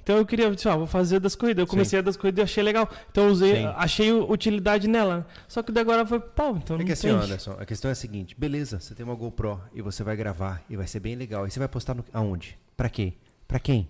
Então 0.06 0.18
eu 0.18 0.26
queria, 0.26 0.52
disse, 0.52 0.70
ah, 0.70 0.76
vou 0.76 0.86
fazer 0.86 1.20
das 1.20 1.36
corridas. 1.36 1.64
Eu 1.64 1.68
comecei 1.68 1.98
a 1.98 2.02
das 2.04 2.16
corridas 2.16 2.38
e 2.38 2.44
achei 2.44 2.64
legal. 2.64 2.88
Então 3.10 3.26
eu 3.26 3.32
usei, 3.32 3.56
Sim. 3.56 3.74
achei 3.76 4.12
utilidade 4.14 4.88
nela. 4.88 5.26
Só 5.48 5.64
que 5.64 5.72
daí 5.72 5.82
agora 5.82 6.06
foi 6.06 6.20
pau, 6.20 6.56
então 6.58 6.76
É 6.76 6.80
não 6.80 6.86
que 6.86 6.92
assim, 6.92 7.10
Anderson, 7.10 7.58
a 7.60 7.66
questão 7.66 7.90
é 7.90 7.94
a 7.94 7.96
seguinte: 7.96 8.36
beleza, 8.38 8.80
você 8.80 8.94
tem 8.94 9.04
uma 9.04 9.16
GoPro 9.16 9.60
e 9.74 9.82
você 9.82 10.04
vai 10.04 10.16
gravar 10.16 10.64
e 10.70 10.78
vai 10.78 10.86
ser 10.86 11.00
bem 11.00 11.16
legal. 11.16 11.48
E 11.48 11.50
você 11.50 11.58
vai 11.58 11.68
postar 11.68 11.96
no, 11.96 12.06
aonde? 12.14 12.56
Pra 12.78 12.88
quê? 12.88 13.14
Pra 13.48 13.58
quem? 13.58 13.90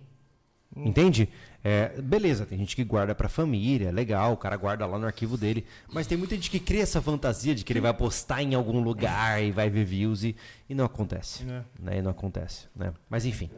Hum. 0.74 0.88
Entende? 0.88 1.28
É, 1.68 2.00
beleza, 2.00 2.46
tem 2.46 2.60
gente 2.60 2.76
que 2.76 2.84
guarda 2.84 3.16
pra 3.16 3.28
família, 3.28 3.92
legal, 3.92 4.34
o 4.34 4.38
cara 4.38 4.56
guarda 4.56 4.86
lá 4.86 5.00
no 5.00 5.08
arquivo 5.08 5.36
dele. 5.36 5.66
Mas 5.92 6.06
tem 6.06 6.16
muita 6.16 6.36
gente 6.36 6.52
que 6.52 6.60
cria 6.60 6.84
essa 6.84 7.02
fantasia 7.02 7.56
de 7.56 7.66
que 7.66 7.74
ele 7.74 7.82
vai 7.82 7.92
postar 7.92 8.44
em 8.44 8.54
algum 8.54 8.80
lugar 8.84 9.44
e 9.44 9.50
vai 9.50 9.68
ver 9.68 9.84
views 9.84 10.24
e, 10.24 10.36
e 10.70 10.76
não 10.76 10.86
acontece. 10.86 11.44
É. 11.44 11.64
Né? 11.80 11.98
E 11.98 12.02
não 12.04 12.12
acontece. 12.12 12.68
Né? 12.76 12.94
Mas 13.10 13.26
enfim. 13.26 13.50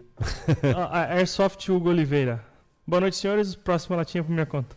a, 0.74 1.16
Airsoft 1.16 1.68
Hugo 1.68 1.90
Oliveira. 1.90 2.42
Boa 2.88 3.02
noite, 3.02 3.18
senhores. 3.18 3.56
Próxima 3.56 3.98
latinha 3.98 4.24
por 4.24 4.32
minha 4.32 4.46
conta. 4.46 4.74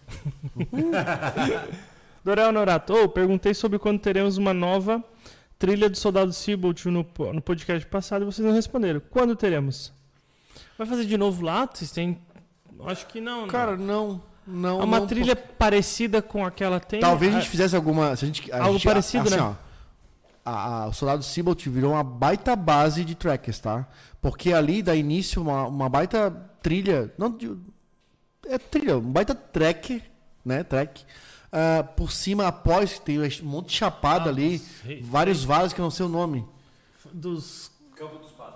Dorel 2.25 2.51
Norato. 2.51 2.93
Ô, 2.95 3.09
perguntei 3.09 3.55
sobre 3.55 3.79
quando 3.79 4.01
teremos 4.01 4.39
uma 4.39 4.53
nova 4.53 5.05
trilha 5.57 5.89
do 5.89 5.97
Soldado 5.97 6.33
Sibolt 6.33 6.85
no, 6.87 7.07
no 7.33 7.41
podcast 7.41 7.87
passado 7.87 8.23
e 8.23 8.25
vocês 8.25 8.45
não 8.45 8.53
responderam. 8.53 9.01
Quando 9.09 9.37
teremos? 9.37 9.93
Vai 10.77 10.89
fazer 10.89 11.05
de 11.05 11.17
novo 11.17 11.45
lá? 11.45 11.69
Vocês 11.73 11.93
têm. 11.93 12.19
Acho 12.87 13.07
que 13.07 13.21
não. 13.21 13.43
né? 13.43 13.49
Cara, 13.53 13.77
não. 13.77 14.21
Não. 14.47 14.81
é 14.81 14.85
uma 14.85 15.01
não, 15.01 15.07
trilha 15.07 15.37
parecida 15.37 16.21
com 16.23 16.45
aquela 16.45 16.81
tem. 16.81 17.01
Talvez 17.01 17.35
a 17.35 17.39
gente 17.41 17.51
fizesse 17.51 17.77
alguma. 17.77 18.17
Se 18.17 18.25
a 18.25 18.27
gente, 18.27 18.53
a 18.53 18.63
Algo 18.63 18.73
gente- 18.75 18.85
parecido, 18.87 19.29
assim, 19.29 19.37
né? 19.37 19.43
ó, 19.43 19.55
a- 20.45 20.83
a- 20.85 20.89
o 20.89 20.93
Soldado 20.93 21.23
Sibolt 21.23 21.67
virou 21.69 21.93
uma 21.93 22.03
baita 22.03 22.57
base 22.57 23.05
de 23.05 23.15
trackers, 23.15 23.59
tá? 23.61 23.87
Porque 24.21 24.53
ali 24.53 24.83
dá 24.83 24.95
início 24.95 25.41
uma, 25.43 25.67
uma 25.67 25.89
baita 25.89 26.31
trilha. 26.63 27.13
Não, 27.17 27.37
é 28.47 28.59
trilha, 28.59 28.99
um 28.99 29.13
baita 29.13 29.35
track, 29.35 30.03
né? 30.45 30.65
Track. 30.65 31.05
ah, 31.53 31.83
por 31.85 32.11
cima, 32.11 32.47
após, 32.47 32.99
tem 32.99 33.19
um 33.21 33.29
monte 33.43 33.69
de 33.69 33.77
chapada 33.77 34.27
Ah, 34.27 34.33
ali, 34.33 34.59
sei. 34.59 35.03
vários 35.03 35.45
vales 35.45 35.73
que 35.73 35.81
eu 35.81 35.85
não 35.85 35.91
sei 35.91 36.07
o 36.07 36.09
nome. 36.09 36.45
Dos. 37.13 37.71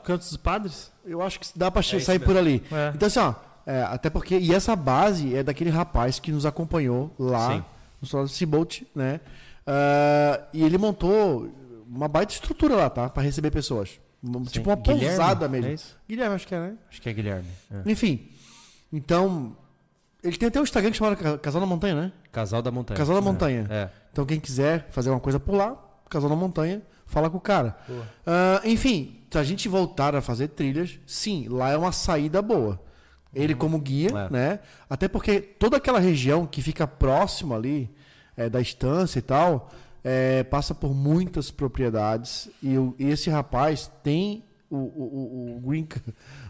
Cantos 0.05 0.29
dos 0.31 0.37
Padres? 0.39 0.91
Eu 1.05 1.21
acho 1.23 1.39
que 1.41 1.47
dá 1.57 1.71
pra 1.71 1.81
isso 1.81 1.99
sair 2.01 2.19
por 2.19 2.37
ali. 2.37 2.63
É. 2.73 2.93
Então, 2.95 3.07
assim, 3.07 3.19
ó, 3.19 3.35
é, 3.67 3.83
até 3.83 4.11
porque. 4.11 4.37
E 4.39 4.53
essa 4.55 4.75
base 4.77 5.35
é 5.37 5.43
daquele 5.43 5.71
rapaz 5.71 6.19
que 6.19 6.31
nos 6.33 6.45
acompanhou 6.47 7.11
lá 7.19 7.53
Sim. 7.57 7.65
no 8.01 8.07
Soldado 8.09 8.29
Seabolt, 8.31 8.83
né? 8.95 9.21
Ah, 9.67 10.41
e 10.53 10.63
ele 10.63 10.77
montou 10.79 11.49
uma 11.89 12.09
baita 12.09 12.33
estrutura 12.33 12.77
lá, 12.77 12.91
tá? 12.91 13.09
Pra 13.09 13.23
receber 13.23 13.51
pessoas. 13.51 13.99
Um- 14.23 14.43
Tipo 14.45 14.71
uma 14.71 14.77
Guilherme, 14.77 15.07
pousada 15.17 15.49
mesmo. 15.49 15.69
é 15.71 15.75
isso? 15.75 15.97
Guilherme, 16.09 16.35
acho 16.35 16.47
que 16.47 16.55
é, 16.55 16.61
né? 16.61 16.75
Acho 16.91 17.03
que 17.03 17.09
é 17.09 17.13
Guilherme. 17.13 17.49
É. 17.71 17.91
Enfim. 17.91 18.29
Então. 18.93 19.57
Ele 20.23 20.37
tem 20.39 20.49
até 20.49 20.59
um 20.59 20.63
Instagram 20.63 20.91
que 20.91 20.97
chama 20.97 21.15
Ca- 21.17 21.37
Casal 21.37 21.61
da 21.61 21.67
Montanha, 21.67 21.95
né? 21.95 22.13
Casal 22.33 22.63
da 22.63 22.71
Montanha. 22.71 22.97
Casal 22.97 23.15
da 23.15 23.21
Montanha. 23.21 23.67
É. 23.69 23.89
Então, 24.11 24.25
quem 24.25 24.41
quiser 24.41 24.87
fazer 24.91 25.11
uma 25.11 25.21
coisa 25.21 25.39
por 25.39 25.55
lá, 25.55 25.77
Casal 26.09 26.31
da 26.31 26.37
Montanha, 26.37 26.81
fala 27.07 27.29
com 27.29 27.37
o 27.37 27.41
cara. 27.41 27.77
Boa. 27.87 28.07
Ah, 28.27 28.63
enfim, 28.65 29.21
se 29.31 29.37
a 29.37 29.43
gente 29.45 29.69
voltar 29.69 30.15
a 30.17 30.23
fazer 30.23 30.49
trilhas, 30.49 30.99
sim, 31.07 31.47
lá 31.51 31.69
é 31.71 31.77
uma 31.77 31.93
saída 31.93 32.41
boa. 32.41 32.81
Ele 33.35 33.55
como 33.55 33.79
guia, 33.79 34.11
É. 34.11 34.31
né? 34.33 34.59
Até 34.89 35.09
porque 35.09 35.41
toda 35.41 35.77
aquela 35.77 35.99
região 35.99 36.47
que 36.47 36.63
fica 36.63 36.87
próximo 36.87 37.55
ali 37.55 37.91
é, 38.37 38.49
da 38.49 38.61
estância 38.61 39.19
e 39.19 39.23
tal, 39.23 39.71
é, 40.03 40.43
passa 40.45 40.75
por 40.75 40.95
muitas 40.95 41.51
propriedades. 41.51 42.49
E, 42.63 42.77
o- 42.79 42.95
e 42.99 43.09
esse 43.11 43.31
rapaz 43.31 43.91
tem 44.03 44.45
o, 44.71 44.77
o, 44.77 45.57
o, 45.59 45.69
green, 45.69 45.85
como 45.85 46.03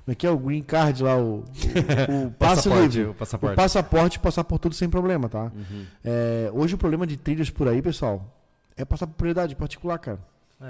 é 0.08 0.14
que 0.14 0.26
é 0.26 0.30
o 0.30 0.38
green 0.38 0.62
card 0.62 1.02
lá, 1.02 1.16
o, 1.16 1.44
o, 1.44 2.26
o 2.26 2.30
passe 2.38 2.68
livre. 2.68 3.04
o 3.06 3.14
passaporte. 3.14 3.52
O 3.52 3.56
passaporte 3.56 4.18
passar 4.18 4.44
por 4.44 4.58
tudo 4.58 4.74
sem 4.74 4.88
problema, 4.88 5.28
tá? 5.28 5.52
É, 6.02 6.50
hoje 6.54 6.74
o 6.74 6.78
problema 6.78 7.06
de 7.06 7.16
trilhas 7.16 7.50
por 7.50 7.68
aí, 7.68 7.82
pessoal, 7.82 8.24
é 8.76 8.84
passar 8.84 9.06
por 9.06 9.14
propriedade 9.14 9.54
particular, 9.54 9.98
cara. 9.98 10.18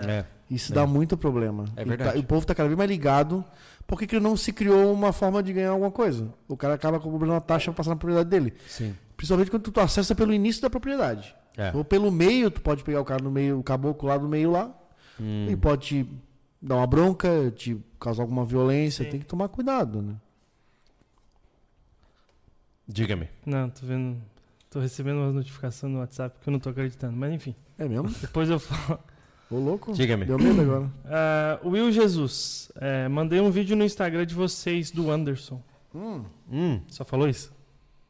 É. 0.08 0.24
Isso 0.50 0.72
É. 0.72 0.74
dá 0.74 0.86
muito 0.86 1.16
problema. 1.16 1.64
É 1.76 1.82
E 1.82 1.84
verdade. 1.84 2.10
tá- 2.12 2.16
E, 2.16 2.20
o 2.20 2.24
povo 2.24 2.44
tá 2.44 2.54
cada 2.54 2.68
vez 2.68 2.76
mais 2.76 2.90
ligado. 2.90 3.44
Por 3.86 3.98
que, 3.98 4.06
que 4.06 4.18
não 4.18 4.36
se 4.36 4.52
criou 4.52 4.92
uma 4.92 5.12
forma 5.12 5.42
de 5.42 5.52
ganhar 5.52 5.70
alguma 5.70 5.90
coisa? 5.90 6.32
O 6.48 6.56
cara 6.56 6.74
acaba 6.74 6.98
cobrando 6.98 7.32
uma 7.34 7.40
taxa 7.40 7.66
pra 7.66 7.74
passar 7.74 7.90
na 7.90 7.96
propriedade 7.96 8.28
dele. 8.30 8.54
Sim. 8.66 8.94
Principalmente 9.16 9.50
quando 9.50 9.70
tu 9.70 9.78
acessa 9.80 10.14
pelo 10.14 10.32
início 10.32 10.62
da 10.62 10.70
propriedade. 10.70 11.34
É. 11.56 11.70
Ou 11.76 11.84
pelo 11.84 12.10
meio, 12.10 12.50
tu 12.50 12.60
pode 12.62 12.82
pegar 12.82 13.00
o 13.00 13.04
cara 13.04 13.22
no 13.22 13.30
meio, 13.30 13.58
o 13.58 13.62
caboclo 13.62 14.08
lá 14.08 14.18
no 14.18 14.28
meio 14.28 14.50
lá, 14.50 14.74
Hum. 15.20 15.46
e 15.48 15.56
pode 15.56 15.86
te 15.86 16.10
dar 16.60 16.76
uma 16.76 16.86
bronca, 16.86 17.28
te 17.54 17.80
causar 18.00 18.22
alguma 18.22 18.44
violência. 18.44 19.04
Sim. 19.04 19.10
Tem 19.10 19.20
que 19.20 19.26
tomar 19.26 19.48
cuidado, 19.48 20.02
né? 20.02 20.14
Diga-me. 22.86 23.28
Não, 23.46 23.70
tô 23.70 23.86
vendo. 23.86 24.20
Tô 24.70 24.80
recebendo 24.80 25.18
umas 25.18 25.34
notificações 25.34 25.92
no 25.92 26.00
WhatsApp 26.00 26.38
que 26.40 26.48
eu 26.48 26.52
não 26.52 26.58
tô 26.58 26.68
acreditando. 26.70 27.16
Mas 27.16 27.32
enfim, 27.32 27.54
É 27.78 27.86
mesmo? 27.88 28.08
depois 28.20 28.48
eu 28.50 28.58
falo. 28.58 28.98
Ô, 29.54 29.58
louco. 29.60 29.92
Diga-me. 29.92 30.24
Deu 30.24 30.38
medo 30.38 30.60
agora. 30.60 30.90
Ah, 31.06 31.60
Will 31.64 31.92
Jesus, 31.92 32.70
é, 32.80 33.08
mandei 33.08 33.40
um 33.40 33.50
vídeo 33.50 33.76
no 33.76 33.84
Instagram 33.84 34.26
de 34.26 34.34
vocês, 34.34 34.90
do 34.90 35.10
Anderson. 35.10 35.62
Hum, 35.94 36.24
Hum. 36.50 36.80
Só 36.88 37.04
falou 37.04 37.28
isso? 37.28 37.52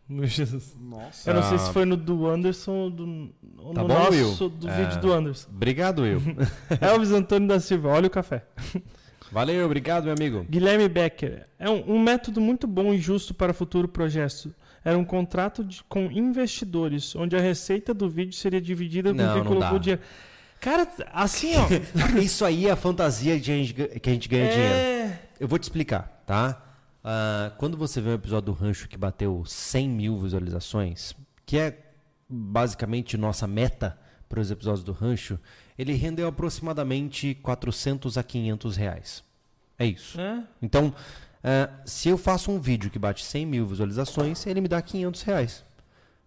Will 0.08 0.26
Jesus. 0.26 0.74
nossa. 0.80 1.30
Eu 1.30 1.34
não 1.34 1.42
sei 1.42 1.56
Ah. 1.56 1.58
se 1.58 1.72
foi 1.72 1.84
no 1.84 1.96
do 1.96 2.26
Anderson 2.26 2.72
ou, 2.72 2.90
do, 2.90 3.30
ou 3.58 3.74
Tá 3.74 3.82
no 3.82 3.88
bom, 3.88 3.94
nosso 3.94 4.44
Will? 4.44 4.50
do 4.50 4.68
Ah. 4.68 4.72
vídeo 4.72 5.00
do 5.00 5.12
Anderson. 5.12 5.48
Obrigado, 5.54 6.02
Will. 6.02 6.20
Elvis 6.80 7.10
Antônio 7.12 7.48
da 7.48 7.60
Silva, 7.60 7.88
olha 7.90 8.06
o 8.06 8.10
café. 8.10 8.44
Valeu, 9.32 9.64
obrigado, 9.66 10.04
meu 10.04 10.12
amigo. 10.14 10.46
Guilherme 10.48 10.88
Becker, 10.88 11.46
é 11.58 11.68
um, 11.68 11.94
um 11.96 11.98
método 12.02 12.40
muito 12.40 12.66
bom 12.66 12.92
e 12.94 12.98
justo 12.98 13.34
para 13.34 13.52
futuro 13.52 13.88
projeto. 13.88 14.54
Era 14.84 14.96
um 14.98 15.04
contrato 15.04 15.64
de- 15.64 15.82
com 15.88 16.10
investidores, 16.12 17.16
onde 17.16 17.34
a 17.34 17.40
receita 17.40 17.92
do 17.94 18.08
vídeo 18.08 18.34
seria 18.34 18.60
dividida 18.60 19.10
com 19.10 19.16
Não, 19.16 19.32
quem 19.34 19.42
não 19.42 19.46
colocou 19.48 19.70
dá. 19.70 19.74
o 19.76 19.78
dinheiro. 19.80 20.02
Cara, 20.64 20.88
assim, 21.12 21.52
ó. 21.56 21.66
Isso 22.18 22.42
aí 22.42 22.68
é 22.68 22.70
a 22.70 22.76
fantasia 22.76 23.38
de 23.38 23.52
a 23.52 23.54
gente 23.54 23.74
que 23.74 24.08
a 24.08 24.12
gente 24.14 24.26
ganha 24.30 24.48
dinheiro. 24.48 24.74
é... 24.74 25.20
Eu 25.38 25.46
vou 25.46 25.58
te 25.58 25.64
explicar, 25.64 26.22
tá? 26.24 26.58
Ah, 27.04 27.52
quando 27.58 27.76
você 27.76 28.00
vê 28.00 28.08
um 28.08 28.14
episódio 28.14 28.46
do 28.46 28.52
Rancho 28.52 28.88
que 28.88 28.96
bateu 28.96 29.44
100 29.44 29.90
mil 29.90 30.18
visualizações, 30.18 31.14
que 31.44 31.58
é 31.58 31.78
basicamente 32.26 33.18
nossa 33.18 33.46
meta 33.46 33.98
para 34.26 34.40
os 34.40 34.50
episódios 34.50 34.82
do 34.82 34.92
Rancho, 34.92 35.38
ele 35.76 35.92
rendeu 35.92 36.26
aproximadamente 36.26 37.34
400 37.42 38.16
a 38.16 38.22
500 38.22 38.74
reais. 38.74 39.22
É 39.78 39.84
isso. 39.84 40.18
é? 40.18 40.44
Então, 40.62 40.94
ah, 41.42 41.68
se 41.84 42.08
eu 42.08 42.16
faço 42.16 42.50
um 42.50 42.58
vídeo 42.58 42.90
que 42.90 42.98
bate 42.98 43.22
100 43.22 43.44
mil 43.44 43.66
visualizações, 43.66 44.46
ele 44.46 44.62
me 44.62 44.68
dá 44.68 44.80
500 44.80 45.20
reais. 45.24 45.62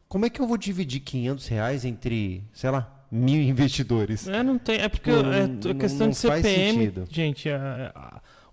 Como 0.07 0.27
é 0.27 0.29
que 0.29 0.39
eu 0.39 0.45
vou 0.45 0.57
dividir 0.57 0.99
500 0.99 1.47
reais 1.47 1.85
entre, 1.85 2.43
sei 2.53 2.69
lá, 2.69 2.96
mil 3.11 3.41
investidores? 3.41 4.27
É, 4.27 4.43
não 4.43 4.57
tem. 4.57 4.77
É 4.81 4.89
porque 4.89 5.11
Tipo, 5.11 5.25
é 5.31 5.47
não- 5.47 5.57
t- 5.59 5.73
questão 5.75 6.07
não 6.07 6.13
de 6.13 6.19
faz 6.19 6.41
CPM, 6.45 6.77
sentido. 6.79 7.07
gente, 7.09 7.49
é- 7.49 7.53
é- 7.53 7.93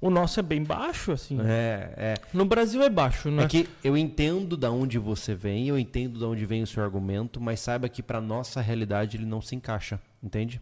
o 0.01 0.11
nosso 0.11 0.39
é 0.39 0.43
bem 0.43 0.63
baixo, 0.63 1.13
assim. 1.13 1.39
É, 1.41 1.93
é. 1.97 2.15
No 2.33 2.45
Brasil 2.45 2.83
é 2.83 2.91
baixo, 2.91 3.31
né? 3.31 3.45
É 3.45 3.47
que 3.49 3.69
eu 3.83 3.97
entendo 3.97 4.57
da 4.57 4.71
onde 4.71 4.99
você 4.99 5.35
vem, 5.35 5.69
eu 5.69 5.79
entendo 5.79 6.21
da 6.21 6.27
onde 6.27 6.45
vem 6.45 6.63
o 6.63 6.67
seu 6.67 6.83
argumento, 6.85 7.41
mas 7.41 7.61
saiba 7.61 7.89
que 7.89 8.03
para 8.03 8.21
nossa 8.21 8.61
realidade 8.61 9.17
ele 9.17 9.25
não 9.27 9.41
se 9.41 9.55
encaixa, 9.57 9.99
entende? 10.23 10.61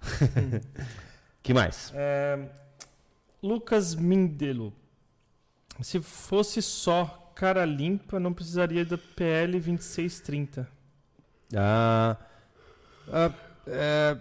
que 1.42 1.52
mais? 1.54 1.92
É, 1.94 2.38
Lucas 3.42 3.94
Mindelo. 3.94 4.72
Se 5.80 6.00
fosse 6.00 6.60
só 6.60 7.32
cara 7.34 7.64
limpa, 7.64 8.18
não 8.18 8.32
precisaria 8.32 8.84
da 8.84 8.98
PL 8.98 9.52
2630. 9.60 10.68
Ah, 11.54 12.16
ah, 13.12 13.32
é, 13.66 14.16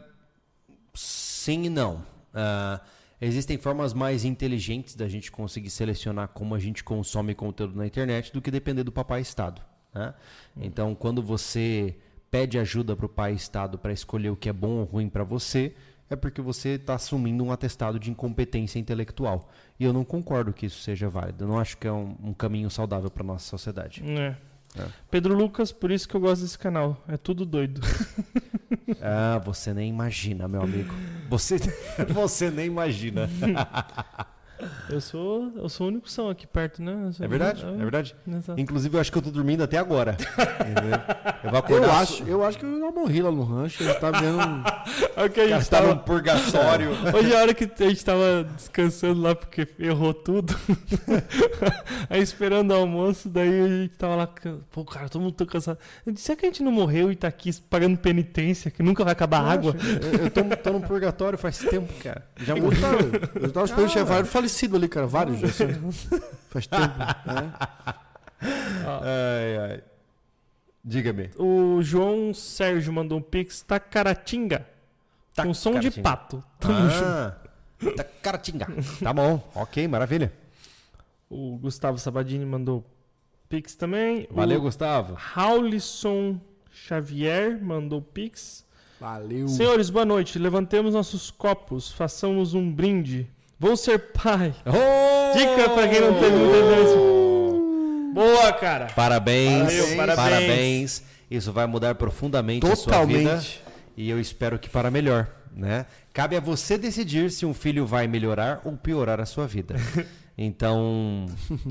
sim 0.93 1.63
e 1.63 1.69
não. 1.69 2.03
Ah, 2.33 2.81
existem 3.21 3.57
formas 3.57 3.93
mais 3.93 4.25
inteligentes 4.25 4.95
da 4.95 5.07
gente 5.07 5.31
conseguir 5.31 5.69
selecionar 5.69 6.29
como 6.29 6.53
a 6.55 6.59
gente 6.59 6.83
consome 6.83 7.33
conteúdo 7.33 7.75
na 7.75 7.85
internet 7.85 8.31
do 8.31 8.41
que 8.41 8.51
depender 8.51 8.83
do 8.83 8.91
papai 8.91 9.21
Estado. 9.21 9.61
né? 9.93 10.13
Então, 10.55 10.93
quando 10.93 11.21
você 11.21 11.95
pede 12.29 12.59
ajuda 12.59 12.95
para 12.95 13.05
o 13.05 13.09
pai 13.09 13.33
Estado 13.33 13.77
para 13.77 13.91
escolher 13.91 14.29
o 14.29 14.35
que 14.35 14.49
é 14.49 14.53
bom 14.53 14.79
ou 14.79 14.83
ruim 14.83 15.09
para 15.09 15.23
você, 15.23 15.73
é 16.09 16.15
porque 16.15 16.41
você 16.41 16.69
está 16.69 16.95
assumindo 16.95 17.43
um 17.43 17.51
atestado 17.51 17.99
de 17.99 18.09
incompetência 18.09 18.79
intelectual. 18.79 19.49
E 19.79 19.83
eu 19.83 19.91
não 19.91 20.05
concordo 20.05 20.53
que 20.53 20.65
isso 20.65 20.81
seja 20.81 21.09
válido. 21.09 21.43
Eu 21.43 21.47
não 21.47 21.59
acho 21.59 21.77
que 21.77 21.87
é 21.87 21.91
um, 21.91 22.15
um 22.23 22.33
caminho 22.33 22.69
saudável 22.69 23.09
para 23.09 23.23
nossa 23.23 23.45
sociedade. 23.45 24.01
É. 24.05 24.35
É. 24.77 24.87
Pedro 25.09 25.35
Lucas, 25.35 25.71
por 25.71 25.91
isso 25.91 26.07
que 26.07 26.15
eu 26.15 26.19
gosto 26.21 26.41
desse 26.41 26.57
canal. 26.57 27.03
É 27.07 27.17
tudo 27.17 27.45
doido. 27.45 27.81
Ah, 29.01 29.39
você 29.43 29.73
nem 29.73 29.89
imagina, 29.89 30.47
meu 30.47 30.61
amigo. 30.61 30.93
Você, 31.29 31.57
você 32.09 32.49
nem 32.49 32.67
imagina. 32.67 33.29
Eu 34.89 34.99
sou, 35.01 35.51
eu 35.55 35.69
sou 35.69 35.85
o 35.87 35.89
único 35.89 36.09
som 36.09 36.29
aqui 36.29 36.47
perto, 36.47 36.81
né? 36.81 36.93
Eu 37.07 37.13
sou- 37.13 37.25
É 37.25 37.29
verdade, 37.29 37.63
é 37.65 37.71
verdade. 37.77 38.15
Exato. 38.27 38.59
Inclusive, 38.59 38.95
eu 38.97 39.01
acho 39.01 39.11
que 39.11 39.17
eu 39.17 39.21
tô 39.21 39.29
dormindo 39.29 39.63
até 39.63 39.77
agora. 39.77 40.17
Eu 41.43 41.51
vou 41.51 41.53
Eu 41.53 41.57
acordar. 41.59 42.01
acho, 42.01 42.23
eu 42.23 42.43
acho 42.43 42.57
que 42.57 42.65
eu 42.65 42.79
já 42.79 42.91
morri 42.91 43.21
lá 43.21 43.31
no 43.31 43.43
rancho. 43.43 43.81
Ele 43.83 43.93
tá 43.93 44.11
vendo. 44.11 44.39
É 45.15 45.23
o 45.25 45.29
que 45.29 45.39
a 45.39 45.43
O 45.45 45.47
cara 45.49 45.59
gente 45.59 45.69
tá 45.69 45.77
tava... 45.77 45.93
num 45.93 45.99
purgatório. 45.99 46.89
Hoje 47.15 47.31
é 47.33 47.37
a 47.37 47.41
hora 47.41 47.53
que 47.53 47.63
a 47.83 47.87
gente 47.89 48.03
tava 48.03 48.43
descansando 48.55 49.21
lá 49.21 49.35
porque 49.35 49.67
errou 49.79 50.13
tudo. 50.13 50.53
Aí 52.09 52.21
esperando 52.21 52.71
o 52.71 52.75
almoço, 52.75 53.29
daí 53.29 53.61
a 53.61 53.67
gente 53.67 53.93
tava 53.97 54.15
lá. 54.15 54.29
Pô, 54.71 54.83
cara, 54.83 55.07
todo 55.09 55.21
mundo 55.21 55.33
tá 55.33 55.45
cansado. 55.45 55.77
Eu 56.05 56.11
disse, 56.13 56.25
será 56.25 56.35
que 56.37 56.45
a 56.45 56.49
gente 56.49 56.63
não 56.63 56.71
morreu 56.71 57.11
e 57.11 57.15
tá 57.15 57.27
aqui 57.27 57.53
pagando 57.69 57.97
penitência, 57.97 58.71
que 58.71 58.81
nunca 58.83 59.03
vai 59.03 59.13
acabar 59.13 59.39
a 59.41 59.51
água? 59.51 59.75
Eu, 60.01 60.25
eu 60.25 60.29
tô, 60.31 60.43
tô 60.57 60.73
num 60.73 60.81
purgatório 60.81 61.37
faz 61.37 61.57
tempo, 61.59 61.91
cara. 62.03 62.23
Já 62.37 62.55
Eu 62.57 62.63
morri. 62.63 62.79
tava, 62.81 62.97
eu 63.41 63.51
tava 63.51 63.65
esperando 63.65 63.89
chegar 63.89 64.05
vários 64.05 64.29
falecidos 64.47 64.75
ali, 64.77 64.87
cara. 64.87 65.07
Vários. 65.07 65.39
já, 65.39 65.47
assim. 65.47 65.65
Faz 66.49 66.67
tempo. 66.67 66.97
né? 66.97 67.53
Ai, 68.39 69.57
ai. 69.71 69.83
Diga-me. 70.85 71.31
O 71.37 71.81
João 71.81 72.33
Sérgio 72.35 72.93
mandou 72.93 73.17
um 73.17 73.21
pix, 73.21 73.61
tá 73.63 73.79
caratinga. 73.79 74.65
com 75.35 75.53
som 75.55 75.79
de 75.79 75.89
Tacaratinga. 75.89 76.03
pato. 76.03 76.43
Tamo 76.59 76.89
junto. 76.89 77.03
Ah, 77.03 77.37
tá 77.95 78.03
caratinga. 78.21 78.67
Tá 79.03 79.11
bom. 79.11 79.51
Ok, 79.55 79.87
maravilha. 79.87 80.31
O 81.29 81.57
Gustavo 81.57 81.97
Sabadini 81.97 82.45
mandou 82.45 82.85
Pix 83.49 83.75
também. 83.75 84.27
Valeu, 84.31 84.59
O 84.59 84.61
Gustavo. 84.61 85.15
Raulisson 85.15 86.39
Xavier 86.71 87.59
mandou 87.61 88.01
Pix. 88.01 88.63
Valeu. 89.01 89.47
Senhores, 89.47 89.89
boa 89.89 90.05
noite. 90.05 90.37
Levantemos 90.39 90.93
nossos 90.93 91.31
copos, 91.31 91.91
façamos 91.91 92.53
um 92.53 92.71
brinde. 92.71 93.27
Vou 93.59 93.75
ser 93.75 93.97
pai. 94.13 94.53
Dica 95.35 95.69
pra 95.69 95.87
quem 95.87 96.01
não 96.01 96.13
teve 96.19 96.35
muita 96.35 96.57
chance. 96.75 98.13
Boa, 98.13 98.53
cara. 98.53 98.87
Parabéns, 98.95 99.63
Valeu, 99.73 99.97
parabéns. 99.97 100.15
parabéns. 100.15 101.03
Isso 101.29 101.51
vai 101.51 101.65
mudar 101.67 101.95
profundamente 101.95 102.65
a 102.65 102.75
sua 102.75 103.05
vida. 103.05 103.21
Totalmente. 103.23 103.63
E 103.95 104.09
eu 104.09 104.19
espero 104.19 104.57
que 104.59 104.69
para 104.69 104.89
melhor, 104.91 105.27
né? 105.55 105.85
Cabe 106.13 106.35
a 106.35 106.39
você 106.39 106.77
decidir 106.77 107.31
se 107.31 107.45
um 107.45 107.53
filho 107.53 107.85
vai 107.85 108.07
melhorar 108.07 108.61
ou 108.63 108.77
piorar 108.77 109.19
a 109.19 109.25
sua 109.25 109.47
vida. 109.47 109.75
Então, 110.39 111.25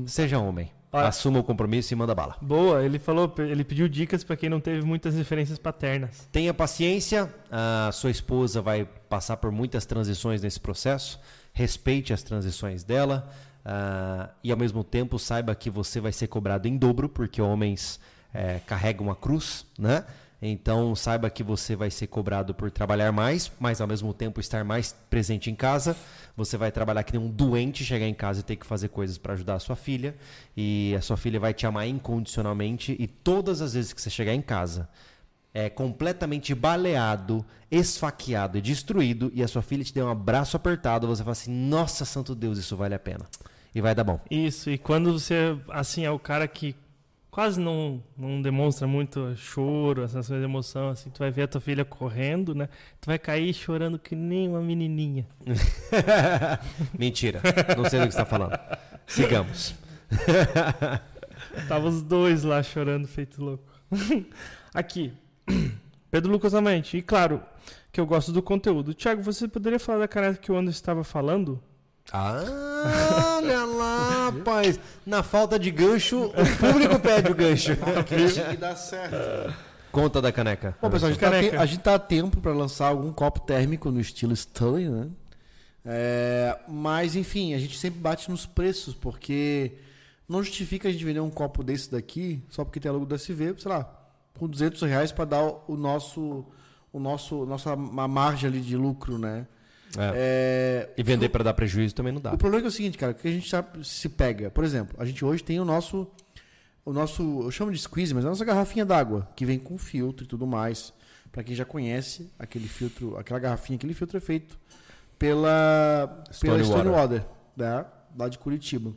seja 0.05 0.37
homem. 0.39 0.69
Olha. 0.91 1.07
Assuma 1.07 1.39
o 1.39 1.43
compromisso 1.43 1.93
e 1.93 1.95
manda 1.95 2.13
bala. 2.13 2.35
Boa, 2.41 2.83
ele 2.83 2.99
falou, 2.99 3.33
ele 3.37 3.63
pediu 3.63 3.87
dicas 3.87 4.25
pra 4.25 4.35
quem 4.35 4.49
não 4.49 4.59
teve 4.59 4.85
muitas 4.85 5.15
referências 5.15 5.57
paternas. 5.57 6.27
Tenha 6.33 6.53
paciência, 6.53 7.33
a 7.49 7.89
sua 7.93 8.11
esposa 8.11 8.61
vai 8.61 8.83
passar 9.07 9.37
por 9.37 9.53
muitas 9.53 9.85
transições 9.85 10.41
nesse 10.41 10.59
processo. 10.59 11.17
Respeite 11.57 12.13
as 12.13 12.21
transições 12.21 12.83
dela 12.83 13.27
ah, 13.65 14.29
e, 14.43 14.51
ao 14.51 14.57
mesmo 14.57 14.83
tempo, 14.83 15.17
saiba 15.17 15.55
que 15.55 15.71
você 15.71 15.99
vai 15.99 16.11
ser 16.11 16.27
cobrado 16.27 16.67
em 16.67 16.77
dobro, 16.77 17.09
porque 17.09 17.41
homens 17.41 17.99
eh, 18.31 18.61
carregam 18.67 19.09
a 19.09 19.15
cruz, 19.15 19.65
né? 19.77 20.05
Então, 20.39 20.95
saiba 20.95 21.31
que 21.31 21.41
você 21.41 21.75
vai 21.75 21.89
ser 21.89 22.05
cobrado 22.05 22.53
por 22.53 22.69
trabalhar 22.69 23.11
mais, 23.11 23.51
mas 23.59 23.81
ao 23.81 23.87
mesmo 23.87 24.13
tempo 24.13 24.39
estar 24.39 24.63
mais 24.63 24.95
presente 25.09 25.49
em 25.49 25.55
casa. 25.55 25.97
Você 26.35 26.55
vai 26.57 26.71
trabalhar 26.71 27.01
que 27.01 27.17
nem 27.17 27.27
um 27.27 27.29
doente, 27.29 27.83
chegar 27.83 28.05
em 28.05 28.13
casa 28.13 28.41
e 28.41 28.43
ter 28.43 28.55
que 28.55 28.65
fazer 28.65 28.89
coisas 28.89 29.17
para 29.17 29.33
ajudar 29.33 29.55
a 29.55 29.59
sua 29.59 29.75
filha. 29.75 30.15
E 30.55 30.93
a 30.95 31.01
sua 31.01 31.17
filha 31.17 31.39
vai 31.39 31.55
te 31.55 31.65
amar 31.65 31.87
incondicionalmente. 31.87 32.95
E 32.99 33.07
todas 33.07 33.61
as 33.61 33.73
vezes 33.73 33.93
que 33.93 33.99
você 33.99 34.11
chegar 34.11 34.35
em 34.35 34.43
casa, 34.43 34.87
é 35.53 35.69
completamente 35.69 36.53
baleado, 36.53 37.45
esfaqueado 37.69 38.57
e 38.57 38.61
destruído, 38.61 39.31
e 39.33 39.43
a 39.43 39.47
sua 39.47 39.61
filha 39.61 39.83
te 39.83 39.93
der 39.93 40.03
um 40.03 40.09
abraço 40.09 40.55
apertado, 40.55 41.07
você 41.07 41.23
fala 41.23 41.31
assim: 41.33 41.51
Nossa, 41.51 42.05
santo 42.05 42.35
Deus, 42.35 42.57
isso 42.57 42.75
vale 42.75 42.95
a 42.95 42.99
pena. 42.99 43.25
E 43.73 43.81
vai 43.81 43.93
dar 43.93 44.03
bom. 44.03 44.19
Isso, 44.31 44.69
e 44.69 44.77
quando 44.77 45.13
você, 45.13 45.57
assim, 45.69 46.03
é 46.03 46.09
o 46.09 46.17
cara 46.17 46.47
que 46.47 46.75
quase 47.37 47.59
não, 47.59 48.03
não 48.17 48.41
demonstra 48.41 48.87
muito 48.87 49.35
choro, 49.35 50.01
sensação 50.07 50.39
de 50.39 50.43
emoção, 50.43 50.89
assim, 50.89 51.11
tu 51.11 51.19
vai 51.19 51.29
ver 51.29 51.43
a 51.43 51.47
tua 51.47 51.61
filha 51.61 51.85
correndo, 51.85 52.55
né? 52.55 52.67
Tu 52.99 53.05
vai 53.05 53.19
cair 53.19 53.53
chorando 53.53 53.99
que 53.99 54.15
nem 54.15 54.49
uma 54.49 54.59
menininha. 54.59 55.27
Mentira, 56.97 57.39
não 57.77 57.87
sei 57.87 57.99
do 57.99 58.07
que 58.07 58.13
você 58.13 58.21
está 58.21 58.25
falando. 58.25 58.57
Sigamos. 59.05 59.75
Tava 61.67 61.87
os 61.87 62.01
dois 62.01 62.43
lá 62.43 62.63
chorando, 62.63 63.07
feito 63.07 63.43
louco. 63.43 63.63
Aqui, 64.73 65.13
Pedro 66.11 66.31
Lucas 66.31 66.53
Amante. 66.53 66.97
E 66.97 67.01
claro, 67.01 67.41
que 67.91 67.99
eu 67.99 68.05
gosto 68.05 68.31
do 68.31 68.41
conteúdo. 68.41 68.93
Thiago, 68.93 69.21
você 69.21 69.47
poderia 69.47 69.79
falar 69.79 69.99
da 69.99 70.07
caneca 70.07 70.35
que 70.37 70.51
o 70.51 70.55
Anderson 70.57 70.77
estava 70.77 71.03
falando? 71.03 71.61
Ah, 72.11 73.35
olha 73.37 73.65
lá, 73.65 74.31
rapaz. 74.31 74.79
Na 75.05 75.23
falta 75.23 75.59
de 75.59 75.69
gancho, 75.71 76.25
o 76.27 76.57
público 76.57 76.97
pede 76.99 77.31
o 77.31 77.35
gancho. 77.35 77.71
que 78.49 78.57
dá 78.57 78.75
certo. 78.75 79.53
Conta 79.91 80.21
da 80.21 80.31
caneca. 80.31 80.77
Bom, 80.81 80.89
pessoal, 80.89 81.09
a 81.09 81.13
gente, 81.13 81.19
tá 81.21 81.27
a, 81.27 81.31
Caneca. 81.31 81.49
te- 81.57 81.61
a 81.61 81.65
gente 81.65 81.79
tá 81.81 81.95
a 81.95 81.99
tempo 81.99 82.39
para 82.39 82.53
lançar 82.53 82.87
algum 82.87 83.11
copo 83.11 83.41
térmico 83.41 83.89
no 83.91 83.99
estilo 83.99 84.33
Stanley, 84.33 84.87
né? 84.87 85.07
É, 85.83 86.57
mas, 86.67 87.15
enfim, 87.15 87.53
a 87.53 87.57
gente 87.59 87.77
sempre 87.77 87.99
bate 87.99 88.29
nos 88.29 88.45
preços, 88.45 88.93
porque 88.93 89.71
não 90.27 90.43
justifica 90.43 90.87
a 90.87 90.91
gente 90.91 91.03
vender 91.03 91.21
um 91.21 91.29
copo 91.29 91.63
desse 91.63 91.89
daqui 91.91 92.41
só 92.49 92.63
porque 92.63 92.79
tem 92.79 92.89
a 92.89 92.93
logo 92.93 93.05
da 93.05 93.15
SV, 93.15 93.55
sei 93.57 93.71
lá, 93.71 93.89
por 94.37 94.47
200 94.47 94.81
reais 94.83 95.11
para 95.11 95.25
dar 95.25 95.41
o, 95.67 95.75
nosso, 95.77 96.45
o 96.93 96.99
nosso, 96.99 97.45
nossa 97.45 97.75
ma- 97.75 98.07
margem 98.07 98.49
ali 98.49 98.61
de 98.61 98.75
lucro, 98.77 99.17
né? 99.17 99.47
É. 99.97 100.11
É, 100.15 100.93
E 100.97 101.03
vender 101.03 101.29
para 101.29 101.43
dar 101.43 101.53
prejuízo 101.53 101.95
também 101.95 102.11
não 102.13 102.19
dá. 102.21 102.33
o 102.33 102.37
problema 102.37 102.63
é, 102.63 102.65
é 102.65 102.67
o 102.67 102.71
seguinte, 102.71 102.97
cara, 102.97 103.13
que 103.13 103.27
a 103.27 103.31
gente 103.31 103.49
já 103.49 103.65
se 103.83 104.09
pega. 104.09 104.49
Por 104.51 104.63
exemplo, 104.63 104.95
a 104.99 105.05
gente 105.05 105.23
hoje 105.23 105.43
tem 105.43 105.59
o 105.59 105.65
nosso. 105.65 106.07
O 106.85 106.91
nosso. 106.93 107.21
Eu 107.41 107.51
chamo 107.51 107.71
de 107.71 107.77
squeeze, 107.79 108.13
mas 108.13 108.23
é 108.23 108.27
a 108.27 108.29
nossa 108.31 108.45
garrafinha 108.45 108.85
d'água, 108.85 109.27
que 109.35 109.45
vem 109.45 109.57
com 109.59 109.77
filtro 109.77 110.25
e 110.25 110.27
tudo 110.27 110.45
mais. 110.45 110.93
Pra 111.31 111.43
quem 111.43 111.55
já 111.55 111.65
conhece, 111.65 112.31
aquele 112.39 112.67
filtro, 112.67 113.17
aquela 113.17 113.39
garrafinha, 113.39 113.75
aquele 113.77 113.93
filtro 113.93 114.17
é 114.17 114.21
feito 114.21 114.57
pela. 115.17 116.23
Stone 116.31 116.51
pela 116.53 116.63
Stone 116.63 116.89
Water. 116.89 117.21
Water, 117.21 117.25
né? 117.55 117.85
Lá 118.17 118.29
de 118.29 118.37
Curitiba. 118.37 118.93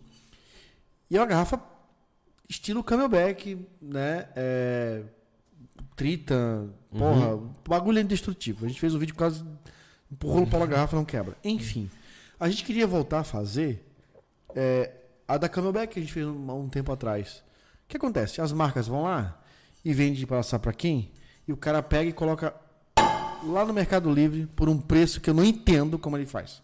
E 1.11 1.17
é 1.17 1.21
uma 1.21 1.27
garrafa 1.27 1.61
estilo 2.49 2.83
Camelback, 2.85 3.59
né? 3.81 4.29
Tritan, 6.01 6.71
porra, 6.91 7.35
o 7.35 7.51
bagulho 7.69 7.99
é 7.99 8.01
indestrutível. 8.01 8.65
A 8.65 8.69
gente 8.69 8.81
fez 8.81 8.95
um 8.95 8.99
vídeo 8.99 9.15
quase 9.15 9.45
empurrou 10.11 10.47
para 10.47 10.65
a 10.65 10.67
garrafa 10.67 10.97
não 10.97 11.05
quebra. 11.05 11.37
Enfim, 11.45 11.91
a 12.39 12.49
gente 12.49 12.65
queria 12.65 12.87
voltar 12.87 13.19
a 13.19 13.23
fazer 13.23 13.87
é, 14.57 14.91
a 15.29 15.37
da 15.37 15.47
Camelback 15.47 15.93
que 15.93 15.99
a 15.99 16.03
gente 16.03 16.15
fez 16.15 16.27
um, 16.27 16.51
um 16.53 16.71
tempo 16.71 16.91
atrás. 16.91 17.45
O 17.85 17.89
que 17.89 17.99
acontece? 17.99 18.41
As 18.41 18.51
marcas 18.51 18.87
vão 18.87 19.03
lá 19.03 19.43
e 19.85 19.93
vendem 19.93 20.25
para 20.25 20.39
passar 20.39 20.59
para 20.59 20.73
quem? 20.73 21.13
E 21.47 21.53
o 21.53 21.57
cara 21.57 21.83
pega 21.83 22.09
e 22.09 22.15
coloca 22.15 22.55
lá 23.45 23.67
no 23.67 23.75
Mercado 23.75 24.11
Livre 24.11 24.47
por 24.57 24.71
um 24.71 24.79
preço 24.79 25.21
que 25.21 25.29
eu 25.29 25.35
não 25.35 25.45
entendo 25.45 25.99
como 25.99 26.17
ele 26.17 26.25
faz. 26.25 26.63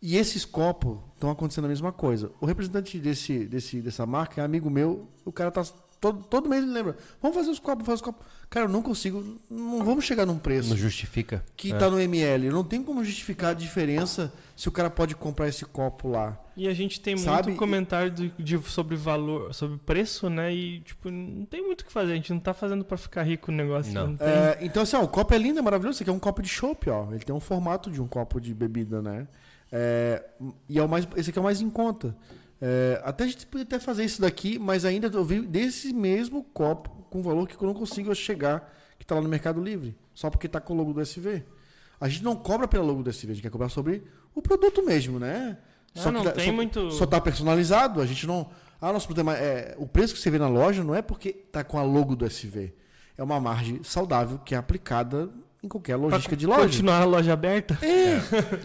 E 0.00 0.16
esses 0.16 0.44
copos 0.44 0.96
estão 1.14 1.28
acontecendo 1.28 1.64
a 1.64 1.68
mesma 1.68 1.90
coisa. 1.90 2.30
O 2.40 2.46
representante 2.46 3.00
desse, 3.00 3.46
desse, 3.46 3.82
dessa 3.82 4.06
marca 4.06 4.40
é 4.40 4.44
amigo 4.44 4.70
meu. 4.70 5.08
O 5.24 5.32
cara 5.32 5.50
tá 5.50 5.64
todo, 6.00 6.24
todo 6.24 6.48
mês 6.48 6.62
ele 6.62 6.72
lembra. 6.72 6.96
Vamos 7.20 7.36
fazer 7.36 7.50
os 7.50 7.58
copos, 7.58 7.84
fazer 7.84 7.96
os 7.96 8.00
copos. 8.02 8.26
Cara, 8.48 8.66
eu 8.66 8.70
não 8.70 8.82
consigo. 8.82 9.22
Não 9.48 9.84
vamos 9.84 10.04
chegar 10.04 10.26
num 10.26 10.38
preço 10.38 10.70
Não 10.70 10.76
justifica. 10.76 11.44
que 11.56 11.72
É. 11.72 11.76
tá 11.78 11.88
no 11.88 12.00
ML. 12.00 12.48
Não 12.50 12.64
tem 12.64 12.82
como 12.82 13.04
justificar 13.04 13.50
a 13.50 13.54
diferença 13.54 14.32
se 14.56 14.68
o 14.68 14.72
cara 14.72 14.90
pode 14.90 15.14
comprar 15.14 15.46
esse 15.48 15.64
copo 15.64 16.08
lá. 16.08 16.36
E 16.56 16.66
a 16.66 16.74
gente 16.74 17.00
tem 17.00 17.16
Sabe? 17.16 17.48
muito 17.48 17.58
comentário 17.58 18.10
do- 18.10 18.28
de, 18.38 18.58
sobre 18.68 18.96
valor, 18.96 19.54
sobre 19.54 19.78
preço, 19.78 20.28
né? 20.28 20.52
E, 20.52 20.80
tipo, 20.80 21.10
não 21.10 21.44
tem 21.46 21.62
muito 21.64 21.82
o 21.82 21.84
que 21.84 21.92
fazer. 21.92 22.12
A 22.12 22.16
gente 22.16 22.32
não 22.32 22.40
tá 22.40 22.52
fazendo 22.52 22.84
pra 22.84 22.96
ficar 22.96 23.22
rico 23.22 23.52
o 23.52 23.54
negócio. 23.54 23.92
Não. 23.94 24.16
tem- 24.16 24.26
É, 24.26 24.58
então, 24.62 24.82
assim, 24.82 24.96
ó, 24.96 25.02
o 25.04 25.08
copo 25.08 25.32
é 25.32 25.38
lindo, 25.38 25.60
é 25.60 25.62
maravilhoso. 25.62 25.96
Esse 25.96 26.02
aqui 26.02 26.10
é 26.10 26.12
um 26.12 26.18
copo 26.18 26.42
de 26.42 26.48
chopp, 26.48 26.90
ó. 26.90 27.06
Ele 27.12 27.20
tem 27.20 27.34
um 27.34 27.40
formato 27.40 27.88
de 27.90 28.02
um 28.02 28.08
copo 28.08 28.40
de 28.40 28.52
bebida, 28.52 29.00
né? 29.00 29.28
É, 29.72 30.24
e 30.68 30.78
é 30.78 30.82
o 30.82 30.88
mais, 30.88 31.06
esse 31.16 31.30
aqui 31.30 31.38
é 31.38 31.40
o 31.40 31.44
mais 31.44 31.60
em 31.60 31.70
conta. 31.70 32.16
É, 32.62 33.00
até 33.04 33.24
a 33.24 33.26
gente 33.26 33.46
podia 33.46 33.64
até 33.64 33.78
fazer 33.78 34.04
isso 34.04 34.20
daqui, 34.20 34.58
mas 34.58 34.84
ainda 34.84 35.08
eu 35.08 35.24
vi 35.24 35.40
desse 35.40 35.92
mesmo 35.92 36.44
copo 36.52 36.90
com 37.10 37.22
valor 37.22 37.48
que 37.48 37.54
eu 37.62 37.66
não 37.66 37.74
consigo 37.74 38.14
chegar, 38.14 38.70
que 38.98 39.06
tá 39.06 39.14
lá 39.14 39.20
no 39.22 39.28
Mercado 39.28 39.62
Livre. 39.62 39.96
Só 40.14 40.28
porque 40.28 40.46
tá 40.48 40.60
com 40.60 40.74
o 40.74 40.76
logo 40.76 40.92
do 40.92 41.00
SV. 41.00 41.42
A 42.00 42.08
gente 42.08 42.22
não 42.24 42.36
cobra 42.36 42.68
pela 42.68 42.84
logo 42.84 43.02
do 43.02 43.10
SV, 43.10 43.32
a 43.32 43.34
gente 43.34 43.42
quer 43.42 43.50
cobrar 43.50 43.68
sobre 43.70 44.02
o 44.34 44.42
produto 44.42 44.82
mesmo, 44.84 45.18
né? 45.18 45.56
Ah, 45.96 46.10
não 46.12 46.20
que 46.20 46.26
tá- 46.28 46.32
tem 46.34 46.46
só, 46.46 46.52
muito- 46.52 46.90
Só 46.92 47.06
tá 47.06 47.20
personalizado, 47.20 48.00
a 48.00 48.06
gente 48.06 48.26
não. 48.26 48.50
Ah, 48.80 48.92
nosso 48.92 49.06
problema 49.06 49.36
é. 49.36 49.74
O 49.78 49.86
preço 49.86 50.14
que 50.14 50.20
você 50.20 50.30
vê 50.30 50.38
na 50.38 50.48
loja 50.48 50.84
não 50.84 50.94
é 50.94 51.02
porque 51.02 51.32
tá 51.32 51.64
com 51.64 51.78
a 51.78 51.82
logo 51.82 52.14
do 52.14 52.24
SV. 52.24 52.72
É 53.18 53.22
uma 53.22 53.40
margem 53.40 53.82
saudável 53.82 54.38
que 54.38 54.54
é 54.54 54.58
aplicada 54.58 55.28
em 55.62 55.68
qualquer 55.68 55.94
Pra 55.98 56.06
logística 56.06 56.36
de 56.36 56.46
loja. 56.46 56.62
continuar 56.62 57.00
a 57.02 57.04
loja 57.04 57.32
aberta. 57.32 57.78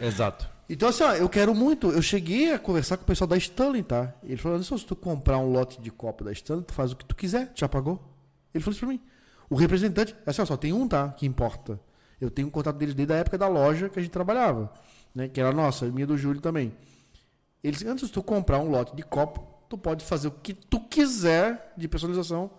Exato. 0.02 0.50
Então, 0.68 0.90
assim, 0.90 1.04
ó, 1.04 1.14
eu 1.14 1.30
quero 1.30 1.54
muito. 1.54 1.92
Eu 1.92 2.02
cheguei 2.02 2.52
a 2.52 2.60
conversar 2.60 2.98
com 2.98 3.04
o 3.04 3.06
pessoal 3.06 3.28
da 3.28 3.38
Stanley, 3.38 3.84
tá? 3.84 4.14
Ele 4.24 4.38
falou: 4.38 4.56
Anderson, 4.56 4.78
se 4.78 4.86
tu 4.86 4.96
comprar 4.96 5.38
um 5.38 5.52
lote 5.52 5.80
de 5.80 5.92
copo 5.92 6.24
da 6.24 6.32
Stanley, 6.32 6.66
tu 6.66 6.74
faz 6.74 6.92
o 6.92 6.96
que 6.96 7.06
tu 7.06 7.16
quiser. 7.16 7.52
Já 7.54 7.70
pagou? 7.70 8.02
Ele 8.54 8.64
falou 8.64 8.72
isso 8.72 8.80
pra 8.80 8.90
mim. 8.90 9.02
O 9.50 9.56
representante, 9.56 10.16
assim, 10.26 10.42
ó, 10.42 10.46
só 10.46 10.58
tem 10.58 10.74
um, 10.74 10.88
tá? 10.88 11.10
Que 11.10 11.26
importa. 11.26 11.80
Eu 12.20 12.32
tenho 12.32 12.48
um 12.48 12.52
contato 12.52 12.78
deles 12.78 12.96
desde 12.96 13.14
a 13.14 13.18
época 13.18 13.38
da 13.38 13.48
loja 13.48 13.90
que 13.90 14.00
a 14.00 14.02
gente 14.02 14.12
trabalhava, 14.12 14.72
né? 15.14 15.28
Que 15.28 15.40
era 15.40 15.52
nossa, 15.52 15.86
minha 15.86 16.08
do 16.08 16.18
Júlio 16.18 16.42
também. 16.42 16.74
Ele 17.64 17.74
disse: 17.74 17.88
antes 17.88 18.08
de 18.08 18.14
tu 18.14 18.24
comprar 18.24 18.60
um 18.60 18.70
lote 18.70 18.96
de 18.96 19.04
copo, 19.04 19.46
tu 19.70 19.78
pode 19.78 20.04
fazer 20.04 20.30
o 20.30 20.32
que 20.32 20.54
tu 20.54 20.80
quiser 20.80 21.74
de 21.78 21.88
personalização. 21.88 22.50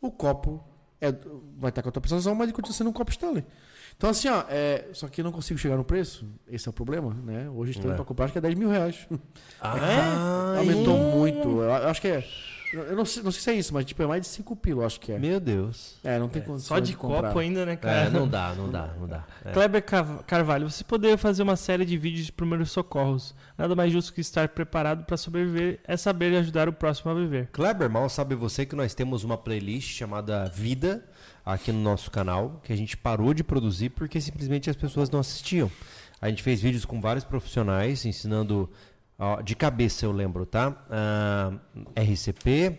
O 0.00 0.10
copo 0.10 0.64
é, 1.00 1.12
vai 1.56 1.68
estar 1.68 1.82
com 1.82 1.90
a 1.90 1.92
tua 1.92 2.00
personalização, 2.00 2.34
mas 2.34 2.46
ele 2.46 2.52
continua 2.52 2.76
sendo 2.76 2.90
um 2.90 2.92
copo 2.92 3.12
Stanley. 3.12 3.44
Então, 3.96 4.10
assim, 4.10 4.28
ó, 4.28 4.42
é, 4.48 4.86
só 4.92 5.06
que 5.08 5.20
eu 5.20 5.24
não 5.24 5.32
consigo 5.32 5.58
chegar 5.58 5.76
no 5.76 5.84
preço. 5.84 6.26
Esse 6.48 6.68
é 6.68 6.70
o 6.70 6.72
problema, 6.72 7.14
né? 7.24 7.48
Hoje 7.50 7.70
Stanley 7.72 7.92
É. 7.92 7.96
para 7.96 8.04
comprar 8.04 8.24
acho 8.24 8.32
que 8.32 8.38
é 8.38 8.42
10 8.42 8.54
mil 8.56 8.68
reais. 8.68 9.06
Ah, 9.60 10.56
Aumentou 10.58 10.96
muito. 10.98 11.48
Eu 11.48 11.62
eu 11.62 11.88
acho 11.88 12.00
que 12.00 12.08
é. 12.08 12.24
Eu 12.72 12.96
não 12.96 13.04
sei, 13.04 13.22
não 13.22 13.30
sei 13.30 13.40
se 13.42 13.50
é 13.50 13.54
isso, 13.54 13.74
mas 13.74 13.84
tipo, 13.84 14.02
é 14.02 14.06
mais 14.06 14.22
de 14.22 14.28
5 14.28 14.56
pila, 14.56 14.80
eu 14.82 14.86
acho 14.86 14.98
que 14.98 15.12
é. 15.12 15.18
Meu 15.18 15.38
Deus. 15.38 15.98
É, 16.02 16.18
não 16.18 16.26
tem 16.26 16.40
condição 16.40 16.74
Só 16.74 16.80
de 16.80 16.96
comprar. 16.96 17.28
copo 17.28 17.38
ainda, 17.38 17.66
né, 17.66 17.76
cara? 17.76 18.06
É, 18.06 18.10
não 18.10 18.26
dá, 18.26 18.54
não 18.54 18.70
dá, 18.70 18.88
não 18.98 19.06
dá. 19.06 19.24
É. 19.44 19.52
Kleber 19.52 19.84
Carvalho, 20.26 20.70
você 20.70 20.82
poderia 20.82 21.18
fazer 21.18 21.42
uma 21.42 21.54
série 21.54 21.84
de 21.84 21.98
vídeos 21.98 22.24
de 22.26 22.32
primeiros 22.32 22.70
socorros. 22.70 23.34
Nada 23.58 23.74
mais 23.76 23.92
justo 23.92 24.10
que 24.14 24.22
estar 24.22 24.48
preparado 24.48 25.04
para 25.04 25.18
sobreviver 25.18 25.80
é 25.86 25.98
saber 25.98 26.34
ajudar 26.38 26.66
o 26.66 26.72
próximo 26.72 27.10
a 27.10 27.14
viver. 27.14 27.48
Kleber, 27.52 27.90
mal 27.90 28.08
sabe 28.08 28.34
você 28.34 28.64
que 28.64 28.74
nós 28.74 28.94
temos 28.94 29.22
uma 29.22 29.36
playlist 29.36 29.94
chamada 29.94 30.46
Vida 30.46 31.04
aqui 31.44 31.72
no 31.72 31.80
nosso 31.80 32.10
canal, 32.10 32.60
que 32.62 32.72
a 32.72 32.76
gente 32.76 32.96
parou 32.96 33.34
de 33.34 33.42
produzir 33.42 33.90
porque 33.90 34.20
simplesmente 34.20 34.70
as 34.70 34.76
pessoas 34.76 35.10
não 35.10 35.20
assistiam. 35.20 35.70
A 36.20 36.28
gente 36.28 36.42
fez 36.42 36.60
vídeos 36.60 36.84
com 36.84 37.00
vários 37.00 37.24
profissionais 37.24 38.04
ensinando, 38.06 38.70
ó, 39.18 39.42
de 39.42 39.56
cabeça 39.56 40.04
eu 40.06 40.12
lembro, 40.12 40.46
tá? 40.46 40.76
Ah, 40.88 41.52
RCP, 41.96 42.78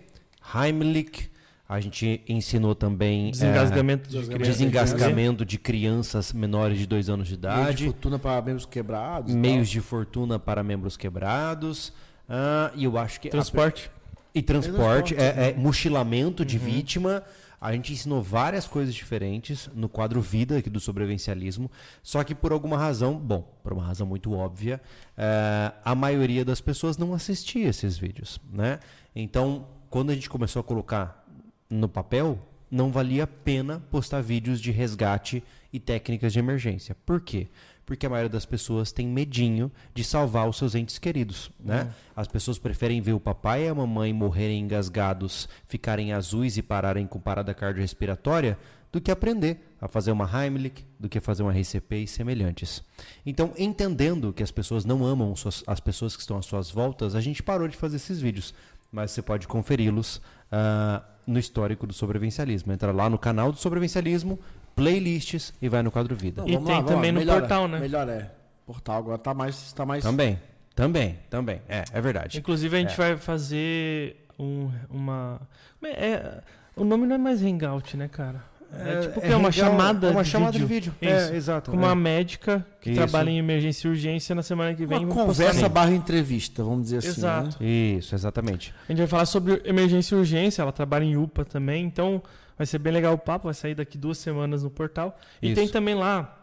Heimlich, 0.55 1.29
a 1.67 1.79
gente 1.79 2.21
ensinou 2.27 2.75
também 2.75 3.31
Desengasgamento 3.31 4.07
de 4.09 4.17
é, 4.17 4.19
Desengasgamento 4.21 4.51
desengasgamento 4.51 5.45
de 5.45 5.57
crianças 5.57 6.31
menores 6.31 6.77
de 6.77 6.85
2 6.85 7.09
anos 7.09 7.27
de 7.27 7.37
Meio 7.37 7.53
de 7.55 7.59
idade, 7.63 7.85
fortuna 7.85 8.19
para 8.19 8.41
membros 8.41 8.65
quebrados. 8.65 9.33
meios 9.33 9.69
de 9.69 9.81
fortuna 9.81 10.37
para 10.39 10.63
membros 10.63 10.95
quebrados, 10.95 11.91
ah, 12.29 12.71
e 12.75 12.83
eu 12.83 12.97
acho 12.97 13.19
que... 13.19 13.27
a- 13.27 13.31
Transporte. 13.31 13.89
E 14.35 14.41
transporte, 14.41 15.13
Transporte, 15.13 15.39
é, 15.39 15.49
é 15.51 15.53
mochilamento 15.55 16.43
de 16.43 16.57
vítima. 16.57 17.21
A 17.63 17.71
gente 17.71 17.93
ensinou 17.93 18.21
várias 18.21 18.67
coisas 18.67 18.93
diferentes 18.93 19.69
no 19.73 19.87
quadro 19.87 20.19
Vida 20.19 20.57
aqui 20.57 20.69
do 20.69 20.81
sobrevivencialismo. 20.81 21.71
Só 22.01 22.21
que 22.21 22.35
por 22.35 22.51
alguma 22.51 22.77
razão, 22.77 23.17
bom, 23.17 23.41
por 23.63 23.71
uma 23.71 23.85
razão 23.85 24.05
muito 24.05 24.33
óbvia, 24.33 24.81
é, 25.17 25.71
a 25.85 25.95
maioria 25.95 26.43
das 26.43 26.59
pessoas 26.59 26.97
não 26.97 27.13
assistia 27.13 27.69
esses 27.69 27.97
vídeos, 27.97 28.37
né? 28.51 28.81
Então, 29.15 29.65
quando 29.89 30.09
a 30.09 30.13
gente 30.13 30.29
começou 30.29 30.59
a 30.59 30.63
colocar 30.63 31.25
no 31.69 31.87
papel, 31.87 32.37
não 32.69 32.91
valia 32.91 33.23
a 33.23 33.27
pena 33.27 33.79
postar 33.89 34.19
vídeos 34.19 34.59
de 34.59 34.69
resgate 34.69 35.41
e 35.71 35.79
técnicas 35.79 36.33
de 36.33 36.39
emergência. 36.39 36.97
Por 37.05 37.21
quê? 37.21 37.47
Porque 37.85 38.05
a 38.05 38.09
maioria 38.09 38.29
das 38.29 38.45
pessoas 38.45 38.91
tem 38.91 39.05
medinho 39.07 39.71
de 39.93 40.03
salvar 40.03 40.47
os 40.47 40.57
seus 40.57 40.73
entes 40.73 40.97
queridos, 40.97 41.51
né? 41.59 41.93
As 42.15 42.27
pessoas 42.27 42.57
preferem 42.57 43.01
ver 43.01 43.11
o 43.13 43.19
papai 43.19 43.65
e 43.65 43.67
a 43.67 43.75
mamãe 43.75 44.13
morrerem 44.13 44.61
engasgados, 44.61 45.49
ficarem 45.65 46.13
azuis 46.13 46.55
e 46.57 46.61
pararem 46.61 47.05
com 47.05 47.19
parada 47.19 47.53
cardiorrespiratória 47.53 48.57
do 48.91 49.01
que 49.01 49.11
aprender 49.11 49.59
a 49.81 49.87
fazer 49.87 50.11
uma 50.11 50.29
Heimlich, 50.31 50.85
do 50.99 51.09
que 51.09 51.19
fazer 51.19 51.43
uma 51.43 51.51
RCP 51.51 52.03
e 52.03 52.07
semelhantes. 52.07 52.81
Então, 53.25 53.51
entendendo 53.57 54.31
que 54.31 54.43
as 54.43 54.51
pessoas 54.51 54.85
não 54.85 55.03
amam 55.05 55.35
suas- 55.35 55.63
as 55.67 55.79
pessoas 55.79 56.15
que 56.15 56.21
estão 56.21 56.37
às 56.37 56.45
suas 56.45 56.69
voltas, 56.71 57.15
a 57.15 57.19
gente 57.21 57.41
parou 57.43 57.67
de 57.67 57.75
fazer 57.75 57.95
esses 57.97 58.21
vídeos, 58.21 58.53
mas 58.91 59.11
você 59.11 59.21
pode 59.21 59.47
conferi-los 59.47 60.21
ah, 60.51 61.01
no 61.25 61.39
histórico 61.39 61.87
do 61.87 61.93
sobrevivencialismo. 61.93 62.71
Entra 62.71 62.91
lá 62.91 63.09
no 63.09 63.17
canal 63.17 63.51
do 63.51 63.57
sobrevivencialismo, 63.57 64.39
playlists 64.75 65.53
e 65.61 65.69
vai 65.69 65.81
no 65.83 65.91
quadro 65.91 66.15
Vida. 66.15 66.41
Não, 66.41 66.49
E 66.49 66.57
tem 66.57 66.75
lá, 66.75 66.83
também 66.83 67.11
lá. 67.11 67.13
no 67.13 67.19
Melhor 67.19 67.39
portal, 67.39 67.65
é, 67.65 67.67
né? 67.67 67.79
Melhor 67.79 68.09
é. 68.09 68.31
Portal 68.65 68.97
agora 68.97 69.17
tá 69.17 69.33
mais. 69.33 69.73
Tá 69.73 69.85
mais... 69.85 70.03
Também, 70.03 70.39
também, 70.75 71.19
também. 71.29 71.61
É, 71.67 71.83
é 71.91 72.01
verdade. 72.01 72.37
Inclusive, 72.39 72.75
a 72.75 72.79
gente 72.79 72.93
É. 72.93 72.95
vai 72.97 73.17
fazer 73.17 74.25
um, 74.39 74.69
uma. 74.89 75.41
É, 75.83 76.41
o 76.75 76.83
nome 76.83 77.05
não 77.05 77.15
é 77.15 77.17
mais 77.17 77.43
Hangout, 77.43 77.97
né, 77.97 78.07
cara? 78.07 78.53
É, 78.75 79.01
tipo 79.01 79.21
que 79.21 79.27
é, 79.27 79.35
uma 79.35 79.51
chamada 79.51 80.07
é 80.07 80.09
uma 80.09 80.23
de 80.23 80.29
chamada 80.29 80.51
vídeo. 80.53 80.67
de 80.67 80.73
vídeo. 80.73 80.95
Isso. 80.99 81.33
É, 81.33 81.35
exato. 81.35 81.69
Com 81.69 81.77
uma 81.77 81.91
é. 81.91 81.95
médica 81.95 82.65
que 82.81 82.89
Isso. 82.89 82.99
trabalha 82.99 83.29
em 83.29 83.37
emergência 83.37 83.87
e 83.87 83.89
urgência 83.91 84.33
na 84.33 84.41
semana 84.41 84.73
que 84.73 84.83
vem. 84.85 85.05
Uma 85.05 85.13
conversa 85.13 85.69
barra 85.69 85.91
entrevista, 85.91 86.63
vamos 86.63 86.85
dizer 86.85 86.97
assim. 86.97 87.09
Exato. 87.09 87.57
Né? 87.63 87.69
Isso, 87.69 88.15
exatamente. 88.15 88.73
A 88.89 88.91
gente 88.91 88.97
vai 88.97 89.07
falar 89.07 89.27
sobre 89.27 89.61
emergência 89.63 90.15
e 90.15 90.17
urgência. 90.17 90.63
Ela 90.63 90.71
trabalha 90.71 91.03
em 91.03 91.15
UPA 91.15 91.45
também. 91.45 91.85
Então, 91.85 92.23
vai 92.57 92.65
ser 92.67 92.79
bem 92.79 92.91
legal 92.93 93.13
o 93.13 93.17
papo. 93.17 93.45
Vai 93.45 93.53
sair 93.53 93.75
daqui 93.75 93.97
duas 93.97 94.17
semanas 94.17 94.63
no 94.63 94.69
portal. 94.69 95.17
E 95.41 95.47
Isso. 95.47 95.55
tem 95.55 95.67
também 95.67 95.95
lá 95.95 96.39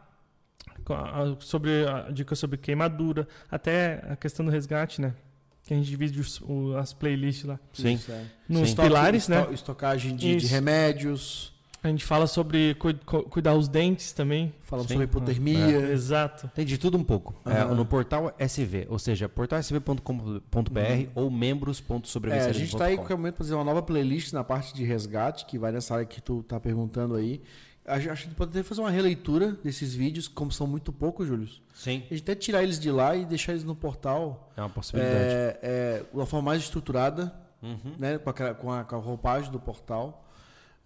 sobre 1.40 1.86
a 1.88 2.10
dica 2.10 2.34
sobre 2.34 2.56
queimadura, 2.56 3.28
até 3.50 4.04
a 4.10 4.16
questão 4.16 4.44
do 4.44 4.50
resgate, 4.50 5.00
né? 5.00 5.14
Que 5.64 5.74
a 5.74 5.76
gente 5.76 5.88
divide 5.88 6.18
os- 6.18 6.40
o- 6.40 6.74
as 6.76 6.92
playlists 6.92 7.44
lá. 7.44 7.60
Sim. 7.72 8.00
É. 8.08 8.24
Nos 8.48 8.70
Sim. 8.70 8.76
pilares, 8.76 9.28
Esto- 9.28 9.48
né? 9.50 9.54
Estocagem 9.54 10.16
de, 10.16 10.36
de 10.36 10.46
remédios. 10.46 11.52
A 11.82 11.88
gente 11.88 12.04
fala 12.04 12.26
sobre 12.26 12.74
cu- 12.74 12.94
cu- 13.06 13.22
cuidar 13.22 13.54
os 13.54 13.66
dentes 13.66 14.12
também. 14.12 14.52
Falamos 14.62 14.88
Sim. 14.88 14.94
sobre 14.94 15.04
hipotermia. 15.06 15.90
Exato. 15.92 16.50
Tem 16.54 16.64
de 16.66 16.76
tudo 16.76 16.98
um 16.98 17.02
pouco. 17.04 17.34
É, 17.46 17.52
Aham. 17.62 17.74
no 17.74 17.86
portal 17.86 18.34
SV, 18.38 18.86
ou 18.90 18.98
seja, 18.98 19.28
portalsv.com.br 19.30 21.08
ou 21.14 21.30
É, 22.46 22.50
a 22.50 22.52
gente 22.52 22.76
tá 22.76 22.84
aí 22.84 22.96
qualquer 22.96 23.16
momento 23.16 23.36
fazer 23.36 23.54
uma 23.54 23.64
nova 23.64 23.82
playlist 23.82 24.32
na 24.32 24.44
parte 24.44 24.74
de 24.74 24.84
resgate, 24.84 25.46
que 25.46 25.58
vai 25.58 25.72
nessa 25.72 25.94
área 25.94 26.06
que 26.06 26.20
tu 26.20 26.42
tá 26.42 26.60
perguntando 26.60 27.14
aí. 27.14 27.40
A 27.86 27.98
gente- 27.98 28.10
Acho 28.10 28.28
que 28.28 28.34
pode 28.34 28.50
até 28.50 28.62
fazer 28.62 28.82
uma 28.82 28.90
releitura 28.90 29.52
desses 29.64 29.94
vídeos, 29.94 30.28
como 30.28 30.52
são 30.52 30.66
muito 30.66 30.92
poucos, 30.92 31.26
Júlio. 31.26 31.48
Sim, 31.74 32.02
A 32.10 32.14
gente 32.14 32.22
até 32.22 32.34
tirar 32.34 32.62
eles 32.62 32.78
de 32.78 32.90
lá 32.90 33.16
e 33.16 33.24
deixar 33.24 33.52
eles 33.52 33.64
no 33.64 33.74
portal 33.74 34.52
é 34.56 34.60
uma 34.60 34.68
possibilidade. 34.68 35.18
é, 35.18 35.58
é, 35.62 35.98
de 36.10 36.14
uma 36.16 36.26
forma 36.26 36.44
mais 36.50 36.62
estruturada, 36.62 37.32
Uhum. 37.62 37.94
né, 37.98 38.18
com, 38.18 38.30
a, 38.30 38.32
com 38.54 38.70
a- 38.72 38.84
com 38.84 38.96
a 38.96 38.98
roupagem 38.98 39.50
do 39.50 39.58
portal. 39.58 40.26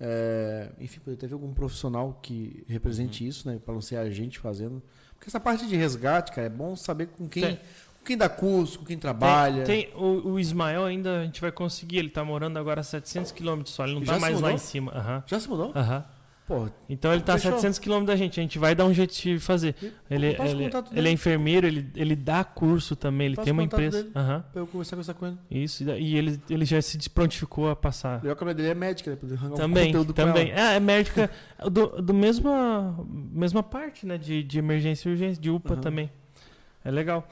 É, 0.00 0.70
enfim, 0.80 1.00
poder 1.00 1.16
ter 1.16 1.32
algum 1.32 1.52
profissional 1.54 2.18
que 2.22 2.64
represente 2.68 3.22
Uhum. 3.22 3.28
isso, 3.30 3.48
né, 3.48 3.58
para 3.64 3.74
não 3.74 3.80
ser 3.80 3.96
a 3.96 4.10
gente 4.10 4.38
fazendo. 4.38 4.82
Porque 5.14 5.28
essa 5.28 5.40
parte 5.40 5.66
de 5.66 5.76
resgate, 5.76 6.32
cara, 6.32 6.46
é 6.46 6.50
bom 6.50 6.74
saber 6.76 7.06
com 7.08 7.28
quem, 7.28 7.42
Tem- 7.42 7.56
com 7.56 8.04
quem 8.04 8.16
dá 8.16 8.28
curso, 8.28 8.80
com 8.80 8.84
quem 8.84 8.98
trabalha. 8.98 9.64
Tem, 9.64 9.84
tem- 9.86 9.94
o, 9.96 10.32
o 10.32 10.40
Ismael 10.40 10.84
ainda 10.84 11.20
a 11.20 11.24
gente 11.24 11.40
vai 11.40 11.52
conseguir. 11.52 11.98
Ele 11.98 12.10
tá 12.10 12.24
morando 12.24 12.58
agora 12.58 12.80
a 12.80 12.84
700 12.84 13.30
km 13.32 13.62
só. 13.66 13.84
Ele 13.84 13.94
não 13.94 14.02
tá 14.04 14.14
se 14.14 14.20
mais 14.20 14.40
lá 14.40 14.52
em 14.52 14.58
cima. 14.58 14.92
Aham. 14.92 15.22
Já 15.26 15.40
se 15.40 15.48
mudou? 15.48 15.72
Aham. 15.74 16.04
Pô, 16.46 16.68
Então 16.90 17.10
ele 17.10 17.22
tá 17.22 17.34
a 17.34 17.38
Fechou. 17.38 17.58
700 17.58 17.78
km 17.78 18.04
da 18.04 18.14
gente. 18.16 18.38
A 18.38 18.42
gente 18.42 18.58
vai 18.58 18.74
dar 18.74 18.84
um 18.84 18.92
jeito 18.92 19.14
de 19.14 19.38
fazer. 19.38 19.74
Ele, 20.10 20.26
ele, 20.26 20.70
ele 20.92 21.08
é 21.08 21.10
enfermeiro, 21.10 21.66
ele, 21.66 21.90
ele 21.96 22.14
dá 22.14 22.44
curso 22.44 22.94
também. 22.94 23.28
Ele 23.28 23.36
tem 23.36 23.50
uma 23.50 23.62
empresa. 23.62 24.02
dele. 24.02 24.10
Pra 24.12 24.44
eu 24.56 24.66
conversar, 24.66 24.96
conversar 24.96 25.14
com 25.14 25.26
ele. 25.26 25.38
Isso. 25.50 25.82
E 25.84 26.02
E 26.02 26.16
ele, 26.16 26.40
ele 26.50 26.64
já 26.66 26.82
se 26.82 26.98
prontificou 27.08 27.70
a 27.70 27.76
passar. 27.76 28.20
Que 28.20 28.28
a 28.28 28.34
mulher 28.34 28.54
dele 28.54 28.68
é 28.68 28.74
médica, 28.74 29.10
né? 29.10 29.18
Arrancar 29.22 29.54
um 29.54 29.56
Também, 29.56 30.04
também. 30.12 30.52
É, 30.52 30.76
é 30.76 30.80
médica 30.80 31.30
do, 31.70 32.02
do 32.02 32.12
mesma, 32.12 32.94
mesma 33.08 33.62
parte, 33.62 34.04
né? 34.04 34.18
De, 34.18 34.42
de 34.42 34.58
emergência 34.58 35.08
e 35.08 35.12
urgência, 35.12 35.40
de 35.40 35.48
UPA 35.50 35.72
Aham. 35.74 35.80
também. 35.82 36.10
É 36.84 36.90
legal. 36.90 37.26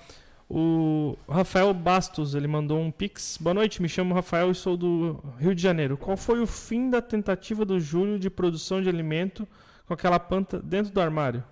O 0.54 1.16
Rafael 1.26 1.72
Bastos, 1.72 2.34
ele 2.34 2.46
mandou 2.46 2.78
um 2.78 2.90
pix. 2.90 3.38
Boa 3.40 3.54
noite, 3.54 3.80
me 3.80 3.88
chamo 3.88 4.14
Rafael 4.14 4.50
e 4.50 4.54
sou 4.54 4.76
do 4.76 5.18
Rio 5.38 5.54
de 5.54 5.62
Janeiro. 5.62 5.96
Qual 5.96 6.14
foi 6.14 6.40
o 6.42 6.46
fim 6.46 6.90
da 6.90 7.00
tentativa 7.00 7.64
do 7.64 7.80
Júlio 7.80 8.18
de 8.18 8.28
produção 8.28 8.82
de 8.82 8.88
alimento 8.90 9.48
com 9.86 9.94
aquela 9.94 10.18
planta 10.20 10.58
dentro 10.60 10.92
do 10.92 11.00
armário? 11.00 11.42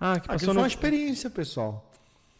Ah, 0.00 0.18
que 0.18 0.28
Ah, 0.28 0.32
passou 0.32 0.46
foi 0.46 0.54
no... 0.54 0.60
uma 0.62 0.66
experiência, 0.66 1.30
pessoal. 1.30 1.88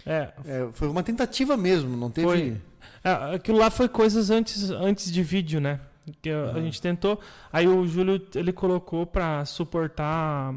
É, 0.05 0.33
É, 0.45 0.69
foi 0.73 0.89
uma 0.89 1.03
tentativa 1.05 1.57
mesmo, 1.57 1.97
não 1.97 2.11
teve. 2.11 2.27
Foi. 2.27 2.61
Ah, 3.05 3.35
aquilo 3.35 3.59
lá 3.59 3.71
foi 3.71 3.89
coisas 3.89 4.31
antes, 4.31 4.71
antes 4.71 5.13
de 5.13 5.23
vídeo, 5.23 5.61
né? 5.61 5.79
Que 6.21 6.31
a- 6.31 6.61
gente 6.61 6.83
tentou. 6.83 7.21
Aí 7.53 7.69
o 7.69 7.87
Júlio 7.87 8.21
ele 8.35 8.53
colocou 8.53 9.07
pra 9.07 9.45
suportar. 9.45 10.53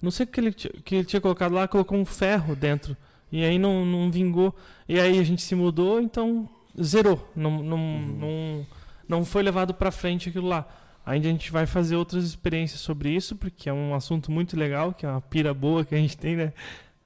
Não 0.00 0.10
sei 0.10 0.24
o 0.24 0.26
que 0.26 0.40
ele, 0.40 0.52
que 0.52 0.94
ele 0.94 1.04
tinha 1.04 1.20
colocado 1.20 1.52
lá, 1.52 1.68
colocou 1.68 1.98
um 1.98 2.04
ferro 2.06 2.56
dentro. 2.56 2.96
E 3.30 3.44
aí 3.44 3.58
não, 3.58 3.84
não 3.84 4.10
vingou. 4.10 4.54
E 4.88 4.98
aí 4.98 5.18
a 5.18 5.22
gente 5.22 5.42
se 5.42 5.54
mudou, 5.54 6.00
então 6.00 6.48
zerou. 6.80 7.30
Não, 7.34 7.62
não, 7.62 7.78
não, 7.78 8.66
não 9.08 9.24
foi 9.24 9.42
levado 9.42 9.74
pra 9.74 9.90
frente 9.90 10.28
aquilo 10.28 10.48
lá. 10.48 10.66
Ainda 11.04 11.28
a 11.28 11.30
gente 11.30 11.50
vai 11.50 11.66
fazer 11.66 11.96
outras 11.96 12.24
experiências 12.24 12.80
sobre 12.80 13.10
isso, 13.10 13.34
porque 13.34 13.68
é 13.68 13.72
um 13.72 13.94
assunto 13.94 14.30
muito 14.30 14.58
legal, 14.58 14.92
que 14.92 15.06
é 15.06 15.08
uma 15.08 15.20
pira 15.22 15.54
boa 15.54 15.84
que 15.84 15.94
a 15.94 15.98
gente 15.98 16.16
tem, 16.16 16.36
né? 16.36 16.52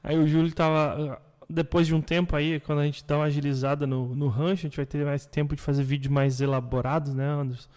Aí 0.03 0.19
o 0.19 0.27
Júlio 0.27 0.53
tava. 0.53 1.21
Depois 1.49 1.87
de 1.87 1.95
um 1.95 2.01
tempo 2.01 2.35
aí, 2.35 2.59
quando 2.61 2.81
a 2.81 2.85
gente 2.85 3.05
dá 3.05 3.17
uma 3.17 3.27
agilizada 3.27 3.87
no, 3.87 4.15
no 4.15 4.27
rancho, 4.29 4.67
a 4.67 4.69
gente 4.69 4.77
vai 4.77 4.87
ter 4.87 5.05
mais 5.05 5.27
tempo 5.27 5.55
de 5.55 5.63
fazer 5.63 5.85
vídeos 5.85 6.13
mais 6.13 6.41
elaborados, 6.41 7.15
né, 7.15 7.27
Anderson? 7.27 7.69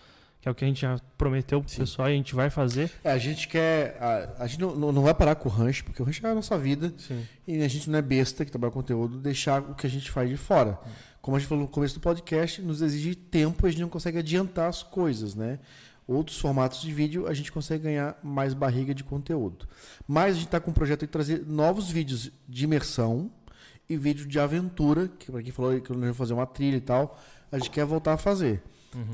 Que 0.45 0.49
é 0.49 0.51
o 0.51 0.53
que 0.53 0.63
a 0.63 0.67
gente 0.67 0.81
já 0.81 0.99
prometeu 1.17 1.59
pro 1.59 1.71
Sim. 1.71 1.79
pessoal 1.79 2.07
e 2.07 2.11
a 2.11 2.15
gente 2.15 2.35
vai 2.35 2.51
fazer. 2.51 2.91
É, 3.03 3.11
a 3.11 3.17
gente 3.17 3.47
quer. 3.47 3.97
A, 3.99 4.43
a 4.43 4.45
gente 4.45 4.61
não, 4.61 4.91
não 4.91 5.01
vai 5.01 5.11
parar 5.11 5.33
com 5.33 5.49
o 5.49 5.51
rancho, 5.51 5.83
porque 5.83 5.99
o 5.99 6.05
rancho 6.05 6.23
é 6.23 6.29
a 6.29 6.35
nossa 6.35 6.55
vida. 6.55 6.93
Sim. 6.99 7.25
E 7.47 7.63
a 7.63 7.67
gente 7.67 7.89
não 7.89 7.97
é 7.97 8.01
besta 8.03 8.45
que 8.45 8.51
trabalha 8.51 8.71
com 8.71 8.79
conteúdo, 8.79 9.17
deixar 9.17 9.59
o 9.63 9.73
que 9.73 9.87
a 9.87 9.89
gente 9.89 10.11
faz 10.11 10.29
de 10.29 10.37
fora. 10.37 10.77
Como 11.19 11.35
a 11.35 11.39
gente 11.39 11.49
falou 11.49 11.63
no 11.63 11.67
começo 11.67 11.95
do 11.95 11.99
podcast, 11.99 12.61
nos 12.61 12.83
exige 12.83 13.15
tempo, 13.15 13.65
a 13.65 13.71
gente 13.71 13.81
não 13.81 13.89
consegue 13.89 14.19
adiantar 14.19 14.69
as 14.69 14.83
coisas, 14.83 15.33
né? 15.33 15.57
Outros 16.07 16.37
formatos 16.37 16.79
de 16.79 16.93
vídeo 16.93 17.27
a 17.27 17.33
gente 17.33 17.51
consegue 17.51 17.85
ganhar 17.85 18.15
mais 18.21 18.53
barriga 18.53 18.93
de 18.93 19.03
conteúdo. 19.03 19.67
Mas 20.07 20.33
a 20.33 20.33
gente 20.33 20.45
está 20.45 20.59
com 20.59 20.69
um 20.69 20.75
projeto 20.75 20.99
de 20.99 21.07
trazer 21.07 21.43
novos 21.47 21.89
vídeos 21.89 22.31
de 22.47 22.65
imersão 22.65 23.31
e 23.89 23.97
vídeo 23.97 24.27
de 24.27 24.39
aventura, 24.39 25.07
que 25.07 25.31
para 25.31 25.41
quem 25.41 25.51
falou 25.51 25.81
que 25.81 25.89
eu 25.89 25.97
não 25.97 26.05
ia 26.05 26.13
fazer 26.13 26.33
uma 26.35 26.45
trilha 26.45 26.77
e 26.77 26.81
tal, 26.81 27.19
a 27.51 27.57
gente 27.57 27.71
quer 27.71 27.83
voltar 27.83 28.13
a 28.13 28.17
fazer. 28.17 28.61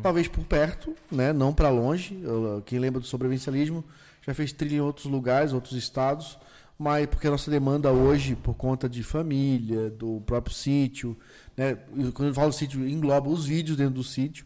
Talvez 0.01 0.27
por 0.27 0.43
perto, 0.43 0.95
né? 1.11 1.33
não 1.33 1.53
para 1.53 1.69
longe. 1.69 2.17
Quem 2.65 2.79
lembra 2.79 2.99
do 2.99 3.07
sobrevivencialismo 3.07 3.83
já 4.21 4.33
fez 4.33 4.51
trilha 4.51 4.75
em 4.75 4.81
outros 4.81 5.05
lugares, 5.05 5.53
outros 5.53 5.73
estados, 5.73 6.37
mas 6.77 7.07
porque 7.07 7.27
a 7.27 7.31
nossa 7.31 7.49
demanda 7.49 7.91
hoje, 7.91 8.35
por 8.35 8.53
conta 8.53 8.87
de 8.87 9.03
família, 9.03 9.89
do 9.89 10.21
próprio 10.25 10.53
sítio, 10.55 11.17
né? 11.57 11.75
quando 12.13 12.29
eu 12.29 12.33
falo 12.33 12.51
sítio, 12.51 12.87
engloba 12.87 13.29
os 13.29 13.45
vídeos 13.45 13.77
dentro 13.77 13.95
do 13.95 14.03
sítio, 14.03 14.45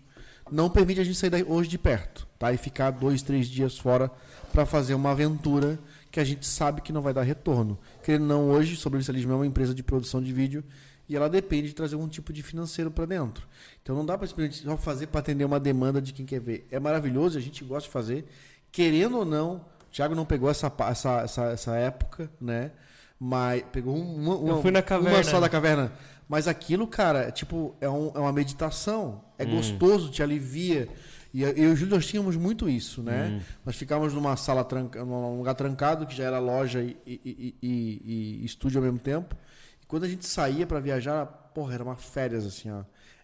não 0.52 0.70
permite 0.70 1.00
a 1.00 1.04
gente 1.04 1.18
sair 1.18 1.46
hoje 1.48 1.70
de 1.70 1.78
perto, 1.78 2.28
tá? 2.38 2.54
E 2.54 2.58
ficar 2.58 2.92
dois, 2.92 3.22
três 3.22 3.48
dias 3.48 3.78
fora 3.78 4.12
para 4.54 4.66
fazer 4.66 4.94
uma 4.94 5.12
aventura 5.12 5.80
que 6.12 6.20
a 6.20 6.24
gente 6.24 6.46
sabe 6.46 6.82
que 6.82 6.94
não 6.94 7.02
vai 7.02 7.14
dar 7.14 7.24
retorno. 7.24 7.78
Querendo 8.04 8.26
não, 8.26 8.50
hoje, 8.50 8.76
Sobrevivencialismo 8.76 9.34
é 9.34 9.36
uma 9.36 9.48
empresa 9.48 9.74
de 9.74 9.82
produção 9.82 10.22
de 10.22 10.32
vídeo 10.32 10.64
e 11.08 11.16
ela 11.16 11.30
depende 11.30 11.68
de 11.70 11.74
trazer 11.76 11.96
algum 11.96 12.08
tipo 12.08 12.32
de 12.34 12.42
financeiro 12.44 12.90
para 12.92 13.06
dentro. 13.06 13.48
Então 13.82 13.96
não 13.96 14.06
dá 14.06 14.18
para 14.18 14.28
simplesmente 14.28 14.64
só 14.64 14.76
fazer 14.78 15.08
para 15.08 15.20
atender 15.20 15.46
uma 15.46 15.60
demanda 15.60 16.02
de 16.02 16.12
quem 16.14 16.26
quer 16.26 16.40
ver. 16.40 16.68
É 16.72 16.80
maravilhoso, 16.80 17.38
a 17.38 17.42
gente 17.42 17.64
gosta 17.64 17.88
de 17.88 17.94
fazer. 17.94 18.26
Querendo 18.72 19.18
ou 19.20 19.26
não, 19.26 19.58
o 19.88 19.92
Thiago 19.92 20.16
não 20.16 20.26
pegou 20.26 20.50
essa, 20.50 20.72
essa, 20.90 21.22
essa, 21.22 21.44
essa 21.52 21.76
época, 21.76 22.30
né? 22.42 22.72
Mas 23.20 23.64
pegou 23.72 23.96
uma, 23.96 24.36
uma, 24.36 24.50
Eu 24.50 24.62
fui 24.62 24.72
na 24.72 24.82
caverna. 24.82 25.18
uma 25.18 25.24
só 25.24 25.40
da 25.40 25.48
caverna. 25.48 25.92
Mas 26.28 26.48
aquilo, 26.48 26.88
cara, 26.88 27.20
é 27.28 27.32
tipo, 27.32 27.76
é, 27.80 27.88
um- 27.90 28.12
é 28.16 28.20
uma 28.20 28.34
meditação. 28.34 29.24
É 29.38 29.46
gostoso, 29.46 30.10
te 30.10 30.22
alivia. 30.24 30.90
E 31.34 31.44
eu 31.44 31.56
e 31.56 31.68
o 31.68 31.76
Júlio, 31.76 31.96
nós 31.96 32.06
tínhamos 32.08 32.36
muito 32.36 32.68
isso, 32.70 33.04
né? 33.04 33.42
Nós 33.66 33.76
ficávamos 33.76 34.14
numa 34.14 34.36
sala, 34.38 34.64
tranca, 34.64 35.04
num 35.06 35.38
lugar 35.38 35.54
trancado, 35.54 36.06
que 36.08 36.16
já 36.16 36.24
era 36.24 36.40
loja 36.40 36.82
e, 36.82 36.98
e- 37.06 37.22
e- 37.26 37.56
e- 37.62 38.40
e 38.42 38.46
estúdio 38.46 38.80
ao 38.80 38.84
mesmo 38.84 39.00
tempo. 39.00 39.36
Quando 39.88 40.04
a 40.04 40.08
gente 40.10 40.26
saía 40.26 40.66
pra 40.66 40.80
viajar, 40.80 41.26
porra, 41.54 41.74
era 41.74 41.84
uma 41.84 41.96
férias, 41.96 42.46
assim, 42.46 42.70
ó. 42.72 42.84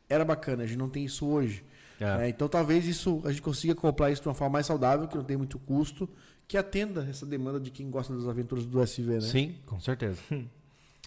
Era 0.10 0.24
bacana, 0.26 0.64
a 0.64 0.66
gente 0.68 0.78
não 0.78 0.90
tem 0.90 1.06
isso 1.06 1.26
hoje. 1.26 1.64
É. 2.00 2.18
né? 2.18 2.30
Então 2.30 2.50
talvez 2.50 2.86
isso 2.88 3.22
a 3.26 3.30
gente 3.32 3.42
consiga 3.44 3.74
acoplar 3.74 4.12
isso 4.12 4.22
de 4.24 4.28
uma 4.28 4.34
forma 4.34 4.54
mais 4.54 4.66
saudável, 4.66 5.08
que 5.08 5.16
não 5.16 5.24
tem 5.24 5.38
muito 5.38 5.60
custo, 5.60 6.10
que 6.48 6.58
atenda 6.58 7.06
essa 7.10 7.26
demanda 7.26 7.60
de 7.60 7.70
quem 7.70 7.90
gosta 7.92 8.14
das 8.16 8.28
aventuras 8.28 8.66
do 8.66 8.82
SV, 8.82 9.14
né? 9.14 9.22
Sim, 9.22 9.56
com 9.68 9.80
certeza. 9.80 10.18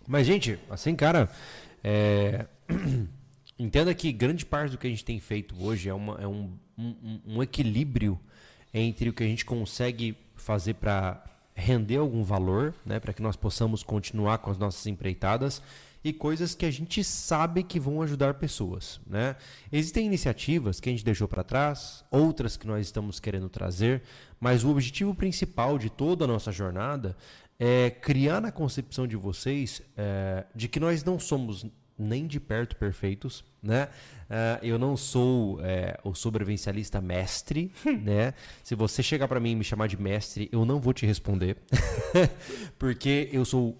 Mas, 0.06 0.26
gente, 0.26 0.58
assim, 0.70 0.94
cara, 0.94 1.28
é, 1.82 2.46
entenda 3.58 3.94
que 3.94 4.12
grande 4.12 4.44
parte 4.46 4.72
do 4.72 4.78
que 4.78 4.86
a 4.86 4.90
gente 4.90 5.04
tem 5.04 5.18
feito 5.20 5.54
hoje 5.62 5.88
é, 5.88 5.94
uma- 5.94 6.20
é 6.20 6.26
um, 6.26 6.52
um- 6.78 7.20
um 7.26 7.42
equilíbrio 7.42 8.18
entre 8.72 9.08
o 9.08 9.12
que 9.12 9.22
a 9.22 9.26
gente 9.26 9.44
consegue 9.44 10.16
fazer 10.36 10.74
para 10.74 11.22
render 11.54 11.98
algum 11.98 12.22
valor, 12.22 12.74
né, 12.84 12.98
para 12.98 13.12
que 13.12 13.22
nós 13.22 13.36
possamos 13.36 13.82
continuar 13.82 14.38
com 14.38 14.50
as 14.50 14.58
nossas 14.58 14.86
empreitadas 14.86 15.62
e 16.02 16.12
coisas 16.12 16.54
que 16.54 16.66
a 16.66 16.70
gente 16.70 17.02
sabe 17.02 17.62
que 17.62 17.80
vão 17.80 18.02
ajudar 18.02 18.34
pessoas, 18.34 19.00
né? 19.06 19.36
Existem 19.72 20.04
iniciativas 20.04 20.78
que 20.78 20.90
a 20.90 20.92
gente 20.92 21.04
deixou 21.04 21.26
para 21.26 21.42
trás, 21.42 22.04
outras 22.10 22.58
que 22.58 22.66
nós 22.66 22.84
estamos 22.84 23.18
querendo 23.18 23.48
trazer, 23.48 24.02
mas 24.38 24.64
o 24.64 24.70
objetivo 24.70 25.14
principal 25.14 25.78
de 25.78 25.88
toda 25.88 26.24
a 26.24 26.28
nossa 26.28 26.52
jornada 26.52 27.16
é 27.58 27.88
criar 27.88 28.42
na 28.42 28.52
concepção 28.52 29.06
de 29.06 29.16
vocês 29.16 29.80
é, 29.96 30.44
de 30.54 30.68
que 30.68 30.78
nós 30.78 31.02
não 31.02 31.18
somos 31.18 31.64
nem 31.98 32.26
de 32.26 32.40
perto 32.40 32.76
perfeitos, 32.76 33.44
né? 33.62 33.88
Ah, 34.28 34.58
eu 34.62 34.78
não 34.78 34.96
sou 34.96 35.60
é, 35.62 35.98
o 36.02 36.14
sobrevivencialista 36.14 37.00
mestre, 37.00 37.70
né? 38.02 38.34
Se 38.62 38.74
você 38.74 39.02
chegar 39.02 39.28
para 39.28 39.40
mim 39.40 39.52
e 39.52 39.56
me 39.56 39.64
chamar 39.64 39.86
de 39.86 40.00
mestre, 40.00 40.48
eu 40.50 40.64
não 40.64 40.80
vou 40.80 40.92
te 40.92 41.06
responder, 41.06 41.56
porque 42.78 43.28
eu 43.32 43.44
sou 43.44 43.78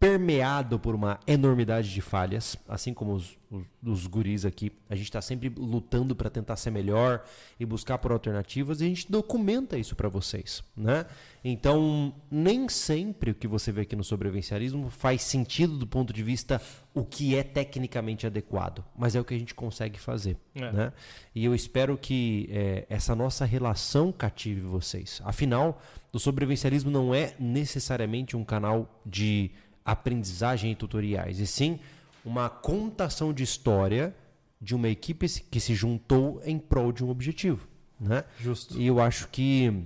permeado 0.00 0.78
por 0.78 0.94
uma 0.94 1.20
enormidade 1.26 1.92
de 1.92 2.00
falhas, 2.00 2.56
assim 2.66 2.94
como 2.94 3.12
os, 3.12 3.36
os, 3.50 3.66
os 3.84 4.06
guris 4.06 4.46
aqui. 4.46 4.72
A 4.88 4.96
gente 4.96 5.04
está 5.04 5.20
sempre 5.20 5.50
lutando 5.54 6.16
para 6.16 6.30
tentar 6.30 6.56
ser 6.56 6.70
melhor 6.70 7.22
e 7.60 7.66
buscar 7.66 7.98
por 7.98 8.10
alternativas 8.10 8.80
e 8.80 8.86
a 8.86 8.88
gente 8.88 9.12
documenta 9.12 9.76
isso 9.76 9.94
para 9.94 10.08
vocês, 10.08 10.64
né? 10.74 11.04
Então, 11.44 12.14
nem 12.30 12.66
sempre 12.70 13.32
o 13.32 13.34
que 13.34 13.46
você 13.46 13.70
vê 13.70 13.82
aqui 13.82 13.94
no 13.94 14.02
sobrevivencialismo 14.02 14.88
faz 14.88 15.20
sentido 15.20 15.76
do 15.76 15.86
ponto 15.86 16.14
de 16.14 16.22
vista 16.22 16.62
o 16.94 17.04
que 17.04 17.36
é 17.36 17.42
tecnicamente 17.42 18.26
adequado, 18.26 18.82
mas 18.96 19.14
é 19.14 19.20
o 19.20 19.24
que 19.24 19.34
a 19.34 19.38
gente 19.38 19.54
consegue 19.54 19.98
fazer, 20.00 20.38
É. 20.54 20.72
né? 20.72 20.92
E 21.34 21.44
eu 21.44 21.54
espero 21.54 21.98
que 21.98 22.48
é, 22.50 22.86
essa 22.88 23.14
nossa 23.14 23.44
relação 23.44 24.10
cative 24.12 24.62
vocês. 24.62 25.20
Afinal, 25.26 25.80
o 26.10 26.18
sobrevivencialismo 26.18 26.90
não 26.90 27.14
é 27.14 27.34
necessariamente 27.38 28.34
um 28.34 28.44
canal 28.44 28.98
de 29.04 29.50
aprendizagem 29.84 30.72
e 30.72 30.74
tutoriais, 30.74 31.38
e 31.40 31.46
sim 31.46 31.78
uma 32.24 32.48
contação 32.48 33.32
de 33.32 33.42
história 33.42 34.14
de 34.60 34.74
uma 34.74 34.88
equipe 34.88 35.26
que 35.50 35.58
se 35.60 35.74
juntou 35.74 36.40
em 36.44 36.58
prol 36.58 36.92
de 36.92 37.02
um 37.04 37.08
objetivo, 37.10 37.66
né? 37.98 38.24
Justo. 38.38 38.78
E 38.78 38.86
eu 38.86 39.00
acho 39.00 39.28
que 39.28 39.84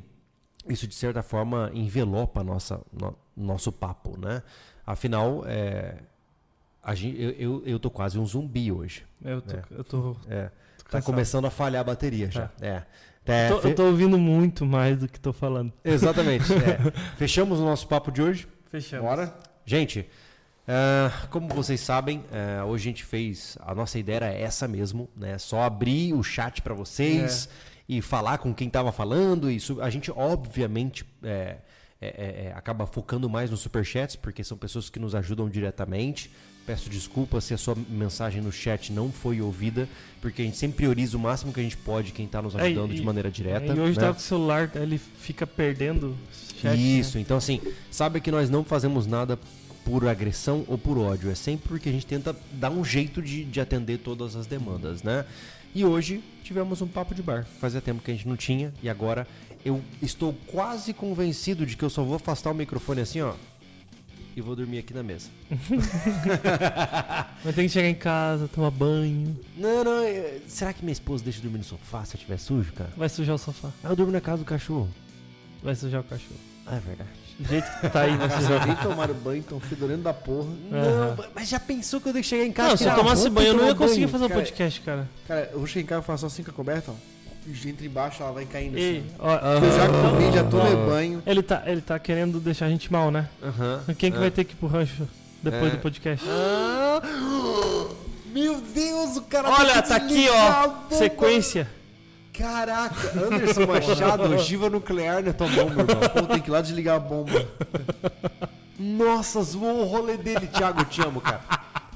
isso 0.68 0.86
de 0.88 0.94
certa 0.94 1.22
forma 1.22 1.70
envelopa 1.74 2.42
nossa 2.42 2.80
no- 2.92 3.16
nosso 3.36 3.70
papo, 3.70 4.18
né? 4.18 4.42
Afinal, 4.86 5.44
é, 5.46 5.98
a 6.82 6.94
gente, 6.94 7.20
eu, 7.20 7.30
eu, 7.32 7.62
eu 7.66 7.78
tô 7.78 7.88
quase 7.90 8.18
um 8.18 8.26
zumbi 8.26 8.70
hoje. 8.72 9.04
Eu 9.24 9.40
tô, 9.40 9.56
É. 9.56 9.62
eu 9.70 9.84
tô, 9.84 10.16
É, 10.28 10.50
tô 10.78 10.90
tá 10.90 11.02
começando 11.02 11.44
a 11.46 11.50
falhar 11.50 11.80
a 11.80 11.84
bateria 11.84 12.30
já. 12.30 12.50
É. 12.60 12.82
É, 13.26 13.48
Eu 13.50 13.54
tô, 13.56 13.62
fe- 13.62 13.68
eu 13.70 13.74
tô 13.74 13.84
ouvindo 13.86 14.18
muito 14.18 14.66
mais 14.66 14.98
do 14.98 15.08
que 15.08 15.18
tô 15.18 15.32
falando. 15.32 15.72
Exatamente. 15.84 16.52
é. 16.52 16.78
Fechamos 17.16 17.58
o 17.58 17.64
nosso 17.64 17.86
papo 17.88 18.10
de 18.12 18.20
hoje. 18.20 18.46
Fechamos. 18.70 19.06
Bora? 19.08 19.34
Gente, 19.66 20.06
ah, 20.66 21.26
como 21.30 21.48
vocês 21.48 21.80
sabem, 21.80 22.24
ah, 22.32 22.64
hoje 22.64 22.88
a 22.88 22.90
gente 22.90 23.04
fez. 23.04 23.56
A 23.60 23.74
nossa 23.74 23.98
ideia 23.98 24.16
era 24.16 24.32
essa 24.32 24.66
mesmo, 24.66 25.08
né? 25.16 25.38
Só 25.38 25.62
abrir 25.62 26.12
o 26.14 26.22
chat 26.22 26.62
para 26.62 26.74
vocês 26.74 27.48
e 27.88 28.00
falar 28.00 28.38
com 28.38 28.54
quem 28.54 28.70
tava 28.70 28.92
falando. 28.92 29.50
E 29.50 29.58
a 29.80 29.90
gente, 29.90 30.10
obviamente, 30.10 31.04
é, 31.22 31.56
é, 32.00 32.06
é, 32.06 32.46
é, 32.46 32.52
acaba 32.54 32.86
focando 32.86 33.28
mais 33.28 33.50
nos 33.50 33.60
superchats, 33.60 34.16
porque 34.16 34.42
são 34.42 34.56
pessoas 34.56 34.90
que 34.90 34.98
nos 34.98 35.14
ajudam 35.14 35.48
diretamente. 35.48 36.30
Peço 36.66 36.88
desculpas 36.88 37.44
se 37.44 37.52
a 37.52 37.58
sua 37.58 37.76
mensagem 37.90 38.40
no 38.40 38.50
chat 38.50 38.90
não 38.90 39.12
foi 39.12 39.40
ouvida, 39.42 39.86
porque 40.22 40.40
a 40.40 40.44
gente 40.46 40.56
sempre 40.56 40.78
prioriza 40.78 41.14
o 41.16 41.20
máximo 41.20 41.52
que 41.52 41.60
a 41.60 41.62
gente 41.62 41.76
pode 41.76 42.10
quem 42.12 42.24
está 42.24 42.40
nos 42.40 42.54
É, 42.54 42.62
ajudando 42.62 42.92
e- 42.92 42.96
de 42.96 43.02
maneira 43.02 43.30
direta. 43.30 43.66
E 43.74 43.78
hoje 43.78 43.98
né? 43.98 44.06
tá 44.06 44.12
com 44.14 44.18
o 44.18 44.22
celular, 44.22 44.70
ele 44.74 44.96
fica 44.98 45.46
perdendo 45.46 46.16
chat. 46.60 46.74
Isso, 46.78 47.16
né? 47.18 47.22
então 47.22 47.36
assim, 47.36 47.60
sabe 47.90 48.18
que 48.20 48.30
nós 48.30 48.48
não 48.48 48.64
fazemos 48.64 49.06
nada 49.06 49.38
por 49.84 50.08
agressão 50.08 50.64
ou 50.66 50.78
por 50.78 50.96
ódio, 50.96 51.30
é 51.30 51.34
sempre 51.34 51.68
porque 51.68 51.90
a 51.90 51.92
gente 51.92 52.06
tenta 52.06 52.34
dar 52.52 52.70
um 52.70 52.82
jeito 52.82 53.20
de, 53.20 53.44
de 53.44 53.60
atender 53.60 53.98
todas 53.98 54.34
as 54.34 54.46
demandas, 54.46 55.02
né? 55.02 55.26
E 55.74 55.84
hoje 55.84 56.22
tivemos 56.42 56.80
um 56.80 56.86
papo 56.86 57.14
de 57.14 57.20
bar. 57.22 57.44
Fazia 57.60 57.82
tempo 57.82 58.00
que 58.02 58.10
a 58.10 58.14
gente 58.14 58.26
não 58.26 58.36
tinha 58.36 58.72
e 58.82 58.88
agora 58.88 59.26
eu 59.62 59.82
estou 60.00 60.32
quase 60.46 60.94
convencido 60.94 61.66
de 61.66 61.76
que 61.76 61.82
eu 61.84 61.90
só 61.90 62.02
vou 62.02 62.14
afastar 62.16 62.50
o 62.50 62.54
microfone 62.54 63.02
assim, 63.02 63.20
ó, 63.20 63.34
e 64.36 64.40
vou 64.40 64.54
dormir 64.56 64.78
aqui 64.78 64.92
na 64.94 65.02
mesa. 65.02 65.28
Mas 67.44 67.54
tem 67.54 67.66
que 67.66 67.72
chegar 67.72 67.88
em 67.88 67.94
casa, 67.94 68.48
tomar 68.48 68.70
banho. 68.70 69.38
Não, 69.56 69.84
não, 69.84 70.02
é- 70.02 70.38
será 70.48 70.72
que 70.72 70.82
minha 70.82 70.92
esposa 70.92 71.22
deixa 71.24 71.38
eu 71.38 71.42
dormir 71.42 71.58
no 71.58 71.64
sofá 71.64 72.04
se 72.04 72.14
eu 72.14 72.18
estiver 72.18 72.38
sujo, 72.38 72.72
cara? 72.72 72.90
Vai 72.96 73.08
sujar 73.08 73.34
o 73.34 73.38
sofá. 73.38 73.70
Ah, 73.82 73.88
eu 73.90 73.96
durmo 73.96 74.12
na 74.12 74.20
casa 74.20 74.38
do 74.38 74.44
cachorro. 74.44 74.88
Vai 75.62 75.74
sujar 75.74 76.00
o 76.00 76.04
cachorro. 76.04 76.40
Ah, 76.66 76.76
é 76.76 76.80
verdade. 76.80 77.10
Do 77.38 77.48
jeito 77.48 77.66
que 77.80 77.88
tá 77.88 78.02
aí, 78.02 78.16
Vocês 78.16 78.66
nem 78.66 78.76
tomaram 78.76 79.14
banho, 79.14 79.40
estão 79.40 79.58
fedorendo 79.58 80.02
da 80.04 80.14
porra. 80.14 80.48
Não, 80.70 81.24
mas 81.34 81.48
já 81.48 81.58
pensou 81.58 82.00
que 82.00 82.08
eu 82.08 82.12
tenho 82.12 82.22
que 82.22 82.28
chegar 82.28 82.44
em 82.44 82.52
casa 82.52 82.70
Não, 82.70 82.76
se 82.76 82.84
eu 82.84 82.94
tomasse 82.94 83.28
banho, 83.28 83.48
eu 83.48 83.54
não 83.54 83.66
ia 83.66 83.74
conseguir 83.74 84.02
banho? 84.06 84.08
fazer 84.12 84.24
o 84.24 84.28
cara. 84.28 84.40
podcast, 84.40 84.80
cara. 84.82 85.08
Cara, 85.26 85.50
eu 85.52 85.58
vou 85.58 85.66
chegar 85.66 85.82
em 85.82 85.86
casa 85.86 86.02
e 86.02 86.06
faço 86.06 86.26
assim 86.26 86.42
com 86.44 86.50
a 86.50 86.54
coberta, 86.54 86.92
ó. 86.92 86.94
E 87.46 87.68
Entra 87.68 87.84
embaixo, 87.86 88.22
ela 88.22 88.32
vai 88.32 88.44
caindo 88.46 88.76
Ei, 88.78 88.98
assim. 88.98 89.10
ó, 89.18 89.34
Eu 89.34 89.72
já 89.72 89.88
comi, 89.88 90.32
já 90.32 90.44
tomei 90.44 90.76
banho. 90.76 91.22
ele, 91.26 91.42
tá, 91.42 91.62
ele 91.66 91.80
tá 91.82 91.98
querendo 91.98 92.40
deixar 92.40 92.66
a 92.66 92.70
gente 92.70 92.90
mal, 92.92 93.10
né? 93.10 93.28
Aham. 93.42 93.82
Quem 93.98 94.10
que 94.10 94.16
Ah. 94.16 94.20
vai 94.20 94.30
ter 94.30 94.44
que 94.44 94.52
ir 94.52 94.56
pro 94.56 94.66
rancho 94.66 95.06
depois 95.42 95.66
É. 95.72 95.76
do 95.76 95.78
podcast? 95.78 96.24
Ah, 96.28 97.02
meu 98.26 98.60
Deus, 98.60 99.16
o 99.18 99.22
cara 99.22 99.50
Olha, 99.50 99.74
tem 99.74 99.82
que 99.82 99.88
tá 99.88 99.96
aqui, 99.96 100.28
ó. 100.30 100.68
bomba. 100.68 100.96
Sequência. 100.96 101.68
Caraca, 102.32 103.12
Anderson 103.20 103.66
Machado, 103.66 104.22
ogiva 104.34 104.68
nuclear 104.70 105.22
na 105.22 105.32
tua 105.32 105.46
mão, 105.48 105.68
meu 105.70 105.80
irmão. 105.80 106.08
Pô, 106.14 106.22
tem 106.22 106.40
que 106.40 106.48
ir 106.48 106.52
lá 106.52 106.60
desligar 106.62 106.96
a 106.96 106.98
bomba. 106.98 107.46
Nossa, 108.78 109.40
zoou 109.42 109.82
o 109.82 109.84
rolê 109.84 110.16
dele, 110.16 110.46
Thiago, 110.48 110.80
eu 110.80 110.84
te 110.86 111.00
amo, 111.02 111.20
cara. 111.20 111.40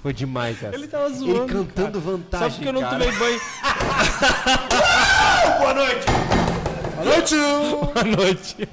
Foi 0.03 0.13
demais 0.13 0.63
essa. 0.63 0.75
Ele 0.75 0.87
tava 0.87 1.09
zoando. 1.11 1.43
Ele 1.43 1.49
cantando 1.53 2.01
cara. 2.01 2.17
vantagem, 2.17 2.49
Só 2.51 2.55
porque 2.55 2.69
eu 2.69 2.73
não 2.73 2.81
cara. 2.83 2.99
tomei 2.99 3.13
banho. 3.19 3.41
Boa 5.59 5.75
noite! 5.75 6.07
Boa 6.95 7.05
noite! 7.05 7.35
Boa 7.95 8.05
noite. 8.17 8.69